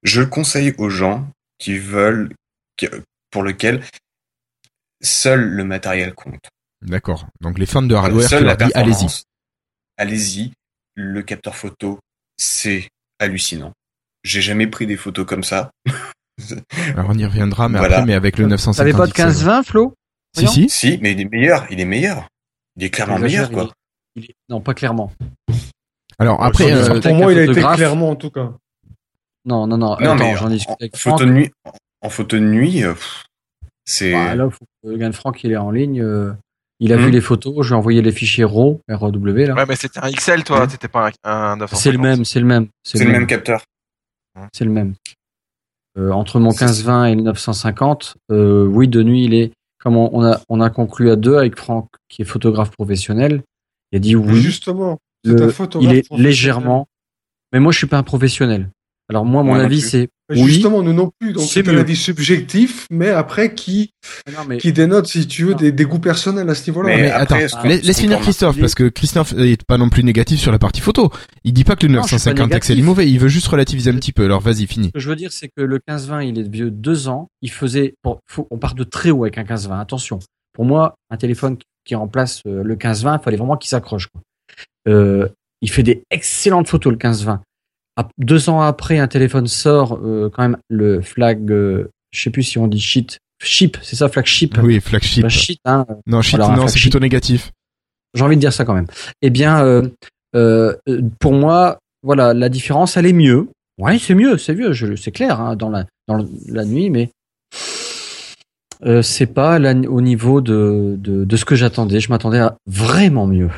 Je 0.02 0.22
le 0.22 0.26
conseille 0.26 0.74
aux 0.78 0.88
gens 0.88 1.30
qui 1.58 1.78
veulent, 1.78 2.34
qui- 2.76 2.88
pour 3.30 3.42
lequel 3.42 3.84
seul 5.02 5.40
le 5.42 5.64
matériel 5.64 6.14
compte. 6.14 6.48
D'accord. 6.82 7.26
Donc 7.40 7.58
les 7.58 7.66
fans 7.66 7.82
de 7.82 7.94
hardware, 7.94 8.40
la 8.40 8.56
allez-y. 8.74 9.22
Allez-y. 9.96 10.52
Le 10.94 11.22
capteur 11.22 11.56
photo, 11.56 11.98
c'est 12.38 12.88
hallucinant. 13.18 13.72
J'ai 14.22 14.40
jamais 14.40 14.66
pris 14.66 14.86
des 14.86 14.96
photos 14.96 15.26
comme 15.26 15.44
ça. 15.44 15.70
Alors 16.96 17.10
on 17.10 17.14
y 17.18 17.24
reviendra, 17.24 17.68
mais 17.68 17.78
Voilà. 17.78 17.96
après, 17.98 18.06
mais 18.06 18.14
avec 18.14 18.38
le 18.38 18.46
950. 18.46 18.76
T'avais 18.76 18.92
pas 18.96 19.06
de 19.06 19.12
15-20, 19.12 19.62
Flo 19.64 19.94
Si, 20.36 20.46
si. 20.48 20.68
si, 20.68 20.98
mais 21.00 21.12
il 21.12 21.20
est 21.20 21.30
meilleur, 21.30 21.66
il 21.70 21.80
est 21.80 21.84
meilleur. 21.84 22.28
Il 22.76 22.84
est 22.84 22.90
clairement 22.90 23.18
meilleur, 23.18 23.50
quoi. 23.50 23.70
il 24.16 24.22
est- 24.22 24.24
il 24.26 24.30
est- 24.30 24.34
Non, 24.48 24.60
pas 24.60 24.74
clairement. 24.74 25.12
Alors 26.18 26.42
après, 26.42 26.72
euh, 26.72 27.00
Pour 27.00 27.14
moi, 27.14 27.32
il 27.32 27.38
a 27.38 27.44
été 27.44 27.60
clairement, 27.60 28.10
en 28.10 28.16
tout 28.16 28.30
cas. 28.30 28.52
Non, 29.44 29.66
non, 29.66 29.76
non. 29.76 29.96
Non, 30.00 30.16
j'en 30.16 30.46
en, 30.46 30.50
discute 30.50 30.70
en 30.70 30.76
avec 30.80 30.96
photo 30.96 31.16
Franck. 31.18 31.20
de 31.28 31.32
nuit, 31.32 31.50
en 32.00 32.08
photo 32.08 32.36
de 32.36 32.42
nuit, 32.44 32.82
euh, 32.84 32.94
c'est. 33.84 34.12
Bah, 34.12 34.34
là, 34.34 34.48
faut 34.50 34.64
que 34.82 34.88
le 34.88 34.96
gars 34.96 35.08
de 35.10 35.14
Franck, 35.14 35.44
il 35.44 35.52
est 35.52 35.56
en 35.56 35.70
ligne. 35.70 36.00
euh, 36.00 36.32
il 36.80 36.92
a 36.92 36.96
Mhm. 36.96 37.04
vu 37.04 37.10
les 37.12 37.20
photos. 37.20 37.54
Je 37.62 37.68
lui 37.68 37.74
ai 37.74 37.78
envoyé 37.78 38.02
les 38.02 38.10
fichiers 38.12 38.44
RAW, 38.44 38.80
RAW, 38.88 39.24
là. 39.46 39.54
Ouais, 39.54 39.66
mais 39.68 39.76
c'était 39.76 40.00
un 40.00 40.10
XL, 40.10 40.42
toi, 40.44 40.66
c'était 40.68 40.88
pas 40.88 41.08
un, 41.24 41.30
un 41.52 41.56
950. 41.56 41.80
c'est 41.80 41.92
le 41.92 41.98
même, 41.98 42.24
c'est 42.24 42.40
le 42.40 42.46
même. 42.46 42.68
c'est 42.84 43.04
le 43.04 43.10
même 43.12 43.26
capteur. 43.26 43.62
C'est 44.52 44.64
le 44.64 44.70
même. 44.72 44.94
Euh, 45.96 46.10
entre 46.10 46.40
mon 46.40 46.50
15-20 46.50 47.12
et 47.12 47.14
le 47.14 47.22
950, 47.22 48.16
euh, 48.32 48.66
oui, 48.66 48.88
de 48.88 49.02
nuit, 49.02 49.24
il 49.24 49.34
est, 49.34 49.52
comme 49.82 49.96
on, 49.96 50.10
on 50.12 50.24
a, 50.24 50.40
on 50.48 50.60
a 50.60 50.68
conclu 50.70 51.10
à 51.10 51.16
deux 51.16 51.36
avec 51.36 51.56
Franck, 51.56 51.88
qui 52.08 52.22
est 52.22 52.24
photographe 52.24 52.70
professionnel, 52.72 53.42
il 53.92 53.96
a 53.96 53.98
dit 54.00 54.16
oui, 54.16 54.34
Justement, 54.40 54.98
c'est 55.24 55.32
le- 55.32 55.42
un 55.44 55.48
photographe 55.50 55.92
il 55.92 55.96
est 55.98 56.10
légèrement, 56.18 56.86
mais 57.52 57.60
moi, 57.60 57.70
je 57.70 57.78
suis 57.78 57.86
pas 57.86 57.98
un 57.98 58.02
professionnel. 58.02 58.70
Alors, 59.08 59.24
moi, 59.24 59.42
mon 59.44 59.54
avis, 59.66 59.80
c'est, 59.82 60.08
oui. 60.30 60.44
Justement, 60.46 60.82
nous 60.82 60.92
non 60.94 61.10
plus. 61.20 61.32
Donc, 61.32 61.44
C'est 61.44 61.68
un 61.68 61.76
avis 61.76 61.96
subjectif, 61.96 62.86
mais 62.90 63.10
après, 63.10 63.54
qui, 63.54 63.90
non, 64.32 64.44
mais, 64.48 64.58
qui 64.58 64.72
dénote, 64.72 65.06
si 65.06 65.26
tu 65.26 65.44
veux, 65.44 65.54
des, 65.54 65.70
des 65.72 65.84
goûts 65.84 65.98
personnels 65.98 66.48
à 66.48 66.54
ce 66.54 66.70
niveau-là. 66.70 66.88
Mais 66.88 67.02
mais 67.02 67.10
après, 67.10 67.44
attends, 67.44 67.62
laisse 67.64 67.98
finir 68.00 68.20
Christophe, 68.20 68.58
parce 68.58 68.74
que 68.74 68.88
Christophe 68.88 69.34
est 69.36 69.62
pas 69.64 69.76
non 69.78 69.90
plus 69.90 70.02
négatif 70.02 70.40
sur 70.40 70.50
la 70.52 70.58
partie 70.58 70.80
photo. 70.80 71.10
Il 71.44 71.52
dit 71.52 71.64
pas 71.64 71.76
que 71.76 71.86
le 71.86 71.92
Non, 71.94 72.02
je 72.02 72.16
suis 72.16 72.24
pas 72.24 72.30
950 72.32 72.60
XL 72.60 72.78
est 72.78 72.82
mauvais, 72.82 73.10
il 73.10 73.18
veut 73.18 73.28
juste 73.28 73.48
relativiser 73.48 73.90
un 73.90 73.96
petit 73.96 74.12
peu. 74.12 74.24
Alors 74.24 74.40
vas-y, 74.40 74.66
finis. 74.66 74.86
Ce 74.88 74.92
que 74.92 74.98
je 75.00 75.08
veux 75.10 75.16
dire, 75.16 75.32
c'est 75.32 75.48
que 75.48 75.62
le 75.62 75.78
15-20, 75.78 76.22
il 76.26 76.38
est 76.38 76.48
vieux 76.48 76.70
deux 76.70 77.08
ans. 77.08 77.28
Il 77.42 77.50
faisait, 77.50 77.94
faut- 78.26 78.48
on 78.50 78.58
part 78.58 78.74
de 78.74 78.84
très 78.84 79.10
haut 79.10 79.24
avec 79.24 79.36
un 79.38 79.44
15-20. 79.44 79.78
Attention. 79.80 80.20
Pour 80.54 80.64
moi, 80.64 80.94
un 81.10 81.16
téléphone 81.16 81.56
qui- 81.58 81.94
remplace 81.94 82.40
euh, 82.46 82.62
le 82.64 82.76
15-20, 82.76 83.18
il 83.20 83.22
fallait 83.22 83.36
vraiment 83.36 83.58
qu'il 83.58 83.68
s'accroche. 83.68 84.06
quoi. 84.06 84.22
Euh, 84.88 85.28
il 85.60 85.70
fait 85.70 85.82
des 85.82 86.02
excellentes 86.10 86.66
photos, 86.68 86.90
le 86.92 86.98
15-20. 86.98 87.40
Deux 88.18 88.48
ans 88.48 88.60
après, 88.60 88.98
un 88.98 89.06
téléphone 89.08 89.46
sort, 89.46 89.98
euh, 90.02 90.30
quand 90.32 90.42
même, 90.42 90.56
le 90.68 91.00
flag, 91.00 91.50
euh, 91.50 91.88
je 92.10 92.22
sais 92.22 92.30
plus 92.30 92.42
si 92.42 92.58
on 92.58 92.66
dit 92.66 92.80
shit, 92.80 93.18
chip, 93.42 93.76
c'est 93.82 93.96
ça, 93.96 94.08
flagship. 94.08 94.58
Oui, 94.62 94.80
flagship. 94.80 95.22
Bah, 95.22 95.28
shit, 95.28 95.60
hein. 95.64 95.86
Non, 96.06 96.20
shit, 96.22 96.34
Alors, 96.36 96.56
non, 96.56 96.66
c'est 96.66 96.80
plutôt 96.80 96.98
négatif. 97.00 97.52
J'ai 98.14 98.22
envie 98.22 98.36
de 98.36 98.40
dire 98.40 98.52
ça 98.52 98.64
quand 98.64 98.74
même. 98.74 98.86
Eh 99.22 99.30
bien, 99.30 99.64
euh, 99.64 99.88
euh, 100.36 100.74
pour 101.20 101.32
moi, 101.32 101.78
voilà, 102.02 102.34
la 102.34 102.48
différence, 102.48 102.96
elle 102.96 103.06
est 103.06 103.12
mieux. 103.12 103.48
Ouais, 103.78 103.98
c'est 103.98 104.14
mieux, 104.14 104.38
c'est 104.38 104.54
mieux, 104.54 104.72
c'est 104.96 105.10
clair, 105.10 105.40
hein, 105.40 105.56
dans 105.56 105.68
la 105.70 105.86
dans 106.06 106.24
la 106.48 106.64
nuit, 106.64 106.90
mais 106.90 107.10
c'est 109.02 109.26
pas 109.26 109.58
la- 109.58 109.72
au 109.72 110.00
niveau 110.00 110.40
de, 110.40 110.96
de 110.98 111.24
de 111.24 111.36
ce 111.36 111.44
que 111.44 111.54
j'attendais. 111.54 112.00
Je 112.00 112.10
m'attendais 112.10 112.38
à 112.38 112.56
vraiment 112.66 113.26
mieux, 113.26 113.50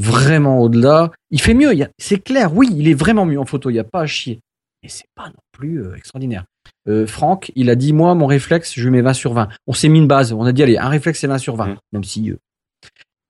vraiment 0.00 0.58
au-delà. 0.60 1.10
Il 1.30 1.40
fait 1.40 1.54
mieux. 1.54 1.72
C'est 1.98 2.18
clair, 2.18 2.54
oui, 2.56 2.68
il 2.74 2.88
est 2.88 2.94
vraiment 2.94 3.26
mieux 3.26 3.38
en 3.38 3.44
photo. 3.44 3.70
Il 3.70 3.74
n'y 3.74 3.78
a 3.78 3.84
pas 3.84 4.00
à 4.02 4.06
chier, 4.06 4.40
mais 4.82 4.88
c'est 4.88 5.06
pas 5.14 5.26
non 5.28 5.34
plus 5.52 5.82
euh, 5.84 5.94
extraordinaire. 5.94 6.44
Euh, 6.88 7.06
Franck, 7.06 7.52
il 7.54 7.68
a 7.70 7.74
dit 7.76 7.92
moi, 7.92 8.14
mon 8.14 8.26
réflexe, 8.26 8.72
je 8.74 8.82
lui 8.84 8.90
mets 8.90 9.02
20 9.02 9.12
sur 9.12 9.32
20. 9.34 9.48
On 9.66 9.72
s'est 9.72 9.88
mis 9.88 9.98
une 9.98 10.06
base. 10.08 10.32
On 10.32 10.44
a 10.44 10.52
dit 10.52 10.62
allez, 10.62 10.78
un 10.78 10.88
réflexe 10.88 11.20
c'est 11.20 11.26
20 11.26 11.38
sur 11.38 11.56
20, 11.56 11.66
Mhm. 11.66 11.76
même 11.92 12.04
si 12.04 12.30
euh, 12.30 12.36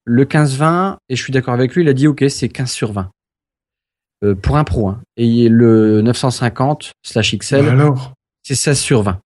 le 0.05 0.25
15-20, 0.25 0.97
et 1.09 1.17
je 1.17 1.23
suis 1.23 1.33
d'accord 1.33 1.55
avec 1.55 1.75
lui, 1.75 1.83
il 1.83 1.89
a 1.89 1.93
dit 1.93 2.07
ok, 2.07 2.25
c'est 2.29 2.49
15 2.49 2.71
sur 2.71 2.93
20. 2.93 3.11
Euh, 4.23 4.35
pour 4.35 4.57
un 4.59 4.65
pro. 4.65 4.89
Hein. 4.89 5.01
Et 5.17 5.49
le 5.49 6.03
950 6.03 6.93
slash 7.03 7.35
XL, 7.37 7.69
Alors, 7.69 8.13
c'est 8.43 8.55
16 8.55 8.79
sur 8.79 9.03
20. 9.03 9.19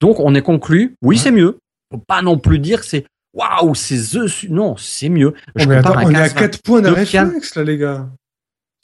Donc 0.00 0.18
on 0.20 0.34
est 0.34 0.42
conclu, 0.42 0.96
oui, 1.02 1.18
c'est 1.18 1.30
mieux. 1.30 1.58
Faut 1.92 1.98
pas 2.06 2.20
non 2.20 2.36
plus 2.38 2.58
dire 2.58 2.80
que 2.80 2.86
c'est 2.86 3.06
waouh, 3.34 3.74
c'est 3.74 3.98
the 3.98 4.48
Non, 4.50 4.76
c'est 4.76 5.08
mieux. 5.08 5.34
Je 5.56 5.66
mais 5.68 5.76
attends, 5.76 5.94
on 5.96 6.10
est 6.10 6.16
à 6.16 6.28
15-20. 6.28 6.34
4 6.34 6.62
points 6.62 6.80
d'un 6.80 6.92
réflexe, 6.92 7.54
là, 7.56 7.64
les 7.64 7.76
gars. 7.78 8.08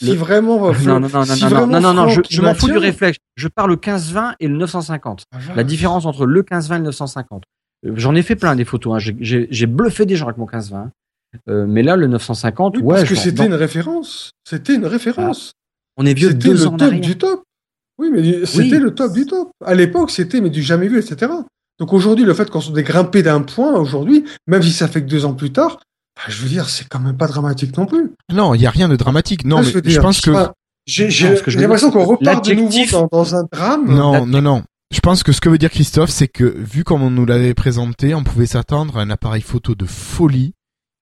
Si 0.03 0.17
vraiment, 0.17 0.59
Non, 0.73 0.99
non, 0.99 1.01
non, 1.01 1.09
non, 1.11 1.25
si 1.27 1.45
non, 1.45 1.51
non, 1.51 1.67
non, 1.67 1.81
non, 1.81 1.95
non, 1.95 2.09
je, 2.09 2.23
je 2.31 2.41
m'en 2.41 2.55
fous 2.55 2.69
du 2.69 2.79
réflexe. 2.79 3.19
Je 3.37 3.49
parle 3.49 3.71
le 3.71 3.77
15-20 3.77 4.35
et 4.41 4.49
le 4.49 4.57
950. 4.57 5.25
Ah, 5.33 5.39
La 5.55 5.63
différence 5.65 6.07
entre 6.07 6.25
le 6.25 6.43
15-20 6.43 6.75
et 6.75 6.79
le 6.79 6.85
950. 6.85 7.43
Euh, 7.87 7.93
J'en 7.97 8.15
ai 8.15 8.23
fait 8.23 8.35
plein 8.37 8.57
des 8.57 8.65
photos. 8.65 8.95
hein. 8.95 9.13
J'ai- 9.21 9.67
bluffé 9.67 10.07
des 10.07 10.17
gens 10.17 10.27
avec 10.27 10.39
mon 10.39 10.47
15-20. 10.47 10.91
Euh, 11.49 11.67
mais 11.69 11.83
là, 11.83 11.97
le 11.97 12.07
950, 12.07 12.77
Oui, 12.79 12.83
ouais, 12.83 12.97
parce 12.97 13.09
que 13.11 13.15
c'était 13.15 13.45
une 13.47 13.55
référence. 13.55 14.31
C'était 14.49 14.75
une 14.75 14.87
référence. 14.87 15.53
on 15.99 16.07
est 16.07 16.15
vieux 16.15 16.33
deux 16.33 16.55
le 16.55 16.67
ans 16.67 16.77
top 16.79 16.95
du 16.95 17.19
top. 17.19 17.43
Oui, 17.99 18.09
mais 18.11 18.47
c'était 18.47 18.79
le 18.81 18.95
top 18.95 19.13
du 19.13 19.27
top. 19.27 19.51
À 19.65 19.75
l'époque, 19.75 20.11
c'était 20.11 20.41
mais 20.41 20.49
du 20.49 20.63
jamais 20.63 20.89
vu, 20.89 20.99
etc. 20.99 21.31
Donc 21.81 21.93
aujourd'hui, 21.93 22.25
le 22.25 22.35
fait 22.35 22.49
qu'on 22.51 22.61
soit 22.61 22.75
dégrimpé 22.75 23.23
d'un 23.23 23.41
point, 23.43 23.73
aujourd'hui, 23.73 24.25
même 24.47 24.63
si 24.63 24.71
ça 24.71 24.87
fait 24.87 25.01
que 25.03 25.09
deux 25.09 25.25
ans 25.25 25.33
plus 25.35 25.51
tard, 25.51 25.81
bah, 26.17 26.23
je 26.29 26.43
veux 26.43 26.49
dire, 26.49 26.69
c'est 26.69 26.87
quand 26.89 27.01
même 27.01 27.17
pas 27.17 27.27
dramatique 27.27 27.77
non 27.77 27.87
plus. 27.87 28.11
Non, 28.33 28.55
il 28.55 28.61
y 28.61 28.67
a 28.67 28.71
rien 28.71 28.89
de 28.89 28.97
dramatique. 28.97 29.45
Non, 29.45 29.61
mais 29.63 29.73
je 29.91 30.01
pense 30.01 30.21
que 30.21 30.33
j'ai 30.87 31.09
l'impression 31.57 31.91
qu'on 31.91 32.05
repart 32.05 32.45
de 32.47 32.55
nouveau 32.55 32.79
dans, 32.93 33.09
dans 33.11 33.35
un 33.35 33.45
drame. 33.51 33.87
non, 33.93 34.27
non, 34.27 34.43
non. 34.43 34.63
Je 34.93 34.99
pense 34.99 35.23
que 35.23 35.31
ce 35.31 35.41
que 35.41 35.49
veut 35.49 35.57
dire 35.59 35.71
Christophe, 35.71 36.11
c'est 36.11 36.27
que 36.27 36.43
vu 36.45 36.83
comme 36.83 37.03
on 37.03 37.11
nous 37.11 37.25
l'avait 37.25 37.55
présenté, 37.55 38.13
on 38.13 38.25
pouvait 38.25 38.47
s'attendre 38.47 38.99
à 38.99 39.03
un 39.03 39.11
appareil 39.11 39.41
photo 39.41 39.77
de 39.77 39.87
folie 39.87 40.53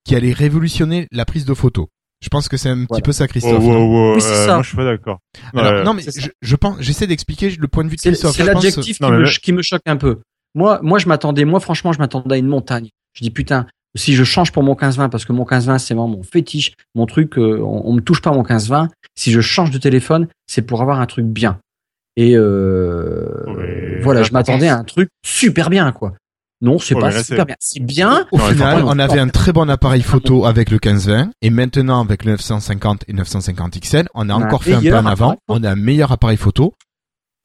qui 0.04 0.14
allait 0.14 0.32
révolutionner 0.32 1.08
la 1.10 1.24
prise 1.24 1.46
de 1.46 1.54
photo. 1.54 1.88
Je 2.20 2.28
pense 2.28 2.48
que 2.48 2.56
c'est 2.58 2.68
un 2.68 2.84
petit 2.84 3.00
peu 3.00 3.12
ça, 3.12 3.24
Oh, 3.24 3.28
Christophe. 3.28 3.64
wow, 3.64 4.14
Oui, 4.14 4.20
c'est 4.20 4.32
euh, 4.32 4.46
ça. 4.46 4.54
Moi, 4.54 4.62
je 4.62 4.68
suis 4.68 4.76
pas 4.76 4.84
d'accord. 4.84 5.18
Non, 5.54 5.94
mais 5.94 6.02
je, 6.02 6.28
je 6.42 6.56
pense, 6.56 6.76
j'essaie 6.80 7.06
d'expliquer 7.06 7.48
le 7.50 7.68
point 7.68 7.82
de 7.84 7.88
vue 7.88 7.96
de 7.96 8.00
Christophe. 8.02 8.36
c'est 8.36 8.44
Je 8.44 8.50
pense- 8.52 8.62
l'adjectif 8.62 9.00
non, 9.00 9.08
qui, 9.08 9.12
me, 9.14 9.38
qui 9.40 9.52
me 9.52 9.62
choque 9.62 9.80
un 9.86 9.96
peu. 9.96 10.18
Moi, 10.58 10.80
moi, 10.82 10.98
je 10.98 11.06
m'attendais, 11.08 11.44
moi, 11.44 11.60
franchement, 11.60 11.92
je 11.92 11.98
m'attendais 11.98 12.34
à 12.34 12.38
une 12.38 12.46
montagne. 12.48 12.88
Je 13.14 13.22
dis, 13.22 13.30
putain, 13.30 13.66
si 13.96 14.14
je 14.14 14.24
change 14.24 14.52
pour 14.52 14.62
mon 14.62 14.74
15-20, 14.74 15.08
parce 15.08 15.24
que 15.24 15.32
mon 15.32 15.44
15-20, 15.44 15.78
c'est 15.78 15.94
vraiment 15.94 16.08
mon 16.08 16.22
fétiche, 16.22 16.72
mon 16.94 17.06
truc, 17.06 17.38
euh, 17.38 17.60
on, 17.62 17.82
on 17.86 17.92
me 17.94 18.00
touche 18.00 18.20
pas 18.20 18.30
à 18.30 18.34
mon 18.34 18.42
15-20. 18.42 18.88
Si 19.16 19.30
je 19.32 19.40
change 19.40 19.70
de 19.70 19.78
téléphone, 19.78 20.26
c'est 20.46 20.62
pour 20.62 20.82
avoir 20.82 21.00
un 21.00 21.06
truc 21.06 21.24
bien. 21.26 21.58
Et 22.16 22.34
euh, 22.36 23.44
Ouais, 23.46 24.00
voilà, 24.02 24.20
là, 24.20 24.26
je 24.26 24.32
m'attendais 24.32 24.68
à 24.68 24.76
un 24.76 24.84
truc 24.84 25.08
super 25.24 25.70
bien, 25.70 25.90
quoi. 25.92 26.14
Non, 26.60 26.80
c'est 26.80 26.96
Ouais, 26.96 27.00
pas 27.02 27.10
là, 27.12 27.22
super 27.22 27.46
bien. 27.46 27.54
C'est 27.60 27.78
bien. 27.80 28.26
Au 28.32 28.38
Non, 28.38 28.44
final, 28.46 28.82
on 28.84 28.98
avait 28.98 29.20
un 29.20 29.28
très 29.28 29.52
bon 29.52 29.70
appareil 29.70 30.02
photo 30.02 30.44
avec 30.44 30.70
le 30.70 30.78
1520 30.82 31.30
et 31.40 31.50
maintenant 31.50 32.00
avec 32.02 32.24
le 32.24 32.32
950 32.32 33.04
et 33.06 33.12
950 33.12 33.78
XL, 33.80 34.08
on 34.14 34.28
a 34.28 34.34
On 34.34 34.40
a 34.42 34.46
encore 34.46 34.64
fait 34.64 34.72
un 34.72 34.76
pas 34.78 34.80
meilleur 34.82 35.02
en 35.02 35.06
avant. 35.06 35.24
appareil. 35.30 35.38
On 35.48 35.62
a 35.62 35.70
un 35.70 35.76
meilleur 35.76 36.10
appareil 36.10 36.36
photo 36.36 36.74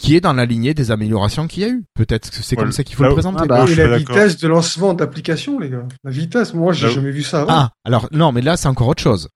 qui 0.04 0.16
est 0.16 0.22
dans 0.22 0.34
la 0.34 0.46
lignée 0.46 0.74
des 0.74 0.92
améliorations 0.92 1.48
qu'il 1.48 1.64
y 1.64 1.66
a 1.66 1.70
eu. 1.70 1.84
Peut-être 1.94 2.30
que 2.30 2.36
c'est 2.44 2.58
Ouais, 2.58 2.64
comme 2.64 2.72
ça 2.74 2.84
qu'il 2.84 2.96
faut 2.96 3.04
là 3.04 3.10
le 3.10 3.14
où- 3.14 3.16
présenter. 3.16 3.40
Ah 3.44 3.46
bah, 3.46 3.66
Et 3.70 3.76
la 3.76 3.98
vitesse 3.98 4.38
de 4.38 4.48
lancement 4.48 4.94
d'application, 4.94 5.60
les 5.60 5.70
gars. 5.70 5.86
La 6.04 6.12
vitesse, 6.12 6.54
moi, 6.54 6.74
j'ai 6.74 6.88
Là 6.88 6.92
où- 6.92 6.96
jamais 6.96 7.12
vu 7.12 7.24
ça 7.24 7.42
avant. 7.44 7.52
Ah, 7.54 7.72
alors 7.86 8.08
non, 8.12 8.32
mais 8.32 8.42
là 8.42 8.58
c'est 8.58 8.68
encore 8.68 8.90
autre 8.90 9.02
chose. 9.02 9.30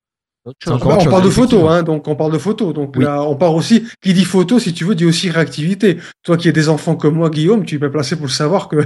Autre 0.45 0.57
C'est 0.63 0.69
chose. 0.69 0.75
encore 0.75 0.89
Bah, 0.89 0.93
autre 0.95 1.01
on 1.01 1.03
chose, 1.05 1.11
parle 1.11 1.23
de 1.23 1.27
effectivement. 1.29 1.61
photo, 1.61 1.69
hein, 1.73 1.83
donc 1.83 2.07
on 2.07 2.15
parle 2.15 2.31
de 2.33 2.37
photo. 2.37 2.73
Donc 2.73 2.93
Oui. 2.97 3.03
là, 3.03 3.21
on 3.23 3.35
part 3.35 3.53
aussi. 3.53 3.85
Qui 4.01 4.13
dit 4.13 4.23
photo, 4.25 4.59
si 4.59 4.73
tu 4.73 4.83
veux, 4.85 4.95
dit 4.95 5.05
aussi 5.05 5.29
réactivité. 5.29 5.99
Toi 6.23 6.37
qui 6.37 6.47
as 6.49 6.53
des 6.53 6.67
enfants 6.69 6.95
comme 6.95 7.15
moi, 7.15 7.29
Guillaume, 7.29 7.65
tu 7.65 7.75
es 7.75 7.77
bien 7.77 7.89
placé 7.89 8.15
pour 8.15 8.25
le 8.27 8.31
savoir 8.31 8.67
que 8.69 8.77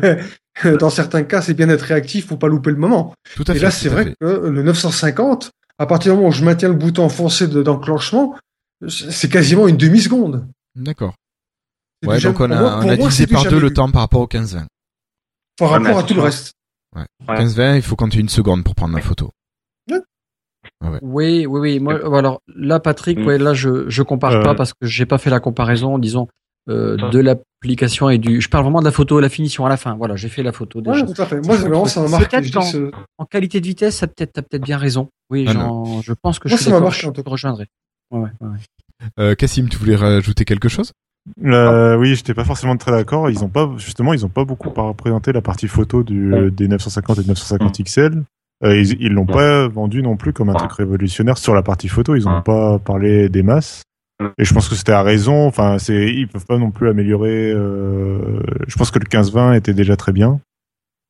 dans 0.79 0.89
certains 0.89 1.23
cas, 1.23 1.41
c'est 1.41 1.53
bien 1.53 1.67
d'être 1.67 1.82
réactif 1.84 2.27
pour 2.27 2.38
pas 2.39 2.47
louper 2.47 2.69
le 2.71 2.77
moment. 2.77 3.13
Tout 3.36 3.43
à 3.47 3.51
Et 3.53 3.57
fait. 3.57 3.63
là, 3.63 3.69
tout 3.71 3.77
c'est 3.79 3.89
vrai 3.89 4.05
fait. 4.05 4.15
que 4.21 4.25
le 4.47 4.61
950, 4.63 5.49
à 5.79 5.86
partir 5.88 6.11
du 6.13 6.17
moment 6.17 6.29
où 6.29 6.32
je 6.32 6.43
maintiens 6.45 6.69
le 6.69 6.75
bouton 6.75 7.03
enfoncé 7.05 7.47
de- 7.47 7.61
d'enclenchement, 7.63 8.36
c'est 8.88 9.29
quasiment 9.29 9.67
une 9.67 9.77
demi-seconde. 9.77 10.47
D'accord. 10.75 11.13
Ouais, 12.06 12.20
donc 12.20 12.39
on 12.39 12.49
a, 12.52 12.60
moi- 12.60 12.78
on 12.78 12.82
pour 12.82 12.91
a 12.91 12.95
moi, 12.95 13.08
divisé 13.10 13.28
par 13.28 13.43
deux 13.45 13.60
le 13.60 13.72
temps 13.74 13.89
par 13.91 14.02
rapport 14.02 14.22
au 14.22 14.28
1520. 14.28 14.66
Par 15.58 15.72
Ouais, 15.72 15.78
rapport 15.78 15.99
à 15.99 16.04
tout 16.04 16.14
le 16.16 16.22
reste. 16.22 16.54
Ouais. 16.95 17.06
1520, 17.20 17.76
il 17.76 17.82
faut 17.82 17.95
compter 17.95 18.20
une 18.20 18.30
seconde 18.30 18.64
pour 18.64 18.76
prendre 18.76 18.95
la 18.95 19.02
photo. 19.02 19.30
Oui, 21.02 21.45
oui, 21.45 21.60
oui. 21.60 21.80
Moi, 21.80 21.95
alors 22.18 22.41
là, 22.56 22.80
Patrick, 22.80 23.18
Mm. 23.20 23.26
ouais, 23.26 23.38
là, 23.38 23.54
je 23.54 23.89
je 23.89 24.04
compare 24.04 24.32
Euh. 24.34 24.43
pas 24.43 24.56
parce 24.56 24.74
que 24.74 24.86
j'ai 24.88 25.06
pas 25.06 25.18
fait 25.18 25.30
la 25.30 25.39
comparaison. 25.39 25.97
Disons, 25.99 26.28
euh, 26.70 26.95
de 27.10 27.20
l'application 27.20 28.10
et 28.10 28.18
du. 28.18 28.41
Je 28.41 28.49
parle 28.49 28.64
vraiment 28.66 28.80
de 28.80 28.86
la 28.86 28.91
photo, 28.91 29.20
la 29.20 29.30
finition 29.30 29.66
à 29.66 29.70
la 29.70 29.78
fin. 29.78 29.95
Voilà, 29.95 30.16
j'ai 30.16 30.30
fait 30.30 30.43
la 30.43 30.52
photo 30.52 30.82
déjà. 30.82 31.04
Ouais, 31.06 31.14
tout 31.14 31.20
à 31.22 31.26
fait. 31.26 31.39
Moi, 31.41 31.56
vraiment, 31.58 31.86
ça 31.86 32.02
m'a 32.02 32.08
marqué. 32.10 32.43
Ce- 32.43 32.91
En 33.18 33.26
qualité 33.26 33.60
de 33.62 33.66
vitesse, 33.68 33.97
ça 33.97 34.08
peut-être, 34.08 34.34
t'as 34.34 34.41
peut-être 34.43 34.64
bien 34.64 34.78
raison. 34.78 35.10
Oui, 35.30 35.45
Ah, 35.47 35.54
j'en- 35.54 36.02
je 36.02 36.14
pense 36.14 36.39
que 36.39 36.47
Moi, 36.47 36.58
je 36.58 36.62
suis 36.62 36.66
ça 36.66 36.70
m'a 36.72 36.76
d'accord, 36.78 36.89
marqué, 36.91 37.08
je 37.18 37.22
te 37.22 37.30
rejoindrai. 37.30 37.68
Ouais, 38.12 38.20
ouais, 38.22 38.47
ouais. 38.47 38.58
Euh, 39.20 39.36
Cassim, 39.36 39.68
tu 39.70 39.78
voulais 39.78 39.95
rajouter 39.95 40.45
quelque 40.45 40.70
chose? 40.70 40.91
Euh, 41.43 41.95
oui, 41.97 42.15
j'étais 42.15 42.34
pas 42.34 42.43
forcément 42.43 42.76
très 42.78 42.91
d'accord. 42.91 43.30
Ils 43.30 43.43
ont 43.43 43.49
pas, 43.49 43.69
justement, 43.78 44.13
ils 44.13 44.26
ont 44.26 44.30
pas 44.30 44.43
beaucoup 44.45 44.69
présenté 44.93 45.32
la 45.32 45.41
partie 45.41 45.67
photo 45.67 46.03
du, 46.03 46.34
des 46.51 46.67
950 46.67 47.19
et 47.19 47.24
950 47.28 47.82
XL. 47.84 48.24
Euh, 48.63 48.80
ils, 48.80 49.01
ils 49.01 49.11
l'ont 49.13 49.26
pas 49.26 49.67
vendu 49.67 50.03
non 50.03 50.17
plus 50.17 50.34
comme 50.34 50.49
un 50.49 50.53
truc 50.53 50.74
révolutionnaire 50.74 51.38
sur 51.38 51.53
la 51.55 51.63
partie 51.63 51.88
photo. 51.88 52.15
Ils 52.15 52.28
ont 52.28 52.41
pas 52.41 52.80
parlé 52.80 53.30
des 53.30 53.43
masses. 53.43 53.84
Et 54.38 54.45
je 54.45 54.53
pense 54.53 54.69
que 54.69 54.76
c'était 54.76 54.91
à 54.91 55.01
raison. 55.01 55.47
Enfin, 55.47 55.78
c'est, 55.80 56.07
ils 56.13 56.28
peuvent 56.28 56.45
pas 56.45 56.57
non 56.59 56.69
plus 56.72 56.89
améliorer. 56.89 57.51
euh, 57.51 58.39
je 58.67 58.76
pense 58.76 58.91
que 58.91 58.99
le 58.99 59.05
15-20 59.05 59.55
était 59.57 59.74
déjà 59.74 59.95
très 59.95 60.11
bien 60.11 60.39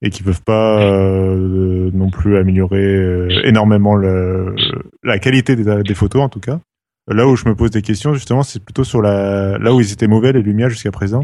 et 0.01 0.09
qu'ils 0.09 0.25
peuvent 0.25 0.41
pas 0.43 0.81
euh, 0.81 1.91
non 1.93 2.09
plus 2.09 2.37
améliorer 2.37 2.83
euh, 2.83 3.27
énormément 3.43 3.95
le- 3.95 4.55
la 5.03 5.19
qualité 5.19 5.55
des, 5.55 5.83
des 5.83 5.93
photos 5.93 6.21
en 6.21 6.29
tout 6.29 6.39
cas. 6.39 6.59
Là 7.07 7.27
où 7.27 7.35
je 7.35 7.47
me 7.47 7.55
pose 7.55 7.71
des 7.71 7.81
questions, 7.81 8.13
justement, 8.13 8.43
c'est 8.43 8.63
plutôt 8.63 8.83
sur 8.83 9.01
la, 9.01 9.57
là 9.57 9.73
où 9.73 9.81
ils 9.81 9.91
étaient 9.91 10.07
mauvais, 10.07 10.31
les 10.33 10.41
Lumia 10.41 10.69
jusqu'à 10.69 10.91
présent. 10.91 11.23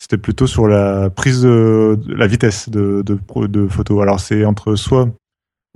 C'était 0.00 0.16
plutôt 0.18 0.46
sur 0.46 0.66
la 0.68 1.10
prise 1.10 1.42
de, 1.42 1.98
la 2.08 2.26
vitesse 2.26 2.68
de, 2.70 3.02
de, 3.04 3.18
de 3.46 3.68
photo. 3.68 4.00
Alors, 4.00 4.20
c'est 4.20 4.44
entre 4.44 4.74
soit, 4.76 5.08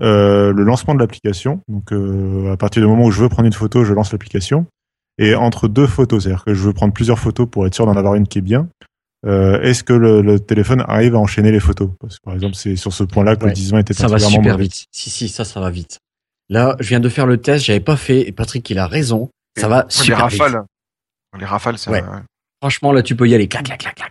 euh, 0.01 0.53
le 0.53 0.63
lancement 0.65 0.95
de 0.95 1.01
l'application. 1.01 1.61
Donc, 1.69 1.93
euh, 1.93 2.53
à 2.53 2.57
partir 2.57 2.83
du 2.83 2.89
moment 2.89 3.05
où 3.05 3.11
je 3.11 3.21
veux 3.23 3.29
prendre 3.29 3.47
une 3.47 3.53
photo, 3.53 3.85
je 3.85 3.93
lance 3.93 4.13
l'application. 4.13 4.67
Et 5.19 5.35
entre 5.35 5.69
deux 5.69 5.87
photos, 5.87 6.23
c'est-à-dire 6.23 6.45
que 6.45 6.55
je 6.55 6.63
veux 6.63 6.73
prendre 6.73 6.95
plusieurs 6.95 7.19
photos 7.19 7.47
pour 7.51 7.67
être 7.67 7.75
sûr 7.75 7.85
d'en 7.85 7.97
avoir 7.97 8.15
une 8.15 8.27
qui 8.27 8.39
est 8.39 8.43
bien. 8.43 8.69
Euh, 9.27 9.61
est-ce 9.61 9.85
que 9.85 9.93
le, 9.93 10.23
le 10.23 10.41
téléphone 10.41 10.83
arrive 10.89 11.15
à 11.15 11.19
enchaîner 11.19 11.53
les 11.53 11.61
photos? 11.61 11.91
Parce 12.01 12.17
que, 12.19 12.25
par 12.25 12.35
exemple, 12.35 12.55
c'est 12.55 12.75
sur 12.77 12.93
ce 12.93 13.05
point-là 13.05 13.37
que 13.37 13.43
Ouais. 13.45 13.51
le 13.51 13.55
10 13.55 13.75
était 13.75 13.93
Ça 13.93 14.07
va 14.09 14.19
super 14.19 14.55
mauvais. 14.55 14.65
vite. 14.65 14.87
Si, 14.91 15.11
si, 15.11 15.29
ça, 15.29 15.45
ça 15.45 15.61
va 15.61 15.71
vite. 15.71 15.99
Là, 16.49 16.77
je 16.81 16.89
viens 16.89 17.01
de 17.01 17.09
faire 17.09 17.27
le 17.27 17.37
test, 17.39 17.65
j'avais 17.67 17.81
pas 17.81 17.97
fait, 17.97 18.27
et 18.27 18.33
Patrick, 18.33 18.69
il 18.71 18.79
a 18.79 18.87
raison. 18.87 19.29
Ça 19.59 19.69
va 19.69 19.85
les 19.85 19.91
super 19.91 20.29
vite. 20.29 20.41
rafales. 20.41 20.65
Les 21.39 21.45
rafales, 21.47 21.79
c'est 21.79 21.91
Ouais. 21.91 22.03
Franchement, 22.61 22.93
là, 22.93 23.03
tu 23.03 23.17
peux 23.17 23.29
y 23.29 23.35
aller. 23.35 23.49
Clac, 23.49 23.65
clac, 23.65 23.79
clac, 23.81 23.95
clac. 23.97 24.11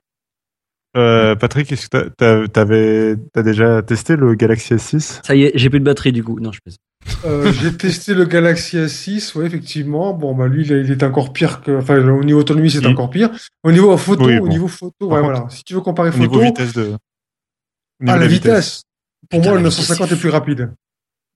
Euh, 0.97 1.35
Patrick, 1.35 1.71
est-ce 1.71 1.87
que 1.87 2.09
t'as- 2.09 3.43
déjà 3.43 3.81
testé 3.81 4.15
le 4.17 4.35
Galaxy 4.35 4.73
S6 4.73 5.21
Ça 5.23 5.35
y 5.35 5.43
est, 5.43 5.51
j'ai 5.55 5.69
plus 5.69 5.79
de 5.79 5.85
batterie 5.85 6.11
du 6.11 6.21
coup. 6.23 6.37
Non, 6.39 6.51
je 6.51 6.59
pèse. 6.63 6.75
Euh, 7.25 7.51
j'ai 7.53 7.71
testé 7.77 8.13
le 8.13 8.25
Galaxy 8.25 8.75
S6, 8.77 9.37
ouais, 9.37 9.45
effectivement. 9.45 10.13
Bon, 10.13 10.35
bah, 10.35 10.47
lui, 10.47 10.65
il 10.65 10.71
est- 10.73 10.81
il 10.81 10.91
est 10.91 11.03
encore 11.03 11.31
pire 11.31 11.61
que, 11.61 11.77
enfin, 11.77 11.97
au 12.09 12.23
niveau 12.25 12.39
autonomie, 12.41 12.69
c'est 12.69 12.85
encore 12.85 13.09
pire. 13.09 13.29
Au 13.63 13.71
niveau 13.71 13.95
photo, 13.97 14.25
Oui, 14.25 14.37
au 14.39 14.47
niveau 14.49 14.67
photo, 14.67 14.93
ouais, 15.03 15.07
contre, 15.21 15.21
voilà. 15.21 15.45
Si 15.49 15.63
tu 15.63 15.73
veux 15.73 15.81
comparer 15.81 16.09
Au 16.09 16.11
photo, 16.11 16.23
niveau 16.23 16.41
vitesse 16.41 16.73
de. 16.73 16.83
niveau 16.83 16.97
ah, 18.07 18.17
la 18.17 18.27
vitesse. 18.27 18.81
Pour 19.29 19.39
Putain, 19.39 19.51
moi, 19.51 19.57
le 19.59 19.63
la 19.63 19.69
vitesse, 19.69 19.79
950 19.89 20.09
c'est 20.09 20.15
est 20.15 20.19
plus 20.19 20.29
rapide. 20.29 20.71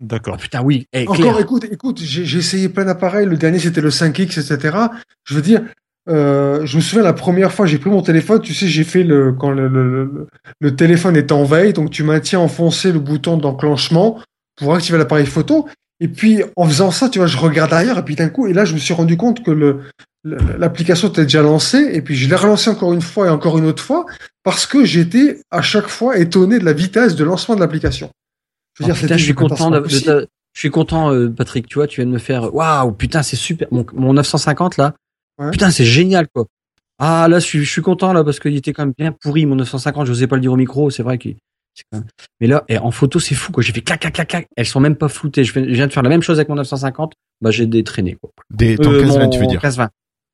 D'accord. 0.01 0.35
Ah 0.37 0.41
putain, 0.41 0.61
oui. 0.61 0.85
Eh, 0.93 1.03
Encore, 1.03 1.15
Claire. 1.15 1.39
écoute, 1.39 1.65
écoute, 1.71 1.99
j'ai 2.01 2.37
essayé 2.37 2.69
plein 2.69 2.85
d'appareils. 2.85 3.25
Le 3.25 3.37
dernier, 3.37 3.59
c'était 3.59 3.81
le 3.81 3.89
5X, 3.89 4.39
etc. 4.39 4.77
Je 5.23 5.33
veux 5.33 5.41
dire, 5.41 5.61
euh, 6.09 6.65
je 6.65 6.75
me 6.75 6.81
souviens 6.81 7.03
la 7.03 7.13
première 7.13 7.51
fois, 7.53 7.65
j'ai 7.65 7.77
pris 7.79 7.89
mon 7.89 8.01
téléphone. 8.01 8.41
Tu 8.41 8.53
sais, 8.53 8.67
j'ai 8.67 8.83
fait 8.83 9.03
le 9.03 9.31
quand 9.33 9.51
le, 9.51 9.67
le, 9.67 10.05
le, 10.05 10.27
le 10.59 10.75
téléphone 10.75 11.15
est 11.15 11.31
en 11.31 11.43
veille, 11.45 11.73
donc 11.73 11.91
tu 11.91 12.03
maintiens 12.03 12.39
enfoncé 12.39 12.91
le 12.91 12.99
bouton 12.99 13.37
d'enclenchement 13.37 14.21
pour 14.57 14.75
activer 14.75 14.97
l'appareil 14.97 15.25
photo. 15.25 15.67
Et 16.01 16.09
puis, 16.09 16.43
en 16.57 16.67
faisant 16.67 16.91
ça, 16.91 17.07
tu 17.07 17.19
vois, 17.19 17.27
je 17.27 17.37
regarde 17.37 17.69
derrière, 17.69 17.97
et 17.97 18.03
puis 18.03 18.15
d'un 18.15 18.27
coup, 18.27 18.47
et 18.47 18.53
là, 18.53 18.65
je 18.65 18.73
me 18.73 18.79
suis 18.79 18.93
rendu 18.93 19.15
compte 19.15 19.43
que 19.43 19.51
le- 19.51 19.79
l'application 20.25 21.07
était 21.07 21.23
déjà 21.23 21.41
lancée, 21.41 21.89
et 21.93 22.01
puis 22.01 22.15
je 22.15 22.27
l'ai 22.27 22.35
relancée 22.35 22.69
encore 22.69 22.93
une 22.93 23.01
fois 23.01 23.27
et 23.27 23.29
encore 23.29 23.57
une 23.57 23.65
autre 23.65 23.81
fois, 23.83 24.05
parce 24.43 24.65
que 24.65 24.83
j'étais 24.83 25.39
à 25.51 25.61
chaque 25.61 25.87
fois 25.87 26.17
étonné 26.17 26.59
de 26.59 26.65
la 26.65 26.73
vitesse 26.73 27.15
de 27.15 27.23
lancement 27.23 27.55
de 27.55 27.59
l'application. 27.61 28.09
Je 28.77 28.83
veux 28.83 28.89
Oh, 28.89 28.93
dire, 28.93 28.95
putain, 28.95 29.07
c'était 29.07 29.17
je 29.17 29.23
suis 29.23 29.33
content 29.33 29.71
de, 29.71 29.79
ta- 29.79 30.19
Je 30.53 30.59
suis 30.59 30.69
content, 30.69 31.11
euh, 31.13 31.29
Patrick. 31.29 31.67
Tu 31.67 31.75
vois, 31.75 31.87
tu 31.87 32.01
viens 32.01 32.05
de 32.07 32.11
me 32.13 32.17
faire. 32.19 32.53
Waouh, 32.53 32.91
putain, 32.91 33.23
c'est 33.23 33.35
super. 33.35 33.67
Mon, 33.71 33.85
mon 33.93 34.13
950 34.13 34.77
là. 34.77 34.93
Ouais. 35.37 35.51
Putain, 35.51 35.71
c'est 35.71 35.85
génial 35.85 36.27
quoi. 36.33 36.45
Ah 36.97 37.27
là, 37.29 37.39
je 37.39 37.45
suis, 37.45 37.59
je 37.65 37.69
suis 37.69 37.81
content 37.81 38.13
là 38.13 38.23
parce 38.23 38.39
qu'il 38.39 38.55
était 38.55 38.71
quand 38.71 38.85
même 38.85 38.93
bien 38.97 39.11
pourri 39.11 39.45
mon 39.45 39.55
950. 39.55 40.05
Je 40.05 40.11
n'osais 40.11 40.27
pas 40.27 40.35
le 40.35 40.41
dire 40.41 40.53
au 40.53 40.55
micro. 40.57 40.89
C'est 40.89 41.03
vrai 41.03 41.17
qu'il. 41.17 41.35
c'est 41.73 41.83
quand 41.91 41.99
même- 41.99 42.07
Mais 42.39 42.47
là, 42.47 42.63
en 42.81 42.91
photo, 42.91 43.19
c'est 43.19 43.35
fou 43.35 43.51
quoi. 43.51 43.61
J'ai 43.63 43.73
fait 43.73 43.81
clac, 43.81 43.99
clac, 43.99 44.13
clac, 44.13 44.27
clac. 44.29 44.47
Elles 44.55 44.65
sont 44.65 44.79
même 44.79 44.95
pas 44.95 45.09
floutées. 45.09 45.43
Je, 45.43 45.57
viens 45.59 45.87
de 45.87 45.91
faire 45.93 46.03
la 46.03 46.09
même 46.09 46.21
chose 46.21 46.37
avec 46.39 46.47
mon 46.49 46.55
950. 46.55 47.13
Bah, 47.41 47.51
j'ai 47.51 47.65
détraîné 47.65 48.15
quoi. 48.15 48.29
Des, 48.49 48.77
ton 48.77 48.91
Euh, 48.93 49.01
15-20, 49.03 49.19
mon 49.19 49.29
tu 49.29 49.39
veux 49.39 49.47
dire 49.47 49.59
15-20. 49.61 49.89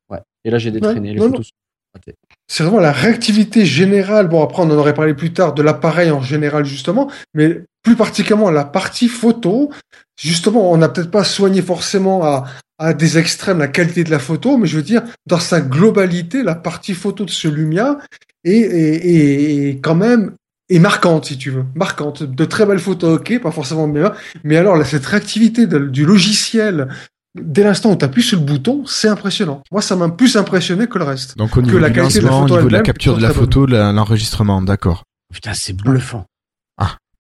Ouais. 0.10 0.20
Et 0.46 0.52
là, 0.52 0.60
j'ai 0.60 0.70
détraîné. 0.70 1.14
les 1.14 1.20
non, 1.20 1.30
photos. 1.30 1.48
sont 1.48 1.52
ratées. 1.96 2.14
c'est 2.48 2.64
vraiment 2.64 2.80
la 2.80 2.92
réactivité 2.92 3.66
générale. 3.66 4.28
Bon, 4.28 4.44
après, 4.44 4.62
on 4.62 4.66
en 4.70 4.78
aurait 4.78 4.94
parlé 4.94 5.16
plus 5.16 5.34
tard 5.34 5.54
de 5.56 5.64
l'appareil 5.64 6.12
en 6.12 6.22
général, 6.22 6.64
justement, 6.66 7.10
mais 7.34 7.64
plus 7.84 7.96
particulièrement 7.96 8.52
la 8.52 8.66
partie 8.66 9.08
photo. 9.08 9.72
Justement, 10.20 10.72
on 10.72 10.78
n'a 10.78 10.90
peut-être 10.90 11.12
pas 11.12 11.24
soigné 11.24 11.62
forcément 11.62 12.24
à, 12.24 12.46
à 12.78 12.94
des 12.94 13.18
extrêmes 13.18 13.60
la 13.60 13.68
qualité 13.68 14.04
de 14.04 14.12
la 14.12 14.20
photo, 14.20 14.58
mais 14.58 14.68
je 14.68 14.78
veux 14.78 14.84
dire, 14.84 15.02
dans 15.26 15.40
sa 15.40 15.62
globalité, 15.62 16.44
la 16.44 16.56
partie 16.56 16.94
photo 16.94 17.26
de 17.26 17.32
ce 17.32 17.48
Lumia 17.48 17.98
est, 18.44 18.52
est, 18.54 19.06
est- 19.08 19.70
est 19.70 19.80
quand 19.82 19.96
même 19.96 20.34
est 20.70 20.80
marquante, 20.80 21.26
si 21.26 21.38
tu 21.38 21.50
veux. 21.52 21.66
Marquante. 21.76 22.24
De 22.24 22.46
très 22.46 22.66
belles 22.66 22.80
photos, 22.80 23.20
ok, 23.20 23.42
pas 23.42 23.52
forcément 23.52 23.88
meilleures, 23.88 24.16
mais 24.44 24.56
alors, 24.58 24.78
là, 24.78 24.86
cette 24.86 25.06
réactivité 25.06 25.68
de- 25.68 25.80
du 25.80 26.06
logiciel, 26.06 26.88
dès 27.36 27.64
l'instant 27.64 27.92
où 27.92 27.96
tu 27.98 28.06
appuies 28.06 28.24
sur 28.24 28.40
le 28.40 28.46
bouton, 28.46 28.84
c'est 28.86 29.08
impressionnant. 29.10 29.62
Moi, 29.72 29.82
ça 29.82 29.96
m'a 29.98 30.08
plus 30.10 30.38
impressionné 30.38 30.88
que 30.88 30.98
le 30.98 31.04
reste. 31.04 31.36
Donc 31.38 31.58
au 31.58 31.62
niveau 31.62 31.78
la 31.78 31.90
du 31.90 31.96
qualité 31.96 32.20
de 32.20 32.26
la 32.26 32.30
lancement, 32.32 32.46
au 32.46 32.48
photo 32.48 32.56
niveau 32.58 32.68
de 32.70 32.74
la 32.74 32.82
capture 32.84 33.18
de 33.18 33.22
la 33.22 33.34
photo, 33.34 33.66
l'enregistrement, 33.66 34.62
d'accord. 34.62 35.04
Putain, 35.34 35.54
c'est 35.54 35.74
bluffant. 35.74 36.26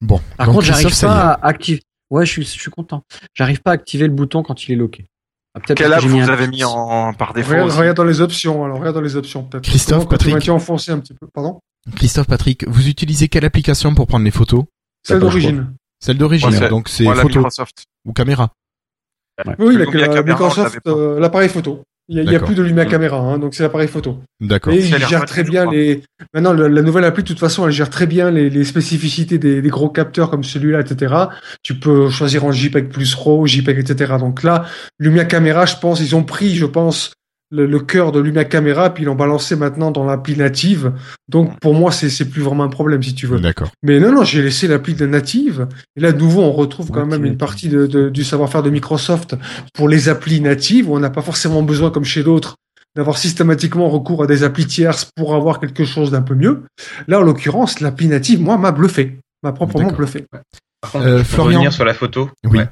Bon. 0.01 0.19
Par 0.37 0.47
Donc, 0.47 0.55
contre, 0.55 0.65
j'arrive 0.67 0.99
pas 0.99 1.31
à 1.33 1.47
activer. 1.47 1.81
Ouais, 2.09 2.25
je 2.25 2.31
suis, 2.31 2.43
je 2.43 2.49
suis 2.59 2.71
content. 2.71 3.03
J'arrive 3.33 3.61
pas 3.61 3.71
à 3.71 3.73
activer 3.75 4.05
le 4.07 4.13
bouton 4.13 4.43
quand 4.43 4.63
il 4.65 4.71
est 4.73 4.75
locké. 4.75 5.05
Ah, 5.53 5.59
peut-être 5.59 5.77
Quelle 5.77 5.93
app 5.93 6.01
vous 6.01 6.17
un- 6.17 6.29
avez 6.29 6.47
mis 6.47 6.63
en 6.63 7.13
par 7.13 7.33
défaut 7.33 7.51
Regarde, 7.51 7.71
regarde 7.71 7.97
dans 7.97 8.03
les 8.05 8.21
options, 8.21 8.63
alors 8.63 8.79
regarde 8.79 8.95
dans 8.95 9.01
les 9.01 9.15
options 9.15 9.43
peut-être. 9.43 9.63
Christophe, 9.63 10.07
Patrick. 10.07 10.39
Tu 10.39 10.49
enfoncé 10.49 10.91
un 10.91 10.99
petit 10.99 11.13
peu, 11.13 11.27
pardon 11.33 11.59
Christophe, 11.95 12.27
Patrick, 12.27 12.65
vous 12.67 12.87
utilisez 12.87 13.27
quelle 13.27 13.43
application 13.45 13.93
pour 13.95 14.07
prendre 14.07 14.23
les 14.25 14.31
photos 14.31 14.65
Celle 15.03 15.19
d'origine. 15.19 15.73
Celle 15.99 16.17
d'origine, 16.17 16.49
Ouais, 16.49 16.69
donc 16.69 16.89
c'est 16.89 17.03
la 17.03 17.15
photo 17.15 17.39
Microsoft. 17.39 17.85
ou 18.05 18.13
caméra. 18.13 18.53
Oui, 19.59 19.75
la, 19.75 19.85
Le 19.85 19.91
Lumia 19.91 20.07
la 20.07 20.91
euh, 20.91 21.19
l'appareil 21.19 21.49
photo. 21.49 21.83
Il 22.13 22.29
y 22.29 22.35
a, 22.35 22.39
plus 22.41 22.55
de 22.55 22.61
Lumia 22.61 22.85
caméra, 22.85 23.19
hein, 23.19 23.39
donc 23.39 23.53
c'est 23.53 23.63
l'appareil 23.63 23.87
photo. 23.87 24.19
D'accord. 24.41 24.73
Et 24.73 24.79
il 24.79 25.07
gère 25.07 25.23
très 25.25 25.43
bien 25.43 25.71
les. 25.71 26.03
Maintenant, 26.33 26.51
la, 26.51 26.67
la 26.67 26.81
nouvelle 26.81 27.05
appli, 27.05 27.23
de 27.23 27.27
toute 27.29 27.39
façon, 27.39 27.65
elle 27.65 27.71
gère 27.71 27.89
très 27.89 28.05
bien 28.05 28.31
les, 28.31 28.49
les 28.49 28.65
spécificités 28.65 29.37
des, 29.37 29.61
des 29.61 29.69
gros 29.69 29.87
capteurs 29.87 30.29
comme 30.29 30.43
celui-là, 30.43 30.81
etc. 30.81 31.15
Tu 31.63 31.75
peux 31.75 32.09
choisir 32.09 32.43
en 32.43 32.51
JPEG 32.51 32.89
plus 32.89 33.15
RAW, 33.15 33.47
JPEG, 33.47 33.79
etc. 33.79 34.15
Donc 34.19 34.43
là, 34.43 34.65
Lumia 34.99 35.23
Caméra, 35.23 35.65
je 35.65 35.77
pense, 35.77 36.01
ils 36.01 36.13
ont 36.13 36.23
pris, 36.23 36.53
je 36.55 36.65
pense, 36.65 37.13
le, 37.51 37.65
le 37.65 37.79
cœur 37.79 38.11
de 38.11 38.19
Lumia 38.19 38.45
Caméra, 38.45 38.93
puis 38.93 39.03
ils 39.03 39.05
l'ont 39.05 39.15
balancé 39.15 39.55
maintenant 39.55 39.91
dans 39.91 40.05
l'appli 40.05 40.35
native. 40.37 40.93
Donc 41.27 41.59
pour 41.59 41.73
moi, 41.75 41.91
c'est 41.91 42.09
c'est 42.09 42.25
plus 42.29 42.41
vraiment 42.41 42.63
un 42.63 42.69
problème, 42.69 43.03
si 43.03 43.13
tu 43.13 43.27
veux. 43.27 43.39
D'accord. 43.39 43.69
Mais 43.83 43.99
non, 43.99 44.11
non, 44.11 44.23
j'ai 44.23 44.41
laissé 44.41 44.67
l'appli 44.67 44.93
de 44.93 45.05
native. 45.05 45.67
Et 45.95 45.99
là, 46.01 46.11
de 46.11 46.17
nouveau, 46.17 46.41
on 46.41 46.51
retrouve 46.51 46.89
quand 46.91 47.01
Ouais, 47.01 47.07
même 47.07 47.25
une 47.25 47.37
partie 47.37 47.69
de, 47.69 47.87
de- 47.87 48.09
du 48.09 48.23
savoir-faire 48.23 48.63
de 48.63 48.69
Microsoft 48.69 49.35
pour 49.73 49.89
les 49.89 50.07
applis 50.09 50.39
natives, 50.41 50.89
où 50.89 50.95
on 50.95 50.99
n'a 50.99 51.09
pas 51.09 51.21
forcément 51.21 51.61
besoin, 51.63 51.91
comme 51.91 52.05
chez 52.05 52.23
d'autres, 52.23 52.55
d'avoir 52.95 53.17
systématiquement 53.17 53.89
recours 53.89 54.23
à 54.23 54.27
des 54.27 54.43
applis 54.43 54.65
tierces 54.65 55.09
pour 55.15 55.35
avoir 55.35 55.59
quelque 55.59 55.85
chose 55.85 56.11
d'un 56.11 56.21
peu 56.21 56.35
mieux. 56.35 56.63
Là, 57.07 57.19
en 57.19 57.23
l'occurrence, 57.23 57.79
l'appli 57.79 58.07
native, 58.07 58.41
moi, 58.41 58.57
m'a 58.57 58.71
bluffé. 58.71 59.17
M'a 59.43 59.51
proprement 59.53 59.91
bluffé. 59.91 60.25
Par 60.81 60.91
contre, 60.91 61.05
Euh, 61.05 61.23
Florian 61.23 61.59
revenir 61.59 61.73
sur 61.73 61.85
la 61.85 61.93
photo. 61.93 62.29
Oui. 62.45 62.59
ouais. 62.59 62.67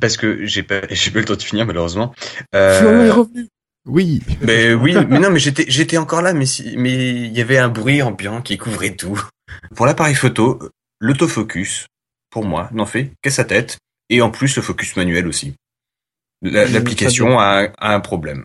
Parce 0.00 0.16
que 0.16 0.44
j'ai 0.46 0.62
pas, 0.62 0.80
j'ai 0.90 1.10
pas 1.10 1.18
eu 1.18 1.22
le 1.22 1.26
temps 1.28 1.34
de 1.36 1.42
finir 1.42 1.66
malheureusement. 1.66 2.12
Euh, 2.54 2.80
Florian 2.80 3.00
est 3.04 3.10
revenu. 3.10 3.48
Oui. 3.84 4.20
mais 4.42 4.74
oui, 4.74 4.94
mais 5.08 5.18
non, 5.18 5.30
mais 5.30 5.38
j'étais, 5.40 5.64
j'étais 5.68 5.96
encore 5.98 6.22
là, 6.22 6.32
mais 6.32 6.46
si, 6.46 6.76
mais 6.76 6.92
il 7.26 7.36
y 7.36 7.40
avait 7.40 7.58
un 7.58 7.68
bruit 7.68 8.00
ambiant 8.02 8.40
qui 8.40 8.56
couvrait 8.56 8.94
tout. 8.94 9.20
Pour 9.74 9.86
l'appareil 9.86 10.14
photo, 10.14 10.60
l'autofocus, 11.00 11.86
pour 12.30 12.44
moi, 12.44 12.68
n'en 12.72 12.86
fait 12.86 13.12
qu'à 13.22 13.30
sa 13.30 13.44
tête, 13.44 13.78
et 14.08 14.22
en 14.22 14.30
plus 14.30 14.54
le 14.56 14.62
focus 14.62 14.94
manuel 14.96 15.26
aussi. 15.26 15.54
Mmh, 16.42 16.48
L'application 16.50 17.38
a, 17.40 17.68
a 17.78 17.94
un 17.94 18.00
problème. 18.00 18.44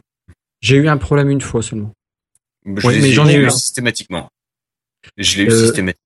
J'ai 0.61 0.77
eu 0.77 0.87
un 0.87 0.97
problème 0.97 1.29
une 1.29 1.41
fois 1.41 1.61
seulement. 1.61 1.91
Je 2.65 2.85
Ouais, 2.85 2.95
l'ai 2.95 3.01
mais 3.01 3.11
j'en 3.11 3.27
ai 3.27 3.35
eu 3.35 3.45
un. 3.45 3.49
systématiquement. 3.49 4.27
Je 5.17 5.37
l'ai 5.37 5.43
eu 5.43 5.49
Euh, 5.51 5.61
systématiquement. 5.65 6.03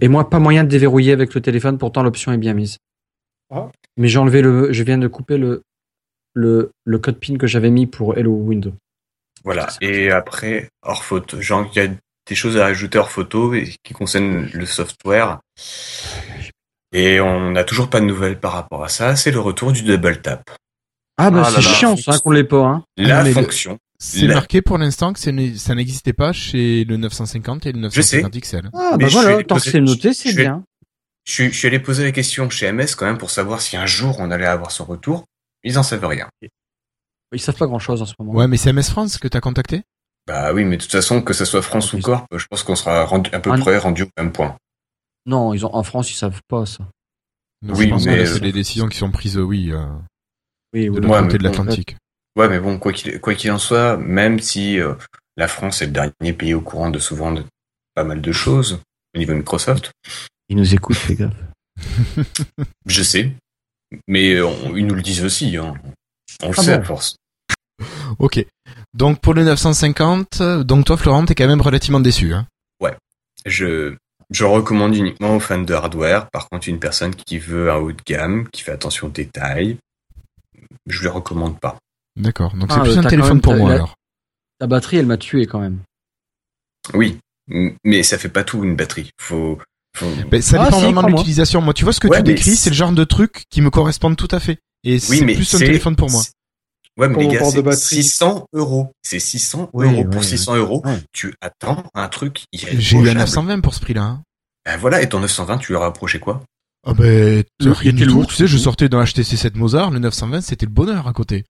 Et, 0.00 0.04
et 0.04 0.08
moi, 0.08 0.28
pas 0.28 0.38
moyen 0.40 0.64
de 0.64 0.68
déverrouiller 0.68 1.12
avec 1.12 1.34
le 1.34 1.40
téléphone, 1.40 1.78
pourtant 1.78 2.02
l'option 2.02 2.32
est 2.32 2.38
bien 2.38 2.54
mise. 2.54 2.78
Ah. 3.54 3.70
Mais 3.96 4.08
j'ai 4.08 4.18
enlevé 4.18 4.40
le, 4.42 4.72
je 4.72 4.82
viens 4.82 4.98
de 4.98 5.06
couper 5.08 5.36
le, 5.36 5.62
le, 6.34 6.70
le 6.84 6.98
code 6.98 7.18
PIN 7.18 7.36
que 7.36 7.46
j'avais 7.46 7.70
mis 7.70 7.86
pour 7.86 8.16
Hello 8.16 8.32
Windows. 8.32 8.74
Voilà. 9.44 9.68
Et 9.80 10.10
après, 10.10 10.68
hors 10.82 11.04
photo, 11.04 11.40
genre, 11.40 11.68
il 11.74 11.82
y 11.82 11.84
a 11.86 11.88
des 12.28 12.34
choses 12.34 12.56
à 12.56 12.64
rajouter 12.64 12.98
hors 12.98 13.10
photo 13.10 13.52
et 13.54 13.74
qui 13.82 13.92
concernent 13.92 14.48
le 14.52 14.66
software. 14.66 15.40
Et 16.92 17.20
on 17.20 17.50
n'a 17.52 17.64
toujours 17.64 17.88
pas 17.88 18.00
de 18.00 18.04
nouvelles 18.06 18.38
par 18.38 18.52
rapport 18.52 18.84
à 18.84 18.88
ça. 18.88 19.16
C'est 19.16 19.30
le 19.30 19.40
retour 19.40 19.72
du 19.72 19.82
double 19.82 20.20
tap. 20.20 20.50
Ah 21.18 21.30
bah 21.30 21.42
Ah 21.46 21.50
c'est 21.54 21.62
chiant 21.62 21.96
ça 21.96 22.18
qu'on 22.18 22.30
l'ait 22.30 22.44
pas. 22.44 22.64
Hein. 22.66 22.84
La 22.96 23.20
Ah, 23.20 23.24
mais 23.24 23.32
fonction. 23.32 23.78
C'est 23.98 24.26
La- 24.26 24.34
marqué 24.34 24.62
pour 24.62 24.78
l'instant 24.78 25.12
que 25.12 25.20
ça 25.20 25.30
n'existait 25.32 26.12
pas 26.12 26.32
chez 26.32 26.84
le 26.84 26.96
950 26.96 27.66
et 27.66 27.72
le 27.72 27.88
Je 27.90 28.00
sais. 28.02 28.20
950 28.22 28.36
XL. 28.42 28.70
Ah, 28.74 28.92
Mais 28.98 29.04
bah 29.04 29.08
je 29.08 29.12
voilà, 29.14 29.36
tant 29.44 29.54
que 29.56 29.60
poser- 29.60 29.70
c'est 29.70 29.80
noté, 29.80 30.12
c'est 30.12 30.34
bien. 30.34 30.64
Je 31.24 31.32
suis, 31.32 31.52
je 31.52 31.56
suis 31.56 31.68
allé 31.68 31.78
poser 31.78 32.02
la 32.02 32.10
question 32.10 32.50
chez 32.50 32.72
MS 32.72 32.96
quand 32.96 33.06
même 33.06 33.18
pour 33.18 33.30
savoir 33.30 33.60
si 33.60 33.76
un 33.76 33.86
jour 33.86 34.16
on 34.18 34.30
allait 34.32 34.44
avoir 34.46 34.72
son 34.72 34.84
retour. 34.84 35.24
Ils 35.64 35.78
en 35.78 35.82
savent 35.82 36.04
rien. 36.06 36.28
Ils 37.32 37.40
savent 37.40 37.56
pas 37.56 37.66
grand 37.66 37.78
chose 37.78 38.02
en 38.02 38.06
ce 38.06 38.14
moment. 38.18 38.32
Ouais, 38.32 38.46
mais 38.48 38.56
c'est 38.56 38.72
MS 38.72 38.82
France 38.90 39.18
que 39.18 39.28
t'as 39.28 39.40
contacté? 39.40 39.82
Bah 40.26 40.52
oui, 40.52 40.64
mais 40.64 40.76
de 40.76 40.82
toute 40.82 40.92
façon, 40.92 41.22
que 41.22 41.32
ce 41.32 41.44
soit 41.44 41.62
France 41.62 41.92
ou. 41.92 42.00
Corp, 42.00 42.26
je 42.36 42.46
pense 42.46 42.62
qu'on 42.62 42.76
sera 42.76 43.04
rendu, 43.04 43.30
à 43.32 43.40
peu 43.40 43.50
Ah, 43.52 43.58
près 43.58 43.78
rendu 43.78 44.02
au 44.04 44.08
même 44.16 44.32
point. 44.32 44.56
Non, 45.26 45.52
ils 45.54 45.64
ont, 45.64 45.74
en 45.74 45.82
France, 45.82 46.10
ils 46.10 46.16
savent 46.16 46.40
pas 46.48 46.66
ça. 46.66 46.88
Oui, 47.62 47.84
je 47.84 47.88
pense 47.90 48.04
que 48.04 48.10
mais, 48.10 48.16
là, 48.16 48.22
euh, 48.22 48.26
c'est 48.26 48.40
des 48.40 48.52
décisions 48.52 48.88
qui 48.88 48.98
sont 48.98 49.10
prises, 49.10 49.36
euh, 49.38 49.42
oui, 49.42 49.70
euh, 49.72 49.86
Oui, 50.74 50.86
de 50.86 50.90
l'autre 50.96 51.08
Ouais, 51.08 51.20
côté 51.22 51.32
mais 51.32 51.38
de 51.38 51.38
bon, 51.38 51.48
l'Atlantique. 51.48 51.96
Ouais, 52.36 52.48
mais 52.48 52.60
bon, 52.60 52.78
quoi 52.78 52.92
qu'il 52.92 53.20
quoi 53.20 53.34
qu'il 53.34 53.50
en 53.52 53.58
soit, 53.58 53.96
même 53.96 54.38
si 54.40 54.80
euh, 54.80 54.94
la 55.36 55.48
France 55.48 55.82
est 55.82 55.86
le 55.86 55.92
dernier 55.92 56.32
pays 56.32 56.54
au 56.54 56.60
courant 56.60 56.90
de 56.90 56.98
souvent 56.98 57.30
de 57.32 57.44
pas 57.94 58.04
mal 58.04 58.20
de 58.20 58.32
choses 58.32 58.80
au 59.14 59.18
niveau 59.18 59.34
Microsoft, 59.34 59.92
Ils 60.48 60.56
nous 60.56 60.74
écoutent, 60.74 60.96
fais 60.96 61.14
gaffe. 61.14 61.34
je 62.86 63.02
sais, 63.02 63.32
mais 64.08 64.40
on- 64.40 64.76
ils 64.76 64.86
nous 64.86 64.94
le 64.94 65.02
disent 65.02 65.24
aussi. 65.24 65.56
Hein. 65.56 65.74
On 66.42 66.48
le 66.48 66.54
Ah 66.58 66.62
sait 66.62 66.76
bon 66.76 66.82
à 66.82 66.84
force. 66.84 67.16
Ok. 68.18 68.44
Donc 68.94 69.20
pour 69.20 69.34
le 69.34 69.44
950, 69.44 70.40
euh, 70.40 70.64
donc 70.64 70.84
toi 70.84 70.96
Florent, 70.96 71.24
t'es 71.24 71.34
quand 71.34 71.46
même 71.46 71.60
relativement 71.60 72.00
déçu. 72.00 72.34
Hein 72.34 72.46
Je, 73.44 73.96
je 74.30 74.44
recommande 74.44 74.94
uniquement 74.94 75.34
aux 75.34 75.40
fans 75.40 75.58
de 75.62 75.74
hardware. 75.74 76.30
Par 76.30 76.48
contre, 76.48 76.68
une 76.68 76.78
personne 76.78 77.12
qui 77.12 77.38
veut 77.38 77.72
un 77.72 77.76
haut 77.76 77.90
de 77.90 78.00
gamme, 78.06 78.48
qui 78.50 78.62
fait 78.62 78.70
attention 78.70 79.08
aux 79.08 79.10
détails, 79.10 79.78
je 80.86 80.98
ne 81.00 81.04
le 81.04 81.10
recommande 81.10 81.58
pas. 81.58 81.76
D'accord. 82.14 82.54
Donc 82.54 82.68
Ah, 82.70 82.74
c'est 82.76 82.80
plus 82.82 82.96
euh, 82.98 83.00
un 83.00 83.08
téléphone 83.08 83.40
pour 83.40 83.56
moi 83.56 83.70
la- 83.70 83.74
alors. 83.74 83.94
La 84.60 84.68
batterie, 84.68 84.98
elle 84.98 85.06
m'a 85.06 85.16
tué 85.16 85.46
quand 85.46 85.58
même. 85.58 85.80
Oui, 86.94 87.18
mais 87.82 88.04
ça 88.04 88.16
fait 88.16 88.28
pas 88.28 88.44
tout 88.44 88.62
une 88.62 88.76
batterie. 88.76 89.10
Faut, 89.20 89.58
Ben, 90.30 90.40
ça 90.42 90.56
Ah, 90.60 90.64
dépend 90.66 90.78
si, 90.78 90.84
vraiment 90.84 91.02
de 91.02 91.08
l'utilisation. 91.08 91.60
Moi, 91.60 91.74
tu 91.74 91.84
vois 91.84 91.92
ce 91.92 92.00
que 92.00 92.08
Ouais, 92.08 92.18
tu 92.18 92.22
décris, 92.24 92.50
c'est- 92.50 92.56
c'est 92.56 92.70
le 92.70 92.76
genre 92.76 92.92
de 92.92 93.04
truc 93.04 93.44
qui 93.50 93.60
me 93.60 93.70
correspond 93.70 94.14
tout 94.14 94.28
à 94.30 94.40
fait. 94.40 94.58
Et 94.84 94.98
c'est 94.98 95.10
Oui, 95.12 95.22
mais 95.24 95.34
plus 95.34 95.54
un 95.54 95.58
c'est- 95.58 95.64
téléphone 95.66 95.96
pour 95.96 96.10
moi. 96.10 96.22
c'est- 96.22 96.32
Ouais, 96.98 97.08
mais 97.08 97.18
les 97.20 97.26
on 97.26 97.32
gars, 97.32 97.38
parle 97.40 97.52
de 97.52 97.56
c'est 97.56 97.62
batterie. 97.62 98.02
600 98.02 98.46
euros. 98.52 98.90
C'est 99.02 99.18
600 99.20 99.70
Oui, 99.72 99.86
euros. 99.86 99.96
ouais, 99.96 100.04
pour 100.04 100.20
ouais. 100.20 100.26
600 100.26 100.56
euros, 100.56 100.82
Ouais. 100.84 100.98
tu 101.12 101.34
attends 101.40 101.84
un 101.94 102.08
truc 102.08 102.44
J'ai 102.52 102.66
eu 102.66 102.70
un 102.70 102.72
irréprochable. 102.74 103.18
920 103.18 103.60
pour 103.60 103.74
ce 103.74 103.80
prix-là. 103.80 104.02
Hein. 104.02 104.22
Ben 104.66 104.76
voilà, 104.78 105.02
et 105.02 105.08
ton 105.08 105.20
920, 105.20 105.58
tu 105.58 105.72
leur 105.72 105.82
as 105.82 105.86
approché 105.86 106.18
quoi? 106.18 106.42
Ah 106.86 106.94
ben, 106.94 107.44
Le- 107.60 107.70
rien 107.72 107.90
il 107.92 107.94
du 107.96 108.06
tout. 108.06 108.24
Tu 108.26 108.34
sais, 108.34 108.46
je 108.46 108.56
sortais 108.58 108.88
d'un 108.88 109.02
HTC 109.04 109.36
7 109.36 109.56
Mozart, 109.56 109.90
le 109.90 110.00
920, 110.00 110.40
c'était 110.40 110.66
le 110.66 110.72
bonheur 110.72 111.06
à 111.06 111.12
côté. 111.12 111.44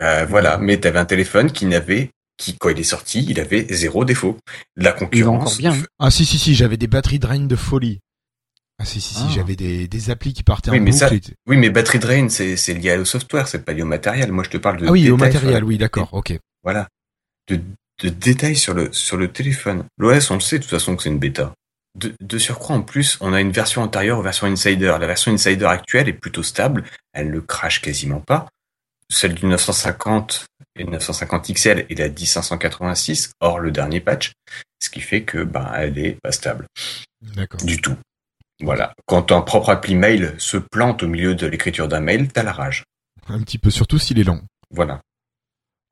Ben 0.00 0.24
voilà, 0.26 0.58
mais 0.58 0.78
t'avais 0.78 0.98
un 0.98 1.04
téléphone 1.06 1.50
qui 1.52 1.66
n'avait, 1.66 2.10
qui 2.36 2.56
quand 2.58 2.68
il 2.70 2.78
est 2.78 2.82
sorti, 2.84 3.24
il 3.28 3.38
avait 3.40 3.66
zéro 3.70 4.04
défaut. 4.04 4.36
La 4.76 4.92
concurrence. 4.92 5.42
encore 5.42 5.56
bien, 5.58 5.72
hein. 5.72 5.82
Ah 5.98 6.10
si, 6.10 6.24
si, 6.24 6.38
si, 6.38 6.54
j'avais 6.54 6.76
des 6.76 6.86
batteries 6.88 7.18
drain 7.18 7.38
de 7.40 7.56
folie. 7.56 8.00
Ah 8.80 8.84
si, 8.84 9.00
si, 9.00 9.14
si, 9.14 9.22
Ah. 9.26 9.32
j'avais 9.32 9.54
des, 9.54 9.86
des 9.86 10.10
applis 10.10 10.32
qui 10.32 10.42
partaient 10.42 10.70
Oui, 10.72 10.78
en 10.80 10.82
mais 10.82 10.90
boucle. 10.90 11.08
ça- 11.08 11.14
et- 11.14 11.20
Oui, 11.46 11.56
mais 11.56 11.70
battery 11.70 11.98
drain, 12.00 12.28
c'est 12.28 12.56
c'est 12.56 12.74
lié 12.74 12.96
au 12.96 13.04
software, 13.04 13.46
c'est 13.46 13.64
pas 13.64 13.72
lié 13.72 13.82
au 13.82 13.86
matériel. 13.86 14.32
Moi, 14.32 14.42
je 14.44 14.50
te 14.50 14.56
parle 14.56 14.78
de 14.78 14.86
Ah 14.86 14.90
oui, 14.90 15.08
au 15.10 15.16
détails 15.16 15.34
matériel, 15.34 15.64
oui, 15.64 15.78
d'accord, 15.78 16.12
ok. 16.12 16.36
Voilà, 16.64 16.88
de, 17.48 17.60
de 18.02 18.08
détails 18.08 18.56
sur 18.56 18.74
le 18.74 18.92
sur 18.92 19.16
le 19.16 19.28
téléphone. 19.28 19.84
L'OS, 19.98 20.30
on 20.30 20.34
le 20.34 20.40
sait 20.40 20.58
de 20.58 20.62
toute 20.64 20.70
façon 20.72 20.96
que 20.96 21.02
c'est 21.04 21.08
une 21.10 21.18
bêta. 21.20 21.52
De, 21.96 22.12
de 22.20 22.38
surcroît, 22.38 22.74
en 22.74 22.82
plus, 22.82 23.16
on 23.20 23.32
a 23.32 23.40
une 23.40 23.52
version 23.52 23.80
antérieure 23.80 24.18
aux 24.18 24.22
versions 24.22 24.48
Insider. 24.48 24.96
La 24.98 25.06
version 25.06 25.30
Insider 25.30 25.66
actuelle 25.66 26.08
est 26.08 26.12
plutôt 26.12 26.42
stable, 26.42 26.82
elle 27.12 27.30
ne 27.30 27.38
crache 27.38 27.80
quasiment 27.80 28.18
pas. 28.18 28.48
Celle 29.08 29.34
du 29.34 29.46
950 29.46 30.46
et 30.76 30.84
le 30.84 30.90
950 30.90 31.52
XL 31.52 31.86
est 31.88 31.98
la 31.98 32.08
10586, 32.08 33.32
hors 33.40 33.58
le 33.58 33.70
dernier 33.70 34.00
patch, 34.00 34.32
ce 34.82 34.90
qui 34.90 35.00
fait 35.00 35.22
que 35.22 35.44
ben 35.44 35.70
elle 35.76 35.98
est 35.98 36.16
pas 36.22 36.32
stable 36.32 36.66
D'accord. 37.36 37.60
du 37.62 37.80
tout. 37.80 37.96
Voilà. 38.60 38.92
Quand 39.06 39.22
ton 39.22 39.42
propre 39.42 39.70
appli 39.70 39.94
mail 39.94 40.34
se 40.38 40.56
plante 40.56 41.02
au 41.02 41.08
milieu 41.08 41.34
de 41.34 41.46
l'écriture 41.46 41.88
d'un 41.88 42.00
mail, 42.00 42.28
t'as 42.28 42.42
la 42.42 42.52
rage. 42.52 42.84
Un 43.28 43.40
petit 43.40 43.58
peu, 43.58 43.70
surtout 43.70 43.98
s'il 43.98 44.18
est 44.18 44.24
long. 44.24 44.42
Voilà. 44.70 45.00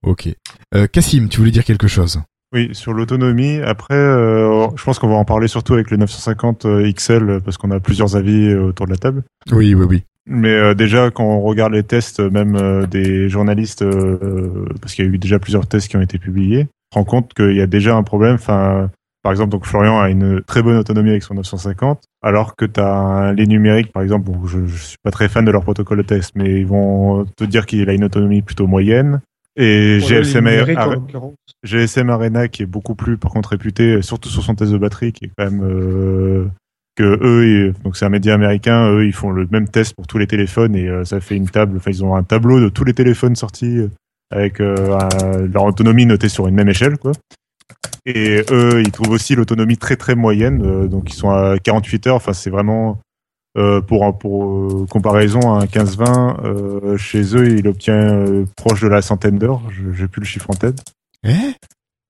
Ok. 0.04 0.28
Euh, 0.74 0.86
Cassim, 0.86 1.28
tu 1.28 1.38
voulais 1.38 1.50
dire 1.50 1.64
quelque 1.64 1.88
chose? 1.88 2.20
Oui, 2.52 2.74
sur 2.74 2.92
l'autonomie. 2.92 3.60
Après, 3.60 3.94
euh, 3.94 4.68
je 4.76 4.84
pense 4.84 4.98
qu'on 4.98 5.08
va 5.08 5.14
en 5.14 5.24
parler 5.24 5.48
surtout 5.48 5.72
avec 5.72 5.90
le 5.90 5.96
950 5.96 6.66
XL 6.94 7.30
euh, 7.30 7.40
parce 7.40 7.56
qu'on 7.56 7.70
a 7.70 7.80
plusieurs 7.80 8.14
avis 8.14 8.48
euh, 8.48 8.64
autour 8.64 8.86
de 8.86 8.90
la 8.90 8.98
table. 8.98 9.24
Oui, 9.50 9.74
oui, 9.74 9.86
oui. 9.88 10.04
Mais 10.27 10.55
euh, 10.55 10.75
déjà, 10.75 11.11
quand 11.11 11.25
on 11.25 11.41
regarde 11.41 11.73
les 11.73 11.83
tests, 11.83 12.20
euh, 12.20 12.31
même 12.31 12.57
euh, 12.57 12.87
des 12.87 13.29
journalistes, 13.29 13.83
euh, 13.83 14.66
parce 14.81 14.95
qu'il 14.95 15.05
y 15.05 15.09
a 15.09 15.11
eu 15.11 15.18
déjà 15.18 15.39
plusieurs 15.39 15.66
tests 15.66 15.89
qui 15.89 15.97
ont 15.97 16.01
été 16.03 16.18
publiés, 16.18 16.68
on 16.93 16.95
se 16.95 16.99
rend 16.99 17.05
compte 17.05 17.35
qu'il 17.35 17.57
y 17.57 17.61
a 17.61 17.66
déjà 17.66 17.97
un 17.97 18.05
problème. 18.05 18.35
Enfin, 18.35 18.91
par 19.23 19.33
exemple, 19.33 19.51
donc 19.51 19.66
Florian 19.66 20.01
a 20.01 20.11
une 20.11 20.43
très 20.43 20.62
bonne 20.62 20.77
autonomie 20.77 21.11
avec 21.11 21.23
son 21.23 21.35
950, 21.35 22.03
alors 22.23 22.55
que 22.55 22.64
tu 22.64 22.81
as 22.81 23.33
les 23.37 23.47
numériques, 23.47 23.93
par 23.93 24.03
exemple, 24.03 24.31
bon, 24.31 24.47
je, 24.47 24.66
je 24.66 24.77
suis 24.77 24.97
pas 25.03 25.11
très 25.11 25.29
fan 25.29 25.45
de 25.45 25.51
leur 25.51 25.62
protocole 25.62 25.99
de 25.99 26.03
test, 26.03 26.33
mais 26.37 26.61
ils 26.61 26.66
vont 26.66 27.25
te 27.37 27.45
dire 27.45 27.66
qu'il 27.66 27.89
a 27.89 27.93
une 27.93 28.05
autonomie 28.05 28.43
plutôt 28.43 28.66
moyenne. 28.66 29.20
Et 29.57 30.01
GSM, 30.01 30.47
Ar-. 30.77 30.97
GSM 31.62 32.09
Arena 32.09 32.49
qui 32.49 32.62
est 32.62 32.66
beaucoup 32.66 32.95
plus 32.95 33.18
par 33.18 33.31
contre 33.31 33.51
réputé, 33.51 34.01
surtout 34.01 34.31
sur 34.31 34.43
son 34.43 34.55
test 34.55 34.73
de 34.73 34.79
batterie, 34.79 35.12
qui 35.12 35.27
est 35.27 35.31
quand 35.37 35.45
même 35.45 35.62
euh, 35.62 36.47
que 36.95 37.18
eux, 37.22 37.74
donc 37.84 37.97
c'est 37.97 38.05
un 38.05 38.11
média 38.11 38.34
américain, 38.34 38.90
eux 38.90 39.07
ils 39.07 39.12
font 39.12 39.30
le 39.30 39.47
même 39.51 39.68
test 39.68 39.95
pour 39.95 40.07
tous 40.07 40.18
les 40.18 40.26
téléphones 40.26 40.76
et 40.76 40.88
euh, 40.88 41.05
ça 41.05 41.20
fait 41.20 41.36
une 41.36 41.49
table, 41.49 41.76
enfin 41.76 41.90
ils 41.90 42.05
ont 42.05 42.14
un 42.14 42.22
tableau 42.22 42.61
de 42.61 42.68
tous 42.68 42.84
les 42.84 42.93
téléphones 42.93 43.34
sortis 43.34 43.78
euh, 43.78 43.88
avec 44.30 44.61
euh, 44.61 45.47
leur 45.53 45.64
autonomie 45.64 46.07
notée 46.07 46.28
sur 46.28 46.49
une 46.49 46.55
même 46.55 46.68
échelle 46.68 46.99
quoi. 46.99 47.12
Et 48.05 48.45
eux 48.51 48.82
ils 48.82 48.90
trouvent 48.90 49.12
aussi 49.12 49.34
l'autonomie 49.34 49.78
très 49.78 49.97
très 49.97 50.14
moyenne, 50.14 50.88
donc 50.88 51.11
ils 51.11 51.16
sont 51.16 51.30
à 51.30 51.59
48 51.59 52.09
heures, 52.09 52.16
enfin 52.16 52.32
c'est 52.32 52.51
vraiment 52.51 52.99
pour 53.55 54.18
pour 54.18 54.45
euh, 54.45 54.86
comparaison 54.90 55.55
un 55.55 55.66
15-20 55.66 56.45
euh, 56.45 56.97
chez 56.97 57.36
eux 57.36 57.59
il 57.59 57.68
obtient 57.68 58.24
proche 58.57 58.80
de 58.80 58.88
la 58.88 59.03
centaine 59.03 59.38
d'heures, 59.38 59.62
j'ai 59.93 60.09
plus 60.09 60.20
le 60.20 60.26
chiffre 60.26 60.51
en 60.51 60.55
tête. 60.55 60.82
Eh? 61.24 61.55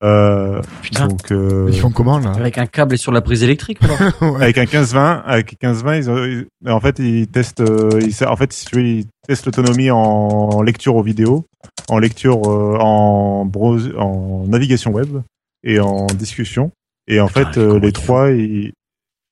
Euh, 0.04 0.60
Putain. 0.82 1.06
donc 1.08 1.30
euh, 1.30 1.68
Ils 1.70 1.78
font 1.78 1.90
comment, 1.90 2.18
là 2.18 2.32
Avec 2.32 2.58
un 2.58 2.66
câble 2.66 2.94
et 2.94 2.98
sur 2.98 3.12
la 3.12 3.20
prise 3.20 3.42
électrique, 3.44 3.78
alors. 3.82 3.98
Ouais. 4.34 4.42
avec 4.42 4.58
un 4.58 4.64
15-20, 4.64 5.22
avec 5.24 5.56
15-20, 5.62 5.96
ils, 5.98 6.10
ont- 6.10 6.24
ils- 6.24 6.70
en 6.70 6.80
fait 6.80 6.98
ils 6.98 7.28
testent, 7.28 7.60
euh, 7.60 8.00
ils, 8.02 8.24
en 8.26 8.34
fait 8.36 8.52
si 8.52 8.66
tu 8.66 8.76
veux, 8.76 8.84
ils 8.84 9.06
testent 9.28 9.46
l'autonomie 9.46 9.90
en 9.92 10.60
lecture 10.62 10.96
aux 10.96 11.02
vidéos, 11.04 11.44
en 11.88 11.98
lecture 11.98 12.40
euh, 12.50 12.78
en 12.80 13.44
browse, 13.44 13.92
en 13.96 14.44
navigation 14.48 14.90
web 14.92 15.18
et 15.62 15.78
en 15.78 16.06
discussion. 16.06 16.72
Et 17.06 17.20
en 17.20 17.26
Putain, 17.28 17.52
fait 17.52 17.58
euh, 17.60 17.78
les 17.78 17.88
ils 17.88 17.92
trois, 17.92 18.30
ils, 18.30 18.72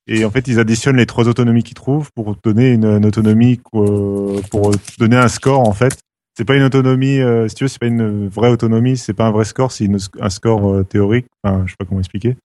et 0.07 0.23
en 0.25 0.31
fait 0.31 0.47
ils 0.47 0.59
additionnent 0.59 0.97
les 0.97 1.05
trois 1.05 1.27
autonomies 1.27 1.63
qu'ils 1.63 1.73
trouvent 1.75 2.09
pour 2.15 2.35
donner 2.43 2.71
une, 2.71 2.85
une 2.85 3.05
autonomie 3.05 3.59
euh, 3.75 4.39
pour 4.51 4.71
donner 4.99 5.17
un 5.17 5.27
score 5.27 5.59
en 5.67 5.73
fait. 5.73 5.97
C'est 6.41 6.45
pas 6.45 6.55
une 6.55 6.63
autonomie, 6.63 7.19
euh, 7.19 7.47
si 7.47 7.53
tu 7.53 7.65
veux, 7.65 7.67
c'est 7.67 7.77
pas 7.77 7.85
une 7.85 8.27
vraie 8.27 8.49
autonomie, 8.49 8.97
c'est 8.97 9.13
pas 9.13 9.27
un 9.27 9.31
vrai 9.31 9.45
score, 9.45 9.71
c'est 9.71 9.87
un 10.19 10.29
score 10.31 10.73
euh, 10.73 10.83
théorique. 10.83 11.27
Enfin, 11.43 11.61
je 11.67 11.69
sais 11.69 11.75
pas 11.77 11.85
comment 11.85 11.99
expliquer. 11.99 12.35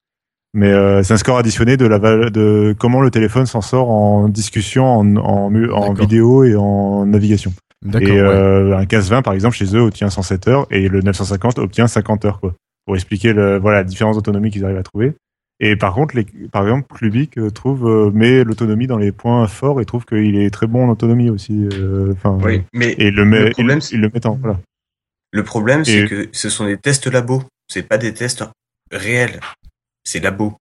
Mais 0.53 0.71
euh, 0.71 1.01
c'est 1.01 1.15
un 1.15 1.17
score 1.17 1.39
additionné 1.39 1.77
de 1.77 1.87
la 1.87 1.97
de 2.29 2.75
comment 2.77 3.01
le 3.01 3.09
téléphone 3.09 3.47
s'en 3.47 3.61
sort 3.61 3.89
en 3.89 4.29
discussion, 4.29 4.85
en, 4.85 5.93
vidéo 5.95 6.43
et 6.43 6.55
en 6.55 7.07
navigation. 7.07 7.53
Et 7.91 8.21
ouais. 8.21 8.21
un 8.21 8.83
15-20 8.83 9.23
par 9.23 9.33
exemple 9.33 9.55
chez 9.55 9.75
eux 9.75 9.81
obtient 9.81 10.11
107 10.11 10.47
heures 10.47 10.67
et 10.69 10.89
le 10.89 11.01
950 11.01 11.57
obtient 11.57 11.87
50 11.87 12.25
heures 12.25 12.39
quoi. 12.39 12.53
Pour 12.85 12.95
expliquer 12.95 13.33
le, 13.33 13.57
voilà 13.57 13.79
la 13.79 13.83
différence 13.83 14.15
d'autonomie 14.15 14.51
qu'ils 14.51 14.63
arrivent 14.63 14.77
à 14.77 14.83
trouver. 14.83 15.15
Et 15.59 15.75
par 15.75 15.93
contre, 15.95 16.15
les, 16.15 16.23
par 16.51 16.63
exemple, 16.63 16.93
Clubic 16.93 17.37
euh, 17.37 17.49
trouve 17.49 17.87
euh, 17.87 18.11
met 18.11 18.43
l'autonomie 18.43 18.85
dans 18.85 18.97
les 18.97 19.11
points 19.11 19.47
forts 19.47 19.81
et 19.81 19.85
trouve 19.85 20.05
qu'il 20.05 20.35
est 20.35 20.51
très 20.51 20.67
bon 20.67 20.85
en 20.85 20.89
autonomie 20.89 21.29
aussi. 21.31 21.67
euh, 21.73 22.13
Enfin, 22.13 22.37
Oui, 22.43 22.61
mais 22.73 22.91
et 22.91 23.07
il 23.07 23.15
le 23.15 23.25
met, 23.25 23.45
Le 23.45 23.49
problème, 23.51 23.79
il, 23.91 23.99
le 24.01 24.09
met 24.13 24.25
en 24.27 24.35
voilà. 24.35 24.59
le 25.31 25.43
problème, 25.43 25.83
c'est 25.83 26.01
Et- 26.01 26.07
que 26.07 26.29
ce 26.31 26.49
sont 26.49 26.65
des 26.65 26.77
tests 26.77 27.07
labo. 27.07 27.43
C'est 27.67 27.83
pas 27.83 27.97
des 27.97 28.13
tests 28.13 28.45
réels. 28.91 29.39
C'est 30.03 30.19
labo. 30.19 30.55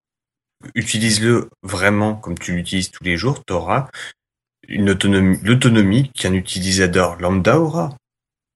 Utilise-le 0.74 1.49
vraiment 1.62 2.14
comme 2.14 2.38
tu 2.38 2.53
l'utilises 2.55 2.90
tous 2.90 3.05
les 3.05 3.16
jours. 3.16 3.44
T'auras 3.44 3.88
une 4.68 4.90
autonomie, 4.90 5.38
l'autonomie 5.44 6.11
qu'un 6.14 6.32
utilisateur 6.32 7.20
lambda 7.20 7.61
aura. 7.61 7.94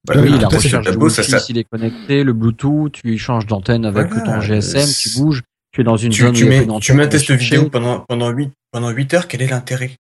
Voilà, 0.07 0.23
Oui, 0.23 0.39
la 0.41 0.49
recherche 0.49 0.87
ça, 0.87 0.97
wifi, 0.97 1.23
ça, 1.31 1.39
s'il 1.39 1.59
est 1.59 1.65
connecté, 1.71 2.25
le 2.25 2.33
Bluetooth, 2.33 2.91
tu 2.93 3.19
changes 3.19 3.47
d'antenne 3.47 3.85
avec 3.85 4.09
Voilà, 4.09 4.23
ton 4.25 4.41
GSM, 4.41 4.81
euh, 4.89 4.93
tu 4.99 5.19
bouges, 5.21 5.43
tu 5.73 5.81
es 5.81 5.85
dans 5.85 5.97
une 5.97 6.11
tu, 6.13 6.23
zone 6.23 6.33
tu 6.35 6.45
mets, 6.47 6.67
tu 6.81 6.93
mets 6.93 7.05
un 7.05 7.09
test 7.09 7.31
vidéo 7.31 7.69
pendant, 7.71 8.01
pendant 8.09 8.31
8, 8.31 8.51
pendant 8.73 8.91
8 8.91 9.15
heures, 9.15 9.29
quel 9.29 9.43
est 9.43 9.47
l'intérêt? 9.49 9.91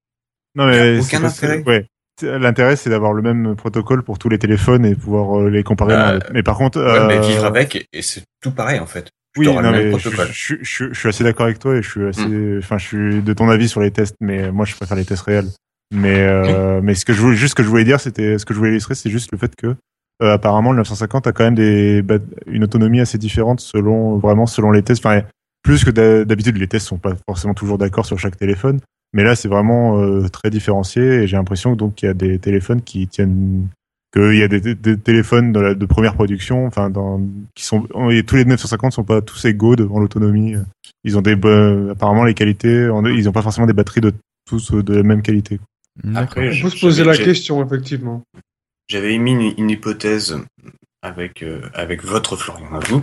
Non 0.56 0.68
Il 0.70 0.76
mais 0.76 0.98
aucun 1.00 1.22
intérêt. 1.24 1.62
ouais. 1.66 1.86
L'intérêt, 2.22 2.76
c'est 2.76 2.90
d'avoir 2.90 3.12
le 3.14 3.22
même 3.22 3.56
protocole 3.56 4.02
pour 4.02 4.18
tous 4.18 4.28
les 4.28 4.38
téléphones 4.38 4.84
et 4.84 4.94
pouvoir 4.94 5.40
euh, 5.40 5.48
les 5.48 5.62
comparer. 5.62 5.94
Euh, 5.94 6.18
mais 6.34 6.42
par 6.42 6.58
contre, 6.58 6.78
Ouais, 6.78 7.06
mais 7.06 7.16
euh, 7.16 7.20
vivre 7.22 7.44
avec, 7.46 7.88
et, 7.94 8.02
c'est 8.02 8.24
tout 8.42 8.50
pareil 8.50 8.78
en 8.78 8.84
fait. 8.86 9.04
Tu 9.34 9.40
Oui, 9.40 9.46
auras 9.48 9.62
non, 9.62 9.70
le 9.70 9.76
même 9.78 9.92
mais 9.92 9.98
je, 9.98 10.08
protocole. 10.10 10.28
je, 10.32 10.54
je, 10.60 10.84
je 10.92 10.98
suis 10.98 11.08
assez 11.08 11.24
d'accord 11.24 11.46
avec 11.46 11.60
toi 11.60 11.76
et 11.76 11.82
je 11.82 11.88
suis 11.88 12.04
assez, 12.06 12.26
Mm. 12.26 12.58
enfin, 12.58 12.76
je 12.76 12.84
suis 12.86 13.22
de 13.22 13.32
ton 13.32 13.48
avis 13.48 13.68
sur 13.68 13.80
les 13.80 13.90
tests, 13.90 14.16
mais 14.20 14.50
moi, 14.52 14.66
je 14.66 14.74
préfère 14.74 14.96
les 14.98 15.04
tests 15.06 15.22
réels. 15.22 15.48
Mais, 15.94 16.20
euh, 16.20 16.80
mais 16.82 16.94
ce 16.94 17.04
que 17.06 17.12
je 17.14 17.20
voulais, 17.22 17.36
juste 17.36 17.52
ce 17.52 17.54
que 17.54 17.62
je 17.62 17.68
voulais 17.68 17.84
dire, 17.84 18.00
c'était, 18.00 18.36
ce 18.38 18.44
que 18.44 18.52
je 18.52 18.58
voulais 18.58 18.70
illustrer, 18.72 18.94
c'est 18.94 19.08
juste 19.10 19.32
le 19.32 19.38
fait 19.38 19.54
que 19.56 19.68
euh, 20.22 20.34
apparemment 20.34 20.72
le 20.72 20.78
950 20.78 21.26
a 21.26 21.32
quand 21.32 21.44
même 21.44 21.54
des 21.54 22.02
bat- 22.02 22.18
une 22.46 22.64
autonomie 22.64 23.00
assez 23.00 23.16
différente 23.16 23.60
selon 23.60 24.18
vraiment 24.18 24.46
selon 24.46 24.72
les 24.72 24.82
tests. 24.82 25.04
Enfin, 25.06 25.22
plus 25.62 25.84
que 25.84 25.90
d'ha- 25.90 26.24
d'habitude, 26.24 26.56
les 26.56 26.68
tests 26.68 26.86
sont 26.86 26.98
pas 26.98 27.14
forcément 27.28 27.54
toujours 27.54 27.78
d'accord 27.78 28.06
sur 28.06 28.18
chaque 28.18 28.36
téléphone, 28.36 28.80
mais 29.12 29.22
là 29.24 29.34
c'est 29.36 29.48
vraiment 29.48 30.00
euh, 30.00 30.28
très 30.28 30.50
différencié 30.50 31.02
et 31.02 31.26
j'ai 31.26 31.36
l'impression 31.36 31.76
donc 31.76 31.94
qu'il 31.96 32.06
y 32.06 32.10
a 32.10 32.14
des 32.14 32.38
téléphones 32.38 32.82
qui 32.82 33.06
tiennent 33.08 33.68
qu'il 34.12 34.34
y 34.36 34.42
a 34.42 34.48
des, 34.48 34.74
téléphones 34.98 35.52
de, 35.52 35.60
la- 35.60 35.74
de 35.74 35.86
première 35.86 36.14
production, 36.14 36.66
enfin 36.66 36.90
dans 36.90 37.20
qui 37.54 37.64
sont 37.64 37.86
et 38.10 38.24
tous 38.24 38.36
les 38.36 38.44
950 38.44 38.92
sont 38.92 39.04
pas 39.04 39.20
tous 39.22 39.44
égaux 39.44 39.76
devant 39.76 40.00
l'autonomie. 40.00 40.54
Ils 41.04 41.16
ont 41.16 41.22
des 41.22 41.36
bo- 41.36 41.90
apparemment 41.90 42.24
les 42.24 42.34
qualités, 42.34 42.90
ils 43.14 43.28
ont 43.28 43.32
pas 43.32 43.42
forcément 43.42 43.66
des 43.68 43.72
batteries 43.72 44.00
de 44.00 44.12
tous 44.48 44.72
de 44.72 44.94
la 44.94 45.02
même 45.04 45.22
qualité. 45.22 45.60
Après, 46.14 46.48
On 46.48 46.52
je- 46.52 46.62
peut 46.64 46.70
se 46.70 46.80
poser 46.80 47.04
la 47.04 47.16
question, 47.16 47.64
effectivement. 47.64 48.22
J'avais 48.88 49.14
émis 49.14 49.32
une, 49.32 49.54
une 49.64 49.70
hypothèse 49.70 50.36
avec 51.02 51.42
euh, 51.44 51.60
avec 51.74 52.02
votre 52.04 52.36
Florian 52.36 52.74
à 52.74 52.80
vous, 52.80 53.00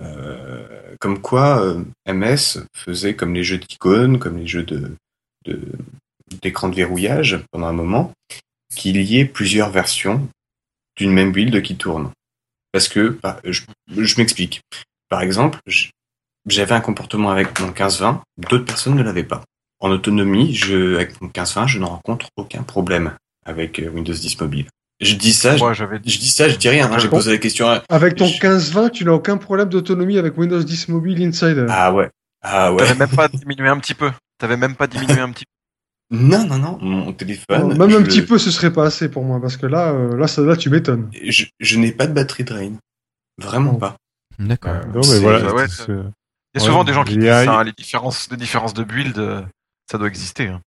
euh, 0.00 0.96
comme 1.00 1.20
quoi 1.20 1.62
euh, 1.62 1.84
MS 2.06 2.64
faisait 2.74 3.14
comme 3.14 3.34
les 3.34 3.44
jeux 3.44 3.58
d'icônes, 3.58 4.18
comme 4.18 4.38
les 4.38 4.46
jeux 4.46 4.64
de 4.64 4.96
d'écran 6.40 6.68
de, 6.68 6.76
verrouillage 6.76 7.40
pendant 7.50 7.66
un 7.66 7.72
moment, 7.72 8.12
qu'il 8.74 9.02
y 9.02 9.18
ait 9.18 9.24
plusieurs 9.24 9.70
versions 9.70 10.28
d'une 10.96 11.12
même 11.12 11.32
build 11.32 11.62
qui 11.62 11.76
tourne. 11.76 12.10
Parce 12.72 12.88
que 12.88 13.18
bah, 13.22 13.40
je, 13.44 13.62
m'explique. 14.16 14.62
Par 15.08 15.22
exemple, 15.22 15.60
j'avais 16.46 16.74
un 16.74 16.80
comportement 16.80 17.30
avec 17.30 17.58
mon 17.60 17.66
1520, 17.66 18.22
d'autres 18.38 18.64
personnes 18.64 18.94
ne 18.94 19.02
l'avaient 19.02 19.24
pas. 19.24 19.42
En 19.80 19.90
autonomie, 19.90 20.54
je, 20.54 20.94
avec 20.94 21.20
mon 21.20 21.26
1520, 21.26 21.66
je 21.66 21.78
ne 21.78 21.84
rencontre 21.84 22.28
aucun 22.36 22.62
problème 22.62 23.14
avec 23.44 23.78
euh, 23.78 23.88
Windows 23.88 24.14
10 24.14 24.40
mobile. 24.40 24.68
Je 25.02 25.14
dis 25.16 25.32
ça, 25.32 25.56
je, 25.56 25.62
Moi, 25.62 25.72
j'avais 25.74 25.96
je 25.96 26.18
dis 26.18 26.30
ça, 26.30 26.48
je 26.48 26.56
dis 26.56 26.68
rien. 26.68 26.90
hein, 26.90 26.98
J'ai 26.98 27.08
Bon. 27.08 27.16
posé 27.16 27.32
la 27.32 27.38
question 27.38 27.68
à... 27.68 27.82
Avec 27.88 28.14
ton 28.16 28.26
Je- 28.26 28.38
15-20, 28.40 28.90
tu 28.90 29.04
n'as 29.04 29.10
aucun 29.12 29.36
problème 29.36 29.68
d'autonomie 29.68 30.16
avec 30.16 30.38
Windows 30.38 30.62
10 30.62 30.88
Mobile 30.88 31.20
Insider. 31.22 31.66
Ah 31.68 31.92
ouais. 31.92 32.08
Ah 32.40 32.72
ouais. 32.72 32.78
T'avais 32.78 32.94
même 32.94 33.08
pas 33.10 33.28
diminué 33.28 33.68
un 33.68 33.78
petit 33.78 33.94
peu. 33.94 34.10
T'avais 34.38 34.56
même 34.56 34.76
pas 34.76 34.86
diminué 34.86 35.18
un 35.20 35.30
petit 35.32 35.44
peu. 36.10 36.16
Non, 36.16 36.44
non, 36.46 36.58
non. 36.58 36.78
Mon 36.80 37.12
téléphone. 37.12 37.68
Même 37.76 37.82
un 37.82 37.98
le- 37.98 38.04
petit 38.04 38.22
peu, 38.22 38.38
ce 38.38 38.50
serait 38.50 38.72
pas 38.72 38.84
assez 38.86 39.08
pour 39.10 39.24
moi, 39.24 39.40
parce 39.40 39.56
que 39.56 39.66
là, 39.66 39.90
euh, 39.92 40.16
là, 40.16 40.26
ça, 40.28 40.42
là, 40.42 40.56
tu 40.56 40.70
m'étonnes. 40.70 41.10
Je, 41.22 41.46
je 41.58 41.78
n'ai 41.78 41.90
pas 41.92 42.06
de 42.06 42.12
batterie 42.12 42.44
drain. 42.44 42.72
Vraiment 43.38 43.74
pas. 43.74 43.96
D'accord. 44.38 44.74
Non, 44.88 44.92
mais 44.96 45.02
c'est- 45.02 45.18
voilà. 45.20 45.52
ouais, 45.54 45.68
c'est- 45.68 45.86
Il 45.88 45.94
y 45.94 45.98
a 45.98 46.60
Ouais, 46.60 46.60
souvent 46.68 46.84
des 46.84 46.92
gens 46.92 47.02
qui 47.04 47.16
disent 47.16 47.28
ça, 47.28 47.58
hein, 47.60 47.64
les 47.64 47.72
différences, 47.72 48.28
les 48.30 48.36
différences 48.36 48.74
de 48.74 48.84
build, 48.84 49.16
euh, 49.18 49.40
ça 49.90 49.96
doit 49.98 50.06
exister. 50.08 50.48
hein. 50.48 50.60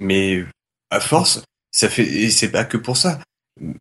Mais 0.00 0.44
à 0.90 0.98
force, 1.00 1.44
ça 1.70 1.88
fait 1.88 2.02
et 2.04 2.30
c'est 2.30 2.50
pas 2.50 2.64
que 2.64 2.76
pour 2.76 2.96
ça. 2.96 3.20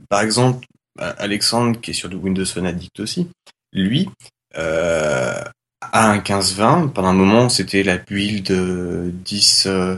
Par 0.09 0.21
exemple, 0.21 0.67
Alexandre 0.97 1.80
qui 1.80 1.91
est 1.91 1.93
sur 1.93 2.09
du 2.09 2.15
Windows 2.15 2.45
Phone 2.45 2.65
Addict 2.65 2.99
aussi, 2.99 3.30
lui 3.73 4.09
euh, 4.57 5.41
a 5.82 6.09
un 6.09 6.15
1520. 6.15 6.89
Pendant 6.89 7.09
un 7.09 7.13
moment, 7.13 7.49
c'était 7.49 7.84
la 7.84 7.97
build 7.97 8.51
euh, 8.51 9.11
10, 9.13 9.67
euh, 9.67 9.97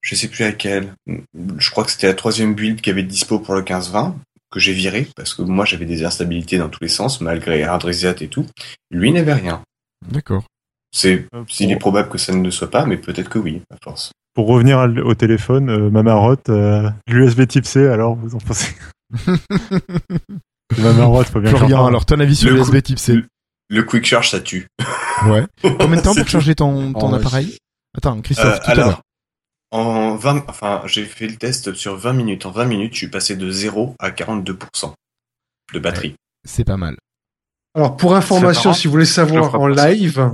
je 0.00 0.14
sais 0.14 0.28
plus 0.28 0.44
laquelle. 0.44 0.94
Je 1.58 1.70
crois 1.70 1.84
que 1.84 1.90
c'était 1.90 2.06
la 2.06 2.14
troisième 2.14 2.54
build 2.54 2.80
qui 2.80 2.90
avait 2.90 3.02
dispo 3.02 3.38
pour 3.38 3.54
le 3.54 3.60
1520 3.60 4.16
que 4.50 4.60
j'ai 4.60 4.72
viré 4.72 5.08
parce 5.16 5.34
que 5.34 5.42
moi 5.42 5.64
j'avais 5.64 5.84
des 5.84 6.04
instabilités 6.04 6.58
dans 6.58 6.68
tous 6.68 6.84
les 6.84 6.88
sens 6.88 7.20
malgré 7.20 7.64
hard 7.64 7.82
reset 7.82 8.16
et 8.20 8.28
tout. 8.28 8.46
Lui 8.90 9.10
n'avait 9.10 9.34
rien. 9.34 9.62
D'accord. 10.08 10.44
C'est 10.92 11.26
Euh, 11.34 11.44
il 11.58 11.72
est 11.72 11.76
probable 11.76 12.08
que 12.08 12.18
ça 12.18 12.32
ne 12.32 12.44
le 12.44 12.52
soit 12.52 12.70
pas, 12.70 12.86
mais 12.86 12.96
peut-être 12.96 13.28
que 13.28 13.40
oui, 13.40 13.62
à 13.68 13.76
force. 13.82 14.12
Pour 14.34 14.46
revenir 14.48 14.78
à 14.78 14.86
au 14.86 15.14
téléphone, 15.14 15.70
euh, 15.70 15.90
ma 15.90 16.02
marotte, 16.02 16.48
euh, 16.48 16.90
l'USB 17.06 17.46
Type 17.46 17.66
C, 17.66 17.86
alors 17.86 18.14
vous 18.16 18.34
en 18.34 18.38
pensez 18.38 18.74
Ma 20.78 20.92
marotte, 20.92 21.28
faut 21.28 21.40
bien 21.40 21.50
Florian, 21.50 21.86
alors 21.86 22.04
ton 22.06 22.18
avis 22.20 22.34
sur 22.36 22.50
Le 22.50 22.56
l'USB 22.56 22.82
Type 22.82 22.98
C? 22.98 23.18
Le 23.70 23.82
quick 23.82 24.04
charge 24.04 24.30
ça 24.30 24.40
tue. 24.40 24.66
Ouais. 25.26 25.44
Combien 25.62 25.96
de 25.96 26.02
temps 26.02 26.14
pour 26.14 26.26
charger 26.28 26.54
ton, 26.54 26.92
ton 26.92 27.08
Oh, 27.08 27.12
ouais. 27.12 27.18
appareil 27.18 27.56
Attends, 27.96 28.20
Christophe, 28.22 28.46
Euh, 28.46 28.58
tout 28.58 28.64
à 28.66 28.70
alors, 28.72 28.86
l'heure. 28.88 29.00
en 29.70 30.16
20, 30.16 30.44
enfin, 30.48 30.82
j'ai 30.86 31.04
fait 31.04 31.26
le 31.28 31.36
test 31.36 31.74
sur 31.74 31.96
20 31.96 32.12
minutes. 32.12 32.44
En 32.46 32.50
20 32.50 32.64
minutes, 32.64 32.92
je 32.92 32.98
suis 32.98 33.08
passé 33.08 33.36
de 33.36 33.48
0 33.50 33.94
à 34.00 34.10
42% 34.10 34.92
de 35.72 35.78
batterie. 35.78 36.14
C'est 36.46 36.64
pas 36.64 36.76
mal. 36.76 36.96
Alors, 37.76 37.96
pour 37.96 38.14
information, 38.16 38.72
si 38.72 38.86
vous 38.86 38.92
voulez 38.92 39.04
savoir 39.06 39.54
en 39.54 39.66
live, 39.68 40.30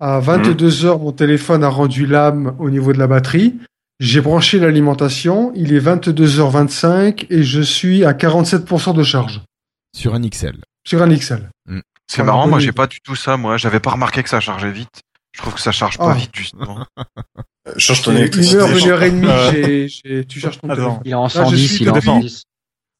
à 0.00 0.18
22 0.20 0.84
heures, 0.86 0.98
mon 0.98 1.12
téléphone 1.12 1.62
a 1.62 1.68
rendu 1.68 2.06
l'âme 2.06 2.56
au 2.58 2.70
niveau 2.70 2.92
de 2.92 2.98
la 2.98 3.06
batterie. 3.06 3.56
J'ai 4.00 4.20
branché 4.22 4.58
l'alimentation. 4.58 5.52
Il 5.54 5.72
est 5.74 5.80
22h25 5.80 7.26
et 7.30 7.42
je 7.42 7.60
suis 7.60 8.04
à 8.04 8.12
47% 8.12 8.94
de 8.94 9.02
charge 9.02 9.42
Sur 9.94 10.14
un 10.14 10.20
XL. 10.26 10.56
sur 10.86 11.02
un 11.02 11.14
XL. 11.14 11.48
C'est 12.10 12.22
Ouais, 12.22 12.26
marrant, 12.26 12.48
moi 12.48 12.58
j'ai 12.58 12.72
pas 12.72 12.86
du 12.88 13.00
tout 13.00 13.14
ça, 13.14 13.36
moi. 13.36 13.56
J'avais 13.56 13.78
pas 13.78 13.90
remarqué 13.90 14.22
que 14.22 14.28
ça 14.28 14.40
chargeait 14.40 14.72
vite. 14.72 15.02
Je 15.32 15.42
trouve 15.42 15.54
que 15.54 15.60
ça 15.60 15.70
charge 15.70 15.96
pas 15.96 16.10
Ah. 16.10 16.14
vite, 16.14 16.30
justement. 16.34 16.84
Euh, 17.68 17.72
change 17.76 18.02
ton 18.02 18.10
Une 18.12 18.18
électricité. 18.18 18.56
heure, 18.56 18.68
une 18.76 18.88
heure 18.88 19.02
et 19.02 19.10
demie, 19.12 19.28
Euh, 20.06 20.24
tu 20.28 20.40
cherches 20.40 20.58
ton 20.60 20.66
téléphone. 20.68 20.98
Il 21.04 21.12
est 21.12 21.14
en 21.14 21.28
je 21.28 21.34
110, 21.34 21.68
suis 21.68 21.84
il 21.84 21.86
est 21.86 21.90
en 21.90 21.94
depuis- 21.94 22.06
110. 22.06 22.42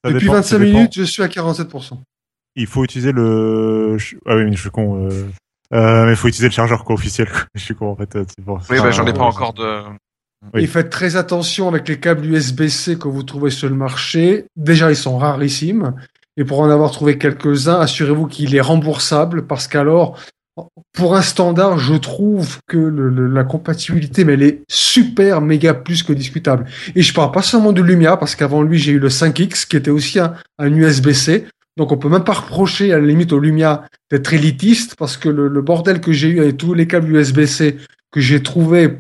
Ça 0.05 0.11
Depuis 0.12 0.20
dépend, 0.26 0.32
ça 0.34 0.40
25 0.42 0.59
dépend. 0.61 0.72
minutes, 0.78 0.94
je 0.94 1.03
suis 1.03 1.22
à 1.24 1.28
47%. 1.28 2.01
Il 2.57 2.66
faut 2.68 2.84
utiliser 2.84 3.11
le. 3.12 3.96
Ah 4.26 4.36
oui, 4.36 4.44
mais 4.44 4.53
je 4.55 4.61
suis 4.61 4.70
con. 4.70 5.09
Euh... 5.11 5.28
Euh, 5.73 6.05
mais 6.07 6.11
il 6.12 6.16
faut 6.16 6.29
utiliser 6.29 6.49
le 6.49 6.53
chargeur 6.55 6.85
quoi, 6.85 6.95
officiel. 6.95 7.29
quoi. 7.31 7.43
Je 7.55 7.61
suis 7.61 7.75
con 7.75 7.91
en 7.93 7.97
fait. 7.97 8.16
euh, 8.16 8.25
pour... 8.45 8.61
Oui, 8.71 8.79
bah, 8.81 8.91
j'en 8.91 9.07
ai 9.07 9.11
Euh, 9.11 9.12
pas 9.12 9.23
encore 9.25 9.53
de. 9.55 9.83
Oui. 10.55 10.62
Et 10.62 10.66
faites 10.66 10.89
très 10.91 11.16
attention 11.16 11.68
avec 11.68 11.87
les 11.89 12.01
câbles 12.01 12.25
USB-C 12.25 12.99
que 12.99 13.09
vous 13.09 13.23
trouvez 13.23 13.51
sur 13.51 13.68
le 13.68 13.75
marché. 13.75 14.47
Déjà, 14.57 14.91
ils 14.91 14.97
sont 14.97 15.18
rarissimes. 15.18 15.95
Et 16.39 16.45
pour 16.45 16.61
en 16.61 16.71
avoir 16.71 16.91
trouvé 16.93 17.18
quelques-uns, 17.18 17.79
assurez-vous 17.81 18.27
qu'il 18.27 18.57
est 18.57 18.61
remboursable 18.62 19.47
parce 19.47 19.68
qu'alors, 19.68 20.18
pour 20.95 21.14
un 21.14 21.21
standard, 21.23 21.79
je 21.79 21.95
trouve 21.95 22.59
que 22.66 22.79
le- 22.79 23.11
le- 23.11 23.27
la 23.29 23.45
compatibilité, 23.45 24.25
mais 24.25 24.33
elle 24.35 24.43
est 24.43 24.62
super 24.71 25.43
méga 25.43 25.75
plus 25.75 26.03
que 26.03 26.12
discutable. 26.14 26.64
Et 26.95 27.03
je 27.03 27.12
parle 27.12 27.33
pas 27.33 27.43
seulement 27.43 27.73
de 27.73 27.83
Lumia 27.83 28.16
parce 28.16 28.35
qu'avant 28.35 28.62
lui, 28.62 28.79
j'ai 28.79 28.93
eu 28.93 28.99
le 28.99 29.11
5X 29.11 29.66
qui 29.66 29.77
était 29.77 29.91
aussi 29.91 30.18
un, 30.18 30.33
un 30.59 30.73
USB-C. 30.73 31.47
Donc 31.77 31.93
on 31.93 31.97
peut 31.97 32.09
même 32.09 32.25
pas 32.25 32.35
reprocher 32.35 32.93
à 32.93 32.99
la 32.99 33.07
limite 33.07 33.33
au 33.33 33.39
Lumia 33.39 33.85
d'être 34.11 34.33
élitiste 34.35 34.97
parce 34.97 35.16
que 35.16 35.29
le, 35.29 35.62
bordel 35.62 36.01
que 36.01 36.12
j'ai 36.12 36.29
eu 36.29 36.41
avec 36.41 36.57
tous 36.57 36.75
les 36.75 36.87
câbles 36.87 37.16
USB-C 37.16 37.79
que 38.11 38.21
j'ai 38.21 38.43
trouvé 38.43 38.99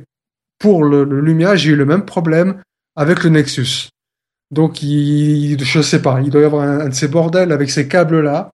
pour 0.58 0.84
le, 0.84 1.04
Lumia, 1.04 1.56
j'ai 1.56 1.70
eu 1.70 1.76
le 1.76 1.84
même 1.84 2.04
problème 2.04 2.62
avec 2.96 3.24
le 3.24 3.30
Nexus. 3.30 3.88
Donc, 4.50 4.82
il, 4.82 5.62
je 5.62 5.80
sais 5.80 6.02
pas, 6.02 6.20
il 6.20 6.30
doit 6.30 6.42
y 6.42 6.44
avoir 6.44 6.62
un, 6.62 6.88
de 6.88 6.94
ces 6.94 7.08
bordels 7.08 7.52
avec 7.52 7.70
ces 7.70 7.88
câbles-là 7.88 8.50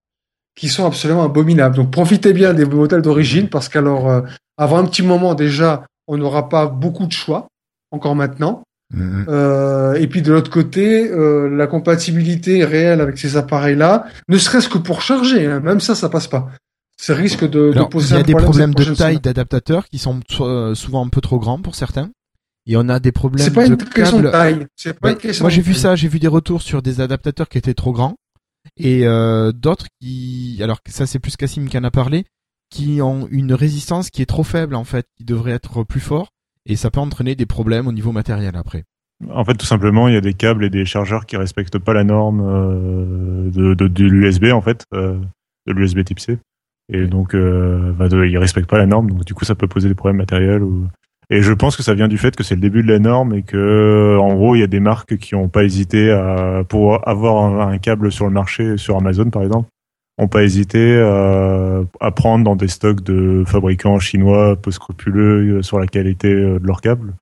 qui 0.54 0.68
sont 0.68 0.86
absolument 0.86 1.24
abominables. 1.24 1.76
Donc, 1.76 1.90
profitez 1.90 2.32
bien 2.32 2.54
des 2.54 2.64
modèles 2.64 3.02
d'origine 3.02 3.48
parce 3.48 3.68
qu'alors, 3.68 4.08
euh, 4.08 4.22
avant 4.56 4.78
un 4.78 4.84
petit 4.84 5.02
moment 5.02 5.34
déjà, 5.34 5.84
on 6.06 6.16
n'aura 6.16 6.48
pas 6.48 6.66
beaucoup 6.66 7.06
de 7.06 7.12
choix, 7.12 7.48
encore 7.90 8.14
maintenant. 8.14 8.62
Mhm. 8.96 9.26
Euh, 9.28 9.94
et 9.94 10.06
puis 10.06 10.22
de 10.22 10.32
l'autre 10.32 10.50
côté, 10.50 11.08
euh, 11.10 11.48
la 11.48 11.66
compatibilité 11.66 12.64
réelle 12.64 13.00
avec 13.00 13.18
ces 13.18 13.36
appareils-là, 13.36 14.06
ne 14.28 14.38
serait-ce 14.38 14.68
que 14.68 14.78
pour 14.78 15.02
charger, 15.02 15.46
hein, 15.46 15.60
même 15.60 15.80
ça, 15.80 15.94
ça 15.94 16.08
passe 16.08 16.26
pas. 16.26 16.48
Ça 16.98 17.14
risque 17.14 17.44
de, 17.44 17.48
de 17.48 17.72
Alors, 17.72 17.88
il 17.88 17.90
poser 17.90 18.14
y 18.14 18.16
a 18.16 18.20
un 18.20 18.22
des 18.22 18.32
problème 18.32 18.72
problèmes 18.72 18.74
de 18.74 18.94
taille 18.94 19.20
d'adaptateurs 19.20 19.86
qui 19.86 19.98
sont 19.98 20.20
so- 20.30 20.74
souvent 20.74 21.04
un 21.04 21.10
peu 21.10 21.20
trop 21.20 21.38
grands 21.38 21.60
pour 21.60 21.74
certains. 21.74 22.10
Et 22.66 22.76
on 22.76 22.88
a 22.88 22.98
des 22.98 23.12
problèmes 23.12 23.44
C'est 23.44 23.52
pas 23.52 23.68
de 23.68 23.74
une 23.74 23.76
question 23.76 24.20
de 24.20 24.30
taille. 24.30 24.66
C'est 24.74 24.98
pas 24.98 25.10
une 25.10 25.18
question 25.18 25.44
moi 25.44 25.50
j'ai 25.50 25.60
de 25.60 25.66
vu 25.66 25.74
ça, 25.74 25.94
j'ai 25.94 26.08
vu 26.08 26.18
des 26.18 26.26
retours 26.26 26.62
sur 26.62 26.80
des 26.82 27.00
adaptateurs 27.02 27.48
qui 27.48 27.58
étaient 27.58 27.74
trop 27.74 27.92
grands 27.92 28.16
et 28.78 29.06
euh, 29.06 29.52
d'autres 29.52 29.86
qui, 30.00 30.58
alors 30.62 30.82
que 30.82 30.90
ça 30.90 31.06
c'est 31.06 31.18
plus 31.20 31.36
Cassim 31.36 31.66
qui 31.68 31.78
en 31.78 31.84
a 31.84 31.90
parlé, 31.90 32.24
qui 32.70 33.00
ont 33.02 33.28
une 33.30 33.52
résistance 33.52 34.10
qui 34.10 34.22
est 34.22 34.26
trop 34.26 34.42
faible 34.42 34.74
en 34.74 34.84
fait, 34.84 35.06
qui 35.16 35.24
devrait 35.24 35.52
être 35.52 35.84
plus 35.84 36.00
fort 36.00 36.32
et 36.66 36.76
ça 36.76 36.90
peut 36.90 37.00
entraîner 37.00 37.34
des 37.34 37.46
problèmes 37.46 37.86
au 37.86 37.92
niveau 37.92 38.12
matériel 38.12 38.56
après. 38.56 38.84
En 39.30 39.44
fait, 39.44 39.54
tout 39.54 39.66
simplement, 39.66 40.08
il 40.08 40.14
y 40.14 40.16
a 40.16 40.20
des 40.20 40.34
câbles 40.34 40.64
et 40.64 40.70
des 40.70 40.84
chargeurs 40.84 41.24
qui 41.24 41.36
respectent 41.36 41.78
pas 41.78 41.94
la 41.94 42.04
norme 42.04 42.42
euh, 42.44 43.50
de, 43.50 43.74
de, 43.74 43.88
de 43.88 44.04
l'USB 44.04 44.52
en 44.52 44.60
fait, 44.60 44.84
euh, 44.94 45.18
de 45.66 45.72
l'USB 45.72 46.04
Type 46.04 46.20
C. 46.20 46.38
Et 46.92 47.06
donc, 47.06 47.34
euh, 47.34 47.92
bah, 47.92 48.08
de, 48.08 48.24
ils 48.26 48.38
respectent 48.38 48.68
pas 48.68 48.78
la 48.78 48.86
norme, 48.86 49.10
donc 49.10 49.24
du 49.24 49.34
coup, 49.34 49.44
ça 49.44 49.54
peut 49.54 49.66
poser 49.66 49.88
des 49.88 49.94
problèmes 49.94 50.18
matériels. 50.18 50.62
Ou... 50.62 50.86
Et 51.30 51.40
je 51.40 51.52
pense 51.52 51.76
que 51.76 51.82
ça 51.82 51.94
vient 51.94 52.08
du 52.08 52.18
fait 52.18 52.36
que 52.36 52.44
c'est 52.44 52.54
le 52.54 52.60
début 52.60 52.82
de 52.82 52.92
la 52.92 52.98
norme 52.98 53.34
et 53.34 53.42
que, 53.42 54.18
en 54.20 54.34
gros, 54.34 54.54
il 54.54 54.60
y 54.60 54.62
a 54.64 54.68
des 54.68 54.80
marques 54.80 55.16
qui 55.16 55.34
ont 55.34 55.48
pas 55.48 55.64
hésité 55.64 56.10
à 56.10 56.62
pour 56.68 57.08
avoir 57.08 57.42
un, 57.42 57.72
un 57.72 57.78
câble 57.78 58.12
sur 58.12 58.26
le 58.26 58.32
marché, 58.32 58.76
sur 58.76 58.96
Amazon 58.96 59.30
par 59.30 59.42
exemple, 59.42 59.68
ont 60.18 60.28
pas 60.28 60.44
hésité 60.44 60.98
à, 60.98 61.80
à 62.00 62.10
prendre 62.10 62.44
dans 62.44 62.56
des 62.56 62.68
stocks 62.68 63.02
de 63.02 63.44
fabricants 63.46 63.98
chinois 63.98 64.56
peu 64.56 64.70
scrupuleux 64.70 65.62
sur 65.62 65.78
la 65.78 65.86
qualité 65.86 66.32
euh, 66.32 66.58
de 66.58 66.66
leur 66.66 66.80
câble. 66.80 67.14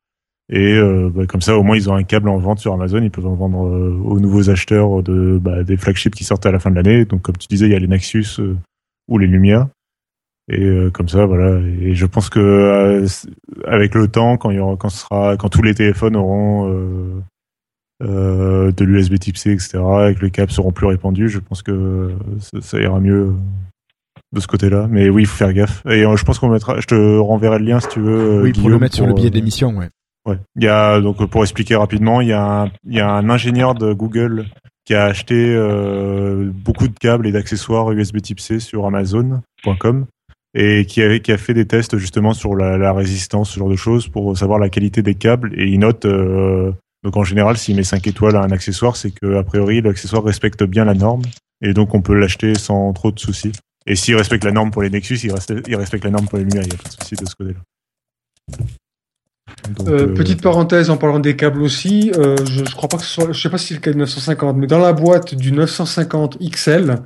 Et 0.51 0.75
euh, 0.75 1.11
bah, 1.13 1.27
comme 1.27 1.41
ça, 1.41 1.57
au 1.57 1.63
moins, 1.63 1.77
ils 1.77 1.91
ont 1.91 1.95
un 1.95 2.03
câble 2.03 2.29
en 2.29 2.39
vente 2.39 2.59
sur 2.59 2.73
Amazon. 2.75 3.03
Ils 3.03 3.11
peuvent 3.11 3.27
en 3.27 3.35
vendre 3.35 3.67
euh, 3.67 3.99
aux 4.05 4.21
nouveaux 4.21 4.51
acheteurs 4.51 5.03
de 5.03 5.39
bah, 5.41 5.63
des 5.65 5.77
flagships 5.77 6.15
qui 6.15 6.25
sortent 6.25 6.47
à 6.47 6.53
la 6.53 6.59
fin 6.59 6.71
de 6.71 6.77
l'année. 6.77 7.05
Donc, 7.05 7.23
comme 7.23 7.37
tu 7.37 7.49
disais, 7.49 7.67
il 7.67 7.73
y 7.73 7.75
a 7.75 7.79
les 7.79 7.89
Nexus 7.89 8.41
euh, 8.41 8.57
ou 9.09 9.19
les 9.19 9.27
Lumia. 9.27 9.71
Et 10.51 10.63
euh, 10.63 10.91
comme 10.91 11.09
ça, 11.09 11.25
voilà. 11.25 11.59
Et 11.81 11.95
je 11.95 12.05
pense 12.05 12.29
que 12.29 12.41
euh, 12.41 13.07
avec 13.67 13.95
le 13.95 14.09
temps, 14.09 14.37
quand 14.37 14.51
il 14.51 14.57
y 14.57 14.61
aura, 14.61 14.77
quand 14.77 14.91
ce 14.91 14.99
sera, 14.99 15.37
quand 15.39 15.49
tous 15.49 15.63
les 15.63 15.75
téléphones 15.75 16.17
auront 16.17 16.71
euh, 18.03 18.07
euh, 18.69 18.73
de 18.73 18.85
l'USB 18.85 19.19
Type 19.19 19.37
C, 19.37 19.53
etc., 19.53 19.79
et 20.11 20.15
que 20.15 20.25
les 20.25 20.31
câbles 20.31 20.51
seront 20.53 20.73
plus 20.73 20.87
répandus, 20.87 21.29
je 21.29 21.39
pense 21.39 21.63
que 21.63 22.13
ça, 22.41 22.61
ça 22.61 22.81
ira 22.81 23.01
mieux 23.01 23.33
de 24.33 24.41
ce 24.41 24.47
côté-là. 24.47 24.89
Mais 24.91 25.09
oui, 25.09 25.23
il 25.23 25.27
faut 25.27 25.37
faire 25.37 25.53
gaffe. 25.53 25.83
Et 25.87 26.05
euh, 26.05 26.17
je 26.17 26.25
pense 26.25 26.39
qu'on 26.39 26.49
mettra, 26.49 26.81
je 26.81 26.87
te 26.87 27.19
renverrai 27.19 27.59
le 27.59 27.65
lien 27.67 27.81
si 27.81 27.89
tu 27.89 28.01
veux. 28.01 28.39
euh, 28.39 28.43
oui, 28.43 28.53
pour 28.53 28.69
le 28.69 28.79
mettre 28.79 28.97
sur 28.97 29.07
le 29.07 29.15
billet 29.15 29.29
euh, 29.29 29.31
de 29.31 29.37
l'émission, 29.37 29.77
ouais. 29.77 29.89
Ouais. 30.27 30.39
Il 30.57 30.65
y 30.65 30.69
a 30.69 31.01
donc 31.01 31.21
euh, 31.21 31.27
pour 31.27 31.43
expliquer 31.43 31.77
rapidement, 31.77 32.21
il 32.23 32.29
y 32.29 32.33
a 32.33 32.63
un, 32.63 32.71
il 32.87 32.95
y 32.95 33.01
a 33.01 33.11
un 33.11 33.29
ingénieur 33.29 33.75
de 33.75 33.93
Google 33.93 34.47
qui 34.87 34.95
a 34.95 35.05
acheté 35.05 35.35
euh, 35.55 36.51
beaucoup 36.53 36.89
de 36.89 36.99
câbles 36.99 37.27
et 37.27 37.33
d'accessoires 37.33 37.91
USB 37.93 38.19
Type 38.23 38.41
C 38.41 38.59
sur 38.59 38.87
Amazon.com 38.87 40.07
et 40.55 40.87
qui 40.87 41.03
a, 41.03 41.19
qui 41.19 41.33
a 41.33 41.37
fait 41.37 41.53
des 41.55 41.67
tests 41.67 41.97
justement 41.99 42.33
sur 42.33 42.55
la, 42.55 42.79
la 42.79 42.93
résistance, 42.93 43.51
ce 43.51 43.59
genre 43.59 43.69
de 43.69 43.77
choses, 43.77 44.09
pour 44.09 44.37
savoir 44.37 44.59
la 44.59 44.69
qualité 44.69 45.03
des 45.03 45.15
câbles. 45.15 45.53
Et 45.57 45.67
il 45.67 45.79
note 45.81 46.07
euh, 46.07 46.73
donc 47.05 47.17
en 47.17 47.23
général, 47.25 47.57
s'il 47.59 47.77
met 47.77 47.85
5 47.85 48.07
étoiles 48.07 48.35
à 48.37 48.41
un 48.43 48.51
accessoire, 48.51 48.97
c'est 48.97 49.11
que 49.13 49.37
a 49.37 49.45
priori 49.45 49.81
l'accessoire 49.83 50.25
respecte 50.25 50.65
bien 50.65 50.85
la 50.85 50.95
norme 50.95 51.23
et 51.61 51.73
donc 51.75 51.95
on 51.95 52.01
peut 52.03 52.15
l'acheter 52.19 52.55
sans 52.57 52.93
trop 52.95 53.13
de 53.13 53.19
soucis. 53.21 53.53
Et 53.87 53.95
s'il 53.97 54.17
respecte 54.17 54.45
la 54.45 54.51
norme 54.53 54.71
pour 54.71 54.83
les 54.83 54.89
Nexus, 54.91 55.19
il, 55.23 55.33
reste- 55.33 55.53
il 55.69 55.77
respecte 55.77 56.05
la 56.05 56.11
norme 56.11 56.27
pour 56.27 56.39
les 56.39 56.45
lumières. 56.45 56.63
Il 56.65 56.71
n'y 56.71 56.75
a 56.75 56.79
pas 56.79 56.89
de 56.89 56.95
souci 57.03 57.15
de 57.17 57.27
ce 57.29 57.35
côté-là. 57.35 57.61
Donc, 59.77 59.89
Euh, 59.89 60.09
euh, 60.09 60.15
petite 60.15 60.43
parenthèse 60.43 60.89
en 60.91 60.97
parlant 60.97 61.21
des 61.21 61.37
câbles 61.37 61.63
aussi, 61.63 62.11
euh, 62.17 62.37
je, 62.47 62.65
je 62.65 62.75
crois 62.75 62.89
pas 62.89 62.97
que 62.97 63.03
ce 63.05 63.11
soit, 63.11 63.33
je 63.33 63.39
sais 63.41 63.51
pas 63.51 63.59
si 63.59 63.69
c'est 63.69 63.75
le 63.75 63.81
cas 63.81 63.93
du 63.93 63.99
950, 63.99 64.57
mais 64.57 64.67
dans 64.67 64.79
la 64.79 64.93
boîte 64.95 65.35
du 65.35 65.53
950 65.53 66.39
XL, 66.41 66.97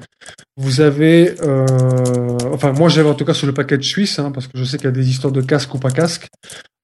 vous 0.56 0.80
avez, 0.80 1.34
enfin 2.52 2.72
moi 2.72 2.88
j'avais 2.88 3.08
en 3.08 3.14
tout 3.14 3.24
cas 3.24 3.34
sur 3.34 3.46
le 3.46 3.54
paquet 3.54 3.80
suisse, 3.82 4.18
hein, 4.18 4.30
parce 4.32 4.46
que 4.46 4.56
je 4.56 4.64
sais 4.64 4.76
qu'il 4.76 4.86
y 4.86 4.88
a 4.88 4.92
des 4.92 5.08
histoires 5.10 5.32
de 5.32 5.42
casque 5.42 5.74
ou 5.74 5.78
pas 5.78 5.90
casque. 5.90 6.28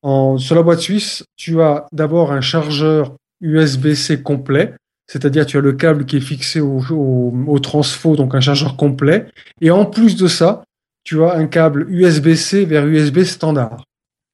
En, 0.04 0.36
sur 0.38 0.54
la 0.54 0.62
boîte 0.62 0.80
suisse, 0.80 1.24
tu 1.36 1.60
as 1.62 1.86
d'abord 1.92 2.30
un 2.30 2.40
chargeur 2.42 3.16
USB-C 3.40 4.22
complet, 4.22 4.74
c'est-à-dire 5.06 5.46
tu 5.46 5.56
as 5.56 5.60
le 5.60 5.72
câble 5.72 6.04
qui 6.04 6.18
est 6.18 6.20
fixé 6.20 6.60
au, 6.60 6.80
au, 6.90 7.32
au 7.46 7.58
transfo, 7.58 8.14
donc 8.14 8.34
un 8.34 8.40
chargeur 8.40 8.76
complet, 8.76 9.26
et 9.60 9.70
en 9.70 9.86
plus 9.86 10.16
de 10.16 10.28
ça, 10.28 10.62
tu 11.04 11.22
as 11.24 11.32
un 11.34 11.46
câble 11.46 11.86
USB-C 11.90 12.64
vers 12.66 12.86
USB 12.86 13.22
standard 13.24 13.82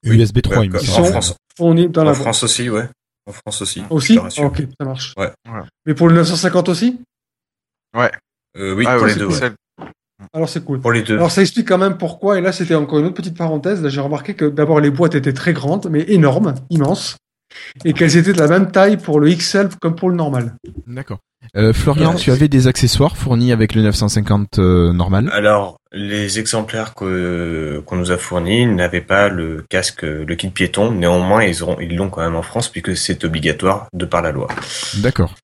USB 0.05 0.40
3, 0.42 0.64
il 0.64 0.70
me 0.70 0.78
Ouais, 0.78 0.84
semble. 0.84 0.98
en 1.01 1.05
sont- 1.05 1.10
France, 1.12 1.36
fourni 1.56 1.88
dans 1.88 2.02
la 2.05 2.10
en 2.10 2.12
boîte. 2.14 2.22
France 2.22 2.42
aussi, 2.42 2.68
ouais. 2.70 2.88
En 3.26 3.32
France 3.32 3.60
aussi. 3.62 3.82
Aussi 3.90 4.14
te 4.16 4.20
rassure. 4.20 4.44
Ok, 4.44 4.62
ça 4.78 4.84
marche. 4.86 5.14
Ouais. 5.16 5.30
Mais 5.86 5.94
pour 5.94 6.09
le 6.09 6.14
950 6.14 6.68
aussi? 6.70 6.98
Euh, 8.56 8.74
oui, 8.74 8.84
Ah, 8.88 8.94
pour 8.97 9.05
ouais, 9.05 9.14
les 9.14 9.18
deux. 9.20 9.28
Alors 10.32 10.48
c'est 10.48 10.64
cool. 10.64 10.80
Pour 10.80 10.92
les 10.92 11.02
deux. 11.02 11.14
Alors 11.16 11.30
ça 11.30 11.40
explique 11.42 11.68
quand 11.68 11.78
même 11.78 11.97
pourquoi, 11.98 12.38
et 12.38 12.40
là 12.40 12.52
c'était 12.52 12.74
encore 12.74 12.98
une 12.98 13.06
autre 13.06 13.14
petite 13.14 13.36
parenthèse, 13.36 13.82
là 13.82 13.88
j'ai 13.88 14.01
remarqué 14.01 14.34
que 14.34 14.44
d'abord 14.47 14.80
les 14.80 14.90
boîtes 14.90 15.14
étaient 15.14 15.32
très 15.32 15.52
grandes, 15.52 15.88
mais 15.90 16.05
énormes, 16.09 16.55
immenses, 16.70 17.16
et 17.84 17.92
qu'elles 17.92 18.16
étaient 18.16 18.32
de 18.32 18.38
la 18.38 18.48
même 18.48 18.70
taille 18.70 18.97
pour 18.97 19.18
le 19.20 19.30
XL 19.30 19.68
comme 19.80 19.94
pour 19.97 20.09
le 20.10 20.16
normal. 20.16 20.55
D'accord. 20.86 21.18
Euh, 21.56 21.72
Florian, 21.72 22.10
Ouais. 22.10 22.16
tu 22.16 22.30
avais 22.30 22.48
des 22.48 22.66
accessoires 22.68 23.16
fournis 23.16 23.51
avec 23.51 23.74
le 23.74 23.80
950 23.82 24.59
euh, 24.59 24.92
normal? 24.92 25.30
Alors, 25.32 25.78
les 25.90 26.38
exemplaires 26.38 26.94
que- 26.94 27.82
qu'on 27.86 27.97
nous 27.97 28.10
a 28.12 28.18
fournis 28.18 28.66
n'avaient 28.66 29.01
pas 29.01 29.28
le 29.30 29.64
casque, 29.70 30.02
le 30.02 30.34
kit 30.36 30.51
piéton. 30.51 30.92
Néanmoins, 30.92 31.42
ils 31.42 31.62
auront, 31.62 31.78
ils 31.80 31.97
l'ont 31.97 32.10
quand 32.10 32.20
même 32.20 32.36
en 32.36 32.42
France 32.42 32.68
puisque 32.68 32.94
c'est 32.94 33.24
obligatoire 33.24 33.88
de 33.94 34.05
par 34.05 34.20
la 34.20 34.32
loi. 34.32 34.48
D'accord. 34.98 35.34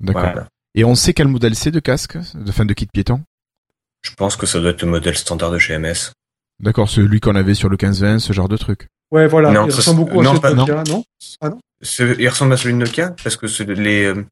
D'accord. 0.00 0.22
Voilà. 0.22 0.48
Et 0.74 0.84
on 0.84 0.94
sait 0.94 1.12
quel 1.12 1.28
modèle 1.28 1.54
c'est 1.54 1.70
de 1.70 1.80
casque, 1.80 2.16
de 2.34 2.50
fin 2.50 2.64
de 2.64 2.72
kit 2.72 2.86
piéton? 2.92 3.20
Je 4.02 4.14
pense 4.14 4.36
que 4.36 4.46
ça 4.46 4.60
doit 4.60 4.70
être 4.70 4.82
le 4.82 4.88
modèle 4.88 5.16
standard 5.16 5.50
de 5.50 5.58
chez 5.58 5.76
MS. 5.78 6.12
D'accord, 6.62 6.88
celui 6.88 7.20
qu'on 7.20 7.34
avait 7.36 7.54
sur 7.54 7.68
le 7.68 7.76
15-20, 7.76 8.18
ce 8.18 8.32
genre 8.32 8.48
de 8.48 8.56
truc. 8.56 8.88
Ouais, 9.10 9.26
voilà, 9.26 9.50
Non, 9.50 9.66
il 9.66 9.72
ressemble 9.74 10.00
beaucoup 10.00 10.22
non, 10.22 10.36
à 10.36 10.40
pas- 10.40 10.50
ce 10.50 10.54
Nokia, 10.56 10.84
non 10.88 11.02
Ce- 11.82 12.20
il 12.20 12.28
ressemble 12.28 12.52
à 12.52 12.56
celui 12.56 12.74
de 12.74 12.78
Nokia 12.78 13.14
parce 13.22 13.36
que 13.36 13.46
ceux 13.46 13.64
de, 13.64 13.72
les, 13.72 14.04
euh, 14.04 14.24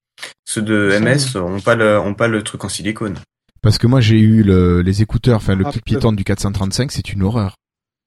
ceux 0.44 0.62
de 0.62 0.90
MS 1.00 1.36
ont 1.36 1.60
pas 1.60 1.74
le, 1.74 1.98
ont 1.98 2.14
pas 2.14 2.28
le 2.28 2.42
truc 2.42 2.64
en 2.64 2.68
silicone. 2.68 3.18
Parce 3.62 3.78
que 3.78 3.86
moi 3.86 4.00
j'ai 4.00 4.20
eu 4.20 4.42
le- 4.42 4.82
les 4.82 5.02
écouteurs, 5.02 5.36
enfin 5.36 5.54
le 5.56 5.64
Ah, 5.66 5.72
piéton 5.84 6.12
du 6.12 6.22
435, 6.24 6.92
c'est 6.92 7.08
une 7.12 7.22
horreur. 7.22 7.54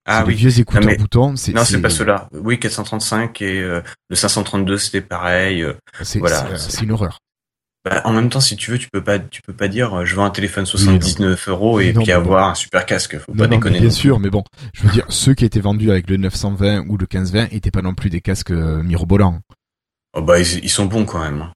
Ah 0.05 0.23
oui. 0.25 0.33
des 0.33 0.39
vieux 0.39 0.59
écouteurs 0.59 0.83
mais- 0.85 0.97
boutons. 0.97 1.35
C'est, 1.35 1.53
Non, 1.53 1.63
c'est 1.65 1.79
pas 1.81 1.89
ceux-là. 1.91 2.27
Oui, 2.33 2.57
435 2.59 3.39
et 3.41 3.61
euh, 3.61 3.81
le 4.09 4.15
532 4.15 4.77
c'était 4.77 5.01
pareil. 5.01 5.61
euh. 5.63 5.73
C'est, 6.01 6.19
Voilà. 6.19 6.47
c'est- 6.57 6.71
c'est 6.71 6.83
une 6.83 6.91
horreur. 6.91 7.19
Bah, 7.83 8.01
en 8.05 8.13
même 8.13 8.29
temps, 8.29 8.39
si 8.41 8.55
tu 8.55 8.69
veux, 8.69 8.77
tu 8.77 8.89
peux 8.91 9.03
pas, 9.03 9.17
tu 9.17 9.41
peux 9.41 9.53
pas 9.53 9.67
dire, 9.67 9.93
euh, 9.93 10.05
je 10.05 10.15
veux 10.15 10.21
un 10.21 10.29
téléphone 10.29 10.65
79 10.67 11.47
euros 11.49 11.79
et 11.79 11.93
Non, 11.93 12.03
puis 12.03 12.11
bon. 12.11 12.17
avoir 12.17 12.49
un 12.49 12.53
super 12.55 12.85
casque. 12.85 13.17
Faut 13.17 13.31
Non, 13.33 13.39
pas 13.39 13.47
non, 13.47 13.57
déconner. 13.57 13.79
bien 13.79 13.89
sûr, 13.89 14.19
mais 14.19 14.29
bon, 14.29 14.43
je 14.73 14.83
veux 14.83 14.91
dire, 14.91 15.05
ceux 15.09 15.33
qui 15.33 15.45
étaient 15.45 15.59
vendus 15.61 15.89
avec 15.89 16.07
le 16.09 16.17
920 16.17 16.81
ou 16.87 16.97
le 16.97 17.07
1520 17.11 17.47
étaient 17.51 17.71
pas 17.71 17.81
non 17.81 17.95
plus 17.95 18.11
des 18.11 18.21
casques 18.21 18.51
euh, 18.51 18.83
mirobolants. 18.83 19.39
Oh, 20.13 20.21
bah, 20.21 20.39
ils, 20.39 20.63
ils 20.63 20.69
sont 20.69 20.85
bons 20.85 21.05
quand 21.05 21.19
même. 21.23 21.47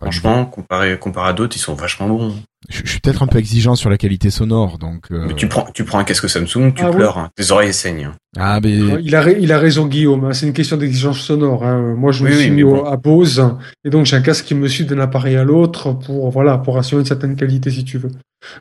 Franchement, 0.00 0.44
comparé, 0.46 0.98
comparé 0.98 1.30
à 1.30 1.32
d'autres, 1.32 1.56
ils 1.56 1.60
sont 1.60 1.74
vachement 1.74 2.08
bons. 2.08 2.34
Je, 2.68 2.80
je 2.84 2.90
suis 2.90 3.00
peut-être 3.00 3.22
un 3.22 3.26
peu 3.26 3.38
exigeant 3.38 3.76
sur 3.76 3.90
la 3.90 3.96
qualité 3.98 4.30
sonore, 4.30 4.78
donc. 4.78 5.04
euh, 5.12 5.26
Mais 5.28 5.34
tu 5.34 5.46
prends, 5.48 5.66
tu 5.72 5.84
prends 5.84 5.98
un 5.98 6.04
casque 6.04 6.28
Samsung, 6.28 6.72
tu 6.74 6.82
Ah 6.82 6.90
oui. 6.90 6.96
pleures, 6.96 7.18
hein. 7.18 7.30
tes 7.36 7.50
oreilles 7.52 7.72
saignent. 7.72 8.06
hein. 8.06 8.14
Ah, 8.36 8.58
mais 8.60 8.72
il 9.02 9.14
a, 9.14 9.30
il 9.30 9.52
a 9.52 9.58
raison 9.58 9.86
Guillaume, 9.86 10.24
hein, 10.24 10.32
c'est 10.32 10.46
une 10.46 10.52
question 10.52 10.76
d'exigence 10.76 11.20
sonore. 11.20 11.64
hein. 11.64 11.94
Moi 11.96 12.10
je 12.10 12.24
me 12.24 12.30
suis 12.32 12.48
oui, 12.48 12.50
mis 12.50 12.62
bon. 12.64 12.84
à 12.84 12.96
Bose, 12.96 13.44
et 13.84 13.90
donc 13.90 14.06
j'ai 14.06 14.16
un 14.16 14.20
casque 14.22 14.46
qui 14.46 14.54
me 14.56 14.66
suit 14.66 14.84
d'un 14.84 14.98
appareil 14.98 15.36
à 15.36 15.44
l'autre 15.44 15.92
pour, 15.92 16.28
voilà, 16.30 16.58
pour 16.58 16.76
assurer 16.78 17.00
une 17.02 17.06
certaine 17.06 17.36
qualité 17.36 17.70
si 17.70 17.84
tu 17.84 17.98
veux. 17.98 18.10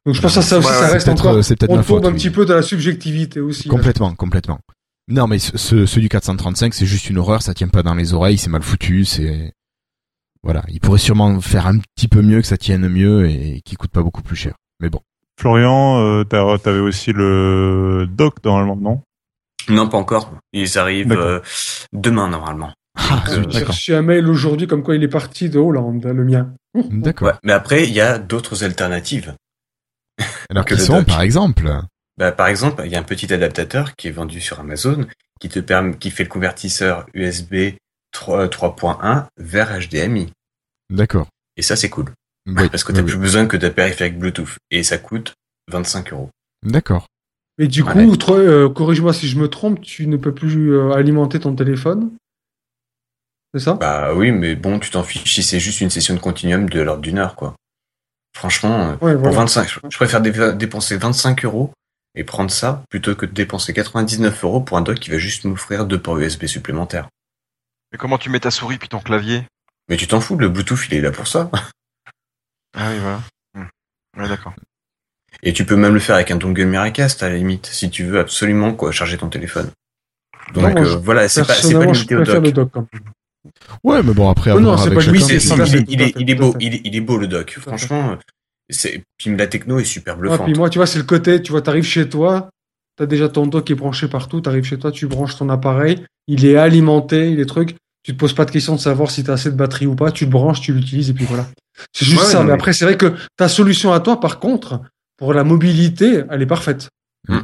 Donc 0.05 0.15
je 0.15 0.21
pense 0.21 0.35
que 0.35 0.41
ça, 0.41 0.43
ça 0.43 0.57
aussi, 0.59 0.67
Ouais, 0.67 0.73
ça 0.73 0.81
ouais, 0.85 0.91
reste 0.91 1.09
encore... 1.09 1.35
euh, 1.37 1.41
c'est 1.41 1.55
peut-être 1.55 1.71
On 1.71 1.75
tombe 1.77 1.83
faute. 1.85 2.05
un 2.05 2.09
oui. 2.09 2.13
petit 2.15 2.29
peu 2.29 2.45
dans 2.45 2.55
la 2.55 2.61
subjectivité 2.61 3.39
aussi. 3.39 3.67
Complètement, 3.69 4.13
complètement. 4.13 4.59
Non, 5.09 5.27
mais 5.27 5.39
ce, 5.39 5.57
ce- 5.57 5.85
ceux 5.85 5.99
du 6.01 6.09
435, 6.09 6.73
c'est 6.73 6.85
juste 6.85 7.09
une 7.09 7.17
horreur, 7.17 7.41
ça 7.41 7.53
tient 7.53 7.67
pas 7.69 7.83
dans 7.83 7.95
les 7.95 8.13
oreilles, 8.13 8.37
c'est 8.37 8.49
mal 8.49 8.61
foutu, 8.61 9.03
c'est. 9.05 9.51
Voilà, 10.43 10.63
il 10.67 10.79
pourrait 10.81 10.99
sûrement 10.99 11.39
faire 11.41 11.67
un 11.67 11.77
petit 11.95 12.07
peu 12.07 12.21
mieux, 12.21 12.41
que 12.41 12.47
ça 12.47 12.57
tienne 12.57 12.87
mieux 12.89 13.29
et 13.29 13.61
qui 13.63 13.75
coûte 13.75 13.91
pas 13.91 14.03
beaucoup 14.03 14.21
plus 14.21 14.35
cher. 14.35 14.53
Mais 14.81 14.89
bon. 14.89 14.99
Florian, 15.39 15.99
euh, 16.01 16.23
t'as- 16.23 16.57
t'avais 16.59 16.79
aussi 16.79 17.11
le 17.13 18.07
doc 18.09 18.43
normalement, 18.43 18.75
non? 18.75 19.01
Non, 19.69 19.87
pas 19.87 19.97
encore. 19.97 20.33
Ils 20.51 20.77
arrivent 20.77 21.13
euh, 21.13 21.39
demain, 21.93 22.27
normalement. 22.29 22.73
Ah, 22.97 23.23
Euh, 23.29 23.43
J'ai 23.49 23.59
d'accord. 23.59 23.69
reçu 23.69 23.95
un 23.95 24.01
mail 24.01 24.27
aujourd'hui 24.29 24.67
comme 24.67 24.83
quoi 24.83 24.95
il 24.95 25.03
est 25.03 25.07
parti 25.07 25.49
de 25.49 25.57
Hollande, 25.57 26.03
le 26.05 26.23
mien. 26.25 26.53
D'accord. 26.75 27.29
Ouais. 27.29 27.33
Mais 27.43 27.53
après, 27.53 27.83
il 27.87 27.93
y 27.93 28.01
a 28.01 28.19
d'autres 28.19 28.63
alternatives. 28.63 29.33
Alors 30.49 30.65
que 30.65 30.75
sont, 30.75 30.97
doc. 30.99 31.07
par 31.07 31.21
exemple 31.21 31.71
Bah, 32.17 32.31
par 32.33 32.47
exemple, 32.47 32.83
il 32.85 32.91
y 32.91 32.95
a 32.95 32.99
un 32.99 33.03
petit 33.03 33.33
adaptateur 33.33 33.95
qui 33.95 34.09
est 34.09 34.11
vendu 34.11 34.41
sur 34.41 34.59
Amazon 34.59 35.07
qui 35.39 35.49
te 35.49 35.59
permet, 35.59 35.95
qui 35.97 36.11
fait 36.11 36.23
le 36.23 36.29
convertisseur 36.29 37.05
USB 37.13 37.53
3 37.53 37.77
3.1 38.47 39.25
vers 39.37 39.79
HDMI. 39.79 40.31
D'accord. 40.89 41.27
Et 41.57 41.61
ça, 41.61 41.75
c'est 41.75 41.89
cool. 41.89 42.11
Oui, 42.47 42.69
Parce 42.69 42.83
que 42.83 42.91
t'as 42.91 42.99
oui. 43.01 43.07
plus 43.07 43.17
besoin 43.17 43.45
que 43.45 43.57
d'un 43.57 43.69
périphérique 43.69 44.19
Bluetooth. 44.19 44.57
Et 44.71 44.83
ça 44.83 44.97
coûte 44.97 45.33
25 45.71 46.11
euros. 46.13 46.29
D'accord. 46.63 47.07
Mais 47.57 47.67
du 47.67 47.83
coup, 47.83 47.99
euh, 48.31 48.69
corrige-moi 48.69 49.13
si 49.13 49.27
je 49.27 49.37
me 49.37 49.47
trompe, 49.47 49.79
tu 49.81 50.07
ne 50.07 50.17
peux 50.17 50.33
plus 50.33 50.73
euh, 50.73 50.91
alimenter 50.91 51.39
ton 51.39 51.55
téléphone? 51.55 52.11
C'est 53.53 53.59
ça? 53.61 53.73
Bah 53.75 54.13
oui, 54.15 54.31
mais 54.31 54.55
bon, 54.55 54.79
tu 54.79 54.89
t'en 54.89 55.03
fiches 55.03 55.31
si 55.33 55.43
c'est 55.43 55.59
juste 55.59 55.79
une 55.81 55.91
session 55.91 56.15
de 56.15 56.19
continuum 56.19 56.67
de 56.67 56.81
l'ordre 56.81 57.01
d'une 57.03 57.19
heure, 57.19 57.35
quoi. 57.35 57.55
Franchement, 58.35 58.89
euh, 58.89 58.91
Ouais, 58.93 59.13
pour 59.13 59.21
voilà. 59.21 59.37
25, 59.37 59.67
je- 59.69 59.79
je 59.89 59.95
préfère 59.97 60.21
dé- 60.21 60.53
dépenser 60.55 60.97
25 60.97 61.45
euros 61.45 61.71
et 62.15 62.23
prendre 62.23 62.49
ça 62.49 62.83
plutôt 62.89 63.15
que 63.15 63.27
de 63.27 63.31
dépenser 63.31 63.73
99 63.73 64.43
euros 64.43 64.59
pour 64.61 64.77
un 64.77 64.81
dock 64.81 64.97
qui 64.99 65.11
va 65.11 65.19
juste 65.19 65.45
m'offrir 65.45 65.85
deux 65.85 66.01
ports 66.01 66.17
USB 66.17 66.45
supplémentaires. 66.47 67.07
Mais 67.93 67.97
comment 67.99 68.17
tu 68.17 68.29
mets 68.29 68.39
ta 68.39 68.51
souris 68.51 68.77
puis 68.77 68.89
ton 68.89 68.99
clavier? 68.99 69.43
Mais 69.87 69.97
tu 69.97 70.07
t'en 70.07 70.19
fous, 70.19 70.35
le 70.35 70.49
Bluetooth, 70.49 70.87
il 70.89 70.95
est 70.97 71.01
là 71.01 71.11
pour 71.11 71.27
ça. 71.27 71.49
Ah 72.75 72.89
oui, 72.91 72.99
voilà. 72.99 73.21
Hmm. 73.53 74.19
Ouais, 74.19 74.27
d'accord. 74.27 74.53
Et 75.43 75.53
tu 75.53 75.65
peux 75.65 75.75
même 75.75 75.93
le 75.93 75.99
faire 75.99 76.15
avec 76.15 76.31
un 76.31 76.37
dongle 76.37 76.65
Miracast 76.65 77.21
à 77.23 77.29
la 77.29 77.35
limite, 77.35 77.67
si 77.67 77.89
tu 77.89 78.03
veux 78.03 78.19
absolument 78.19 78.73
quoi 78.73 78.91
charger 78.91 79.17
ton 79.17 79.29
téléphone. 79.29 79.69
Donc 80.53 80.63
Non, 80.63 80.69
moi, 80.71 80.81
euh, 80.81 80.85
je- 80.85 80.97
voilà, 80.97 81.29
c'est 81.29 81.41
pas, 81.41 81.53
pas 81.53 81.85
limité 81.85 82.15
au 82.15 82.23
dock. 82.23 82.43
le 82.43 82.51
doc. 82.51 82.69
hein. 82.75 82.87
Ouais, 83.83 84.01
mais 84.03 84.13
bon, 84.13 84.29
après, 84.29 84.51
Oh 84.51 84.59
non, 84.59 84.77
c'est 84.77 84.89
pas 84.91 85.01
Oui, 85.01 85.21
c'est, 85.21 85.35
il, 85.35 86.01
est- 86.01 86.13
il 86.17 86.29
est, 86.29 86.35
beau, 86.35 86.55
il 86.59 86.75
est, 86.75 86.81
il 86.85 86.95
est 86.95 87.01
beau 87.01 87.17
le 87.17 87.27
dock. 87.27 87.57
Franchement, 87.59 88.17
c'est, 88.69 89.03
puis 89.17 89.35
la 89.35 89.47
techno 89.47 89.79
est 89.79 89.83
super 89.85 90.13
Ah, 90.13 90.17
bluffante. 90.17 90.45
puis 90.45 90.53
moi, 90.55 90.69
tu 90.69 90.79
vois, 90.79 90.87
c'est 90.87 90.99
le 90.99 91.05
côté, 91.05 91.41
tu 91.41 91.51
vois, 91.51 91.61
t'arrives 91.61 91.83
chez 91.83 92.07
toi, 92.09 92.49
t'as 92.95 93.05
déjà 93.05 93.27
ton 93.29 93.45
dock 93.47 93.65
qui 93.65 93.73
est 93.73 93.75
branché 93.75 94.07
partout, 94.07 94.39
t'arrives 94.41 94.63
chez 94.63 94.79
toi, 94.79 94.91
tu 94.91 95.07
branches 95.07 95.35
ton 95.37 95.49
appareil, 95.49 96.05
il 96.27 96.45
est 96.45 96.55
alimenté, 96.55 97.29
il 97.31 97.39
est 97.41 97.45
truc, 97.45 97.75
tu 98.03 98.13
te 98.13 98.17
poses 98.19 98.33
pas 98.33 98.45
de 98.45 98.51
question 98.51 98.75
de 98.75 98.79
savoir 98.79 99.09
si 99.11 99.23
t'as 99.23 99.33
assez 99.33 99.49
de 99.51 99.55
batterie 99.55 99.85
ou 99.87 99.95
pas, 99.95 100.11
tu 100.11 100.25
le 100.25 100.29
branches, 100.31 100.61
tu 100.61 100.73
l'utilises 100.73 101.09
et 101.09 101.13
puis 101.13 101.25
voilà. 101.25 101.47
C'est 101.93 102.05
juste 102.05 102.21
Ouais, 102.21 102.27
ça. 102.27 102.39
mais 102.39 102.47
mais- 102.47 102.51
après, 102.53 102.73
c'est 102.73 102.85
vrai 102.85 102.97
que 102.97 103.13
ta 103.37 103.47
solution 103.47 103.93
à 103.93 103.99
toi, 103.99 104.19
par 104.19 104.39
contre, 104.39 104.81
pour 105.17 105.33
la 105.33 105.43
mobilité, 105.43 106.23
elle 106.29 106.41
est 106.41 106.45
parfaite. 106.47 106.89
Hmm. 107.27 107.39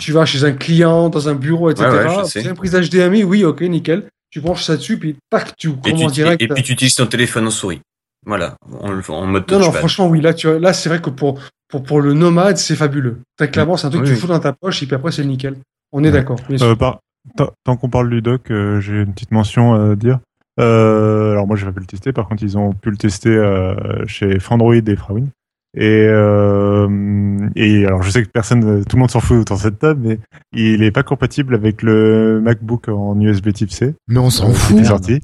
Tu 0.00 0.12
vas 0.12 0.24
chez 0.24 0.44
un 0.44 0.52
client, 0.52 1.08
dans 1.10 1.28
un 1.28 1.34
bureau, 1.34 1.70
etc. 1.70 1.88
C'est 2.26 2.42
une 2.44 2.54
prise 2.54 2.72
HDMI, 2.74 3.24
oui, 3.24 3.44
ok, 3.44 3.60
nickel. 3.62 4.08
Tu 4.30 4.40
branches 4.40 4.62
ça 4.64 4.76
dessus, 4.76 4.98
puis 4.98 5.16
tac, 5.28 5.54
tu 5.58 5.68
et, 5.68 5.72
tu, 5.82 5.90
commences 5.92 6.12
direct. 6.12 6.40
et 6.40 6.48
puis 6.48 6.62
tu 6.62 6.72
utilises 6.72 6.94
ton 6.94 7.06
téléphone 7.06 7.46
en 7.46 7.50
souris. 7.50 7.80
Voilà, 8.24 8.56
en, 8.80 8.90
le- 8.92 9.02
en 9.10 9.26
mode 9.26 9.50
Non, 9.50 9.58
non, 9.58 9.72
franchement, 9.72 10.06
oui. 10.08 10.20
Là, 10.22 10.32
tu 10.32 10.46
vois, 10.46 10.58
là, 10.58 10.72
c'est 10.72 10.88
vrai 10.88 11.02
que 11.02 11.10
pour, 11.10 11.38
pour, 11.68 11.82
pour 11.82 12.00
le 12.00 12.14
nomade, 12.14 12.56
c'est 12.56 12.76
fabuleux. 12.76 13.18
Très 13.36 13.50
clairement, 13.50 13.76
c'est 13.76 13.88
un 13.88 13.90
truc 13.90 14.04
que 14.04 14.08
tu 14.08 14.14
fous 14.16 14.28
dans 14.28 14.38
ta 14.38 14.52
poche 14.54 14.82
et 14.82 14.86
puis 14.86 14.94
après, 14.94 15.10
c'est 15.12 15.24
nickel. 15.24 15.56
On 15.90 16.02
est 16.02 16.06
Ouais. 16.06 16.12
d'accord. 16.12 16.38
Euh, 16.50 16.74
par- 16.76 17.00
tant- 17.36 17.50
Tant 17.64 17.76
qu'on 17.76 17.88
parle 17.90 18.10
du 18.10 18.22
doc, 18.22 18.50
euh, 18.50 18.80
j'ai 18.80 19.02
une 19.02 19.12
petite 19.12 19.30
mention 19.32 19.74
à 19.74 19.96
dire. 19.96 20.20
Euh, 20.60 21.32
alors 21.32 21.46
moi, 21.46 21.56
j'ai 21.56 21.64
pas 21.66 21.72
pu 21.72 21.80
le 21.80 21.86
tester. 21.86 22.12
Par 22.12 22.28
contre, 22.28 22.42
ils 22.42 22.58
ont 22.58 22.72
pu 22.72 22.90
le 22.90 22.96
tester 22.96 23.30
euh, 23.30 23.74
chez 24.06 24.38
Frandroid 24.38 24.74
et 24.74 24.96
Frawin. 24.96 25.26
Et, 25.74 26.06
euh, 26.06 27.48
et 27.56 27.86
alors, 27.86 28.02
je 28.02 28.10
sais 28.10 28.22
que 28.22 28.28
personne, 28.28 28.84
tout 28.84 28.96
le 28.96 29.00
monde 29.00 29.10
s'en 29.10 29.20
fout 29.20 29.38
autour 29.38 29.56
de 29.56 29.62
cette 29.62 29.78
table, 29.78 30.00
mais 30.06 30.18
il 30.52 30.82
est 30.82 30.90
pas 30.90 31.02
compatible 31.02 31.54
avec 31.54 31.82
le 31.82 32.40
MacBook 32.42 32.88
en 32.88 33.18
USB 33.18 33.52
Type 33.52 33.70
C. 33.70 33.94
Mais 34.08 34.18
on 34.18 34.28
s'en 34.28 34.52
fout. 34.52 34.84
sorti. 34.84 35.20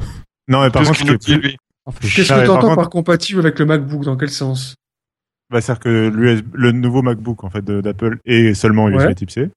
Non, 0.48 0.62
mais 0.62 0.70
par 0.70 0.82
contre, 0.84 0.96
ce 0.96 1.04
qui 1.16 1.32
est. 1.32 1.56
Qu'est-ce 2.00 2.32
que 2.32 2.44
tu 2.44 2.50
entends 2.50 2.74
par 2.76 2.88
compatible 2.90 3.40
avec 3.40 3.58
le 3.58 3.66
MacBook 3.66 4.04
Dans 4.04 4.16
quel 4.16 4.30
sens? 4.30 4.74
Bah, 5.50 5.60
c'est-à-dire 5.60 5.80
que 5.80 6.42
le 6.54 6.72
nouveau 6.72 7.00
MacBook 7.02 7.44
en 7.44 7.50
fait 7.50 7.64
d'Apple 7.64 8.18
est 8.26 8.52
seulement 8.54 8.88
USB 8.88 8.98
Ouais. 9.00 9.14
Type 9.14 9.30
C. 9.30 9.50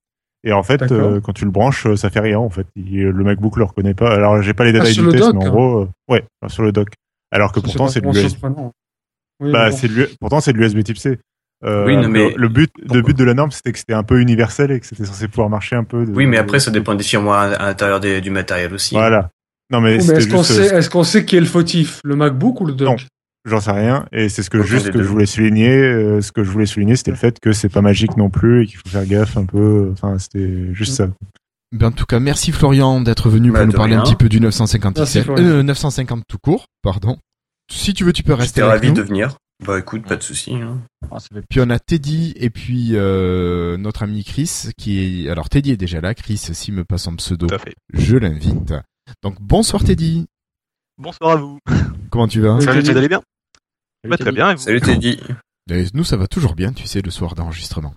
Et 0.43 0.51
en 0.53 0.63
fait, 0.63 0.81
euh, 0.91 1.19
quand 1.21 1.33
tu 1.33 1.45
le 1.45 1.51
branches, 1.51 1.85
euh, 1.85 1.95
ça 1.95 2.09
fait 2.09 2.19
rien 2.19 2.39
en 2.39 2.49
fait. 2.49 2.65
Il- 2.75 3.03
le 3.03 3.23
MacBook 3.23 3.57
le 3.57 3.63
reconnaît 3.63 3.93
pas. 3.93 4.11
Alors, 4.13 4.41
j'ai 4.41 4.53
pas 4.55 4.63
les 4.63 4.71
Ah, 4.71 4.73
détails 4.73 4.93
sur 4.93 5.03
du 5.03 5.07
le 5.09 5.11
test, 5.13 5.23
dock, 5.25 5.35
mais 5.35 5.43
en 5.43 5.47
hein. 5.47 5.51
gros, 5.51 5.79
euh, 5.81 5.87
ouais, 6.09 6.23
sur 6.47 6.63
le 6.63 6.71
dock. 6.71 6.89
Alors 7.31 7.51
que 7.51 7.59
Ça, 7.59 7.65
pourtant, 7.65 7.87
c'est 7.87 8.01
de 8.01 8.05
vraiment 8.07 8.19
l'US 8.23 8.29
surprenant. 8.31 8.71
Oui, 9.39 9.51
bah, 9.51 9.69
bon. 9.69 9.75
c'est 9.77 10.17
pourtant 10.19 10.39
c'est 10.41 10.53
de 10.53 10.57
l'USB 10.57 10.83
Type 10.83 10.97
C. 10.97 11.19
Euh, 11.63 11.85
Oui, 11.85 11.95
non, 11.95 12.09
mais 12.09 12.31
le, 12.31 12.35
le 12.37 12.47
but, 12.49 12.71
le 12.79 12.85
pourquoi 12.87 13.01
but 13.03 13.17
de 13.19 13.23
la 13.23 13.33
norme, 13.35 13.51
c'était 13.51 13.71
que 13.71 13.77
c'était 13.77 13.93
un 13.93 14.01
peu 14.03 14.19
universel 14.19 14.71
et 14.71 14.79
que 14.79 14.85
c'était 14.87 15.05
censé 15.05 15.27
pouvoir 15.27 15.49
marcher 15.49 15.75
un 15.75 15.83
peu. 15.83 16.05
de- 16.07 16.11
Oui, 16.11 16.25
mais 16.25 16.37
après, 16.37 16.59
ça 16.59 16.71
dépend 16.71 16.95
des 16.95 17.03
firmware 17.03 17.61
à 17.61 17.67
l'intérieur 17.67 17.99
des- 17.99 18.19
du 18.19 18.31
matériel 18.31 18.73
aussi. 18.73 18.95
Voilà. 18.95 19.29
Non, 19.71 19.79
mais 19.79 19.93
Oh, 19.93 20.11
est-ce 20.11 20.27
qu'on 20.27 20.37
juste, 20.43 20.53
sait, 20.53 20.73
euh, 20.73 21.03
sait 21.03 21.23
qui 21.23 21.37
est 21.37 21.39
le 21.39 21.45
fautif 21.45 22.01
Le 22.03 22.15
MacBook 22.15 22.59
ou 22.61 22.65
le 22.65 22.73
dock 22.73 22.87
Non. 22.89 22.95
J'en 23.45 23.59
sais 23.61 23.71
rien. 23.71 24.05
Et 24.11 24.29
c'est 24.29 24.43
ce 24.43 24.49
que 24.49 24.57
Aucun 24.59 24.67
juste 24.67 24.87
que 24.91 24.97
deux. 24.97 25.03
je 25.03 25.07
voulais 25.09 25.25
souligner. 25.25 25.69
euh, 25.77 26.21
ce 26.21 26.31
que 26.31 26.43
je 26.43 26.49
voulais 26.51 26.65
souligner, 26.65 26.95
c'était 26.95 27.11
le 27.11 27.17
fait 27.17 27.39
que 27.39 27.51
c'est 27.53 27.69
pas 27.69 27.81
magique 27.81 28.17
non 28.17 28.29
plus 28.29 28.63
et 28.63 28.67
qu'il 28.67 28.77
faut 28.77 28.89
faire 28.89 29.05
gaffe 29.05 29.37
un 29.37 29.45
peu. 29.45 29.89
Enfin, 29.93 30.17
c'était 30.19 30.73
juste 30.73 30.93
ça. 30.93 31.07
Ben, 31.73 31.87
en 31.87 31.91
tout 31.91 32.05
cas, 32.05 32.19
merci 32.19 32.51
Florian 32.51 32.99
d'être 33.01 33.29
venu 33.29 33.49
Bah, 33.51 33.59
pour 33.59 33.65
nous 33.67 33.71
de 33.71 33.77
parler 33.77 33.95
un 33.95 34.03
petit 34.03 34.15
peu 34.15 34.27
du 34.29 34.39
950 34.41 34.97
Merci, 34.97 35.19
XL. 35.19 35.23
Florian. 35.23 35.45
Euh, 35.45 35.63
950 35.63 36.23
tout 36.27 36.37
court, 36.37 36.65
pardon. 36.81 37.17
Si 37.71 37.93
tu 37.93 38.03
veux, 38.03 38.11
tu 38.13 38.23
peux 38.23 38.33
rester 38.33 38.59
J'étais 38.61 38.69
ravi 38.69 38.89
nous. 38.89 38.95
de 38.95 39.01
venir. 39.01 39.37
Bah 39.65 39.77
écoute, 39.77 40.01
pas 40.07 40.15
de 40.15 40.23
souci. 40.23 40.55
Hein. 40.55 40.79
Ah, 41.11 41.17
Puis 41.49 41.59
on 41.61 41.69
a 41.69 41.77
Teddy 41.77 42.33
et 42.35 42.49
puis 42.49 42.89
euh, 42.93 43.77
notre 43.77 44.01
ami 44.01 44.23
Chris 44.23 44.69
qui 44.75 45.23
est 45.25 45.29
alors 45.29 45.49
Teddy 45.49 45.71
est 45.73 45.77
déjà 45.77 46.01
là. 46.01 46.15
Chris, 46.15 46.37
s'il 46.39 46.73
me 46.73 46.83
passe 46.83 47.03
son 47.03 47.15
pseudo, 47.15 47.45
Tout 47.45 47.53
à 47.55 47.59
fait. 47.59 47.75
je 47.93 48.17
l'invite. 48.17 48.73
Donc 49.21 49.35
bonsoir 49.39 49.83
Teddy. 49.83 50.25
Bonsoir 50.97 51.33
à 51.33 51.35
vous. 51.35 51.59
Comment 52.09 52.27
tu 52.27 52.41
vas? 52.41 52.59
Salut, 52.59 52.79
Teddy. 52.79 52.91
vous 52.91 52.97
allez 52.97 53.07
bien? 53.07 53.21
Salut, 54.03 54.09
Bah, 54.09 54.17
Très 54.17 54.25
Teddy. 54.25 54.35
bien. 54.35 54.51
Et 54.51 54.55
vous 54.55 54.61
Salut 54.61 54.81
Teddy. 54.81 55.19
Et 55.69 55.85
Nous 55.93 56.03
ça 56.03 56.17
va 56.17 56.27
toujours 56.27 56.55
bien, 56.55 56.73
tu 56.73 56.87
sais, 56.87 57.01
le 57.01 57.11
soir 57.11 57.35
d'enregistrement. 57.35 57.93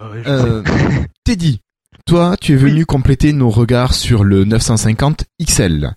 Ah 0.00 0.10
ouais, 0.10 0.22
je 0.24 0.28
Euh, 0.28 0.62
Teddy, 1.24 1.60
toi, 2.06 2.36
tu 2.40 2.52
es 2.54 2.56
venu 2.56 2.86
compléter 2.86 3.32
nos 3.32 3.50
regards 3.50 3.94
sur 3.94 4.24
le 4.24 4.44
950 4.44 5.24
XL. 5.42 5.94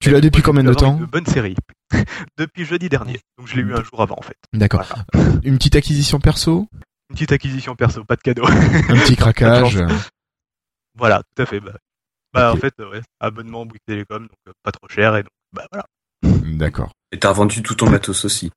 Tu 0.00 0.08
l'as 0.10 0.14
Moi, 0.16 0.20
depuis 0.20 0.42
combien 0.42 0.64
de 0.64 0.74
temps 0.74 0.98
Une 0.98 1.06
bonne 1.06 1.26
série. 1.26 1.54
Depuis 2.38 2.64
jeudi 2.64 2.88
dernier. 2.88 3.20
Donc 3.38 3.46
je 3.46 3.54
l'ai 3.56 3.62
eu 3.62 3.72
un 3.74 3.82
jour 3.84 4.00
avant 4.02 4.16
en 4.18 4.22
fait. 4.22 4.36
D'accord. 4.52 4.84
Voilà. 5.12 5.30
Une 5.44 5.56
petite 5.58 5.76
acquisition 5.76 6.18
perso, 6.20 6.66
Une 7.10 7.14
petite 7.14 7.32
acquisition 7.32 7.76
perso, 7.76 8.02
pas 8.04 8.16
de 8.16 8.22
cadeau. 8.22 8.44
un 8.46 8.96
petit 8.96 9.14
craquage. 9.14 9.78
voilà, 10.96 11.22
tout 11.36 11.42
à 11.42 11.46
fait. 11.46 11.60
Bah, 11.60 11.74
bah, 12.32 12.52
en 12.52 12.56
fait, 12.56 12.74
ouais, 12.78 13.02
abonnement 13.20 13.64
Bouygues 13.66 13.82
Télécom, 13.86 14.22
donc 14.22 14.30
euh, 14.48 14.52
pas 14.62 14.72
trop 14.72 14.88
cher 14.88 15.16
et 15.16 15.22
donc 15.22 15.30
bah 15.52 15.66
voilà, 15.70 15.84
D'accord. 16.56 16.92
Et 17.12 17.18
t'as 17.18 17.28
revendu 17.28 17.62
tout 17.62 17.74
ton 17.74 17.88
matos 17.88 18.24
aussi. 18.24 18.50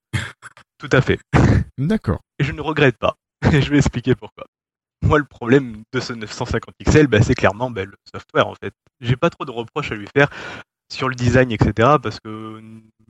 tout 0.77 0.89
à 0.91 1.01
fait. 1.01 1.19
D'accord. 1.77 2.21
Et 2.39 2.43
je 2.43 2.53
ne 2.53 2.61
regrette 2.61 2.97
pas. 2.97 3.15
Et 3.51 3.61
je 3.61 3.69
vais 3.69 3.77
expliquer 3.77 4.15
pourquoi. 4.15 4.45
Moi, 5.01 5.19
le 5.19 5.25
problème 5.25 5.83
de 5.93 5.99
ce 5.99 6.13
950 6.13 6.73
XL, 6.83 7.07
bah, 7.07 7.21
c'est 7.21 7.35
clairement 7.35 7.69
bah, 7.69 7.85
le 7.85 7.95
software 8.11 8.47
en 8.47 8.55
fait. 8.55 8.73
J'ai 9.01 9.17
pas 9.17 9.29
trop 9.29 9.45
de 9.45 9.51
reproches 9.51 9.91
à 9.91 9.95
lui 9.95 10.07
faire 10.15 10.29
sur 10.91 11.09
le 11.09 11.15
design, 11.15 11.51
etc. 11.51 11.97
Parce 12.01 12.19
que 12.19 12.61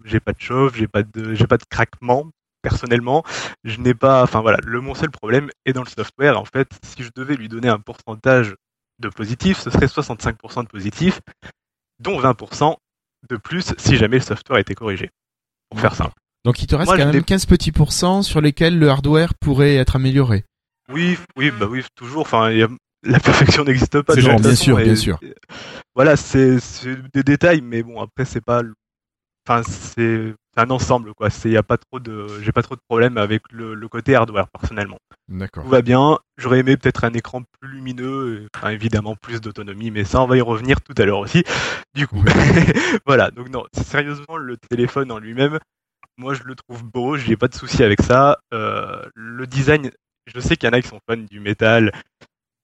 j'ai 0.03 0.19
pas 0.19 0.33
de 0.33 0.41
chauffe, 0.41 0.75
j'ai 0.75 0.87
pas 0.87 1.03
de, 1.03 1.35
j'ai 1.35 1.47
pas 1.47 1.57
de 1.57 1.63
craquement. 1.69 2.29
Personnellement, 2.63 3.23
je 3.63 3.79
n'ai 3.79 3.93
pas, 3.93 4.23
enfin 4.23 4.41
voilà, 4.41 4.57
le 4.65 4.81
mon 4.81 4.95
seul 4.95 5.11
problème 5.11 5.51
est 5.65 5.73
dans 5.73 5.83
le 5.83 5.89
software. 5.89 6.39
En 6.39 6.45
fait, 6.45 6.67
si 6.83 7.03
je 7.03 7.11
devais 7.15 7.35
lui 7.35 7.47
donner 7.47 7.69
un 7.69 7.79
pourcentage 7.79 8.55
de 8.97 9.09
positif, 9.09 9.59
ce 9.59 9.69
serait 9.69 9.85
65% 9.85 10.63
de 10.63 10.67
positif, 10.67 11.21
dont 11.99 12.19
20% 12.19 12.75
de 13.29 13.37
plus 13.37 13.73
si 13.77 13.97
jamais 13.97 14.17
le 14.17 14.23
software 14.23 14.57
était 14.57 14.73
corrigé. 14.73 15.11
Pour 15.75 15.81
faire 15.81 15.95
simple. 15.95 16.13
Donc 16.43 16.61
il 16.61 16.67
te 16.67 16.75
reste 16.75 16.87
Moi, 16.89 16.97
quand 16.97 17.05
même 17.05 17.13
l'ai- 17.15 17.23
15 17.23 17.45
petits 17.45 17.71
pourcents 17.71 18.21
sur 18.21 18.39
lesquels 18.41 18.77
le 18.77 18.89
hardware 18.89 19.33
pourrait 19.35 19.75
être 19.75 19.95
amélioré. 19.95 20.43
Oui, 20.93 21.17
oui, 21.35 21.51
bah 21.51 21.65
oui, 21.69 21.83
toujours. 21.95 22.21
Enfin, 22.21 22.51
il 22.51 22.57
y 22.59 22.63
a- 22.63 22.67
la 23.03 23.19
perfection 23.19 23.63
n'existe 23.63 24.01
pas. 24.01 24.15
Genre, 24.15 24.39
bien 24.39 24.49
façon, 24.51 24.63
sûr, 24.63 24.77
bien 24.77 24.95
sûr. 24.95 25.19
Voilà, 25.95 26.15
c'est 26.15 26.59
c'est 26.59 26.97
des 27.13 27.23
détails, 27.23 27.61
mais 27.61 27.83
bon, 27.83 28.01
après 28.01 28.25
c'est 28.25 28.43
pas. 28.43 28.61
le- 28.61 28.73
Enfin, 29.47 29.61
c'est 29.63 30.33
un 30.57 30.69
ensemble, 30.69 31.13
quoi. 31.13 31.29
C'est 31.29 31.49
y 31.49 31.57
a 31.57 31.63
pas 31.63 31.77
trop 31.77 31.99
de, 31.99 32.27
j'ai 32.41 32.51
pas 32.51 32.63
trop 32.63 32.75
de 32.75 32.81
problème 32.87 33.17
avec 33.17 33.43
le, 33.51 33.75
le 33.75 33.87
côté 33.87 34.15
hardware 34.15 34.47
personnellement. 34.47 34.97
D'accord. 35.27 35.63
Tout 35.63 35.69
va 35.69 35.81
bien. 35.81 36.17
J'aurais 36.37 36.59
aimé 36.59 36.77
peut-être 36.77 37.03
un 37.03 37.13
écran 37.13 37.43
plus 37.59 37.69
lumineux, 37.69 38.41
et, 38.43 38.47
enfin, 38.55 38.69
évidemment 38.69 39.15
plus 39.15 39.41
d'autonomie, 39.41 39.91
mais 39.91 40.03
ça 40.03 40.21
on 40.21 40.27
va 40.27 40.37
y 40.37 40.41
revenir 40.41 40.81
tout 40.81 40.93
à 40.97 41.05
l'heure 41.05 41.19
aussi. 41.19 41.43
Du 41.93 42.07
coup, 42.07 42.23
voilà. 43.05 43.31
Donc 43.31 43.49
non, 43.49 43.65
sérieusement, 43.73 44.37
le 44.37 44.57
téléphone 44.57 45.11
en 45.11 45.19
lui-même, 45.19 45.59
moi 46.17 46.33
je 46.33 46.43
le 46.43 46.55
trouve 46.55 46.83
beau, 46.83 47.17
j'ai 47.17 47.37
pas 47.37 47.47
de 47.47 47.55
souci 47.55 47.83
avec 47.83 48.01
ça. 48.01 48.39
Euh, 48.53 49.03
le 49.13 49.45
design, 49.45 49.91
je 50.27 50.39
sais 50.39 50.55
qu'il 50.55 50.67
y 50.67 50.71
en 50.71 50.73
a 50.73 50.81
qui 50.81 50.87
sont 50.87 50.99
fans 51.07 51.17
du 51.17 51.39
métal. 51.39 51.91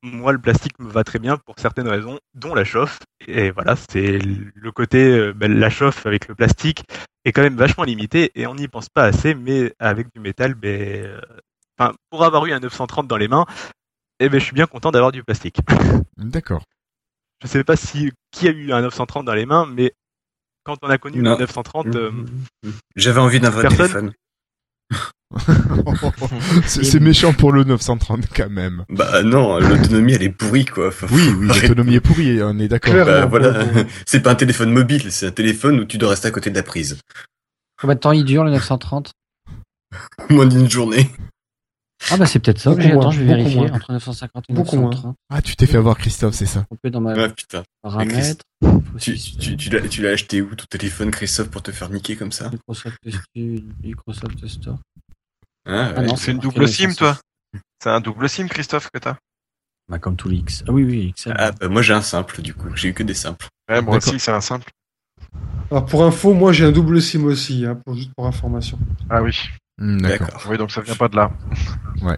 Moi, 0.04 0.32
le 0.32 0.40
plastique 0.40 0.80
me 0.80 0.90
va 0.90 1.04
très 1.04 1.20
bien 1.20 1.38
pour 1.38 1.60
certaines 1.60 1.88
raisons, 1.88 2.20
dont 2.34 2.56
la 2.56 2.64
chauffe. 2.64 3.00
Et 3.28 3.52
voilà, 3.52 3.76
c'est 3.76 4.18
le 4.18 4.72
côté, 4.72 4.98
euh, 4.98 5.34
ben, 5.34 5.54
la 5.54 5.70
chauffe 5.70 6.06
avec 6.08 6.28
le 6.28 6.34
plastique 6.34 6.84
est 7.24 7.32
quand 7.32 7.44
même 7.44 7.56
vachement 7.56 7.84
limité 7.84 8.32
et 8.34 8.48
on 8.48 8.56
n'y 8.56 8.68
pense 8.68 8.90
pas 8.90 9.04
assez, 9.04 9.36
mais 9.36 9.74
avec 9.78 10.08
du 10.14 10.20
métal, 10.20 10.56
ben, 10.56 11.06
euh, 11.06 11.92
pour 12.10 12.24
avoir 12.26 12.46
eu 12.48 12.52
un 12.52 12.60
930 12.60 13.08
dans 13.08 13.18
les 13.18 13.28
mains, 13.28 13.46
eh 14.20 14.30
ben, 14.30 14.40
je 14.40 14.46
suis 14.46 14.56
bien 14.56 14.66
content 14.66 14.92
d'avoir 14.92 15.12
du 15.12 15.24
plastique. 15.24 15.58
D'accord. 16.18 16.64
Je 17.44 17.48
sais 17.48 17.64
pas 17.64 17.76
si 17.76 18.12
qui 18.32 18.48
a 18.48 18.52
eu 18.52 18.72
un 18.72 18.82
930 18.82 19.26
dans 19.26 19.34
les 19.34 19.46
mains, 19.46 19.68
mais 19.68 19.94
quand 20.64 20.78
on 20.82 20.90
a 20.90 20.98
connu 20.98 21.22
Non. 21.22 21.34
le 21.34 21.38
930, 21.40 21.96
euh, 21.96 22.12
J'avais 22.96 23.20
envie 23.20 23.40
d'un 23.40 23.50
vrai 23.50 23.64
Personne 23.64 23.78
téléphone. 23.88 24.14
c'est 26.66 27.00
méchant 27.00 27.34
pour 27.34 27.52
le 27.52 27.64
930 27.64 28.26
quand 28.36 28.50
même. 28.50 28.86
Bah 28.90 29.24
non, 29.24 29.60
l'autonomie 29.60 30.14
elle 30.14 30.24
est 30.24 30.30
pourrie 30.30 30.66
quoi. 30.66 30.92
Faut- 30.92 31.08
Oui, 31.14 31.30
oui, 31.40 31.48
l'autonomie 31.48 31.96
est 31.96 32.00
pourrie, 32.02 32.42
on 32.44 32.58
est 32.60 32.68
d'accord. 32.68 32.94
Bah, 33.06 33.26
voilà, 33.26 33.66
c'est 34.06 34.22
pas 34.22 34.32
un 34.32 34.36
téléphone 34.36 34.72
mobile, 34.72 35.12
c'est 35.12 35.28
un 35.28 35.32
téléphone 35.32 35.80
où 35.80 35.86
tu 35.86 35.98
dois 35.98 36.10
rester 36.10 36.28
à 36.28 36.32
côté 36.32 36.50
de 36.50 36.56
la 36.56 36.64
prise. 36.64 36.98
Combien 37.80 37.96
de 37.96 38.00
temps 38.00 38.12
il 38.12 38.26
dure 38.26 38.44
le 38.44 38.52
930 38.52 39.12
Moins 40.30 40.46
d'une 40.46 40.70
journée. 40.70 41.10
Ah 42.10 42.18
bah 42.18 42.26
c'est 42.26 42.40
peut-être 42.40 42.60
ça. 42.60 42.74
Que 42.74 42.82
j'ai- 42.82 42.94
moins, 42.94 43.02
Attends, 43.04 43.12
je 43.12 43.20
vais 43.20 43.26
vérifier. 43.28 43.58
moins. 43.62 43.72
Entre 43.74 43.92
950 43.92 44.46
et 44.50 44.54
Beaucoup 44.54 44.76
moins. 44.76 44.90
930. 44.90 45.16
Ah, 45.30 45.42
tu 45.42 45.56
t'es 45.56 45.68
fait 45.68 45.78
avoir 45.78 45.98
Christophe, 45.98 46.34
c'est 46.34 46.48
ça. 46.48 46.66
On 46.72 46.76
peut 46.76 46.90
dans 46.90 47.00
ma 47.02 47.14
Ah 47.14 47.30
putain. 47.30 47.64
paramètres. 47.84 48.44
Tu, 49.00 49.18
tu, 49.18 49.56
tu 49.56 49.70
l'as, 49.70 49.82
tu 49.88 50.02
l'as 50.02 50.10
acheté 50.10 50.42
où 50.42 50.54
ton 50.56 50.66
téléphone, 50.70 51.12
Christophe, 51.12 51.50
pour 51.50 51.62
te 51.62 51.72
faire 51.72 51.90
niquer 51.90 52.16
comme 52.16 52.32
ça? 52.32 52.50
Microsoft 52.50 52.98
Microsoft 53.84 54.48
Store. 54.48 54.80
Ah, 55.66 55.92
Ah 55.96 56.00
ouais. 56.00 56.08
non, 56.08 56.16
C'est 56.16 56.32
une 56.32 56.40
double 56.40 56.68
SIM, 56.68 56.88
960. 56.88 56.98
toi 56.98 57.18
C'est 57.82 57.90
un 57.90 58.00
double 58.02 58.30
SIM, 58.30 58.48
Christophe, 58.48 58.90
que 58.94 59.00
t'as 59.00 59.18
Bah 59.90 60.00
comme 60.00 60.16
tous 60.16 60.30
les 60.30 60.38
X. 60.38 60.64
Ah 60.68 60.72
oui 60.72 60.84
oui 60.84 61.14
XL. 61.16 61.34
Ah, 61.38 61.52
bah, 61.52 61.68
moi 61.68 61.82
j'ai 61.82 61.94
un 61.94 62.02
simple 62.02 62.42
du 62.42 62.54
coup, 62.54 62.68
j'ai 62.76 62.90
eu 62.90 62.94
que 62.94 63.04
des 63.04 63.14
simples. 63.14 63.48
Ouais, 63.70 63.82
moi 63.82 63.98
aussi, 63.98 64.20
c'est 64.20 64.32
un 64.32 64.42
simple. 64.42 64.70
Alors 65.70 65.86
pour 65.86 66.04
info, 66.04 66.34
moi 66.34 66.52
j'ai 66.52 66.66
un 66.66 66.72
double 66.72 67.02
SIM 67.02 67.24
aussi, 67.26 67.66
hein, 67.66 67.76
pour, 67.86 67.96
juste 67.96 68.12
pour 68.16 68.26
information. 68.28 68.78
Ah 69.10 69.22
oui. 69.22 69.38
Hmm, 69.78 70.02
D'accord. 70.02 70.44
Oui, 70.50 70.58
donc 70.58 70.72
ça 70.72 70.82
vient 70.82 70.96
pas 70.96 71.08
de 71.08 71.16
là. 71.16 71.32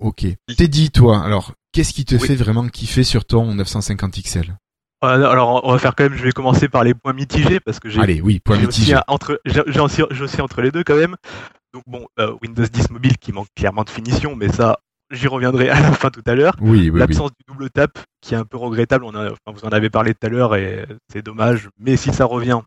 Ok. 0.00 0.26
Teddy, 0.56 0.90
toi, 0.92 1.24
alors, 1.24 1.54
qu'est-ce 1.72 1.92
qui 1.92 2.04
te 2.04 2.14
Oui. 2.14 2.20
fait 2.28 2.36
vraiment 2.36 2.68
kiffer 2.68 3.02
sur 3.02 3.24
ton 3.24 3.52
950 3.54 4.16
XL 4.22 4.56
euh, 5.04 5.28
alors 5.28 5.64
on 5.64 5.70
va 5.72 5.78
faire 5.78 5.94
quand 5.94 6.04
même, 6.04 6.14
je 6.14 6.22
vais 6.24 6.32
commencer 6.32 6.68
par 6.68 6.82
les 6.82 6.92
points 6.92 7.12
mitigés 7.12 7.60
parce 7.60 7.78
que 7.78 7.88
j'ai 7.88 8.00
Allez, 8.00 8.20
oui, 8.20 8.40
point 8.40 8.58
j'ai 8.58 8.66
aussi 8.66 8.80
mitigé. 8.80 8.94
un- 8.96 9.04
entre, 9.06 9.40
j'ai 9.44 9.62
j'ai 9.68 9.78
aussi, 9.80 10.02
j'ai 10.10 10.22
aussi 10.24 10.40
entre 10.40 10.60
les 10.60 10.72
deux 10.72 10.82
quand 10.82 10.96
même. 10.96 11.14
Donc 11.74 11.82
bon, 11.86 12.06
euh, 12.18 12.34
Windows 12.42 12.64
10 12.66 12.90
mobile 12.90 13.18
qui 13.18 13.32
manque 13.32 13.48
clairement 13.54 13.84
de 13.84 13.90
finition, 13.90 14.34
mais 14.36 14.48
ça, 14.48 14.78
j'y 15.10 15.26
reviendrai 15.28 15.68
à 15.70 15.80
la 15.80 15.92
fin 15.92 16.10
tout 16.10 16.22
à 16.26 16.34
l'heure. 16.34 16.54
Oui, 16.60 16.70
oui, 16.80 16.90
oui. 16.90 16.98
L'absence 17.00 17.30
du 17.30 17.44
double 17.46 17.70
tap 17.70 17.98
qui 18.20 18.34
est 18.34 18.38
un 18.38 18.44
peu 18.44 18.56
regrettable, 18.56 19.04
on 19.04 19.14
a, 19.14 19.26
enfin, 19.30 19.52
vous 19.54 19.64
en 19.64 19.70
avez 19.70 19.90
parlé 19.90 20.14
tout 20.14 20.26
à 20.26 20.30
l'heure 20.30 20.54
et 20.56 20.86
c'est 21.12 21.22
dommage, 21.22 21.68
mais 21.78 21.96
si 21.96 22.12
ça 22.12 22.24
revient, 22.24 22.60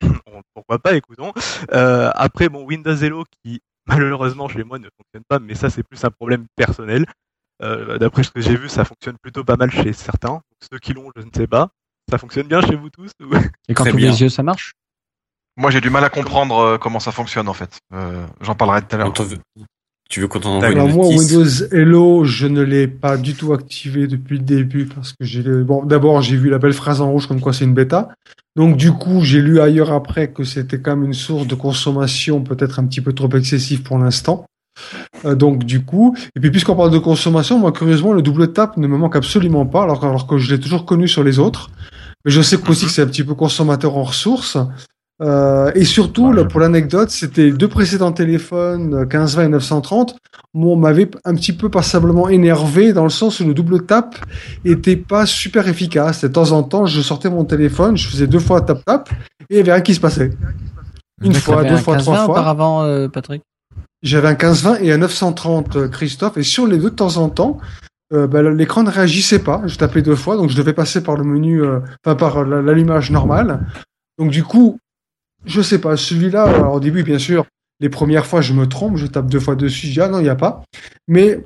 on- 0.26 0.42
pourquoi 0.54 0.78
pas, 0.78 0.94
écoutons. 0.94 1.32
Euh, 1.72 2.10
après, 2.14 2.48
bon, 2.48 2.64
Windows 2.64 2.96
Hello 2.96 3.24
qui 3.42 3.60
malheureusement 3.86 4.48
chez 4.48 4.64
moi 4.64 4.78
ne 4.78 4.88
fonctionne 4.96 5.22
pas, 5.28 5.38
mais 5.38 5.54
ça 5.54 5.70
c'est 5.70 5.82
plus 5.82 6.02
un 6.04 6.10
problème 6.10 6.46
personnel. 6.56 7.06
Euh, 7.62 7.96
D'après 7.98 8.22
ce 8.22 8.30
que 8.30 8.40
j'ai 8.40 8.56
vu, 8.56 8.68
ça 8.68 8.84
fonctionne 8.84 9.16
plutôt 9.22 9.42
pas 9.44 9.56
mal 9.56 9.70
chez 9.70 9.92
certains. 9.94 10.28
Donc, 10.28 10.42
ceux 10.70 10.78
qui 10.78 10.92
l'ont, 10.92 11.10
je 11.16 11.22
ne 11.22 11.30
sais 11.34 11.46
pas. 11.46 11.70
Ça 12.10 12.18
fonctionne 12.18 12.46
bien 12.48 12.60
chez 12.60 12.74
vous 12.76 12.90
tous 12.90 13.10
ou- 13.22 13.34
Et 13.68 13.74
quand 13.74 13.84
ouvres 13.84 13.96
bien. 13.96 14.10
les 14.10 14.20
yeux, 14.22 14.28
ça 14.28 14.42
marche? 14.42 14.72
Moi, 15.56 15.70
j'ai 15.70 15.80
du 15.80 15.90
mal 15.90 16.04
à 16.04 16.10
comprendre 16.10 16.58
euh, 16.58 16.78
comment 16.78 17.00
ça 17.00 17.12
fonctionne, 17.12 17.48
en 17.48 17.54
fait. 17.54 17.78
Euh, 17.94 18.26
J'en 18.40 18.54
parlerai 18.54 18.82
tout 18.82 18.94
à 18.94 18.98
l'heure. 18.98 19.12
Tu 20.08 20.20
veux 20.20 20.28
qu'on 20.28 20.38
t'en 20.38 20.50
envoie 20.50 20.68
D'accord. 20.68 20.84
Alors 20.84 20.88
une 20.88 20.94
moi, 20.94 21.06
notice 21.06 21.32
Windows 21.32 21.74
Hello, 21.74 22.24
je 22.24 22.46
ne 22.46 22.62
l'ai 22.62 22.86
pas 22.86 23.16
du 23.16 23.34
tout 23.34 23.52
activé 23.52 24.06
depuis 24.06 24.38
le 24.38 24.44
début 24.44 24.86
parce 24.86 25.12
que 25.12 25.24
j'ai 25.24 25.42
bon 25.42 25.84
d'abord 25.84 26.22
j'ai 26.22 26.36
vu 26.36 26.48
la 26.48 26.58
belle 26.58 26.74
phrase 26.74 27.00
en 27.00 27.10
rouge 27.10 27.26
comme 27.26 27.40
quoi 27.40 27.52
c'est 27.52 27.64
une 27.64 27.74
bêta. 27.74 28.10
Donc 28.54 28.76
du 28.76 28.92
coup 28.92 29.22
j'ai 29.22 29.42
lu 29.42 29.58
ailleurs 29.60 29.90
après 29.92 30.28
que 30.28 30.44
c'était 30.44 30.80
quand 30.80 30.94
même 30.96 31.06
une 31.06 31.12
source 31.12 31.48
de 31.48 31.56
consommation 31.56 32.40
peut-être 32.42 32.78
un 32.78 32.86
petit 32.86 33.00
peu 33.00 33.12
trop 33.14 33.28
excessive 33.30 33.82
pour 33.82 33.98
l'instant. 33.98 34.46
Euh, 35.24 35.34
donc 35.34 35.64
du 35.64 35.84
coup 35.84 36.16
et 36.36 36.40
puis 36.40 36.52
puisqu'on 36.52 36.76
parle 36.76 36.92
de 36.92 36.98
consommation, 36.98 37.58
moi 37.58 37.72
curieusement 37.72 38.12
le 38.12 38.22
double 38.22 38.52
tap 38.52 38.76
ne 38.76 38.86
me 38.86 38.96
manque 38.96 39.16
absolument 39.16 39.66
pas 39.66 39.82
alors, 39.82 40.04
alors 40.04 40.28
que 40.28 40.38
je 40.38 40.54
l'ai 40.54 40.60
toujours 40.60 40.86
connu 40.86 41.08
sur 41.08 41.24
les 41.24 41.40
autres. 41.40 41.70
Mais 42.24 42.30
je 42.30 42.42
sais 42.42 42.58
aussi 42.68 42.86
que 42.86 42.92
c'est 42.92 43.02
un 43.02 43.06
petit 43.06 43.24
peu 43.24 43.34
consommateur 43.34 43.96
en 43.96 44.04
ressources. 44.04 44.56
Euh, 45.22 45.72
et 45.74 45.84
surtout, 45.84 46.30
là, 46.32 46.44
pour 46.44 46.60
l'anecdote, 46.60 47.10
c'était 47.10 47.50
deux 47.50 47.68
précédents 47.68 48.12
téléphones, 48.12 48.92
euh, 48.94 49.00
1520 49.06 49.44
et 49.44 49.48
930, 49.48 50.16
on 50.54 50.76
m'avait 50.76 51.10
un 51.24 51.34
petit 51.34 51.54
peu 51.54 51.70
passablement 51.70 52.28
énervé 52.28 52.92
dans 52.92 53.04
le 53.04 53.10
sens 53.10 53.40
où 53.40 53.46
le 53.46 53.54
double 53.54 53.86
tap 53.86 54.14
était 54.64 54.96
pas 54.96 55.24
super 55.24 55.68
efficace. 55.68 56.22
De 56.22 56.28
temps 56.28 56.52
en 56.52 56.62
temps, 56.62 56.84
je 56.86 57.00
sortais 57.00 57.30
mon 57.30 57.44
téléphone, 57.44 57.96
je 57.96 58.08
faisais 58.08 58.26
deux 58.26 58.38
fois 58.38 58.60
tap 58.60 58.84
tap 58.84 59.08
et 59.48 59.54
il 59.54 59.56
y 59.56 59.60
avait 59.60 59.72
rien 59.72 59.80
qui 59.80 59.94
se 59.94 60.00
passait. 60.00 60.32
Une 61.22 61.32
fois, 61.32 61.64
deux 61.64 61.74
un 61.74 61.76
fois, 61.78 61.96
15-20 61.96 62.00
trois 62.02 62.16
fois. 62.16 62.34
auparavant, 62.34 62.82
euh, 62.84 63.08
Patrick? 63.08 63.42
J'avais 64.02 64.28
un 64.28 64.32
1520 64.32 64.78
et 64.82 64.92
un 64.92 64.98
930 64.98 65.76
euh, 65.76 65.88
Christophe 65.88 66.36
et 66.36 66.42
sur 66.42 66.66
les 66.66 66.76
deux 66.76 66.90
de 66.90 66.94
temps 66.94 67.16
en 67.16 67.30
temps, 67.30 67.58
euh, 68.12 68.26
bah, 68.26 68.42
l'écran 68.42 68.82
ne 68.82 68.90
réagissait 68.90 69.38
pas. 69.38 69.62
Je 69.66 69.76
tapais 69.78 70.02
deux 70.02 70.14
fois, 70.14 70.36
donc 70.36 70.50
je 70.50 70.56
devais 70.56 70.74
passer 70.74 71.02
par 71.02 71.16
le 71.16 71.24
menu, 71.24 71.62
euh, 71.62 71.80
enfin 72.04 72.14
par 72.16 72.44
la- 72.44 72.60
l'allumage 72.60 73.10
normal. 73.10 73.66
Donc 74.18 74.30
du 74.30 74.44
coup, 74.44 74.78
je 75.46 75.62
sais 75.62 75.80
pas, 75.80 75.96
celui-là, 75.96 76.44
alors, 76.44 76.74
au 76.74 76.80
début 76.80 77.02
bien 77.02 77.18
sûr, 77.18 77.46
les 77.80 77.88
premières 77.88 78.26
fois 78.26 78.40
je 78.40 78.52
me 78.52 78.66
trompe, 78.66 78.96
je 78.96 79.06
tape 79.06 79.28
deux 79.28 79.40
fois 79.40 79.56
dessus, 79.56 79.86
je 79.86 79.92
dis 79.92 80.00
ah 80.00 80.08
non 80.08 80.20
il 80.20 80.26
y 80.26 80.30
a 80.30 80.36
pas. 80.36 80.62
Mais 81.08 81.40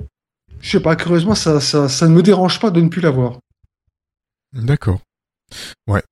je 0.59 0.71
sais 0.71 0.79
pas, 0.79 0.95
curieusement 0.95 1.35
ça, 1.35 1.59
ça, 1.59 1.87
ça 1.89 2.07
ne 2.07 2.13
me 2.13 2.21
dérange 2.23 2.59
pas 2.59 2.71
de 2.71 2.81
ne 2.81 2.89
plus 2.89 3.01
l'avoir. 3.01 3.39
D'accord. 4.53 4.99
Ouais. 5.87 6.03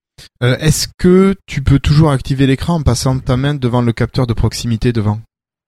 Euh, 0.44 0.58
Est-ce 0.58 0.88
que 0.98 1.36
tu 1.46 1.62
peux 1.62 1.80
toujours 1.80 2.12
activer 2.12 2.48
l'écran 2.48 2.76
en 2.76 2.82
passant 2.82 3.20
ta 3.20 3.38
main 3.38 3.54
devant 3.56 3.82
le 3.82 3.94
capteur 3.94 4.28
de 4.28 4.34
proximité 4.34 4.92
devant? 4.94 5.22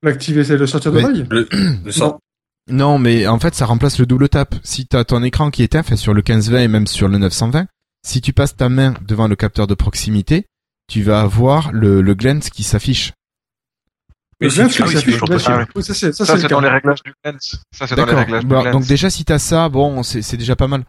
L'activer, 0.04 0.44
c'est 0.44 0.58
le 0.58 0.68
sortir 0.68 0.92
de 0.92 1.00
l'œil? 1.00 1.28
Le, 1.30 1.48
le 1.86 1.92
sort. 1.92 2.20
Non, 2.70 2.98
mais 2.98 3.28
en 3.28 3.40
fait, 3.40 3.56
ça 3.56 3.66
remplace 3.66 4.00
le 4.00 4.06
double 4.06 4.30
tap. 4.30 4.56
Si 4.64 4.88
tu 4.88 4.96
as 4.96 5.04
ton 5.04 5.24
écran 5.24 5.52
qui 5.52 5.62
est 5.62 5.66
éteint, 5.66 5.84
fait 5.84 5.96
sur 5.96 6.14
le 6.14 6.20
1520 6.20 6.60
et 6.60 6.68
même 6.68 6.88
sur 6.88 7.08
le 7.08 7.18
920, 7.18 7.68
si 8.06 8.22
tu 8.22 8.34
passes 8.34 8.56
ta 8.56 8.70
main 8.70 8.94
devant 9.08 9.28
le 9.28 9.36
capteur 9.36 9.68
de 9.68 9.74
proximité, 9.74 10.46
tu 10.92 11.04
vas 11.04 11.22
avoir 11.22 11.72
le, 11.72 12.02
le 12.02 12.14
glance 12.16 12.50
qui 12.50 12.64
s'affiche. 12.64 13.14
Si 14.42 14.48
oui, 14.48 14.52
ça 14.52 14.68
c'est 14.70 16.48
dans 16.48 16.60
les 16.62 16.68
réglages 16.70 17.04
du 17.04 17.14
Glance. 17.24 17.62
Ça, 17.72 17.88
c'est 17.88 17.96
dans 17.96 18.02
les 18.02 18.08
D'accord. 18.08 18.20
réglages 18.26 18.42
du 18.42 18.48
Bah, 18.48 18.62
Glance. 18.64 18.74
donc 18.74 18.86
déjà, 18.88 19.10
si 19.10 19.24
t'as 19.24 19.38
ça, 19.40 19.70
bon, 19.70 20.04
c'est 20.04 20.36
déjà 20.38 20.56
pas 20.56 20.68
mal. 20.68 20.84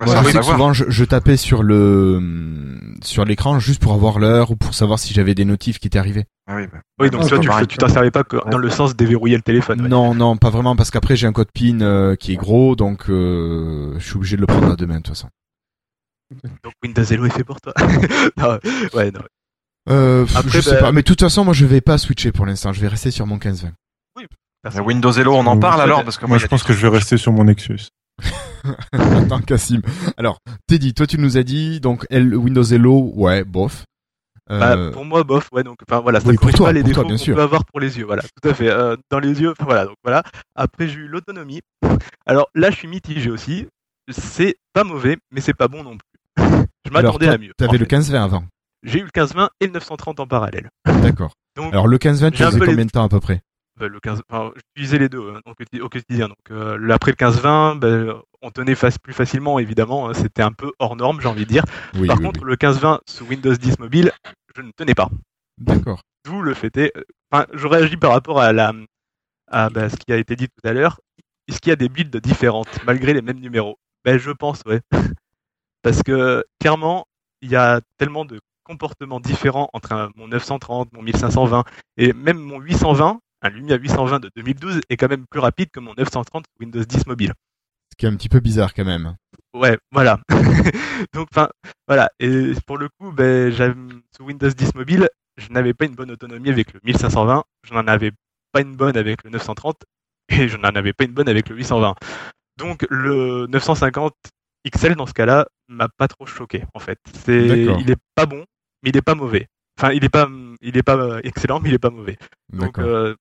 Bah, 0.00 0.06
je 0.06 0.12
sais 0.12 0.24
que 0.24 0.30
savoir. 0.32 0.44
souvent, 0.56 0.72
je, 0.72 0.84
je 0.88 1.04
tapais 1.04 1.36
sur 1.36 1.62
le 1.62 2.78
sur 3.02 3.24
l'écran 3.24 3.58
juste 3.60 3.80
pour 3.82 3.92
avoir 3.94 4.18
l'heure 4.18 4.50
ou 4.50 4.56
pour 4.56 4.74
savoir 4.74 4.98
si 4.98 5.14
j'avais 5.14 5.34
des 5.34 5.44
notifs 5.44 5.78
qui 5.78 5.86
étaient 5.86 5.98
arrivés. 5.98 6.24
Ah 6.48 6.56
oui, 6.56 6.66
bah. 6.72 6.80
Oui, 6.98 7.10
donc 7.10 7.22
Ah, 7.24 7.28
toi, 7.28 7.66
tu 7.66 7.78
t'en 7.78 7.88
servais 7.88 8.10
pas 8.10 8.24
que 8.24 8.36
dans 8.50 8.58
le 8.58 8.70
sens 8.70 8.92
de 8.92 8.96
déverrouiller 8.96 9.36
le 9.36 9.42
téléphone. 9.42 9.80
ouais. 9.82 9.88
Non, 9.88 10.14
non, 10.14 10.36
pas 10.36 10.50
vraiment, 10.50 10.74
parce 10.74 10.90
qu'après 10.90 11.16
j'ai 11.16 11.26
un 11.26 11.32
code 11.32 11.50
PIN 11.54 11.80
euh, 11.82 12.16
qui 12.16 12.32
est 12.32 12.36
gros, 12.36 12.76
donc 12.76 13.08
euh, 13.08 13.94
je 13.98 14.04
suis 14.04 14.16
obligé 14.16 14.36
de 14.36 14.40
le 14.42 14.46
prendre 14.46 14.70
à 14.72 14.76
deux 14.76 14.86
mains 14.86 14.96
de 14.98 15.02
toute 15.02 15.14
façon. 15.14 15.28
Donc 16.62 16.72
Windows 16.82 17.02
Hello 17.04 17.26
est 17.26 17.30
fait 17.30 17.44
pour 17.44 17.60
toi. 17.60 17.72
non, 18.36 18.58
ouais, 18.94 19.10
non. 19.10 19.20
Euh, 19.88 20.26
Après, 20.34 20.50
je 20.50 20.60
sais 20.60 20.72
bah- 20.72 20.80
pas, 20.80 20.92
mais 20.92 21.02
de 21.02 21.06
toute 21.06 21.20
façon, 21.20 21.44
moi 21.44 21.54
je 21.54 21.64
vais 21.66 21.80
pas 21.80 21.98
switcher 21.98 22.32
pour 22.32 22.46
l'instant. 22.46 22.72
Je 22.72 22.80
vais 22.80 22.88
rester 22.88 23.10
sur 23.10 23.26
mon 23.26 23.38
15-20. 23.38 23.72
Euh, 24.66 24.80
Windows 24.82 25.10
Hello, 25.12 25.34
on 25.34 25.46
en 25.46 25.58
parle 25.58 25.80
alors 25.80 26.04
parce 26.04 26.18
que 26.18 26.26
Moi, 26.26 26.36
je 26.38 26.46
pense 26.46 26.62
que 26.62 26.72
je 26.74 26.80
vais 26.86 26.88
rester 26.94 27.16
sur 27.16 27.32
mon 27.32 27.44
Nexus. 27.44 27.88
Attends, 28.92 29.40
Cassim. 29.40 29.80
Alors, 30.18 30.38
Teddy, 30.66 30.92
toi 30.92 31.06
tu 31.06 31.18
nous 31.18 31.38
as 31.38 31.42
dit 31.42 31.80
donc 31.80 32.06
L- 32.10 32.36
Windows 32.36 32.62
Hello, 32.62 33.10
ouais, 33.14 33.42
bof. 33.44 33.84
Bah, 34.48 34.76
Euh, 34.76 34.90
pour 34.90 35.04
moi, 35.04 35.22
bof, 35.24 35.48
ouais, 35.52 35.62
donc, 35.62 35.78
enfin, 35.88 36.00
voilà, 36.00 36.20
ça 36.20 36.28
oui, 36.28 36.36
corrige 36.36 36.56
toi, 36.56 36.66
pas 36.66 36.72
les 36.72 36.82
défauts 36.82 37.02
bien 37.04 37.12
qu'on 37.12 37.18
sûr. 37.18 37.36
peut 37.36 37.42
avoir 37.42 37.64
pour 37.64 37.78
les 37.80 37.96
yeux, 37.98 38.04
voilà, 38.04 38.22
tout 38.22 38.48
à 38.48 38.52
fait. 38.52 38.68
Euh, 38.68 38.96
dans 39.08 39.20
les 39.20 39.40
yeux, 39.40 39.52
enfin, 39.52 39.64
voilà, 39.64 39.86
donc 39.86 39.94
voilà. 40.04 40.24
Après, 40.56 40.88
j'ai 40.88 40.98
eu 40.98 41.06
l'autonomie. 41.06 41.60
Alors 42.26 42.48
là, 42.54 42.70
je 42.70 42.76
suis 42.76 42.88
mitigé 42.88 43.30
aussi. 43.30 43.66
C'est 44.10 44.56
pas 44.72 44.82
mauvais, 44.84 45.16
mais 45.30 45.40
c'est 45.40 45.54
pas 45.54 45.68
bon 45.68 45.84
non 45.84 45.92
plus. 45.96 46.09
Je 46.86 46.90
m'attendais 46.92 47.28
à 47.28 47.38
mieux. 47.38 47.52
T'avais 47.56 47.78
le 47.78 47.84
fait. 47.84 47.96
15-20 47.96 48.22
avant. 48.22 48.44
J'ai 48.82 49.00
eu 49.00 49.04
le 49.04 49.10
15-20 49.10 49.48
et 49.60 49.66
le 49.66 49.72
930 49.72 50.20
en 50.20 50.26
parallèle. 50.26 50.70
D'accord. 50.86 51.32
Alors 51.72 51.88
le 51.88 51.98
15-20, 51.98 52.30
tu 52.32 52.42
faisais 52.42 52.58
combien 52.60 52.84
de 52.86 52.90
temps 52.90 53.04
à 53.04 53.08
peu 53.08 53.20
près 53.20 53.42
bah, 53.78 53.88
le 53.88 53.98
15, 53.98 54.20
enfin, 54.28 54.52
j'utilisais 54.56 54.98
les 54.98 55.08
deux 55.08 55.20
hein, 55.34 55.40
au, 55.46 55.52
quotidi- 55.52 55.80
au 55.80 55.88
quotidien. 55.88 56.28
Donc, 56.28 56.36
euh, 56.50 56.90
après 56.90 57.12
le 57.12 57.16
15-20, 57.16 57.78
bah, 57.78 58.20
on 58.42 58.50
tenait 58.50 58.74
face 58.74 58.98
plus 58.98 59.14
facilement, 59.14 59.58
évidemment. 59.58 60.10
hein, 60.10 60.12
C'était 60.14 60.42
un 60.42 60.52
peu 60.52 60.70
hors 60.78 60.96
norme, 60.96 61.18
j'ai 61.22 61.28
envie 61.28 61.46
de 61.46 61.50
dire. 61.50 61.64
Oui, 61.94 62.06
Par 62.06 62.18
oui, 62.18 62.24
contre, 62.26 62.40
oui. 62.42 62.50
le 62.50 62.56
15-20 62.56 62.98
sous 63.08 63.24
Windows 63.24 63.54
10 63.54 63.78
mobile, 63.78 64.12
je 64.54 64.60
ne 64.60 64.70
tenais 64.76 64.94
pas. 64.94 65.08
D'accord. 65.56 66.02
D'où 66.26 66.42
le 66.42 66.52
fait 66.52 66.76
est, 66.76 66.94
euh, 66.94 67.04
enfin, 67.32 67.46
je 67.54 67.66
réagis 67.66 67.96
par 67.96 68.10
rapport 68.10 68.38
à 68.38 68.52
la, 68.52 68.74
à 69.50 69.70
bah, 69.70 69.88
ce 69.88 69.96
qui 69.96 70.12
a 70.12 70.16
été 70.18 70.36
dit 70.36 70.48
tout 70.48 70.68
à 70.68 70.74
l'heure. 70.74 71.00
Est-ce 71.48 71.58
qu'il 71.60 71.70
y 71.70 71.72
a 71.72 71.76
des 71.76 71.88
builds 71.88 72.14
différentes 72.20 72.84
malgré 72.84 73.14
les 73.14 73.22
mêmes 73.22 73.40
numéros? 73.40 73.78
Ben, 74.04 74.18
je 74.18 74.30
pense, 74.30 74.60
ouais. 74.66 74.80
Parce 75.82 76.02
que 76.02 76.44
clairement, 76.60 77.06
il 77.42 77.50
y 77.50 77.56
a 77.56 77.80
tellement 77.98 78.24
de 78.24 78.40
comportements 78.64 79.20
différents 79.20 79.68
entre 79.72 79.92
un- 79.92 80.10
mon 80.16 80.28
930, 80.28 80.92
mon 80.92 81.02
1520 81.02 81.64
et 81.96 82.12
même 82.12 82.38
mon 82.38 82.60
820. 82.60 83.20
Un 83.42 83.48
Lumia 83.48 83.76
820 83.76 84.20
de 84.20 84.30
2012 84.36 84.80
est 84.90 84.96
quand 84.98 85.08
même 85.08 85.24
plus 85.26 85.40
rapide 85.40 85.70
que 85.70 85.80
mon 85.80 85.94
930 85.94 86.44
Windows 86.60 86.84
10 86.84 87.06
mobile. 87.06 87.32
Ce 87.90 87.96
qui 87.96 88.04
est 88.04 88.08
un 88.08 88.16
petit 88.16 88.28
peu 88.28 88.40
bizarre 88.40 88.74
quand 88.74 88.84
même. 88.84 89.16
Ouais, 89.54 89.78
voilà. 89.90 90.20
Donc, 91.14 91.28
enfin, 91.32 91.48
voilà. 91.88 92.10
Et 92.20 92.52
pour 92.66 92.76
le 92.76 92.88
coup, 92.88 93.10
ben, 93.12 93.50
sous 94.14 94.24
Windows 94.24 94.50
10 94.50 94.74
mobile, 94.74 95.08
je 95.38 95.48
n'avais 95.48 95.72
pas 95.72 95.86
une 95.86 95.94
bonne 95.94 96.10
autonomie 96.10 96.50
avec 96.50 96.72
le 96.74 96.80
1520, 96.84 97.42
je 97.66 97.72
n'en 97.72 97.86
avais 97.88 98.12
pas 98.52 98.60
une 98.60 98.76
bonne 98.76 98.96
avec 98.96 99.24
le 99.24 99.30
930, 99.30 99.76
et 100.28 100.46
je 100.46 100.56
n'en 100.58 100.68
avais 100.68 100.92
pas 100.92 101.04
une 101.04 101.12
bonne 101.12 101.28
avec 101.28 101.48
le 101.48 101.56
820. 101.56 101.94
Donc, 102.58 102.86
le 102.90 103.46
950 103.48 104.12
XL, 104.68 104.94
dans 104.94 105.06
ce 105.06 105.14
cas-là, 105.14 105.46
m'a 105.68 105.88
pas 105.88 106.08
trop 106.08 106.26
choqué, 106.26 106.64
en 106.74 106.78
fait. 106.80 106.98
C'est, 107.24 107.46
il 107.80 107.90
est 107.90 107.96
pas 108.14 108.26
bon, 108.26 108.44
mais 108.82 108.90
il 108.90 108.96
est 108.96 109.02
pas 109.02 109.14
mauvais. 109.14 109.48
Enfin, 109.78 109.92
il 109.92 110.04
est 110.04 110.08
pas, 110.10 110.28
il 110.60 110.76
est 110.76 110.82
pas 110.82 110.96
euh, 110.96 111.20
excellent, 111.24 111.60
mais 111.60 111.70
il 111.70 111.74
est 111.74 111.78
pas 111.78 111.90
mauvais. 111.90 112.18
Donc, 112.52 112.78
euh, 112.78 113.14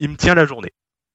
il 0.00 0.10
me 0.10 0.16
tient 0.16 0.34
la 0.34 0.46
journée. 0.46 0.72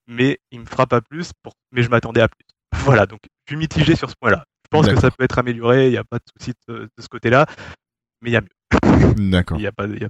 Mais 0.07 0.40
il 0.52 0.60
me 0.61 0.65
fera 0.65 0.86
pas 0.88 1.02
plus, 1.02 1.32
pour... 1.41 1.53
mais 1.72 1.82
je 1.84 1.90
m'attendais 1.90 2.22
à 2.22 2.28
plus. 2.28 2.45
Voilà, 2.86 3.06
donc 3.06 3.20
je 3.45 3.52
suis 3.53 3.57
mitigé 3.57 3.95
sur 3.95 4.10
ce 4.10 4.15
point-là. 4.20 4.45
Je 4.65 4.70
pense 4.70 4.88
que 4.88 4.99
ça 4.99 5.11
peut 5.11 5.24
être 5.24 5.38
amélioré, 5.38 5.88
il 5.88 5.91
n'y 5.91 5.98
a 5.98 6.03
pas 6.03 6.18
de 6.18 6.24
souci 6.38 6.53
de, 6.68 6.84
de 6.84 7.02
ce 7.02 7.07
côté-là, 7.07 7.45
mais 8.22 8.32
il 8.32 8.34
y 8.34 8.38
a 8.38 8.41
mieux. 8.41 8.49
D'accord. 9.32 9.57
Il 9.57 9.64
y 9.64 9.68
a 9.68 9.72
pas, 9.72 9.86
y 9.88 10.03
a- 10.03 10.10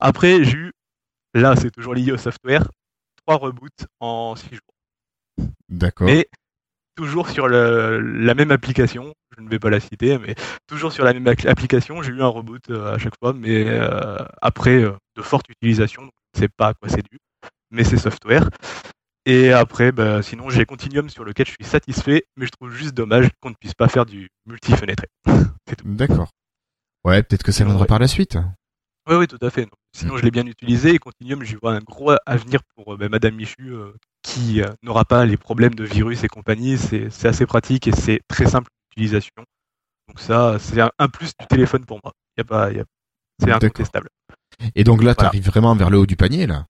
Après, 0.00 0.42
j'ai 0.44 0.56
eu, 0.56 0.72
là 1.34 1.54
c'est 1.56 1.70
toujours 1.70 1.94
lié 1.94 2.10
au 2.12 2.16
software, 2.16 2.66
trois 3.26 3.36
reboots 3.36 3.86
en 4.00 4.34
six 4.36 4.48
jours. 4.54 5.48
D'accord. 5.68 6.06
Mais 6.06 6.28
toujours 6.96 7.28
sur 7.28 7.48
le- 7.48 8.00
la 8.00 8.34
même 8.34 8.50
application, 8.50 9.12
je 9.36 9.42
ne 9.42 9.48
vais 9.48 9.58
pas 9.58 9.70
la 9.70 9.80
citer, 9.80 10.18
mais 10.18 10.34
toujours 10.66 10.92
sur 10.92 11.04
la 11.04 11.12
même 11.12 11.26
application, 11.26 12.02
j'ai 12.02 12.12
eu 12.12 12.22
un 12.22 12.26
reboot 12.28 12.62
euh, 12.70 12.94
à 12.94 12.98
chaque 12.98 13.14
fois, 13.22 13.32
mais 13.32 13.64
euh, 13.68 14.16
après 14.42 14.82
euh, 14.82 14.92
de 15.16 15.22
forte 15.22 15.46
utilisation, 15.48 16.02
donc 16.02 16.12
je 16.34 16.40
ne 16.40 16.44
sais 16.44 16.48
pas 16.56 16.68
à 16.68 16.74
quoi 16.74 16.88
c'est 16.88 17.02
dû, 17.10 17.18
mais 17.70 17.84
c'est 17.84 17.96
software. 17.98 18.48
Et 19.26 19.52
après, 19.52 19.90
bah, 19.90 20.22
sinon 20.22 20.50
j'ai 20.50 20.66
Continuum 20.66 21.08
sur 21.08 21.24
lequel 21.24 21.46
je 21.46 21.52
suis 21.52 21.64
satisfait, 21.64 22.24
mais 22.36 22.44
je 22.46 22.50
trouve 22.50 22.70
juste 22.70 22.94
dommage 22.94 23.28
qu'on 23.40 23.50
ne 23.50 23.54
puisse 23.58 23.74
pas 23.74 23.88
faire 23.88 24.04
du 24.04 24.28
multi-fenêtré. 24.46 25.06
D'accord. 25.84 26.28
Ouais, 27.04 27.22
peut-être 27.22 27.42
que 27.42 27.52
ça 27.52 27.64
viendra 27.64 27.82
Ouais. 27.82 27.86
par 27.88 27.98
la 27.98 28.08
suite. 28.08 28.38
Oui, 29.08 29.16
oui, 29.16 29.26
tout 29.26 29.38
à 29.42 29.50
fait. 29.50 29.62
Non. 29.62 29.70
Sinon, 29.94 30.16
je 30.16 30.24
l'ai 30.24 30.30
bien 30.30 30.46
utilisé 30.46 30.94
et 30.94 30.98
Continuum, 30.98 31.42
j'y 31.44 31.54
vois 31.56 31.74
un 31.74 31.80
gros 31.80 32.12
avenir 32.26 32.60
pour 32.74 32.94
euh, 32.94 32.96
bah, 32.96 33.08
Madame 33.08 33.34
Michu 33.34 33.72
euh, 33.74 33.92
qui 34.22 34.62
euh, 34.62 34.70
n'aura 34.82 35.04
pas 35.04 35.24
les 35.26 35.36
problèmes 35.36 35.74
de 35.74 35.84
virus 35.84 36.24
et 36.24 36.28
compagnie. 36.28 36.78
C'est 36.78 37.26
assez 37.26 37.46
pratique 37.46 37.86
et 37.86 37.92
c'est 37.92 38.20
très 38.28 38.46
simple 38.46 38.70
d'utilisation. 38.90 39.44
Donc 40.08 40.20
ça, 40.20 40.58
c'est 40.58 40.80
un, 40.80 40.90
un 40.98 41.08
plus 41.08 41.32
du 41.38 41.46
téléphone 41.46 41.84
pour 41.84 42.00
moi. 42.02 42.12
Y 42.38 42.40
a 42.40 42.44
pas, 42.44 42.72
y 42.72 42.80
a- 42.80 42.84
c'est 43.40 43.52
incontestable. 43.52 44.08
Et 44.74 44.84
donc 44.84 45.02
là, 45.02 45.12
Voilà. 45.14 45.30
t'arrives 45.30 45.46
vraiment 45.46 45.74
vers 45.76 45.90
le 45.90 45.98
haut 45.98 46.06
du 46.06 46.16
panier, 46.16 46.46
là? 46.46 46.66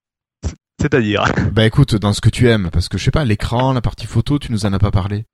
C'est-à-dire? 0.81 1.25
Bah 1.53 1.65
écoute, 1.65 1.95
dans 1.95 2.13
ce 2.13 2.21
que 2.21 2.29
tu 2.29 2.49
aimes, 2.49 2.69
parce 2.71 2.89
que 2.89 2.99
je 2.99 3.05
sais 3.05 3.11
pas, 3.11 3.25
l'écran, 3.25 3.73
la 3.73 3.81
partie 3.81 4.07
photo, 4.07 4.39
tu 4.39 4.53
nous 4.53 4.67
en 4.67 4.73
as 4.73 4.79
pas 4.79 4.91
parlé? 4.91 5.25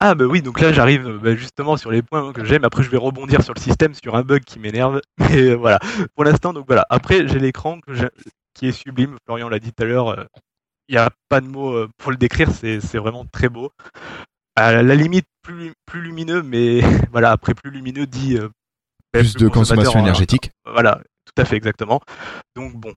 Ah 0.00 0.14
bah 0.14 0.26
oui, 0.26 0.42
donc 0.42 0.60
là 0.60 0.72
j'arrive 0.72 1.08
euh, 1.08 1.18
bah, 1.18 1.34
justement 1.34 1.76
sur 1.76 1.90
les 1.90 2.02
points 2.02 2.32
que 2.32 2.44
j'aime. 2.44 2.64
Après 2.64 2.82
je 2.82 2.90
vais 2.90 2.96
rebondir 2.96 3.42
sur 3.42 3.52
le 3.54 3.60
système, 3.60 3.94
sur 3.94 4.14
un 4.14 4.22
bug 4.22 4.44
qui 4.44 4.58
m'énerve. 4.60 5.00
Mais 5.18 5.42
euh, 5.50 5.54
voilà, 5.54 5.80
pour 6.14 6.24
l'instant 6.24 6.52
donc 6.52 6.66
voilà. 6.66 6.86
Après 6.90 7.26
j'ai 7.26 7.38
l'écran 7.40 7.80
qui 8.54 8.68
est 8.68 8.72
sublime. 8.72 9.16
Florian 9.26 9.48
l'a 9.48 9.58
dit 9.58 9.72
tout 9.72 9.82
à 9.82 9.86
l'heure. 9.86 10.08
euh, 10.08 10.24
Il 10.88 10.92
n'y 10.94 10.98
a 10.98 11.10
pas 11.28 11.40
de 11.40 11.46
mots 11.48 11.86
pour 11.96 12.10
le 12.12 12.16
décrire. 12.16 12.50
C'est 12.52 12.78
vraiment 12.98 13.24
très 13.26 13.48
beau. 13.48 13.72
À 14.54 14.82
la 14.82 14.94
limite 14.94 15.26
plus 15.42 15.72
plus 15.86 16.00
lumineux, 16.00 16.42
mais 16.42 16.80
voilà 17.12 17.30
après 17.32 17.54
plus 17.54 17.70
lumineux 17.70 18.06
dit 18.06 18.38
Plus 19.12 19.34
de 19.34 19.48
consommation 19.48 19.98
en- 19.98 20.02
énergétique. 20.02 20.50
Voilà, 20.64 21.00
tout 21.24 21.40
à 21.42 21.44
fait 21.44 21.56
exactement. 21.56 22.00
Donc 22.56 22.74
bon, 22.74 22.92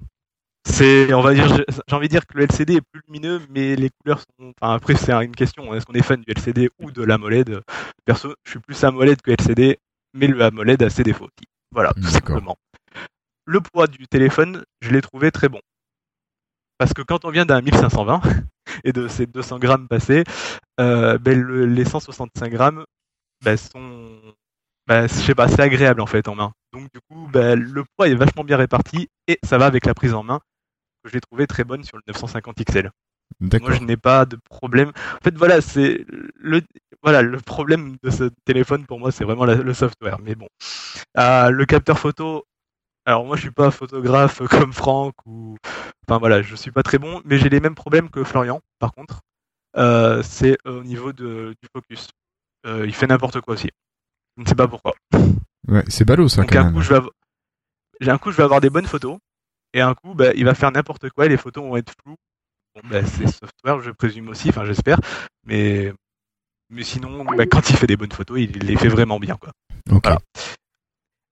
c'est, 0.65 1.13
on 1.13 1.21
va 1.21 1.33
dire, 1.33 1.47
j'ai 1.88 1.95
envie 1.95 2.07
de 2.07 2.11
dire 2.11 2.25
que 2.25 2.38
le 2.38 2.43
LCD 2.43 2.75
est 2.75 2.81
plus 2.81 3.01
lumineux, 3.07 3.41
mais 3.49 3.75
les 3.75 3.89
couleurs 3.89 4.19
sont. 4.19 4.53
Enfin, 4.61 4.73
après, 4.75 4.95
c'est 4.95 5.11
une 5.11 5.35
question. 5.35 5.73
Est-ce 5.73 5.85
qu'on 5.85 5.93
est 5.93 6.03
fan 6.03 6.21
du 6.21 6.31
LCD 6.31 6.69
ou 6.79 6.91
de 6.91 7.03
l'AMOLED? 7.03 7.61
Perso, 8.05 8.35
je 8.45 8.51
suis 8.51 8.59
plus 8.59 8.83
AMOLED 8.83 9.21
que 9.21 9.31
LCD, 9.31 9.77
mais 10.13 10.27
le 10.27 10.41
AMOLED 10.41 10.83
a 10.83 10.89
ses 10.89 11.03
défauts 11.03 11.25
aussi. 11.25 11.47
Voilà, 11.71 11.91
tout 11.93 12.01
D'accord. 12.01 12.11
simplement. 12.11 12.57
Le 13.45 13.59
poids 13.61 13.88
du 13.88 14.07
téléphone, 14.07 14.63
je 14.81 14.91
l'ai 14.91 15.01
trouvé 15.01 15.31
très 15.31 15.49
bon. 15.49 15.59
Parce 16.77 16.93
que 16.93 17.01
quand 17.01 17.25
on 17.25 17.29
vient 17.29 17.45
d'un 17.45 17.61
1520 17.61 18.21
et 18.83 18.93
de 18.93 19.07
ces 19.07 19.25
200 19.25 19.59
grammes 19.59 19.88
passés, 19.88 20.23
euh, 20.79 21.17
ben, 21.17 21.39
le- 21.39 21.65
les 21.65 21.85
165 21.85 22.51
grammes 22.51 22.85
ben, 23.43 23.57
sont. 23.57 24.19
Ben, 24.88 25.07
je 25.07 25.13
sais 25.13 25.35
pas, 25.35 25.47
c'est 25.47 25.61
agréable 25.61 26.01
en 26.01 26.07
fait 26.07 26.27
en 26.27 26.35
main. 26.35 26.53
Donc 26.73 26.91
du 26.93 26.99
coup, 27.09 27.27
ben, 27.31 27.59
le 27.59 27.83
poids 27.95 28.07
est 28.07 28.15
vachement 28.15 28.43
bien 28.43 28.57
réparti 28.57 29.09
et 29.27 29.39
ça 29.43 29.57
va 29.57 29.65
avec 29.65 29.85
la 29.85 29.93
prise 29.93 30.13
en 30.13 30.23
main 30.23 30.39
que 31.03 31.10
j'ai 31.10 31.22
trouvé 31.22 31.48
très 31.48 31.64
bonne 31.64 31.84
sur 31.84 31.98
le 31.98 32.03
950 32.07 32.60
XL. 32.61 32.91
Moi, 33.40 33.72
je 33.80 33.84
n'ai 33.86 33.98
pas 33.98 34.26
de 34.26 34.36
problème. 34.36 34.90
En 35.15 35.23
fait, 35.23 35.36
voilà, 35.38 35.61
c'est 35.61 36.06
le 36.36 36.61
voilà 37.02 37.22
le 37.22 37.40
problème 37.40 37.95
de 38.03 38.10
ce 38.11 38.30
téléphone 38.45 38.86
pour 38.86 38.99
moi, 38.99 39.11
c'est 39.11 39.23
vraiment 39.23 39.45
la- 39.45 39.56
le 39.56 39.73
software. 39.73 40.19
Mais 40.19 40.36
bon, 40.36 40.48
Ah, 41.15 41.49
le 41.52 41.65
capteur 41.65 41.98
photo. 41.99 42.45
Alors 43.06 43.26
moi, 43.26 43.36
je 43.36 43.41
suis 43.41 43.52
pas 43.52 43.72
photographe 43.72 44.41
comme 44.49 44.73
Franck 44.73 45.15
ou 45.26 45.57
enfin 46.07 46.19
voilà, 46.19 46.41
je 46.44 46.56
suis 46.56 46.72
pas 46.72 46.84
très 46.84 46.99
bon, 46.99 47.22
mais 47.26 47.38
j'ai 47.40 47.49
les 47.49 47.60
mêmes 47.60 47.73
problèmes 47.76 48.10
que 48.10 48.23
Florian. 48.23 48.61
Par 48.80 48.91
contre, 48.94 49.22
Euh, 49.78 50.22
c'est 50.23 50.57
au 50.65 50.84
niveau 50.84 51.14
de, 51.14 51.56
du 51.61 51.68
focus. 51.73 52.10
Euh, 52.68 52.86
il 52.86 52.94
fait 52.94 53.07
n'importe 53.07 53.40
quoi 53.41 53.53
aussi. 53.56 53.69
Je 54.38 54.44
ne 54.44 54.48
sais 54.48 54.56
pas 54.56 54.68
pourquoi. 54.68 54.94
Ouais, 55.68 55.84
c'est 55.88 56.03
ballot 56.06 56.28
ça 56.28 56.41
Donc 56.41 56.52
quand 56.52 56.60
un 56.60 56.64
même. 56.65 56.73
coup, 56.73 56.82
je 56.82 56.90
vais 56.90 56.95
avoir... 56.98 57.11
j'ai 58.02 58.11
un 58.11 58.18
coup, 58.18 58.32
je 58.32 58.38
vais 58.38 58.44
avoir 58.44 58.60
des 58.61 58.69
bonnes 58.69 58.86
photos, 58.86 59.18
et 59.73 59.81
un 59.81 59.93
coup, 59.93 60.14
bah, 60.14 60.31
il 60.35 60.45
va 60.45 60.53
faire 60.56 60.72
n'importe 60.72 61.10
quoi, 61.10 61.26
et 61.26 61.30
les 61.30 61.38
photos 61.38 61.64
vont 61.64 61.77
être 61.77 61.93
floues. 62.03 62.15
Bon, 62.76 62.81
bah, 62.89 63.06
c'est 63.06 63.27
software, 63.27 63.81
je 63.81 63.91
présume 63.91 64.30
aussi, 64.30 64.49
enfin 64.49 64.65
j'espère, 64.65 64.99
mais 65.45 65.93
mais 66.69 66.84
sinon, 66.84 67.26
bah, 67.26 67.45
quand 67.45 67.69
il 67.69 67.76
fait 67.76 67.88
des 67.88 67.98
bonnes 67.98 68.11
photos, 68.11 68.39
il 68.39 68.52
les 68.60 68.77
fait 68.77 68.88
vraiment 68.88 69.19
bien, 69.19 69.35
quoi. 69.35 69.52
Voilà. 69.89 70.19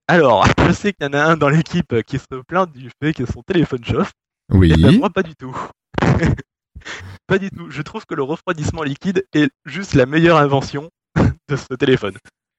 Alors, 0.06 0.44
je 0.68 0.72
sais 0.72 0.92
qu'il 0.92 1.06
y 1.06 1.08
en 1.08 1.14
a 1.14 1.22
un 1.22 1.36
dans 1.36 1.48
l'équipe 1.48 2.02
qui 2.02 2.18
se 2.18 2.42
plaint 2.46 2.70
du 2.70 2.90
fait 3.02 3.14
que 3.14 3.24
son 3.24 3.42
téléphone 3.42 3.84
chauffe. 3.84 4.12
Oui. 4.52 4.72
Eh 4.76 4.82
ben, 4.82 4.98
moi, 4.98 5.08
pas 5.08 5.22
du 5.22 5.34
tout. 5.36 5.56
pas 7.26 7.38
du 7.38 7.50
tout. 7.50 7.70
Je 7.70 7.82
trouve 7.82 8.04
que 8.06 8.14
le 8.14 8.22
refroidissement 8.22 8.82
liquide 8.82 9.24
est 9.32 9.50
juste 9.64 9.94
la 9.94 10.06
meilleure 10.06 10.36
invention 10.38 10.90
de 11.48 11.56
ce 11.56 11.74
téléphone. 11.74 12.16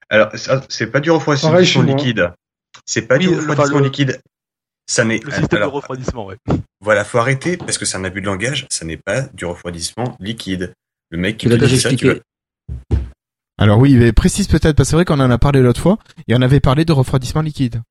Alors, 0.10 0.30
c'est 0.70 0.88
pas 0.92 1.00
du 1.02 1.12
refroidissement 1.12 1.84
liquide. 1.84 2.34
C'est 2.86 3.04
pas 3.04 3.18
Oui, 3.18 3.28
du 3.28 3.36
refroidissement 3.36 3.80
le- 3.80 3.86
liquide. 3.86 4.22
Ça 4.92 5.06
n'est. 5.06 5.20
Le 5.24 5.32
système 5.32 5.58
alors, 5.60 5.72
de 5.72 5.76
refroidissement, 5.78 6.26
ouais. 6.26 6.36
Voilà, 6.82 7.06
faut 7.06 7.18
arrêter 7.18 7.56
parce 7.56 7.78
que 7.78 7.86
c'est 7.86 7.96
un 7.96 8.04
abus 8.04 8.20
de 8.20 8.26
langage. 8.26 8.68
Ça 8.70 8.84
n'est 8.84 8.98
pas 8.98 9.22
du 9.34 9.46
refroidissement 9.46 10.18
liquide. 10.20 10.74
Le 11.12 11.18
mec 11.18 11.38
qui 11.38 11.48
dit 11.48 11.54
ça, 11.54 11.68
tu 11.68 11.74
expliqué. 11.76 12.22
vas- 12.90 12.98
Alors 13.58 13.80
oui, 13.80 13.96
mais 13.96 14.12
précise 14.12 14.48
peut-être 14.48 14.76
parce 14.76 14.88
que 14.88 14.92
c'est 14.92 14.96
vrai 14.98 15.06
qu'on 15.06 15.20
en 15.22 15.32
a 15.32 15.38
parlé 15.38 15.62
l'autre 15.62 15.80
fois 15.80 15.98
et 16.28 16.36
on 16.36 16.42
avait 16.42 16.60
parlé 16.60 16.84
de 16.84 16.92
refroidissement 16.92 17.42
liquide. 17.42 17.82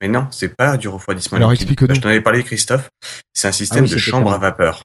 Mais 0.00 0.06
non, 0.08 0.28
c'est 0.30 0.54
pas 0.56 0.76
du 0.76 0.86
refroidissement 0.86 1.36
Alors, 1.36 1.50
liquide. 1.50 1.62
explique-nous. 1.68 1.88
Bah, 1.88 1.94
je 1.94 2.00
t'en 2.00 2.08
avais 2.10 2.20
parlé, 2.20 2.44
Christophe. 2.44 2.88
C'est 3.34 3.48
un 3.48 3.52
système 3.52 3.84
Ah 3.84 3.88
oui, 3.88 3.92
de 3.94 3.98
chambre 3.98 4.32
à 4.32 4.38
vapeur. 4.38 4.84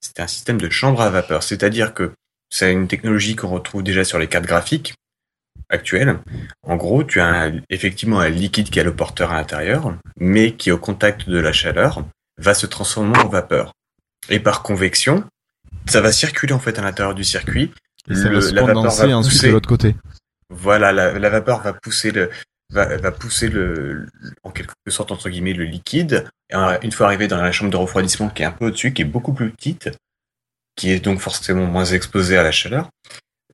C'est 0.00 0.20
un 0.20 0.26
système 0.28 0.58
de 0.60 0.70
chambre 0.70 1.00
à 1.00 1.10
vapeur. 1.10 1.42
C'est-à-dire 1.42 1.94
que 1.94 2.12
c'est 2.48 2.72
une 2.72 2.86
technologie 2.86 3.34
qu'on 3.34 3.48
retrouve 3.48 3.82
déjà 3.82 4.04
sur 4.04 4.18
les 4.20 4.28
cartes 4.28 4.46
graphiques 4.46 4.94
actuelles. 5.68 6.18
En 6.62 6.76
gros, 6.76 7.04
tu 7.04 7.20
as 7.20 7.26
un- 7.26 7.60
effectivement 7.70 8.20
un 8.20 8.28
liquide 8.28 8.70
qui 8.70 8.80
a 8.80 8.84
le 8.84 8.94
porteur 8.94 9.30
à 9.32 9.34
l'intérieur, 9.34 9.96
mais 10.18 10.52
qui, 10.54 10.70
au 10.70 10.78
contact 10.78 11.28
de 11.28 11.38
la 11.38 11.52
chaleur, 11.52 12.04
va 12.38 12.54
se 12.54 12.66
transformer 12.66 13.18
en 13.18 13.28
vapeur. 13.28 13.72
Et 14.28 14.40
par 14.40 14.62
convection, 14.62 15.24
ça 15.86 16.00
va 16.00 16.12
circuler 16.12 16.52
en 16.52 16.58
fait 16.58 16.78
à 16.78 16.82
l'intérieur 16.82 17.14
du 17.14 17.24
circuit. 17.24 17.72
Et 18.10 18.14
ça 18.14 18.28
Le- 18.28 18.36
va 18.36 18.40
se 18.42 18.54
la 18.54 18.62
vapeur 18.62 18.84
ensuite 18.86 19.22
pousser- 19.22 19.46
de 19.48 19.52
l'autre 19.52 19.68
côté. 19.68 19.94
voilà, 20.50 20.92
la, 20.92 21.18
la 21.18 21.30
vapeur 21.30 21.60
va 21.62 21.72
pousser 21.72 22.10
le 22.12 22.30
va, 22.72 22.96
va 22.96 23.12
pousser 23.12 23.48
le 23.48 24.06
en 24.42 24.50
quelque 24.50 24.72
sorte 24.88 25.12
entre 25.12 25.28
guillemets 25.30 25.52
le 25.52 25.64
liquide. 25.64 26.26
Et 26.50 26.54
euh, 26.56 26.76
une 26.82 26.90
fois 26.92 27.06
arrivé 27.06 27.28
dans 27.28 27.40
la 27.40 27.52
chambre 27.52 27.70
de 27.70 27.76
refroidissement 27.76 28.28
qui 28.28 28.42
est 28.42 28.46
un 28.46 28.50
peu 28.52 28.66
au-dessus, 28.66 28.92
qui 28.92 29.02
est 29.02 29.06
beaucoup 29.06 29.32
plus 29.32 29.50
petite, 29.50 29.90
qui 30.76 30.90
est 30.90 30.98
donc 31.00 31.20
forcément 31.20 31.66
moins 31.66 31.84
exposée 31.84 32.36
à 32.36 32.42
la 32.42 32.50
chaleur, 32.52 32.90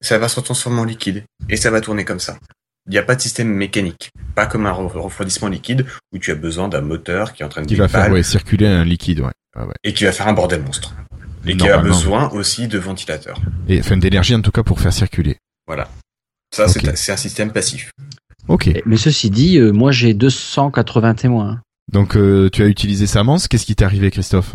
ça 0.03 0.19
va 0.19 0.29
se 0.29 0.41
transformer 0.41 0.81
en 0.81 0.85
liquide 0.85 1.25
et 1.49 1.57
ça 1.57 1.71
va 1.71 1.81
tourner 1.81 2.05
comme 2.05 2.21
ça. 2.21 2.37
Il 2.87 2.91
n'y 2.93 2.99
a 2.99 3.03
pas 3.03 3.15
de 3.15 3.21
système 3.21 3.49
mécanique, 3.49 4.11
pas 4.35 4.47
comme 4.47 4.67
un 4.67 4.73
re- 4.73 4.99
refroidissement 4.99 5.49
liquide 5.49 5.87
où 6.13 6.19
tu 6.19 6.31
as 6.33 6.35
besoin 6.35 6.69
d'un 6.69 6.81
moteur 6.81 7.33
qui 7.33 7.43
est 7.43 7.47
en 7.47 7.49
train 7.49 7.63
de 7.63 7.67
Qui 7.69 7.77
va 7.77 7.89
faire 7.89 8.11
ouais, 8.11 8.23
circuler 8.25 8.67
un 8.67 8.85
liquide, 8.85 9.21
ouais. 9.21 9.31
Ouais, 9.57 9.65
ouais. 9.65 9.75
et 9.85 9.93
qui 9.95 10.05
va 10.05 10.13
faire 10.13 10.27
un 10.29 10.33
bordel 10.33 10.63
monstre. 10.63 10.95
Et 11.47 11.57
qui 11.57 11.69
a 11.69 11.79
besoin 11.79 12.29
aussi 12.31 12.69
de 12.69 12.79
ventilateurs. 12.79 13.41
Et 13.69 13.81
enfin 13.81 13.97
d'énergie 13.97 14.35
en 14.35 14.43
tout 14.43 14.53
cas 14.53 14.63
pour 14.63 14.81
faire 14.81 14.93
circuler. 14.93 15.39
Voilà. 15.67 15.89
Ça, 16.55 16.69
c'est 16.69 17.13
un 17.13 17.17
système 17.17 17.51
passif. 17.53 17.91
Ok. 18.49 18.67
Eh, 18.69 18.83
Mais 18.87 18.97
ceci 18.97 19.31
dit, 19.31 19.59
euh, 19.59 19.73
moi 19.73 19.91
j'ai 19.93 20.15
280 20.15 21.15
témoins. 21.15 21.61
Donc 21.93 22.17
euh, 22.17 22.49
tu 22.51 22.63
as 22.63 22.67
utilisé 22.67 23.07
Samance. 23.07 23.49
Qu'est-ce 23.49 23.67
qui 23.67 23.75
t'est 23.77 23.85
arrivé, 23.85 24.11
Christophe? 24.11 24.55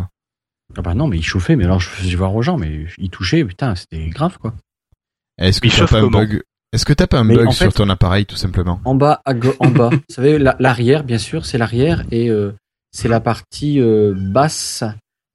Ah 0.76 0.82
bah 0.82 0.94
non, 0.94 1.06
mais 1.08 1.16
il 1.16 1.24
chauffait, 1.24 1.56
mais 1.56 1.64
alors 1.64 1.80
je 1.80 1.88
faisais 1.88 2.14
voir 2.16 2.34
aux 2.34 2.42
gens, 2.42 2.58
mais 2.58 2.86
il 2.98 3.08
touchait, 3.10 3.44
putain, 3.44 3.74
c'était 3.74 4.08
grave 4.08 4.36
quoi. 4.38 4.54
Est-ce 5.38 5.60
que 5.60 5.68
t'as 5.68 5.86
pas 5.86 5.98
un 6.00 6.06
bug? 6.08 6.42
Est-ce 6.72 6.84
que 6.84 6.92
t'as 6.92 7.06
pas 7.06 7.18
un 7.18 7.24
Mais 7.24 7.34
bug 7.36 7.46
en 7.48 7.50
sur 7.52 7.72
ton 7.72 7.88
appareil 7.88 8.26
tout 8.26 8.36
simplement? 8.36 8.80
En 8.84 8.94
bas, 8.94 9.22
à 9.24 9.32
go- 9.34 9.54
en 9.60 9.70
bas, 9.70 9.88
vous 9.90 10.00
savez, 10.14 10.38
la- 10.38 10.56
l'arrière, 10.58 11.02
bien 11.04 11.18
sûr, 11.18 11.46
c'est 11.46 11.56
l'arrière 11.58 12.04
et 12.10 12.28
euh, 12.30 12.52
c'est 12.92 13.08
la 13.08 13.20
partie 13.20 13.80
euh, 13.80 14.12
basse, 14.16 14.84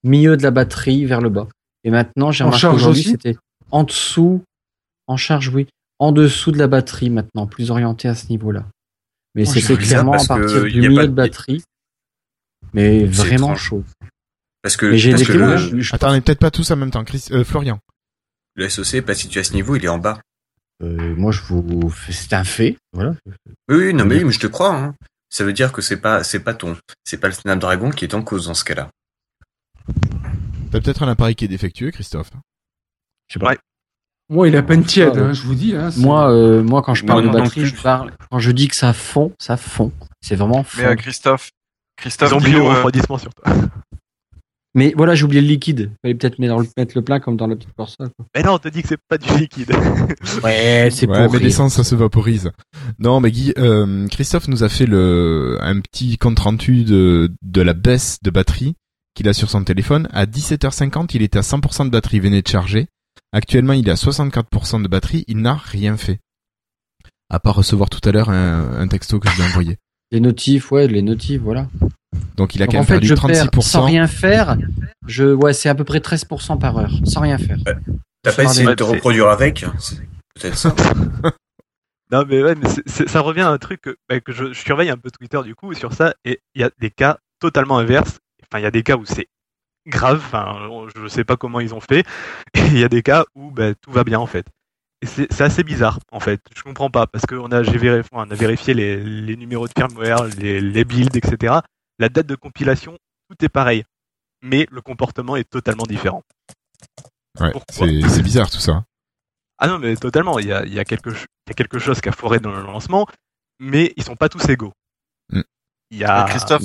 milieu 0.04 0.38
de 0.38 0.44
la 0.44 0.52
batterie 0.52 1.06
vers 1.06 1.22
le 1.22 1.30
bas. 1.30 1.48
Et 1.84 1.90
maintenant, 1.92 2.32
j'ai 2.32 2.44
En 2.44 2.48
remarqué 2.48 2.68
aujourd'hui, 2.68 3.04
c'était 3.04 3.36
en 3.72 3.84
dessous, 3.84 4.44
en 5.08 5.18
charge, 5.18 5.48
oui, 5.50 5.68
en 6.00 6.12
dessous 6.12 6.52
de 6.52 6.60
la 6.60 6.68
batterie 6.68 7.10
maintenant, 7.10 7.48
plus 7.48 7.72
orienté 7.72 8.08
à 8.08 8.16
ce 8.16 8.28
niveau-là. 8.28 8.66
Mais 9.36 9.44
Oh, 9.48 9.52
c'était 9.52 9.76
clairement 9.78 10.14
à 10.14 10.24
partir 10.26 10.64
du 10.66 10.78
a 10.86 10.90
milieu 10.90 10.96
pas 10.96 11.02
de 11.04 11.08
de- 11.08 11.14
batterie. 11.14 11.64
Mais 12.74 13.06
vraiment 13.06 13.48
étrange. 13.48 13.62
chaud. 13.62 13.84
Parce 14.62 14.78
que, 14.78 14.86
Mais 14.86 14.98
j'ai 14.98 15.12
parce 15.12 15.24
des 15.24 15.28
que 15.28 15.38
le, 15.38 15.58
je- 15.58 15.80
je- 15.80 15.96
Attends, 15.96 16.12
on 16.12 16.16
est 16.16 16.22
peut-être 16.22 16.40
pas 16.40 16.52
tous 16.52 16.70
en 16.72 16.76
même 16.76 16.92
temps. 16.92 17.04
Chris, 17.04 17.26
euh, 17.32 17.44
Florian. 17.44 17.80
Le 18.56 18.70
SOC 18.70 18.94
est 18.96 19.02
pas 19.02 19.16
situé 19.16 19.40
à 19.40 19.44
ce 19.44 19.54
niveau, 19.54 19.76
il 19.76 19.86
est 19.86 19.90
en 19.90 19.98
bas. 20.00 20.20
euh, 20.84 21.16
moi, 21.16 21.32
je 21.32 21.42
vous, 21.42 21.94
c'est 22.10 22.34
un 22.34 22.44
fait. 22.44 22.78
Voilà. 22.94 23.14
Oui, 23.70 23.76
oui, 23.78 23.94
non, 23.94 24.06
mais, 24.06 24.18
oui, 24.18 24.24
mais 24.26 24.32
je 24.32 24.40
te 24.40 24.48
crois. 24.48 24.76
Hein. 24.76 24.96
Ça 25.30 25.44
veut 25.44 25.54
dire 25.54 25.72
que 25.72 25.82
c'est 25.82 25.98
pas, 25.98 26.24
c'est 26.24 26.40
pas 26.42 26.54
ton, 26.54 26.78
c'est 27.04 27.18
pas 27.18 27.28
le 27.28 27.34
Snapdragon 27.34 27.90
qui 27.90 28.06
est 28.06 28.14
en 28.14 28.22
cause 28.22 28.48
dans 28.48 28.54
ce 28.54 28.64
cas-là. 28.66 28.90
T'as 30.72 30.80
peut-être 30.82 31.04
un 31.04 31.08
appareil 31.08 31.36
qui 31.36 31.46
est 31.46 31.50
défectueux, 31.50 31.92
Christophe. 31.92 32.32
Je 33.28 33.34
sais 33.34 33.40
pas. 33.40 33.50
Ouais. 33.52 33.58
Moi, 34.30 34.48
il 34.48 34.56
a 34.56 34.64
peine 34.64 34.84
tiède, 34.84 35.18
hein, 35.18 35.34
je 35.34 35.42
vous 35.44 35.54
dis. 35.56 35.76
Hein, 35.76 35.90
Moi, 35.98 36.32
euh, 36.32 36.64
moi, 36.64 36.82
quand 36.82 36.94
je 36.96 37.06
parle 37.06 37.26
Non, 37.26 37.32
de 37.34 37.38
batterie, 37.40 37.66
je 37.66 37.76
parle. 37.82 38.14
Quand 38.32 38.40
je 38.40 38.52
dis 38.52 38.68
que 38.68 38.76
ça 38.76 38.94
fond, 38.94 39.34
ça 39.38 39.58
fond. 39.58 39.92
C'est 40.22 40.36
vraiment 40.36 40.64
fond. 40.64 40.82
Mais 40.82 40.88
euh, 40.88 40.96
Christophe, 40.96 41.50
Christophe, 41.98 42.32
Ils 42.32 42.36
ont 42.36 42.40
dis-nous, 42.40 42.66
euh, 42.66 42.70
refroidissement 42.70 43.18
sur 43.18 43.34
toi. 43.34 43.54
Mais 44.76 44.94
voilà, 44.98 45.14
j'ai 45.14 45.24
oublié 45.26 45.42
le 45.42 45.48
liquide. 45.48 45.92
Fallait 46.02 46.16
peut-être 46.16 46.40
mettre, 46.40 46.58
le- 46.58 46.68
mettre 46.78 46.94
le 46.98 47.04
plein 47.04 47.20
comme 47.20 47.38
dans 47.38 47.46
la 47.46 47.56
petite 47.56 47.74
quoi. 47.76 47.86
Mais 48.36 48.42
non, 48.42 48.54
on 48.54 48.58
te 48.58 48.70
dit 48.70 48.82
que 48.82 48.88
c'est 48.88 49.00
pas 49.08 49.18
du 49.20 49.30
liquide. 49.38 49.72
Ouais, 50.44 50.90
c'est 50.92 51.08
Ouais, 51.08 51.26
pour 51.26 51.34
mais 51.34 51.40
l'essence, 51.40 51.74
ça 51.76 51.84
se 51.84 51.96
vaporise. 51.96 52.52
Non, 52.98 53.20
mais 53.20 53.30
Guy, 53.32 53.54
euh, 53.58 54.08
Christophe 54.08 54.48
nous 54.48 54.64
a 54.64 54.70
fait 54.70 54.86
le 54.88 55.58
un 55.62 55.80
petit 55.80 56.18
compte 56.18 56.40
rendu 56.40 56.84
de 56.86 57.32
de 57.44 57.62
la 57.62 57.74
baisse 57.74 58.18
de 58.24 58.32
batterie 58.32 58.74
qu'il 59.16 59.28
a 59.30 59.34
sur 59.34 59.50
son 59.50 59.64
téléphone. 59.64 60.08
À 60.12 60.26
17h50, 60.26 61.12
il 61.14 61.22
était 61.22 61.38
à 61.38 61.42
100% 61.44 61.86
de 61.86 61.90
batterie, 61.92 62.18
il 62.18 62.24
venait 62.24 62.42
de 62.42 62.48
charger. 62.48 62.88
Actuellement, 63.32 63.74
il 63.74 63.88
est 63.88 63.92
à 63.92 63.96
64% 63.96 64.82
de 64.82 64.88
batterie. 64.88 65.24
Il 65.28 65.38
n'a 65.38 65.54
rien 65.56 65.98
fait. 65.98 66.20
À 67.30 67.40
part 67.40 67.56
recevoir 67.56 67.90
tout 67.90 68.02
à 68.08 68.12
l'heure 68.12 68.30
un, 68.30 68.74
un 68.80 68.88
texto 68.88 69.20
que 69.20 69.30
je 69.30 69.36
lui 69.36 69.44
ai 69.44 69.46
envoyé. 69.46 69.78
Les 70.12 70.20
notifs, 70.20 70.72
ouais, 70.72 70.88
les 70.88 71.02
notifs, 71.04 71.42
voilà. 71.42 71.68
Donc 72.38 72.56
il 72.56 72.62
a 72.64 72.66
Donc, 72.66 72.74
quand 72.74 72.78
en 72.78 72.82
même 72.82 72.88
fait, 72.88 72.94
perdu 72.94 73.08
je 73.08 73.14
perds 73.16 73.48
36%. 73.48 73.62
sans 73.62 73.84
rien 73.84 74.08
faire. 74.08 74.58
Je, 75.08 75.34
ouais, 75.34 75.54
c'est 75.54 75.70
à 75.70 75.76
peu 75.76 75.84
près 75.84 76.00
13% 76.00 76.60
par 76.60 76.78
heure, 76.78 76.92
sans 77.06 77.22
rien 77.22 77.38
faire. 77.38 77.58
T'as 78.24 78.34
pas 78.34 78.44
essayé 78.44 78.66
de 78.66 78.74
te 78.74 78.84
reproduire 78.84 79.28
avec 79.28 79.66
C'est 79.80 79.98
Peut-être 80.40 80.58
ça. 80.58 80.76
Non, 82.12 82.26
mais 82.28 82.44
ouais, 82.44 82.54
ça 82.86 83.22
revient 83.22 83.42
à 83.42 83.50
un 83.50 83.58
truc 83.58 83.82
que, 83.82 83.98
bah, 84.08 84.20
que 84.20 84.32
je, 84.32 84.54
je 84.54 84.60
surveille 84.60 84.92
un 84.92 84.98
peu 84.98 85.10
Twitter 85.10 85.42
du 85.44 85.56
coup 85.56 85.74
sur 85.74 85.94
ça, 85.94 86.14
et 86.26 86.42
il 86.54 86.62
y 86.62 86.64
a 86.64 86.70
des 86.80 86.92
cas 86.92 87.18
totalement 87.40 87.80
inverses. 87.80 88.20
Enfin, 88.44 88.60
il 88.60 88.64
y 88.64 88.68
a 88.68 88.72
des 88.72 88.84
cas 88.84 88.98
où 88.98 89.06
c'est 89.06 89.30
grave, 89.88 90.22
enfin, 90.24 90.70
je 90.96 91.08
sais 91.08 91.24
pas 91.24 91.38
comment 91.38 91.60
ils 91.60 91.74
ont 91.74 91.80
fait, 91.80 92.06
et 92.54 92.60
il 92.68 92.78
y 92.78 92.84
a 92.84 92.90
des 92.90 93.02
cas 93.02 93.26
où 93.34 93.50
bah, 93.50 93.74
tout 93.74 93.92
va 93.92 94.04
bien 94.04 94.20
en 94.20 94.28
fait. 94.28 94.46
Et 95.02 95.08
c'est 95.08 95.42
assez 95.42 95.64
bizarre 95.64 96.00
en 96.12 96.20
fait, 96.20 96.40
je 96.56 96.62
comprends 96.62 96.92
pas, 96.92 97.08
parce 97.08 97.26
qu'on 97.26 97.52
a, 97.52 97.62
vérifié, 97.62 98.02
on 98.12 98.30
a 98.30 98.36
vérifié 98.36 98.76
les, 98.76 98.98
les 99.04 99.36
numéros 99.36 99.68
de 99.68 99.74
firmware, 99.76 100.26
les, 100.38 100.62
les 100.62 100.86
builds, 100.86 101.18
etc. 101.18 101.56
La 102.00 102.10
date 102.10 102.28
de 102.28 102.36
compilation, 102.36 102.98
tout 103.30 103.46
est 103.46 103.50
pareil, 103.50 103.84
mais 104.42 104.68
le 104.72 104.82
comportement 104.82 105.36
est 105.36 105.50
totalement 105.50 105.86
différent. 105.86 106.24
Ouais, 107.40 107.52
Pourquoi 107.52 107.88
c'est 107.88 108.10
c'est 108.10 108.22
bizarre 108.22 108.50
tout 108.50 108.60
ça. 108.60 108.84
Ah 109.58 109.68
non, 109.68 109.80
mais 109.80 109.96
totalement. 109.96 110.40
Il 110.40 110.48
y 110.48 110.54
a, 110.54 110.66
il 110.66 110.74
y 110.74 110.80
a, 110.80 110.86
quelque, 110.86 111.12
ch- 111.12 111.26
il 111.48 111.50
y 111.50 111.52
a 111.52 111.56
quelque 111.56 111.80
chose 111.80 112.02
qui 112.02 112.10
a 112.10 112.12
foiré 112.12 112.40
dans 112.40 112.52
le 112.52 112.62
lancement, 112.62 113.08
mais 113.60 113.94
ils 113.98 114.04
sont 114.04 114.16
pas 114.16 114.30
tous 114.30 114.48
égaux. 114.50 114.74
Mm. 115.32 115.42
Il 115.92 115.98
y 115.98 116.04
a. 116.04 116.26
Christophe, 116.26 116.62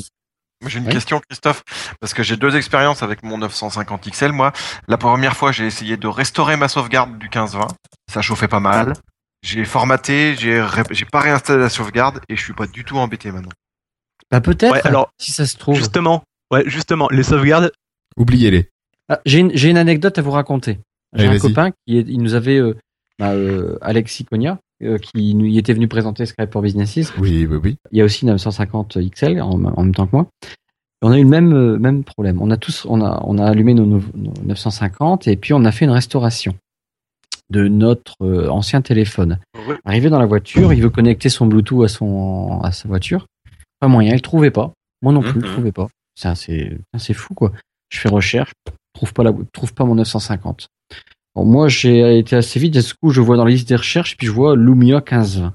Moi, 0.61 0.69
J'ai 0.71 0.79
une 0.81 0.87
Ouais. 0.87 0.93
question, 0.93 1.21
Christophe, 1.29 1.63
parce 2.01 2.13
que 2.15 2.23
j'ai 2.23 2.37
deux 2.37 2.57
expériences 2.57 3.03
avec 3.03 3.23
mon 3.23 3.39
950 3.39 4.11
XL. 4.11 4.33
Moi, 4.33 4.53
la 4.89 4.97
première 4.99 5.37
fois, 5.37 5.53
j'ai 5.53 5.67
essayé 5.67 5.97
de 5.97 6.09
restaurer 6.09 6.57
ma 6.57 6.69
sauvegarde 6.69 7.17
du 7.19 7.29
15-20. 7.29 7.69
Ça 8.13 8.23
chauffait 8.23 8.49
pas 8.49 8.59
mal. 8.61 8.95
J'ai 9.43 9.65
formaté, 9.65 10.35
j'ai 10.37 10.61
ré- 10.61 10.83
j'ai 10.91 11.05
pas 11.05 11.21
réinstallé 11.21 11.61
la 11.61 11.69
sauvegarde 11.69 12.21
et 12.29 12.35
je 12.37 12.43
suis 12.43 12.55
pas 12.55 12.67
du 12.67 12.85
tout 12.85 12.99
embêté 12.99 13.31
maintenant. 13.31 13.53
Bah 14.31 14.41
peut-être. 14.41 14.73
Ouais, 14.75 14.81
alors, 14.87 15.11
si 15.19 15.33
ça 15.33 15.47
se 15.47 15.57
trouve. 15.57 15.77
Justement, 15.77 16.23
ouais, 16.53 16.63
justement, 16.67 17.09
les 17.11 17.23
sauvegardes, 17.23 17.73
Oubliez-les. 18.17 18.69
Ah, 19.09 19.21
j'ai 19.25 19.39
une, 19.39 19.53
j'ai 19.55 19.71
une 19.71 19.77
anecdote 19.79 20.19
à 20.19 20.23
vous 20.23 20.33
raconter. 20.33 20.81
J'ai 21.15 21.21
Allez, 21.21 21.29
un 21.29 21.39
vas-y. 21.39 21.41
copain 21.41 21.71
qui 21.87 21.99
est- 21.99 22.09
il 22.09 22.21
nous 22.21 22.35
avait 22.35 22.59
euh, 22.59 22.75
bah, 23.19 23.31
euh, 23.33 23.79
Alexis 23.81 24.25
Cogna 24.25 24.59
euh, 24.83 24.99
qui 24.99 25.35
nous, 25.35 25.47
il 25.47 25.57
était 25.57 25.73
venu 25.73 25.87
présenter 25.89 26.27
Skype 26.27 26.53
for 26.53 26.61
Businesses. 26.63 27.13
Oui, 27.19 27.47
oui, 27.49 27.59
oui. 27.63 27.77
Il 27.93 27.99
y 27.99 28.03
a 28.03 28.05
aussi 28.05 28.25
une 28.25 28.33
950 28.33 28.99
XL 29.11 29.41
en, 29.41 29.51
en 29.53 29.83
même 29.85 29.95
temps 29.95 30.07
que 30.07 30.17
moi. 30.17 30.27
Et 30.43 30.47
on 31.03 31.13
a 31.13 31.19
eu 31.19 31.23
le 31.23 31.29
même 31.29 31.53
euh, 31.55 31.79
même 31.79 32.03
problème. 32.05 32.43
On 32.43 32.51
a 32.51 32.57
tous 32.57 32.85
on 32.89 33.01
a 33.03 33.21
on 33.25 33.39
a 33.39 33.47
allumé 33.47 33.73
nos, 33.73 33.87
nos- 33.87 34.03
nos 34.15 34.33
950 34.45 35.29
et 35.29 35.37
puis 35.37 35.55
on 35.55 35.65
a 35.65 35.71
fait 35.73 35.85
une 35.85 35.93
restauration 35.93 36.55
de 37.51 37.67
notre 37.69 38.15
euh, 38.23 38.49
ancien 38.51 38.83
téléphone. 38.83 39.39
Arrivé 39.85 40.11
dans 40.11 40.19
la 40.19 40.27
voiture, 40.27 40.73
il 40.73 40.83
veut 40.83 40.91
connecter 40.91 41.29
son 41.31 41.47
Bluetooth 41.47 41.85
à 41.85 41.89
son 41.89 42.61
à 42.63 42.73
sa 42.73 42.89
voiture. 42.89 43.27
Pas 43.81 43.89
moyen, 43.89 44.11
il 44.13 44.15
le 44.17 44.21
trouvait 44.21 44.51
pas. 44.51 44.73
Moi 45.03 45.13
non 45.13 45.21
plus, 45.21 45.31
je 45.33 45.37
Mhm. 45.37 45.43
le 45.45 45.53
trouvais 45.53 45.73
pas. 45.73 45.89
C'est 46.17 46.79
c'est 46.99 47.15
fou 47.15 47.35
quoi. 47.35 47.53
Je 47.91 47.99
fais 47.99 48.09
recherche, 48.09 48.53
trouve 48.93 49.13
pas 49.13 49.23
la 49.23 49.33
trouve 49.53 49.73
pas 49.73 49.85
mon 49.85 49.95
950. 49.95 50.67
Bon, 51.35 51.45
moi 51.45 51.69
j'ai 51.69 52.19
été 52.19 52.35
assez 52.37 52.59
vite. 52.59 52.73
Du 52.75 52.81
coup, 53.01 53.11
je 53.11 53.21
vois 53.21 53.37
dans 53.37 53.45
la 53.45 53.51
liste 53.53 53.69
des 53.69 53.77
recherches, 53.77 54.17
puis 54.17 54.27
je 54.27 54.33
vois 54.33 54.57
Lumia 54.57 54.97
1520. 54.97 55.55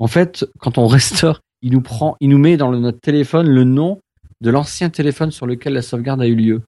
En 0.00 0.06
fait, 0.08 0.44
quand 0.58 0.78
on 0.78 0.86
restaure, 0.88 1.40
il 1.62 1.72
nous 1.72 1.80
prend, 1.82 2.16
il 2.20 2.30
nous 2.30 2.38
met 2.38 2.56
dans 2.56 2.70
le- 2.70 2.78
notre 2.80 3.00
téléphone 3.00 3.48
le 3.48 3.64
nom 3.64 4.00
de 4.40 4.50
l'ancien 4.50 4.90
téléphone 4.90 5.30
sur 5.30 5.46
lequel 5.46 5.74
la 5.74 5.82
sauvegarde 5.82 6.20
a 6.22 6.26
eu 6.26 6.34
lieu. 6.34 6.62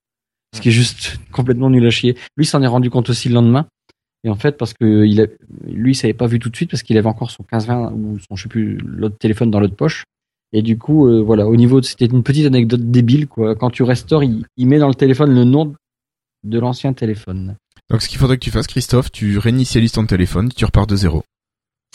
Ce 0.54 0.60
qui 0.60 0.68
est 0.68 0.72
juste 0.72 1.16
complètement 1.32 1.70
nul 1.70 1.86
à 1.86 1.90
chier. 1.90 2.16
Lui 2.36 2.44
s'en 2.46 2.62
est 2.62 2.66
rendu 2.66 2.90
compte 2.90 3.08
aussi 3.10 3.28
le 3.28 3.34
lendemain. 3.34 3.66
Et 4.24 4.28
en 4.30 4.34
fait, 4.36 4.56
parce 4.58 4.74
que 4.74 5.04
il 5.04 5.20
a, 5.22 5.26
lui, 5.66 5.92
il 5.92 5.94
s'avait 5.96 6.12
pas 6.14 6.26
vu 6.26 6.38
tout 6.38 6.50
de 6.50 6.54
suite 6.56 6.70
parce 6.70 6.82
qu'il 6.84 6.96
avait 6.98 7.08
encore 7.08 7.30
son 7.30 7.42
1520 7.42 7.90
ou 7.92 8.18
son, 8.20 8.36
je 8.36 8.42
sais 8.44 8.48
plus, 8.50 8.76
l'autre 8.76 9.16
téléphone 9.18 9.50
dans 9.50 9.58
l'autre 9.60 9.74
poche. 9.74 10.04
Et 10.52 10.62
du 10.62 10.76
coup, 10.78 11.08
euh, 11.08 11.22
voilà, 11.22 11.46
au 11.46 11.56
niveau, 11.56 11.80
de- 11.80 11.86
c'était 11.86 12.06
une 12.06 12.22
petite 12.22 12.46
anecdote 12.46 12.90
débile, 12.90 13.26
quoi. 13.26 13.54
Quand 13.54 13.70
tu 13.70 13.82
restaures, 13.82 14.22
il, 14.22 14.44
il 14.56 14.68
met 14.68 14.78
dans 14.78 14.88
le 14.88 14.94
téléphone 14.94 15.34
le 15.34 15.44
nom 15.44 15.74
de 16.44 16.58
l'ancien 16.58 16.92
téléphone. 16.92 17.56
Donc 17.90 18.02
ce 18.02 18.08
qu'il 18.08 18.18
faudrait 18.18 18.36
que 18.38 18.44
tu 18.44 18.50
fasses, 18.50 18.66
Christophe, 18.66 19.10
tu 19.12 19.38
réinitialises 19.38 19.92
ton 19.92 20.04
téléphone, 20.06 20.50
tu 20.54 20.64
repars 20.64 20.86
de 20.86 20.96
zéro. 20.96 21.22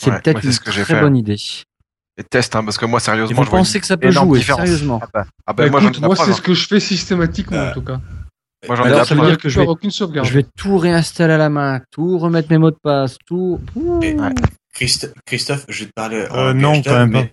C'est 0.00 0.10
Ouais, 0.10 0.20
peut-être 0.20 0.44
une 0.44 0.52
ce 0.52 0.60
que 0.60 0.70
j'ai 0.72 0.82
très 0.82 0.94
fait. 0.94 1.00
bonne 1.00 1.16
idée. 1.16 1.36
Et 2.16 2.24
teste, 2.24 2.56
hein, 2.56 2.64
parce 2.64 2.78
que 2.78 2.86
moi, 2.86 2.98
sérieusement, 3.00 3.36
vous 3.42 3.44
je 3.44 3.50
pensez 3.50 3.78
que 3.80 3.86
ça 3.86 3.96
peut 3.96 4.10
jouer, 4.10 4.38
différence. 4.38 4.62
sérieusement 4.62 4.98
Ah 5.02 5.08
bah, 5.12 5.26
ah 5.46 5.52
bah, 5.52 5.64
Bah, 5.64 5.70
moi, 5.70 5.82
écoute, 5.82 6.00
moi, 6.00 6.16
c'est 6.16 6.22
hein. 6.30 6.32
ce 6.34 6.42
que 6.42 6.54
je 6.54 6.66
fais 6.66 6.80
systématiquement, 6.80 7.56
Euh, 7.58 7.70
en 7.70 7.74
tout 7.74 7.82
cas. 7.82 8.00
Moi, 8.66 8.74
j'en 8.74 8.84
ai 8.84 8.86
Alors, 8.88 9.06
ça 9.06 9.14
veut 9.14 9.24
dire 9.26 9.38
que 9.38 9.48
je 9.48 9.60
vais, 9.60 9.66
aucune 9.68 9.92
sauvegarde. 9.92 10.26
je 10.26 10.32
vais 10.34 10.44
tout 10.56 10.78
réinstaller 10.78 11.34
à 11.34 11.38
la 11.38 11.48
main, 11.48 11.80
tout 11.92 12.18
remettre 12.18 12.50
mes 12.50 12.58
mots 12.58 12.72
de 12.72 12.76
passe, 12.82 13.18
tout. 13.24 13.60
Et- 14.02 14.14
Ouais. 14.14 14.30
Christ- 14.74 15.12
Christophe, 15.26 15.64
je 15.68 15.80
vais 15.80 15.86
te 15.86 15.92
parler 15.94 16.26
Euh, 16.32 16.52
non, 16.54 16.82
quand 16.82 16.92
même. 16.92 17.10
Non. 17.12 17.28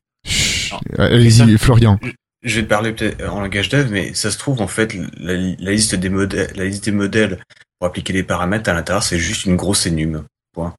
Allez-y, 0.98 1.32
ça. 1.32 1.58
Florian. 1.58 2.00
Je 2.44 2.56
vais 2.58 2.64
te 2.64 2.70
parler 2.70 2.92
peut-être 2.94 3.28
en 3.32 3.42
langage 3.42 3.70
dev, 3.70 3.90
mais 3.92 4.14
ça 4.14 4.30
se 4.32 4.38
trouve 4.38 4.62
en 4.62 4.68
fait 4.68 4.94
la, 5.18 5.34
la 5.34 5.72
liste 5.72 5.96
des 5.96 6.10
modèles, 6.10 6.52
la 6.56 6.66
liste 6.66 6.86
des 6.86 6.92
modèles 6.92 7.40
pour 7.80 7.88
appliquer 7.88 8.14
les 8.14 8.24
paramètres 8.24 8.70
à 8.70 8.74
l'intérieur, 8.74 9.02
c'est 9.04 9.18
juste 9.18 9.46
une 9.46 9.56
grosse 9.56 9.86
énume. 9.88 10.24
Point. 10.54 10.74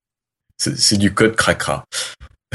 C'est 0.59 0.79
c'est 0.79 0.97
du 0.97 1.13
code 1.13 1.35
cracra. 1.37 1.85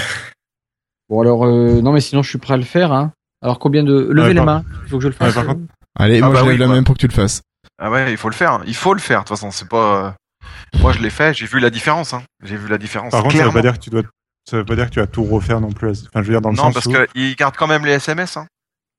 Bon 1.09 1.19
alors, 1.21 1.45
euh, 1.45 1.81
non 1.81 1.91
mais 1.91 1.99
sinon 1.99 2.23
je 2.23 2.29
suis 2.29 2.37
prêt 2.37 2.53
à 2.53 2.57
le 2.57 2.63
faire. 2.63 2.93
Hein. 2.93 3.11
Alors 3.41 3.59
combien 3.59 3.83
de... 3.83 4.07
Levez 4.11 4.29
Ouais, 4.29 4.33
les 4.33 4.41
mains, 4.41 4.63
il 4.83 4.89
faut 4.89 4.97
que 4.97 5.03
je 5.03 5.07
le 5.09 5.13
fasse. 5.13 5.35
Ouais, 5.35 5.43
par 5.43 5.55
contre- 5.55 5.61
Allez, 5.99 6.19
Ah 6.21 6.25
moi 6.27 6.33
bah 6.35 6.39
je 6.39 6.45
oui, 6.45 6.51
lève 6.51 6.59
la 6.59 6.67
main 6.75 6.83
pour 6.83 6.95
que 6.95 6.99
tu 7.01 7.07
le 7.07 7.13
fasses. 7.13 7.41
Ah 7.77 7.91
ouais, 7.91 8.11
il 8.11 8.17
faut 8.17 8.29
le 8.29 8.33
faire. 8.35 8.61
Il 8.65 8.75
faut 8.75 8.93
le 8.93 9.01
faire. 9.01 9.19
De 9.19 9.27
toute 9.27 9.35
façon, 9.35 9.51
c'est 9.51 9.67
pas. 9.67 10.05
euh, 10.05 10.79
Moi, 10.79 10.93
je 10.93 10.99
l'ai 10.99 11.09
fait. 11.09 11.33
J'ai 11.33 11.47
vu 11.47 11.59
la 11.59 11.69
différence. 11.69 12.13
Hein. 12.13 12.23
J'ai 12.45 12.55
vu 12.55 12.69
la 12.69 12.77
différence. 12.77 13.11
Par 13.11 13.23
contre, 13.23 13.35
ça 13.35 13.43
veut 13.43 13.49
clairement. 13.49 13.61
pas 13.61 13.61
dire 13.73 13.77
que 13.77 13.83
tu 13.83 13.89
dois, 13.89 14.03
ça 14.51 14.57
veut 14.57 14.65
pas 14.65 14.75
dire 14.75 14.85
que 14.87 14.93
tu 14.93 14.99
vas 14.99 15.07
tout 15.07 15.23
refaire 15.23 15.59
non 15.61 15.71
plus. 15.71 16.05
Enfin, 16.07 16.21
je 16.21 16.27
veux 16.27 16.33
dire 16.33 16.41
dans 16.41 16.49
le 16.51 16.55
Non, 16.57 16.63
sens 16.63 16.73
parce 16.75 16.85
où, 16.85 16.91
que 16.91 17.07
il 17.15 17.35
garde 17.35 17.55
quand 17.57 17.67
même 17.67 17.85
les 17.85 17.93
SMS. 17.93 18.37
Hein. 18.37 18.45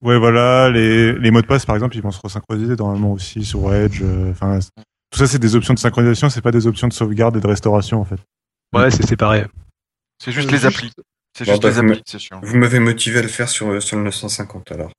ouais, 0.03 0.19
voilà, 0.19 0.69
les, 0.71 1.13
les 1.13 1.31
mots 1.31 1.43
de 1.43 1.47
passe, 1.47 1.65
par 1.67 1.77
exemple, 1.77 1.97
ils 1.97 2.03
vont 2.03 2.11
se 2.11 2.21
resynchroniser 2.21 2.75
normalement 2.77 3.13
aussi 3.13 3.45
sur 3.45 3.73
Edge. 3.73 4.01
euh, 4.03 4.31
Enfin, 4.33 4.59
tout 5.11 5.19
ça, 5.19 5.27
c'est 5.27 5.39
des 5.39 5.55
options 5.55 5.75
de 5.75 5.79
synchronisation, 5.79 6.29
c'est 6.31 6.41
pas 6.41 6.51
des 6.51 6.67
options 6.67 6.89
de 6.89 6.93
sauvegarde 6.93 7.37
et 7.37 7.41
de 7.41 7.47
restauration, 7.47 8.01
en 8.01 8.05
fait. 8.05 8.19
ouais, 8.75 8.91
c'est 8.91 9.07
séparé. 9.07 9.45
C'est 10.23 10.33
juste 10.33 10.49
Euh, 10.49 10.53
les 10.53 10.59
juste- 10.59 10.77
applis. 10.77 10.93
C'est 11.37 11.45
juste 11.47 11.63
bah, 11.63 11.69
les 11.69 11.75
vous 11.77 11.83
me- 11.83 11.91
applis, 11.93 12.03
c'est 12.07 12.19
chiant. 12.19 12.41
Vous 12.43 12.57
m'avez 12.59 12.79
motivé 12.79 13.19
à 13.19 13.23
le 13.23 13.29
faire 13.29 13.49
sur, 13.49 13.83
sur 13.83 13.97
le 13.97 14.03
950 14.05 14.73
alors. 14.73 14.91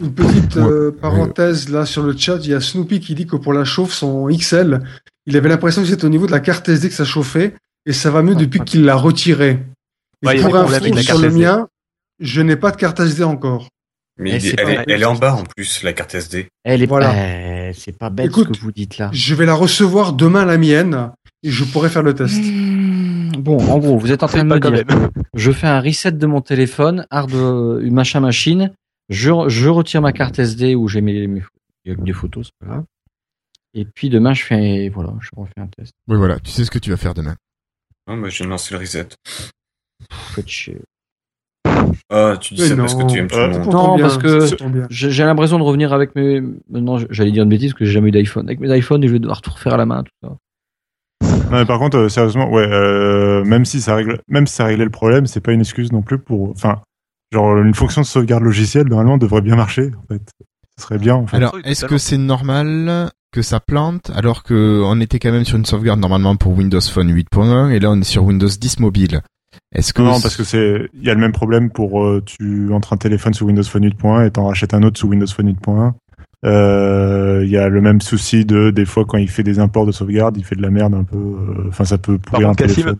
Une 0.00 0.14
petite 0.14 0.56
Ouais. 0.56 0.62
euh, 0.62 0.90
parenthèse 0.98 1.68
là 1.68 1.84
sur 1.84 2.02
le 2.02 2.16
chat, 2.16 2.36
il 2.42 2.50
y 2.50 2.54
a 2.54 2.60
Snoopy 2.60 3.00
qui 3.00 3.14
dit 3.14 3.26
que 3.26 3.36
pour 3.36 3.52
la 3.52 3.64
chauffe, 3.64 3.92
son 3.92 4.28
XL, 4.28 4.80
il 5.26 5.36
avait 5.36 5.48
l'impression 5.50 5.82
que 5.82 5.88
c'était 5.88 6.04
au 6.06 6.08
niveau 6.10 6.26
de 6.26 6.30
la 6.32 6.40
carte 6.40 6.68
SD 6.68 6.88
que 6.88 6.94
ça 6.94 7.04
chauffait 7.04 7.54
et 7.86 7.92
ça 7.92 8.10
va 8.10 8.22
mieux 8.22 8.34
depuis 8.34 8.60
qu'il 8.60 8.84
l'a 8.84 8.94
retiré. 8.94 9.58
Ouais, 10.28 10.38
a 10.38 10.42
pour 10.42 10.56
info, 10.56 10.74
avec 10.74 10.94
la 10.94 11.02
sur 11.02 11.12
carte 11.14 11.22
le 11.22 11.28
SD. 11.28 11.40
mien, 11.40 11.68
je 12.18 12.40
n'ai 12.42 12.56
pas 12.56 12.70
de 12.70 12.76
carte 12.76 13.00
SD 13.00 13.22
encore. 13.24 13.68
Mais 14.18 14.32
Eh, 14.32 14.48
elle, 14.48 14.60
est, 14.60 14.62
vrai. 14.64 14.84
elle 14.86 15.02
est 15.02 15.06
en 15.06 15.14
bas 15.14 15.34
en 15.34 15.44
plus, 15.44 15.82
la 15.82 15.92
carte 15.94 16.14
SD. 16.14 16.48
Elle 16.64 16.82
est 16.82 16.86
Voilà. 16.86 17.68
Eh, 17.68 17.72
c'est 17.72 17.96
pas 17.96 18.10
bête 18.10 18.26
Écoute, 18.26 18.48
ce 18.54 18.58
que 18.60 18.64
vous 18.64 18.72
dites 18.72 18.98
là. 18.98 19.08
Je 19.14 19.34
vais 19.34 19.46
la 19.46 19.54
recevoir 19.54 20.12
demain 20.12 20.44
la 20.44 20.58
mienne 20.58 21.12
et 21.42 21.50
je 21.50 21.64
pourrai 21.64 21.88
faire 21.88 22.02
le 22.02 22.14
test. 22.14 22.38
Mmh, 22.42 23.32
Bon, 23.38 23.58
en 23.70 23.78
gros, 23.78 23.96
vous 23.98 24.12
êtes 24.12 24.22
en 24.22 24.26
train 24.26 24.44
de 24.44 24.48
me 24.48 24.60
dire, 24.60 24.70
même. 24.70 25.08
je 25.34 25.50
fais 25.52 25.66
un 25.68 25.80
reset 25.80 26.12
de 26.12 26.26
mon 26.26 26.42
téléphone, 26.42 27.06
hard, 27.10 27.32
euh, 27.32 27.90
machin 27.90 28.20
machine, 28.20 28.74
je, 29.08 29.30
je 29.48 29.68
retire 29.68 30.02
ma 30.02 30.12
carte 30.12 30.38
SD 30.38 30.74
où 30.74 30.88
j'ai 30.88 31.00
mes, 31.00 31.26
mes 31.26 31.42
des 31.86 32.12
photos, 32.12 32.48
c'est 32.48 32.66
pas 32.66 32.72
grave. 32.74 32.84
Et 33.72 33.86
puis 33.86 34.10
demain, 34.10 34.34
je 34.34 34.42
fais, 34.44 34.90
voilà, 34.90 35.14
je 35.20 35.30
refais 35.34 35.52
un 35.58 35.68
test. 35.68 35.92
Oui, 36.08 36.18
voilà, 36.18 36.38
tu 36.40 36.50
sais 36.50 36.64
ce 36.66 36.70
que 36.70 36.78
tu 36.78 36.90
vas 36.90 36.98
faire 36.98 37.14
demain. 37.14 37.36
Non, 38.06 38.16
mais 38.16 38.28
je 38.30 38.42
vais 38.42 38.50
lancer 38.50 38.74
le 38.74 38.80
reset. 38.80 39.08
Faites 40.10 40.48
chier. 40.48 40.80
Ah, 42.10 42.36
tu 42.40 42.54
dis 42.54 42.62
Mais 42.62 42.68
ça 42.68 42.76
parce 42.76 42.94
que 42.94 43.06
tu 43.06 43.18
aimes 43.18 43.28
tout 43.28 43.36
le 43.36 43.58
monde. 43.58 43.72
Non, 43.72 43.96
bien, 43.96 44.06
parce 44.06 44.18
que-. 44.18 44.86
J'ai 44.90 45.24
l'impression 45.24 45.58
de 45.58 45.64
revenir 45.64 45.92
avec 45.92 46.14
mes, 46.14 46.42
non, 46.70 46.98
j'allais 47.10 47.32
dire 47.32 47.44
une 47.44 47.48
bêtise 47.48 47.72
parce 47.72 47.78
que 47.80 47.84
j'ai 47.84 47.92
jamais 47.92 48.08
eu 48.08 48.12
d'iPhone. 48.12 48.46
Avec 48.46 48.60
mes 48.60 48.76
iPhones, 48.76 49.06
je 49.06 49.12
vais 49.12 49.18
devoir 49.18 49.42
tout 49.42 49.50
refaire 49.50 49.74
à 49.74 49.76
la 49.76 49.86
main, 49.86 50.02
tout 50.02 50.28
ça. 50.28 50.36
Non, 51.50 51.58
mais 51.58 51.66
par 51.66 51.78
contre, 51.78 51.96
euh, 51.98 52.08
sérieusement, 52.08 52.48
ouais, 52.50 52.66
euh, 52.66 53.44
même 53.44 53.64
si 53.64 53.80
ça 53.80 53.94
règle, 53.96 54.20
même 54.28 54.46
si 54.46 54.54
ça 54.54 54.64
réglait 54.64 54.84
le 54.84 54.90
problème, 54.90 55.26
c'est 55.26 55.40
pas 55.40 55.52
une 55.52 55.60
excuse 55.60 55.90
non 55.92 56.02
plus 56.02 56.18
pour, 56.18 56.50
enfin, 56.50 56.80
genre, 57.32 57.58
une 57.58 57.74
fonction 57.74 58.02
de 58.02 58.06
sauvegarde 58.06 58.44
logicielle, 58.44 58.86
normalement, 58.86 59.18
devrait 59.18 59.40
bien 59.40 59.56
marcher, 59.56 59.90
en 59.96 60.06
fait. 60.06 60.22
Ce 60.78 60.84
serait 60.84 60.98
bien, 60.98 61.16
en 61.16 61.26
fait. 61.26 61.36
Alors, 61.36 61.56
est-ce 61.64 61.86
que 61.86 61.98
c'est 61.98 62.18
normal 62.18 63.10
que 63.32 63.42
ça 63.42 63.60
plante 63.60 64.10
alors 64.14 64.42
que 64.42 64.82
on 64.84 65.00
était 65.00 65.18
quand 65.18 65.30
même 65.30 65.44
sur 65.44 65.56
une 65.56 65.64
sauvegarde 65.64 66.00
normalement 66.00 66.34
pour 66.36 66.56
Windows 66.56 66.80
Phone 66.80 67.12
8.1 67.12 67.70
et 67.70 67.78
là 67.78 67.90
on 67.90 68.00
est 68.00 68.04
sur 68.04 68.24
Windows 68.24 68.48
10 68.48 68.80
mobile? 68.80 69.20
Est-ce 69.74 69.92
que 69.92 70.02
Non, 70.02 70.20
parce 70.20 70.36
que 70.36 70.42
c'est, 70.44 70.88
il 70.94 71.04
y 71.04 71.10
a 71.10 71.14
le 71.14 71.20
même 71.20 71.32
problème 71.32 71.70
pour, 71.70 72.02
euh, 72.04 72.22
tu 72.24 72.72
entres 72.72 72.92
un 72.92 72.96
téléphone 72.96 73.34
sous 73.34 73.46
Windows 73.46 73.62
Phone 73.62 73.84
8.1 73.86 74.26
et 74.26 74.30
t'en 74.32 74.46
rachètes 74.46 74.74
un 74.74 74.82
autre 74.82 74.98
sous 74.98 75.06
Windows 75.08 75.26
Phone 75.28 75.48
8.1. 75.52 75.92
Euh, 76.44 77.42
il 77.44 77.50
y 77.50 77.56
a 77.58 77.68
le 77.68 77.80
même 77.80 78.00
souci 78.00 78.44
de, 78.44 78.70
des 78.70 78.84
fois, 78.86 79.04
quand 79.04 79.18
il 79.18 79.28
fait 79.28 79.42
des 79.42 79.58
imports 79.58 79.86
de 79.86 79.92
sauvegarde, 79.92 80.36
il 80.38 80.44
fait 80.44 80.56
de 80.56 80.62
la 80.62 80.70
merde 80.70 80.94
un 80.94 81.04
peu, 81.04 81.16
euh, 81.18 81.66
enfin, 81.68 81.84
ça 81.84 81.98
peut 81.98 82.18
pourrir 82.18 82.48
un 82.48 82.54
téléphone. 82.54 82.96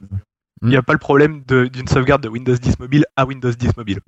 Il 0.63 0.69
n'y 0.69 0.77
a 0.77 0.83
pas 0.83 0.93
le 0.93 0.99
problème 0.99 1.43
de- 1.49 1.67
d'une 1.67 1.89
sauvegarde 1.89 2.23
de 2.23 2.29
Windows 2.29 2.55
10 2.55 2.79
mobile 2.79 3.07
à 3.17 3.25
Windows 3.27 3.51
10 3.51 3.71
mobile. 3.77 3.99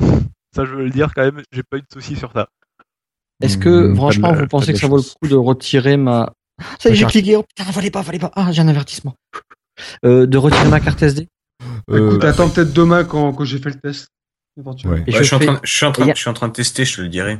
Ça, 0.54 0.64
je 0.64 0.74
veux 0.74 0.82
le 0.84 0.90
dire 0.90 1.12
quand 1.14 1.22
même, 1.22 1.40
j'ai 1.52 1.62
pas 1.62 1.76
eu 1.76 1.80
de 1.82 1.86
soucis 1.92 2.16
sur 2.16 2.32
ça. 2.32 2.48
Est-ce 3.40 3.56
que, 3.56 3.88
de 3.90 3.94
franchement, 3.94 4.32
la- 4.32 4.40
vous 4.40 4.46
pensez 4.48 4.72
que 4.72 4.78
ça 4.80 4.88
vaut 4.88 4.96
le 4.96 5.02
coup 5.02 5.28
de 5.28 5.36
retirer 5.36 5.96
ma, 5.96 6.32
ça 6.80 6.88
y 6.90 6.92
est, 6.92 6.96
j'ai 6.96 7.06
cliqué, 7.06 7.36
oh 7.36 7.44
putain, 7.44 7.70
fallait 7.70 7.90
pas, 7.92 8.02
fallait 8.02 8.18
pas, 8.18 8.32
ah, 8.34 8.50
j'ai 8.50 8.60
un 8.60 8.66
avertissement. 8.68 9.14
Euh, 10.04 10.26
de 10.26 10.36
retirer 10.36 10.68
ma 10.68 10.80
carte 10.80 11.00
SD? 11.02 11.28
Euh, 11.90 12.08
Écoute, 12.08 12.24
attends 12.24 12.48
peut-être 12.50 12.72
demain 12.72 13.04
quand, 13.04 13.32
quand 13.32 13.44
j'ai 13.44 13.58
fait 13.58 13.70
le 13.70 13.80
test. 13.80 14.08
Ouais. 14.56 14.74
Et 14.84 14.88
Ouais, 14.88 15.04
je 15.08 15.18
je, 15.18 15.22
suis 15.22 15.34
en 15.34 15.38
fais- 15.38 15.46
train, 15.46 15.60
je, 15.62 15.70
suis 15.76 15.86
en 15.86 15.92
train, 15.92 16.04
et 16.04 16.08
y 16.08 16.10
a- 16.10 16.14
je 16.14 16.20
suis 16.20 16.28
en 16.30 16.34
train 16.34 16.48
de 16.48 16.52
tester, 16.52 16.84
je 16.84 16.96
te 16.96 17.00
le 17.02 17.08
dirai. 17.08 17.38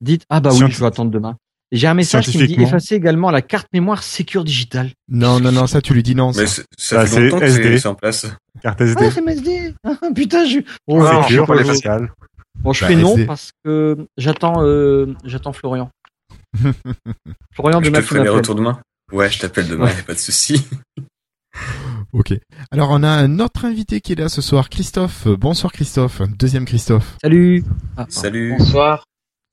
Dites, 0.00 0.24
ah 0.30 0.40
bah 0.40 0.50
oui, 0.52 0.70
je 0.70 0.80
vais 0.80 0.86
attendre 0.86 1.10
demain. 1.10 1.36
J'ai 1.72 1.86
un 1.86 1.94
message 1.94 2.26
qui 2.28 2.38
me 2.38 2.46
dit 2.46 2.60
effacer 2.60 2.94
également 2.94 3.30
la 3.30 3.42
carte 3.42 3.66
mémoire 3.72 4.02
Secure 4.02 4.44
Digital. 4.44 4.90
Non, 5.08 5.40
non, 5.40 5.50
non, 5.50 5.66
ça 5.66 5.80
tu 5.80 5.92
lui 5.94 6.02
dis 6.02 6.14
non. 6.14 6.32
ça. 6.32 6.42
Mais 6.42 6.46
ça 6.46 6.96
Bah, 6.96 7.06
fait 7.06 7.28
longtemps 7.28 7.44
SD. 7.44 7.78
c'est 7.78 7.88
en 7.88 7.94
place. 7.94 8.26
Carte 8.62 8.80
SD. 8.80 9.04
Ah, 9.06 9.10
c'est 9.10 9.20
MSD. 9.22 9.74
Ah, 9.84 9.96
putain, 10.14 10.44
je. 10.46 10.60
Oh, 10.86 10.98
Non, 11.02 11.22
je 11.22 11.34
je 11.34 11.40
pas, 11.42 11.56
je- 11.56 11.72
les. 12.02 12.06
Bon, 12.60 12.72
je 12.72 12.80
Bah, 12.82 12.86
fais 12.88 12.94
non 12.96 13.12
SD. 13.14 13.26
parce 13.26 13.50
que 13.64 13.96
j'attends, 14.16 14.62
euh, 14.64 15.14
j'attends 15.24 15.52
Florian. 15.52 15.90
Florian 17.54 17.80
Je 17.80 17.86
demain 17.86 17.98
te 17.98 18.02
tu 18.02 18.08
ferai 18.08 18.22
les 18.22 18.28
retours 18.28 18.54
demain. 18.54 18.80
Ouais, 19.12 19.28
je 19.30 19.40
t'appelle 19.40 19.66
demain, 19.68 19.88
y 19.90 19.98
a 19.98 20.02
pas 20.02 20.14
de 20.14 20.18
souci. 20.18 20.64
Ok. 22.14 22.32
Alors 22.70 22.90
on 22.90 23.02
a 23.02 23.08
un 23.08 23.40
autre 23.40 23.64
invité 23.64 24.00
qui 24.00 24.12
est 24.12 24.14
là 24.20 24.28
ce 24.28 24.40
soir, 24.40 24.68
Christophe. 24.68 25.26
Euh, 25.26 25.36
Bonsoir 25.36 25.72
Christophe, 25.72 26.22
deuxième 26.38 26.64
Christophe. 26.64 27.16
Salut. 27.20 27.64
Ah, 27.96 28.06
Salut. 28.08 28.54
Bonsoir. 28.56 29.04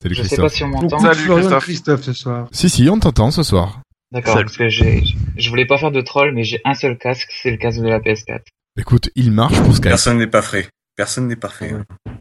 Salut 0.02 0.14
Je 0.16 0.22
sais 0.24 0.36
pas 0.38 0.48
Christophe. 0.48 0.54
si 0.54 0.64
on 0.64 0.68
m'entend. 0.68 1.00
Salut, 1.00 1.28
Christophe. 1.28 1.64
Christophe 1.64 2.02
ce 2.04 2.14
soir. 2.14 2.48
Si 2.52 2.70
si, 2.70 2.88
on 2.88 3.00
t'entend 3.00 3.32
ce 3.32 3.42
soir. 3.42 3.82
D'accord, 4.12 4.36
parce 4.36 4.58
que 4.58 4.70
j'ai, 4.70 5.04
je 5.38 5.50
voulais 5.50 5.66
pas 5.66 5.78
faire 5.80 5.92
de 5.92 6.02
troll, 6.02 6.34
mais 6.36 6.44
j'ai 6.44 6.62
un 6.66 6.74
seul 6.76 6.98
casque, 7.00 7.30
c'est 7.42 7.50
le 7.50 7.58
casque 7.58 7.80
de 7.80 7.88
la 7.88 8.00
PS4. 8.00 8.42
Écoute, 8.78 9.10
il 9.16 9.32
marche 9.32 9.60
pour 9.62 9.74
Skype. 9.74 9.86
Personne 9.90 10.18
n'est 10.20 10.28
pas 10.28 10.42
frais. 10.44 10.68
Personne 10.96 11.28
n'est 11.28 11.36
parfait. 11.36 11.74
Ouais. 11.74 11.82
hein. 12.08 12.14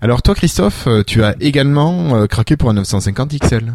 Alors 0.00 0.22
toi, 0.22 0.34
Christophe, 0.34 0.86
euh, 0.86 1.02
tu 1.04 1.22
as 1.22 1.34
également 1.40 2.16
euh, 2.16 2.26
craqué 2.26 2.56
pour 2.56 2.70
un 2.70 2.74
950 2.74 3.34
XL. 3.38 3.74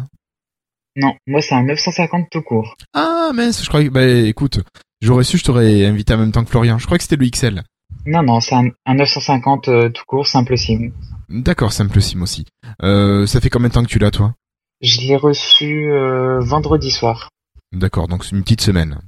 Non, 0.96 1.14
moi 1.28 1.40
c'est 1.42 1.54
un 1.54 1.62
950 1.62 2.26
tout 2.30 2.42
court. 2.42 2.74
Ah 2.92 3.30
mince, 3.34 3.62
je 3.62 3.68
crois 3.68 3.84
que... 3.84 3.88
Bah 3.90 4.04
écoute, 4.04 4.60
j'aurais 5.00 5.24
su, 5.24 5.38
je 5.38 5.44
t'aurais 5.44 5.84
invité 5.86 6.14
en 6.14 6.18
même 6.18 6.32
temps 6.32 6.44
que 6.44 6.50
Florian. 6.50 6.78
Je 6.78 6.86
crois 6.86 6.98
que 6.98 7.04
c'était 7.04 7.16
le 7.16 7.28
XL. 7.28 7.62
Non, 8.06 8.22
non, 8.22 8.40
c'est 8.40 8.54
un, 8.54 8.68
un 8.86 8.94
950 8.94 9.68
euh, 9.68 9.88
tout 9.90 10.04
court, 10.06 10.26
simple 10.26 10.56
SIM. 10.56 10.90
D'accord, 11.28 11.72
simple 11.72 12.00
sim 12.00 12.22
aussi. 12.22 12.46
Euh, 12.82 13.26
ça 13.26 13.40
fait 13.40 13.50
combien 13.50 13.68
de 13.68 13.74
temps 13.74 13.82
que 13.82 13.88
tu 13.88 13.98
l'as, 13.98 14.10
toi? 14.10 14.34
Je 14.80 15.00
l'ai 15.00 15.16
reçu 15.16 15.90
euh, 15.90 16.40
vendredi 16.40 16.90
soir. 16.90 17.28
D'accord, 17.72 18.08
donc 18.08 18.24
c'est 18.24 18.34
une 18.34 18.42
petite 18.42 18.60
semaine. 18.60 19.00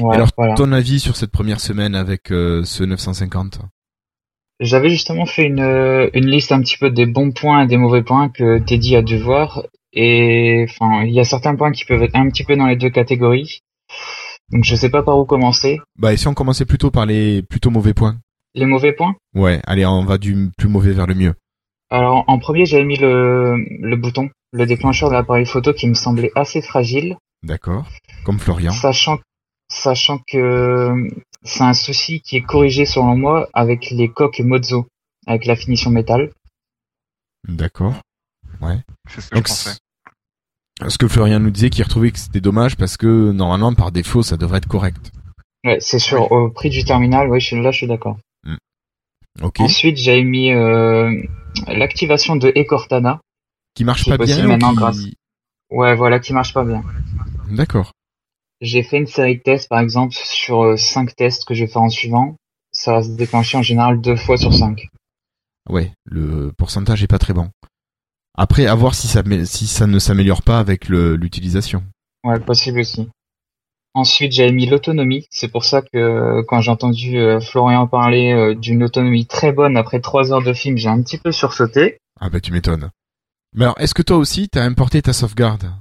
Ouais, 0.00 0.16
Alors, 0.16 0.30
voilà. 0.36 0.54
ton 0.54 0.72
avis 0.72 0.98
sur 0.98 1.14
cette 1.14 1.30
première 1.30 1.60
semaine 1.60 1.94
avec 1.94 2.22
ce 2.28 2.82
950 2.82 3.60
J'avais 4.58 4.88
justement 4.88 5.26
fait 5.26 5.44
une, 5.44 5.60
une 6.12 6.26
liste 6.26 6.50
un 6.50 6.60
petit 6.60 6.76
peu 6.76 6.90
des 6.90 7.06
bons 7.06 7.30
points 7.30 7.62
et 7.62 7.66
des 7.68 7.76
mauvais 7.76 8.02
points 8.02 8.28
que 8.28 8.58
Teddy 8.58 8.96
a 8.96 9.02
dû 9.02 9.16
voir. 9.16 9.62
Et 9.92 10.66
enfin, 10.68 11.04
il 11.04 11.12
y 11.12 11.20
a 11.20 11.24
certains 11.24 11.54
points 11.54 11.70
qui 11.70 11.84
peuvent 11.84 12.02
être 12.02 12.16
un 12.16 12.28
petit 12.30 12.42
peu 12.42 12.56
dans 12.56 12.66
les 12.66 12.76
deux 12.76 12.90
catégories. 12.90 13.62
Donc 14.52 14.64
je 14.64 14.74
sais 14.76 14.90
pas 14.90 15.02
par 15.02 15.18
où 15.18 15.24
commencer. 15.24 15.80
Bah, 15.98 16.12
et 16.12 16.16
si 16.16 16.28
on 16.28 16.34
commençait 16.34 16.64
plutôt 16.66 16.90
par 16.90 17.06
les 17.06 17.42
plutôt 17.42 17.70
mauvais 17.70 17.94
points 17.94 18.18
Les 18.54 18.66
mauvais 18.66 18.92
points? 18.92 19.14
Ouais, 19.34 19.60
allez, 19.66 19.84
on 19.86 20.04
va 20.04 20.18
du 20.18 20.50
plus 20.56 20.68
mauvais 20.68 20.92
vers 20.92 21.06
le 21.06 21.14
mieux. 21.14 21.34
Alors 21.90 22.24
en 22.26 22.38
premier 22.38 22.66
j'avais 22.66 22.84
mis 22.84 22.96
le, 22.96 23.56
le 23.80 23.96
bouton, 23.96 24.30
le 24.52 24.66
déclencheur 24.66 25.08
de 25.08 25.14
l'appareil 25.14 25.46
photo 25.46 25.72
qui 25.72 25.88
me 25.88 25.94
semblait 25.94 26.32
assez 26.34 26.60
fragile, 26.62 27.16
D'accord 27.42 27.86
Comme 28.24 28.38
Florian. 28.40 28.72
sachant, 28.72 29.18
sachant 29.68 30.18
que 30.26 31.08
c'est 31.44 31.62
un 31.62 31.74
souci 31.74 32.20
qui 32.22 32.36
est 32.36 32.42
corrigé 32.42 32.86
selon 32.86 33.16
moi 33.16 33.48
avec 33.52 33.90
les 33.90 34.08
coques 34.08 34.40
Mozo, 34.40 34.86
avec 35.28 35.44
la 35.46 35.54
finition 35.54 35.90
métal. 35.90 36.30
D'accord. 37.48 37.94
C'est 39.08 39.20
ce 39.20 39.28
que 39.30 39.34
Donc, 39.36 39.46
je 39.46 39.52
pensais. 39.52 39.76
Ce 40.88 40.98
que 40.98 41.08
Florian 41.08 41.40
nous 41.40 41.50
disait 41.50 41.70
qu'il 41.70 41.84
retrouvait 41.84 42.10
que 42.10 42.18
c'était 42.18 42.40
dommage 42.40 42.76
parce 42.76 42.96
que 42.96 43.32
normalement, 43.32 43.72
par 43.74 43.92
défaut, 43.92 44.22
ça 44.22 44.36
devrait 44.36 44.58
être 44.58 44.68
correct. 44.68 45.10
Ouais, 45.64 45.78
c'est 45.80 45.98
sûr, 45.98 46.30
au 46.30 46.50
prix 46.50 46.68
du 46.70 46.84
terminal, 46.84 47.28
oui, 47.30 47.38
là 47.52 47.70
je 47.70 47.76
suis 47.76 47.86
d'accord. 47.86 48.18
Ok. 49.42 49.60
Ensuite 49.60 49.98
j'avais 49.98 50.22
mis 50.22 50.50
euh, 50.50 51.12
l'activation 51.66 52.36
de 52.36 52.52
eCortana. 52.56 53.20
Qui 53.74 53.84
marche 53.84 54.08
pas 54.08 54.16
bien 54.16 54.46
maintenant 54.46 54.70
qui- 54.70 54.76
grâce- 54.76 55.04
Ouais, 55.70 55.94
voilà, 55.94 56.20
qui 56.20 56.32
marche 56.32 56.54
pas 56.54 56.64
bien. 56.64 56.82
D'accord. 57.50 57.92
J'ai 58.62 58.82
fait 58.82 58.96
une 58.96 59.06
série 59.06 59.36
de 59.36 59.42
tests, 59.42 59.68
par 59.68 59.80
exemple, 59.80 60.14
sur 60.14 60.62
euh, 60.64 60.76
cinq 60.78 61.14
tests 61.16 61.44
que 61.44 61.52
je 61.54 61.64
vais 61.64 61.70
faire 61.70 61.82
en 61.82 61.90
suivant. 61.90 62.36
Ça 62.72 62.92
va 62.92 63.02
se 63.02 63.10
déclencher 63.10 63.58
en 63.58 63.62
général 63.62 64.00
deux 64.00 64.16
fois 64.16 64.38
sur 64.38 64.54
cinq. 64.54 64.88
Ouais, 65.68 65.92
le 66.06 66.52
pourcentage 66.56 67.02
est 67.02 67.06
pas 67.08 67.18
très 67.18 67.34
bon. 67.34 67.50
Après, 68.36 68.66
à 68.66 68.74
voir 68.74 68.94
si 68.94 69.06
ça, 69.06 69.22
si 69.44 69.66
ça 69.66 69.86
ne 69.86 69.98
s'améliore 69.98 70.42
pas 70.42 70.58
avec 70.58 70.88
l'utilisation. 70.88 71.82
Ouais, 72.24 72.38
possible 72.38 72.80
aussi. 72.80 73.08
Ensuite, 73.94 74.32
j'avais 74.32 74.52
mis 74.52 74.66
l'autonomie. 74.66 75.26
C'est 75.30 75.48
pour 75.48 75.64
ça 75.64 75.80
que 75.80 76.42
quand 76.42 76.60
j'ai 76.60 76.70
entendu 76.70 77.16
euh, 77.16 77.40
Florian 77.40 77.86
parler 77.86 78.32
euh, 78.32 78.54
d'une 78.54 78.82
autonomie 78.82 79.26
très 79.26 79.52
bonne 79.52 79.78
après 79.78 80.00
trois 80.00 80.32
heures 80.32 80.42
de 80.42 80.52
film, 80.52 80.76
j'ai 80.76 80.90
un 80.90 81.00
petit 81.00 81.16
peu 81.16 81.32
sursauté. 81.32 81.96
Ah 82.20 82.28
bah 82.28 82.40
tu 82.40 82.52
m'étonnes. 82.52 82.90
Mais 83.54 83.64
alors, 83.64 83.80
est-ce 83.80 83.94
que 83.94 84.02
toi 84.02 84.18
aussi, 84.18 84.50
t'as 84.50 84.64
importé 84.64 85.00
ta 85.00 85.14
sauvegarde? 85.14 85.72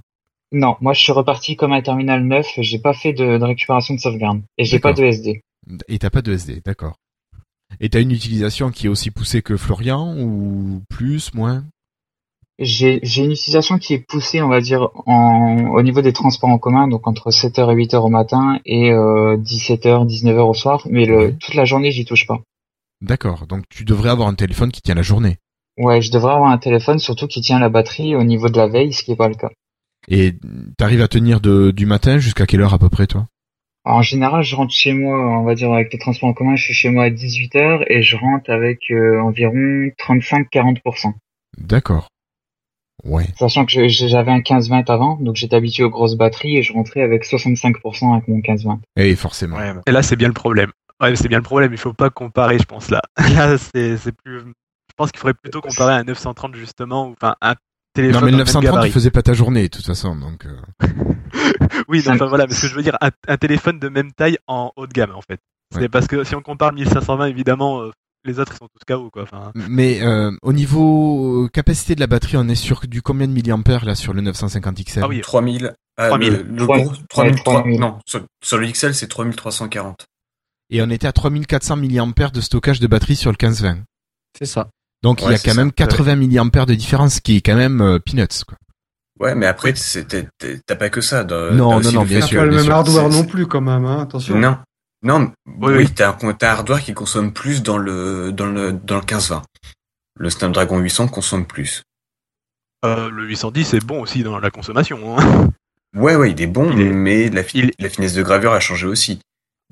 Non, 0.54 0.78
moi 0.80 0.94
je 0.94 1.02
suis 1.02 1.12
reparti 1.12 1.58
comme 1.58 1.74
un 1.74 1.82
terminal 1.82 2.24
neuf. 2.24 2.48
J'ai 2.58 2.80
pas 2.80 2.94
fait 2.94 3.12
de, 3.12 3.38
de 3.38 3.44
récupération 3.44 3.96
de 3.96 4.00
sauvegarde 4.00 4.42
et 4.58 4.64
j'ai 4.64 4.80
pas 4.80 4.94
de 4.94 5.04
SD. 5.04 5.42
Et 5.90 6.00
t'as 6.00 6.10
pas 6.10 6.22
de 6.22 6.32
SD, 6.32 6.62
d'accord. 6.64 6.96
Et 7.82 7.90
t'as 7.90 8.00
une 8.00 8.12
utilisation 8.12 8.72
qui 8.72 8.86
est 8.86 8.90
aussi 8.90 9.12
poussée 9.12 9.42
que 9.42 9.58
Florian 9.58 10.16
ou 10.18 10.84
plus, 10.90 11.34
moins? 11.34 11.66
J'ai 12.58 13.00
j'ai 13.04 13.24
une 13.24 13.32
utilisation 13.32 13.78
qui 13.78 13.94
est 13.94 14.00
poussée, 14.00 14.42
on 14.42 14.48
va 14.48 14.62
dire, 14.62 14.90
en, 15.06 15.72
au 15.74 15.82
niveau 15.82 16.02
des 16.02 16.14
transports 16.14 16.50
en 16.50 16.58
commun, 16.58 16.88
donc 16.88 17.06
entre 17.08 17.30
7h 17.30 17.72
et 17.72 17.76
8h 17.76 17.98
au 17.98 18.10
matin 18.10 18.60
et 18.66 18.92
euh, 18.92 19.36
17h, 19.38 20.08
19h 20.08 20.40
au 20.40 20.54
soir. 20.54 20.88
Mais 20.90 21.06
le, 21.06 21.36
toute 21.38 21.56
la 21.56 21.66
journée, 21.66 21.92
j'y 21.92 22.06
touche 22.06 22.28
pas. 22.28 22.40
D'accord, 23.02 23.46
donc 23.46 23.66
tu 23.70 23.84
devrais 23.84 24.10
avoir 24.10 24.30
un 24.30 24.36
téléphone 24.36 24.72
qui 24.72 24.82
tient 24.82 24.96
la 24.96 25.02
journée. 25.02 25.38
Ouais, 25.78 26.02
je 26.02 26.12
devrais 26.12 26.34
avoir 26.34 26.50
un 26.50 26.58
téléphone 26.58 27.00
surtout 27.00 27.28
qui 27.28 27.42
tient 27.42 27.60
la 27.60 27.68
batterie 27.68 28.16
au 28.16 28.24
niveau 28.24 28.48
de 28.48 28.56
la 28.56 28.68
veille, 28.68 28.94
ce 28.94 29.04
qui 29.04 29.12
est 29.12 29.18
pas 29.18 29.28
le 29.28 29.36
cas. 29.36 29.50
Et 30.08 30.34
t'arrives 30.78 31.02
à 31.02 31.08
tenir 31.08 31.42
de, 31.42 31.72
du 31.72 31.86
matin 31.86 32.20
jusqu'à 32.20 32.46
quelle 32.46 32.62
heure 32.62 32.74
à 32.74 32.80
peu 32.80 32.90
près, 32.90 33.08
toi? 33.08 33.28
En 33.84 34.02
général, 34.02 34.44
je 34.44 34.56
rentre 34.56 34.74
chez 34.74 34.94
moi, 34.94 35.40
on 35.40 35.44
va 35.44 35.54
dire 35.54 35.72
avec 35.72 35.94
les 35.94 36.00
transports 36.00 36.30
en 36.30 36.34
commun, 36.34 36.56
je 36.56 36.64
suis 36.64 36.74
chez 36.74 36.90
moi 36.90 37.04
à 37.04 37.10
18h 37.10 37.84
et 37.88 38.02
je 38.02 38.16
rentre 38.16 38.50
avec 38.50 38.90
euh, 38.90 39.22
environ 39.22 39.90
35-40%. 40.00 41.14
D'accord. 41.58 42.10
Ouais. 43.04 43.28
Sachant 43.38 43.66
que 43.66 43.88
j'avais 43.88 44.32
un 44.32 44.40
15-20 44.40 44.90
avant, 44.92 45.18
donc 45.18 45.36
j'étais 45.36 45.56
habitué 45.56 45.84
aux 45.84 45.90
grosses 45.90 46.16
batteries 46.16 46.58
et 46.58 46.64
je 46.64 46.74
rentrais 46.74 47.02
avec 47.02 47.24
65% 47.24 48.14
avec 48.14 48.28
mon 48.28 48.40
15-20. 48.40 48.80
Et 48.96 49.16
forcément. 49.16 49.58
Ouais, 49.58 49.74
bah, 49.74 49.82
Et 49.86 49.92
là, 49.92 50.02
c'est 50.02 50.16
bien 50.16 50.28
le 50.28 50.34
problème. 50.34 50.72
Ouais, 51.02 51.16
c'est 51.16 51.28
bien 51.28 51.40
le 51.40 51.44
problème. 51.44 51.72
Il 51.74 51.78
faut 51.78 51.94
pas 51.94 52.10
comparer, 52.10 52.58
je 52.58 52.64
pense 52.64 52.90
là. 52.90 53.02
Là, 53.18 53.58
c'est 53.58 54.12
plus. 54.24 54.40
Je 54.40 54.94
pense 54.98 55.12
qu'il 55.12 55.20
faudrait 55.20 55.34
plutôt 55.34 55.60
comparer 55.62 55.94
à 55.94 55.98
un 55.98 56.04
930 56.06 56.56
justement, 56.56 57.10
ou 57.10 57.16
enfin 57.22 57.36
un 57.42 57.56
téléphone. 57.94 58.22
Non 58.22 58.26
mais 58.26 58.32
le 58.32 58.38
dans 58.38 58.38
le 58.38 58.38
même 58.38 58.46
930 58.46 58.64
gabarit. 58.64 58.90
il 58.90 58.94
faisait 58.94 59.12
pas 59.12 59.22
ta 59.22 59.34
journée 59.34 59.64
de 59.64 59.68
toute 59.68 59.86
façon, 59.86 60.16
donc... 60.16 60.46
euh, 60.46 60.56
Oui, 61.90 62.02
enfin 62.08 62.26
voilà, 62.28 62.46
mais 62.48 62.54
ce 62.54 62.62
que 62.62 62.68
je 62.68 62.76
veux 62.76 62.82
dire, 62.82 62.98
un, 63.02 63.10
un 63.28 63.38
téléphone 63.38 63.78
de 63.80 63.90
même 63.90 64.14
taille 64.14 64.38
en 64.48 64.72
haut 64.78 64.88
de 64.88 64.94
gamme 64.94 65.12
en 65.16 65.22
fait. 65.22 65.40
C'est 65.74 65.80
Ouais. 65.82 65.90
parce 65.90 66.08
que 66.08 66.24
si 66.24 66.34
on 66.36 66.42
compare 66.42 66.72
le 66.72 66.76
1520, 66.78 67.26
évidemment, 67.26 67.82
euh, 67.82 67.92
les 68.26 68.40
autres 68.40 68.54
ils 68.54 68.58
sont 68.58 68.68
tous 68.68 68.94
KO 68.94 69.10
quoi. 69.12 69.24
Enfin, 69.24 69.52
Mais 69.70 70.02
euh, 70.04 70.32
au 70.42 70.52
niveau 70.54 71.46
euh, 71.46 71.48
capacité 71.50 71.96
de 71.96 72.00
la 72.00 72.08
batterie, 72.08 72.38
on 72.38 72.48
est 72.50 72.56
sur 72.56 72.82
du 72.88 73.02
combien 73.02 73.28
de 73.28 73.34
milliampères 73.34 73.86
là 73.86 73.96
sur 73.96 74.14
le 74.14 74.22
950 74.22 74.84
XL 74.84 75.04
Ah 75.04 75.08
oui. 75.08 75.22
3000. 75.22 75.74
Ah, 75.98 76.08
3000. 76.10 76.34
Le, 76.34 76.44
le 76.44 76.58
Trois- 76.64 76.78
gros, 76.80 76.90
ouais, 76.92 76.98
3000, 77.10 77.36
3000. 77.44 77.80
non, 77.80 78.00
sur, 78.06 78.22
sur 78.44 78.58
le 78.58 78.68
XL, 78.68 78.94
c'est 78.94 79.08
3340. 79.08 80.06
Et 80.72 80.82
on 80.82 80.90
était 80.90 81.08
à 81.08 81.14
3400 81.14 81.78
milliampères 81.78 82.32
de 82.32 82.42
stockage 82.42 82.80
de 82.80 82.88
batterie 82.88 83.16
sur 83.16 83.32
le 83.32 83.38
1520. 83.42 83.78
C'est 84.38 84.46
ça. 84.46 84.68
Donc 85.04 85.22
il 85.22 85.30
y 85.30 85.34
a 85.34 85.38
quand 85.38 85.52
ça. 85.52 85.54
même 85.54 85.72
80 85.72 86.16
milliampères 86.16 86.66
de 86.66 86.74
différence, 86.74 87.16
ce 87.16 87.22
qui 87.22 87.38
est 87.38 87.42
quand 87.42 87.56
même 87.56 87.80
euh, 87.82 88.00
peanuts. 88.00 88.44
Quoi. 88.48 88.58
Ouais, 89.20 89.36
mais 89.36 89.46
après, 89.46 89.74
t'as 89.74 90.76
pas 90.76 90.90
que 90.90 91.00
ça. 91.02 91.24
dans- 91.24 91.52
Non, 91.54 91.80
non, 91.80 91.92
non, 91.92 92.02
le 92.02 92.08
bien 92.08 92.22
sûr, 92.22 92.40
pas 92.40 92.46
le 92.46 92.56
même 92.58 92.70
hardware 92.72 93.08
non 93.10 93.24
plus 93.24 93.46
quand 93.48 93.62
même, 93.62 93.86
hein, 93.86 94.02
attention. 94.02 94.38
Non, 94.38 94.58
non, 95.06 95.32
Oui, 95.46 95.74
oui, 95.76 95.90
t'as 95.94 96.10
un, 96.22 96.34
t'as 96.34 96.50
un 96.52 96.54
hardware 96.56 96.82
qui 96.82 96.94
consomme 96.94 97.32
plus 97.32 97.64
dans 97.64 97.78
le, 97.78 98.32
dans 98.32 98.48
le, 98.48 98.74
dans 98.74 98.96
le 98.96 99.02
1520. 99.02 99.44
Le 100.18 100.30
Snapdragon 100.30 100.80
800 100.80 101.08
consomme 101.10 101.46
plus. 101.46 101.84
euh, 102.86 103.10
le 103.10 103.26
810 103.26 103.66
c'est 103.66 103.80
bon 103.86 104.02
aussi 104.02 104.24
dans 104.24 104.40
la 104.40 104.50
consommation. 104.52 105.18
Hein. 105.18 105.50
Ouais, 105.96 106.16
ouais, 106.16 106.32
il 106.32 106.42
est 106.42 106.48
bon, 106.48 106.72
Il 106.72 106.82
est- 106.82 106.92
mais 106.92 107.30
la, 107.30 107.44
fi- 107.44 107.60
il 107.60 107.66
est- 107.70 107.82
la 107.82 107.90
finesse 107.90 108.14
de 108.14 108.22
gravure 108.24 108.52
a 108.54 108.60
changé 108.60 108.86
aussi. 108.88 109.20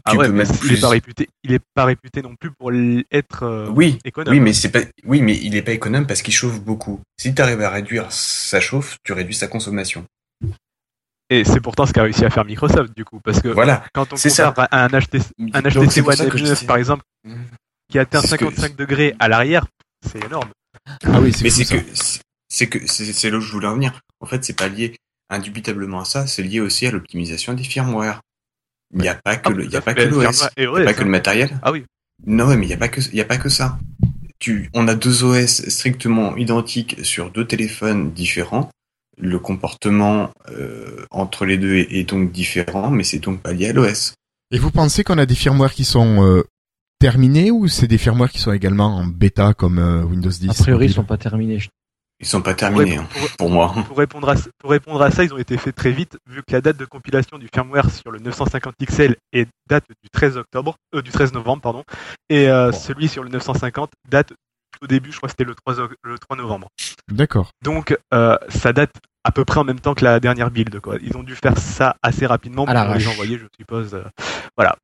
Ah 0.06 0.12
Tu 0.12 0.18
ouais, 0.18 0.26
peux 0.28 0.32
mais 0.34 0.40
mettre 0.40 0.52
il 0.56 0.60
plus. 0.60 0.78
est 0.78 0.82
pas 0.82 0.90
réputé, 0.90 1.30
il 1.44 1.54
est 1.54 1.62
pas 1.74 1.86
réputé 1.86 2.22
non 2.22 2.36
plus 2.36 2.52
pour 2.52 2.72
être 3.12 3.44
euh, 3.44 3.70
Oui, 3.70 4.00
économe. 4.04 4.34
oui, 4.34 4.40
mais 4.42 4.52
c'est 4.54 4.70
pas, 4.72 4.80
oui, 5.06 5.22
mais 5.22 5.38
il 5.42 5.56
est 5.56 5.62
pas 5.62 5.72
économe 5.72 6.06
parce 6.08 6.22
qu'il 6.22 6.34
chauffe 6.34 6.60
beaucoup. 6.62 7.00
Si 7.18 7.34
tu 7.34 7.42
arrives 7.42 7.62
à 7.62 7.70
réduire 7.70 8.12
sa 8.12 8.60
chauffe, 8.60 8.98
tu 9.06 9.14
réduis 9.14 9.36
sa 9.36 9.48
consommation. 9.48 10.06
Et 11.30 11.44
c'est 11.46 11.62
pourtant 11.62 11.86
ce 11.86 11.94
qu'a 11.94 12.04
réussi 12.04 12.26
à 12.26 12.30
faire 12.30 12.46
Microsoft 12.46 12.96
du 12.96 13.06
coup, 13.06 13.20
parce 13.24 13.42
que 13.42 13.48
Voilà. 13.48 13.84
quand 13.94 14.12
on 14.14 14.16
compare 14.18 14.68
à 14.72 14.84
un 14.86 14.88
HTC, 14.90 15.30
un 15.54 15.62
HTC 15.62 16.02
One 16.02 16.16
ça 16.16 16.26
que 16.28 16.38
je 16.38 16.44
M9 16.46 16.60
dis- 16.60 16.66
par 16.66 16.78
exemple, 16.78 17.04
qui 17.90 17.98
atteint 18.00 18.22
C'est 18.22 18.28
ce 18.28 18.36
que- 18.36 18.46
55 18.46 18.76
degrés 18.76 19.16
à 19.20 19.28
l'arrière, 19.28 19.66
c'est 20.06 20.24
énorme. 20.24 20.50
Ah 21.06 21.20
oui, 21.22 21.32
c'est 21.34 21.44
Mais 21.44 21.50
c'est 21.50 21.64
ça. 21.66 21.78
que, 21.78 21.84
c'est- 21.94 22.22
c'est 22.50 22.68
que, 22.68 22.86
c'est 22.88 23.30
là 23.30 23.38
où 23.38 23.42
je 23.42 23.52
voulais 23.52 23.68
en 23.68 23.74
venir. 23.76 24.00
En 24.20 24.26
fait, 24.26 24.44
c'est 24.44 24.58
pas 24.58 24.68
lié 24.68 24.96
indubitablement 25.30 26.02
à 26.02 26.06
ça, 26.06 26.28
c'est 26.28 26.44
lié 26.44 26.60
aussi 26.60 26.86
à 26.88 26.92
l'optimisation 26.92 27.54
des 27.54 27.64
firmware. 27.64 28.20
Il 28.94 29.02
n'y 29.02 29.08
a 29.08 29.16
pas 29.16 29.38
que 29.38 29.50
Ah, 29.50 29.52
le, 29.56 29.64
il 29.64 29.68
y 29.68 29.70
tout 29.72 29.76
a 29.78 29.80
à 29.80 29.82
pas 29.82 29.96
fait. 29.96 30.08
que 30.10 30.14
l'OS. 30.14 30.48
Il 30.58 30.64
y 30.64 30.66
a 30.68 30.72
OS, 30.72 30.86
pas 30.86 30.94
que 30.94 31.04
le 31.04 31.10
matériel. 31.10 31.58
Ah 31.64 31.72
oui. 31.72 31.86
Non, 32.28 32.48
ouais, 32.48 32.58
mais 32.58 32.66
il 32.66 32.68
n'y 32.70 32.74
a 32.76 32.78
pas 32.78 32.90
que, 32.90 33.02
il 33.02 33.16
y 33.16 33.22
a 33.22 33.26
pas 33.26 33.38
que 33.38 33.50
ça. 33.50 33.80
Tu, 34.40 34.70
on 34.74 34.88
a 34.88 34.94
deux 34.94 35.24
OS 35.24 35.68
strictement 35.70 36.36
identiques 36.36 36.98
sur 37.04 37.32
deux 37.32 37.46
téléphones 37.48 38.12
différents. 38.12 38.70
Le 39.18 39.38
comportement 39.40 40.32
euh, 40.50 41.06
entre 41.12 41.46
les 41.46 41.58
deux 41.58 41.76
est, 41.76 41.92
est 41.92 42.04
donc 42.04 42.32
différent, 42.32 42.90
mais 42.90 43.04
c'est 43.04 43.20
donc 43.20 43.42
pas 43.42 43.54
lié 43.54 43.70
à 43.70 43.74
l'OS. 43.74 44.14
Et 44.52 44.58
vous 44.60 44.72
pensez 44.72 45.04
qu'on 45.04 45.18
a 45.18 45.26
des 45.26 45.36
firmwares 45.36 45.74
qui 45.74 45.84
sont 45.86 46.24
euh, 46.26 46.44
terminés 47.00 47.52
ou 47.52 47.68
c'est 47.68 47.88
des 47.88 47.98
firmwares 47.98 48.32
qui 48.32 48.40
sont 48.40 48.52
également 48.54 48.96
en 48.98 49.06
bêta 49.06 49.54
comme 49.54 49.78
euh, 49.80 50.04
Windows 50.04 50.30
10 50.30 50.50
A 50.50 50.54
priori, 50.54 50.86
ils 50.86 50.88
mobile 50.90 50.94
sont 50.96 51.04
pas 51.04 51.18
terminés. 51.18 51.60
je- 51.60 51.70
Ils 52.20 52.26
sont 52.28 52.42
pas 52.42 52.54
terminés, 52.54 52.98
hein, 52.98 53.08
pour- 53.12 53.30
pour 53.38 53.50
moi. 53.50 53.74
Pour 53.88 53.98
répondre, 53.98 54.30
à, 54.30 54.36
pour 54.60 54.70
répondre 54.72 55.02
à 55.02 55.12
ça, 55.12 55.24
ils 55.24 55.34
ont 55.34 55.38
été 55.38 55.58
faits 55.58 55.76
très 55.76 55.92
vite, 55.92 56.18
vu 56.30 56.42
que 56.48 56.54
la 56.54 56.62
date 56.62 56.78
de 56.78 56.86
compilation 56.86 57.38
du 57.38 57.50
firmware 57.54 57.90
sur 57.92 58.12
le 58.12 58.20
950 58.20 58.74
XL 58.82 59.16
est 59.34 59.48
date 59.70 59.84
du 60.02 60.10
13 60.12 60.38
octobre, 60.38 60.76
euh, 60.96 61.02
du 61.02 61.12
13 61.12 61.34
novembre, 61.34 61.62
pardon, 61.62 61.84
et 62.30 62.48
euh, 62.48 62.72
Bon. 62.72 62.78
celui 62.78 63.08
sur 63.10 63.24
le 63.24 63.30
950 63.30 63.90
date 64.10 64.34
au 64.84 64.88
début, 64.88 65.12
je 65.12 65.18
crois 65.18 65.28
que 65.28 65.32
c'était 65.38 65.44
le 65.46 65.56
3, 65.56 65.80
oc- 65.80 65.96
le 66.04 66.20
3 66.20 66.36
novembre. 66.38 66.68
D'accord. 67.12 67.52
Donc, 67.64 67.98
euh, 68.14 68.38
ça 68.50 68.74
date 68.74 68.92
à 69.24 69.32
peu 69.32 69.46
près 69.46 69.60
en 69.60 69.64
même 69.64 69.80
temps 69.80 69.94
que 69.94 70.04
la 70.04 70.20
dernière 70.20 70.52
build, 70.52 70.80
quoi. 70.82 70.98
Ils 71.02 71.16
ont 71.18 71.24
dû 71.24 71.36
faire 71.36 71.58
ça 71.58 71.96
assez 72.04 72.26
rapidement 72.26 72.66
À 72.66 72.86
pour 72.86 72.96
les 72.96 73.08
envoyer, 73.08 73.38
je 73.40 73.46
suppose. 73.58 73.94
euh, 73.94 74.04
voilà. 74.58 74.76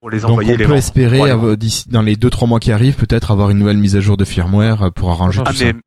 pour 0.00 0.10
les 0.10 0.20
Donc 0.20 0.30
envoyer 0.30 0.50
on 0.50 0.56
les 0.56 0.58
peut 0.58 0.68
vendre. 0.68 0.78
espérer 0.78 1.30
avoir- 1.30 1.56
d'ici- 1.56 1.88
dans 1.88 2.02
les 2.02 2.14
2-3 2.14 2.46
mois 2.46 2.60
qui 2.60 2.70
arrivent 2.70 2.94
peut-être 2.94 3.32
avoir 3.32 3.50
une 3.50 3.58
nouvelle 3.58 3.78
mise 3.78 3.96
à 3.96 4.00
jour 4.00 4.16
de 4.16 4.24
firmware 4.24 4.82
euh, 4.84 4.90
pour 4.90 5.10
arranger 5.10 5.42
Ah 5.44 5.50
tout 5.50 5.56
mais 5.58 5.72
ça. 5.72 5.78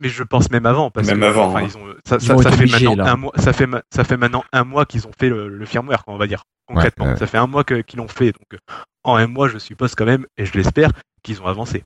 mais 0.00 0.08
je 0.08 0.22
pense 0.24 0.50
même 0.50 0.66
avant 0.66 0.90
parce 0.90 1.06
Même 1.06 1.20
que 1.20 1.24
avant, 1.24 1.50
enfin, 1.50 1.60
hein. 1.60 1.68
ils 1.70 1.76
ont 1.78 1.86
ça, 2.04 2.16
Ils 2.16 2.26
ça, 2.26 2.34
vont 2.34 2.42
ça 2.42 2.48
être 2.48 2.56
fait 2.56 2.62
obligés, 2.64 2.86
maintenant 2.88 3.04
là. 3.04 3.12
un 3.12 3.16
mois 3.16 3.32
ça 3.36 3.52
fait 3.52 3.66
ma- 3.68 3.82
ça 3.94 4.02
fait 4.02 4.16
maintenant 4.16 4.42
un 4.52 4.64
mois 4.64 4.84
qu'ils 4.86 5.06
ont 5.06 5.12
fait 5.16 5.28
le, 5.28 5.46
le 5.48 5.66
firmware 5.66 6.04
quoi, 6.04 6.14
on 6.14 6.18
va 6.18 6.26
dire 6.26 6.42
concrètement 6.66 7.06
ouais. 7.06 7.16
ça 7.16 7.28
fait 7.28 7.38
un 7.38 7.46
mois 7.46 7.62
que- 7.62 7.80
qu'ils 7.82 7.98
l'ont 8.00 8.08
fait 8.08 8.32
donc 8.32 8.54
euh, 8.54 8.58
en 9.04 9.14
un 9.14 9.28
mois 9.28 9.46
je 9.48 9.58
suppose 9.58 9.94
quand 9.94 10.04
même 10.04 10.26
et 10.36 10.44
je 10.46 10.52
l'espère 10.54 10.90
qu'ils 11.22 11.40
ont 11.40 11.46
avancé 11.46 11.84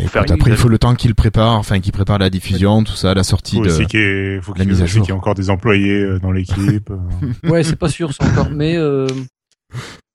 écoute, 0.00 0.30
après, 0.30 0.50
il 0.50 0.56
faut 0.56 0.68
le 0.68 0.78
temps 0.78 0.94
qu'ils 0.94 1.14
préparent, 1.14 1.58
enfin 1.58 1.80
qu'ils 1.80 1.92
préparent 1.92 2.18
la 2.18 2.30
diffusion, 2.30 2.82
tout 2.84 2.94
ça, 2.94 3.14
la 3.14 3.22
sortie 3.24 3.56
Faut 3.56 3.64
de. 3.64 3.84
qu'il 3.84 4.00
ait, 4.00 4.40
faut 4.40 4.52
la 4.54 4.60
qu'il 4.60 4.68
mise 4.70 4.80
à 4.80 4.84
aussi 4.84 4.94
jour. 4.94 5.02
qu'il 5.06 5.12
y 5.12 5.14
ait 5.14 5.18
encore 5.18 5.34
des 5.34 5.50
employés 5.50 6.00
euh, 6.02 6.18
dans 6.18 6.32
l'équipe. 6.32 6.90
euh. 6.90 6.98
Ouais, 7.50 7.62
c'est 7.62 7.76
pas 7.76 7.88
sûr, 7.88 8.12
c'est 8.12 8.24
encore. 8.24 8.50
Mais, 8.50 8.76
euh, 8.76 9.06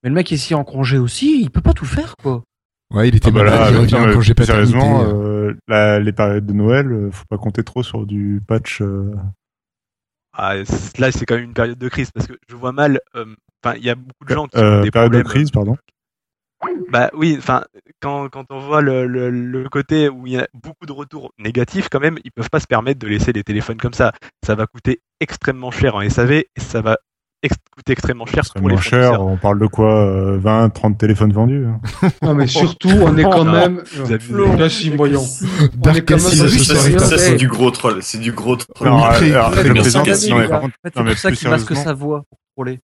mais 0.04 0.10
le 0.10 0.16
mec 0.16 0.32
ici 0.32 0.56
en 0.56 0.64
congé 0.64 0.98
aussi, 0.98 1.42
il 1.42 1.52
peut 1.52 1.62
pas 1.62 1.74
tout 1.74 1.86
faire, 1.86 2.16
quoi. 2.22 2.44
Ouais, 2.94 3.08
il 3.08 3.16
était 3.16 3.30
Ah 3.30 3.32
bah 3.32 3.44
là, 3.44 3.52
malade, 3.52 3.74
il 3.74 3.78
revient 3.80 3.94
non, 3.94 4.10
en 4.10 4.14
congé 4.14 4.34
paternité. 4.34 4.72
sérieusement, 4.72 5.04
euh, 5.06 5.54
la- 5.68 6.00
les 6.00 6.12
périodes 6.12 6.46
de 6.46 6.54
Noël, 6.54 7.10
faut 7.12 7.24
pas 7.30 7.38
compter 7.38 7.64
trop 7.64 7.84
sur 7.84 8.06
du 8.06 8.42
patch. 8.46 8.82
euh. 8.82 9.14
Ah, 10.34 10.56
là 10.98 11.12
c'est 11.12 11.26
quand 11.26 11.36
même 11.36 11.44
une 11.44 11.54
période 11.54 11.78
de 11.78 11.90
crise 11.90 12.10
parce 12.12 12.26
que 12.26 12.34
je 12.48 12.56
vois 12.56 12.72
mal 12.72 13.02
euh, 13.16 13.26
enfin 13.62 13.76
il 13.78 13.84
y 13.84 13.90
a 13.90 13.96
beaucoup 13.96 14.24
de 14.24 14.34
gens 14.34 14.48
qui 14.48 14.58
ont 14.58 14.82
des 14.82 14.90
période 14.90 15.12
de 15.12 15.18
problèmes 15.20 15.24
crise, 15.26 15.52
pardon. 15.52 15.76
Bah 16.92 17.10
oui, 17.14 17.36
enfin, 17.38 17.64
quand, 18.02 18.30
quand 18.30 18.46
on 18.50 18.60
voit 18.60 18.82
le, 18.82 19.08
le, 19.08 19.30
le 19.30 19.70
côté 19.70 20.10
où 20.10 20.28
il 20.28 20.34
y 20.34 20.38
a 20.38 20.48
beaucoup 20.54 20.86
de 20.86 20.92
retours 20.92 21.32
négatifs, 21.40 21.88
quand 21.92 22.00
même, 22.00 22.18
ils 22.24 22.32
peuvent 22.32 22.50
pas 22.50 22.60
se 22.60 22.68
permettre 22.68 23.00
de 23.00 23.08
laisser 23.08 23.32
les 23.34 23.44
téléphones 23.44 23.78
comme 23.78 23.94
ça. 23.94 24.12
Ça 24.46 24.56
va 24.56 24.68
coûter 24.68 25.02
extrêmement 25.20 25.72
cher 25.72 25.96
en 25.96 26.08
SAV 26.08 26.32
et 26.32 26.48
ça 26.58 26.82
va 26.82 26.98
ex- 27.44 27.56
coûter 27.76 27.94
extrêmement 27.94 28.26
cher 28.26 28.44
pour 28.60 28.70
les 28.70 28.76
cher. 28.84 29.22
On 29.22 29.38
parle 29.38 29.60
de 29.60 29.66
quoi 29.68 30.06
euh, 30.06 30.38
20, 30.38 30.70
30 30.70 30.98
téléphones 30.98 31.32
vendus. 31.34 31.66
hein. 31.66 31.80
Non, 32.22 32.34
mais 32.36 32.46
surtout, 32.48 32.90
on 32.90 33.18
est 33.18 33.24
quand 33.24 33.44
Non, 33.46 33.52
même. 33.54 33.82
période- 36.02 36.52
il 36.54 36.60
Ça, 37.00 37.18
c'est 37.18 37.36
du 37.38 37.48
gros 37.48 37.72
troll. 37.72 38.04
C'est 38.04 38.20
du 38.20 38.32
gros 38.34 38.56
troll. 38.58 38.88
Non, 40.30 40.40
mais 40.42 40.48
par 40.50 40.62
contre, 40.62 40.76
c'est 40.84 40.92
pour 40.94 41.18
ça 41.18 41.30
plus 41.30 41.38
qu'il 41.38 41.48
masque 41.50 41.76
sa 41.76 41.94
voix 41.94 42.24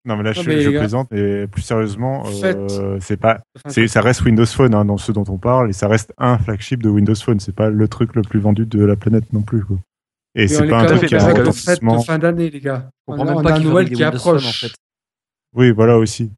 Non, 0.05 0.17
mais 0.17 0.23
là, 0.23 0.33
je, 0.33 0.41
mais 0.49 0.61
je 0.61 0.69
les 0.69 0.75
gars. 0.75 0.81
plaisante, 0.81 1.13
et 1.13 1.47
plus 1.47 1.63
sérieusement, 1.63 2.23
En 2.23 2.29
euh, 2.29 2.69
fait- 2.69 3.01
c'est 3.01 3.17
pas, 3.17 3.41
c'est, 3.69 3.89
ça 3.89 4.01
reste 4.01 4.23
Windows 4.23 4.47
Phone, 4.47 4.75
hein, 4.75 4.85
dans 4.85 4.97
ce 4.97 5.13
dont 5.13 5.25
on 5.29 5.39
parle, 5.39 5.71
et 5.71 5.73
ça 5.73 5.89
reste 5.89 6.13
un 6.19 6.39
flagship 6.39 6.83
de 6.83 6.89
Windows 6.89 7.15
Phone. 7.15 7.41
C'est 7.41 7.55
pas 7.55 7.71
le 7.71 7.89
truc 7.89 8.15
le 8.15 8.23
plus 8.23 8.41
vendu 8.41 8.67
de 8.67 8.85
la 8.85 8.97
planète 8.97 9.33
non 9.33 9.43
plus, 9.43 9.65
quoi. 9.65 9.77
Et 10.35 10.43
Mais 10.43 10.49
c'est 10.49 10.61
on 10.61 10.65
est 10.65 10.69
pas 10.69 10.81
un 10.81 10.87
truc 10.87 11.01
fait, 11.01 11.07
qui 11.07 11.15
a 11.15 11.19
en 11.19 11.21
un 11.25 11.27
mais 11.29 11.35
période 11.35 11.55
de 11.99 12.03
fin 12.05 12.19
d'année, 12.19 12.51
les 12.51 12.61
gars. 12.61 12.91
On 13.07 13.19
on 13.19 13.43
pas 13.43 13.53
a 13.55 13.59
qu'il 13.59 13.69
Noël 13.69 13.89
qui 13.89 13.95
Phone, 13.97 14.05
approche. 14.07 14.47
en 14.47 14.53
fait. 14.53 14.73
Oui, 15.55 15.71
voilà 15.71 15.97
aussi. 15.99 16.31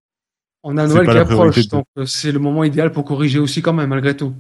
On 0.63 0.77
a 0.77 0.87
Noël 0.87 1.09
qui 1.09 1.17
approche, 1.17 1.69
donc 1.69 1.85
euh, 1.99 2.05
c'est 2.07 2.31
le 2.33 2.39
moment 2.39 2.63
idéal 2.65 2.93
pour 2.93 3.05
corriger 3.05 3.39
aussi 3.39 3.63
quand 3.63 3.73
même, 3.73 3.89
malgré 3.91 4.17
tout. 4.17 4.35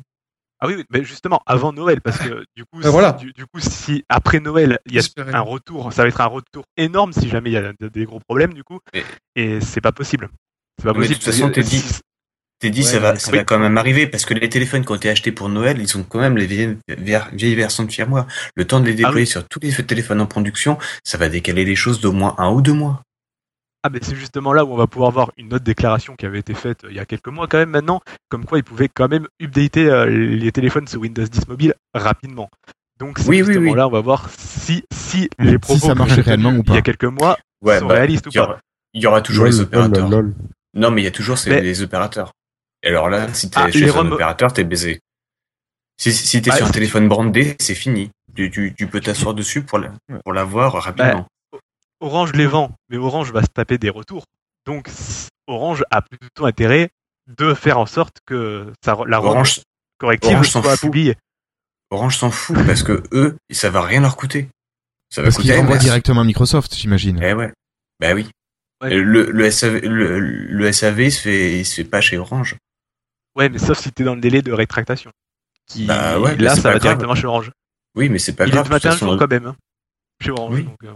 Ah 0.60 0.66
oui, 0.66 0.74
oui, 0.76 0.85
mais 0.90 1.05
justement, 1.05 1.40
avant 1.47 1.72
Noël, 1.72 2.01
parce 2.01 2.18
que 2.18 2.44
du 2.56 2.64
coup, 2.64 2.80
Ben 2.80 2.90
voilà. 2.90 3.16
si, 3.18 3.26
du, 3.26 3.32
du 3.32 3.47
coup, 3.47 3.60
si 3.60 4.05
après 4.09 4.40
Noël, 4.40 4.78
il 4.86 4.94
y 4.94 4.98
a 4.98 5.02
un 5.36 5.40
retour, 5.40 5.93
ça 5.93 6.02
va 6.02 6.09
être 6.09 6.20
un 6.20 6.26
retour 6.26 6.64
énorme 6.76 7.12
si 7.12 7.28
jamais 7.28 7.51
il 7.51 7.55
y 7.55 7.56
a 7.56 7.72
de- 7.80 7.89
des 7.89 8.05
gros 8.05 8.20
problèmes, 8.20 8.55
du 8.55 8.64
coup, 8.64 8.80
Mais- 8.93 9.05
et 9.36 9.60
c'est 9.60 9.80
pas 9.80 9.93
possible. 9.93 10.28
C'est 10.78 10.85
pas 10.85 10.93
Mais 10.93 10.98
de 11.01 11.12
possible. 11.14 11.18
toute 11.24 11.32
façon, 11.32 11.51
t'es 11.51 11.62
dit- 11.62 11.85
T'es 12.60 12.70
dit, 12.70 12.80
Ouais, 12.80 12.86
ça 12.86 12.98
va, 12.98 13.14
ça 13.16 13.30
oui. 13.30 13.39
va 13.39 13.44
quand 13.44 13.60
même 13.60 13.78
arriver 13.78 14.09
parce 14.09 14.24
que 14.24 14.35
les 14.35 14.48
téléphones 14.48 14.85
qui 14.85 14.90
ont 14.90 14.97
été 14.97 15.09
achetés 15.09 15.30
pour 15.30 15.48
Noël, 15.48 15.76
ils 15.80 15.97
ont 15.97 16.02
quand 16.02 16.18
même 16.18 16.36
les 16.36 16.47
vieilles, 16.47 16.76
ver- 16.89 17.28
vieilles 17.32 17.55
versions 17.55 17.85
de 17.85 17.93
firmware. 17.93 18.26
Le 18.56 18.66
temps 18.66 18.80
de 18.80 18.86
les 18.86 18.94
Ah 18.94 18.97
déployer 18.97 19.20
oui. 19.20 19.26
sur 19.28 19.47
tous 19.47 19.60
les 19.62 19.70
téléphones 19.86 20.20
en 20.20 20.26
production, 20.26 20.76
ça 21.05 21.18
va 21.18 21.28
décaler 21.28 21.64
les 21.64 21.76
choses 21.76 22.01
d'au 22.01 22.10
moins 22.10 22.35
un 22.36 22.51
ou 22.51 22.60
deux 22.60 22.72
mois. 22.72 23.01
Ah 23.84 23.90
ben 23.90 24.00
c'est 24.02 24.16
justement 24.16 24.52
là 24.52 24.64
où 24.64 24.72
on 24.72 24.76
va 24.76 24.86
pouvoir 24.88 25.10
voir 25.12 25.30
une 25.36 25.55
autre 25.55 25.64
déclaration 25.64 26.16
qui 26.16 26.26
avait 26.26 26.40
été 26.40 26.52
faite 26.52 26.82
euh, 26.84 26.88
il 26.90 26.96
y 26.96 27.00
a 27.00 27.06
quelques 27.06 27.28
mois 27.28 27.46
quand 27.46 27.59
même 27.59 27.70
maintenant, 27.70 28.00
comme 28.28 28.44
quoi 28.44 28.59
ils 28.59 28.64
pouvaient 28.64 28.88
quand 28.88 29.09
même 29.09 29.26
updater 29.40 29.88
euh, 29.88 30.06
les 30.06 30.50
téléphones 30.50 30.88
sur 30.88 31.00
Windows 31.00 31.24
10 31.24 31.46
mobile 31.48 31.74
rapidement. 31.94 32.50
Donc 32.98 33.18
c'est 33.20 33.28
Oui, 33.28 33.40
oui, 33.42 33.46
justement 33.46 33.70
oui. 33.70 33.76
là 33.76 33.86
on 33.86 33.90
va 33.90 34.00
voir 34.00 34.28
si 34.36 34.82
si 34.92 35.20
Si 35.20 35.30
les 35.38 35.59
propos 35.59 35.86
ça 35.86 35.94
réellement 35.94 36.50
ou 36.50 36.62
il 36.66 36.68
y 36.70 36.72
a 36.72 36.76
pas. 36.76 36.82
quelques 36.82 37.05
mois 37.05 37.38
Ouais, 37.62 37.78
sont 37.78 37.86
bah, 37.86 37.94
réalistes 37.94 38.26
ou 38.26 38.30
il 38.30 38.36
y 38.36 38.38
aura- 38.40 38.55
pas. 38.55 38.60
Il 38.94 39.02
y 39.02 39.06
aura 39.06 39.20
toujours 39.22 39.44
Lol, 39.44 39.52
les 39.55 39.60
opérateurs. 39.60 40.09
lol. 40.09 40.34
Non, 40.74 40.90
mais 40.90 41.02
il 41.02 41.05
y 41.05 41.09
a 41.09 41.12
toujours 41.12 41.38
ces, 41.38 41.50
Mais- 41.50 41.60
les 41.60 41.82
opérateurs. 41.82 42.32
Et 42.82 42.88
alors 42.88 43.09
là, 43.09 43.32
si 43.32 43.48
t'es 43.50 43.59
Ah, 43.60 43.70
chez 43.70 43.90
un 43.90 44.10
opérateur, 44.10 44.52
t'es 44.52 44.64
baisé. 44.64 45.00
Si, 46.00 46.12
si 46.12 46.40
t'es 46.42 46.50
Ah, 46.52 46.56
sur 46.56 46.66
un 46.66 46.70
téléphone 46.70 47.09
brandé, 47.09 47.56
c'est 47.60 47.74
fini. 47.74 48.10
Tu, 48.34 48.50
tu, 48.50 48.74
tu 48.76 48.86
peux 48.86 49.00
t'asseoir 49.00 49.34
dessus 49.34 49.62
pour 49.62 49.78
la- 49.78 49.92
pour 50.24 50.32
l'avoir 50.32 50.72
rapidement. 50.82 51.26
Orange 52.01 52.33
les 52.35 52.47
vend, 52.47 52.73
mais 52.89 52.97
Orange 52.97 53.33
va 53.33 53.43
se 53.43 53.49
taper 53.53 53.79
des 53.79 53.91
retours. 53.91 54.25
Donc 54.66 54.89
Orange 55.47 55.85
a 55.91 56.03
plutôt 56.03 56.47
intérêt 56.47 56.91
de 57.27 57.55
faire 57.55 57.79
en 57.79 57.87
sorte 57.87 58.19
que 58.27 58.73
ça, 58.85 58.97
la 59.07 59.20
Orange, 59.23 59.61
corrective 59.99 60.33
Orange 60.33 60.49
s'en 60.51 60.62
soit 60.62 60.73
fout. 60.77 60.81
publiée. 60.89 61.16
Orange 61.91 62.19
s'en 62.19 62.31
fout 62.31 62.57
parce 62.66 62.83
que 62.83 63.03
eux, 63.12 63.37
ça 63.51 63.70
va 63.70 63.83
rien 63.83 64.01
leur 64.01 64.16
coûter. 64.16 64.49
Ça 65.11 65.23
va 65.23 65.27
Parce 65.29 65.37
qu'ils 65.37 65.47
coûter 65.47 65.59
renvoient 65.59 65.77
MS. 65.77 65.81
directement 65.83 66.20
à 66.20 66.25
Microsoft, 66.25 66.75
j'imagine. 66.75 67.19
Eh 67.23 67.33
ouais. 67.33 67.53
Bah 67.99 68.12
oui. 68.15 68.29
Ouais. 68.83 68.95
Le, 68.95 69.31
le, 69.31 69.51
SAV, 69.51 69.81
le, 69.83 70.20
le 70.20 70.73
SAV, 70.73 71.01
il 71.01 71.12
se 71.12 71.20
fait, 71.23 71.59
il 71.61 71.65
se 71.65 71.75
fait 71.77 71.85
pas 71.89 72.01
chez 72.01 72.19
Orange. 72.19 72.57
Ouais, 73.35 73.49
mais 73.49 73.59
sauf 73.59 73.79
si 73.79 73.91
t'es 73.91 74.05
dans 74.05 74.15
le 74.15 74.20
délai 74.20 74.43
de 74.43 74.53
rétractation. 74.53 75.11
Qui, 75.66 75.87
Bah 75.87 76.20
ouais, 76.20 76.37
là, 76.37 76.55
c'est 76.55 76.61
ça 76.61 76.69
va 76.69 76.79
grave. 76.79 76.83
directement 76.83 77.15
chez 77.15 77.27
Orange. 77.27 77.51
Oui, 77.97 78.09
mais 78.09 78.19
c'est 78.19 78.35
pas 78.37 78.47
Il 78.47 78.53
grave. 78.53 78.66
est 78.66 78.69
de 78.69 78.75
toute 78.75 78.83
21 78.85 78.91
façon. 78.93 79.07
jours 79.09 79.19
quand 79.19 79.29
même. 79.31 79.47
hein, 79.47 79.57
chez 80.23 80.31
Orange. 80.31 80.55
Oui. 80.55 80.65
donc, 80.65 80.77
euh, 80.85 80.95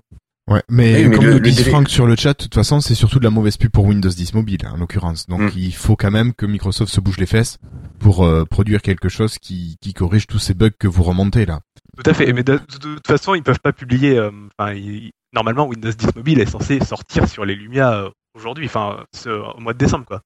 Ouais, 0.52 0.62
mais 0.68 0.94
Oui, 1.04 1.08
mais 1.08 1.16
comme 1.16 1.24
le- 1.24 1.32
nous 1.34 1.38
le 1.38 1.50
dit 1.50 1.64
Franck 1.64 1.88
sur 1.88 2.06
le 2.06 2.14
chat, 2.16 2.34
de 2.34 2.42
toute 2.42 2.54
façon, 2.54 2.80
c'est 2.80 2.94
surtout 2.94 3.18
de 3.18 3.24
la 3.24 3.30
mauvaise 3.30 3.56
pub 3.56 3.70
pour 3.70 3.84
Windows 3.86 4.08
10 4.10 4.34
mobile, 4.34 4.60
en 4.66 4.76
l'occurrence. 4.76 5.26
Donc, 5.28 5.40
Mm. 5.40 5.50
il 5.56 5.74
faut 5.74 5.96
quand 5.96 6.10
même 6.10 6.34
que 6.34 6.46
Microsoft 6.46 6.92
se 6.92 7.00
bouge 7.00 7.16
les 7.18 7.26
fesses 7.26 7.58
pour 7.98 8.24
euh, 8.24 8.44
produire 8.44 8.82
quelque 8.82 9.08
chose 9.08 9.38
qui, 9.38 9.76
qui 9.80 9.94
corrige 9.94 10.26
tous 10.26 10.38
ces 10.38 10.54
bugs 10.54 10.70
que 10.78 10.88
vous 10.88 11.02
remontez 11.04 11.46
là. 11.46 11.60
Tout 11.96 12.10
à 12.10 12.14
fait. 12.14 12.32
Mais 12.32 12.42
de, 12.42 12.54
de- 12.54 12.58
de 12.58 12.94
toute 12.96 13.06
façon, 13.06 13.34
ils 13.34 13.42
peuvent 13.42 13.60
pas 13.60 13.72
publier. 13.72 14.18
euh, 14.18 14.30
Enfin, 14.58 14.72
ils- 14.74 15.12
normalement, 15.32 15.66
Windows 15.66 15.90
10 15.92 16.14
Mobile 16.16 16.40
est 16.40 16.46
censé 16.50 16.80
sortir 16.84 17.28
sur 17.28 17.44
les 17.44 17.54
Lumia 17.54 17.92
euh, 17.94 18.10
aujourd'hui, 18.34 18.66
enfin, 18.66 19.04
ce- 19.14 19.28
au 19.30 19.60
mois 19.60 19.72
de 19.72 19.78
décembre, 19.78 20.04
quoi. 20.06 20.20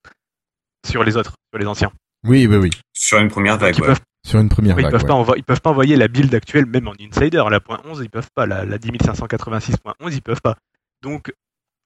Sur 0.87 1.05
les 1.05 1.17
autres, 1.17 1.35
sur 1.53 1.59
les 1.61 1.67
anciens. 1.67 1.93
Oui, 2.27 2.47
oui, 2.47 2.57
oui. 2.57 2.71
Sur 2.97 3.19
une 3.19 3.29
première 3.29 3.59
vague, 3.59 3.75
Ils 3.77 3.81
ouais. 3.83 3.87
peuvent, 3.89 4.01
Sur 4.27 4.41
une 4.41 4.49
première 4.49 4.79
ils 4.79 4.83
vague. 4.83 4.91
peuvent 4.93 5.03
ouais. 5.09 5.25
pas 5.27 5.35
ils 5.37 5.45
peuvent 5.45 5.61
pas 5.61 5.71
envoyer 5.71 5.97
la 5.97 6.09
build 6.09 6.35
actuelle, 6.35 6.67
même 6.67 6.89
en 6.89 6.95
insider. 7.01 7.43
La 7.51 7.61
point 7.61 7.81
11, 7.85 8.01
ils 8.03 8.11
peuvent 8.11 8.31
pas. 8.35 8.45
La, 8.47 8.65
la 8.65 8.79
10586.11, 8.79 9.75
ils 10.13 10.23
peuvent 10.23 10.41
pas. 10.43 10.57
Donc, 11.03 11.33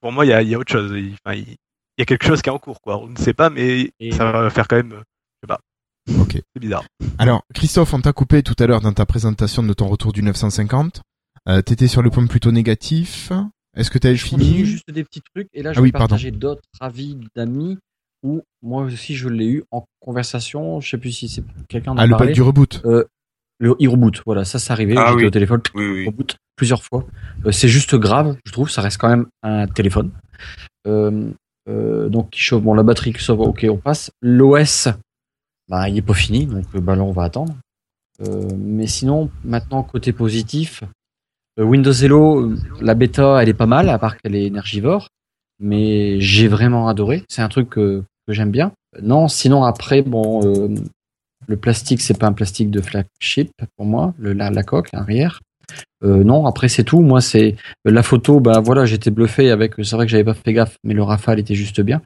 pour 0.00 0.10
moi, 0.12 0.24
il 0.24 0.28
y 0.28 0.32
a, 0.32 0.42
il 0.42 0.48
y 0.48 0.54
a 0.54 0.58
autre 0.58 0.72
chose. 0.72 0.92
Il, 0.96 1.14
y 1.98 2.02
a 2.02 2.04
quelque 2.06 2.26
chose 2.26 2.40
qui 2.40 2.48
est 2.48 2.52
en 2.52 2.58
cours, 2.58 2.80
quoi. 2.80 2.98
On 2.98 3.08
ne 3.08 3.16
sait 3.18 3.34
pas, 3.34 3.50
mais 3.50 3.90
Et- 4.00 4.12
ça 4.12 4.30
va 4.32 4.48
faire 4.50 4.66
quand 4.68 4.76
même. 4.76 4.92
euh, 4.92 5.02
Je 5.42 5.46
sais 5.46 5.46
pas. 5.48 5.60
Ok. 6.18 6.32
C'est 6.54 6.60
bizarre. 6.60 6.84
Alors, 7.18 7.42
Christophe, 7.54 7.92
on 7.92 8.00
t'a 8.00 8.12
coupé 8.14 8.42
tout 8.42 8.56
à 8.58 8.66
l'heure 8.66 8.80
dans 8.80 8.92
ta 8.94 9.04
présentation 9.04 9.62
de 9.62 9.72
ton 9.74 9.88
retour 9.88 10.12
du 10.12 10.22
950. 10.22 11.02
Euh, 11.48 11.60
T'étais 11.62 11.88
sur 11.88 12.00
le 12.02 12.08
point 12.10 12.26
plutôt 12.26 12.52
négatif. 12.52 13.32
Est-ce 13.76 13.90
que 13.90 13.98
t'as 13.98 14.14
fini 14.16 14.64
juste 14.64 14.90
des 14.90 15.04
petits 15.04 15.20
trucs 15.34 15.48
et 15.52 15.62
là 15.62 15.72
je 15.72 15.78
Ah 15.78 15.80
vais 15.82 15.86
oui, 15.88 15.92
partager 15.92 16.30
d'autres 16.32 16.62
avis 16.80 17.16
d'amis 17.36 17.78
où 18.22 18.42
moi 18.62 18.82
aussi 18.82 19.14
je 19.14 19.28
l'ai 19.28 19.46
eu 19.46 19.64
en 19.70 19.84
conversation. 20.00 20.80
Je 20.80 20.90
sais 20.90 20.98
plus 20.98 21.12
si 21.12 21.28
c'est 21.28 21.44
quelqu'un 21.68 21.94
Ah, 21.96 22.06
le 22.06 22.10
parlé. 22.12 22.26
bug 22.28 22.34
du 22.34 22.42
reboot. 22.42 22.82
Le 23.62 23.76
e-reboot, 23.82 24.22
voilà, 24.24 24.46
ça 24.46 24.58
c'est 24.58 24.72
arrivé. 24.72 24.94
Ah 24.96 25.08
J'étais 25.08 25.16
oui. 25.20 25.24
au 25.26 25.30
téléphone, 25.30 25.60
Oui, 25.74 25.86
oui. 25.86 26.06
reboot 26.06 26.36
plusieurs 26.56 26.82
fois. 26.82 27.04
Euh, 27.44 27.52
c'est 27.52 27.68
juste 27.68 27.94
grave, 27.94 28.36
je 28.46 28.52
trouve. 28.52 28.70
Ça 28.70 28.80
reste 28.80 28.96
quand 28.98 29.10
même 29.10 29.26
un 29.42 29.66
téléphone. 29.66 30.12
Euh, 30.86 31.30
euh, 31.68 32.08
donc 32.08 32.30
qui 32.30 32.40
chauffe. 32.40 32.62
Bon, 32.62 32.72
la 32.72 32.82
batterie 32.82 33.12
qui 33.12 33.18
chauffe, 33.20 33.38
ok, 33.38 33.66
on 33.68 33.76
passe. 33.76 34.12
L'OS, 34.22 34.88
bah 35.68 35.90
il 35.90 35.98
est 35.98 36.02
pas 36.02 36.14
fini, 36.14 36.46
donc 36.46 36.64
euh, 36.74 36.80
bah 36.80 36.96
là 36.96 37.02
on 37.02 37.12
va 37.12 37.24
attendre. 37.24 37.54
Euh, 38.26 38.48
mais 38.56 38.86
sinon, 38.86 39.30
maintenant 39.44 39.82
côté 39.82 40.12
positif, 40.14 40.82
euh, 41.58 41.62
Windows 41.64 41.92
Hello, 41.92 42.40
euh, 42.40 42.56
la 42.80 42.94
bêta, 42.94 43.42
elle 43.42 43.50
est 43.50 43.54
pas 43.54 43.66
mal, 43.66 43.90
à 43.90 43.98
part 43.98 44.16
qu'elle 44.16 44.34
est 44.36 44.44
énergivore. 44.46 45.08
Mais 45.60 46.20
j'ai 46.20 46.48
vraiment 46.48 46.88
adoré. 46.88 47.22
C'est 47.28 47.42
un 47.42 47.48
truc 47.48 47.70
que, 47.70 48.02
que 48.26 48.32
j'aime 48.32 48.50
bien. 48.50 48.72
Non, 49.02 49.28
sinon 49.28 49.62
après, 49.62 50.02
bon, 50.02 50.40
euh, 50.44 50.74
le 51.46 51.56
plastique, 51.56 52.00
c'est 52.00 52.18
pas 52.18 52.26
un 52.26 52.32
plastique 52.32 52.70
de 52.70 52.80
flagship 52.80 53.52
pour 53.76 53.86
moi, 53.86 54.14
le, 54.18 54.32
la, 54.32 54.50
la 54.50 54.62
coque 54.62 54.88
arrière. 54.92 55.40
Euh, 56.02 56.24
non, 56.24 56.46
après 56.46 56.68
c'est 56.68 56.84
tout. 56.84 57.00
Moi, 57.00 57.20
c'est 57.20 57.56
euh, 57.86 57.90
la 57.90 58.02
photo. 58.02 58.40
Bah 58.40 58.60
voilà, 58.60 58.86
j'étais 58.86 59.10
bluffé 59.10 59.50
avec. 59.50 59.74
C'est 59.82 59.96
vrai 59.96 60.06
que 60.06 60.10
j'avais 60.10 60.24
pas 60.24 60.34
fait 60.34 60.52
gaffe, 60.52 60.76
mais 60.84 60.94
le 60.94 61.02
Rafale 61.02 61.38
était 61.38 61.54
juste 61.54 61.80
bien. 61.80 62.00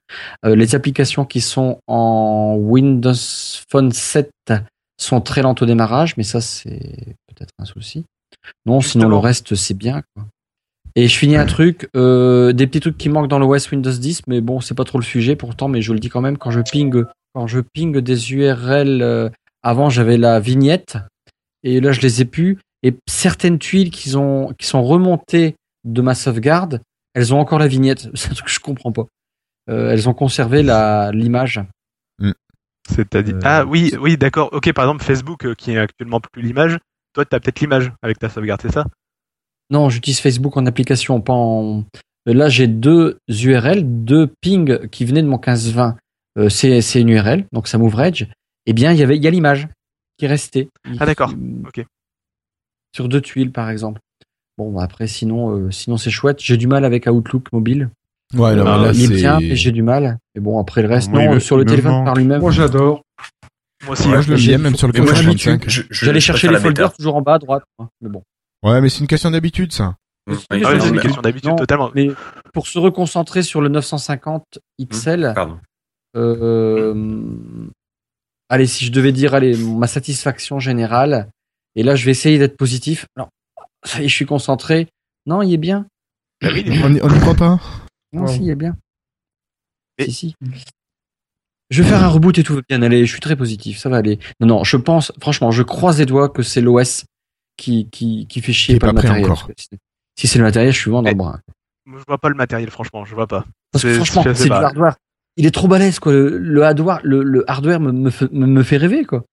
Euh, 0.44 0.56
les 0.56 0.74
applications 0.74 1.24
qui 1.24 1.40
sont 1.40 1.78
en 1.86 2.56
Windows 2.58 3.14
Phone 3.70 3.92
7 3.92 4.30
sont 5.00 5.20
très 5.20 5.42
lentes 5.42 5.62
au 5.62 5.66
démarrage, 5.66 6.16
mais 6.16 6.24
ça 6.24 6.40
c'est 6.40 7.16
peut-être 7.28 7.52
un 7.58 7.64
souci. 7.64 8.04
Non, 8.66 8.80
sinon 8.80 9.08
le 9.08 9.16
reste 9.16 9.54
c'est 9.54 9.76
bien. 9.76 10.02
Quoi. 10.14 10.26
Et 10.96 11.08
je 11.08 11.18
finis 11.18 11.36
un 11.36 11.46
truc, 11.46 11.88
euh, 11.96 12.52
des 12.52 12.66
petits 12.68 12.80
trucs 12.80 12.96
qui 12.96 13.08
manquent 13.08 13.28
dans 13.28 13.38
l'OS 13.40 13.70
Windows 13.70 13.90
10, 13.90 14.22
mais 14.28 14.40
bon, 14.40 14.60
c'est 14.60 14.74
pas 14.76 14.84
trop 14.84 14.98
le 14.98 15.04
sujet 15.04 15.34
pourtant, 15.34 15.68
mais 15.68 15.82
je 15.82 15.92
le 15.92 15.98
dis 15.98 16.08
quand 16.08 16.20
même 16.20 16.38
quand 16.38 16.52
je 16.52 16.60
ping, 16.60 17.04
quand 17.34 17.46
je 17.48 17.60
ping 17.60 17.98
des 18.00 18.32
URL. 18.32 19.02
euh, 19.02 19.28
avant, 19.62 19.90
j'avais 19.90 20.18
la 20.18 20.38
vignette 20.40 20.98
et 21.62 21.80
là, 21.80 21.90
je 21.92 22.00
les 22.00 22.20
ai 22.20 22.24
plus. 22.26 22.58
Et 22.82 22.94
certaines 23.08 23.58
tuiles 23.58 23.90
qui 23.90 24.14
ont 24.14 24.52
qui 24.58 24.66
sont 24.66 24.82
remontées 24.84 25.56
de 25.84 26.02
ma 26.02 26.14
sauvegarde, 26.14 26.80
elles 27.14 27.32
ont 27.34 27.40
encore 27.40 27.58
la 27.58 27.66
vignette. 27.66 28.08
C'est 28.14 28.30
un 28.30 28.34
truc 28.34 28.46
que 28.46 28.52
je 28.52 28.60
comprends 28.60 28.92
pas. 28.92 29.06
Euh, 29.70 29.90
elles 29.90 30.08
ont 30.08 30.14
conservé 30.14 30.62
la 30.62 31.10
l'image. 31.12 31.60
C'est-à-dire 32.88 33.36
Euh, 33.36 33.40
Ah 33.42 33.64
oui, 33.64 33.94
oui, 33.98 34.16
d'accord. 34.18 34.50
Ok, 34.52 34.70
par 34.72 34.84
exemple 34.84 35.02
Facebook 35.02 35.46
euh, 35.46 35.54
qui 35.54 35.72
est 35.72 35.78
actuellement 35.78 36.20
plus 36.20 36.42
l'image. 36.42 36.78
Toi, 37.14 37.24
t'as 37.24 37.40
peut-être 37.40 37.60
l'image 37.60 37.90
avec 38.02 38.18
ta 38.18 38.28
sauvegarde, 38.28 38.60
c'est 38.60 38.72
ça? 38.72 38.84
Non, 39.70 39.88
j'utilise 39.88 40.20
Facebook 40.20 40.56
en 40.56 40.66
application, 40.66 41.20
pas 41.20 41.32
en. 41.32 41.84
Euh, 42.28 42.32
Là, 42.34 42.48
j'ai 42.48 42.66
deux 42.66 43.18
URL, 43.28 43.82
deux 44.04 44.30
pings 44.40 44.88
qui 44.88 45.04
venaient 45.04 45.22
de 45.22 45.28
mon 45.28 45.36
1520. 45.38 45.96
Euh, 46.38 46.48
c'est 46.48 46.80
c'est 46.80 47.00
une 47.00 47.10
URL, 47.10 47.44
donc 47.52 47.68
ça 47.68 47.78
m'ouvre 47.78 48.00
Edge. 48.02 48.24
Eh 48.66 48.72
bien, 48.72 48.92
il 48.92 48.98
y 48.98 49.02
avait, 49.02 49.16
il 49.16 49.22
y 49.22 49.26
a 49.26 49.30
l'image 49.30 49.68
qui 50.18 50.24
est 50.24 50.28
restée. 50.28 50.68
Ah, 50.98 51.06
d'accord. 51.06 51.32
Il- 51.32 51.66
Ok. 51.66 51.84
Sur 52.94 53.08
deux 53.08 53.20
tuiles, 53.20 53.50
par 53.52 53.70
exemple. 53.70 54.00
Bon, 54.56 54.72
bah, 54.72 54.82
après, 54.84 55.06
sinon, 55.06 55.50
euh, 55.56 55.70
sinon 55.70 55.96
c'est 55.96 56.10
chouette. 56.10 56.38
J'ai 56.40 56.56
du 56.56 56.66
mal 56.66 56.84
avec 56.84 57.06
Outlook 57.06 57.52
mobile. 57.52 57.90
Ouais, 58.34 58.50
Ah, 58.52 58.54
mais 58.54 58.64
là, 58.64 58.90
il 58.94 59.02
est 59.02 59.06
c'est- 59.06 59.14
bien, 59.14 59.38
mais 59.40 59.54
j'ai 59.56 59.70
du 59.72 59.82
mal. 59.82 60.18
Et 60.34 60.40
bon, 60.40 60.58
après 60.60 60.82
le 60.82 60.88
reste, 60.88 61.10
Moi, 61.10 61.24
non, 61.24 61.32
euh, 61.34 61.40
sur 61.40 61.56
le 61.56 61.64
téléphone 61.64 61.90
manque. 61.92 62.04
par 62.06 62.14
lui-même. 62.14 62.40
Moi, 62.40 62.50
j'adore. 62.52 63.02
Moi 63.84 63.92
aussi. 63.92 64.08
Moi, 64.08 64.20
je 64.22 64.30
le 64.32 64.58
même 64.58 64.76
sur 64.76 64.86
le 64.86 64.92
Mais 64.94 65.00
moi, 65.00 65.08
Commodore 65.12 65.32
je- 65.36 65.38
35. 65.48 65.68
je- 65.68 65.82
je- 65.90 66.04
J'allais 66.06 66.20
je 66.20 66.24
chercher 66.24 66.48
les 66.48 66.58
folders 66.58 66.92
toujours 66.94 67.16
en 67.16 67.20
bas 67.22 67.34
à 67.34 67.38
droite. 67.38 67.64
hein, 67.78 67.88
Mais 68.00 68.08
bon. 68.08 68.22
Ouais, 68.64 68.80
mais 68.80 68.88
c'est 68.88 69.00
une 69.00 69.06
question 69.06 69.30
d'habitude, 69.30 69.72
ça. 69.72 69.96
Oui, 70.26 70.36
Ah 70.50 70.56
c'est 70.80 70.88
une 70.88 70.94
mais- 70.96 71.00
question 71.02 71.20
d'habitude 71.20 71.50
Non, 71.50 71.56
totalement. 71.56 71.90
Mais 71.94 72.08
pour 72.54 72.66
se 72.66 72.78
reconcentrer 72.78 73.42
sur 73.42 73.60
le 73.60 73.68
950 73.68 74.58
XL, 74.80 75.32
Pardon. 75.34 75.58
euh, 76.16 77.68
allez, 78.48 78.66
si 78.66 78.86
je 78.86 78.92
devais 78.92 79.12
dire, 79.12 79.34
allez, 79.34 79.56
ma 79.56 79.86
satisfaction 79.86 80.58
générale, 80.60 81.28
et 81.76 81.82
là, 81.82 81.94
je 81.94 82.04
vais 82.04 82.10
essayer 82.12 82.38
d'être 82.38 82.56
positif. 82.56 83.06
Non, 83.18 83.28
ça 83.84 84.00
y 84.00 84.04
est, 84.04 84.08
je 84.08 84.14
suis 84.14 84.26
concentré. 84.26 84.88
Non, 85.26 85.42
il 85.42 85.52
est 85.52 85.58
bien. 85.58 85.86
Bah 86.40 86.48
oui, 86.52 86.64
On 86.82 86.90
n'y 86.90 87.20
croit 87.20 87.34
pas? 87.34 87.60
Non, 88.12 88.22
Ouais. 88.22 88.32
si, 88.32 88.42
il 88.44 88.50
est 88.50 88.54
bien. 88.54 88.76
Mais- 89.98 90.06
Si, 90.06 90.12
si. 90.12 90.34
Je 91.70 91.82
vais 91.82 91.88
faire 91.88 92.02
un 92.04 92.08
reboot 92.08 92.38
et 92.38 92.42
tout 92.44 92.54
va 92.54 92.60
bien 92.68 92.82
aller. 92.82 93.04
Je 93.06 93.10
suis 93.10 93.20
très 93.20 93.36
positif, 93.36 93.78
ça 93.78 93.88
va 93.88 93.96
aller. 93.96 94.18
Non, 94.40 94.46
non, 94.46 94.64
je 94.64 94.76
pense, 94.76 95.12
franchement, 95.20 95.50
je 95.50 95.62
croise 95.62 95.98
les 95.98 96.06
doigts 96.06 96.28
que 96.28 96.42
c'est 96.42 96.60
l'OS 96.60 97.04
qui, 97.56 97.88
qui, 97.90 98.26
qui 98.26 98.40
fait 98.40 98.52
chier 98.52 98.74
Qui 98.74 98.78
pas, 98.80 98.86
pas 98.88 98.92
le 98.92 98.98
prêt 98.98 99.08
matériel. 99.08 99.30
encore. 99.32 99.48
si- 100.16 100.26
c'est 100.28 100.38
le 100.38 100.44
matériel, 100.44 100.72
je 100.72 100.78
suis 100.78 100.90
vraiment 100.90 101.02
dans 101.02 101.10
le 101.10 101.16
bras. 101.16 101.40
Moi, 101.86 101.98
je 102.00 102.04
vois 102.06 102.18
pas 102.18 102.28
le 102.28 102.34
matériel, 102.34 102.70
franchement, 102.70 103.04
je 103.04 103.14
vois 103.14 103.26
pas. 103.26 103.44
Parce 103.72 103.82
que 103.84 103.94
franchement, 103.94 104.22
c'est 104.34 104.44
du 104.44 104.50
hardware. 104.64 104.96
Il 105.36 105.46
est 105.46 105.50
trop 105.50 105.66
balèze, 105.68 105.98
quoi. 105.98 106.12
Le, 106.12 106.38
le 106.38 106.62
hardware, 106.62 107.00
le, 107.02 107.22
le 107.22 107.50
hardware 107.50 107.80
me, 107.80 107.90
me, 107.92 108.10
fait- 108.10 108.30
me, 108.32 108.46
me 108.46 108.62
fait 108.62 108.76
rêver, 108.76 109.04
quoi. 109.04 109.24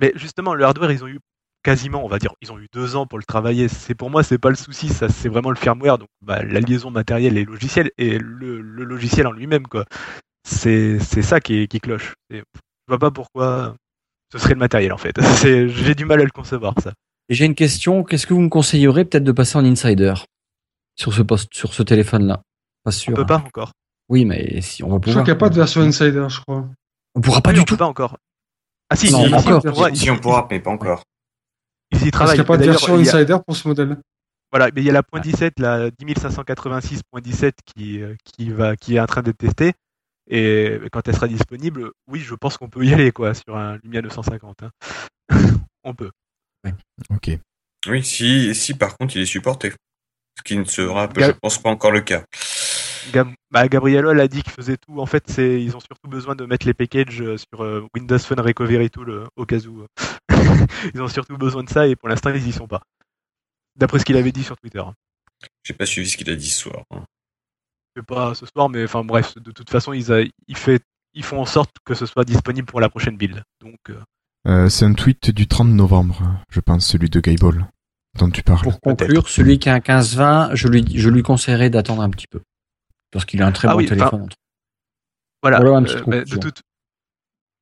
Mais 0.00 0.12
justement, 0.16 0.54
le 0.54 0.64
hardware, 0.64 0.92
ils 0.92 1.02
ont 1.02 1.08
eu 1.08 1.18
quasiment, 1.62 2.04
on 2.04 2.08
va 2.08 2.18
dire, 2.18 2.34
ils 2.42 2.52
ont 2.52 2.58
eu 2.58 2.66
deux 2.72 2.94
ans 2.94 3.06
pour 3.06 3.18
le 3.18 3.24
travailler. 3.24 3.68
C'est 3.68 3.94
pour 3.94 4.10
moi, 4.10 4.22
c'est 4.22 4.36
pas 4.38 4.50
le 4.50 4.54
souci, 4.56 4.88
ça, 4.90 5.08
c'est 5.08 5.30
vraiment 5.30 5.48
le 5.50 5.56
firmware, 5.56 5.96
donc 5.98 6.08
bah, 6.20 6.42
la 6.42 6.60
liaison 6.60 6.90
matérielle 6.90 7.38
et 7.38 7.44
logiciel 7.44 7.90
et 7.96 8.18
le, 8.18 8.60
le 8.60 8.84
logiciel 8.84 9.26
en 9.26 9.32
lui-même, 9.32 9.66
quoi. 9.66 9.86
C'est 10.46 10.98
c'est 10.98 11.22
ça 11.22 11.40
qui, 11.40 11.66
qui 11.68 11.80
cloche. 11.80 12.14
Et 12.30 12.38
je 12.38 12.42
vois 12.88 12.98
pas 12.98 13.10
pourquoi 13.10 13.76
ce 14.30 14.38
serait 14.38 14.52
le 14.54 14.58
matériel, 14.60 14.92
en 14.92 14.98
fait. 14.98 15.18
C'est- 15.36 15.68
J'ai 15.68 15.94
du 15.94 16.04
mal 16.04 16.20
à 16.20 16.24
le 16.24 16.30
concevoir, 16.30 16.74
ça. 16.82 16.92
Et 17.28 17.34
j'ai 17.34 17.44
une 17.46 17.54
question. 17.54 18.04
Qu'est-ce 18.04 18.26
que 18.26 18.34
vous 18.34 18.40
me 18.40 18.48
conseillerez 18.48 19.04
peut-être 19.04 19.24
de 19.24 19.32
passer 19.32 19.56
en 19.58 19.64
insider 19.64 20.14
sur 20.96 21.12
ce 21.14 21.22
poste, 21.22 21.52
sur 21.54 21.72
ce 21.74 21.82
téléphone-là? 21.82 22.42
Pas 22.82 22.88
On 22.88 22.90
sûr. 22.90 23.14
peut 23.14 23.22
hein. 23.22 23.26
pas 23.26 23.36
encore. 23.38 23.72
Oui, 24.10 24.24
mais 24.26 24.60
si 24.60 24.82
on 24.84 24.88
va 24.88 24.94
Je 24.96 24.98
crois 24.98 25.00
pouvoir. 25.00 25.24
qu'il 25.24 25.32
n'y 25.32 25.36
a 25.36 25.40
pas 25.40 25.48
de 25.48 25.54
version 25.54 25.80
Insider, 25.80 26.26
je 26.28 26.40
crois. 26.40 26.68
On 27.14 27.20
pourra 27.22 27.40
pas 27.40 27.50
oui, 27.50 27.54
du 27.54 27.60
on 27.60 27.64
peut 27.64 27.68
tout. 27.68 27.76
pas 27.78 27.86
encore. 27.86 28.18
Ah 28.90 28.96
si, 28.96 29.10
Non, 29.10 29.24
si, 29.24 29.30
pas 29.30 29.38
si, 29.40 29.48
encore. 29.48 29.62
on 29.64 29.70
pourra, 29.72 29.94
Si 29.94 30.10
on 30.10 30.18
pourra, 30.18 30.46
mais 30.50 30.60
pas 30.60 30.70
encore. 30.70 31.02
Ils 31.90 31.96
y 31.96 31.98
Parce 31.98 32.02
qu'il 32.02 32.10
travaillent. 32.12 32.36
n'y 32.36 32.40
a 32.40 32.44
pas 32.44 32.56
de 32.58 32.64
version 32.64 32.98
il 32.98 33.08
a- 33.08 33.14
Insider 33.16 33.36
pour 33.46 33.56
ce 33.56 33.66
modèle. 33.68 33.96
Voilà, 34.52 34.70
mais 34.74 34.82
il 34.82 34.84
y 34.84 34.90
a 34.90 34.92
la 34.92 35.02
point 35.02 35.20
17, 35.20 35.58
la 35.58 35.90
10586.17 35.90 37.52
qui, 37.64 38.02
euh, 38.02 38.14
qui, 38.24 38.50
va, 38.50 38.76
qui 38.76 38.96
est 38.96 39.00
en 39.00 39.06
train 39.06 39.22
d'être 39.22 39.38
testée. 39.38 39.72
Et 40.28 40.78
quand 40.92 41.06
elle 41.08 41.14
sera 41.14 41.28
disponible, 41.28 41.90
oui, 42.08 42.20
je 42.20 42.34
pense 42.34 42.56
qu'on 42.58 42.68
peut 42.68 42.84
y 42.84 42.92
aller, 42.94 43.10
quoi, 43.10 43.32
sur 43.34 43.56
un 43.56 43.78
Lumia 43.82 44.02
950. 44.02 44.62
hein. 44.62 44.70
on 45.84 45.94
peut. 45.94 46.10
Ok. 47.10 47.30
Oui, 47.86 48.02
si, 48.04 48.54
si 48.54 48.74
par 48.74 48.96
contre 48.96 49.16
il 49.16 49.22
est 49.22 49.26
supporté. 49.26 49.72
Ce 50.38 50.42
qui 50.42 50.56
ne 50.56 50.64
sera, 50.64 51.08
je 51.14 51.20
Ga- 51.20 51.32
pense, 51.34 51.58
pas 51.62 51.70
encore 51.70 51.92
le 51.92 52.00
cas. 52.00 52.24
Gab 53.12 53.28
bah, 53.50 53.68
Gabriello, 53.68 54.10
elle 54.10 54.20
a 54.20 54.26
dit 54.28 54.42
qu'il 54.42 54.52
faisait 54.52 54.76
tout. 54.78 54.98
En 54.98 55.06
fait, 55.06 55.22
c'est, 55.28 55.62
ils 55.62 55.76
ont 55.76 55.80
surtout 55.80 56.08
besoin 56.08 56.34
de 56.34 56.44
mettre 56.46 56.66
les 56.66 56.74
packages 56.74 57.20
euh, 57.20 57.36
sur 57.36 57.62
euh, 57.62 57.86
Windows 57.94 58.18
Phone 58.18 58.40
Recovery 58.40 58.90
Tool 58.90 59.10
euh, 59.10 59.26
au 59.36 59.44
cas 59.46 59.58
où. 59.60 59.82
euh. 59.82 59.86
ils 60.94 61.00
ont 61.02 61.08
surtout 61.08 61.36
besoin 61.36 61.62
de 61.62 61.68
ça 61.68 61.86
et 61.86 61.94
pour 61.96 62.08
l'instant, 62.08 62.30
ils 62.34 62.46
y 62.48 62.52
sont 62.52 62.66
pas. 62.66 62.82
D'après 63.76 63.98
ce 63.98 64.04
qu'il 64.04 64.16
avait 64.16 64.32
dit 64.32 64.42
sur 64.42 64.56
Twitter. 64.56 64.82
J'ai 65.62 65.74
pas 65.74 65.86
suivi 65.86 66.08
ce 66.08 66.16
qu'il 66.16 66.30
a 66.30 66.36
dit 66.36 66.48
ce 66.50 66.62
soir. 66.62 66.82
hein. 66.90 67.04
Je 67.94 68.00
sais 68.00 68.06
pas 68.06 68.34
ce 68.34 68.46
soir, 68.46 68.68
mais 68.70 68.84
enfin 68.84 69.04
bref, 69.04 69.36
de 69.36 69.52
toute 69.52 69.70
façon, 69.70 69.92
ils, 69.92 70.10
a- 70.12 70.22
ils, 70.48 70.56
fait, 70.56 70.82
ils 71.12 71.22
font 71.24 71.40
en 71.40 71.44
sorte 71.46 71.76
que 71.84 71.94
ce 71.94 72.06
soit 72.06 72.24
disponible 72.24 72.66
pour 72.66 72.80
la 72.80 72.88
prochaine 72.88 73.16
build. 73.16 73.42
Donc, 73.60 73.78
euh, 73.90 74.00
Euh, 74.46 74.68
c'est 74.68 74.84
un 74.84 74.92
tweet 74.92 75.30
du 75.30 75.46
30 75.46 75.68
novembre, 75.68 76.22
je 76.50 76.60
pense, 76.60 76.86
celui 76.86 77.08
de 77.08 77.20
Gayball, 77.20 77.66
dont 78.18 78.30
tu 78.30 78.42
parles. 78.42 78.62
Pour 78.62 78.80
conclure, 78.80 79.28
celui 79.28 79.58
qui 79.58 79.68
a 79.70 79.74
un 79.74 79.78
15-20, 79.80 80.54
je 80.54 80.68
lui, 80.68 80.84
je 80.94 81.08
lui 81.08 81.22
conseillerais 81.22 81.70
d'attendre 81.70 82.02
un 82.02 82.10
petit 82.10 82.26
peu. 82.26 82.40
Parce 83.10 83.24
qu'il 83.24 83.42
a 83.42 83.46
un 83.46 83.52
très 83.52 83.68
Ah 83.68 83.72
bon 83.72 83.78
oui, 83.78 83.86
téléphone. 83.86 84.28
Voilà, 85.42 85.60
Voilà, 85.60 85.82
petite 85.82 85.96
euh, 85.98 86.02
mais 86.06 86.16
de 86.16 86.20
conclusion. 86.20 86.40
toute 86.40 86.62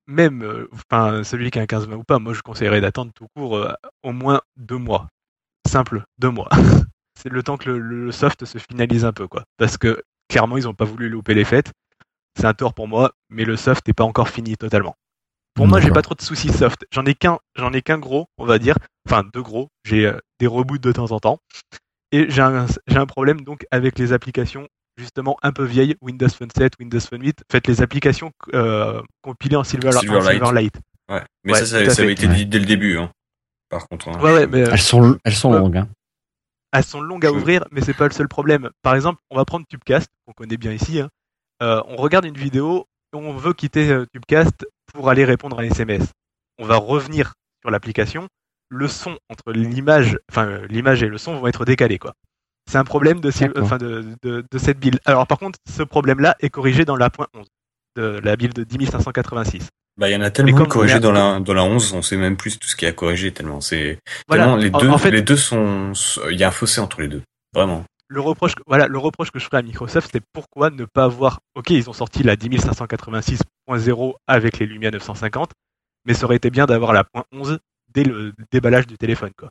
même 0.08 0.42
euh, 0.42 0.68
enfin 0.72 1.22
celui 1.22 1.50
qui 1.50 1.58
a 1.58 1.62
un 1.62 1.66
15 1.66 1.86
20 1.88 1.96
ou 1.96 2.04
pas, 2.04 2.18
moi 2.18 2.32
je 2.34 2.42
conseillerais 2.42 2.80
d'attendre 2.80 3.12
tout 3.14 3.26
court 3.36 3.56
euh, 3.56 3.72
au 4.02 4.12
moins 4.12 4.40
deux 4.56 4.78
mois. 4.78 5.08
Simple, 5.68 6.04
deux 6.18 6.30
mois. 6.30 6.48
C'est 7.22 7.28
le 7.28 7.42
temps 7.42 7.56
que 7.56 7.70
le, 7.70 7.78
le 7.78 8.10
soft 8.12 8.44
se 8.44 8.58
finalise 8.58 9.04
un 9.04 9.12
peu 9.12 9.28
quoi. 9.28 9.44
Parce 9.58 9.78
que 9.78 10.02
clairement 10.28 10.56
ils 10.56 10.66
ont 10.66 10.74
pas 10.74 10.84
voulu 10.84 11.08
louper 11.08 11.34
les 11.34 11.44
fêtes. 11.44 11.70
C'est 12.36 12.46
un 12.46 12.54
tort 12.54 12.74
pour 12.74 12.88
moi, 12.88 13.12
mais 13.28 13.44
le 13.44 13.56
soft 13.56 13.86
n'est 13.86 13.94
pas 13.94 14.04
encore 14.04 14.28
fini 14.28 14.56
totalement. 14.56 14.96
Pour 15.54 15.66
moi, 15.66 15.80
j'ai 15.80 15.90
pas 15.90 16.02
trop 16.02 16.14
de 16.14 16.22
soucis 16.22 16.48
soft. 16.50 16.86
J'en 16.92 17.04
ai 17.04 17.14
qu'un, 17.14 17.38
j'en 17.56 17.72
ai 17.72 17.82
qu'un 17.82 17.98
gros, 17.98 18.26
on 18.38 18.44
va 18.46 18.58
dire. 18.58 18.76
Enfin, 19.06 19.22
deux 19.34 19.42
gros. 19.42 19.68
J'ai 19.84 20.06
euh, 20.06 20.18
des 20.40 20.46
reboots 20.46 20.80
de 20.80 20.92
temps 20.92 21.10
en 21.12 21.20
temps. 21.20 21.38
Et 22.10 22.26
j'ai 22.30 22.42
un, 22.42 22.66
j'ai 22.86 22.96
un 22.96 23.06
problème 23.06 23.40
donc 23.42 23.64
avec 23.70 23.98
les 23.98 24.12
applications 24.12 24.68
justement 24.98 25.36
un 25.42 25.52
peu 25.52 25.64
vieilles, 25.64 25.96
Windows 26.02 26.28
Phone 26.28 26.50
7, 26.54 26.74
Windows 26.78 27.00
Phone 27.00 27.22
8. 27.22 27.42
Faites 27.50 27.66
les 27.66 27.80
applications 27.82 28.30
euh, 28.54 29.00
compilées 29.22 29.56
en 29.56 29.64
Silver, 29.64 29.88
en 29.88 30.00
Silverlight. 30.00 30.32
Silverlight. 30.34 30.74
Ouais. 31.10 31.22
Mais 31.44 31.52
Ouais, 31.52 31.58
ça, 31.64 31.66
ça, 31.94 32.02
avait 32.02 32.12
été 32.12 32.28
dit 32.28 32.46
dès 32.46 32.58
le 32.58 32.66
début. 32.66 32.98
Hein. 32.98 33.10
Par 33.68 33.88
contre. 33.88 34.08
hein. 34.08 34.20
Ouais, 34.20 34.32
ouais, 34.34 34.46
mais 34.46 34.62
euh, 34.62 34.70
Elles 34.72 34.80
sont, 34.80 35.18
elles 35.24 35.34
sont 35.34 35.52
Ouais. 35.52 35.58
longues. 35.58 35.76
hein. 35.78 35.88
elles 36.72 36.84
sont 36.84 37.00
longues 37.00 37.24
à 37.26 37.32
ouvrir, 37.32 37.64
mais 37.70 37.80
c'est 37.80 37.94
pas 37.94 38.06
le 38.06 38.12
seul 38.12 38.28
problème. 38.28 38.70
Par 38.82 38.94
exemple, 38.94 39.20
on 39.30 39.36
va 39.36 39.44
prendre 39.46 39.66
Tubecast, 39.66 40.08
qu'on 40.26 40.32
connaît 40.32 40.56
bien 40.58 40.72
ici. 40.72 41.00
hein. 41.00 41.08
Euh, 41.62 41.80
on 41.86 41.96
regarde 41.96 42.24
une 42.26 42.36
vidéo, 42.36 42.86
on 43.12 43.32
veut 43.36 43.52
quitter 43.52 43.90
euh, 43.90 44.06
Tubecast 44.12 44.66
pour 44.92 45.08
aller 45.10 45.24
répondre 45.24 45.58
à 45.58 45.62
un 45.62 45.66
SMS. 45.66 46.04
On 46.58 46.64
va 46.66 46.76
revenir 46.76 47.34
sur 47.62 47.70
l'application. 47.70 48.28
Le 48.70 48.88
son 48.88 49.18
entre 49.28 49.52
l'image, 49.52 50.18
enfin 50.30 50.46
euh, 50.46 50.66
l'image 50.68 51.02
et 51.02 51.08
le 51.08 51.18
son 51.18 51.36
vont 51.38 51.46
être 51.46 51.64
décalés, 51.64 51.98
quoi. 51.98 52.14
C'est 52.70 52.78
un 52.78 52.84
problème 52.84 53.20
de, 53.20 53.30
Sil- 53.34 53.48
D'accord. 53.52 53.64
enfin, 53.64 53.76
de, 53.78 54.04
de, 54.22 54.44
de 54.50 54.58
cette 54.58 54.78
build. 54.78 54.98
Alors 55.04 55.26
par 55.26 55.38
contre, 55.38 55.58
ce 55.68 55.82
problème-là 55.82 56.36
est 56.40 56.48
corrigé 56.48 56.84
dans 56.84 56.96
la 56.96 57.10
point 57.10 57.26
11 57.34 57.46
de 57.96 58.20
la 58.22 58.36
build 58.36 58.54
de 58.54 58.64
10586. 58.64 59.68
Bah, 59.98 60.08
il 60.08 60.12
y 60.12 60.16
en 60.16 60.22
a 60.22 60.30
tellement 60.30 60.58
de 60.64 60.90
a- 60.90 61.00
dans 61.00 61.12
la, 61.12 61.38
dans 61.40 61.52
la 61.52 61.64
11, 61.64 61.92
on 61.92 62.00
sait 62.00 62.16
même 62.16 62.38
plus 62.38 62.58
tout 62.58 62.66
ce 62.66 62.76
qui 62.76 62.86
a 62.86 62.92
corrigé 62.92 63.30
tellement 63.32 63.60
c'est, 63.60 63.98
Voilà. 64.26 64.44
tellement 64.44 64.56
les 64.56 64.70
En- 64.72 64.78
deux, 64.78 64.88
en 64.88 64.96
fait, 64.96 65.10
les 65.10 65.20
deux 65.20 65.36
sont, 65.36 65.92
il 66.30 66.38
y 66.38 66.44
a 66.44 66.48
un 66.48 66.52
fossé 66.52 66.80
entre 66.80 67.02
les 67.02 67.08
deux. 67.08 67.22
Vraiment. 67.54 67.84
Le 68.12 68.20
reproche, 68.20 68.54
que- 68.54 68.62
voilà, 68.66 68.86
le 68.88 68.98
reproche 68.98 69.30
que 69.30 69.38
je 69.38 69.44
ferais 69.46 69.58
à 69.58 69.62
Microsoft, 69.62 70.10
c'est 70.12 70.22
pourquoi 70.32 70.70
ne 70.70 70.84
pas 70.84 71.04
avoir. 71.04 71.40
Ok, 71.54 71.70
ils 71.70 71.88
ont 71.88 71.92
sorti 71.92 72.22
la 72.22 72.36
10586.0 72.36 74.14
avec 74.26 74.58
les 74.58 74.66
Lumia 74.66 74.90
950, 74.90 75.50
mais 76.04 76.14
ça 76.14 76.24
aurait 76.26 76.36
été 76.36 76.50
bien 76.50 76.66
d'avoir 76.66 76.92
la 76.92 77.04
point 77.04 77.24
11 77.32 77.58
dès 77.94 78.04
le 78.04 78.32
déballage 78.50 78.86
du 78.86 78.96
téléphone, 78.98 79.30
quoi. 79.38 79.50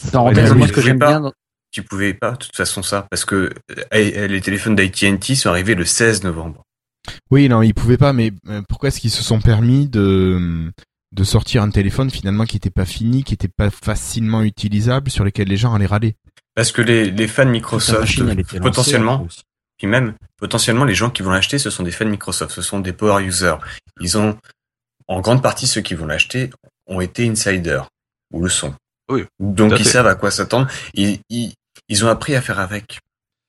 Ça 0.00 0.20
aurait 0.20 0.34
bien. 0.34 0.44
été- 0.46 0.54
Moi, 0.54 0.62
oui, 0.62 0.68
ce 0.68 0.72
que 0.72 0.80
je 0.80 0.86
j'aime 0.86 0.96
sais 0.96 1.00
pas. 1.00 1.08
bien, 1.08 1.20
dans- 1.20 1.32
Tu 1.70 1.82
pouvais 1.82 2.12
pas, 2.12 2.32
de 2.32 2.36
toute 2.36 2.54
façon, 2.56 2.82
ça, 2.82 3.06
parce 3.10 3.24
que 3.24 3.50
euh, 3.94 4.26
les 4.26 4.40
téléphones 4.42 4.74
d'AT&T 4.74 5.34
sont 5.34 5.48
arrivés 5.48 5.74
le 5.74 5.84
16 5.86 6.22
novembre. 6.22 6.64
Oui, 7.30 7.48
non, 7.48 7.62
ils 7.62 7.72
pouvaient 7.74 7.96
pas, 7.98 8.12
mais 8.12 8.30
euh, 8.48 8.60
pourquoi 8.68 8.88
est-ce 8.88 9.00
qu'ils 9.00 9.10
se 9.10 9.22
sont 9.22 9.40
permis 9.40 9.88
de 9.88 10.70
de 11.14 11.24
sortir 11.24 11.62
un 11.62 11.68
téléphone 11.70 12.08
finalement 12.10 12.46
qui 12.46 12.56
était 12.56 12.70
pas 12.70 12.86
fini, 12.86 13.22
qui 13.22 13.34
était 13.34 13.46
pas 13.54 13.68
facilement 13.70 14.42
utilisable, 14.42 15.10
sur 15.10 15.24
lequel 15.24 15.46
les 15.48 15.58
gens 15.58 15.74
allaient 15.74 15.84
râler? 15.86 16.14
Parce 16.54 16.72
que 16.72 16.82
les, 16.82 17.10
les 17.10 17.28
fans 17.28 17.46
Microsoft, 17.46 18.16
lancée, 18.18 18.44
potentiellement, 18.60 19.22
aussi. 19.22 19.42
puis 19.78 19.86
même, 19.86 20.14
potentiellement, 20.36 20.84
les 20.84 20.94
gens 20.94 21.10
qui 21.10 21.22
vont 21.22 21.30
l'acheter, 21.30 21.58
ce 21.58 21.70
sont 21.70 21.82
des 21.82 21.90
fans 21.90 22.04
Microsoft, 22.06 22.54
ce 22.54 22.62
sont 22.62 22.80
des 22.80 22.92
power 22.92 23.22
users. 23.24 23.56
Ils 24.00 24.18
ont, 24.18 24.36
en 25.08 25.20
grande 25.20 25.42
partie, 25.42 25.66
ceux 25.66 25.80
qui 25.80 25.94
vont 25.94 26.06
l'acheter 26.06 26.50
ont 26.86 27.00
été 27.00 27.28
insiders, 27.28 27.88
ou 28.32 28.42
le 28.42 28.48
sont. 28.50 28.74
Oui, 29.10 29.24
Donc, 29.40 29.72
ils 29.78 29.84
fait. 29.84 29.90
savent 29.90 30.06
à 30.06 30.14
quoi 30.14 30.30
s'attendre. 30.30 30.68
Ils, 30.94 31.18
ils, 31.30 31.52
ils 31.88 32.04
ont 32.04 32.08
appris 32.08 32.34
à 32.36 32.40
faire 32.42 32.60
avec. 32.60 32.98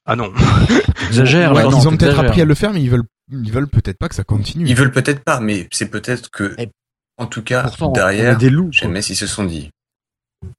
Ah 0.06 0.16
non. 0.16 0.34
Exagère, 1.08 1.52
Ouais, 1.54 1.64
là, 1.64 1.70
non, 1.70 1.80
ils 1.80 1.88
ont 1.88 1.96
peut-être 1.98 2.20
appris 2.20 2.42
à 2.42 2.46
le 2.46 2.56
faire, 2.56 2.74
mais 2.74 2.82
ils 2.82 2.90
veulent 2.90 3.04
ils 3.32 3.52
veulent 3.52 3.70
peut-être 3.70 3.98
pas 3.98 4.10
que 4.10 4.16
ça 4.16 4.24
continue. 4.26 4.68
Ils 4.68 4.76
veulent 4.76 4.92
peut-être 4.92 5.24
pas, 5.24 5.40
mais 5.40 5.68
c'est 5.72 5.90
peut-être 5.90 6.30
que, 6.30 6.54
Et 6.58 6.70
en 7.18 7.26
tout 7.26 7.42
cas, 7.42 7.64
Pourtant, 7.64 7.92
derrière, 7.92 8.38
des 8.38 8.50
loups. 8.50 8.72
jamais 8.74 9.02
s'ils 9.02 9.16
se 9.16 9.28
sont 9.28 9.46
dit. 9.46 9.70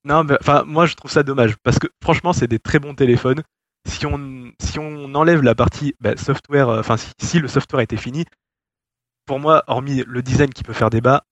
Non, 0.05 0.25
mais 0.25 0.37
enfin, 0.41 0.65
moi 0.67 0.87
je 0.87 0.95
trouve 0.95 1.11
ça 1.11 1.23
dommage 1.23 1.57
parce 1.63 1.79
que 1.79 1.87
franchement, 2.03 2.33
c'est 2.33 2.47
des 2.49 2.59
très 2.59 2.79
bons 2.79 2.95
téléphones. 2.95 3.43
Si 3.87 4.07
on 4.07 4.51
si 4.61 4.79
on 4.79 5.15
enlève 5.15 5.43
la 5.43 5.55
partie 5.55 5.95
bah, 6.01 6.17
software, 6.17 6.69
euh, 6.69 6.81
enfin 6.81 6.97
si, 6.97 7.11
si 7.21 7.39
le 7.39 7.49
software 7.49 7.81
était 7.83 7.97
fini, 7.97 8.25
pour 9.27 9.41
moi, 9.41 9.63
hormis 9.67 10.03
le 10.07 10.23
design 10.23 10.51
qui 10.51 10.63
peut 10.63 10.73
faire 10.73 10.91
débat, 10.91 11.25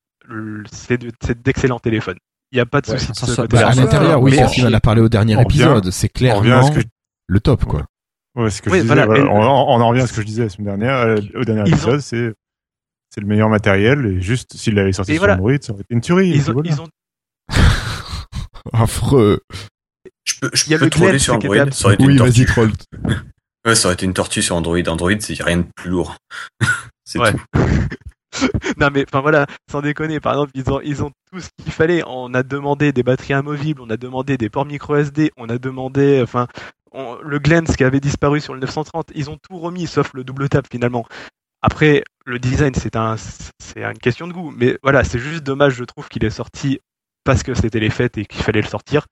c'est 0.71 0.99
de- 0.99 1.11
c'est 1.25 1.43
d'excellents 1.43 1.79
téléphones. 1.81 2.19
Il 2.53 2.57
n'y 2.57 2.61
a 2.61 2.67
pas 2.67 2.81
de 2.83 2.91
Ouais, 2.91 2.99
souci 2.99 3.13
de 3.13 3.17
ça, 3.17 3.27
ce 3.27 3.41
côté-là. 3.43 3.63
Bah, 3.63 3.69
à 3.71 3.75
l'intérieur, 3.75 4.21
oui, 4.23 4.33
Mais- 4.33 4.37
Catherine 4.39 4.67
en 4.67 4.73
a 4.73 4.81
parlé 4.81 5.01
au 5.01 5.09
dernier 5.09 5.37
on 5.37 5.41
épisode. 5.41 5.91
C'est 5.91 6.09
On 6.15 6.19
clairement 6.19 6.63
ce 6.63 6.73
que 6.73 6.81
je- 6.81 6.87
le 7.29 7.41
top, 7.41 7.65
quoi. 7.65 7.87
Ouais, 8.35 8.51
ce 8.51 8.61
que 8.63 8.69
Oui, 8.71 8.79
je 8.79 8.83
disais, 8.83 8.95
voilà, 8.95 9.07
voilà, 9.07 9.25
et- 9.25 9.29
on, 9.29 9.41
on 9.41 9.81
en 9.81 9.89
revient 9.89 10.03
à 10.03 10.07
ce 10.07 10.13
que 10.13 10.21
je 10.23 10.27
disais 10.27 10.43
la 10.45 10.49
semaine 10.51 10.67
dernière, 10.79 10.97
euh, 10.97 11.17
au 11.35 11.45
dernier 11.45 11.63
ont- 11.63 11.67
épisode, 11.67 12.01
c'est 12.01 12.33
c'est 13.11 13.21
le 13.21 13.27
meilleur 13.27 13.51
matériel 13.51 14.07
et 14.07 14.21
juste 14.23 14.57
s'il 14.57 14.75
l'avait 14.75 14.93
sorti 14.93 15.13
Et 15.13 15.15
sur 15.17 15.21
voilà. 15.21 15.35
Android, 15.35 15.53
ça 15.61 15.73
aurait 15.75 15.83
été 15.83 15.93
une 15.95 16.01
tuerie. 16.01 16.31
et 16.33 16.37
Ils 16.37 16.41
puis 16.41 16.51
ont, 16.51 16.53
voilà. 16.55 16.71
ils 16.71 16.81
ont 16.81 16.89
Affreux. 18.73 19.41
Je 20.25 20.35
peux, 20.41 20.51
je 20.55 20.65
Il 20.67 20.71
y 20.71 20.75
a 20.75 20.79
peux 20.79 20.85
le 20.85 20.91
troller 20.91 21.19
sur 21.19 21.35
Android. 21.35 21.71
Ça 21.73 21.87
aurait 21.87 21.95
été 21.95 22.05
Oui, 22.07 22.13
une 22.13 22.19
vas-y, 22.19 22.45
tortue. 22.45 22.47
troll. 22.47 22.73
Ouais, 23.65 23.77
ça 23.77 23.87
aurait 23.87 23.95
été 23.95 24.07
une 24.07 24.13
tortue 24.15 24.43
sur 24.43 24.57
Android. 24.57 24.77
Android, 24.89 25.13
c'est 25.21 25.41
rien 25.41 25.59
de 25.59 25.67
plus 25.77 25.89
lourd. 25.91 26.17
c'est 27.05 27.21
Ouais. 27.21 27.33
tout. 27.33 27.39
non 28.79 28.89
mais 28.93 29.05
enfin 29.09 29.21
voilà, 29.21 29.47
sans 29.71 29.83
déconner, 29.83 30.19
par 30.19 30.33
exemple, 30.33 30.51
ils 30.55 30.69
ont 30.71 30.81
ils 30.83 31.03
ont 31.05 31.13
tout 31.31 31.39
ce 31.41 31.49
qu'il 31.63 31.71
fallait. 31.73 32.03
On 32.07 32.35
a 32.35 32.43
demandé 32.43 32.93
des 32.93 33.03
batteries 33.05 33.35
amovibles, 33.35 33.81
on 33.81 33.91
a 33.91 33.97
demandé 33.97 34.37
des 34.37 34.49
ports 34.49 34.67
micro 34.67 34.97
SD, 34.97 35.31
on 35.37 35.49
a 35.49 35.59
demandé 35.59 36.21
enfin 36.23 36.49
on- 36.93 37.19
le 37.23 37.39
Glens 37.39 37.65
qui 37.77 37.85
avait 37.85 38.01
disparu 38.01 38.41
sur 38.41 38.53
le 38.55 38.61
930, 38.61 39.11
ils 39.15 39.31
ont 39.31 39.39
tout 39.49 39.59
remis 39.59 39.87
sauf 39.87 40.13
le 40.15 40.25
double 40.25 40.49
tap 40.49 40.67
finalement. 40.71 41.07
Après 41.61 42.03
le 42.25 42.39
design 42.41 42.75
c'est 42.75 42.97
un 42.97 43.17
c'est 43.17 43.85
une 43.85 43.99
question 43.99 44.27
de 44.27 44.33
goût, 44.33 44.53
mais 44.57 44.77
voilà, 44.83 45.05
c'est 45.05 45.19
juste 45.21 45.45
dommage 45.45 45.75
je 45.75 45.85
trouve 45.85 46.09
qu'il 46.09 46.25
est 46.25 46.31
sorti 46.31 46.81
parce 47.25 47.43
que 47.43 47.55
c'était 47.55 47.81
les 47.81 47.91
fêtes 47.91 48.19
et 48.19 48.25
qu'il 48.25 48.43
fallait 48.43 48.63
le 48.63 48.67
sortir. 48.69 49.07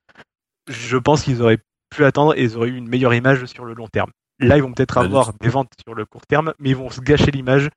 Je 0.69 0.97
pense 0.97 1.23
qu'ils 1.23 1.41
auraient 1.41 1.59
pu 1.89 2.05
attendre 2.05 2.33
et 2.37 2.43
ils 2.43 2.55
auraient 2.57 2.69
eu 2.69 2.75
une 2.77 2.87
meilleure 2.87 3.13
image 3.13 3.45
sur 3.45 3.65
le 3.65 3.73
long 3.73 3.87
terme. 3.87 4.11
Là, 4.39 4.57
ils 4.57 4.63
vont 4.63 4.71
peut-être 4.73 4.95
Bah, 4.95 5.01
avoir 5.01 5.33
des 5.39 5.49
ventes 5.49 5.71
sur 5.85 5.93
le 5.93 6.05
court 6.05 6.25
terme, 6.27 6.53
mais 6.59 6.69
ils 6.69 6.75
vont 6.75 6.89
se 6.89 7.01
gâcher 7.01 7.31
l'image 7.31 7.69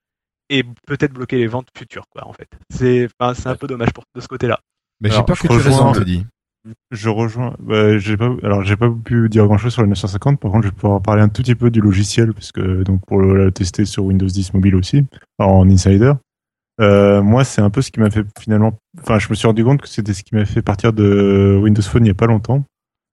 et 0.50 0.64
peut-être 0.86 1.12
bloquer 1.12 1.36
les 1.38 1.46
ventes 1.46 1.68
futures, 1.76 2.04
quoi, 2.10 2.26
en 2.26 2.32
fait. 2.32 2.48
C'est, 2.70 3.08
enfin, 3.18 3.34
un 3.50 3.56
peu 3.56 3.66
dommage 3.66 3.92
pour 3.92 4.04
de 4.14 4.20
ce 4.20 4.28
côté-là. 4.28 4.60
Mais 5.00 5.10
j'ai 5.10 5.16
je 5.16 5.22
que 5.22 5.32
tu 5.46 5.46
rejoins- 5.48 5.88
raison, 5.88 5.92
Teddy. 5.92 6.26
Je 6.90 7.08
rejoins. 7.10 7.54
Bah, 7.58 7.98
j'ai 7.98 8.16
pas. 8.16 8.30
Alors, 8.42 8.62
j'ai 8.64 8.76
pas 8.76 8.88
pu 8.90 9.28
dire 9.28 9.44
grand 9.46 9.58
chose 9.58 9.74
sur 9.74 9.82
le 9.82 9.88
950. 9.88 10.40
Par 10.40 10.50
contre, 10.50 10.64
je 10.64 10.70
vais 10.70 10.74
pouvoir 10.74 11.02
parler 11.02 11.20
un 11.20 11.28
tout 11.28 11.42
petit 11.42 11.54
peu 11.54 11.70
du 11.70 11.80
logiciel, 11.82 12.32
parce 12.32 12.52
que 12.52 12.82
donc 12.84 13.04
pour 13.06 13.18
le, 13.18 13.36
le 13.36 13.52
tester 13.52 13.84
sur 13.84 14.04
Windows 14.04 14.26
10 14.26 14.54
mobile 14.54 14.76
aussi, 14.76 15.04
en 15.38 15.68
insider. 15.68 16.12
Euh, 16.80 17.22
moi, 17.22 17.44
c'est 17.44 17.60
un 17.60 17.70
peu 17.70 17.82
ce 17.82 17.90
qui 17.90 18.00
m'a 18.00 18.10
fait 18.10 18.26
finalement. 18.40 18.78
Enfin, 19.00 19.18
je 19.18 19.28
me 19.28 19.34
suis 19.34 19.46
rendu 19.46 19.64
compte 19.64 19.80
que 19.80 19.88
c'était 19.88 20.14
ce 20.14 20.22
qui 20.22 20.34
m'a 20.34 20.44
fait 20.44 20.62
partir 20.62 20.92
de 20.92 21.58
Windows 21.62 21.82
Phone 21.82 22.04
il 22.04 22.08
y 22.08 22.10
a 22.10 22.14
pas 22.14 22.26
longtemps. 22.26 22.64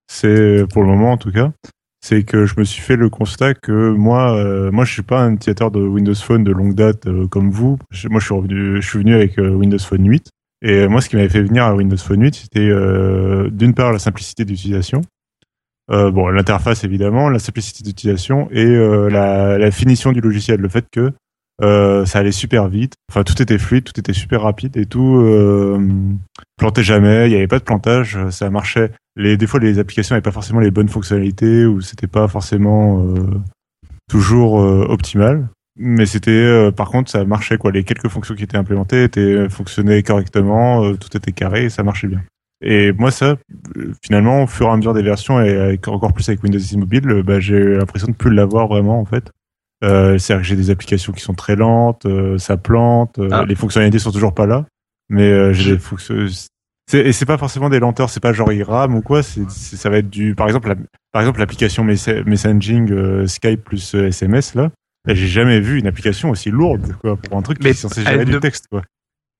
C'est 0.08 0.64
pour 0.72 0.82
le 0.82 0.88
moment 0.88 1.12
en 1.12 1.16
tout 1.16 1.32
cas. 1.32 1.52
C'est 2.04 2.24
que 2.24 2.46
je 2.46 2.54
me 2.58 2.64
suis 2.64 2.82
fait 2.82 2.96
le 2.96 3.08
constat 3.08 3.54
que 3.54 3.90
moi, 3.90 4.36
euh, 4.36 4.72
moi, 4.72 4.84
je 4.84 4.92
suis 4.92 5.02
pas 5.02 5.20
un 5.20 5.34
utilisateur 5.34 5.70
de 5.70 5.80
Windows 5.80 6.14
Phone 6.16 6.42
de 6.42 6.50
longue 6.50 6.74
date 6.74 7.06
euh, 7.06 7.28
comme 7.28 7.50
vous. 7.50 7.78
Moi, 8.10 8.18
je 8.18 8.24
suis 8.24 8.34
revenu, 8.34 8.82
je 8.82 8.88
suis 8.88 8.98
venu 8.98 9.14
avec 9.14 9.38
euh, 9.38 9.50
Windows 9.50 9.78
Phone 9.78 10.08
8. 10.08 10.28
Et 10.62 10.72
euh, 10.72 10.88
moi, 10.88 11.00
ce 11.00 11.08
qui 11.08 11.16
m'avait 11.16 11.28
fait 11.28 11.42
venir 11.42 11.64
à 11.64 11.74
Windows 11.74 11.96
Phone 11.96 12.22
8, 12.22 12.34
c'était 12.34 12.60
euh, 12.60 13.50
d'une 13.50 13.74
part 13.74 13.92
la 13.92 14.00
simplicité 14.00 14.44
d'utilisation. 14.44 15.02
Euh, 15.90 16.10
bon, 16.10 16.28
l'interface 16.28 16.84
évidemment, 16.84 17.28
la 17.28 17.38
simplicité 17.38 17.82
d'utilisation 17.82 18.48
et 18.50 18.64
euh, 18.64 19.08
la, 19.08 19.58
la 19.58 19.70
finition 19.70 20.12
du 20.12 20.20
logiciel, 20.20 20.60
le 20.60 20.68
fait 20.68 20.86
que 20.90 21.12
euh, 21.62 22.04
ça 22.06 22.18
allait 22.18 22.32
super 22.32 22.68
vite. 22.68 22.94
Enfin, 23.10 23.22
tout 23.22 23.40
était 23.40 23.58
fluide, 23.58 23.84
tout 23.84 23.98
était 23.98 24.12
super 24.12 24.42
rapide 24.42 24.76
et 24.76 24.86
tout 24.86 25.16
euh, 25.16 25.78
plantait 26.56 26.82
jamais. 26.82 27.26
Il 27.26 27.30
n'y 27.30 27.36
avait 27.36 27.48
pas 27.48 27.58
de 27.58 27.64
plantage, 27.64 28.18
ça 28.30 28.50
marchait. 28.50 28.90
Les 29.16 29.36
des 29.36 29.46
fois, 29.46 29.60
les 29.60 29.78
applications 29.78 30.14
n'avaient 30.14 30.22
pas 30.22 30.32
forcément 30.32 30.60
les 30.60 30.70
bonnes 30.70 30.88
fonctionnalités 30.88 31.66
ou 31.66 31.80
c'était 31.80 32.06
pas 32.06 32.28
forcément 32.28 33.04
euh, 33.04 33.40
toujours 34.08 34.60
euh, 34.60 34.86
optimal. 34.88 35.48
Mais 35.76 36.06
c'était, 36.06 36.30
euh, 36.30 36.70
par 36.70 36.90
contre, 36.90 37.10
ça 37.10 37.24
marchait 37.24 37.58
quoi. 37.58 37.72
Les 37.72 37.84
quelques 37.84 38.08
fonctions 38.08 38.34
qui 38.34 38.42
étaient 38.42 38.56
implémentées 38.56 39.04
étaient 39.04 39.48
fonctionnaient 39.48 40.02
correctement, 40.02 40.94
tout 40.96 41.16
était 41.16 41.32
carré 41.32 41.64
et 41.64 41.70
ça 41.70 41.82
marchait 41.82 42.08
bien. 42.08 42.22
Et 42.64 42.92
moi, 42.92 43.10
ça, 43.10 43.36
finalement, 44.02 44.44
au 44.44 44.46
fur 44.46 44.66
et 44.66 44.70
à 44.70 44.76
mesure 44.76 44.94
des 44.94 45.02
versions 45.02 45.40
et 45.40 45.78
encore 45.86 46.12
plus 46.12 46.28
avec 46.28 46.42
Windows 46.42 46.58
10 46.58 46.76
Mobile, 46.76 47.22
bah, 47.24 47.40
j'ai 47.40 47.76
l'impression 47.76 48.08
de 48.08 48.14
plus 48.14 48.32
l'avoir 48.32 48.68
vraiment 48.68 49.00
en 49.00 49.04
fait. 49.04 49.30
Euh, 49.82 50.16
C'est-à-dire 50.18 50.42
que 50.42 50.48
j'ai 50.48 50.56
des 50.56 50.70
applications 50.70 51.12
qui 51.12 51.22
sont 51.22 51.34
très 51.34 51.56
lentes, 51.56 52.06
euh, 52.06 52.38
ça 52.38 52.56
plante, 52.56 53.18
euh, 53.18 53.28
Ah. 53.32 53.44
les 53.46 53.54
fonctionnalités 53.56 53.98
sont 53.98 54.12
toujours 54.12 54.34
pas 54.34 54.46
là, 54.46 54.64
mais 55.08 55.24
euh, 55.30 55.52
j'ai 55.52 55.72
des 55.72 55.78
fonctions. 55.78 56.14
c'est- 56.28 56.48
Et 57.06 57.12
c'est 57.12 57.26
pas 57.26 57.38
forcément 57.38 57.68
des 57.70 57.78
lenteurs, 57.80 58.10
c'est 58.10 58.20
pas 58.22 58.32
genre 58.32 58.52
il 58.52 58.62
rame 58.62 58.94
ou 58.94 59.00
quoi, 59.02 59.22
c'est 59.22 59.48
ça 59.50 59.88
va 59.90 59.98
être 59.98 60.10
du, 60.10 60.34
par 60.34 60.46
exemple, 60.46 60.68
la- 60.68 60.76
par 61.12 61.22
exemple 61.22 61.38
l'application 61.40 61.84
messa- 61.84 62.22
messaging 62.24 62.90
euh, 62.92 63.26
Skype 63.26 63.64
plus 63.64 63.94
euh, 63.94 64.06
SMS 64.08 64.54
là. 64.54 64.70
J'ai 65.08 65.26
jamais 65.26 65.58
vu 65.58 65.78
une 65.80 65.86
application 65.88 66.30
aussi 66.30 66.50
lourde 66.50 66.94
quoi 67.00 67.16
pour 67.16 67.36
un 67.36 67.42
truc 67.42 67.58
qui 67.58 67.66
est 67.68 67.72
censé 67.72 68.02
gérer 68.02 68.24
du 68.24 68.38
texte 68.40 68.66
quoi. 68.70 68.82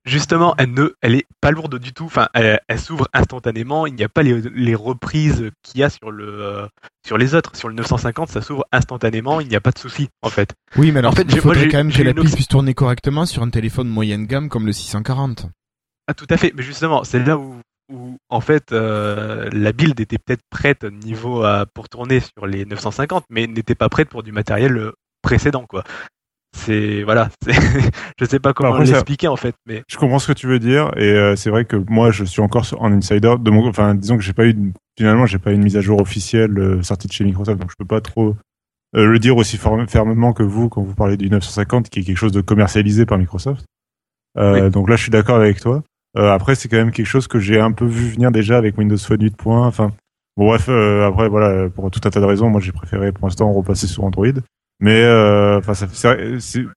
Justement, 0.05 0.53
elle 0.57 0.73
ne, 0.73 0.89
elle 1.01 1.15
est 1.15 1.25
pas 1.39 1.51
lourde 1.51 1.79
du 1.79 1.93
tout. 1.93 2.05
Enfin, 2.05 2.27
elle, 2.33 2.59
elle 2.67 2.79
s'ouvre 2.79 3.07
instantanément. 3.13 3.87
Il 3.87 3.95
n'y 3.95 4.03
a 4.03 4.09
pas 4.09 4.21
les, 4.21 4.41
les 4.53 4.75
reprises 4.75 5.49
qu'il 5.61 5.79
y 5.79 5.83
a 5.83 5.89
sur 5.89 6.11
le, 6.11 6.27
euh, 6.43 6.67
sur 7.07 7.17
les 7.17 7.35
autres. 7.35 7.55
Sur 7.55 7.69
le 7.69 7.75
950, 7.75 8.27
ça 8.29 8.41
s'ouvre 8.41 8.65
instantanément. 8.73 9.39
Il 9.39 9.47
n'y 9.47 9.55
a 9.55 9.61
pas 9.61 9.71
de 9.71 9.79
souci, 9.79 10.09
en 10.21 10.29
fait. 10.29 10.53
Oui, 10.75 10.91
mais 10.91 10.99
alors, 10.99 11.13
En 11.13 11.15
fait, 11.15 11.23
il 11.23 11.35
moi, 11.35 11.41
faudrait 11.41 11.69
quand 11.69 11.77
même 11.77 11.91
que 11.93 12.03
l'appli 12.03 12.23
obs- 12.23 12.33
puisse 12.35 12.49
tourner 12.49 12.73
correctement 12.73 13.25
sur 13.25 13.43
un 13.43 13.49
téléphone 13.49 13.87
moyenne 13.87 14.25
gamme 14.25 14.49
comme 14.49 14.65
le 14.65 14.73
640. 14.73 15.45
Ah, 16.07 16.13
tout 16.13 16.27
à 16.29 16.35
fait. 16.35 16.51
Mais 16.53 16.63
justement, 16.63 17.05
c'est 17.05 17.19
là 17.19 17.37
où, 17.37 17.61
où 17.89 18.17
en 18.29 18.41
fait, 18.41 18.73
euh, 18.73 19.49
la 19.53 19.71
build 19.71 19.97
était 20.01 20.17
peut-être 20.17 20.43
prête 20.49 20.83
niveau 20.83 21.45
euh, 21.45 21.65
pour 21.73 21.87
tourner 21.87 22.19
sur 22.19 22.45
les 22.45 22.65
950, 22.65 23.23
mais 23.29 23.47
n'était 23.47 23.75
pas 23.75 23.87
prête 23.87 24.09
pour 24.09 24.21
du 24.21 24.33
matériel 24.33 24.75
euh, 24.77 24.91
précédent, 25.21 25.65
quoi. 25.65 25.85
C'est 26.55 27.03
voilà. 27.03 27.29
Je 28.19 28.25
sais 28.25 28.39
pas 28.39 28.53
comment 28.53 28.77
l'expliquer 28.77 29.27
en 29.27 29.35
fait, 29.35 29.55
mais 29.65 29.83
Je 29.87 29.97
comprends 29.97 30.19
ce 30.19 30.27
que 30.27 30.37
tu 30.37 30.47
veux 30.47 30.59
dire 30.59 30.91
et 30.97 31.09
euh, 31.11 31.35
c'est 31.35 31.49
vrai 31.49 31.65
que 31.65 31.75
moi 31.75 32.11
je 32.11 32.23
suis 32.23 32.41
encore 32.41 32.65
en 32.79 32.91
insider 32.91 33.35
de 33.39 33.51
mon 33.51 33.67
enfin 33.67 33.95
disons 33.95 34.17
que 34.17 34.23
j'ai 34.23 34.33
pas 34.33 34.45
eu 34.45 34.55
finalement 34.97 35.25
j'ai 35.25 35.39
pas 35.39 35.51
eu 35.51 35.55
une 35.55 35.63
mise 35.63 35.77
à 35.77 35.81
jour 35.81 35.99
officielle 35.99 36.57
euh, 36.57 36.83
sortie 36.83 37.07
de 37.07 37.13
chez 37.13 37.23
Microsoft 37.23 37.59
donc 37.59 37.71
je 37.71 37.75
peux 37.77 37.85
pas 37.85 38.01
trop 38.01 38.35
euh, 38.95 39.05
le 39.05 39.19
dire 39.19 39.35
aussi 39.37 39.57
fermement 39.57 40.33
que 40.33 40.43
vous 40.43 40.69
quand 40.69 40.81
vous 40.83 40.93
parlez 40.93 41.17
du 41.17 41.29
950 41.29 41.89
qui 41.89 41.99
est 41.99 42.03
quelque 42.03 42.17
chose 42.17 42.31
de 42.31 42.41
commercialisé 42.41 43.05
par 43.05 43.17
Microsoft. 43.17 43.65
Euh, 44.37 44.69
Donc 44.69 44.89
là 44.89 44.95
je 44.95 45.01
suis 45.01 45.11
d'accord 45.11 45.37
avec 45.37 45.59
toi. 45.59 45.83
Euh, 46.17 46.31
après 46.31 46.53
c'est 46.55 46.69
quand 46.69 46.77
même 46.77 46.91
quelque 46.91 47.07
chose 47.07 47.27
que 47.27 47.39
j'ai 47.39 47.59
un 47.59 47.71
peu 47.71 47.85
vu 47.85 48.09
venir 48.09 48.31
déjà 48.31 48.57
avec 48.57 48.77
Windows 48.77 48.97
Phone 48.97 49.21
8. 49.23 49.35
point. 49.35 49.65
Enfin 49.65 49.91
bon 50.37 50.47
bref 50.47 50.67
euh, 50.69 51.07
après 51.07 51.27
voilà 51.27 51.69
pour 51.69 51.89
tout 51.89 52.01
un 52.05 52.09
tas 52.11 52.19
de 52.19 52.25
raisons 52.25 52.49
moi 52.49 52.61
j'ai 52.61 52.71
préféré 52.71 53.11
pour 53.11 53.27
l'instant 53.27 53.51
repasser 53.51 53.87
sur 53.87 54.03
Android. 54.03 54.27
Mais 54.83 55.01
euh, 55.01 55.61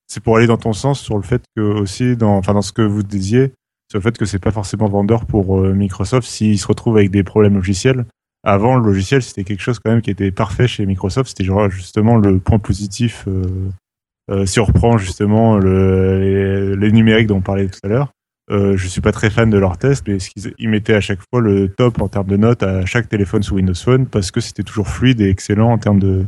c'est 0.07 0.23
pour 0.23 0.37
aller 0.37 0.47
dans 0.47 0.55
ton 0.55 0.71
sens 0.71 1.01
sur 1.01 1.17
le 1.17 1.23
fait 1.23 1.41
que 1.57 1.61
aussi 1.61 2.15
dans 2.15 2.37
enfin 2.37 2.53
dans 2.53 2.61
ce 2.61 2.71
que 2.71 2.81
vous 2.81 3.03
disiez 3.03 3.51
sur 3.89 3.99
le 3.99 4.01
fait 4.01 4.17
que 4.17 4.23
c'est 4.23 4.39
pas 4.39 4.51
forcément 4.51 4.87
vendeur 4.87 5.25
pour 5.25 5.59
euh, 5.59 5.73
Microsoft 5.73 6.25
s'ils 6.25 6.57
se 6.57 6.67
retrouvent 6.67 6.95
avec 6.95 7.11
des 7.11 7.23
problèmes 7.23 7.55
logiciels. 7.55 8.05
Avant 8.45 8.77
le 8.77 8.85
logiciel 8.85 9.21
c'était 9.21 9.43
quelque 9.43 9.59
chose 9.59 9.79
quand 9.79 9.91
même 9.91 10.01
qui 10.01 10.09
était 10.09 10.31
parfait 10.31 10.69
chez 10.69 10.85
Microsoft. 10.85 11.27
C'était 11.27 11.51
justement 11.69 12.15
le 12.15 12.39
point 12.39 12.59
positif. 12.59 13.25
Euh, 13.27 13.43
euh, 14.31 14.45
si 14.45 14.61
on 14.61 14.63
reprend 14.63 14.97
justement 14.97 15.57
le, 15.57 16.19
les, 16.21 16.75
les 16.77 16.91
numériques 16.93 17.27
dont 17.27 17.37
on 17.37 17.41
parlait 17.41 17.67
tout 17.67 17.79
à 17.83 17.89
l'heure. 17.89 18.13
Euh, 18.49 18.77
je 18.77 18.87
suis 18.87 19.01
pas 19.01 19.11
très 19.11 19.29
fan 19.29 19.49
de 19.49 19.57
leurs 19.57 19.77
tests, 19.77 20.07
mais 20.07 20.17
ils 20.57 20.69
mettaient 20.69 20.93
à 20.93 21.01
chaque 21.01 21.19
fois 21.29 21.41
le 21.41 21.67
top 21.67 22.01
en 22.01 22.07
termes 22.07 22.27
de 22.27 22.37
notes 22.37 22.63
à 22.63 22.85
chaque 22.85 23.09
téléphone 23.09 23.43
sous 23.43 23.55
Windows 23.55 23.73
Phone 23.75 24.05
parce 24.05 24.31
que 24.31 24.39
c'était 24.39 24.63
toujours 24.63 24.87
fluide 24.87 25.19
et 25.19 25.29
excellent 25.29 25.73
en 25.73 25.77
termes 25.77 25.99
de, 25.99 26.25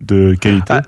de 0.00 0.34
qualité. 0.34 0.72
Ah, 0.72 0.82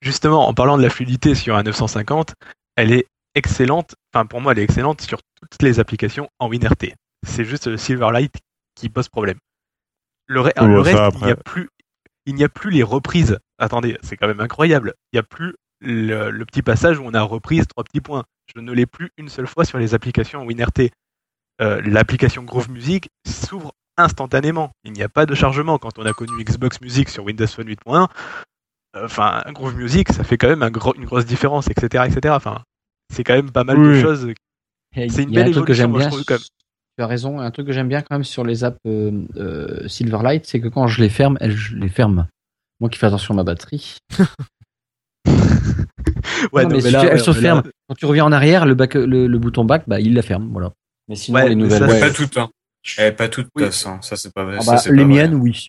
justement, 0.00 0.48
en 0.48 0.54
parlant 0.54 0.76
de 0.78 0.82
la 0.82 0.90
fluidité 0.90 1.34
sur 1.34 1.56
un 1.56 1.62
950, 1.62 2.34
elle 2.76 2.92
est 2.92 3.06
excellente. 3.34 3.94
Enfin, 4.12 4.26
pour 4.26 4.40
moi, 4.40 4.52
elle 4.52 4.58
est 4.60 4.64
excellente 4.64 5.00
sur 5.00 5.18
toutes 5.40 5.62
les 5.62 5.80
applications 5.80 6.28
en 6.38 6.48
WinRT. 6.48 6.94
C'est 7.26 7.44
juste 7.44 7.66
le 7.66 7.76
Silverlight 7.76 8.34
qui 8.74 8.88
pose 8.88 9.08
problème. 9.08 9.38
Le, 10.26 10.40
re- 10.40 10.52
reste, 10.82 10.98
après. 10.98 11.18
il 11.20 11.26
n'y 11.26 11.32
a 11.32 11.36
plus, 11.36 11.68
il 12.26 12.34
n'y 12.34 12.44
a 12.44 12.48
plus 12.48 12.70
les 12.70 12.82
reprises. 12.82 13.38
Attendez, 13.58 13.98
c'est 14.02 14.16
quand 14.16 14.26
même 14.28 14.40
incroyable. 14.40 14.94
Il 15.12 15.16
n'y 15.16 15.20
a 15.20 15.24
plus 15.24 15.54
le, 15.80 16.30
le 16.30 16.44
petit 16.44 16.62
passage 16.62 16.98
où 16.98 17.02
on 17.04 17.14
a 17.14 17.22
reprise 17.22 17.66
trois 17.66 17.84
petits 17.84 18.00
points. 18.00 18.24
Je 18.54 18.60
ne 18.60 18.72
l'ai 18.72 18.86
plus 18.86 19.10
une 19.16 19.28
seule 19.28 19.46
fois 19.46 19.64
sur 19.64 19.78
les 19.78 19.94
applications 19.94 20.40
en 20.42 20.44
WinRT. 20.46 20.90
Euh, 21.60 21.80
L'application 21.84 22.42
Groove 22.44 22.70
Music 22.70 23.08
s'ouvre 23.26 23.72
instantanément. 23.96 24.70
Il 24.84 24.92
n'y 24.92 25.02
a 25.02 25.08
pas 25.08 25.26
de 25.26 25.34
chargement. 25.34 25.78
Quand 25.78 25.98
on 25.98 26.06
a 26.06 26.12
connu 26.12 26.44
Xbox 26.44 26.80
Music 26.80 27.08
sur 27.08 27.24
Windows 27.24 27.46
Phone 27.48 27.68
8.1, 27.68 28.02
euh, 28.04 28.06
enfin, 28.96 29.42
un 29.46 29.52
Groove 29.52 29.76
Music, 29.76 30.10
ça 30.12 30.24
fait 30.24 30.36
quand 30.38 30.48
même 30.48 30.62
un 30.62 30.70
gros- 30.70 30.94
une 30.94 31.04
grosse 31.04 31.26
différence, 31.26 31.68
etc., 31.68 32.04
etc. 32.06 32.34
Enfin, 32.36 32.62
c'est 33.12 33.24
quand 33.24 33.34
même 33.34 33.50
pas 33.50 33.64
mal 33.64 33.76
de 33.78 34.00
choses. 34.00 34.28
C'est 34.94 35.22
une 35.22 35.30
il 35.30 35.34
y 35.34 35.38
a 35.38 35.42
belle 35.44 35.48
un 35.48 35.52
truc 35.52 35.66
que 35.66 35.74
j'aime 35.74 35.92
je 35.94 35.98
bien. 35.98 36.08
trouve, 36.08 36.24
quand 36.24 36.34
même. 36.34 36.42
Tu 36.96 37.04
as 37.04 37.06
raison. 37.06 37.38
Un 37.40 37.50
truc 37.50 37.66
que 37.66 37.72
j'aime 37.72 37.88
bien 37.88 38.02
quand 38.02 38.14
même 38.16 38.24
sur 38.24 38.44
les 38.44 38.64
apps 38.64 38.78
euh, 38.86 39.22
euh, 39.36 39.86
Silverlight, 39.88 40.46
c'est 40.46 40.60
que 40.60 40.68
quand 40.68 40.86
je 40.88 41.00
les 41.02 41.08
ferme, 41.08 41.36
elles 41.40 41.56
je 41.56 41.76
les 41.76 41.88
ferme. 41.88 42.26
Moi 42.80 42.88
qui 42.90 42.98
fais 42.98 43.06
attention 43.06 43.34
à 43.34 43.36
ma 43.36 43.44
batterie. 43.44 43.98
Ouais, 46.52 46.62
Non, 46.62 46.70
non, 46.70 46.76
mais 46.76 46.82
mais 46.82 46.88
si 46.88 46.90
là, 46.92 47.00
tu- 47.00 47.06
elle 47.06 47.12
ouais, 47.14 47.18
se 47.18 47.30
là- 47.30 47.40
ferme. 47.40 47.62
Quand 47.88 47.94
tu 47.94 48.06
reviens 48.06 48.24
en 48.24 48.32
arrière, 48.32 48.64
le, 48.66 48.74
back- 48.74 48.94
le, 48.94 49.26
le 49.26 49.38
bouton 49.38 49.64
back, 49.64 49.84
bah, 49.86 50.00
il 50.00 50.14
la 50.14 50.22
ferme. 50.22 50.48
Voilà. 50.52 50.72
Mais 51.08 51.16
sinon, 51.16 51.38
Ouais, 51.38 51.48
les 51.48 51.54
nouvelles. 51.54 51.78
ça, 51.80 51.86
ouais. 51.86 52.00
Pas 52.00 52.10
toutes, 52.10 52.36
hein. 52.36 52.48
Eh, 52.98 53.10
pas 53.12 53.28
toutes, 53.28 53.48
Oui. 53.56 53.64
hein. 53.64 53.70
ça 54.02 54.16
c'est 54.16 54.32
pas 54.32 54.46
Ah 54.56 54.60
ça, 54.60 54.72
bah, 54.72 54.80
les 54.84 54.88
pas 54.88 54.94
vrai. 54.96 55.04
miennes, 55.04 55.34
oui. 55.34 55.68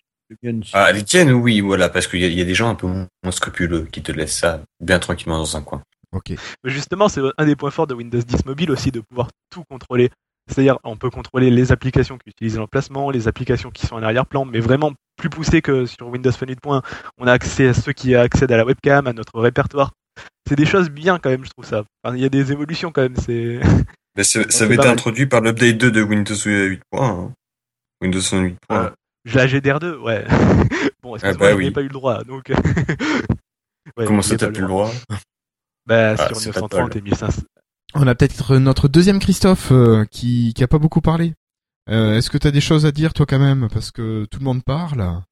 Ah, 0.72 0.92
les 0.92 1.04
tiennes, 1.04 1.32
oui, 1.32 1.60
voilà, 1.60 1.88
parce 1.88 2.06
qu'il 2.06 2.20
y, 2.20 2.34
y 2.34 2.40
a 2.40 2.44
des 2.44 2.54
gens 2.54 2.68
un 2.70 2.74
peu 2.74 2.86
moins 2.86 3.08
scrupuleux 3.30 3.86
qui 3.90 4.02
te 4.02 4.12
laissent 4.12 4.36
ça 4.38 4.62
bien 4.80 4.98
tranquillement 4.98 5.38
dans 5.38 5.56
un 5.56 5.62
coin. 5.62 5.82
Ok. 6.12 6.30
Mais 6.64 6.70
justement, 6.70 7.08
c'est 7.08 7.20
un 7.38 7.46
des 7.46 7.56
points 7.56 7.70
forts 7.70 7.86
de 7.86 7.94
Windows 7.94 8.18
10 8.20 8.44
Mobile 8.46 8.70
aussi 8.70 8.90
de 8.90 9.00
pouvoir 9.00 9.28
tout 9.50 9.64
contrôler. 9.68 10.10
C'est-à-dire, 10.48 10.78
on 10.82 10.96
peut 10.96 11.10
contrôler 11.10 11.50
les 11.50 11.70
applications 11.70 12.18
qui 12.18 12.30
utilisent 12.30 12.56
l'emplacement, 12.56 13.10
les 13.10 13.28
applications 13.28 13.70
qui 13.70 13.86
sont 13.86 13.94
en 13.94 14.02
arrière-plan, 14.02 14.44
mais 14.44 14.58
vraiment 14.58 14.92
plus 15.16 15.30
poussé 15.30 15.62
que 15.62 15.86
sur 15.86 16.08
Windows 16.08 16.32
Phone 16.32 16.50
8.1. 16.50 16.82
On 17.18 17.26
a 17.26 17.32
accès 17.32 17.68
à 17.68 17.74
ceux 17.74 17.92
qui 17.92 18.16
accèdent 18.16 18.50
à 18.50 18.56
la 18.56 18.64
webcam, 18.64 19.06
à 19.06 19.12
notre 19.12 19.38
répertoire. 19.38 19.92
C'est 20.48 20.56
des 20.56 20.66
choses 20.66 20.90
bien 20.90 21.18
quand 21.20 21.30
même, 21.30 21.44
je 21.44 21.50
trouve 21.50 21.64
ça. 21.64 21.84
Enfin, 22.02 22.16
Il 22.16 22.22
y 22.22 22.24
a 22.24 22.28
des 22.28 22.50
évolutions 22.50 22.90
quand 22.90 23.02
même. 23.02 23.16
C'est 23.16 23.60
ça 24.22 24.64
avait 24.64 24.74
été 24.74 24.88
introduit 24.88 25.26
par 25.26 25.40
l'update 25.40 25.76
2 25.78 25.90
de 25.92 26.02
Windows 26.02 26.34
8.1. 26.34 26.78
hein. 26.94 27.32
Windows 28.00 28.20
Phone 28.20 28.46
8.1. 28.48 28.56
Euh, 28.72 28.90
la 29.24 29.46
GDR2, 29.46 29.96
ouais. 29.98 30.24
bon, 31.02 31.16
excuse-moi, 31.16 31.46
bah 31.48 31.52
je 31.52 31.56
oui. 31.56 31.64
n'ai 31.66 31.70
pas 31.70 31.80
eu 31.82 31.88
le 31.88 31.90
droit, 31.90 32.24
donc. 32.24 32.52
Ouais, 33.96 34.04
Comment 34.04 34.22
ça 34.22 34.36
t'as 34.36 34.50
plus 34.50 34.60
le 34.62 34.68
droit 34.68 34.90
Bah, 35.86 36.14
Ah, 36.18 36.28
sur 36.28 36.36
c'est 36.36 36.52
pas 36.52 36.60
930 36.60 36.92
de 36.92 36.98
et 36.98 37.00
1500. 37.00 37.42
On 37.94 38.06
a 38.06 38.14
peut-être 38.14 38.58
notre 38.58 38.88
deuxième 38.88 39.18
Christophe 39.18 39.72
euh, 39.72 40.04
qui 40.10 40.52
qui 40.54 40.62
a 40.62 40.68
pas 40.68 40.78
beaucoup 40.78 41.00
parlé. 41.00 41.32
Euh, 41.88 42.16
Est-ce 42.16 42.30
que 42.30 42.38
tu 42.38 42.46
as 42.46 42.50
des 42.52 42.60
choses 42.60 42.86
à 42.86 42.92
dire 42.92 43.12
toi 43.12 43.26
quand 43.26 43.38
même? 43.40 43.68
Parce 43.72 43.90
que 43.90 44.26
tout 44.30 44.38
le 44.38 44.44
monde 44.44 44.62
parle 44.62 45.22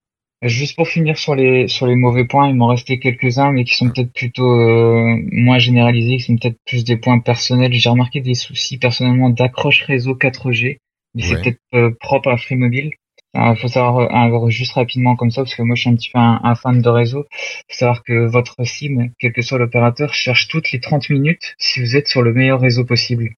Juste 0.42 0.76
pour 0.76 0.88
finir 0.88 1.18
sur 1.18 1.34
les 1.34 1.68
sur 1.68 1.86
les 1.86 1.96
mauvais 1.96 2.24
points, 2.24 2.48
il 2.48 2.54
m'en 2.54 2.68
restait 2.68 2.98
quelques-uns, 2.98 3.52
mais 3.52 3.64
qui 3.64 3.74
sont 3.74 3.90
peut-être 3.90 4.12
plutôt 4.12 4.48
euh, 4.48 5.16
moins 5.32 5.58
généralisés, 5.58 6.16
qui 6.16 6.22
sont 6.22 6.36
peut-être 6.36 6.58
plus 6.64 6.84
des 6.84 6.96
points 6.96 7.18
personnels. 7.18 7.72
J'ai 7.74 7.90
remarqué 7.90 8.20
des 8.20 8.34
soucis 8.34 8.78
personnellement 8.78 9.30
d'accroche 9.30 9.82
réseau 9.82 10.14
4G, 10.14 10.78
mais 11.14 11.22
c'est 11.22 11.42
peut-être 11.42 11.60
euh, 11.74 11.90
propre 12.00 12.30
à 12.30 12.36
Free 12.36 12.56
Mobile. 12.56 12.92
Il 13.34 13.56
faut 13.60 13.68
savoir 13.68 13.98
euh, 13.98 14.08
un- 14.10 14.50
juste 14.50 14.72
rapidement 14.72 15.14
comme 15.16 15.30
ça, 15.30 15.42
parce 15.42 15.54
que 15.54 15.62
moi 15.62 15.76
je 15.76 15.82
suis 15.82 15.90
un 15.90 15.94
petit 15.96 16.10
peu 16.10 16.18
un, 16.18 16.40
un 16.42 16.54
fan 16.54 16.80
de 16.80 16.88
réseau. 16.88 17.24
faut 17.68 17.76
savoir 17.76 18.02
que 18.02 18.26
votre 18.26 18.56
SIM, 18.64 19.10
quel 19.18 19.32
que 19.32 19.42
soit 19.42 19.58
l'opérateur, 19.58 20.14
cherche 20.14 20.48
toutes 20.48 20.72
les 20.72 20.80
30 20.80 21.10
minutes 21.10 21.54
si 21.58 21.80
vous 21.80 21.96
êtes 21.96 22.08
sur 22.08 22.22
le 22.22 22.32
meilleur 22.32 22.60
réseau 22.60 22.84
possible. 22.84 23.30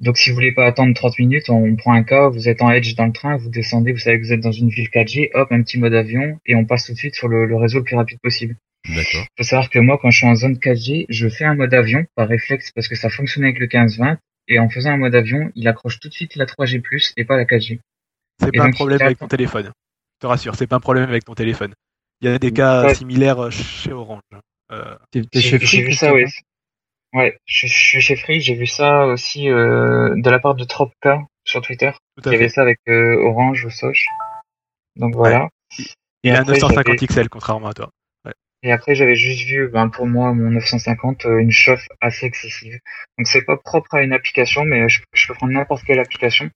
Donc 0.00 0.16
si 0.18 0.30
vous 0.30 0.34
voulez 0.34 0.52
pas 0.52 0.66
attendre 0.66 0.94
30 0.94 1.18
minutes, 1.18 1.48
on 1.50 1.76
prend 1.76 1.92
un 1.92 2.02
cas, 2.02 2.28
vous 2.28 2.48
êtes 2.48 2.60
en 2.62 2.70
edge 2.72 2.96
dans 2.96 3.06
le 3.06 3.12
train, 3.12 3.36
vous 3.36 3.50
descendez, 3.50 3.92
vous 3.92 3.98
savez 3.98 4.18
que 4.18 4.24
vous 4.24 4.32
êtes 4.32 4.40
dans 4.40 4.50
une 4.50 4.68
ville 4.68 4.88
4G, 4.88 5.30
hop, 5.34 5.52
un 5.52 5.62
petit 5.62 5.78
mode 5.78 5.94
avion, 5.94 6.40
et 6.44 6.56
on 6.56 6.64
passe 6.64 6.86
tout 6.86 6.92
de 6.92 6.98
suite 6.98 7.14
sur 7.14 7.28
le, 7.28 7.46
le 7.46 7.56
réseau 7.56 7.78
le 7.78 7.84
plus 7.84 7.96
rapide 7.96 8.18
possible. 8.20 8.56
D'accord. 8.88 9.24
faut 9.38 9.44
savoir 9.44 9.70
que 9.70 9.78
moi, 9.78 9.98
quand 10.02 10.10
je 10.10 10.16
suis 10.18 10.26
en 10.26 10.34
zone 10.34 10.58
4G, 10.58 11.06
je 11.08 11.28
fais 11.28 11.44
un 11.44 11.54
mode 11.54 11.72
avion 11.72 12.04
par 12.16 12.26
réflexe 12.26 12.72
parce 12.72 12.88
que 12.88 12.96
ça 12.96 13.10
fonctionnait 13.10 13.48
avec 13.48 13.60
le 13.60 13.68
15-20, 13.68 14.16
et 14.48 14.58
en 14.58 14.68
faisant 14.68 14.90
un 14.90 14.96
mode 14.96 15.14
avion, 15.14 15.52
il 15.54 15.68
accroche 15.68 16.00
tout 16.00 16.08
de 16.08 16.14
suite 16.14 16.34
la 16.34 16.46
3G+, 16.46 16.82
et 17.16 17.24
pas 17.24 17.36
la 17.36 17.44
4G. 17.44 17.78
C'est 18.40 18.48
Et 18.54 18.58
pas 18.58 18.64
un 18.64 18.70
problème 18.70 19.02
avec 19.02 19.18
ton 19.18 19.28
téléphone. 19.28 19.66
Je 19.66 20.18
te 20.20 20.26
rassure, 20.26 20.54
c'est 20.54 20.66
pas 20.66 20.76
un 20.76 20.80
problème 20.80 21.08
avec 21.08 21.24
ton 21.24 21.34
téléphone. 21.34 21.74
Il 22.20 22.30
y 22.30 22.32
a 22.32 22.38
des 22.38 22.52
cas 22.52 22.84
Ouais. 22.86 22.94
similaires 22.94 23.50
chez 23.50 23.92
Orange. 23.92 24.20
Euh, 24.70 24.96
J'ai 25.12 25.22
chez 25.40 25.58
j'ai 25.58 25.66
Free, 25.66 25.82
vu 25.82 25.92
ça, 25.92 26.10
Christophe, 26.12 26.42
ouais. 27.14 27.34
hein? 27.34 27.38
Je, 27.46 27.66
je 27.66 27.72
suis 27.72 28.00
chez 28.00 28.16
Free, 28.16 28.40
j'ai 28.40 28.54
vu 28.54 28.66
ça 28.66 29.06
aussi 29.06 29.48
euh, 29.50 30.14
de 30.16 30.30
la 30.30 30.38
part 30.38 30.54
de 30.54 30.64
Tropka 30.64 31.20
sur 31.44 31.60
Twitter. 31.60 31.90
tout 32.16 32.28
Il 32.28 32.32
y 32.32 32.36
avait 32.36 32.48
ça 32.48 32.62
avec 32.62 32.78
euh, 32.88 33.16
Orange 33.24 33.64
ou 33.64 33.70
Soch. 33.70 34.06
Donc 34.96 35.14
voilà. 35.14 35.48
Il 36.22 36.30
a 36.30 36.38
un 36.38 36.42
après, 36.42 36.52
950 36.54 36.84
j'avais- 36.98 37.06
XL 37.06 37.28
contrairement 37.28 37.68
à 37.68 37.74
toi. 37.74 37.90
Et 38.64 38.70
après, 38.70 38.94
j'avais 38.94 39.16
juste 39.16 39.42
vu, 39.48 39.66
ben, 39.68 39.88
pour 39.88 40.06
moi, 40.06 40.32
mon 40.32 40.50
950, 40.52 41.26
euh, 41.26 41.38
une 41.38 41.50
chauffe 41.50 41.84
assez 42.00 42.26
excessive. 42.26 42.78
Donc, 43.18 43.26
c'est 43.26 43.42
pas 43.42 43.56
propre 43.56 43.92
à 43.96 44.02
une 44.04 44.12
application, 44.12 44.64
mais 44.64 44.88
je, 44.88 45.00
je 45.12 45.26
peux 45.26 45.34
prendre 45.34 45.52
n'importe 45.52 45.82
quelle 45.84 45.98
application. 45.98 46.48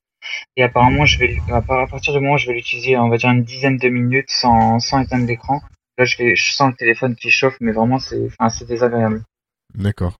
Et 0.56 0.62
apparemment, 0.62 1.04
je 1.04 1.18
vais, 1.18 1.36
à 1.52 1.60
par- 1.62 1.80
à 1.80 1.86
partir 1.86 2.12
du 2.14 2.20
moment 2.20 2.34
où 2.34 2.38
je 2.38 2.46
vais 2.46 2.54
l'utiliser, 2.54 2.96
on 2.96 3.08
va 3.08 3.16
dire 3.18 3.30
une 3.30 3.42
dizaine 3.44 3.76
de 3.76 3.88
minutes 3.88 4.28
sans, 4.30 4.78
sans 4.80 5.00
éteindre 5.00 5.26
l'écran. 5.26 5.60
Là, 5.98 6.04
je 6.04 6.16
vais, 6.18 6.36
je 6.36 6.52
sens 6.52 6.70
le 6.70 6.76
téléphone 6.76 7.16
qui 7.16 7.30
chauffe, 7.30 7.56
mais 7.60 7.72
vraiment, 7.72 7.98
c'est, 7.98 8.20
enfin, 8.26 8.48
c'est 8.50 8.66
désagréable. 8.66 9.22
D'accord. 9.74 10.16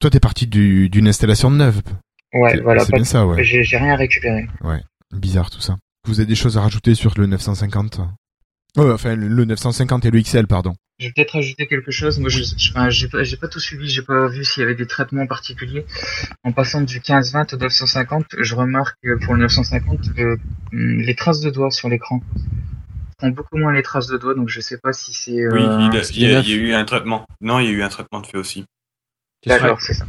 Toi 0.00 0.10
t'es 0.10 0.20
parti 0.20 0.46
du- 0.46 0.88
d'une 0.90 1.08
installation 1.08 1.50
neuve. 1.50 1.80
Ouais, 2.34 2.60
voilà. 2.60 2.84
C'est 2.84 2.92
bien 2.92 3.00
de- 3.02 3.06
ça, 3.06 3.26
ouais. 3.26 3.42
J'ai, 3.42 3.62
j'ai 3.64 3.78
rien 3.78 3.96
récupéré. 3.96 4.46
Bizarre 5.12 5.50
tout 5.50 5.60
ça. 5.60 5.76
Vous 6.06 6.20
avez 6.20 6.26
des 6.26 6.34
choses 6.34 6.58
à 6.58 6.60
rajouter 6.60 6.94
sur 6.94 7.14
le 7.18 7.26
950 7.26 8.00
Oh, 8.76 8.90
enfin 8.92 9.16
le 9.16 9.44
950 9.44 10.04
et 10.04 10.10
le 10.10 10.20
XL, 10.20 10.46
pardon. 10.46 10.74
Je 10.98 11.06
vais 11.06 11.12
peut-être 11.14 11.36
ajouter 11.36 11.66
quelque 11.66 11.90
chose. 11.90 12.18
Moi, 12.18 12.30
je, 12.30 12.42
j'ai 12.90 13.08
pas, 13.08 13.22
j'ai 13.22 13.36
pas 13.36 13.48
tout 13.48 13.60
suivi. 13.60 13.88
J'ai 13.88 14.02
pas 14.02 14.28
vu 14.28 14.44
s'il 14.44 14.62
y 14.62 14.64
avait 14.64 14.74
des 14.74 14.86
traitements 14.86 15.26
particuliers. 15.26 15.84
En 16.44 16.52
passant 16.52 16.80
du 16.80 17.00
15-20 17.00 17.54
au 17.54 17.58
950, 17.58 18.24
je 18.40 18.54
remarque 18.54 18.96
que 19.02 19.22
pour 19.24 19.34
le 19.34 19.40
950, 19.40 20.14
que, 20.14 20.38
hum, 20.72 21.00
les 21.00 21.14
traces 21.14 21.40
de 21.40 21.50
doigts 21.50 21.70
sur 21.70 21.88
l'écran 21.90 22.22
font 23.20 23.28
beaucoup 23.30 23.58
moins 23.58 23.72
les 23.72 23.82
traces 23.82 24.06
de 24.08 24.16
doigts. 24.18 24.34
Donc, 24.34 24.48
je 24.48 24.60
sais 24.60 24.78
pas 24.78 24.92
si 24.94 25.12
c'est. 25.12 25.38
euh, 25.40 25.50
Oui, 25.52 25.62
il, 25.62 25.96
a- 25.98 26.02
il 26.10 26.18
y 26.22 26.34
a, 26.34 26.40
il 26.40 26.48
y 26.48 26.52
a 26.52 26.56
eu 26.56 26.72
un 26.72 26.84
traitement. 26.84 27.26
Non, 27.42 27.58
il 27.60 27.66
y 27.66 27.68
a 27.68 27.72
eu 27.72 27.82
un 27.82 27.88
traitement 27.88 28.20
de 28.20 28.26
fait 28.26 28.38
aussi. 28.38 28.64
D'accord, 29.46 29.80
c'est 29.80 29.94
ça. 29.94 30.06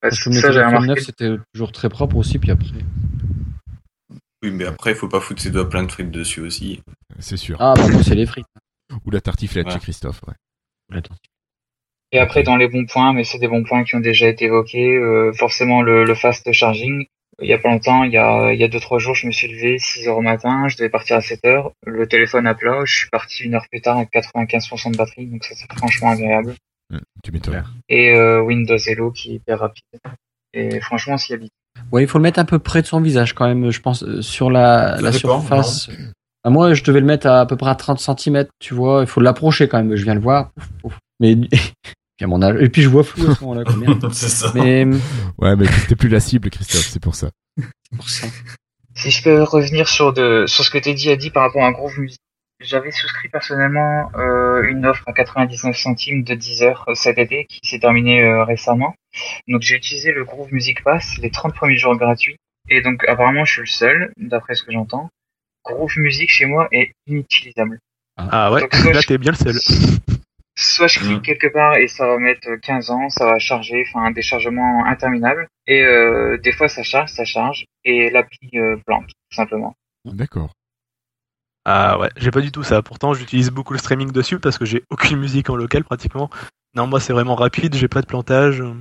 Parce 0.00 0.18
Parce 0.18 0.18
que 0.24 0.30
que 0.30 0.34
mes 0.34 0.40
ça, 0.40 0.48
téléphones 0.48 0.76
remarqué. 0.80 1.02
c'était 1.02 1.36
toujours 1.52 1.72
très 1.72 1.88
propre 1.88 2.16
aussi, 2.16 2.38
puis 2.38 2.50
après. 2.50 2.66
Oui, 4.42 4.50
mais 4.50 4.64
après, 4.64 4.92
il 4.92 4.96
faut 4.96 5.08
pas 5.08 5.20
foutre 5.20 5.42
ses 5.42 5.50
doigts 5.50 5.68
plein 5.68 5.82
de 5.82 5.92
frites 5.92 6.10
dessus 6.10 6.40
aussi. 6.40 6.80
C'est 7.18 7.36
sûr. 7.36 7.56
Ah, 7.60 7.74
bah 7.76 7.84
c'est 8.02 8.14
les 8.14 8.26
frites. 8.26 8.46
Ou 9.04 9.10
la 9.10 9.20
tartiflette 9.20 9.66
Ouais. 9.66 9.72
chez 9.72 9.78
Christophe, 9.80 10.20
ouais. 10.26 10.34
Attends. 10.96 11.14
Et 12.12 12.18
après, 12.18 12.42
dans 12.42 12.56
les 12.56 12.68
bons 12.68 12.86
points, 12.86 13.12
mais 13.12 13.22
c'est 13.22 13.38
des 13.38 13.46
bons 13.48 13.62
points 13.62 13.84
qui 13.84 13.94
ont 13.94 14.00
déjà 14.00 14.26
été 14.28 14.46
évoqués, 14.46 14.96
euh, 14.96 15.32
forcément 15.32 15.82
le, 15.82 16.04
le 16.04 16.14
fast 16.14 16.50
charging. 16.52 17.06
Il 17.42 17.48
y 17.48 17.52
a 17.52 17.58
pas 17.58 17.70
longtemps, 17.70 18.02
il 18.04 18.12
y 18.12 18.18
a, 18.18 18.52
il 18.52 18.58
y 18.60 18.64
a 18.64 18.68
deux, 18.68 18.80
trois 18.80 18.98
jours, 18.98 19.14
je 19.14 19.26
me 19.26 19.32
suis 19.32 19.48
levé 19.48 19.78
6 19.78 20.08
heures 20.08 20.18
au 20.18 20.22
matin, 20.22 20.68
je 20.68 20.76
devais 20.76 20.90
partir 20.90 21.16
à 21.16 21.20
7 21.22 21.42
heures, 21.46 21.72
le 21.86 22.06
téléphone 22.06 22.46
à 22.46 22.54
plat, 22.54 22.80
je 22.84 22.94
suis 22.94 23.08
parti 23.08 23.44
une 23.44 23.54
heure 23.54 23.64
plus 23.70 23.80
tard 23.80 23.96
avec 23.96 24.10
95% 24.12 24.90
de 24.92 24.96
batterie, 24.98 25.26
donc 25.26 25.44
ça 25.44 25.54
c'est 25.54 25.72
franchement 25.72 26.10
agréable. 26.10 26.54
Hum, 26.92 27.00
tu 27.24 27.32
m'étonnes. 27.32 27.64
Et 27.88 28.10
euh, 28.14 28.42
Windows 28.42 28.76
Hello 28.76 29.10
qui 29.12 29.30
est 29.30 29.34
hyper 29.36 29.60
rapide. 29.60 29.84
Et 30.52 30.80
franchement, 30.80 31.14
on 31.14 31.18
s'y 31.18 31.32
habite. 31.32 31.52
Ouais, 31.92 32.02
il 32.02 32.08
faut 32.08 32.18
le 32.18 32.22
mettre 32.22 32.38
un 32.38 32.44
peu 32.44 32.58
près 32.58 32.82
de 32.82 32.86
son 32.86 33.00
visage 33.00 33.34
quand 33.34 33.46
même, 33.46 33.70
je 33.70 33.80
pense, 33.80 34.02
euh, 34.02 34.22
sur 34.22 34.50
la, 34.50 34.96
Ça 34.96 35.02
la 35.02 35.10
dépend, 35.10 35.40
surface. 35.40 35.88
Ah, 36.44 36.50
moi, 36.50 36.72
je 36.74 36.82
devais 36.82 37.00
le 37.00 37.06
mettre 37.06 37.26
à, 37.26 37.40
à 37.40 37.46
peu 37.46 37.56
près 37.56 37.70
à 37.70 37.74
30 37.74 38.00
cm, 38.00 38.46
tu 38.58 38.74
vois. 38.74 39.02
Il 39.02 39.06
faut 39.06 39.20
l'approcher 39.20 39.68
quand 39.68 39.78
même. 39.78 39.94
Je 39.94 40.04
viens 40.04 40.14
le 40.14 40.20
voir. 40.20 40.52
Mais, 41.20 41.36
puis 42.16 42.24
à 42.24 42.26
mon 42.26 42.40
âge. 42.42 42.56
Et 42.60 42.68
puis 42.68 42.82
je 42.82 42.88
vois 42.88 43.04
flou 43.04 43.30
à 43.30 43.34
ce 43.34 43.44
moment-là, 43.44 43.64
c'est 44.12 44.28
ça. 44.28 44.52
Mais, 44.54 44.86
Ouais, 45.38 45.56
mais 45.56 45.66
c'était 45.66 45.96
plus 45.96 46.08
la 46.08 46.20
cible, 46.20 46.48
Christophe, 46.50 46.88
c'est 46.88 47.02
pour 47.02 47.14
ça. 47.14 47.30
c'est 47.58 47.96
pour 47.96 48.08
ça. 48.08 48.26
Si 48.94 49.10
je 49.10 49.22
peux 49.22 49.42
revenir 49.42 49.88
sur 49.88 50.12
de 50.12 50.44
sur 50.46 50.64
ce 50.64 50.70
que 50.70 50.78
Teddy 50.78 51.10
a 51.10 51.16
dit 51.16 51.30
par 51.30 51.44
rapport 51.44 51.64
à 51.64 51.72
Groove 51.72 51.98
Music, 51.98 52.20
j'avais 52.60 52.90
souscrit 52.90 53.28
personnellement 53.28 54.10
euh, 54.16 54.62
une 54.68 54.86
offre 54.86 55.02
à 55.06 55.12
99 55.12 55.76
centimes 55.76 56.22
de 56.22 56.34
10 56.34 56.62
heures 56.62 56.84
euh, 56.88 56.94
cet 56.94 57.18
été 57.18 57.46
qui 57.46 57.60
s'est 57.64 57.78
terminée 57.80 58.22
euh, 58.22 58.44
récemment. 58.44 58.94
Donc 59.48 59.62
j'ai 59.62 59.76
utilisé 59.76 60.12
le 60.12 60.24
Groove 60.24 60.52
Music 60.52 60.82
Pass 60.84 61.16
les 61.18 61.30
30 61.30 61.54
premiers 61.54 61.76
jours 61.78 61.96
gratuits 61.96 62.36
et 62.68 62.80
donc 62.82 63.02
apparemment 63.08 63.44
je 63.44 63.52
suis 63.52 63.60
le 63.62 63.66
seul 63.66 64.12
d'après 64.16 64.54
ce 64.54 64.62
que 64.62 64.72
j'entends. 64.72 65.08
Groove 65.64 65.96
Music 65.98 66.28
chez 66.30 66.46
moi 66.46 66.68
est 66.72 66.92
inutilisable. 67.06 67.78
Ah 68.16 68.52
ouais, 68.52 68.60
Donc, 68.60 68.74
soit 68.74 68.92
là 68.92 69.00
je- 69.00 69.06
t'es 69.06 69.18
bien 69.18 69.32
le 69.32 69.36
seul. 69.36 69.54
Soit 70.56 70.88
je 70.88 70.98
clique 70.98 71.18
Mm. 71.20 71.22
quelque 71.22 71.46
part 71.46 71.76
et 71.78 71.88
ça 71.88 72.06
va 72.06 72.18
mettre 72.18 72.46
15 72.60 72.90
ans, 72.90 73.08
ça 73.08 73.24
va 73.24 73.38
charger, 73.38 73.82
enfin 73.88 74.04
un 74.04 74.10
déchargement 74.10 74.84
interminable. 74.84 75.48
Et 75.66 75.80
euh, 75.82 76.36
des 76.36 76.52
fois 76.52 76.68
ça 76.68 76.82
charge, 76.82 77.08
ça 77.10 77.24
charge 77.24 77.64
et 77.84 78.10
l'appli 78.10 78.50
euh, 78.56 78.76
plante 78.84 79.06
tout 79.06 79.36
simplement. 79.36 79.74
D'accord. 80.04 80.52
Ah 81.64 81.98
ouais, 81.98 82.08
j'ai 82.16 82.30
pas 82.30 82.40
du 82.40 82.52
tout 82.52 82.62
ça. 82.62 82.82
Pourtant, 82.82 83.12
j'utilise 83.12 83.50
beaucoup 83.50 83.72
le 83.72 83.78
streaming 83.78 84.12
dessus 84.12 84.38
parce 84.38 84.58
que 84.58 84.64
j'ai 84.64 84.82
aucune 84.90 85.18
musique 85.18 85.50
en 85.50 85.56
local 85.56 85.84
pratiquement. 85.84 86.30
Non, 86.74 86.86
moi 86.86 87.00
c'est 87.00 87.12
vraiment 87.12 87.34
rapide, 87.34 87.74
j'ai 87.74 87.88
pas 87.88 88.00
de 88.00 88.06
plantage. 88.06 88.56
Je 88.56 88.72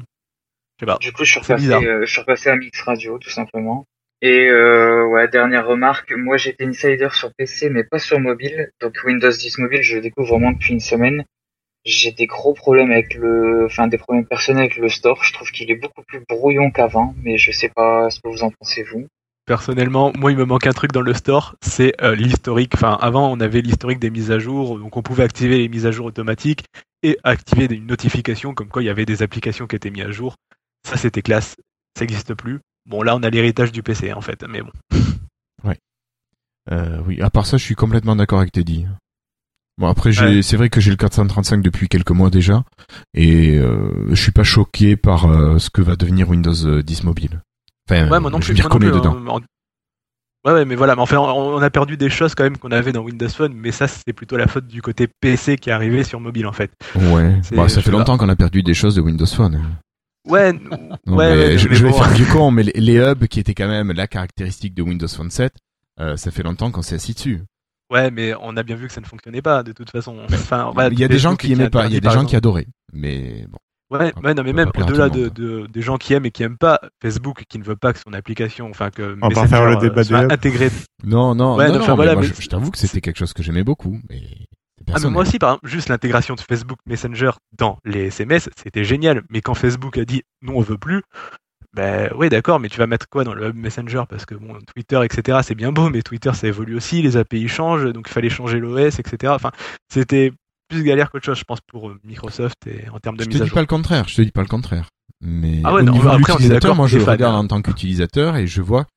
sais 0.80 0.85
pas. 0.85 0.97
Du 0.99 1.11
coup, 1.11 1.26
je 1.26 1.31
suis 1.31 1.39
repassé, 1.39 1.73
euh, 1.73 2.06
je 2.06 2.11
suis 2.11 2.22
repassé 2.22 2.49
à 2.49 2.56
Mix 2.56 2.81
Radio, 2.81 3.18
tout 3.18 3.30
simplement. 3.30 3.85
Et 4.22 4.47
euh, 4.49 5.06
ouais, 5.06 5.27
dernière 5.30 5.65
remarque, 5.65 6.11
moi 6.11 6.35
j'étais 6.38 6.65
insider 6.65 7.07
sur 7.11 7.34
PC, 7.34 7.69
mais 7.69 7.84
pas 7.84 7.99
sur 7.99 8.19
mobile. 8.19 8.72
Donc 8.81 8.97
Windows 9.06 9.31
10 9.31 9.57
mobile, 9.60 9.81
je 9.81 9.95
le 9.95 10.01
découvre 10.01 10.30
vraiment 10.30 10.51
depuis 10.51 10.73
une 10.73 10.80
semaine. 10.80 11.26
J'ai 11.85 12.11
des 12.11 12.27
gros 12.27 12.53
problèmes 12.53 12.91
avec 12.91 13.15
le, 13.15 13.65
enfin 13.65 13.88
des 13.88 13.97
problèmes 13.97 14.26
personnels 14.26 14.64
avec 14.64 14.77
le 14.77 14.89
store. 14.89 15.23
Je 15.23 15.31
trouve 15.31 15.49
qu'il 15.51 15.72
est 15.72 15.76
beaucoup 15.76 16.03
plus 16.03 16.22
brouillon 16.27 16.69
qu'avant, 16.69 17.15
mais 17.23 17.38
je 17.38 17.51
sais 17.51 17.69
pas 17.69 18.10
ce 18.10 18.19
que 18.19 18.27
vous 18.27 18.43
en 18.43 18.51
pensez 18.51 18.84
vous. 18.84 19.07
Personnellement, 19.49 20.13
moi 20.15 20.31
il 20.31 20.38
me 20.38 20.45
manque 20.45 20.67
un 20.67 20.73
truc 20.73 20.91
dans 20.91 21.01
le 21.01 21.11
store, 21.15 21.55
c'est 21.63 21.99
euh, 22.03 22.13
l'historique. 22.13 22.76
Enfin, 22.76 22.95
avant 23.01 23.31
on 23.31 23.39
avait 23.39 23.61
l'historique 23.61 23.97
des 23.97 24.11
mises 24.11 24.30
à 24.30 24.38
jour, 24.38 24.77
donc 24.77 24.95
on 24.95 25.01
pouvait 25.01 25.23
activer 25.23 25.57
les 25.57 25.67
mises 25.67 25.88
à 25.88 25.91
jour 25.91 26.05
automatiques 26.05 26.65
et 27.01 27.17
activer 27.23 27.65
une 27.65 27.88
notification 27.88 28.53
comme 28.53 28.67
quoi 28.67 28.84
il 28.84 28.85
y 28.85 28.89
avait 28.89 29.07
des 29.07 29.23
applications 29.23 29.65
qui 29.65 29.76
étaient 29.76 29.89
mises 29.89 30.05
à 30.05 30.11
jour. 30.11 30.35
Ça 30.88 30.97
c'était 30.97 31.23
classe, 31.23 31.55
ça 31.97 32.03
n'existe 32.05 32.35
plus. 32.35 32.59
Bon 32.85 33.01
là 33.01 33.15
on 33.15 33.23
a 33.23 33.31
l'héritage 33.31 33.71
du 33.71 33.81
PC 33.81 34.13
en 34.13 34.21
fait, 34.21 34.45
mais 34.47 34.61
bon. 34.61 34.71
Euh, 36.71 37.01
oui, 37.07 37.19
à 37.19 37.31
part 37.31 37.47
ça, 37.47 37.57
je 37.57 37.63
suis 37.63 37.73
complètement 37.73 38.15
d'accord 38.15 38.38
avec 38.38 38.51
Teddy. 38.51 38.85
Bon, 39.80 39.88
après, 39.88 40.15
Ouais. 40.21 40.43
c'est 40.43 40.55
vrai 40.55 40.69
que 40.69 40.80
j'ai 40.80 40.91
le 40.91 40.97
435 40.97 41.63
depuis 41.63 41.88
quelques 41.88 42.11
mois 42.11 42.30
déjà, 42.30 42.63
et 43.15 43.57
euh, 43.57 44.05
je 44.09 44.21
suis 44.21 44.31
pas 44.31 44.43
choqué 44.43 44.95
par 44.95 45.26
euh, 45.26 45.57
ce 45.57 45.71
que 45.71 45.81
va 45.81 45.95
devenir 45.95 46.30
Windows 46.30 46.53
euh, 46.67 46.84
10 46.84 47.05
mobile. 47.05 47.41
Enfin, 47.90 48.10
Ouais, 48.10 48.20
moi 48.20 48.30
non 48.30 48.40
je 48.41 48.53
plus. 48.53 48.61
dedans. 48.91 49.16
hein. 49.18 49.28
En- 49.28 49.40
Ouais, 50.45 50.53
ouais, 50.53 50.64
mais 50.64 50.76
voilà, 50.76 50.95
mais 50.95 51.02
enfin, 51.02 51.18
on, 51.18 51.57
a 51.61 51.70
perdu 51.70 51.98
des 51.98 52.10
choses 52.10 52.34
quand 52.34 52.44
même 52.45 52.57
qu'on 52.57 52.72
avait 52.72 52.94
dans 52.94 53.02
Windows 53.02 53.28
Phone, 53.28 53.52
mais 53.53 53.72
ça, 53.74 53.88
c'est 53.90 54.14
plutôt 54.14 54.38
la 54.38 54.48
faute 54.48 54.68
du 54.68 54.82
côté 54.82 55.07
PC 55.20 55.57
qui 55.57 55.70
est 55.70 55.74
arrivé 55.74 56.06
sur 56.06 56.22
mobile, 56.22 56.48
en 56.48 56.53
fait. 56.53 56.72
Ouais. 56.95 57.41
Bah, 57.52 57.68
ça 57.68 57.82
fait 57.82 57.91
longtemps 57.91 58.18
qu'on 58.18 58.30
a 58.30 58.38
perdu 58.38 58.64
des 58.64 58.74
choses 58.74 58.95
de 58.95 59.02
Windows 59.02 59.26
Phone. 59.26 59.61
Ouais, 60.30 60.53
Non, 61.06 61.18
ouais, 61.18 61.36
mais 61.36 61.57
je, 61.57 61.68
mais 61.68 61.76
je 61.76 61.86
vais 61.86 61.91
faire 61.91 62.14
du 62.14 62.26
con, 62.26 62.52
mais 62.52 62.64
les, 62.64 62.72
les 62.74 62.95
hubs 62.99 63.28
qui 63.28 63.41
étaient 63.41 63.53
quand 63.53 63.68
même 63.68 63.91
la 63.91 64.07
caractéristique 64.07 64.74
de 64.76 64.82
Windows 64.82 65.07
Phone 65.10 65.30
7, 65.30 65.53
euh, 65.99 66.16
ça 66.16 66.32
fait 66.32 66.44
longtemps 66.44 66.72
qu'on 66.72 66.84
s'est 66.84 66.95
assis 66.95 67.14
dessus. 67.14 67.41
Ouais, 67.91 68.10
mais 68.10 68.34
on 68.41 68.56
a 68.56 68.64
bien 68.64 68.78
vu 68.78 68.88
que 68.88 68.94
ça 68.94 69.02
ne 69.02 69.06
fonctionnait 69.07 69.41
pas, 69.41 69.61
de 69.64 69.74
toute 69.74 69.90
façon. 69.90 70.20
Enfin, 70.32 70.72
il 70.91 70.99
y 70.99 71.03
a 71.03 71.07
des 71.10 71.20
gens 71.20 71.36
qui 71.36 71.52
aimaient 71.52 71.70
pas, 71.70 71.88
il 71.88 71.94
y 71.94 71.98
a 71.98 71.99
des 71.99 72.10
gens 72.11 72.24
qui 72.26 72.38
adoraient. 72.38 72.68
Mais 72.94 73.45
bon. 73.49 73.57
Ouais, 73.91 74.14
ouais, 74.24 74.34
non, 74.36 74.44
mais 74.44 74.53
même 74.53 74.70
au-delà 74.76 75.10
de, 75.10 75.66
des 75.68 75.82
gens 75.82 75.98
qui 75.98 76.14
aiment 76.14 76.26
et 76.26 76.32
qui 76.32 76.44
aiment 76.44 76.57
pas 76.57 76.80
Facebook, 77.02 77.44
qui 77.49 77.57
ne 77.57 77.64
veut 77.64 77.76
pas 77.76 77.94
que 77.94 77.99
son 77.99 78.14
application, 78.14 78.70
enfin 78.70 78.91
que 78.91 79.18
On 79.22 79.30
va 79.30 79.34
pas 79.34 79.48
faire 79.48 79.64
le 79.66 79.70
Messenger, 79.70 79.86
euh, 79.86 79.90
débat 79.90 80.03
soit 80.03 80.32
intégré. 80.32 80.70
Non, 81.03 81.34
non, 81.34 81.56
Ouais, 81.56 81.68
non, 81.68 81.74
non, 81.74 81.80
non, 81.80 81.84
enfin, 81.84 81.91
mais 81.94 81.95
voilà, 81.95 82.14
moi, 82.14 82.22
mais 82.22 82.28
je, 82.28 82.40
je 82.41 82.48
t'avoue 82.48 82.70
que 82.70 82.78
c'était 82.78 83.02
quelque 83.02 83.18
chose 83.18 83.34
que 83.34 83.41
j'aimais 83.41 83.64
beaucoup, 83.64 83.98
mais 84.10 84.22
c'est 84.88 84.94
Ah, 84.94 84.99
mais 85.03 85.10
moi 85.10 85.24
aussi, 85.24 85.40
par 85.40 85.52
exemple, 85.52 85.68
juste 85.68 85.90
l'intégration 85.90 86.36
de 86.36 86.41
Facebook 86.41 86.80
Messenger 86.86 87.32
dans 87.57 87.80
les 87.84 88.06
SMS, 88.07 88.49
c'était 88.56 88.84
génial. 88.84 89.24
Mais 89.30 89.41
quand 89.41 89.56
Facebook 89.56 89.98
a 89.98 90.06
dit 90.06 90.24
non, 90.41 90.57
on 90.57 90.61
veut 90.61 90.78
plus, 90.78 91.02
ben 91.74 92.11
oui, 92.16 92.30
d'accord, 92.30 92.60
mais 92.60 92.70
tu 92.70 92.80
vas 92.80 92.88
mettre 92.88 93.07
quoi 93.10 93.24
dans 93.24 93.34
le 93.34 93.49
hub 93.49 93.56
Messenger? 93.56 94.03
Parce 94.10 94.26
que 94.26 94.34
bon, 94.36 94.57
Twitter, 94.74 94.99
etc., 95.03 95.40
c'est 95.44 95.56
bien 95.56 95.72
beau, 95.72 95.90
mais 95.90 96.02
Twitter, 96.02 96.32
ça 96.34 96.48
évolue 96.48 96.76
aussi, 96.76 97.02
les 97.02 97.16
API 97.18 97.48
changent, 97.48 97.91
donc 97.94 98.07
il 98.07 98.14
fallait 98.14 98.30
changer 98.30 98.60
l'OS, 98.60 98.99
etc. 98.99 99.34
Enfin, 99.36 99.52
c'était 99.88 100.32
plus 100.69 100.83
galère 100.83 101.09
qu'autre 101.11 101.25
chose, 101.25 101.37
je 101.39 101.43
pense, 101.43 101.59
pour 101.67 101.89
euh, 101.89 101.99
Microsoft 102.03 102.65
et 102.67 102.87
en 102.89 102.99
termes 102.99 103.17
de 103.17 103.23
Je 103.23 103.29
te 103.29 103.33
mise 103.33 103.41
à 103.41 103.45
dis 103.45 103.49
jour. 103.49 103.55
pas 103.55 103.61
le 103.61 103.67
contraire, 103.67 104.07
je 104.07 104.15
te 104.15 104.21
dis 104.21 104.31
pas 104.31 104.41
le 104.41 104.47
contraire. 104.47 104.89
Mais 105.21 105.61
Ah 105.65 105.73
ouais, 105.73 105.81
au 105.81 105.83
non, 105.83 105.91
niveau 105.93 106.07
après, 106.09 106.47
d'accord 106.47 106.75
moi 106.75 106.87
je 106.87 106.97
regarde 106.99 107.35
hein. 107.35 107.39
en 107.39 107.47
tant 107.47 107.61
qu'utilisateur 107.61 108.37
et 108.37 108.47
je 108.47 108.61
vois 108.61 108.85
que 108.85 108.89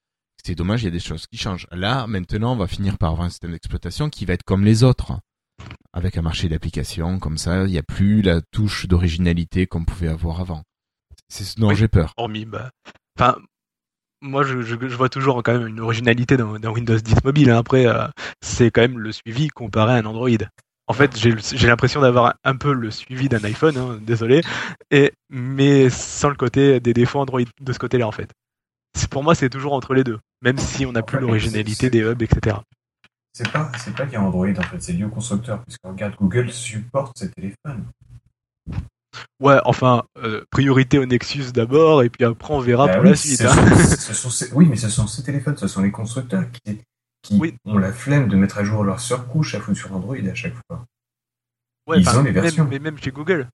c'est 0.44 0.54
dommage, 0.54 0.82
il 0.82 0.86
y 0.86 0.88
a 0.88 0.92
des 0.92 1.00
choses 1.00 1.26
qui 1.26 1.36
changent. 1.38 1.66
Là, 1.72 2.06
maintenant, 2.06 2.52
on 2.52 2.56
va 2.56 2.66
finir 2.68 2.98
par 2.98 3.10
avoir 3.10 3.26
un 3.26 3.30
système 3.30 3.52
d'exploitation 3.52 4.08
qui 4.10 4.24
va 4.24 4.34
être 4.34 4.44
comme 4.44 4.64
les 4.64 4.84
autres. 4.84 5.12
Avec 5.92 6.16
un 6.16 6.22
marché 6.22 6.48
d'applications, 6.48 7.18
comme 7.18 7.38
ça, 7.38 7.64
il 7.64 7.70
n'y 7.70 7.78
a 7.78 7.82
plus 7.82 8.22
la 8.22 8.40
touche 8.52 8.86
d'originalité 8.88 9.66
qu'on 9.66 9.84
pouvait 9.84 10.08
avoir 10.08 10.40
avant. 10.40 10.62
C'est 11.28 11.44
ce 11.44 11.58
dont 11.60 11.68
Oui. 11.68 11.76
j'ai 11.76 11.88
peur. 11.88 12.12
hormis 12.16 12.44
bah 12.44 12.70
enfin 13.18 13.36
moi 14.20 14.42
je, 14.44 14.62
je, 14.62 14.76
je 14.80 14.96
vois 14.96 15.08
toujours 15.08 15.42
quand 15.42 15.52
même 15.58 15.66
une 15.66 15.80
originalité 15.80 16.36
dans, 16.36 16.58
dans 16.58 16.72
Windows 16.72 16.96
10 16.98 17.24
mobile 17.24 17.50
hein. 17.50 17.58
après 17.58 17.86
euh, 17.86 18.06
c'est 18.40 18.70
quand 18.70 18.82
même 18.82 18.98
le 18.98 19.12
suivi 19.12 19.48
comparé 19.48 19.92
à 19.94 19.96
un 19.96 20.04
Android 20.04 20.28
en 20.92 20.94
fait 20.94 21.16
j'ai 21.18 21.66
l'impression 21.66 22.00
d'avoir 22.02 22.34
un, 22.44 22.56
peu 22.56 22.72
le 22.72 22.90
suivi 22.90 23.28
d'un 23.28 23.42
iPhone 23.44 23.76
hein, 23.76 23.98
désolé 24.00 24.42
et 24.90 25.12
mais 25.30 25.88
sans 25.90 26.28
le 26.28 26.34
côté 26.36 26.80
des 26.80 26.92
défauts 26.94 27.18
Android 27.20 27.40
de 27.60 27.72
ce 27.72 27.78
côté 27.78 27.96
là 27.98 28.06
en 28.06 28.12
fait 28.12 28.30
pour 29.10 29.22
moi 29.24 29.34
c'est 29.34 29.48
toujours 29.48 29.72
entre 29.72 29.94
les 29.94 30.04
deux 30.04 30.18
même 30.42 30.58
si 30.58 30.84
on 30.86 30.92
n'a 30.92 31.02
plus 31.02 31.18
l'originalité 31.18 31.88
des 31.90 32.00
hubs 32.00 32.22
etc 32.22 32.56
C'est 33.32 33.50
pas, 33.50 33.70
pas 33.96 34.04
qu'il 34.04 34.12
y 34.12 34.16
a 34.16 34.22
Android 34.22 34.46
en 34.48 34.62
fait, 34.62 34.82
c'est 34.82 34.92
lié 34.92 35.04
au 35.04 35.08
constructeur. 35.08 35.62
Puisque 35.64 35.80
regarde, 35.84 36.14
Google 36.20 36.50
supporte 36.52 37.16
ces 37.18 37.30
téléphones. 37.30 37.86
ouais 39.40 39.58
enfin 39.64 40.04
euh, 40.18 40.44
priorité 40.50 40.98
au 40.98 41.06
Nexus 41.06 41.52
d'abord 41.52 42.02
et 42.02 42.10
puis 42.10 42.24
après 42.26 42.52
on 42.52 42.60
verra 42.60 42.86
Bah 42.86 42.94
pour 42.96 43.04
oui, 43.04 43.10
la 43.10 43.16
suite 43.16 43.40
hein. 43.42 43.54
ces- 43.76 44.52
oui, 44.52 44.66
mais 44.68 44.76
ce 44.76 44.88
sont 44.90 45.06
ces 45.06 45.22
téléphones, 45.22 45.56
ce 45.56 45.66
sont 45.68 45.80
les 45.80 45.90
constructeurs 45.90 46.44
qui, 46.50 46.78
qui 47.22 47.38
Oui. 47.38 47.54
ont 47.64 47.78
la 47.78 47.92
flemme 47.92 48.28
de 48.28 48.36
mettre 48.36 48.58
à 48.58 48.64
jour 48.64 48.84
leur 48.84 49.00
surcouche 49.00 49.54
à 49.54 49.60
foutre 49.60 49.78
sur 49.78 49.94
Android 49.94 50.16
à 50.16 50.34
chaque 50.34 50.54
fois. 50.66 50.84
Ouais, 51.86 52.00
Ils 52.00 52.08
ont 52.10 52.22
les 52.22 52.32
même- 52.32 52.42
versions. 52.42 52.66
mais 52.68 52.78
même 52.78 52.98
chez 52.98 53.10
Google. 53.10 53.48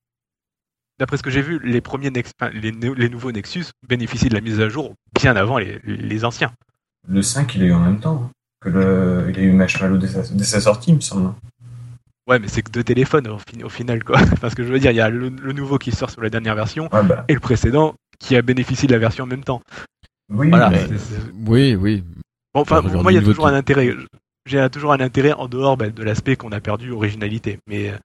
D'après 0.99 1.17
ce 1.17 1.23
que 1.23 1.31
j'ai 1.31 1.43
vu, 1.43 1.61
les 1.63 1.81
premiers 1.81 2.11
Nex- 2.11 2.33
enfin, 2.41 2.51
les, 2.53 2.73
les 2.73 3.09
nouveaux 3.09 3.31
Nexus 3.31 3.67
bénéficient 3.87 4.29
de 4.29 4.35
la 4.35 4.41
mise 4.41 4.61
à 4.61 4.69
jour 4.69 4.95
bien 5.15 5.37
avant 5.37 5.59
les, 5.59 5.79
les 5.85 6.25
anciens. 6.25 6.53
Le 7.07 7.23
5, 7.23 7.55
il 7.55 7.63
a 7.63 7.67
eu 7.67 7.73
en 7.73 7.79
même 7.81 8.01
temps 8.01 8.25
hein, 8.25 8.31
que 8.61 8.69
le, 8.69 9.27
il 9.31 9.39
a 9.39 9.43
eu 9.43 9.53
Marshmallow 9.53 9.97
dès 9.97 10.09
sa, 10.09 10.23
dès 10.23 10.45
sa 10.45 10.61
sortie, 10.61 10.91
il 10.91 10.97
me 10.97 11.01
semble. 11.01 11.33
Ouais, 12.27 12.39
mais 12.39 12.49
c'est 12.49 12.63
que 12.63 12.71
deux 12.71 12.83
téléphones 12.85 13.29
au, 13.29 13.39
fin- 13.39 13.63
au 13.65 13.69
final, 13.69 14.03
quoi. 14.03 14.19
Parce 14.41 14.55
que 14.55 14.65
je 14.65 14.73
veux 14.73 14.81
dire, 14.81 14.91
il 14.91 14.97
y 14.97 15.01
a 15.01 15.09
le, 15.09 15.29
le 15.29 15.53
nouveau 15.53 15.79
qui 15.79 15.93
sort 15.93 16.11
sur 16.11 16.21
la 16.21 16.31
dernière 16.31 16.55
version 16.57 16.89
Ah 16.93 17.03
bah, 17.03 17.25
et 17.29 17.35
le 17.35 17.41
précédent 17.41 17.95
qui 18.19 18.35
a 18.37 18.43
bénéficié 18.43 18.89
de 18.89 18.93
la 18.93 18.99
version 18.99 19.25
en 19.25 19.29
même 19.29 19.45
temps. 19.45 19.63
oui, 20.31 20.49
Voilà. 20.51 20.69
mais- 20.71 20.87
Oui, 21.47 21.75
oui. 21.77 22.03
Bon, 22.65 22.77
enfin, 22.79 23.03
moi, 23.03 23.13
il 23.13 23.15
y 23.17 23.19
a 23.19 23.23
toujours 23.23 23.47
de- 23.47 23.51
un 23.53 23.55
intérêt. 23.55 23.95
J'ai 24.47 24.69
toujours 24.71 24.93
un 24.93 25.01
intérêt 25.01 25.33
en 25.33 25.49
dehors 25.49 25.77
bah, 25.77 25.91
de 25.91 26.03
l'aspect 26.03 26.37
qu'on 26.37 26.53
a 26.53 26.61
perdu 26.61 26.91
originalité. 26.93 27.59
Mais 27.67 27.91
euh, 27.91 27.99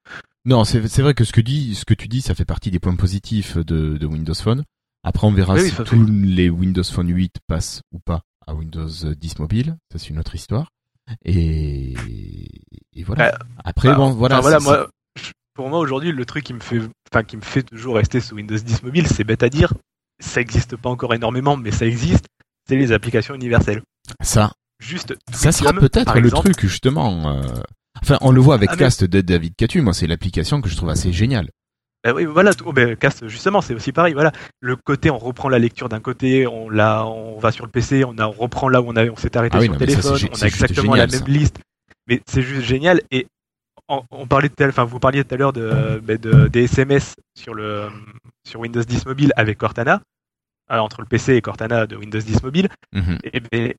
Non, 0.46 0.64
c'est 0.66 0.80
vrai 1.02 1.14
que 1.14 1.24
ce 1.24 1.32
que, 1.32 1.42
dit, 1.42 1.74
ce 1.76 1.86
que 1.86 1.94
tu 1.94 2.08
dis, 2.08 2.22
ça 2.22 2.36
fait 2.36 2.44
partie 2.46 2.70
des 2.72 2.80
points 2.80 2.96
positifs 2.96 3.58
de, 3.58 3.98
de 3.98 4.06
Windows 4.06 4.34
Phone. 4.34 4.64
Après, 5.04 5.26
on 5.28 5.32
verra 5.32 5.54
Oui, 5.56 5.70
si 5.70 5.76
tous 5.84 6.06
les 6.06 6.50
Windows 6.50 6.84
Phone 6.84 7.10
8 7.10 7.36
passent 7.48 7.82
ou 7.94 8.00
pas 8.00 8.22
à 8.46 8.54
Windows 8.56 8.88
10 8.88 9.40
mobile. 9.40 9.78
Ça, 9.92 10.00
c'est 10.00 10.10
une 10.10 10.20
autre 10.20 10.36
histoire. 10.36 10.68
Et, 11.26 11.94
et 12.94 13.04
voilà. 13.04 13.32
Bah, 13.32 13.40
Après, 13.64 13.90
bah, 13.90 13.96
bon, 13.96 14.12
voilà. 14.12 14.36
enfin, 14.36 14.42
voilà, 14.42 14.60
c'est- 14.60 14.66
moi, 14.66 14.88
je- 15.18 15.32
pour 15.54 15.70
moi 15.70 15.80
aujourd'hui, 15.80 16.12
le 16.12 16.26
truc 16.26 16.44
qui 16.44 16.54
me 16.54 16.60
fait, 16.60 16.80
enfin, 17.12 17.24
qui 17.24 17.38
me 17.38 17.42
fait 17.42 17.64
toujours 17.64 17.96
rester 17.96 18.20
sous 18.20 18.36
Windows 18.36 18.58
10 18.58 18.84
mobile, 18.84 19.08
c'est 19.08 19.24
bête 19.24 19.44
à 19.44 19.50
dire. 19.50 19.74
Ça 20.20 20.42
existe 20.42 20.76
pas 20.78 20.90
encore 20.90 21.14
énormément, 21.14 21.58
mais 21.58 21.72
ça 21.72 21.86
existe. 21.86 22.26
C'est 22.68 22.76
les 22.78 22.92
applications 22.92 23.36
universelles. 23.36 23.82
Ça, 24.22 24.52
Juste. 24.80 25.16
ça 25.32 25.52
sera 25.52 25.74
peut-être 25.74 26.14
le 26.16 26.26
exemple. 26.28 26.52
truc, 26.54 26.60
justement. 26.70 27.38
euh, 27.38 27.42
Enfin, 28.02 28.18
on 28.22 28.32
le 28.32 28.42
voit 28.42 28.56
avec 28.56 28.70
Ah, 28.72 28.76
mais- 28.76 28.80
Cast 28.80 29.04
de 29.04 29.22
David 29.22 29.56
Catu. 29.56 29.82
Moi, 29.82 29.94
c'est 29.94 30.08
l'application 30.08 30.62
que 30.62 30.68
je 30.70 30.76
trouve 30.76 30.90
assez 30.90 31.14
géniale. 31.14 31.50
Bah 32.04 32.12
oui, 32.14 32.26
voilà. 32.26 32.52
oh, 32.66 32.74
ben, 32.74 32.96
Cast, 32.98 33.28
justement, 33.30 33.62
c'est 33.62 33.76
aussi 33.76 33.92
pareil. 33.94 34.14
Voilà, 34.14 34.32
le 34.60 34.76
côté, 34.76 35.10
on 35.10 35.18
reprend 35.18 35.48
la 35.48 35.60
lecture 35.60 35.88
d'un 35.90 36.02
côté, 36.02 36.48
on 36.48 36.70
la, 36.70 37.06
on 37.06 37.40
va 37.40 37.52
sur 37.52 37.66
le 37.66 37.72
PC, 37.72 38.04
on, 38.04 38.18
a, 38.18 38.28
on 38.28 38.32
reprend 38.32 38.68
là 38.68 38.82
où 38.82 38.90
on, 38.90 38.96
a, 38.98 39.06
on 39.06 39.16
s'est 39.16 39.38
arrêté 39.38 39.56
Ah 39.56 39.60
oui, 39.62 39.66
sur 39.68 39.74
le 39.74 39.80
ça, 39.80 39.86
téléphone, 39.86 40.30
on 40.34 40.42
a 40.42 40.48
exactement 40.48 40.82
génial, 40.96 40.98
la 41.12 41.16
même 41.18 41.26
ça. 41.26 41.32
liste. 41.32 41.60
Mais 42.08 42.22
c'est 42.28 42.42
juste 42.42 42.66
génial. 42.66 43.00
Et 43.12 43.28
on, 43.88 44.02
on 44.12 44.28
parlait 44.28 44.50
enfin, 44.64 44.84
vous 44.84 45.00
parliez 45.00 45.24
tout 45.24 45.34
à 45.34 45.38
l'heure 45.38 45.54
de, 45.54 46.02
ben, 46.04 46.18
de- 46.18 46.48
des 46.50 46.64
SMS 46.64 47.14
sur 47.38 47.54
le 47.54 47.88
sur 48.46 48.60
Windows 48.60 48.84
10 48.84 49.06
mobile 49.06 49.32
avec 49.38 49.58
Cortana, 49.60 50.02
euh, 50.72 50.78
entre 50.80 51.00
le 51.02 51.08
PC 51.08 51.36
et 51.36 51.42
Cortana 51.42 51.86
de 51.88 51.96
Windows 51.96 52.20
10 52.20 52.44
mobile. 52.44 52.68
Mhm. 52.92 53.18
Et 53.32 53.40
ben, 53.40 53.74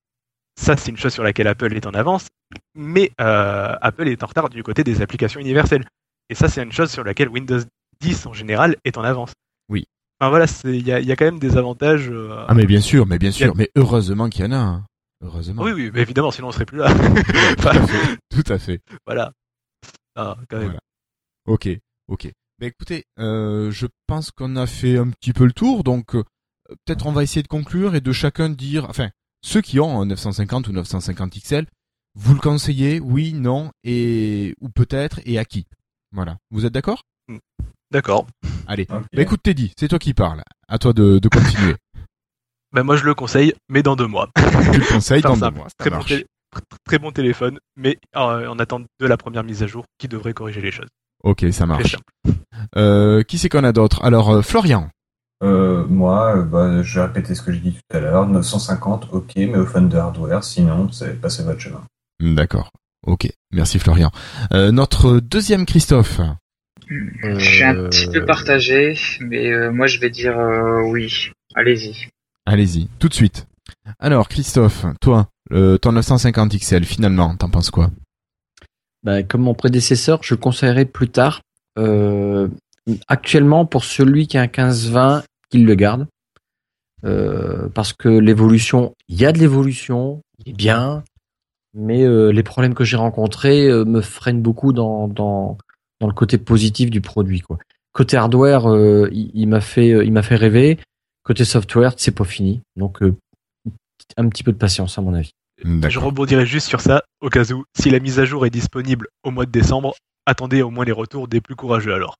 ça, 0.56 0.76
c'est 0.76 0.90
une 0.90 0.96
chose 0.96 1.12
sur 1.12 1.22
laquelle 1.22 1.46
Apple 1.48 1.72
est 1.74 1.86
en 1.86 1.94
avance, 1.94 2.28
mais 2.74 3.10
euh, 3.20 3.74
Apple 3.80 4.08
est 4.08 4.22
en 4.22 4.26
retard 4.26 4.48
du 4.48 4.62
côté 4.62 4.84
des 4.84 5.02
applications 5.02 5.40
universelles. 5.40 5.84
Et 6.30 6.34
ça, 6.34 6.48
c'est 6.48 6.62
une 6.62 6.72
chose 6.72 6.90
sur 6.90 7.04
laquelle 7.04 7.28
Windows 7.28 7.60
10 8.00 8.26
en 8.26 8.32
général 8.32 8.76
est 8.84 8.96
en 8.98 9.02
avance. 9.04 9.32
Oui. 9.68 9.86
Enfin 10.20 10.30
voilà, 10.30 10.46
il 10.64 10.86
y 10.86 10.92
a, 10.92 11.00
il 11.00 11.06
y 11.06 11.12
a 11.12 11.16
quand 11.16 11.24
même 11.24 11.38
des 11.40 11.56
avantages. 11.56 12.08
euh, 12.08 12.44
Ah, 12.48 12.54
mais 12.54 12.66
bien 12.66 12.80
sûr, 12.80 13.06
mais 13.06 13.18
bien 13.18 13.30
a- 13.30 13.32
sûr. 13.32 13.54
Mais 13.56 13.70
heureusement 13.76 14.28
qu'il 14.28 14.44
y 14.44 14.48
en 14.48 14.52
a. 14.52 14.56
hein. 14.56 14.86
Heureusement. 15.22 15.62
Oui, 15.62 15.72
oui, 15.72 15.90
mais 15.92 16.02
évidemment, 16.02 16.30
sinon 16.30 16.48
on 16.48 16.52
serait 16.52 16.66
plus 16.66 16.78
là. 16.78 16.92
Tout 17.58 17.68
à 17.68 17.86
fait. 17.86 18.18
Tout 18.30 18.52
à 18.52 18.58
fait. 18.58 18.80
voilà. 19.06 19.32
Ah, 20.16 20.36
quand 20.48 20.56
même. 20.58 20.66
Voilà. 20.66 20.80
Ok, 21.46 21.68
ok. 22.08 22.30
Ben 22.60 22.68
écoutez, 22.68 23.04
euh, 23.18 23.70
je 23.70 23.86
pense 24.06 24.30
qu'on 24.30 24.56
a 24.56 24.66
fait 24.66 24.96
un 24.96 25.08
petit 25.10 25.32
peu 25.32 25.44
le 25.44 25.52
tour, 25.52 25.82
donc 25.82 26.14
euh, 26.14 26.22
peut-être 26.86 27.06
on 27.06 27.12
va 27.12 27.22
essayer 27.22 27.42
de 27.42 27.48
conclure 27.48 27.94
et 27.94 28.00
de 28.00 28.12
chacun 28.12 28.48
dire, 28.48 28.86
enfin, 28.88 29.10
ceux 29.44 29.60
qui 29.60 29.78
ont 29.78 30.00
un 30.00 30.06
950 30.06 30.68
ou 30.68 30.72
950 30.72 31.34
XL, 31.38 31.66
vous 32.16 32.34
le 32.34 32.40
conseillez, 32.40 32.98
oui, 33.00 33.32
non, 33.34 33.70
et 33.84 34.54
ou 34.60 34.68
peut-être, 34.70 35.20
et 35.26 35.38
à 35.38 35.44
qui? 35.44 35.66
Voilà. 36.12 36.38
Vous 36.50 36.64
êtes 36.64 36.72
d'accord? 36.72 37.02
D'accord. 37.90 38.26
Allez. 38.66 38.86
Ben 38.86 39.04
écoute 39.22 39.42
Teddy, 39.42 39.72
c'est 39.78 39.88
toi 39.88 39.98
qui 39.98 40.14
parles. 40.14 40.42
À 40.68 40.78
toi 40.78 40.92
de, 40.92 41.18
de 41.18 41.28
continuer. 41.28 41.74
Ben 42.72 42.82
moi, 42.82 42.96
je 42.96 43.04
le 43.04 43.14
conseille, 43.14 43.54
mais 43.68 43.84
dans 43.84 43.94
deux 43.94 44.08
mois. 44.08 44.30
tu 44.36 44.42
le 44.80 44.92
conseilles 44.92 45.22
dans 45.22 45.36
deux 45.36 45.50
mois. 45.50 45.68
Très 45.78 45.90
bon, 45.90 45.96
marche. 45.98 46.08
télé- 46.08 46.26
tr- 46.52 46.60
très 46.84 46.98
bon 46.98 47.12
téléphone, 47.12 47.60
mais 47.76 47.98
euh, 48.16 48.48
en 48.48 48.58
attente 48.58 48.86
de 48.98 49.06
la 49.06 49.16
première 49.16 49.44
mise 49.44 49.62
à 49.62 49.68
jour 49.68 49.84
qui 49.96 50.08
devrait 50.08 50.34
corriger 50.34 50.60
les 50.60 50.72
choses. 50.72 50.88
Ok, 51.22 51.42
ça 51.52 51.58
Très 51.58 51.66
marche. 51.66 51.92
simple. 51.92 52.38
Euh, 52.76 53.22
qui 53.22 53.38
c'est 53.38 53.48
qu'on 53.48 53.62
a 53.62 53.70
d'autre? 53.70 54.02
Alors, 54.02 54.28
euh, 54.30 54.42
Florian. 54.42 54.90
Euh, 55.42 55.84
moi, 55.88 56.36
euh, 56.38 56.42
bah, 56.42 56.82
je 56.82 57.00
vais 57.00 57.06
répéter 57.06 57.34
ce 57.34 57.42
que 57.42 57.52
j'ai 57.52 57.60
dit 57.60 57.72
tout 57.72 57.96
à 57.96 58.00
l'heure. 58.00 58.26
950, 58.26 59.08
ok, 59.12 59.32
mais 59.36 59.56
au 59.56 59.66
fun 59.66 59.82
de 59.82 59.96
hardware, 59.96 60.44
sinon, 60.44 60.90
c'est 60.90 61.20
passez 61.20 61.42
votre 61.42 61.60
chemin. 61.60 61.82
D'accord. 62.20 62.70
Ok, 63.06 63.28
merci 63.52 63.78
Florian. 63.78 64.10
Euh, 64.52 64.70
notre 64.72 65.20
deuxième 65.20 65.66
Christophe. 65.66 66.20
Je 66.88 67.38
suis 67.38 67.64
un 67.64 67.74
petit 67.88 68.06
peu 68.08 68.24
partagé, 68.24 68.94
mais 69.20 69.50
euh, 69.50 69.70
moi 69.72 69.86
je 69.86 69.98
vais 69.98 70.10
dire 70.10 70.38
euh, 70.38 70.82
oui. 70.82 71.30
Allez-y. 71.54 72.08
Allez-y, 72.46 72.88
tout 72.98 73.08
de 73.08 73.14
suite. 73.14 73.46
Alors, 73.98 74.28
Christophe, 74.28 74.86
toi, 75.00 75.28
euh, 75.52 75.78
ton 75.78 75.92
950 75.92 76.56
XL, 76.56 76.84
finalement, 76.84 77.34
t'en 77.36 77.48
penses 77.48 77.70
quoi? 77.70 77.90
Bah, 79.02 79.22
comme 79.22 79.42
mon 79.42 79.54
prédécesseur, 79.54 80.22
je 80.22 80.34
le 80.34 80.38
conseillerais 80.40 80.84
plus 80.84 81.08
tard. 81.08 81.42
Euh, 81.78 82.48
actuellement, 83.08 83.66
pour 83.66 83.84
celui 83.84 84.26
qui 84.26 84.38
a 84.38 84.42
un 84.42 84.46
15-20, 84.46 85.24
qu'il 85.50 85.64
le 85.64 85.74
garde. 85.74 86.06
Euh, 87.04 87.68
parce 87.74 87.92
que 87.92 88.08
l'évolution, 88.08 88.94
il 89.08 89.20
y 89.20 89.26
a 89.26 89.32
de 89.32 89.38
l'évolution, 89.38 90.22
il 90.38 90.50
est 90.52 90.56
bien, 90.56 91.04
mais 91.74 92.02
euh, 92.04 92.30
les 92.30 92.42
problèmes 92.42 92.74
que 92.74 92.84
j'ai 92.84 92.96
rencontrés 92.96 93.66
euh, 93.66 93.84
me 93.84 94.00
freinent 94.00 94.40
beaucoup 94.40 94.72
dans, 94.72 95.08
dans, 95.08 95.58
dans 96.00 96.06
le 96.06 96.14
côté 96.14 96.38
positif 96.38 96.90
du 96.90 97.00
produit. 97.00 97.40
Quoi. 97.40 97.58
Côté 97.92 98.16
hardware, 98.16 98.72
euh, 98.72 99.08
il, 99.12 99.30
il 99.34 99.48
m'a 99.48 99.60
fait, 99.60 99.88
il 99.88 100.12
m'a 100.12 100.22
fait 100.22 100.36
rêver. 100.36 100.78
Côté 101.24 101.44
software, 101.44 101.94
c'est 101.96 102.14
pas 102.14 102.24
fini. 102.24 102.60
Donc, 102.76 103.02
euh, 103.02 103.14
un 104.16 104.28
petit 104.28 104.42
peu 104.42 104.52
de 104.52 104.58
patience, 104.58 104.98
à 104.98 105.02
mon 105.02 105.14
avis. 105.14 105.32
Je 105.64 105.98
rebondirai 105.98 106.44
juste 106.44 106.68
sur 106.68 106.80
ça, 106.80 107.02
au 107.20 107.30
cas 107.30 107.50
où, 107.52 107.64
si 107.78 107.90
la 107.90 108.00
mise 108.00 108.18
à 108.18 108.24
jour 108.24 108.44
est 108.44 108.50
disponible 108.50 109.08
au 109.22 109.30
mois 109.30 109.46
de 109.46 109.50
décembre, 109.50 109.94
attendez 110.26 110.62
au 110.62 110.70
moins 110.70 110.84
les 110.84 110.92
retours 110.92 111.28
des 111.28 111.40
plus 111.40 111.56
courageux 111.56 111.94
alors. 111.94 112.16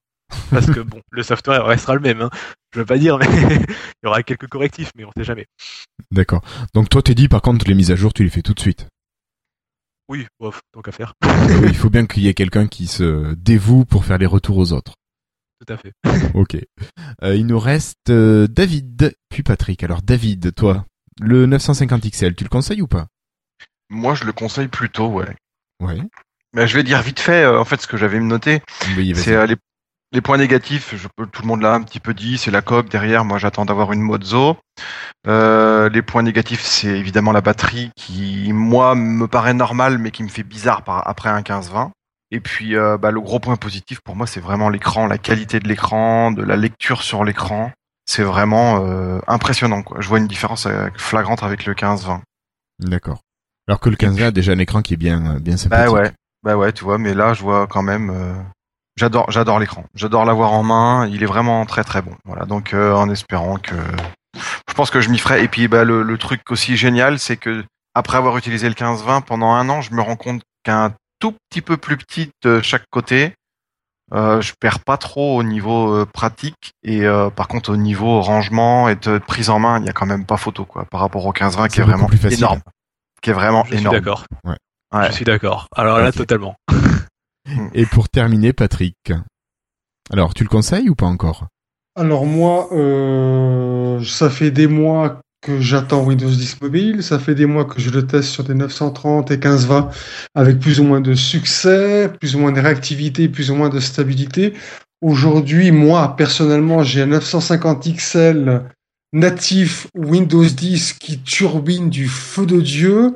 Parce 0.51 0.67
que 0.67 0.81
bon, 0.81 1.01
le 1.11 1.23
software 1.23 1.65
restera 1.67 1.95
le 1.95 2.01
même, 2.01 2.21
hein. 2.23 2.31
je 2.75 2.81
veux 2.81 2.87
pas 2.87 2.99
dire, 2.99 3.19
mais 3.19 3.27
il 3.31 4.05
y 4.05 4.07
aura 4.07 4.23
quelques 4.23 4.49
correctifs, 4.49 4.91
mais 4.97 5.05
on 5.05 5.11
sait 5.17 5.25
jamais. 5.25 5.47
D'accord. 6.11 6.43
Donc 6.75 6.89
toi, 6.89 7.03
t'es 7.03 7.15
dit, 7.15 7.29
par 7.29 7.43
contre, 7.43 7.67
les 7.69 7.75
mises 7.75 7.91
à 7.91 7.97
jour, 7.97 8.13
tu 8.13 8.25
les 8.25 8.31
fais 8.31 8.43
tout 8.43 8.55
de 8.55 8.61
suite. 8.61 8.87
Oui, 10.09 10.27
bof, 10.39 10.61
donc 10.75 10.87
à 10.89 10.93
faire, 10.93 11.15
Oui, 11.25 11.69
il 11.69 11.75
faut 11.77 11.89
bien 11.89 12.07
qu'il 12.07 12.23
y 12.25 12.29
ait 12.29 12.35
quelqu'un 12.35 12.67
qui 12.67 12.87
se 12.87 13.35
dévoue 13.35 13.85
pour 13.87 14.05
faire 14.05 14.19
les 14.19 14.27
retours 14.27 14.59
aux 14.59 14.73
autres. 14.73 14.95
tout 15.67 15.73
à 15.73 15.77
fait. 15.79 15.93
Ok. 16.35 16.57
Euh, 17.23 17.35
il 17.35 17.47
nous 17.47 17.59
reste 17.59 18.11
euh, 18.11 18.47
David, 18.47 19.15
puis 19.31 19.43
Patrick. 19.43 19.83
Alors 19.83 20.03
David, 20.03 20.55
toi, 20.55 20.85
le 21.21 21.47
950 21.47 22.11
XL, 22.11 22.35
tu 22.35 22.45
le 22.45 22.51
conseilles 22.51 22.83
ou 22.83 22.87
pas? 22.87 23.07
Moi, 23.89 24.15
je 24.15 24.25
le 24.25 24.33
conseille 24.33 24.69
plutôt, 24.69 25.09
ouais. 25.09 25.37
Ouais. 25.81 26.01
Mais 26.53 26.67
je 26.69 26.77
vais 26.77 26.83
dire 26.83 27.01
vite 27.03 27.21
fait, 27.21 27.43
euh, 27.45 27.59
en 27.59 27.65
fait, 27.65 27.81
ce 27.81 27.87
que 27.87 27.97
j'avais 27.97 28.21
noté. 28.21 28.61
Oui. 28.97 29.13
C'est 29.17 29.35
euh, 29.35 29.47
les, 30.15 30.21
points 30.21 30.39
négatifs, 30.39 30.95
je 30.97 31.09
tout 31.09 31.43
le 31.43 31.47
monde 31.47 31.63
l'a 31.63 31.75
un 31.75 31.83
petit 31.83 32.01
peu 32.01 32.15
dit, 32.15 32.39
c'est 32.39 32.51
la 32.51 32.63
coque 32.63 32.89
derrière, 32.89 33.25
moi 33.25 33.39
j'attends 33.39 33.65
d'avoir 33.65 33.93
une 33.93 34.01
Mozo. 34.01 34.57
Euh, 35.27 35.89
les 35.89 36.03
points 36.03 36.23
négatifs, 36.23 36.63
c'est 36.63 36.89
évidemment 36.89 37.33
la 37.33 37.41
batterie 37.41 37.91
qui, 37.97 38.53
moi, 38.53 38.95
me 38.95 39.27
paraît 39.27 39.55
normale, 39.55 39.99
mais 39.99 40.11
qui 40.11 40.23
me 40.23 40.29
fait 40.29 40.43
bizarre 40.43 40.83
par, 40.83 41.07
après 41.09 41.29
un 41.29 41.41
15-20. 41.41 41.91
Et 42.31 42.41
puis, 42.41 42.77
euh, 42.77 42.99
bah, 42.99 43.11
le 43.11 43.21
gros 43.21 43.39
point 43.39 43.57
positif 43.57 44.01
pour 44.01 44.17
moi, 44.17 44.27
c'est 44.27 44.41
vraiment 44.41 44.69
l'écran, 44.69 45.07
la 45.07 45.19
qualité 45.19 45.61
de 45.61 45.69
l'écran, 45.69 46.33
de 46.33 46.43
la 46.43 46.57
lecture 46.57 47.03
sur 47.03 47.25
l'écran. 47.25 47.71
C'est 48.07 48.23
vraiment 48.23 48.85
euh, 48.85 49.19
impressionnant. 49.27 49.83
Quoi. 49.83 50.01
Je 50.01 50.09
vois 50.09 50.19
une 50.19 50.27
différence 50.27 50.67
euh, 50.67 50.89
flagrante 50.97 51.43
avec 51.43 51.65
le 51.65 51.75
15-20. 51.75 52.21
D'accord. 52.81 53.21
Alors 53.67 53.81
que 53.81 53.89
le 53.89 53.97
15 53.97 54.21
a 54.21 54.31
déjà 54.31 54.53
un 54.53 54.59
écran 54.59 54.83
qui 54.83 54.95
est 54.95 54.99
bien, 54.99 55.37
euh, 55.37 55.39
bien 55.39 55.55
Bah 55.55 55.59
sympathique. 55.59 55.95
ouais, 55.95 56.13
bah 56.43 56.57
ouais, 56.57 56.73
tu 56.73 56.85
vois, 56.85 56.99
mais 56.99 57.15
là, 57.15 57.33
je 57.33 57.43
vois 57.43 57.67
quand 57.67 57.83
même. 57.83 58.45
J'adore, 58.97 59.31
j'adore 59.31 59.59
l'écran. 59.59 59.85
J'adore 59.95 60.25
l'avoir 60.25 60.53
en 60.53 60.63
main. 60.63 61.07
Il 61.09 61.23
est 61.23 61.27
vraiment 61.27 61.65
très 61.67 61.85
très 61.85 62.03
bon. 62.03 62.15
Voilà, 62.25 62.45
donc 62.45 62.75
euh, 62.75 62.95
en 62.95 63.09
espérant 63.11 63.57
que, 63.57 63.75
je 64.69 64.75
pense 64.75 64.91
que 64.91 65.01
je 65.01 65.09
m'y 65.11 65.19
ferai. 65.19 65.43
Et 65.43 65.49
puis, 65.49 65.69
bah 65.69 65.85
le, 65.85 66.03
le 66.03 66.19
truc 66.19 66.43
aussi 66.51 66.77
génial, 66.77 67.19
c'est 67.19 67.37
que 67.37 67.65
après 67.95 68.19
avoir 68.19 68.37
utilisé 68.37 68.69
le 68.69 68.75
15-20 68.75 69.23
pendant 69.23 69.53
un 69.53 69.69
an, 69.69 69.81
je 69.81 69.93
me 69.93 70.03
rends 70.03 70.17
compte 70.17 70.43
qu'un 70.65 70.95
tout 71.21 71.35
petit 71.49 71.61
peu 71.61 71.77
plus 71.77 71.97
petit 71.97 72.31
de 72.43 72.61
chaque 72.61 72.85
côté, 72.91 73.35
euh, 74.13 74.41
je 74.41 74.53
perds 74.61 74.81
pas 74.81 74.97
trop 74.97 75.39
au 75.39 75.43
niveau 75.43 75.95
euh, 75.95 76.07
pratique. 76.07 76.73
Et 76.83 77.05
euh, 77.05 77.31
par 77.31 77.49
contre, 77.49 77.73
au 77.73 77.77
niveau 77.77 78.21
rangement 78.21 78.89
et 78.89 78.97
de 78.97 79.19
prise 79.19 79.51
en 79.51 79.59
main, 79.59 79.81
il 79.81 79.87
y 79.87 79.89
a 79.89 79.93
quand 79.93 80.07
même 80.07 80.27
pas 80.27 80.37
photo 80.37 80.65
quoi, 80.65 80.85
par 80.85 81.01
rapport 81.01 81.25
au 81.25 81.33
15-20 81.33 81.69
qui 81.69 81.81
est 81.81 81.85
vraiment 81.85 82.07
plus 82.07 82.19
facile. 82.19 82.39
énorme, 82.39 82.61
qui 83.23 83.31
est 83.31 83.35
vraiment 83.35 83.65
Je 83.65 83.77
suis 83.77 83.85
d'accord. 83.85 84.25
Ouais. 84.45 84.57
Ouais. 84.93 85.07
Je 85.09 85.13
suis 85.13 85.25
d'accord. 85.25 85.69
Alors 85.75 85.99
là, 85.99 86.13
totalement. 86.13 86.57
Et 87.75 87.87
pour 87.87 88.09
terminer, 88.09 88.53
Patrick. 88.53 89.13
Alors, 90.11 90.35
tu 90.35 90.45
le 90.45 90.49
conseilles 90.49 90.89
ou 90.89 90.95
pas 90.95 91.07
encore? 91.07 91.47
Alors 91.97 92.27
moi, 92.27 92.69
euh, 92.73 94.03
ça 94.05 94.29
fait 94.29 94.51
des 94.51 94.67
mois 94.67 95.21
que 95.41 95.61
j'attends 95.61 96.03
Windows 96.03 96.31
10 96.31 96.61
Mobile, 96.63 97.03
ça 97.03 97.19
fait 97.19 97.35
des 97.35 97.47
mois 97.47 97.67
que 97.67 97.81
je 97.81 97.91
le 97.91 98.07
teste 98.07 98.31
sur 98.31 98.43
des 98.43 98.55
930 98.55 99.31
et 99.31 99.35
1520 99.35 99.91
avec 100.35 100.59
plus 100.59 100.81
ou 100.81 100.85
moins 100.85 101.01
de 101.01 101.15
succès, 101.15 102.11
plus 102.19 102.35
ou 102.35 102.41
moins 102.41 102.51
de 102.51 102.61
réactivité, 102.61 103.29
plus 103.29 103.51
ou 103.51 103.55
moins 103.55 103.69
de 103.69 103.79
stabilité. 103.79 104.55
Aujourd'hui, 105.03 105.71
moi, 105.71 106.17
personnellement, 106.17 106.83
j'ai 106.83 107.03
un 107.03 107.07
950 107.07 107.95
XL 107.95 108.63
natif 109.13 109.87
Windows 109.95 110.45
10 110.45 110.95
qui 110.95 111.21
turbine 111.21 111.91
du 111.91 112.09
feu 112.09 112.47
de 112.47 112.61
Dieu, 112.61 113.15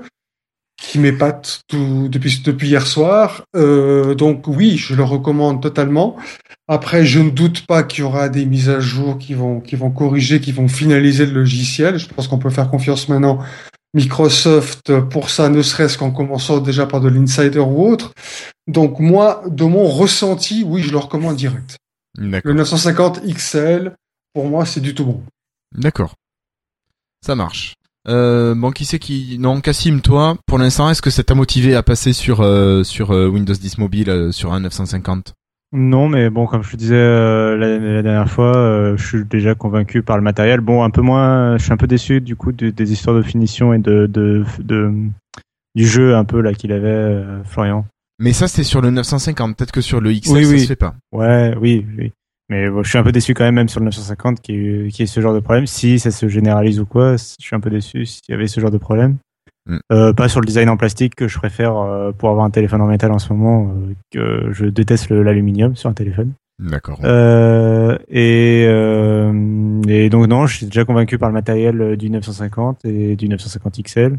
qui 0.80 0.98
m'épate 0.98 1.60
tout 1.68 2.08
depuis, 2.08 2.40
depuis 2.44 2.68
hier 2.68 2.86
soir. 2.86 3.42
Euh, 3.56 4.14
donc 4.14 4.46
oui, 4.46 4.76
je 4.76 4.94
le 4.94 5.02
recommande 5.02 5.60
totalement. 5.60 6.16
Après, 6.68 7.04
je 7.04 7.18
ne 7.20 7.30
doute 7.30 7.66
pas 7.66 7.82
qu'il 7.82 8.00
y 8.00 8.06
aura 8.06 8.28
des 8.28 8.46
mises 8.46 8.68
à 8.70 8.80
jour 8.80 9.18
qui 9.18 9.34
vont, 9.34 9.60
qui 9.60 9.76
vont 9.76 9.90
corriger, 9.90 10.40
qui 10.40 10.52
vont 10.52 10.68
finaliser 10.68 11.26
le 11.26 11.32
logiciel. 11.32 11.98
Je 11.98 12.08
pense 12.08 12.28
qu'on 12.28 12.38
peut 12.38 12.50
faire 12.50 12.70
confiance 12.70 13.08
maintenant 13.08 13.40
Microsoft 13.94 15.00
pour 15.08 15.30
ça, 15.30 15.48
ne 15.48 15.62
serait-ce 15.62 15.96
qu'en 15.96 16.10
commençant 16.10 16.58
déjà 16.58 16.86
par 16.86 17.00
de 17.00 17.08
l'insider 17.08 17.58
ou 17.58 17.86
autre. 17.86 18.12
Donc 18.66 19.00
moi, 19.00 19.42
de 19.46 19.64
mon 19.64 19.88
ressenti, 19.88 20.62
oui, 20.64 20.82
je 20.82 20.90
le 20.90 20.98
recommande 20.98 21.36
direct. 21.36 21.78
Le 22.18 22.52
950 22.52 23.24
XL, 23.24 23.94
pour 24.34 24.46
moi, 24.46 24.66
c'est 24.66 24.80
du 24.80 24.94
tout 24.94 25.06
bon. 25.06 25.22
D'accord. 25.74 26.14
Ça 27.24 27.34
marche. 27.34 27.74
Euh, 28.08 28.54
bon, 28.54 28.70
qui 28.70 28.84
c'est 28.84 28.98
qui 28.98 29.36
Non, 29.38 29.60
Cassim, 29.60 30.00
toi, 30.00 30.36
pour 30.46 30.58
l'instant, 30.58 30.88
est-ce 30.90 31.02
que 31.02 31.10
ça 31.10 31.22
t'a 31.22 31.34
motivé 31.34 31.74
à 31.74 31.82
passer 31.82 32.12
sur 32.12 32.40
euh, 32.40 32.82
sur 32.82 33.10
euh, 33.12 33.28
Windows 33.28 33.52
10 33.54 33.78
mobile 33.78 34.08
euh, 34.10 34.32
sur 34.32 34.52
un 34.52 34.60
950 34.60 35.34
Non, 35.72 36.08
mais 36.08 36.30
bon, 36.30 36.46
comme 36.46 36.62
je 36.62 36.70
te 36.72 36.76
disais 36.76 36.94
euh, 36.94 37.56
la, 37.58 37.78
la 37.78 38.02
dernière 38.02 38.30
fois, 38.30 38.56
euh, 38.56 38.96
je 38.96 39.06
suis 39.06 39.24
déjà 39.24 39.54
convaincu 39.54 40.02
par 40.02 40.16
le 40.16 40.22
matériel. 40.22 40.60
Bon, 40.60 40.82
un 40.84 40.90
peu 40.90 41.02
moins, 41.02 41.58
je 41.58 41.64
suis 41.64 41.72
un 41.72 41.76
peu 41.76 41.86
déçu 41.86 42.20
du 42.22 42.34
coup 42.36 42.52
de- 42.52 42.70
des 42.70 42.92
histoires 42.92 43.14
de 43.16 43.22
finition 43.22 43.74
et 43.74 43.78
de, 43.78 44.06
de, 44.06 44.44
de 44.60 44.90
du 45.74 45.86
jeu 45.86 46.16
un 46.16 46.24
peu 46.24 46.40
là 46.40 46.54
qu'il 46.54 46.72
avait 46.72 47.22
Florian. 47.44 47.84
Mais 48.18 48.32
ça, 48.32 48.48
c'est 48.48 48.64
sur 48.64 48.80
le 48.80 48.90
950. 48.90 49.54
Peut-être 49.56 49.70
que 49.70 49.80
sur 49.82 50.00
le 50.00 50.12
XL, 50.12 50.32
Oui, 50.32 50.44
ça 50.44 50.50
oui. 50.52 50.60
se 50.60 50.66
fait 50.66 50.76
pas. 50.76 50.94
Ouais, 51.12 51.54
oui, 51.60 51.86
oui. 51.96 52.12
Mais 52.50 52.70
bon, 52.70 52.82
je 52.82 52.88
suis 52.88 52.98
un 52.98 53.02
peu 53.02 53.12
déçu 53.12 53.34
quand 53.34 53.44
même, 53.44 53.56
même 53.56 53.68
sur 53.68 53.80
le 53.80 53.84
950, 53.86 54.40
qui 54.40 54.52
est, 54.52 54.90
qui 54.90 55.02
est 55.02 55.06
ce 55.06 55.20
genre 55.20 55.34
de 55.34 55.40
problème. 55.40 55.66
Si 55.66 55.98
ça 55.98 56.10
se 56.10 56.28
généralise 56.28 56.80
ou 56.80 56.86
quoi, 56.86 57.16
je 57.16 57.34
suis 57.38 57.54
un 57.54 57.60
peu 57.60 57.70
déçu 57.70 58.06
s'il 58.06 58.22
y 58.30 58.32
avait 58.32 58.46
ce 58.46 58.60
genre 58.60 58.70
de 58.70 58.78
problème. 58.78 59.18
Mm. 59.68 59.78
Euh, 59.92 60.12
pas 60.12 60.28
sur 60.28 60.40
le 60.40 60.46
design 60.46 60.68
en 60.68 60.76
plastique 60.76 61.14
que 61.14 61.28
je 61.28 61.38
préfère 61.38 61.76
euh, 61.76 62.12
pour 62.12 62.30
avoir 62.30 62.44
un 62.44 62.50
téléphone 62.50 62.80
en 62.80 62.86
métal 62.86 63.12
en 63.12 63.18
ce 63.18 63.32
moment, 63.32 63.70
euh, 63.70 63.94
que 64.10 64.52
je 64.52 64.64
déteste 64.64 65.10
l'aluminium 65.10 65.76
sur 65.76 65.90
un 65.90 65.94
téléphone. 65.94 66.32
D'accord. 66.58 66.98
Et, 68.08 68.62
et 68.64 70.10
donc 70.10 70.26
non, 70.26 70.46
je 70.46 70.56
suis 70.56 70.66
déjà 70.66 70.84
convaincu 70.84 71.16
par 71.16 71.28
le 71.28 71.34
matériel 71.34 71.96
du 71.96 72.10
950 72.10 72.84
et 72.84 73.14
du 73.14 73.28
950 73.28 73.80
XL. 73.84 74.18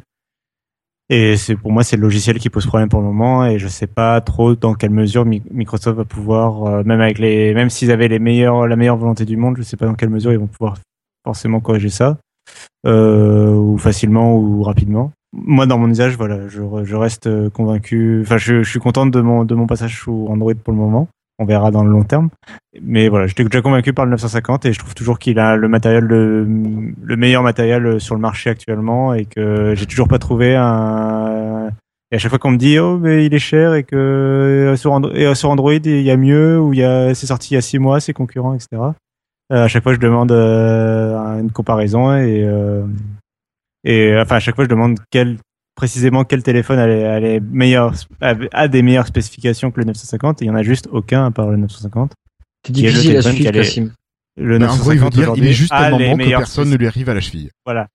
Et 1.11 1.37
c'est 1.37 1.55
pour 1.55 1.71
moi 1.71 1.83
c'est 1.83 1.95
le 1.95 2.03
logiciel 2.03 2.37
qui 2.37 2.49
pose 2.51 2.67
problème 2.67 2.87
pour 2.87 2.99
le 2.99 3.07
moment 3.07 3.43
et 3.45 3.57
je 3.57 3.67
sais 3.67 3.87
pas 3.87 4.21
trop 4.21 4.55
dans 4.55 4.75
quelle 4.75 4.91
mesure 4.91 5.25
Mi- 5.25 5.41
Microsoft 5.49 5.97
va 5.97 6.05
pouvoir 6.05 6.63
euh, 6.65 6.83
même 6.83 7.01
avec 7.01 7.17
les 7.17 7.53
même 7.55 7.71
s'ils 7.71 7.89
avaient 7.91 8.07
les 8.07 8.19
meilleurs 8.19 8.67
la 8.67 8.75
meilleure 8.75 8.97
volonté 8.97 9.25
du 9.25 9.35
monde, 9.35 9.55
je 9.57 9.63
sais 9.63 9.75
pas 9.75 9.87
dans 9.87 9.95
quelle 9.95 10.09
mesure 10.09 10.31
ils 10.31 10.37
vont 10.37 10.45
pouvoir 10.47 10.77
forcément 11.25 11.61
corriger 11.61 11.89
ça 11.89 12.17
euh, 12.85 13.53
ou 13.53 13.77
facilement 13.79 14.35
ou 14.37 14.61
rapidement. 14.63 15.11
Moi 15.33 15.65
dans 15.65 15.79
mon 15.79 15.89
usage 15.89 16.15
voilà, 16.15 16.47
je, 16.47 16.61
je 16.83 16.95
reste 16.95 17.25
euh, 17.27 17.49
convaincu 17.49 18.21
enfin 18.21 18.37
je, 18.37 18.61
je 18.61 18.69
suis 18.69 18.79
content 18.79 19.07
de 19.07 19.21
mon 19.21 19.45
de 19.45 19.55
mon 19.55 19.65
passage 19.65 19.99
sous 19.99 20.27
Android 20.29 20.53
pour 20.63 20.73
le 20.73 20.79
moment. 20.79 21.07
On 21.39 21.45
verra 21.45 21.71
dans 21.71 21.83
le 21.83 21.89
long 21.89 22.03
terme. 22.03 22.29
Mais 22.81 23.07
voilà, 23.07 23.25
j'étais 23.25 23.43
déjà 23.43 23.61
convaincu 23.61 23.93
par 23.93 24.05
le 24.05 24.11
950 24.11 24.65
et 24.65 24.73
je 24.73 24.79
trouve 24.79 24.93
toujours 24.93 25.17
qu'il 25.17 25.39
a 25.39 25.55
le 25.55 25.67
matériel, 25.67 26.03
le, 26.03 26.45
le 27.01 27.15
meilleur 27.15 27.43
matériel 27.43 27.99
sur 27.99 28.13
le 28.13 28.21
marché 28.21 28.49
actuellement 28.49 29.13
et 29.13 29.25
que 29.25 29.73
j'ai 29.75 29.85
toujours 29.85 30.07
pas 30.07 30.19
trouvé 30.19 30.55
un. 30.55 31.69
Et 32.11 32.15
à 32.15 32.17
chaque 32.17 32.29
fois 32.29 32.39
qu'on 32.39 32.51
me 32.51 32.57
dit 32.57 32.79
oh 32.79 32.97
mais 32.97 33.25
il 33.25 33.33
est 33.33 33.39
cher 33.39 33.75
et 33.75 33.83
que 33.83 33.95
euh, 33.95 34.75
sur 34.75 34.91
Android, 34.93 35.13
et 35.13 35.33
sur 35.35 35.49
Android 35.51 35.73
il 35.73 36.01
y 36.01 36.11
a 36.11 36.17
mieux 36.17 36.59
ou 36.59 36.73
il 36.73 36.79
y 36.79 36.83
a 36.83 37.13
c'est 37.13 37.27
sorti 37.27 37.51
il 37.51 37.55
y 37.55 37.57
a 37.57 37.61
six 37.61 37.77
mois 37.77 37.99
c'est 37.99 38.13
concurrent 38.13 38.55
etc. 38.55 38.81
Euh, 39.51 39.63
à 39.63 39.67
chaque 39.67 39.83
fois 39.83 39.93
je 39.93 39.99
demande 39.99 40.31
euh, 40.31 41.39
une 41.39 41.51
comparaison 41.51 42.15
et 42.15 42.43
euh, 42.43 42.85
et 43.83 44.15
enfin 44.19 44.35
à 44.35 44.39
chaque 44.39 44.55
fois 44.55 44.63
je 44.63 44.69
demande 44.69 44.99
quel 45.09 45.37
précisément 45.79 46.25
quel 46.25 46.43
téléphone 46.43 46.77
a 46.77 46.87
les, 46.87 47.03
a 47.05 47.19
les 47.21 47.39
meilleurs 47.39 47.93
a, 48.19 48.33
a 48.51 48.67
des 48.67 48.81
meilleures 48.81 49.07
spécifications 49.07 49.71
que 49.71 49.79
le 49.79 49.85
950 49.85 50.41
et 50.41 50.45
il 50.45 50.47
y 50.49 50.51
en 50.51 50.55
a 50.55 50.61
juste 50.61 50.89
aucun 50.91 51.25
à 51.25 51.31
part 51.31 51.47
le 51.49 51.55
950. 51.55 52.11
C'est 52.67 52.73
difficile 52.73 53.15
à 53.15 53.21
suivre, 53.21 53.47
a 53.47 53.51
les- 53.51 53.59
Cassim. 53.59 53.93
Le 54.35 54.59
Mais 54.59 54.65
en 54.65 54.75
gros, 54.75 54.91
il 54.91 54.99
veut 54.99 55.05
950 55.05 55.13
dire 55.13 55.33
il 55.37 55.47
est 55.49 55.53
juste 55.53 55.71
tellement 55.71 55.97
les 55.97 56.07
bon 56.09 56.11
que 56.13 56.17
meilleures 56.17 56.41
personne 56.41 56.69
ne 56.69 56.75
lui 56.75 56.85
arrive 56.85 57.07
à 57.07 57.13
la 57.13 57.21
cheville. 57.21 57.49
voilà. 57.65 57.87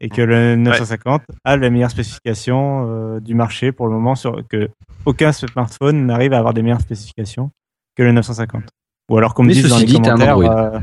Et 0.00 0.10
que 0.10 0.20
le 0.20 0.56
950 0.56 1.22
a 1.44 1.56
la 1.56 1.70
meilleure 1.70 1.90
spécification 1.90 2.86
euh, 2.90 3.20
du 3.20 3.34
marché 3.34 3.72
pour 3.72 3.86
le 3.86 3.94
moment 3.94 4.14
sur 4.14 4.46
que 4.48 4.68
aucun 5.06 5.32
smartphone 5.32 6.04
n'arrive 6.04 6.34
à 6.34 6.38
avoir 6.38 6.52
des 6.52 6.60
meilleures 6.62 6.80
spécifications 6.82 7.50
que 7.96 8.02
le 8.02 8.12
950. 8.12 8.64
Ou 9.10 9.16
alors 9.16 9.32
qu'on 9.32 9.44
me 9.44 9.52
dise 9.52 9.68
dans 9.68 9.78
les 9.78 9.86
dit, 9.86 9.94
commentaires. 9.94 10.36
Euh, 10.38 10.78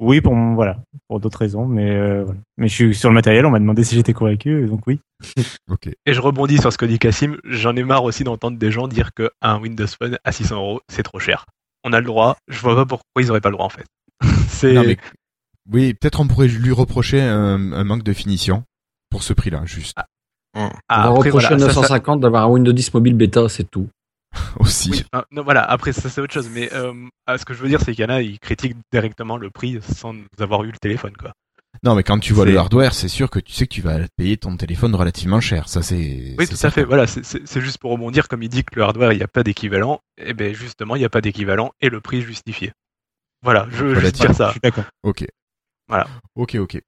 oui, 0.00 0.20
pour 0.20 0.34
mon- 0.34 0.54
voilà, 0.54 0.78
pour 1.08 1.20
d'autres 1.20 1.38
raisons, 1.38 1.66
mais 1.66 1.90
euh, 1.90 2.24
voilà. 2.24 2.40
Mais 2.56 2.68
je 2.68 2.74
suis 2.74 2.94
sur 2.94 3.08
le 3.08 3.14
matériel. 3.14 3.44
On 3.46 3.50
m'a 3.50 3.58
demandé 3.58 3.82
si 3.84 3.94
j'étais 3.94 4.12
convaincu, 4.12 4.66
donc 4.66 4.86
oui. 4.86 5.00
Ok. 5.70 5.88
Et 6.06 6.12
je 6.12 6.20
rebondis 6.20 6.58
sur 6.58 6.72
ce 6.72 6.78
que 6.78 6.86
dit 6.86 6.98
Cassim, 6.98 7.36
j'en 7.44 7.74
ai 7.76 7.82
marre 7.84 8.04
aussi 8.04 8.24
d'entendre 8.24 8.58
des 8.58 8.70
gens 8.70 8.88
dire 8.88 9.10
que 9.14 9.30
un 9.42 9.58
Windows 9.60 9.86
Phone 9.86 10.18
à 10.24 10.32
600 10.32 10.56
euros, 10.56 10.80
c'est 10.88 11.02
trop 11.02 11.18
cher. 11.18 11.44
On 11.84 11.92
a 11.92 12.00
le 12.00 12.06
droit, 12.06 12.36
je 12.48 12.60
vois 12.60 12.74
pas 12.76 12.86
pourquoi 12.86 13.04
ils 13.22 13.30
auraient 13.30 13.40
pas 13.40 13.50
le 13.50 13.54
droit 13.56 13.66
en 13.66 13.70
fait. 13.70 13.84
C'est 14.48 14.72
Non, 14.72 14.82
mais- 14.84 14.96
Oui, 15.72 15.94
peut-être 15.94 16.20
on 16.20 16.26
pourrait 16.26 16.48
lui 16.48 16.72
reprocher 16.72 17.20
un, 17.20 17.72
un 17.72 17.84
manque 17.84 18.02
de 18.02 18.12
finition 18.12 18.64
pour 19.10 19.22
ce 19.22 19.32
prix-là, 19.32 19.62
juste. 19.64 19.96
On 20.54 20.66
va 20.66 20.72
Ah, 20.88 21.02
après, 21.08 21.28
reprocher 21.30 21.30
voilà, 21.48 21.64
à 21.64 21.68
ça, 21.68 21.74
ça- 21.74 21.80
950 21.82 22.20
d'avoir 22.20 22.44
un 22.44 22.48
Windows 22.48 22.72
10 22.72 22.92
mobile 22.94 23.14
bêta, 23.14 23.48
c'est 23.48 23.70
tout. 23.70 23.88
Aussi. 24.58 24.90
Oui, 24.90 25.04
ah, 25.12 25.24
non, 25.30 25.42
voilà, 25.42 25.62
après 25.64 25.92
ça 25.92 26.08
c'est 26.08 26.20
autre 26.20 26.32
chose, 26.34 26.48
mais 26.52 26.72
euh, 26.72 26.92
ah, 27.26 27.38
ce 27.38 27.44
que 27.44 27.54
je 27.54 27.62
veux 27.62 27.68
dire 27.68 27.80
c'est 27.80 27.94
qu'il 27.94 28.02
y 28.02 28.06
en 28.06 28.10
a, 28.14 28.22
ils 28.22 28.38
critiquent 28.38 28.76
directement 28.92 29.36
le 29.36 29.50
prix 29.50 29.78
sans 29.82 30.14
avoir 30.38 30.64
eu 30.64 30.70
le 30.72 30.78
téléphone 30.78 31.16
quoi. 31.16 31.32
Non, 31.84 31.94
mais 31.94 32.02
quand 32.02 32.18
tu 32.18 32.32
vois 32.32 32.44
le 32.46 32.56
hardware, 32.56 32.92
c'est 32.94 33.08
sûr 33.08 33.30
que 33.30 33.38
tu 33.38 33.52
sais 33.52 33.66
que 33.66 33.74
tu 33.74 33.82
vas 33.82 33.98
payer 34.16 34.36
ton 34.36 34.56
téléphone 34.56 34.94
relativement 34.96 35.40
cher. 35.40 35.68
Ça, 35.68 35.82
c'est. 35.82 36.34
Oui, 36.38 36.48
tout 36.48 36.56
à 36.66 36.70
fait. 36.70 36.82
Voilà, 36.82 37.06
c'est- 37.06 37.60
juste 37.60 37.78
pour 37.78 37.92
rebondir, 37.92 38.26
comme 38.26 38.42
il 38.42 38.48
dit 38.48 38.64
que 38.64 38.74
le 38.74 38.82
hardware, 38.82 39.12
il 39.12 39.18
n'y 39.18 39.22
a 39.22 39.28
pas 39.28 39.44
d'équivalent. 39.44 40.00
Et 40.16 40.32
ben 40.34 40.54
justement, 40.54 40.96
il 40.96 41.00
n'y 41.00 41.04
a 41.04 41.10
pas 41.10 41.20
d'équivalent 41.20 41.70
et 41.80 41.88
le 41.88 42.00
prix 42.00 42.18
est 42.18 42.22
justifié. 42.22 42.72
Voilà, 43.42 43.68
je 43.70 43.84
veux 43.84 44.10
dire 44.10 44.28
Je 44.28 44.32
ça. 44.32 44.50
suis 44.50 44.60
d'accord. 44.60 44.84
Ok. 45.04 45.24
Voilà. 45.88 46.08
Ok, 46.34 46.56
ok. 46.56 46.80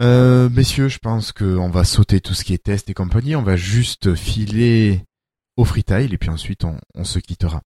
Euh, 0.00 0.48
messieurs, 0.48 0.88
je 0.88 0.98
pense 0.98 1.32
qu'on 1.32 1.70
va 1.70 1.84
sauter 1.84 2.20
tout 2.20 2.34
ce 2.34 2.42
qui 2.42 2.52
est 2.54 2.62
test 2.62 2.90
et 2.90 2.94
compagnie. 2.94 3.36
On 3.36 3.42
va 3.42 3.56
juste 3.56 4.14
filer 4.16 5.02
au 5.56 5.64
freetail 5.64 6.12
et 6.12 6.18
puis 6.18 6.30
ensuite 6.30 6.64
on, 6.64 7.04
se 7.04 7.18
quittera. 7.18 7.62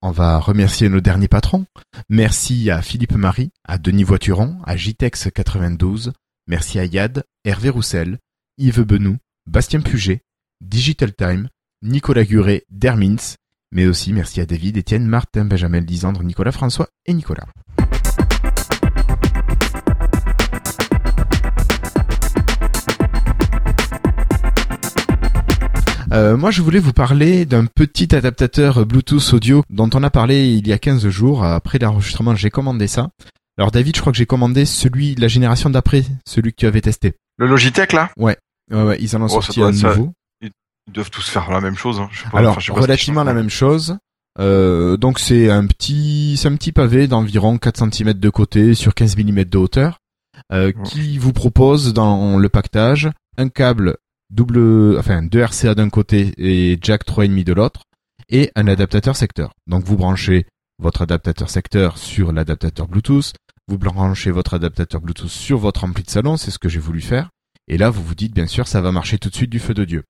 On 0.00 0.10
va 0.10 0.38
remercier 0.38 0.88
nos 0.88 1.00
derniers 1.00 1.28
patrons. 1.28 1.66
Merci 2.08 2.70
à 2.70 2.82
Philippe 2.82 3.14
Marie, 3.14 3.52
à 3.64 3.78
Denis 3.78 4.02
Voituron, 4.02 4.58
à 4.64 4.76
JTEX92. 4.76 6.12
Merci 6.48 6.78
à 6.78 6.84
Yad, 6.84 7.24
Hervé 7.44 7.68
Roussel, 7.68 8.18
Yves 8.58 8.82
Benou, 8.82 9.18
Bastien 9.46 9.80
Puget, 9.80 10.22
Digital 10.60 11.14
Time, 11.14 11.48
Nicolas 11.82 12.24
Guret, 12.24 12.64
Dermins, 12.70 13.36
mais 13.70 13.86
aussi 13.86 14.12
merci 14.12 14.40
à 14.40 14.46
David, 14.46 14.76
Étienne, 14.76 15.06
Martin, 15.06 15.44
Benjamin, 15.44 15.80
Lisandre, 15.80 16.22
Nicolas 16.22 16.52
François 16.52 16.88
et 17.06 17.14
Nicolas. 17.14 17.46
Euh, 26.12 26.36
moi, 26.36 26.50
je 26.50 26.60
voulais 26.60 26.78
vous 26.78 26.92
parler 26.92 27.46
d'un 27.46 27.64
petit 27.64 28.14
adaptateur 28.14 28.84
Bluetooth 28.84 29.32
audio 29.32 29.62
dont 29.70 29.88
on 29.94 30.02
a 30.02 30.10
parlé 30.10 30.48
il 30.52 30.66
y 30.68 30.72
a 30.72 30.78
15 30.78 31.08
jours. 31.08 31.42
Après 31.44 31.78
l'enregistrement, 31.78 32.34
j'ai 32.36 32.50
commandé 32.50 32.86
ça. 32.86 33.08
Alors 33.58 33.70
David, 33.70 33.96
je 33.96 34.00
crois 34.02 34.12
que 34.12 34.18
j'ai 34.18 34.26
commandé 34.26 34.64
celui 34.66 35.14
la 35.14 35.28
génération 35.28 35.70
d'après, 35.70 36.04
celui 36.26 36.52
que 36.52 36.56
tu 36.56 36.66
avais 36.66 36.80
testé. 36.82 37.14
Le 37.38 37.46
Logitech 37.46 37.92
là? 37.92 38.10
Ouais, 38.18 38.36
ouais, 38.70 38.98
ils 39.00 39.14
en 39.16 39.22
ont 39.22 39.26
Oh, 39.26 39.40
sorti 39.40 39.62
un 39.62 39.72
ça. 39.72 39.94
nouveau. 39.94 40.12
Ils 40.42 40.92
doivent 40.92 41.10
tous 41.10 41.28
faire 41.28 41.50
la 41.50 41.60
même 41.60 41.76
chose. 41.76 41.98
Hein. 42.00 42.08
Je 42.12 42.22
sais 42.24 42.28
pas, 42.30 42.38
Alors, 42.38 42.52
enfin, 42.52 42.60
je 42.60 42.66
sais 42.66 42.72
pas 42.72 42.74
ce 42.74 42.82
qu'ils 42.82 42.90
relativement 42.90 43.24
la 43.24 43.34
même 43.34 43.50
chose. 43.50 43.96
Euh, 44.40 44.96
donc 44.96 45.18
c'est 45.18 45.50
un 45.50 45.66
petit, 45.66 46.36
c'est 46.38 46.48
un 46.48 46.56
petit 46.56 46.72
pavé 46.72 47.06
d'environ 47.06 47.56
4 47.58 47.90
cm 47.92 48.12
de 48.14 48.30
côté 48.30 48.74
sur 48.74 48.94
15 48.94 49.16
mm 49.16 49.44
de 49.44 49.58
hauteur, 49.58 49.98
euh, 50.52 50.66
Ouais. 50.66 50.74
qui 50.84 51.18
vous 51.18 51.32
propose 51.32 51.92
dans 51.94 52.38
le 52.38 52.48
pactage 52.48 53.10
un 53.38 53.48
câble 53.48 53.96
double, 54.32 54.98
enfin 54.98 55.22
deux 55.22 55.42
RCA 55.44 55.74
d'un 55.74 55.90
côté 55.90 56.32
et 56.38 56.78
jack 56.82 57.06
3,5 57.06 57.44
de 57.44 57.52
l'autre, 57.52 57.82
et 58.28 58.50
un 58.56 58.66
adaptateur 58.66 59.14
secteur. 59.16 59.52
Donc 59.66 59.84
vous 59.84 59.96
branchez 59.96 60.46
votre 60.78 61.02
adaptateur 61.02 61.50
secteur 61.50 61.98
sur 61.98 62.32
l'adaptateur 62.32 62.88
Bluetooth, 62.88 63.32
vous 63.68 63.78
branchez 63.78 64.30
votre 64.30 64.54
adaptateur 64.54 65.00
Bluetooth 65.00 65.28
sur 65.30 65.58
votre 65.58 65.84
ampli 65.84 66.02
de 66.02 66.10
salon, 66.10 66.36
c'est 66.36 66.50
ce 66.50 66.58
que 66.58 66.68
j'ai 66.68 66.80
voulu 66.80 67.00
faire. 67.00 67.30
Et 67.68 67.78
là, 67.78 67.90
vous 67.90 68.02
vous 68.02 68.16
dites, 68.16 68.34
bien 68.34 68.48
sûr, 68.48 68.66
ça 68.66 68.80
va 68.80 68.90
marcher 68.90 69.18
tout 69.18 69.28
de 69.30 69.34
suite 69.36 69.50
du 69.50 69.60
feu 69.60 69.72
de 69.74 69.84
Dieu. 69.84 70.02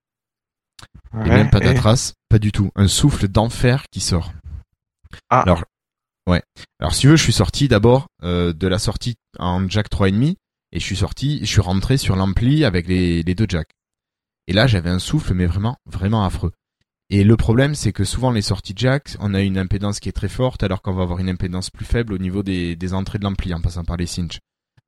Ouais, 1.12 1.26
Et 1.26 1.30
même 1.30 1.50
pas 1.50 1.58
et- 1.58 1.64
d'atras, 1.64 2.12
pas 2.30 2.38
du 2.38 2.50
tout. 2.52 2.70
Un 2.76 2.88
souffle 2.88 3.28
d'enfer 3.28 3.84
qui 3.90 4.00
sort. 4.00 4.32
Ah. 5.28 5.42
Alors, 5.42 5.64
ouais. 6.26 6.42
Alors, 6.80 6.94
si 6.94 7.02
tu 7.02 7.08
veux, 7.08 7.16
je 7.16 7.22
suis 7.22 7.32
sorti 7.34 7.68
d'abord 7.68 8.06
euh, 8.22 8.54
de 8.54 8.66
la 8.66 8.78
sortie 8.78 9.16
en 9.38 9.68
jack 9.68 9.90
3,5 9.90 10.36
et 10.72 10.80
je 10.80 10.84
suis 10.84 10.96
sorti, 10.96 11.40
je 11.40 11.46
suis 11.46 11.60
rentré 11.60 11.98
sur 11.98 12.16
l'ampli 12.16 12.64
avec 12.64 12.88
les, 12.88 13.22
les 13.22 13.34
deux 13.34 13.46
jacks. 13.46 13.68
Et 14.48 14.52
là, 14.52 14.66
j'avais 14.66 14.90
un 14.90 14.98
souffle, 14.98 15.34
mais 15.34 15.46
vraiment, 15.46 15.76
vraiment 15.86 16.24
affreux. 16.24 16.52
Et 17.10 17.24
le 17.24 17.36
problème, 17.36 17.74
c'est 17.74 17.92
que 17.92 18.04
souvent 18.04 18.30
les 18.30 18.42
sorties 18.42 18.72
jack, 18.74 19.16
on 19.20 19.34
a 19.34 19.42
une 19.42 19.58
impédance 19.58 20.00
qui 20.00 20.08
est 20.08 20.12
très 20.12 20.28
forte, 20.28 20.62
alors 20.62 20.80
qu'on 20.82 20.94
va 20.94 21.02
avoir 21.02 21.18
une 21.18 21.28
impédance 21.28 21.68
plus 21.70 21.84
faible 21.84 22.14
au 22.14 22.18
niveau 22.18 22.42
des, 22.42 22.74
des 22.74 22.94
entrées 22.94 23.18
de 23.18 23.24
l'ampli 23.24 23.52
en 23.52 23.60
passant 23.60 23.84
par 23.84 23.96
les 23.98 24.06
cinch. 24.06 24.38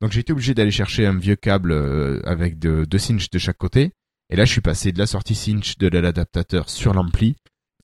Donc 0.01 0.13
j'ai 0.13 0.21
été 0.21 0.33
obligé 0.33 0.55
d'aller 0.55 0.71
chercher 0.71 1.07
un 1.07 1.19
vieux 1.19 1.37
câble 1.37 1.73
euh, 1.73 2.21
avec 2.25 2.59
de- 2.59 2.85
deux 2.85 2.99
cinch 2.99 3.31
de 3.31 3.39
chaque 3.39 3.59
côté. 3.59 3.93
Et 4.31 4.37
là, 4.37 4.45
je 4.47 4.53
suis 4.53 4.63
passé 4.63 4.91
de 4.91 4.99
la 4.99 5.07
sortie 5.07 5.35
cinch 5.35 5.77
de 5.77 5.87
l'adaptateur 5.89 6.71
sur 6.71 6.95
l'ampli, 6.95 7.37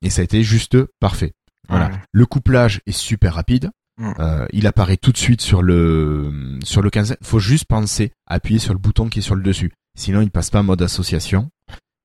et 0.02 0.08
ça 0.10 0.22
a 0.22 0.24
été 0.24 0.42
juste 0.42 0.78
parfait. 1.00 1.34
Voilà. 1.68 1.88
Ouais. 1.90 1.98
Le 2.10 2.26
couplage 2.26 2.80
est 2.86 2.92
super 2.92 3.34
rapide. 3.34 3.70
Mm. 4.00 4.12
Euh, 4.18 4.46
il 4.52 4.66
apparaît 4.66 4.96
tout 4.96 5.12
de 5.12 5.18
suite 5.18 5.40
sur 5.42 5.62
le 5.62 6.58
sur 6.64 6.82
le 6.82 6.90
15. 6.90 7.16
Faut 7.22 7.38
juste 7.38 7.66
penser 7.66 8.12
à 8.26 8.34
appuyer 8.34 8.58
sur 8.58 8.72
le 8.72 8.78
bouton 8.80 9.08
qui 9.08 9.18
est 9.20 9.22
sur 9.22 9.34
le 9.36 9.42
dessus. 9.42 9.72
Sinon, 9.96 10.22
il 10.22 10.30
passe 10.30 10.50
pas 10.50 10.60
en 10.60 10.64
mode 10.64 10.82
association. 10.82 11.50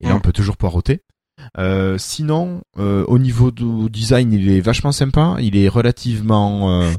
Et 0.01 0.07
là, 0.07 0.13
Mm. 0.13 0.17
on 0.17 0.19
peut 0.19 0.33
toujours 0.33 0.57
poireauter. 0.57 1.01
Euh, 1.57 1.97
sinon, 1.97 2.61
euh, 2.79 3.03
au 3.07 3.17
niveau 3.17 3.51
du 3.51 3.89
design, 3.89 4.33
il 4.33 4.49
est 4.49 4.59
vachement 4.61 4.91
sympa. 4.91 5.37
Il 5.39 5.55
est 5.57 5.67
relativement, 5.69 6.81
euh, 6.81 6.91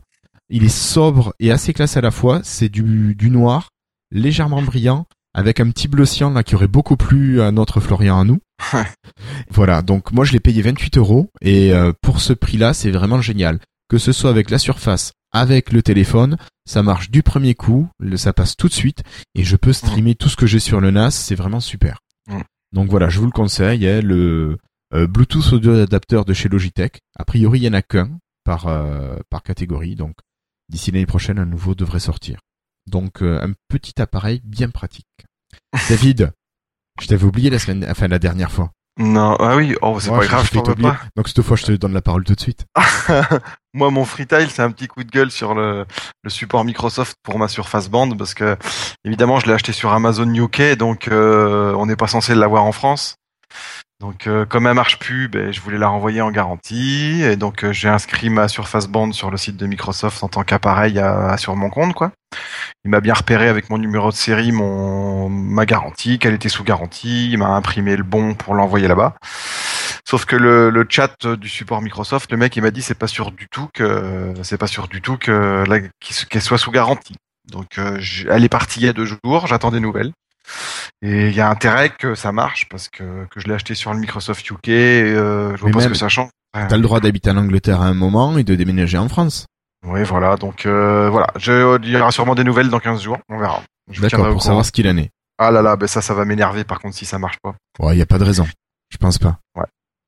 il 0.49 0.65
est 0.65 0.69
sobre 0.69 1.35
et 1.41 1.51
assez 1.53 1.73
classe 1.75 1.97
à 1.97 2.01
la 2.01 2.11
fois. 2.11 2.41
C'est 2.43 2.69
du, 2.69 3.15
du 3.15 3.31
noir, 3.31 3.69
légèrement 4.11 4.63
brillant, 4.63 5.07
avec 5.35 5.61
un 5.61 5.69
petit 5.71 5.89
bleu 5.89 6.07
cyan 6.07 6.31
là 6.31 6.43
qui 6.43 6.55
aurait 6.55 6.69
beaucoup 6.69 6.97
plu 6.97 7.43
à 7.43 7.51
notre 7.51 7.81
Florian 7.81 8.19
à 8.21 8.25
nous. 8.25 8.39
voilà. 9.51 9.83
Donc 9.83 10.13
moi, 10.13 10.25
je 10.25 10.33
l'ai 10.33 10.41
payé 10.41 10.63
28 10.63 10.97
euros 10.99 11.31
et 11.43 11.73
euh, 11.73 11.93
pour 12.01 12.21
ce 12.21 12.33
prix-là, 12.33 12.73
c'est 12.75 12.91
vraiment 12.91 13.21
génial. 13.21 13.59
Que 13.89 13.99
ce 13.99 14.13
soit 14.13 14.31
avec 14.31 14.51
la 14.51 14.59
surface, 14.59 15.13
avec 15.33 15.73
le 15.73 15.83
téléphone, 15.83 16.37
ça 16.65 16.83
marche 16.83 17.11
du 17.11 17.23
premier 17.23 17.55
coup, 17.55 17.89
ça 18.17 18.33
passe 18.33 18.57
tout 18.57 18.69
de 18.69 18.73
suite 18.73 19.03
et 19.35 19.45
je 19.45 19.57
peux 19.57 19.73
streamer 19.73 20.15
tout 20.15 20.29
ce 20.29 20.37
que 20.37 20.47
j'ai 20.47 20.59
sur 20.59 20.81
le 20.81 20.91
NAS. 20.91 21.13
C'est 21.13 21.35
vraiment 21.35 21.61
super. 21.61 21.99
Donc 22.73 22.91
voilà, 22.91 23.09
je 23.09 23.21
vous 23.21 23.27
le 23.27 23.33
conseille. 23.33 23.87
hein, 23.87 24.01
le 24.01 24.59
euh, 24.95 25.07
Bluetooth 25.07 25.53
audio 25.53 25.75
adapteur 25.81 26.25
de 26.25 26.33
chez 26.33 26.49
Logitech. 26.49 27.01
A 27.19 27.25
priori, 27.25 27.61
il 27.61 27.65
y 27.65 27.69
en 27.69 27.75
a 27.75 27.83
qu'un 27.83 28.19
par 28.45 28.67
euh, 28.67 29.17
par 29.31 29.43
catégorie. 29.43 29.95
Donc 29.95 30.15
d'ici 30.69 30.91
l'année 30.91 31.07
prochaine, 31.07 31.39
un 31.39 31.47
nouveau 31.47 31.75
devrait 31.75 32.01
sortir. 32.01 32.41
Donc 32.87 33.23
euh, 33.23 33.41
un 33.43 33.53
petit 33.69 34.01
appareil 34.01 34.41
bien 34.45 34.71
pratique. 34.71 35.07
David, 35.89 36.33
je 37.01 37.07
t'avais 37.07 37.25
oublié 37.25 37.51
la 37.51 37.59
semaine, 37.59 37.87
enfin 37.89 38.09
la 38.09 38.19
dernière 38.19 38.51
fois. 38.51 38.73
Non, 38.99 39.37
ah 39.39 39.57
oui, 39.57 39.77
oh, 39.83 40.01
c'est 40.01 40.09
pas 40.09 40.25
grave, 40.25 40.49
je 40.51 40.59
pas. 40.59 40.99
Donc 41.17 41.29
cette 41.29 41.43
fois, 41.43 41.57
je 41.57 41.65
te 41.65 41.73
donne 41.73 41.93
la 41.93 42.01
parole 42.01 42.25
tout 42.25 42.35
de 42.35 42.41
suite. 42.41 42.65
Moi, 43.77 43.91
mon 43.91 44.07
freetile, 44.07 44.49
c'est 44.51 44.63
un 44.63 44.71
petit 44.71 44.89
coup 44.89 45.05
de 45.05 45.11
gueule 45.11 45.31
sur 45.31 45.55
le, 45.55 45.85
le 46.23 46.31
support 46.31 46.65
Microsoft 46.65 47.17
pour 47.23 47.39
ma 47.39 47.47
Surface 47.47 47.91
Band 47.91 48.17
parce 48.17 48.33
que, 48.33 48.57
évidemment, 49.05 49.39
je 49.39 49.45
l'ai 49.47 49.53
acheté 49.53 49.73
sur 49.73 49.93
Amazon 49.93 50.33
UK, 50.33 50.77
donc 50.79 51.09
euh, 51.09 51.75
on 51.75 51.85
n'est 51.85 51.95
pas 51.95 52.07
censé 52.07 52.35
l'avoir 52.35 52.65
en 52.65 52.73
France. 52.73 53.17
Donc, 54.01 54.27
euh, 54.27 54.47
comme 54.47 54.67
elle 54.67 54.73
marche 54.75 54.99
plus, 54.99 55.29
ben, 55.29 55.53
je 55.53 55.61
voulais 55.61 55.77
la 55.77 55.89
renvoyer 55.89 56.23
en 56.23 56.31
garantie, 56.31 57.23
et 57.23 57.37
donc 57.37 57.65
euh, 57.65 57.73
j'ai 57.73 57.89
inscrit 57.89 58.31
ma 58.31 58.49
Surface 58.49 58.89
Band 58.89 59.13
sur 59.13 59.31
le 59.31 59.37
site 59.37 59.59
de 59.59 59.67
Microsoft 59.67 60.23
en 60.23 60.29
tant 60.29 60.43
qu'appareil 60.43 60.99
à, 60.99 61.31
à- 61.33 61.37
sur 61.39 61.55
mon 61.55 61.69
compte, 61.69 61.93
quoi. 61.95 62.13
Il 62.85 62.91
m'a 62.91 63.01
bien 63.01 63.15
repéré 63.15 63.49
avec 63.49 63.69
mon 63.69 63.79
numéro 63.79 64.11
de 64.11 64.17
série, 64.17 64.53
mon 64.53 65.29
ma 65.29 65.67
garantie, 65.67 66.19
qu'elle 66.19 66.35
était 66.35 66.49
sous 66.49 66.65
garantie. 66.65 67.31
Il 67.31 67.39
m'a 67.39 67.49
imprimé 67.49 67.97
le 67.97 68.03
bon 68.05 68.35
pour 68.35 68.55
l'envoyer 68.55 68.89
là-bas. 68.89 69.15
Sauf 70.09 70.25
que 70.25 70.37
le, 70.37 70.71
le 70.71 70.87
chat 70.89 71.27
du 71.27 71.49
support 71.49 71.83
Microsoft, 71.83 72.31
le 72.31 72.39
mec, 72.39 72.55
il 72.57 72.63
m'a 72.63 72.71
dit 72.71 72.81
c'est 72.81 72.95
pas 72.95 73.09
sûr 73.09 73.33
du 73.33 73.49
tout 73.49 73.69
que 73.75 74.33
c'est 74.43 74.59
pas 74.59 74.69
sûr 74.69 74.87
du 74.87 75.03
tout 75.03 75.17
que 75.17 75.65
qu'elle 76.29 76.43
soit 76.43 76.59
sous 76.59 76.71
garantie. 76.71 77.17
Donc 77.51 77.79
euh, 77.79 78.01
elle 78.31 78.45
est 78.45 78.49
partie 78.49 78.81
il 78.81 78.87
y 78.87 78.89
a 78.89 78.93
deux 78.93 79.05
jours, 79.05 79.47
j'attends 79.47 79.71
des 79.71 79.81
nouvelles. 79.81 80.13
Et 81.03 81.29
il 81.29 81.35
y 81.35 81.41
a 81.41 81.51
intérêt 81.51 81.91
que 81.91 82.15
ça 82.15 82.31
marche 82.31 82.69
parce 82.69 82.89
que, 82.89 83.27
que 83.31 83.41
je 83.41 83.49
l'ai 83.49 83.55
acheté 83.55 83.75
sur 83.75 83.93
le 83.93 83.99
Microsoft 83.99 84.49
UK. 84.49 84.69
Et, 84.69 85.03
euh, 85.03 85.57
je 85.57 85.61
vois 85.63 85.71
pas 85.71 85.81
ce 85.81 85.89
que 85.89 85.95
ça 85.95 86.09
change. 86.09 86.31
Ouais. 86.57 86.69
T'as 86.69 86.77
le 86.77 86.83
droit 86.83 87.01
d'habiter 87.01 87.31
en 87.31 87.37
Angleterre 87.37 87.83
à 87.83 87.87
un 87.87 87.95
moment 87.95 88.39
et 88.39 88.45
de 88.45 88.55
déménager 88.55 88.99
en 88.99 89.09
France. 89.09 89.47
Oui, 89.85 90.03
voilà. 90.05 90.37
Donc 90.37 90.67
euh, 90.67 91.11
voilà, 91.11 91.27
je, 91.37 91.79
il 91.83 91.91
y 91.91 91.97
aura 91.97 92.13
sûrement 92.13 92.35
des 92.35 92.45
nouvelles 92.45 92.71
dans 92.71 92.81
15 92.81 93.03
jours. 93.03 93.19
On 93.29 93.39
verra. 93.39 93.63
D'accord, 94.01 94.21
pour 94.21 94.29
courant. 94.29 94.41
savoir 94.41 94.65
ce 94.65 94.73
qu'il 94.73 94.89
en 94.89 94.97
est. 94.97 95.11
Ah 95.39 95.51
là 95.51 95.63
là, 95.63 95.77
ben 95.77 95.87
ça, 95.87 96.01
ça 96.01 96.15
va 96.15 96.25
m'énerver 96.25 96.65
par 96.65 96.81
contre 96.81 96.97
si 96.97 97.05
ça 97.05 97.19
marche 97.19 97.39
pas. 97.43 97.55
Ouais, 97.79 97.97
y 97.97 98.03
a 98.03 98.07
pas 98.07 98.19
de 98.19 98.25
raison. 98.25 98.47
Je 98.91 98.97
pense 98.97 99.19
pas. 99.19 99.39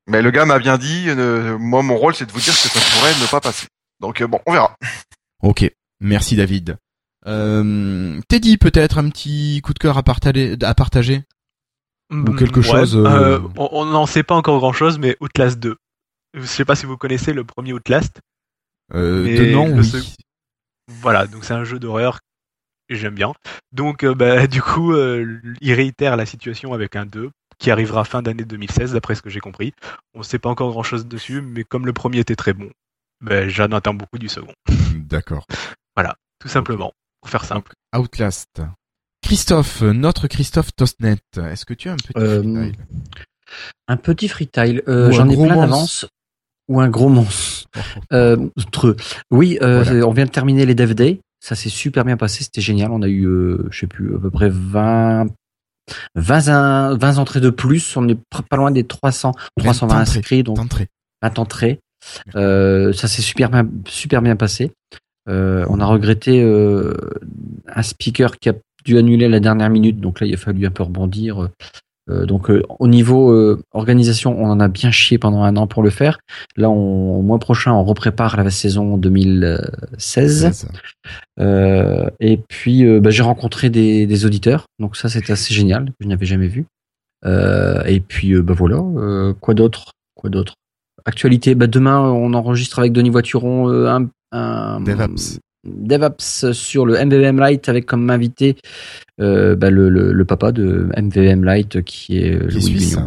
Mais 0.09 0.21
le 0.21 0.31
gars 0.31 0.45
m'a 0.45 0.59
bien 0.59 0.77
dit, 0.77 1.05
euh, 1.09 1.57
moi 1.57 1.83
mon 1.83 1.95
rôle 1.97 2.15
c'est 2.15 2.25
de 2.25 2.31
vous 2.31 2.39
dire 2.39 2.53
que 2.53 2.59
ça 2.67 2.79
pourrait 2.79 3.13
ne 3.21 3.29
pas 3.29 3.39
passer. 3.41 3.67
Donc 3.99 4.21
euh, 4.21 4.27
bon, 4.27 4.39
on 4.45 4.53
verra. 4.53 4.75
Ok, 5.41 5.71
merci 6.01 6.35
David. 6.35 6.77
Euh, 7.25 8.19
Teddy, 8.27 8.57
peut-être 8.57 8.97
un 8.97 9.09
petit 9.09 9.61
coup 9.63 9.73
de 9.73 9.79
cœur 9.79 9.97
à 9.97 10.03
partager, 10.03 10.57
à 10.61 10.73
partager 10.75 11.23
Ou 12.11 12.33
quelque 12.33 12.59
Ouais, 12.59 12.65
chose, 12.65 12.97
euh, 12.97 13.05
euh, 13.05 13.39
on 13.55 13.85
n'en 13.85 14.05
sait 14.05 14.23
pas 14.23 14.35
encore 14.35 14.59
grand 14.59 14.73
chose, 14.73 14.99
mais 14.99 15.15
Outlast 15.21 15.59
2. 15.59 15.77
Je 16.33 16.43
sais 16.45 16.65
pas 16.65 16.75
si 16.75 16.85
vous 16.85 16.97
connaissez 16.97 17.31
le 17.31 17.43
premier 17.45 17.71
Outlast. 17.71 18.19
euh, 18.93 19.23
De 19.23 19.45
nom, 19.53 19.77
oui. 19.77 19.85
sec- 19.85 20.17
Voilà, 20.89 21.25
donc 21.27 21.45
c'est 21.45 21.53
un 21.53 21.63
jeu 21.63 21.79
d'horreur 21.79 22.19
que 22.89 22.95
j'aime 22.95 23.15
bien. 23.15 23.33
Donc 23.71 24.03
euh, 24.03 24.13
bah, 24.13 24.45
du 24.47 24.61
coup, 24.61 24.91
euh, 24.91 25.39
il 25.61 25.73
réitère 25.73 26.17
la 26.17 26.25
situation 26.25 26.73
avec 26.73 26.95
un 26.97 27.05
2 27.05 27.31
qui 27.59 27.69
arrivera 27.71 28.03
fin 28.05 28.21
d'année 28.21 28.45
2016 28.45 28.93
d'après 28.93 29.15
ce 29.15 29.21
que 29.21 29.29
j'ai 29.29 29.39
compris. 29.41 29.73
On 30.15 30.23
sait 30.23 30.39
pas 30.39 30.49
encore 30.49 30.71
grand 30.71 30.83
chose 30.83 31.05
dessus, 31.07 31.41
mais 31.41 31.63
comme 31.63 31.85
le 31.85 31.93
premier 31.93 32.19
était 32.19 32.35
très 32.35 32.53
bon, 32.53 32.69
ben, 33.21 33.47
j'en 33.49 33.67
attends 33.71 33.93
beaucoup 33.93 34.17
du 34.17 34.29
second. 34.29 34.53
D'accord. 34.95 35.45
Tout 36.41 36.47
simplement, 36.47 36.93
pour 37.19 37.29
faire 37.29 37.43
simple. 37.43 37.73
Outlast. 37.93 38.61
Christophe, 39.21 39.81
notre 39.81 40.29
Christophe 40.29 40.73
Tostnet, 40.73 41.17
est-ce 41.35 41.65
que 41.65 41.73
tu 41.73 41.89
as 41.89 41.91
un 41.91 41.97
petit 41.97 42.13
Euh, 42.15 42.71
Un 43.89 43.97
petit 43.97 44.29
freestyle. 44.29 44.81
Euh, 44.87 45.07
Ou 45.07 45.09
un 45.09 45.11
J'en 45.11 45.29
ai 45.29 45.35
gros 45.35 45.45
plein 45.47 45.55
monstre. 45.55 45.69
d'avance. 45.69 46.05
Ou 46.69 46.79
un 46.79 46.87
gros 46.89 47.09
monstre. 47.09 47.67
Euh, 48.13 48.47
treux. 48.71 48.95
Oui, 49.31 49.59
euh, 49.61 49.83
Voilà. 49.83 50.07
on 50.07 50.11
vient 50.13 50.23
de 50.25 50.31
terminer 50.31 50.65
les 50.65 50.75
Dev 50.75 50.93
Day. 50.93 51.19
Ça 51.41 51.55
s'est 51.55 51.67
super 51.69 52.05
bien 52.05 52.15
passé, 52.15 52.45
c'était 52.45 52.61
génial. 52.61 52.91
On 52.91 53.01
a 53.01 53.07
eu, 53.09 53.25
euh, 53.25 53.67
je 53.69 53.79
sais 53.81 53.87
plus, 53.87 54.15
à 54.15 54.19
peu 54.19 54.29
près 54.31 54.49
20, 54.49 55.25
20, 56.15 56.47
in- 56.49 56.97
20 56.97 57.17
entrées 57.17 57.41
de 57.41 57.49
plus. 57.49 57.95
On 57.97 58.07
est 58.07 58.17
pas 58.49 58.57
loin 58.57 58.71
des 58.71 58.83
300, 58.83 59.33
320 59.57 59.87
D'entrée, 59.97 60.01
inscrits, 60.19 60.43
donc. 60.43 60.57
20 61.21 61.39
entrées. 61.39 61.79
Euh, 62.35 62.93
ça 62.93 63.07
s'est 63.07 63.21
super 63.21 63.49
bien, 63.49 63.67
super 63.87 64.21
bien 64.21 64.35
passé. 64.35 64.71
Euh, 65.27 65.65
on 65.69 65.79
a 65.79 65.85
regretté 65.85 66.41
euh, 66.41 66.93
un 67.67 67.83
speaker 67.83 68.37
qui 68.39 68.49
a 68.49 68.53
dû 68.85 68.97
annuler 68.97 69.25
à 69.25 69.29
la 69.29 69.39
dernière 69.41 69.69
minute, 69.69 69.99
donc 69.99 70.21
là 70.21 70.27
il 70.27 70.33
a 70.33 70.37
fallu 70.37 70.65
un 70.65 70.71
peu 70.71 70.83
rebondir. 70.83 71.49
Euh, 72.09 72.25
donc 72.25 72.49
euh, 72.49 72.63
au 72.79 72.87
niveau 72.87 73.31
euh, 73.31 73.61
organisation, 73.71 74.35
on 74.37 74.49
en 74.49 74.59
a 74.59 74.67
bien 74.67 74.91
chié 74.91 75.17
pendant 75.17 75.43
un 75.43 75.55
an 75.57 75.67
pour 75.67 75.83
le 75.83 75.89
faire. 75.89 76.19
Là, 76.57 76.69
on, 76.69 77.19
au 77.19 77.21
mois 77.21 77.39
prochain, 77.39 77.73
on 77.73 77.83
reprépare 77.83 78.37
la 78.37 78.49
saison 78.49 78.97
2016. 78.97 79.69
16. 79.97 80.67
Euh, 81.39 82.09
et 82.19 82.37
puis, 82.37 82.85
bah, 82.99 83.09
j'ai 83.09 83.23
rencontré 83.23 83.69
des, 83.69 84.07
des 84.07 84.25
auditeurs, 84.25 84.65
donc 84.79 84.95
ça 84.95 85.09
c'était 85.09 85.33
assez 85.33 85.53
génial, 85.53 85.85
que 85.85 85.95
je 86.01 86.07
n'avais 86.07 86.25
jamais 86.25 86.47
vu. 86.47 86.65
Et 87.25 87.99
puis, 87.99 88.41
bah 88.41 88.53
voilà, 88.55 88.81
quoi 89.41 89.53
d'autre? 89.53 89.91
Quoi 90.15 90.29
d'autre? 90.29 90.53
Actualité, 91.05 91.55
bah 91.55 91.67
demain 91.67 91.99
on 92.01 92.33
enregistre 92.33 92.79
avec 92.79 92.91
Denis 92.91 93.09
Voituron 93.09 93.69
un. 93.85 94.09
DevApps 95.65 96.51
sur 96.51 96.85
le 96.85 96.93
MVVM 97.03 97.41
Lite 97.43 97.69
avec 97.69 97.85
comme 97.85 98.09
invité 98.09 98.57
euh, 99.19 99.55
bah, 99.55 99.69
le, 99.69 99.89
le, 99.89 100.13
le 100.13 100.25
papa 100.25 100.51
de 100.51 100.89
MVVM 100.97 101.45
Lite 101.45 101.81
qui 101.83 102.17
est, 102.19 102.33
euh, 102.35 102.47
Qui 102.47 102.57
est 102.57 102.61
Louis 102.61 102.61
suisse. 102.61 102.97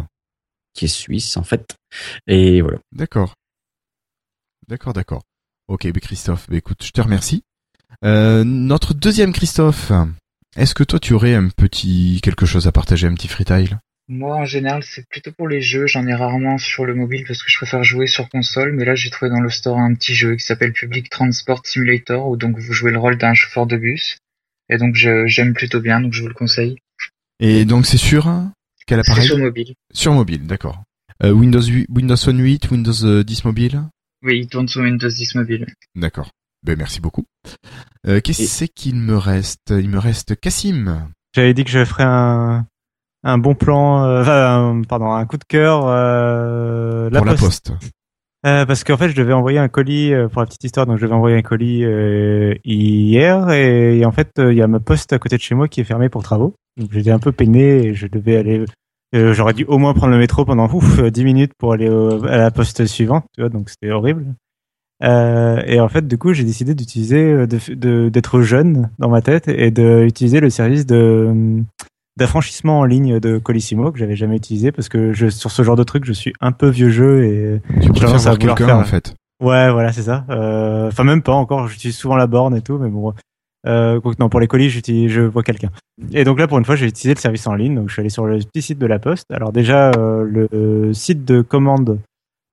Qui 0.73 0.85
est 0.85 0.89
suisse 0.89 1.37
en 1.37 1.43
fait. 1.43 1.75
Et 2.27 2.61
voilà. 2.61 2.79
D'accord. 2.91 3.33
D'accord, 4.67 4.93
d'accord. 4.93 5.21
Ok, 5.67 5.91
Christophe, 5.99 6.47
bah 6.49 6.57
écoute, 6.57 6.83
je 6.83 6.91
te 6.91 7.01
remercie. 7.01 7.43
Euh, 8.03 8.43
notre 8.43 8.93
deuxième 8.93 9.33
Christophe, 9.33 9.91
est-ce 10.55 10.73
que 10.73 10.83
toi 10.83 10.99
tu 10.99 11.13
aurais 11.13 11.35
un 11.35 11.47
petit 11.49 12.19
quelque 12.21 12.45
chose 12.45 12.67
à 12.67 12.71
partager, 12.71 13.07
un 13.07 13.13
petit 13.13 13.27
freetile? 13.27 13.79
Moi, 14.09 14.35
en 14.35 14.45
général, 14.45 14.83
c'est 14.83 15.07
plutôt 15.07 15.31
pour 15.31 15.47
les 15.47 15.61
jeux. 15.61 15.87
J'en 15.87 16.05
ai 16.07 16.13
rarement 16.13 16.57
sur 16.57 16.85
le 16.85 16.93
mobile 16.93 17.23
parce 17.27 17.41
que 17.41 17.49
je 17.49 17.57
préfère 17.57 17.83
jouer 17.83 18.05
sur 18.07 18.27
console. 18.29 18.73
Mais 18.73 18.83
là, 18.85 18.95
j'ai 18.95 19.09
trouvé 19.09 19.29
dans 19.31 19.39
le 19.39 19.49
store 19.49 19.79
un 19.79 19.93
petit 19.93 20.13
jeu 20.13 20.35
qui 20.35 20.43
s'appelle 20.45 20.73
Public 20.73 21.09
Transport 21.09 21.61
Simulator 21.65 22.27
où 22.27 22.35
donc 22.37 22.57
vous 22.59 22.73
jouez 22.73 22.91
le 22.91 22.99
rôle 22.99 23.17
d'un 23.17 23.33
chauffeur 23.33 23.65
de 23.65 23.77
bus. 23.77 24.17
Et 24.69 24.77
donc, 24.77 24.95
je- 24.95 25.25
j'aime 25.27 25.53
plutôt 25.53 25.79
bien, 25.79 26.01
donc 26.01 26.13
je 26.13 26.21
vous 26.21 26.27
le 26.27 26.33
conseille. 26.33 26.75
Et 27.39 27.65
donc 27.65 27.85
c'est 27.85 27.97
sur 27.97 28.25
quel 28.85 29.03
C'est 29.03 29.11
appareil 29.11 29.27
sur 29.27 29.37
mobile. 29.37 29.73
Sur 29.93 30.13
mobile, 30.13 30.45
d'accord. 30.45 30.83
Euh, 31.23 31.31
Windows 31.31 31.61
8, 31.61 31.87
Windows 31.89 32.17
Phone 32.17 32.39
8, 32.39 32.71
Windows 32.71 33.05
euh, 33.05 33.23
10 33.23 33.45
mobile 33.45 33.83
Oui, 34.23 34.39
il 34.39 34.47
tourne 34.47 34.67
sur 34.67 34.81
Windows 34.81 35.07
10 35.09 35.35
mobile. 35.35 35.65
D'accord. 35.95 36.29
Ben 36.63 36.77
merci 36.77 36.99
beaucoup. 37.01 37.25
Euh, 38.07 38.21
Qu'est-ce 38.21 38.63
Et- 38.65 38.67
qu'il 38.69 38.95
me 38.95 39.17
reste? 39.17 39.69
Il 39.71 39.89
me 39.89 39.99
reste 39.99 40.39
Cassim. 40.39 41.09
J'avais 41.35 41.53
dit 41.53 41.63
que 41.65 41.71
je 41.71 41.83
ferais 41.83 42.03
un, 42.05 42.65
un 43.23 43.37
bon 43.37 43.55
plan, 43.55 44.03
euh, 44.05 44.21
enfin, 44.21 44.77
un- 44.77 44.81
pardon, 44.81 45.11
un 45.11 45.25
coup 45.25 45.37
de 45.37 45.43
cœur. 45.47 45.83
Euh, 45.87 47.09
pour 47.19 47.25
la 47.25 47.31
poste. 47.45 47.71
Euh, 48.45 48.65
parce 48.65 48.83
qu'en 48.83 48.97
fait, 48.97 49.07
je 49.09 49.15
devais 49.15 49.31
envoyer 49.31 49.57
un 49.59 49.69
colis 49.69 50.13
euh, 50.13 50.27
pour 50.27 50.41
la 50.41 50.45
petite 50.47 50.65
histoire. 50.65 50.85
Donc, 50.85 50.97
je 50.97 51.03
devais 51.03 51.13
envoyer 51.15 51.37
un 51.37 51.41
colis 51.41 51.85
euh, 51.85 52.53
hier 52.65 53.49
et, 53.51 53.99
et 53.99 54.05
en 54.05 54.11
fait, 54.11 54.31
euh, 54.39 54.51
il 54.51 54.57
y 54.57 54.61
a 54.61 54.67
ma 54.67 54.81
poste 54.81 55.13
à 55.13 55.19
côté 55.19 55.37
de 55.37 55.41
chez 55.41 55.55
moi 55.55 55.69
qui 55.69 55.79
est 55.79 55.85
fermée 55.85 56.09
pour 56.09 56.23
travaux. 56.23 56.53
Donc, 56.77 56.89
j'étais 56.91 57.11
un 57.11 57.19
peu 57.19 57.31
peiné 57.31 57.85
et 57.87 57.93
je 57.93 58.07
devais 58.07 58.35
aller. 58.35 58.65
euh, 59.15 59.31
J'aurais 59.33 59.53
dû 59.53 59.63
au 59.65 59.77
moins 59.77 59.93
prendre 59.93 60.11
le 60.11 60.19
métro 60.19 60.43
pendant 60.43 60.67
ouf, 60.69 61.01
10 61.01 61.23
minutes 61.23 61.53
pour 61.57 61.71
aller 61.71 61.87
au- 61.87 62.25
à 62.25 62.35
la 62.35 62.51
poste 62.51 62.85
suivante. 62.85 63.23
Tu 63.33 63.39
vois, 63.41 63.49
donc 63.49 63.69
c'était 63.69 63.91
horrible. 63.91 64.25
Euh, 65.03 65.61
et 65.65 65.79
en 65.79 65.87
fait, 65.87 66.05
du 66.07 66.17
coup, 66.17 66.33
j'ai 66.33 66.43
décidé 66.43 66.75
d'utiliser, 66.75 67.23
euh, 67.23 67.47
de- 67.47 67.73
de- 67.75 68.09
d'être 68.09 68.41
jeune 68.41 68.89
dans 68.99 69.09
ma 69.09 69.21
tête 69.21 69.47
et 69.47 69.71
d'utiliser 69.71 70.41
le 70.41 70.49
service 70.49 70.85
de 70.85 71.61
d'affranchissement 72.17 72.79
en 72.79 72.85
ligne 72.85 73.19
de 73.19 73.37
Colissimo 73.37 73.91
que 73.91 73.97
j'avais 73.99 74.15
jamais 74.15 74.35
utilisé 74.37 74.71
parce 74.71 74.89
que 74.89 75.13
je, 75.13 75.27
sur 75.29 75.51
ce 75.51 75.63
genre 75.63 75.75
de 75.75 75.83
truc, 75.83 76.05
je 76.05 76.13
suis 76.13 76.33
un 76.41 76.51
peu 76.51 76.67
vieux 76.69 76.89
jeu 76.89 77.23
et 77.25 77.61
Tu 77.81 77.89
préfères 77.89 78.17
voir 78.17 78.37
quelqu'un 78.37 78.65
faire- 78.67 78.77
en 78.77 78.83
fait. 78.83 79.13
Ouais, 79.41 79.71
voilà, 79.71 79.91
c'est 79.91 80.03
ça. 80.03 80.25
Euh, 80.29 80.87
Enfin, 80.87 81.03
même 81.03 81.21
pas 81.21 81.33
encore. 81.33 81.67
J'utilise 81.67 81.97
souvent 81.97 82.15
la 82.15 82.27
borne 82.27 82.55
et 82.55 82.61
tout, 82.61 82.77
mais 82.77 82.89
bon. 82.89 83.13
Euh, 83.65 83.99
non, 84.19 84.29
pour 84.29 84.39
les 84.39 84.47
colis, 84.47 84.69
j'utilise, 84.69 85.11
je 85.11 85.21
vois 85.21 85.41
quelqu'un. 85.43 85.69
Et 86.11 86.23
donc 86.23 86.39
là, 86.39 86.47
pour 86.47 86.57
une 86.59 86.65
fois, 86.65 86.75
j'ai 86.75 86.85
utilisé 86.85 87.13
le 87.15 87.19
service 87.19 87.47
en 87.47 87.55
ligne. 87.55 87.75
Donc, 87.75 87.87
je 87.89 87.93
suis 87.93 87.99
allé 88.01 88.09
sur 88.09 88.25
le 88.25 88.37
petit 88.39 88.61
site 88.61 88.79
de 88.79 88.85
la 88.85 88.99
Poste. 88.99 89.25
Alors 89.31 89.51
déjà, 89.51 89.91
euh, 89.97 90.23
le 90.23 90.93
site 90.93 91.25
de 91.25 91.41
commande 91.41 91.99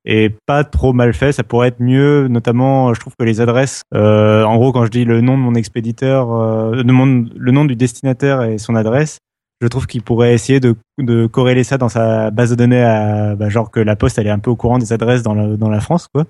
est 0.07 0.35
pas 0.47 0.65
trop 0.65 0.93
mal 0.93 1.13
fait. 1.13 1.33
Ça 1.33 1.43
pourrait 1.45 1.69
être 1.69 1.81
mieux. 1.81 2.29
Notamment, 2.29 2.95
je 2.95 3.01
trouve 3.01 3.13
que 3.19 3.25
les 3.25 3.41
adresses, 3.41 3.83
euh, 3.95 4.45
en 4.45 4.57
gros, 4.57 4.73
quand 4.73 4.85
je 4.87 4.91
dis 4.91 5.05
le 5.05 5.21
nom 5.21 5.37
de 5.37 5.43
mon 5.43 5.55
expéditeur, 5.55 6.33
euh, 6.33 6.83
de 6.83 6.93
mon- 6.93 7.29
le 7.37 7.53
nom 7.53 7.65
du 7.67 7.77
destinataire 7.77 8.43
et 8.43 8.59
son 8.59 8.75
adresse, 8.75 9.19
je 9.61 9.67
trouve 9.69 9.87
qu'il 9.87 10.03
pourrait 10.03 10.35
essayer 10.35 10.61
de, 10.61 10.75
de 10.99 11.27
corréler 11.27 11.65
ça 11.65 11.79
dans 11.79 11.89
sa 11.89 12.31
base 12.31 12.51
de 12.51 12.55
données 12.55 12.83
à, 12.83 13.35
bah, 13.37 13.49
genre 13.49 13.71
que 13.71 13.81
la 13.81 13.97
Poste, 13.97 14.19
elle 14.19 14.27
est 14.27 14.31
un 14.31 14.39
peu 14.39 14.51
au 14.51 14.57
courant 14.57 14.79
des 14.79 14.93
adresses 14.93 15.23
dans 15.23 15.35
la, 15.35 15.57
dans 15.57 15.69
la 15.71 15.81
France, 15.81 16.09
quoi 16.13 16.27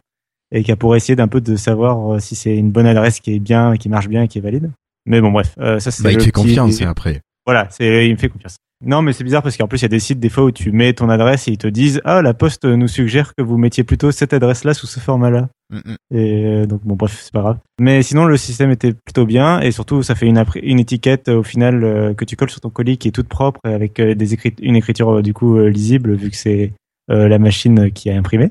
et 0.53 0.65
qu'elle 0.65 0.77
pourrait 0.77 0.97
essayer 0.97 1.15
d'un 1.15 1.29
peu 1.29 1.41
de 1.41 1.55
savoir 1.55 2.15
euh, 2.15 2.19
si 2.19 2.35
c'est 2.35 2.57
une 2.57 2.73
bonne 2.73 2.87
adresse 2.87 3.21
qui 3.21 3.35
est 3.37 3.39
bien, 3.39 3.77
qui 3.77 3.89
marche 3.89 4.09
bien 4.09 4.25
et 4.25 4.27
qui 4.29 4.39
est 4.39 4.41
valide. 4.41 4.73
Mais 5.07 5.21
bon, 5.21 5.31
bref, 5.31 5.55
euh, 5.61 5.79
ça 5.79 5.93
c'est. 5.93 6.03
Bah, 6.03 6.11
il 6.11 6.19
te 6.19 6.25
fait 6.25 6.33
petit- 6.33 6.43
confiance 6.43 6.81
et 6.81 6.85
après. 6.85 7.21
Voilà, 7.47 7.69
c'est, 7.71 8.09
il 8.09 8.13
me 8.13 8.17
fait 8.19 8.29
confiance. 8.29 8.57
Non, 8.85 9.03
mais 9.03 9.13
c'est 9.13 9.25
bizarre 9.25 9.43
parce 9.43 9.59
qu'en 9.59 9.69
plus 9.69 9.81
il 9.81 9.83
y 9.83 9.85
a 9.85 9.89
des 9.89 10.01
sites 10.01 10.21
des 10.21 10.31
fois 10.31 10.45
où 10.45 10.51
tu 10.51 10.73
mets 10.73 10.95
ton 10.95 11.11
adresse 11.11 11.49
et 11.49 11.53
ils 11.53 11.59
te 11.59 11.67
disent 11.67 12.01
ah 12.05 12.23
la 12.23 12.33
Poste 12.33 12.65
nous 12.65 12.89
suggère 12.89 13.35
que 13.35 13.43
vous 13.43 13.59
mettiez 13.59 13.85
plutôt 13.85 14.11
cette 14.11 14.33
adresse-là 14.33 14.73
sous 14.73 14.87
ce 14.87 15.01
format-là. 15.01 15.49
Mm, 15.69 15.77
mm. 15.77 15.97
Et 16.17 16.47
euh, 16.47 16.67
donc 16.67 16.81
bon 16.85 16.97
bref 16.97 17.19
c'est 17.23 17.33
pas 17.33 17.43
grave. 17.43 17.59
Mais 17.79 18.03
sinon 18.03 18.25
le 18.25 18.39
système 18.39 18.71
était 18.71 18.95
plutôt 18.95 19.27
bien 19.27 19.61
et 19.61 19.71
surtout 19.71 20.03
ça 20.03 20.15
fait 20.15 20.27
une, 20.27 20.81
étiquette 20.81 21.29
euh, 21.29 21.41
au 21.41 21.43
final 21.43 21.85
euh, 21.85 22.15
que 22.15 22.25
tu 22.25 22.37
colles 22.37 22.49
sur 22.49 22.63
ton 22.63 22.71
colis 22.71 22.97
qui 22.97 23.09
est 23.09 23.13
toute 23.13 23.29
propre 23.29 23.61
avec 23.65 24.01
euh, 24.01 24.15
des 24.15 24.33
écrit 24.33 24.55
une 24.63 24.77
écriture 24.77 25.23
du 25.23 25.35
coup 25.35 25.59
lisible 25.59 26.15
vu 26.15 26.31
que 26.31 26.37
c'est 26.37 26.73
la 27.09 27.41
machine 27.41 27.91
qui 27.91 28.09
a 28.09 28.17
imprimé. 28.17 28.51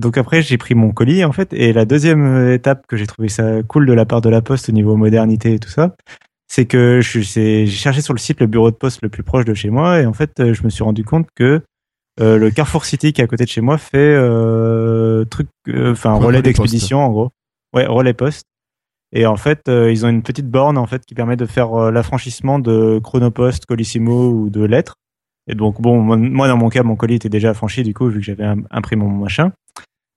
Donc 0.00 0.16
après 0.16 0.40
j'ai 0.40 0.56
pris 0.56 0.74
mon 0.74 0.92
colis 0.92 1.24
en 1.24 1.32
fait 1.32 1.52
et 1.52 1.72
la 1.72 1.84
deuxième 1.84 2.52
étape 2.52 2.86
que 2.86 2.96
j'ai 2.96 3.08
trouvé 3.08 3.28
ça 3.28 3.62
cool 3.64 3.86
de 3.86 3.92
la 3.92 4.06
part 4.06 4.20
de 4.20 4.30
la 4.30 4.40
Poste 4.40 4.68
au 4.68 4.72
niveau 4.72 4.96
modernité 4.96 5.54
et 5.54 5.58
tout 5.58 5.68
ça, 5.68 5.94
c'est 6.54 6.66
que 6.66 7.00
j'ai 7.00 7.66
cherché 7.66 8.02
sur 8.02 8.12
le 8.12 8.18
site 8.18 8.38
le 8.40 8.46
bureau 8.46 8.70
de 8.70 8.76
poste 8.76 9.00
le 9.02 9.08
plus 9.08 9.22
proche 9.22 9.46
de 9.46 9.54
chez 9.54 9.70
moi 9.70 10.00
et 10.00 10.06
en 10.06 10.12
fait 10.12 10.38
euh, 10.38 10.52
je 10.52 10.62
me 10.64 10.68
suis 10.68 10.84
rendu 10.84 11.02
compte 11.02 11.26
que 11.34 11.62
euh, 12.20 12.36
le 12.36 12.50
Carrefour 12.50 12.84
City 12.84 13.14
qui 13.14 13.22
est 13.22 13.24
à 13.24 13.26
côté 13.26 13.44
de 13.44 13.48
chez 13.48 13.62
moi 13.62 13.78
fait 13.78 13.96
euh, 13.96 15.24
truc, 15.24 15.48
euh, 15.68 15.92
enfin 15.92 16.12
relais 16.12 16.26
relais 16.26 16.42
d'expédition 16.42 16.98
en 17.00 17.10
gros. 17.10 17.30
Ouais, 17.74 17.86
relais 17.86 18.12
poste. 18.12 18.44
Et 19.14 19.24
en 19.24 19.36
fait, 19.36 19.60
euh, 19.68 19.90
ils 19.90 20.04
ont 20.04 20.10
une 20.10 20.22
petite 20.22 20.46
borne 20.50 20.76
en 20.76 20.86
fait 20.86 21.04
qui 21.06 21.14
permet 21.14 21.36
de 21.36 21.46
faire 21.46 21.90
l'affranchissement 21.90 22.58
de 22.58 23.00
Chronopost, 23.02 23.64
Colissimo 23.64 24.30
ou 24.30 24.50
de 24.50 24.62
lettres. 24.62 24.94
Et 25.48 25.54
donc 25.54 25.80
bon, 25.80 26.00
moi- 26.02 26.48
dans 26.48 26.56
mon 26.58 26.68
cas, 26.68 26.82
mon 26.82 26.96
colis 26.96 27.14
était 27.14 27.30
déjà 27.30 27.50
affranchi 27.50 27.82
du 27.82 27.94
coup 27.94 28.08
vu 28.08 28.20
que 28.20 28.24
j'avais 28.26 28.44
im- 28.44 28.64
imprimé 28.70 29.04
mon 29.04 29.10
machin. 29.24 29.52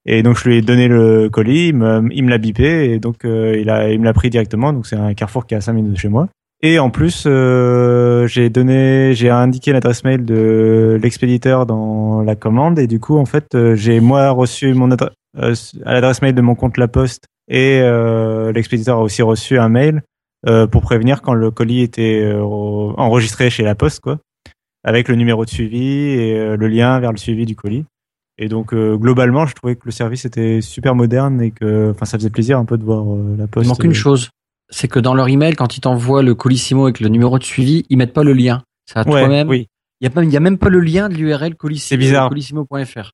Et 0.06 0.24
donc 0.24 0.38
je 0.38 0.48
lui 0.48 0.58
ai 0.58 0.61
donné 0.61 0.88
le 0.88 1.30
colis, 1.30 1.69
il 1.69 1.75
me, 1.75 2.30
l'a 2.30 2.38
bipé 2.38 2.92
et 2.92 3.00
donc 3.00 3.25
euh, 3.25 3.58
il 3.59 3.69
a, 3.69 3.90
il 3.90 4.00
me 4.00 4.06
l'a 4.06 4.14
pris 4.14 4.30
directement. 4.30 4.72
Donc 4.72 4.85
c'est 4.85 4.95
un 4.95 5.14
Carrefour 5.14 5.45
qui 5.45 5.56
est 5.56 5.58
à 5.58 5.61
5 5.61 5.74
minutes 5.74 5.93
de 5.93 5.98
chez 5.98 6.09
moi. 6.09 6.27
Et 6.61 6.80
en 6.80 6.90
plus, 6.90 7.25
euh, 7.27 8.27
j'ai 8.27 8.50
donné, 8.50 9.14
j'ai 9.14 9.30
indiqué 9.30 9.74
l'adresse 9.74 10.03
mail 10.03 10.25
de 10.25 10.98
l'expéditeur 11.01 11.66
dans 11.66 12.22
la 12.22 12.35
commande 12.35 12.80
et 12.80 12.88
du 12.88 13.00
coup, 13.00 13.17
en 13.17 13.25
fait, 13.25 13.56
euh, 13.56 13.75
j'ai 13.75 14.00
moi 14.00 14.30
reçu 14.32 14.74
mon 14.74 14.92
adresse 14.92 15.75
à 15.85 15.93
l'adresse 15.93 16.22
mail 16.22 16.34
de 16.34 16.42
mon 16.42 16.56
compte 16.56 16.77
La 16.77 16.88
Poste 16.88 17.25
et 17.50 17.80
euh, 17.82 18.51
l'expéditeur 18.51 19.00
a 19.00 19.01
aussi 19.01 19.22
reçu 19.22 19.59
un 19.59 19.69
mail 19.69 20.01
euh, 20.48 20.67
pour 20.67 20.82
prévenir 20.82 21.22
quand 21.22 21.34
le 21.34 21.50
colis 21.50 21.82
était 21.82 22.22
euh, 22.24 22.43
enregistré 22.43 23.50
chez 23.50 23.64
La 23.64 23.74
Poste, 23.74 24.00
quoi, 24.00 24.19
avec 24.84 25.08
le 25.08 25.16
numéro 25.16 25.43
de 25.43 25.50
suivi 25.50 26.09
et 26.09 26.38
euh, 26.38 26.56
le 26.56 26.67
lien 26.67 27.00
vers 27.00 27.11
le 27.11 27.17
suivi 27.17 27.45
du 27.45 27.56
colis. 27.56 27.85
Et 28.38 28.50
donc 28.50 28.74
euh, 28.74 28.98
globalement, 28.98 29.46
je 29.46 29.54
trouvais 29.56 29.76
que 29.76 29.86
le 29.86 29.92
service 29.92 30.26
était 30.26 30.60
super 30.62 30.94
moderne 30.96 31.42
et 31.42 31.52
que, 31.52 31.92
enfin, 31.92 32.06
ça 32.06 32.18
faisait 32.18 32.30
plaisir 32.30 32.58
un 32.60 32.66
peu 32.66 32.78
de 32.78 32.84
voir 32.84 33.04
euh, 33.14 33.36
La 33.38 33.48
Poste. 33.48 33.66
Il 33.66 33.70
manque 33.70 33.84
une 33.84 33.92
euh, 33.92 33.94
chose, 33.94 34.30
c'est 34.70 34.88
que 34.88 35.00
dans 35.00 35.14
leur 35.14 35.30
email, 35.30 35.56
quand 35.56 35.78
ils 35.78 35.82
t'envoient 35.82 36.24
le 36.24 36.36
Colissimo 36.36 36.84
avec 36.84 37.00
le 37.00 37.08
numéro 37.08 37.40
de 37.40 37.44
suivi, 37.44 37.86
ils 37.90 37.98
mettent 37.98 38.14
pas 38.14 38.24
le 38.24 38.34
lien. 38.34 38.64
C'est 38.86 39.00
à 39.00 39.04
Ouais, 39.08 39.22
toi-même. 39.22 39.48
oui. 39.48 39.68
Il 40.02 40.08
y 40.10 40.12
a 40.12 40.14
même, 40.14 40.26
il 40.30 40.34
y 40.34 40.38
a 40.38 40.42
même 40.42 40.58
pas 40.58 40.68
le 40.70 40.82
lien 40.82 41.08
de 41.08 41.14
l'URL 41.16 41.56
Colissimo. 41.56 41.88
C'est 41.88 41.98
bizarre. 41.98 42.28
Colissimo.fr. 42.30 43.12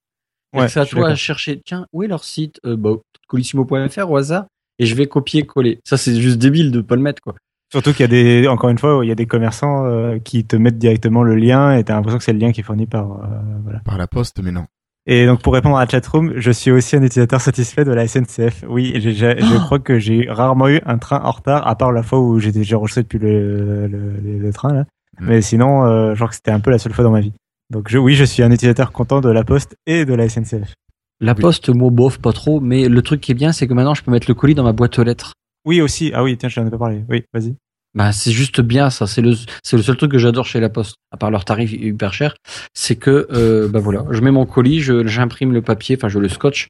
Ouais, 0.53 0.67
c'est 0.67 0.79
à 0.79 0.85
toi 0.85 1.09
à 1.09 1.15
chercher. 1.15 1.61
Tiens, 1.63 1.85
où 1.93 2.01
est 2.03 2.07
leur 2.07 2.23
site? 2.23 2.59
Euh, 2.65 2.75
bah, 2.75 2.95
Colissimo.fr 3.27 4.09
au 4.09 4.17
hasard 4.17 4.45
et 4.79 4.85
je 4.85 4.95
vais 4.95 5.05
copier-coller. 5.05 5.79
Ça, 5.85 5.95
c'est 5.97 6.19
juste 6.19 6.39
débile 6.39 6.71
de 6.71 6.81
pas 6.81 6.95
le 6.95 7.01
mettre 7.03 7.21
quoi. 7.21 7.35
Surtout 7.71 7.91
qu'il 7.91 8.01
y 8.01 8.03
a 8.03 8.07
des, 8.07 8.47
encore 8.49 8.69
une 8.69 8.79
fois, 8.79 8.99
il 9.05 9.07
y 9.07 9.11
a 9.11 9.15
des 9.15 9.27
commerçants 9.27 9.85
euh, 9.85 10.17
qui 10.19 10.43
te 10.43 10.57
mettent 10.57 10.79
directement 10.79 11.23
le 11.23 11.35
lien 11.35 11.77
et 11.77 11.83
t'as 11.85 11.93
l'impression 11.93 12.17
que 12.17 12.23
c'est 12.23 12.33
le 12.33 12.39
lien 12.39 12.51
qui 12.51 12.59
est 12.59 12.63
fourni 12.63 12.85
par, 12.87 13.11
euh, 13.11 13.27
voilà. 13.63 13.79
Par 13.85 13.97
la 13.97 14.07
poste, 14.07 14.41
mais 14.43 14.51
non. 14.51 14.65
Et 15.07 15.25
donc 15.25 15.41
pour 15.41 15.53
répondre 15.53 15.77
à 15.77 15.85
la 15.85 15.89
chatroom, 15.89 16.33
je 16.35 16.51
suis 16.51 16.69
aussi 16.71 16.95
un 16.95 17.01
utilisateur 17.01 17.41
satisfait 17.41 17.83
de 17.85 17.91
la 17.91 18.05
SNCF. 18.07 18.63
Oui, 18.69 18.91
j'ai- 18.95 19.13
j'ai- 19.13 19.35
je 19.39 19.57
crois 19.57 19.79
que 19.79 19.97
j'ai 19.99 20.27
rarement 20.29 20.67
eu 20.69 20.79
un 20.85 20.97
train 20.99 21.21
en 21.23 21.31
retard, 21.31 21.67
à 21.67 21.75
part 21.75 21.91
la 21.91 22.03
fois 22.03 22.19
où 22.19 22.39
j'ai 22.39 22.75
enregistré 22.75 23.01
depuis 23.03 23.17
le, 23.19 23.87
le, 23.87 24.11
le- 24.23 24.37
le 24.39 24.53
train 24.53 24.73
là. 24.73 24.85
Mm. 25.19 25.25
Mais 25.27 25.41
sinon, 25.41 25.85
euh, 25.85 26.13
genre 26.15 26.29
que 26.29 26.35
c'était 26.35 26.51
un 26.51 26.59
peu 26.59 26.69
la 26.71 26.77
seule 26.77 26.93
fois 26.93 27.03
dans 27.03 27.11
ma 27.11 27.19
vie. 27.21 27.33
Donc 27.71 27.89
je, 27.89 27.97
oui, 27.97 28.13
je 28.13 28.23
suis 28.23 28.43
un 28.43 28.51
utilisateur 28.51 28.91
content 28.91 29.21
de 29.21 29.29
la 29.29 29.43
Poste 29.43 29.75
et 29.87 30.05
de 30.05 30.13
la 30.13 30.25
SNCF. 30.29 30.73
La 31.19 31.33
Oui. 31.33 31.39
poste, 31.41 31.69
moi, 31.69 31.89
bof, 31.91 32.19
pas 32.19 32.33
trop. 32.33 32.59
Mais 32.59 32.87
le 32.89 33.01
truc 33.01 33.21
qui 33.21 33.31
est 33.31 33.35
bien, 33.35 33.51
c'est 33.51 33.67
que 33.67 33.73
maintenant, 33.73 33.93
je 33.93 34.03
peux 34.03 34.11
mettre 34.11 34.27
le 34.27 34.33
colis 34.33 34.55
dans 34.55 34.63
ma 34.63 34.71
boîte 34.73 34.97
aux 34.99 35.03
lettres. 35.03 35.33
Oui, 35.65 35.79
aussi. 35.79 36.11
Ah 36.15 36.23
oui, 36.23 36.35
tiens, 36.37 36.49
je 36.49 36.59
n'en 36.59 36.67
ai 36.67 36.71
pas 36.71 36.79
parlé. 36.79 37.03
Oui, 37.09 37.23
vas-y. 37.33 37.55
Bah, 37.93 38.11
c'est 38.13 38.31
juste 38.31 38.61
bien 38.61 38.89
ça. 38.89 39.05
C'est 39.07 39.21
le, 39.21 39.33
c'est 39.63 39.75
le 39.75 39.83
seul 39.83 39.97
truc 39.97 40.11
que 40.11 40.17
j'adore 40.17 40.45
chez 40.45 40.59
La 40.59 40.69
Poste, 40.69 40.95
à 41.11 41.17
part 41.17 41.29
leur 41.31 41.43
tarif 41.43 41.73
hyper 41.73 42.13
cher. 42.13 42.35
C'est 42.73 42.95
que, 42.95 43.27
euh, 43.31 43.67
bah 43.67 43.79
voilà, 43.79 44.05
je 44.11 44.21
mets 44.21 44.31
mon 44.31 44.45
colis, 44.45 44.79
je, 44.79 45.05
j'imprime 45.07 45.51
le 45.51 45.61
papier, 45.61 45.97
enfin, 45.97 46.07
je 46.07 46.17
le 46.19 46.29
scotch, 46.29 46.67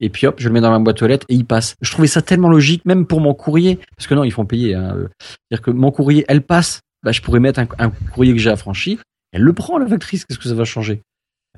et 0.00 0.08
puis 0.08 0.26
hop, 0.26 0.34
je 0.38 0.48
le 0.48 0.52
mets 0.54 0.60
dans 0.60 0.70
ma 0.70 0.80
boîte 0.80 1.00
aux 1.02 1.06
lettres 1.06 1.26
et 1.28 1.34
il 1.34 1.44
passe. 1.44 1.76
Je 1.80 1.90
trouvais 1.92 2.08
ça 2.08 2.22
tellement 2.22 2.48
logique, 2.48 2.84
même 2.84 3.06
pour 3.06 3.20
mon 3.20 3.34
courrier, 3.34 3.78
parce 3.96 4.08
que 4.08 4.14
non, 4.14 4.24
ils 4.24 4.32
font 4.32 4.46
payer. 4.46 4.74
Hein. 4.74 4.96
C'est-à-dire 5.20 5.62
que 5.62 5.70
mon 5.70 5.92
courrier, 5.92 6.24
elle 6.26 6.42
passe. 6.42 6.80
Bah, 7.04 7.12
je 7.12 7.20
pourrais 7.20 7.38
mettre 7.40 7.60
un, 7.60 7.68
un 7.78 7.90
courrier 8.12 8.32
que 8.32 8.38
j'ai 8.40 8.50
affranchi. 8.50 8.98
Elle 9.32 9.42
le 9.42 9.52
prend, 9.52 9.78
la 9.78 9.86
factrice. 9.86 10.24
Qu'est-ce 10.24 10.38
que 10.38 10.48
ça 10.48 10.54
va 10.54 10.64
changer? 10.64 11.02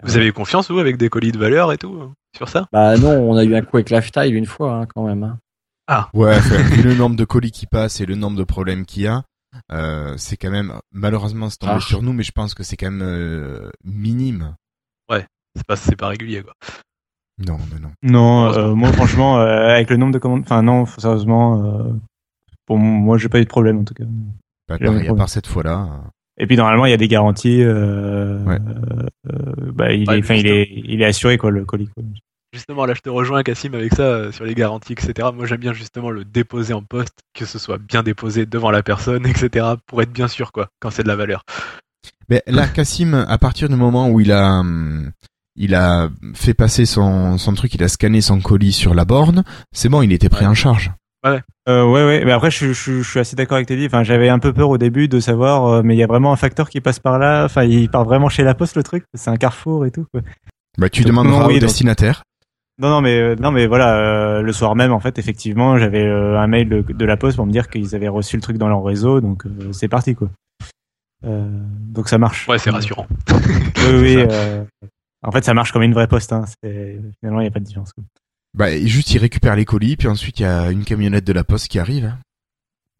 Vous 0.02 0.16
avez 0.16 0.26
eu 0.26 0.32
confiance, 0.32 0.70
vous, 0.70 0.78
avec 0.78 0.98
des 0.98 1.08
colis 1.08 1.32
de 1.32 1.38
valeur 1.38 1.72
et 1.72 1.78
tout, 1.78 2.12
sur 2.36 2.50
ça? 2.50 2.66
Bah 2.70 2.98
non, 2.98 3.12
on 3.30 3.36
a 3.36 3.44
eu 3.44 3.54
un 3.54 3.62
coup 3.62 3.78
avec 3.78 3.88
Lifetime 3.88 4.34
une 4.34 4.44
fois, 4.44 4.74
hein, 4.74 4.86
quand 4.94 5.06
même. 5.06 5.22
hein. 5.22 5.38
Ouais, 6.14 6.36
enfin, 6.36 6.56
vu 6.62 6.82
le 6.82 6.94
nombre 6.94 7.16
de 7.16 7.24
colis 7.24 7.50
qui 7.52 7.66
passent 7.66 8.00
et 8.00 8.06
le 8.06 8.14
nombre 8.16 8.36
de 8.36 8.44
problèmes 8.44 8.84
qu'il 8.86 9.02
y 9.02 9.06
a, 9.06 9.22
euh, 9.72 10.14
c'est 10.16 10.36
quand 10.36 10.50
même, 10.50 10.74
malheureusement, 10.92 11.48
c'est 11.50 11.58
tombé 11.58 11.74
Ah. 11.76 11.80
sur 11.80 12.02
nous, 12.02 12.12
mais 12.12 12.22
je 12.24 12.32
pense 12.32 12.54
que 12.54 12.62
c'est 12.62 12.76
quand 12.76 12.90
même 12.90 13.02
euh, 13.02 13.70
minime. 13.84 14.54
C'est 15.58 15.66
pas, 15.66 15.76
c'est 15.76 15.96
pas 15.96 16.08
régulier, 16.08 16.42
quoi. 16.42 16.52
Non, 17.38 17.56
non, 17.56 17.78
non. 17.80 17.90
Non, 18.02 18.52
euh, 18.52 18.74
moi 18.74 18.92
franchement, 18.92 19.38
euh, 19.38 19.68
avec 19.70 19.88
le 19.88 19.96
nombre 19.96 20.12
de 20.12 20.18
commandes, 20.18 20.42
enfin 20.42 20.62
non, 20.62 20.84
sérieusement, 20.84 21.64
euh, 21.64 21.92
pour 22.66 22.76
moi, 22.78 23.16
j'ai 23.16 23.30
pas 23.30 23.38
eu 23.40 23.44
de 23.44 23.48
problème 23.48 23.78
en 23.78 23.84
tout 23.84 23.94
cas. 23.94 24.04
Pas 24.66 24.76
Jamais 24.76 24.90
pareil, 24.96 25.08
à 25.08 25.14
part 25.14 25.28
cette 25.30 25.46
fois-là. 25.46 25.88
euh, 25.90 26.08
Et 26.38 26.46
puis 26.46 26.56
normalement, 26.58 26.84
il 26.84 26.90
y 26.90 26.92
a 26.94 26.98
des 26.98 27.08
garanties. 27.08 27.62
Euh, 27.62 28.44
Ouais. 28.44 28.58
euh, 29.32 29.72
bah, 29.72 29.92
il 29.92 30.06
Ouais, 30.08 30.18
est, 30.18 30.22
enfin, 30.22 30.34
il 30.34 30.46
est, 30.46 30.68
il 30.70 31.00
est 31.00 31.06
assuré 31.06 31.38
quoi, 31.38 31.50
le 31.50 31.64
colis. 31.64 31.88
Quoi. 31.94 32.04
Justement, 32.52 32.86
là, 32.86 32.94
je 32.94 33.00
te 33.00 33.08
rejoins, 33.10 33.42
Cassim, 33.42 33.74
avec 33.74 33.92
ça, 33.94 34.02
euh, 34.02 34.32
sur 34.32 34.44
les 34.44 34.54
garanties, 34.54 34.92
etc. 34.94 35.28
Moi, 35.34 35.46
j'aime 35.46 35.58
bien 35.60 35.72
justement 35.72 36.10
le 36.10 36.24
déposer 36.24 36.72
en 36.74 36.82
poste, 36.82 37.18
que 37.34 37.44
ce 37.44 37.58
soit 37.58 37.78
bien 37.78 38.02
déposé 38.02 38.46
devant 38.46 38.70
la 38.70 38.82
personne, 38.82 39.26
etc., 39.26 39.66
pour 39.86 40.00
être 40.00 40.12
bien 40.12 40.28
sûr, 40.28 40.52
quoi, 40.52 40.68
quand 40.80 40.90
c'est 40.90 41.02
de 41.02 41.08
la 41.08 41.16
valeur. 41.16 41.42
Mais 42.28 42.42
là, 42.46 42.66
Cassim, 42.68 43.14
à 43.14 43.38
partir 43.38 43.68
du 43.68 43.76
moment 43.76 44.08
où 44.08 44.20
il 44.20 44.32
a, 44.32 44.60
hum, 44.60 45.10
il 45.56 45.74
a 45.74 46.08
fait 46.34 46.54
passer 46.54 46.86
son, 46.86 47.36
son 47.38 47.54
truc, 47.54 47.74
il 47.74 47.82
a 47.82 47.88
scanné 47.88 48.20
son 48.20 48.40
colis 48.40 48.72
sur 48.72 48.94
la 48.94 49.04
borne, 49.04 49.44
c'est 49.72 49.88
bon, 49.88 50.02
il 50.02 50.12
était 50.12 50.28
pris 50.28 50.44
Ouais. 50.44 50.50
en 50.50 50.54
charge. 50.54 50.92
Euh, 51.68 51.84
ouais, 51.84 52.04
ouais. 52.06 52.24
Mais 52.24 52.30
après, 52.30 52.52
je, 52.52 52.72
je, 52.72 53.02
je 53.02 53.10
suis 53.10 53.18
assez 53.18 53.34
d'accord 53.34 53.56
avec 53.56 53.66
Teddy. 53.66 53.86
Enfin, 53.86 54.04
j'avais 54.04 54.28
un 54.28 54.38
peu 54.38 54.52
peur 54.52 54.68
au 54.70 54.78
début 54.78 55.08
de 55.08 55.18
savoir, 55.18 55.66
euh, 55.66 55.82
mais 55.82 55.96
il 55.96 55.98
y 55.98 56.04
a 56.04 56.06
vraiment 56.06 56.32
un 56.32 56.36
facteur 56.36 56.70
qui 56.70 56.80
passe 56.80 57.00
par 57.00 57.18
là. 57.18 57.44
Enfin, 57.44 57.64
il 57.64 57.88
part 57.90 58.04
vraiment 58.04 58.28
chez 58.28 58.44
la 58.44 58.54
poste 58.54 58.76
le 58.76 58.84
truc. 58.84 59.04
C'est 59.14 59.30
un 59.30 59.36
carrefour 59.36 59.84
et 59.86 59.90
tout. 59.90 60.06
Quoi. 60.12 60.20
Bah, 60.78 60.88
tu 60.88 61.00
Donc, 61.02 61.08
demanderas 61.08 61.40
non, 61.40 61.46
oui, 61.48 61.54
au 61.56 61.58
donc- 61.58 61.62
destinataire. 61.62 62.22
Non, 62.78 62.90
non, 62.90 63.00
mais 63.00 63.18
euh, 63.18 63.36
non, 63.36 63.50
mais 63.52 63.66
voilà. 63.66 63.96
euh, 63.96 64.42
le 64.42 64.52
soir 64.52 64.74
même, 64.76 64.92
en 64.92 65.00
fait, 65.00 65.18
effectivement, 65.18 65.78
j'avais 65.78 66.02
euh, 66.04 66.38
un 66.38 66.46
mail 66.46 66.68
de, 66.68 66.82
de 66.82 67.04
la 67.06 67.16
poste 67.16 67.36
pour 67.36 67.46
me 67.46 67.52
dire 67.52 67.68
qu'ils 67.68 67.94
avaient 67.94 68.08
reçu 68.08 68.36
le 68.36 68.42
truc 68.42 68.58
dans 68.58 68.68
leur 68.68 68.84
réseau. 68.84 69.20
Donc, 69.20 69.46
euh, 69.46 69.72
c'est 69.72 69.88
parti, 69.88 70.14
quoi. 70.14 70.28
Euh, 71.24 71.48
donc, 71.88 72.08
ça 72.08 72.18
marche. 72.18 72.46
Ouais, 72.48 72.58
c'est 72.58 72.70
rassurant. 72.70 73.06
Oui, 73.88 74.00
oui. 74.00 74.16
Euh, 74.18 74.64
en 75.22 75.30
fait, 75.30 75.44
ça 75.44 75.54
marche 75.54 75.70
comme 75.72 75.82
une 75.82 75.94
vraie 75.94 76.08
poste. 76.08 76.32
Hein. 76.32 76.44
C'est- 76.62 77.00
Finalement, 77.20 77.40
il 77.40 77.44
n'y 77.44 77.48
a 77.48 77.52
pas 77.52 77.60
de 77.60 77.64
différence. 77.64 77.92
Quoi. 77.92 78.04
Bah, 78.56 78.76
juste, 78.84 79.12
il 79.12 79.18
récupère 79.18 79.54
les 79.56 79.64
colis, 79.64 79.96
puis 79.96 80.08
ensuite, 80.08 80.40
il 80.40 80.42
y 80.42 80.46
a 80.46 80.70
une 80.70 80.84
camionnette 80.84 81.24
de 81.26 81.32
la 81.32 81.44
poste 81.44 81.68
qui 81.68 81.78
arrive. 81.78 82.04
hein. 82.06 82.18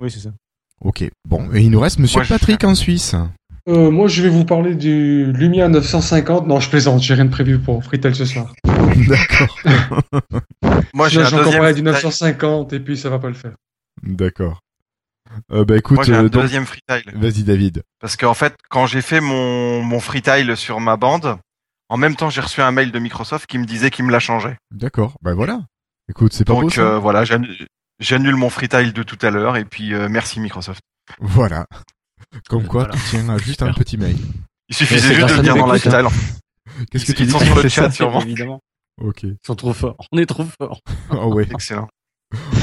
Oui, 0.01 0.11
c'est 0.11 0.21
ça. 0.21 0.31
Ok. 0.81 1.05
Bon, 1.29 1.49
et 1.53 1.61
il 1.63 1.71
nous 1.71 1.81
reste 1.81 1.99
Monsieur 1.99 2.19
Moi, 2.19 2.25
je- 2.25 2.29
Patrick 2.29 2.63
en 2.65 2.75
Suisse. 2.75 3.15
Euh, 3.69 3.91
moi, 3.91 4.07
je 4.07 4.23
vais 4.23 4.29
vous 4.29 4.45
parler 4.45 4.75
du 4.77 5.33
Lumia 5.33 5.69
950. 5.69 6.47
Non, 6.47 6.61
je 6.61 6.71
plaisante, 6.71 7.03
j'ai 7.03 7.15
rien 7.15 7.25
de 7.25 7.31
prévu 7.31 7.59
pour 7.59 7.83
Fritel 7.83 8.15
ce 8.15 8.25
soir. 8.25 8.53
D'accord. 9.09 9.59
Moi, 10.95 11.09
j'ai 11.09 11.21
un 11.23 11.31
deuxième 11.31 11.63
du 11.75 11.83
freestyle. 11.83 11.85
950 11.85 12.73
et 12.73 12.81
puis 12.81 12.97
ça 12.97 13.11
va 13.11 13.19
pas 13.19 13.29
le 13.29 13.35
faire. 13.35 13.53
D'accord. 14.03 14.61
Euh, 15.53 15.65
bah, 15.65 15.77
écoute, 15.77 15.97
Moi, 15.97 16.05
j'ai 16.05 16.15
un 16.15 16.25
euh, 16.25 16.29
donc- 16.29 16.43
deuxième 16.43 16.67
freestyle. 16.67 17.13
vas-y, 17.15 17.43
David. 17.43 17.83
Parce 18.01 18.17
qu'en 18.17 18.35
fait, 18.35 18.55
quand 18.71 18.87
j'ai 18.87 19.03
fait 19.03 19.21
mon, 19.21 19.83
mon 19.83 20.01
freestyle 20.01 20.57
sur 20.57 20.81
ma 20.81 20.97
bande, 20.97 21.39
en 21.89 21.97
même 21.97 22.17
temps, 22.17 22.31
j'ai 22.31 22.41
reçu 22.41 22.61
un 22.63 22.71
mail 22.71 22.93
de 22.93 22.99
Microsoft 22.99 23.47
qui 23.47 23.59
me 23.59 23.65
disait 23.65 23.91
qu'il 23.91 24.05
me 24.05 24.13
l'a 24.13 24.21
changé. 24.21 24.57
D'accord. 24.71 25.17
Bah, 25.23 25.35
voilà. 25.35 25.61
Écoute, 26.09 26.33
c'est 26.33 26.45
pas 26.45 26.55
beau, 26.55 26.63
Donc 26.63 26.75
ça 26.75 26.81
euh, 26.83 26.99
voilà, 26.99 27.25
j'annu- 27.25 27.67
j'annule 27.99 28.37
mon 28.37 28.51
freestyle 28.51 28.93
de 28.93 29.03
tout 29.03 29.19
à 29.23 29.31
l'heure 29.31 29.57
et 29.57 29.65
puis 29.65 29.93
euh, 29.93 30.09
merci 30.09 30.39
Microsoft. 30.39 30.81
Voilà. 31.21 31.67
Comme 32.49 32.67
quoi, 32.67 32.85
Voilà. 32.85 32.95
tu 32.95 33.01
tiens 33.11 33.39
juste 33.39 33.63
un 33.63 33.73
petit 33.73 33.99
mail. 33.99 34.17
Il 34.69 34.75
suffisait 34.77 35.15
juste 35.15 35.29
de 35.31 35.35
le 35.37 35.43
dire 35.43 35.57
dans 35.57 35.69
en 35.69 35.77
fait. 35.77 35.91
Qu'est-ce 36.91 37.07
que 37.07 37.13
tu 37.13 37.25
dis 37.25 37.31
sur 37.33 37.55
le 37.63 37.69
chat 37.69 37.91
sûrement. 37.91 38.21
Évidemment. 38.23 38.61
Ok. 39.03 39.25
Ils 39.25 39.37
sont 39.47 39.55
trop 39.55 39.73
forts. 39.73 39.97
On 40.13 40.19
est 40.19 40.27
trop 40.27 40.45
forts. 40.59 40.81
Ah 41.11 41.27
ouais. 41.29 41.47
Excellent. 41.51 41.89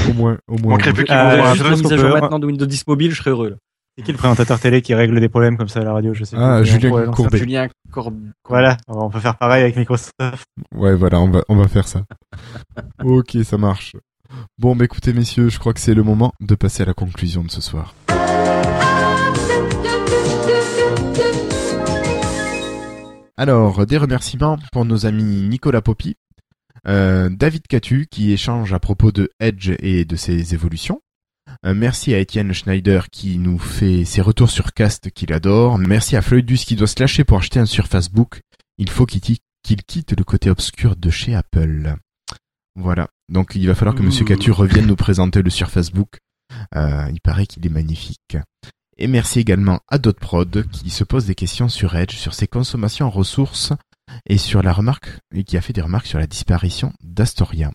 Au 0.08 0.12
moins, 0.14 0.38
au 0.48 0.58
moins. 0.58 0.72
Manquerait 0.72 0.92
plus 0.92 1.04
qu'ils 1.04 1.14
mise 1.14 1.92
à 1.92 1.96
jour 1.96 2.12
peut- 2.14 2.20
maintenant 2.20 2.38
de 2.38 2.46
Windows 2.46 2.66
10 2.66 2.86
mobile, 2.86 3.10
je 3.12 3.16
serais 3.16 3.30
heureux. 3.30 3.50
là. 3.50 3.56
C'est 3.96 4.02
qui 4.04 4.10
le 4.12 4.18
présentateur 4.18 4.58
télé 4.58 4.82
qui 4.82 4.92
règle 4.92 5.20
des 5.20 5.28
problèmes 5.28 5.56
comme 5.56 5.68
ça 5.68 5.80
à 5.80 5.84
la 5.84 5.92
radio 5.92 6.12
Je 6.14 6.24
sais 6.24 6.36
Ah, 6.36 6.58
plus. 6.60 6.66
Julien 6.70 7.12
Courbet. 7.12 7.38
Julien 7.38 7.68
Corb... 7.92 8.16
Voilà, 8.48 8.76
on 8.88 9.08
peut 9.08 9.20
faire 9.20 9.38
pareil 9.38 9.62
avec 9.62 9.76
Microsoft. 9.76 10.12
Ouais, 10.74 10.96
voilà, 10.96 11.20
on 11.20 11.30
va, 11.30 11.44
on 11.48 11.54
va 11.54 11.68
faire 11.68 11.86
ça. 11.86 12.02
ok, 13.04 13.36
ça 13.44 13.56
marche. 13.56 13.94
Bon, 14.58 14.74
bah 14.74 14.84
écoutez, 14.84 15.12
messieurs, 15.12 15.48
je 15.48 15.60
crois 15.60 15.72
que 15.72 15.80
c'est 15.80 15.94
le 15.94 16.02
moment 16.02 16.32
de 16.40 16.56
passer 16.56 16.82
à 16.82 16.86
la 16.86 16.94
conclusion 16.94 17.44
de 17.44 17.50
ce 17.52 17.60
soir. 17.60 17.94
Alors, 23.36 23.84
des 23.86 23.96
remerciements 23.98 24.58
pour 24.72 24.84
nos 24.84 25.06
amis 25.06 25.42
Nicolas 25.48 25.82
Poppy, 25.82 26.16
euh, 26.86 27.28
David 27.30 27.66
Catu 27.66 28.06
qui 28.10 28.32
échange 28.32 28.72
à 28.72 28.78
propos 28.78 29.12
de 29.12 29.30
Edge 29.40 29.72
et 29.78 30.04
de 30.04 30.16
ses 30.16 30.54
évolutions. 30.54 31.00
Euh, 31.64 31.74
merci 31.74 32.14
à 32.14 32.18
Étienne 32.18 32.52
Schneider 32.52 33.10
qui 33.10 33.38
nous 33.38 33.58
fait 33.58 34.04
ses 34.04 34.20
retours 34.20 34.50
sur 34.50 34.72
Cast 34.72 35.10
qu'il 35.10 35.32
adore. 35.32 35.78
Merci 35.78 36.16
à 36.16 36.22
Floydus 36.22 36.58
qui 36.58 36.76
doit 36.76 36.86
se 36.86 37.00
lâcher 37.00 37.24
pour 37.24 37.38
acheter 37.38 37.60
un 37.60 37.66
Surface 37.66 38.10
Book. 38.10 38.40
Il 38.78 38.90
faut 38.90 39.06
qu'il 39.06 39.20
quitte 39.20 40.14
le 40.16 40.24
côté 40.24 40.50
obscur 40.50 40.96
de 40.96 41.10
chez 41.10 41.34
Apple. 41.34 41.96
Voilà. 42.76 43.08
Donc 43.28 43.52
il 43.54 43.66
va 43.66 43.74
falloir 43.74 43.94
que 43.94 44.02
Monsieur. 44.02 44.24
Catu 44.24 44.50
revienne 44.50 44.86
nous 44.86 44.96
présenter 44.96 45.42
le 45.42 45.50
Surface 45.50 45.90
Book. 45.90 46.18
Euh, 46.76 47.08
il 47.10 47.20
paraît 47.20 47.46
qu'il 47.46 47.64
est 47.64 47.70
magnifique. 47.70 48.36
Et 48.96 49.06
merci 49.06 49.40
également 49.40 49.80
à 49.88 49.98
Dotprod 49.98 50.68
qui 50.70 50.90
se 50.90 51.04
pose 51.04 51.26
des 51.26 51.34
questions 51.34 51.68
sur 51.68 51.96
Edge, 51.96 52.14
sur 52.14 52.34
ses 52.34 52.46
consommations 52.46 53.06
en 53.06 53.10
ressources 53.10 53.72
et 54.26 54.38
sur 54.38 54.62
la 54.62 54.72
remarque 54.72 55.18
et 55.34 55.44
qui 55.44 55.56
a 55.56 55.60
fait 55.60 55.72
des 55.72 55.80
remarques 55.82 56.06
sur 56.06 56.18
la 56.18 56.26
disparition 56.26 56.92
d'Astoria. 57.02 57.70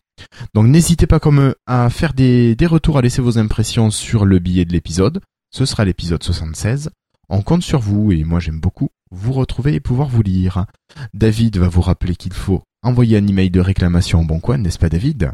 Donc 0.54 0.68
n'hésitez 0.68 1.08
pas 1.08 1.20
comme 1.20 1.40
eux 1.40 1.56
à 1.66 1.90
faire 1.90 2.14
des, 2.14 2.56
des 2.56 2.66
retours, 2.66 2.98
à 2.98 3.02
laisser 3.02 3.22
vos 3.22 3.38
impressions 3.38 3.90
sur 3.92 4.26
le 4.26 4.40
billet 4.40 4.66
de 4.66 4.74
l'épisode. 4.74 5.22
Ce 5.52 5.66
sera 5.66 5.86
l'épisode 5.86 6.24
76. 6.24 6.90
On 7.30 7.42
compte 7.42 7.64
sur 7.64 7.80
vous 7.80 8.12
et 8.12 8.24
moi 8.24 8.40
j'aime 8.40 8.60
beaucoup 8.60 8.90
vous 9.12 9.34
retrouver 9.34 9.74
et 9.74 9.80
pouvoir 9.80 10.08
vous 10.08 10.22
lire. 10.22 10.66
David 11.14 11.58
va 11.58 11.68
vous 11.68 11.82
rappeler 11.82 12.16
qu'il 12.16 12.34
faut 12.34 12.62
envoyer 12.84 13.18
un 13.18 13.28
email 13.28 13.50
de 13.50 13.60
réclamation 13.60 14.22
au 14.22 14.26
bon 14.26 14.40
coin, 14.40 14.58
n'est-ce 14.58 14.80
pas 14.80 14.90
David? 14.90 15.32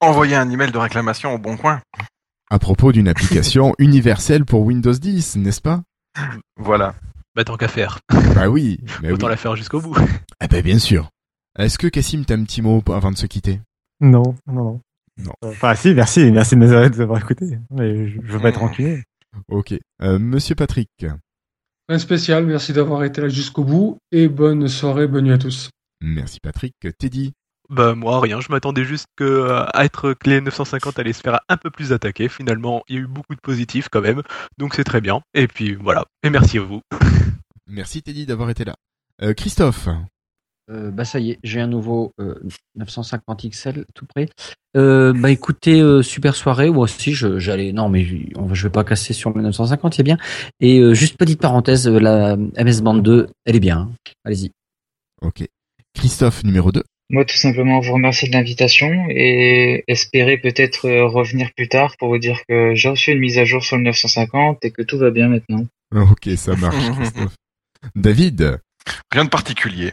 Envoyer 0.00 0.36
un 0.36 0.48
email 0.50 0.70
de 0.70 0.78
réclamation 0.78 1.34
au 1.34 1.38
bon 1.38 1.56
coin. 1.56 1.80
À 2.50 2.58
propos 2.58 2.92
d'une 2.92 3.08
application 3.08 3.74
universelle 3.78 4.44
pour 4.44 4.62
Windows 4.62 4.92
10, 4.92 5.36
n'est-ce 5.36 5.60
pas? 5.60 5.82
Voilà. 6.56 6.94
Bah, 7.36 7.44
tant 7.44 7.56
qu'à 7.56 7.68
faire. 7.68 8.00
Bah 8.34 8.48
oui, 8.48 8.80
mais 9.02 9.12
Autant 9.12 9.26
oui. 9.26 9.32
la 9.32 9.36
faire 9.36 9.56
jusqu'au 9.56 9.80
bout. 9.80 9.96
Ah 10.40 10.48
bah 10.48 10.62
bien 10.62 10.78
sûr. 10.78 11.10
Est-ce 11.58 11.78
que 11.78 11.86
Cassim 11.86 12.24
t'as 12.24 12.36
un 12.36 12.44
petit 12.44 12.62
mot 12.62 12.82
avant 12.88 13.10
de 13.10 13.16
se 13.16 13.26
quitter? 13.26 13.60
Non, 14.00 14.34
non, 14.46 14.64
non. 14.64 14.80
Non. 15.18 15.32
Enfin, 15.42 15.74
si, 15.74 15.92
merci, 15.94 16.30
merci 16.30 16.54
de 16.56 16.60
nous 16.60 16.72
avoir 16.72 17.18
écoutés. 17.18 17.58
Mais 17.70 18.08
je, 18.08 18.20
je 18.22 18.32
veux 18.32 18.40
pas 18.40 18.48
être 18.48 18.60
rancunier. 18.60 19.02
Ok. 19.48 19.74
Euh, 20.02 20.18
Monsieur 20.18 20.54
Patrick. 20.54 20.88
Un 21.88 21.98
spécial, 21.98 22.46
merci 22.46 22.72
d'avoir 22.72 23.04
été 23.04 23.20
là 23.20 23.28
jusqu'au 23.28 23.64
bout 23.64 23.98
et 24.12 24.28
bonne 24.28 24.68
soirée, 24.68 25.08
bonne 25.08 25.24
nuit 25.24 25.32
à 25.32 25.38
tous. 25.38 25.70
Merci 26.00 26.38
Patrick. 26.40 26.74
Teddy. 26.98 27.32
Bah 27.68 27.94
moi 27.94 28.20
rien, 28.20 28.40
je 28.40 28.50
m'attendais 28.50 28.84
juste 28.84 29.06
que 29.16 29.24
euh, 29.24 29.64
à 29.74 29.84
être 29.84 30.12
que 30.14 30.28
les 30.30 30.40
950 30.40 30.98
allait 30.98 31.12
se 31.12 31.20
faire 31.20 31.40
un 31.48 31.56
peu 31.56 31.70
plus 31.70 31.92
attaquer. 31.92 32.28
Finalement, 32.28 32.82
il 32.88 32.94
y 32.96 32.98
a 32.98 33.02
eu 33.02 33.06
beaucoup 33.06 33.34
de 33.34 33.40
positifs 33.40 33.88
quand 33.88 34.00
même, 34.00 34.22
donc 34.58 34.74
c'est 34.74 34.84
très 34.84 35.00
bien. 35.00 35.20
Et 35.34 35.46
puis 35.46 35.74
voilà. 35.74 36.04
Et 36.24 36.30
merci 36.30 36.58
à 36.58 36.62
vous. 36.62 36.80
Merci 37.68 38.02
Teddy 38.02 38.26
d'avoir 38.26 38.50
été 38.50 38.64
là. 38.64 38.74
Euh, 39.22 39.34
Christophe. 39.34 39.88
Euh, 40.70 40.90
bah 40.92 41.04
ça 41.04 41.18
y 41.18 41.32
est, 41.32 41.38
j'ai 41.42 41.60
un 41.60 41.66
nouveau 41.66 42.12
euh, 42.20 42.34
950 42.76 43.44
XL 43.50 43.84
tout 43.94 44.06
près. 44.06 44.28
Euh, 44.76 45.12
bah 45.12 45.30
écoutez, 45.30 45.80
euh, 45.80 46.00
super 46.02 46.36
soirée. 46.36 46.70
Moi 46.70 46.84
aussi, 46.84 47.12
je- 47.12 47.38
j'allais. 47.40 47.72
Non, 47.72 47.88
mais 47.88 48.04
je- 48.04 48.16
on 48.36 48.46
va- 48.46 48.54
je 48.54 48.62
vais 48.68 48.70
pas 48.72 48.84
casser 48.84 49.12
sur 49.12 49.30
le 49.30 49.42
950, 49.42 49.94
c'est 49.94 50.02
bien. 50.04 50.16
Et 50.60 50.78
euh, 50.78 50.94
juste 50.94 51.16
petite 51.16 51.40
parenthèse, 51.40 51.88
euh, 51.88 51.98
la 51.98 52.36
MS 52.56 52.82
Band 52.82 52.94
2, 52.94 53.26
elle 53.46 53.56
est 53.56 53.60
bien. 53.60 53.78
hein. 53.78 53.90
Allez-y. 54.24 54.52
Ok. 55.22 55.44
Christophe 55.94 56.44
numéro 56.44 56.70
2. 56.70 56.84
Moi, 57.12 57.24
tout 57.24 57.36
simplement, 57.36 57.80
vous 57.80 57.92
remercier 57.94 58.28
de 58.28 58.34
l'invitation 58.34 59.06
et 59.08 59.82
espérer 59.88 60.38
peut-être 60.38 60.88
revenir 61.06 61.50
plus 61.56 61.68
tard 61.68 61.96
pour 61.98 62.06
vous 62.10 62.18
dire 62.18 62.38
que 62.48 62.76
j'ai 62.76 62.88
reçu 62.88 63.10
une 63.10 63.18
mise 63.18 63.38
à 63.38 63.44
jour 63.44 63.64
sur 63.64 63.76
le 63.76 63.82
950 63.82 64.64
et 64.64 64.70
que 64.70 64.82
tout 64.82 64.96
va 64.98 65.10
bien 65.10 65.26
maintenant. 65.28 65.66
Ok, 65.92 66.28
ça 66.36 66.54
marche 66.54 66.76
Christophe. 66.96 67.34
David? 67.96 68.60
Rien 69.10 69.24
de 69.24 69.28
particulier. 69.30 69.92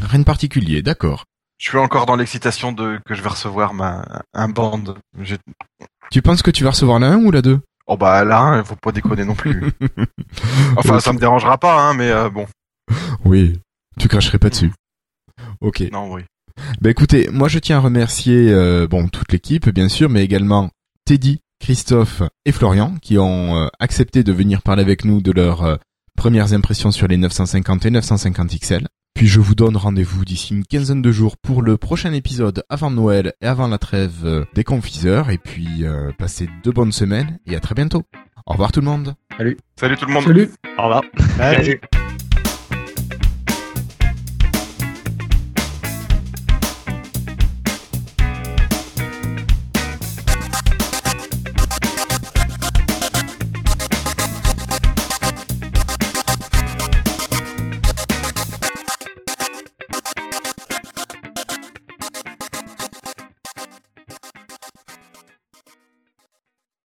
Rien 0.00 0.18
de 0.20 0.24
particulier, 0.24 0.82
d'accord. 0.82 1.24
Je 1.58 1.68
suis 1.68 1.78
encore 1.78 2.06
dans 2.06 2.16
l'excitation 2.16 2.72
de 2.72 2.98
que 3.04 3.14
je 3.14 3.22
vais 3.22 3.28
recevoir 3.28 3.74
ma 3.74 4.22
un 4.32 4.48
band. 4.48 4.82
Tu 6.10 6.22
penses 6.22 6.42
que 6.42 6.50
tu 6.50 6.64
vas 6.64 6.70
recevoir 6.70 6.98
la 6.98 7.08
1 7.08 7.24
ou 7.24 7.30
la 7.30 7.42
2 7.42 7.60
Oh 7.86 7.96
bah 7.96 8.24
là, 8.24 8.40
hein, 8.40 8.64
faut 8.64 8.76
pas 8.76 8.92
déconner 8.92 9.24
non 9.24 9.34
plus. 9.34 9.72
Enfin, 10.76 11.00
ça 11.00 11.12
me 11.12 11.18
dérangera 11.18 11.58
pas, 11.58 11.80
hein, 11.80 11.94
mais 11.94 12.10
euh, 12.10 12.30
bon. 12.30 12.46
Oui, 13.24 13.60
tu 13.98 14.08
cracherais 14.08 14.38
pas 14.38 14.48
dessus. 14.48 14.72
Ok. 15.60 15.82
Non, 15.92 16.12
oui. 16.12 16.22
Bah 16.80 16.90
écoutez, 16.90 17.28
moi 17.30 17.48
je 17.48 17.58
tiens 17.58 17.78
à 17.78 17.80
remercier 17.80 18.50
euh, 18.50 18.86
bon 18.86 19.08
toute 19.08 19.32
l'équipe 19.32 19.68
bien 19.70 19.88
sûr, 19.88 20.08
mais 20.08 20.22
également 20.22 20.70
Teddy, 21.04 21.40
Christophe 21.58 22.22
et 22.44 22.52
Florian 22.52 22.94
qui 23.02 23.18
ont 23.18 23.56
euh, 23.56 23.68
accepté 23.78 24.22
de 24.22 24.32
venir 24.32 24.62
parler 24.62 24.82
avec 24.82 25.04
nous 25.04 25.20
de 25.20 25.32
leurs 25.32 25.62
euh, 25.64 25.76
premières 26.16 26.52
impressions 26.52 26.90
sur 26.90 27.08
les 27.08 27.16
950 27.16 27.86
et 27.86 27.90
950 27.90 28.58
XL. 28.60 28.86
Puis 29.14 29.26
je 29.26 29.40
vous 29.40 29.54
donne 29.54 29.76
rendez-vous 29.76 30.24
d'ici 30.24 30.54
une 30.54 30.64
quinzaine 30.64 31.02
de 31.02 31.12
jours 31.12 31.36
pour 31.36 31.62
le 31.62 31.76
prochain 31.76 32.12
épisode 32.12 32.64
avant 32.68 32.90
Noël 32.90 33.34
et 33.40 33.46
avant 33.46 33.68
la 33.68 33.78
trêve 33.78 34.24
euh, 34.24 34.44
des 34.54 34.64
confiseurs. 34.64 35.30
Et 35.30 35.38
puis 35.38 35.84
euh, 35.84 36.10
passez 36.18 36.48
de 36.62 36.70
bonnes 36.70 36.92
semaines 36.92 37.38
et 37.46 37.56
à 37.56 37.60
très 37.60 37.74
bientôt. 37.74 38.04
Au 38.46 38.52
revoir 38.52 38.72
tout 38.72 38.80
le 38.80 38.86
monde. 38.86 39.14
Salut 39.76 39.96
tout 39.96 40.06
le 40.06 40.12
monde. 40.12 40.24
Salut. 40.24 40.50
Au 40.78 40.82
revoir. 40.82 41.02
Salut. 41.36 41.64
Salut. 41.64 41.80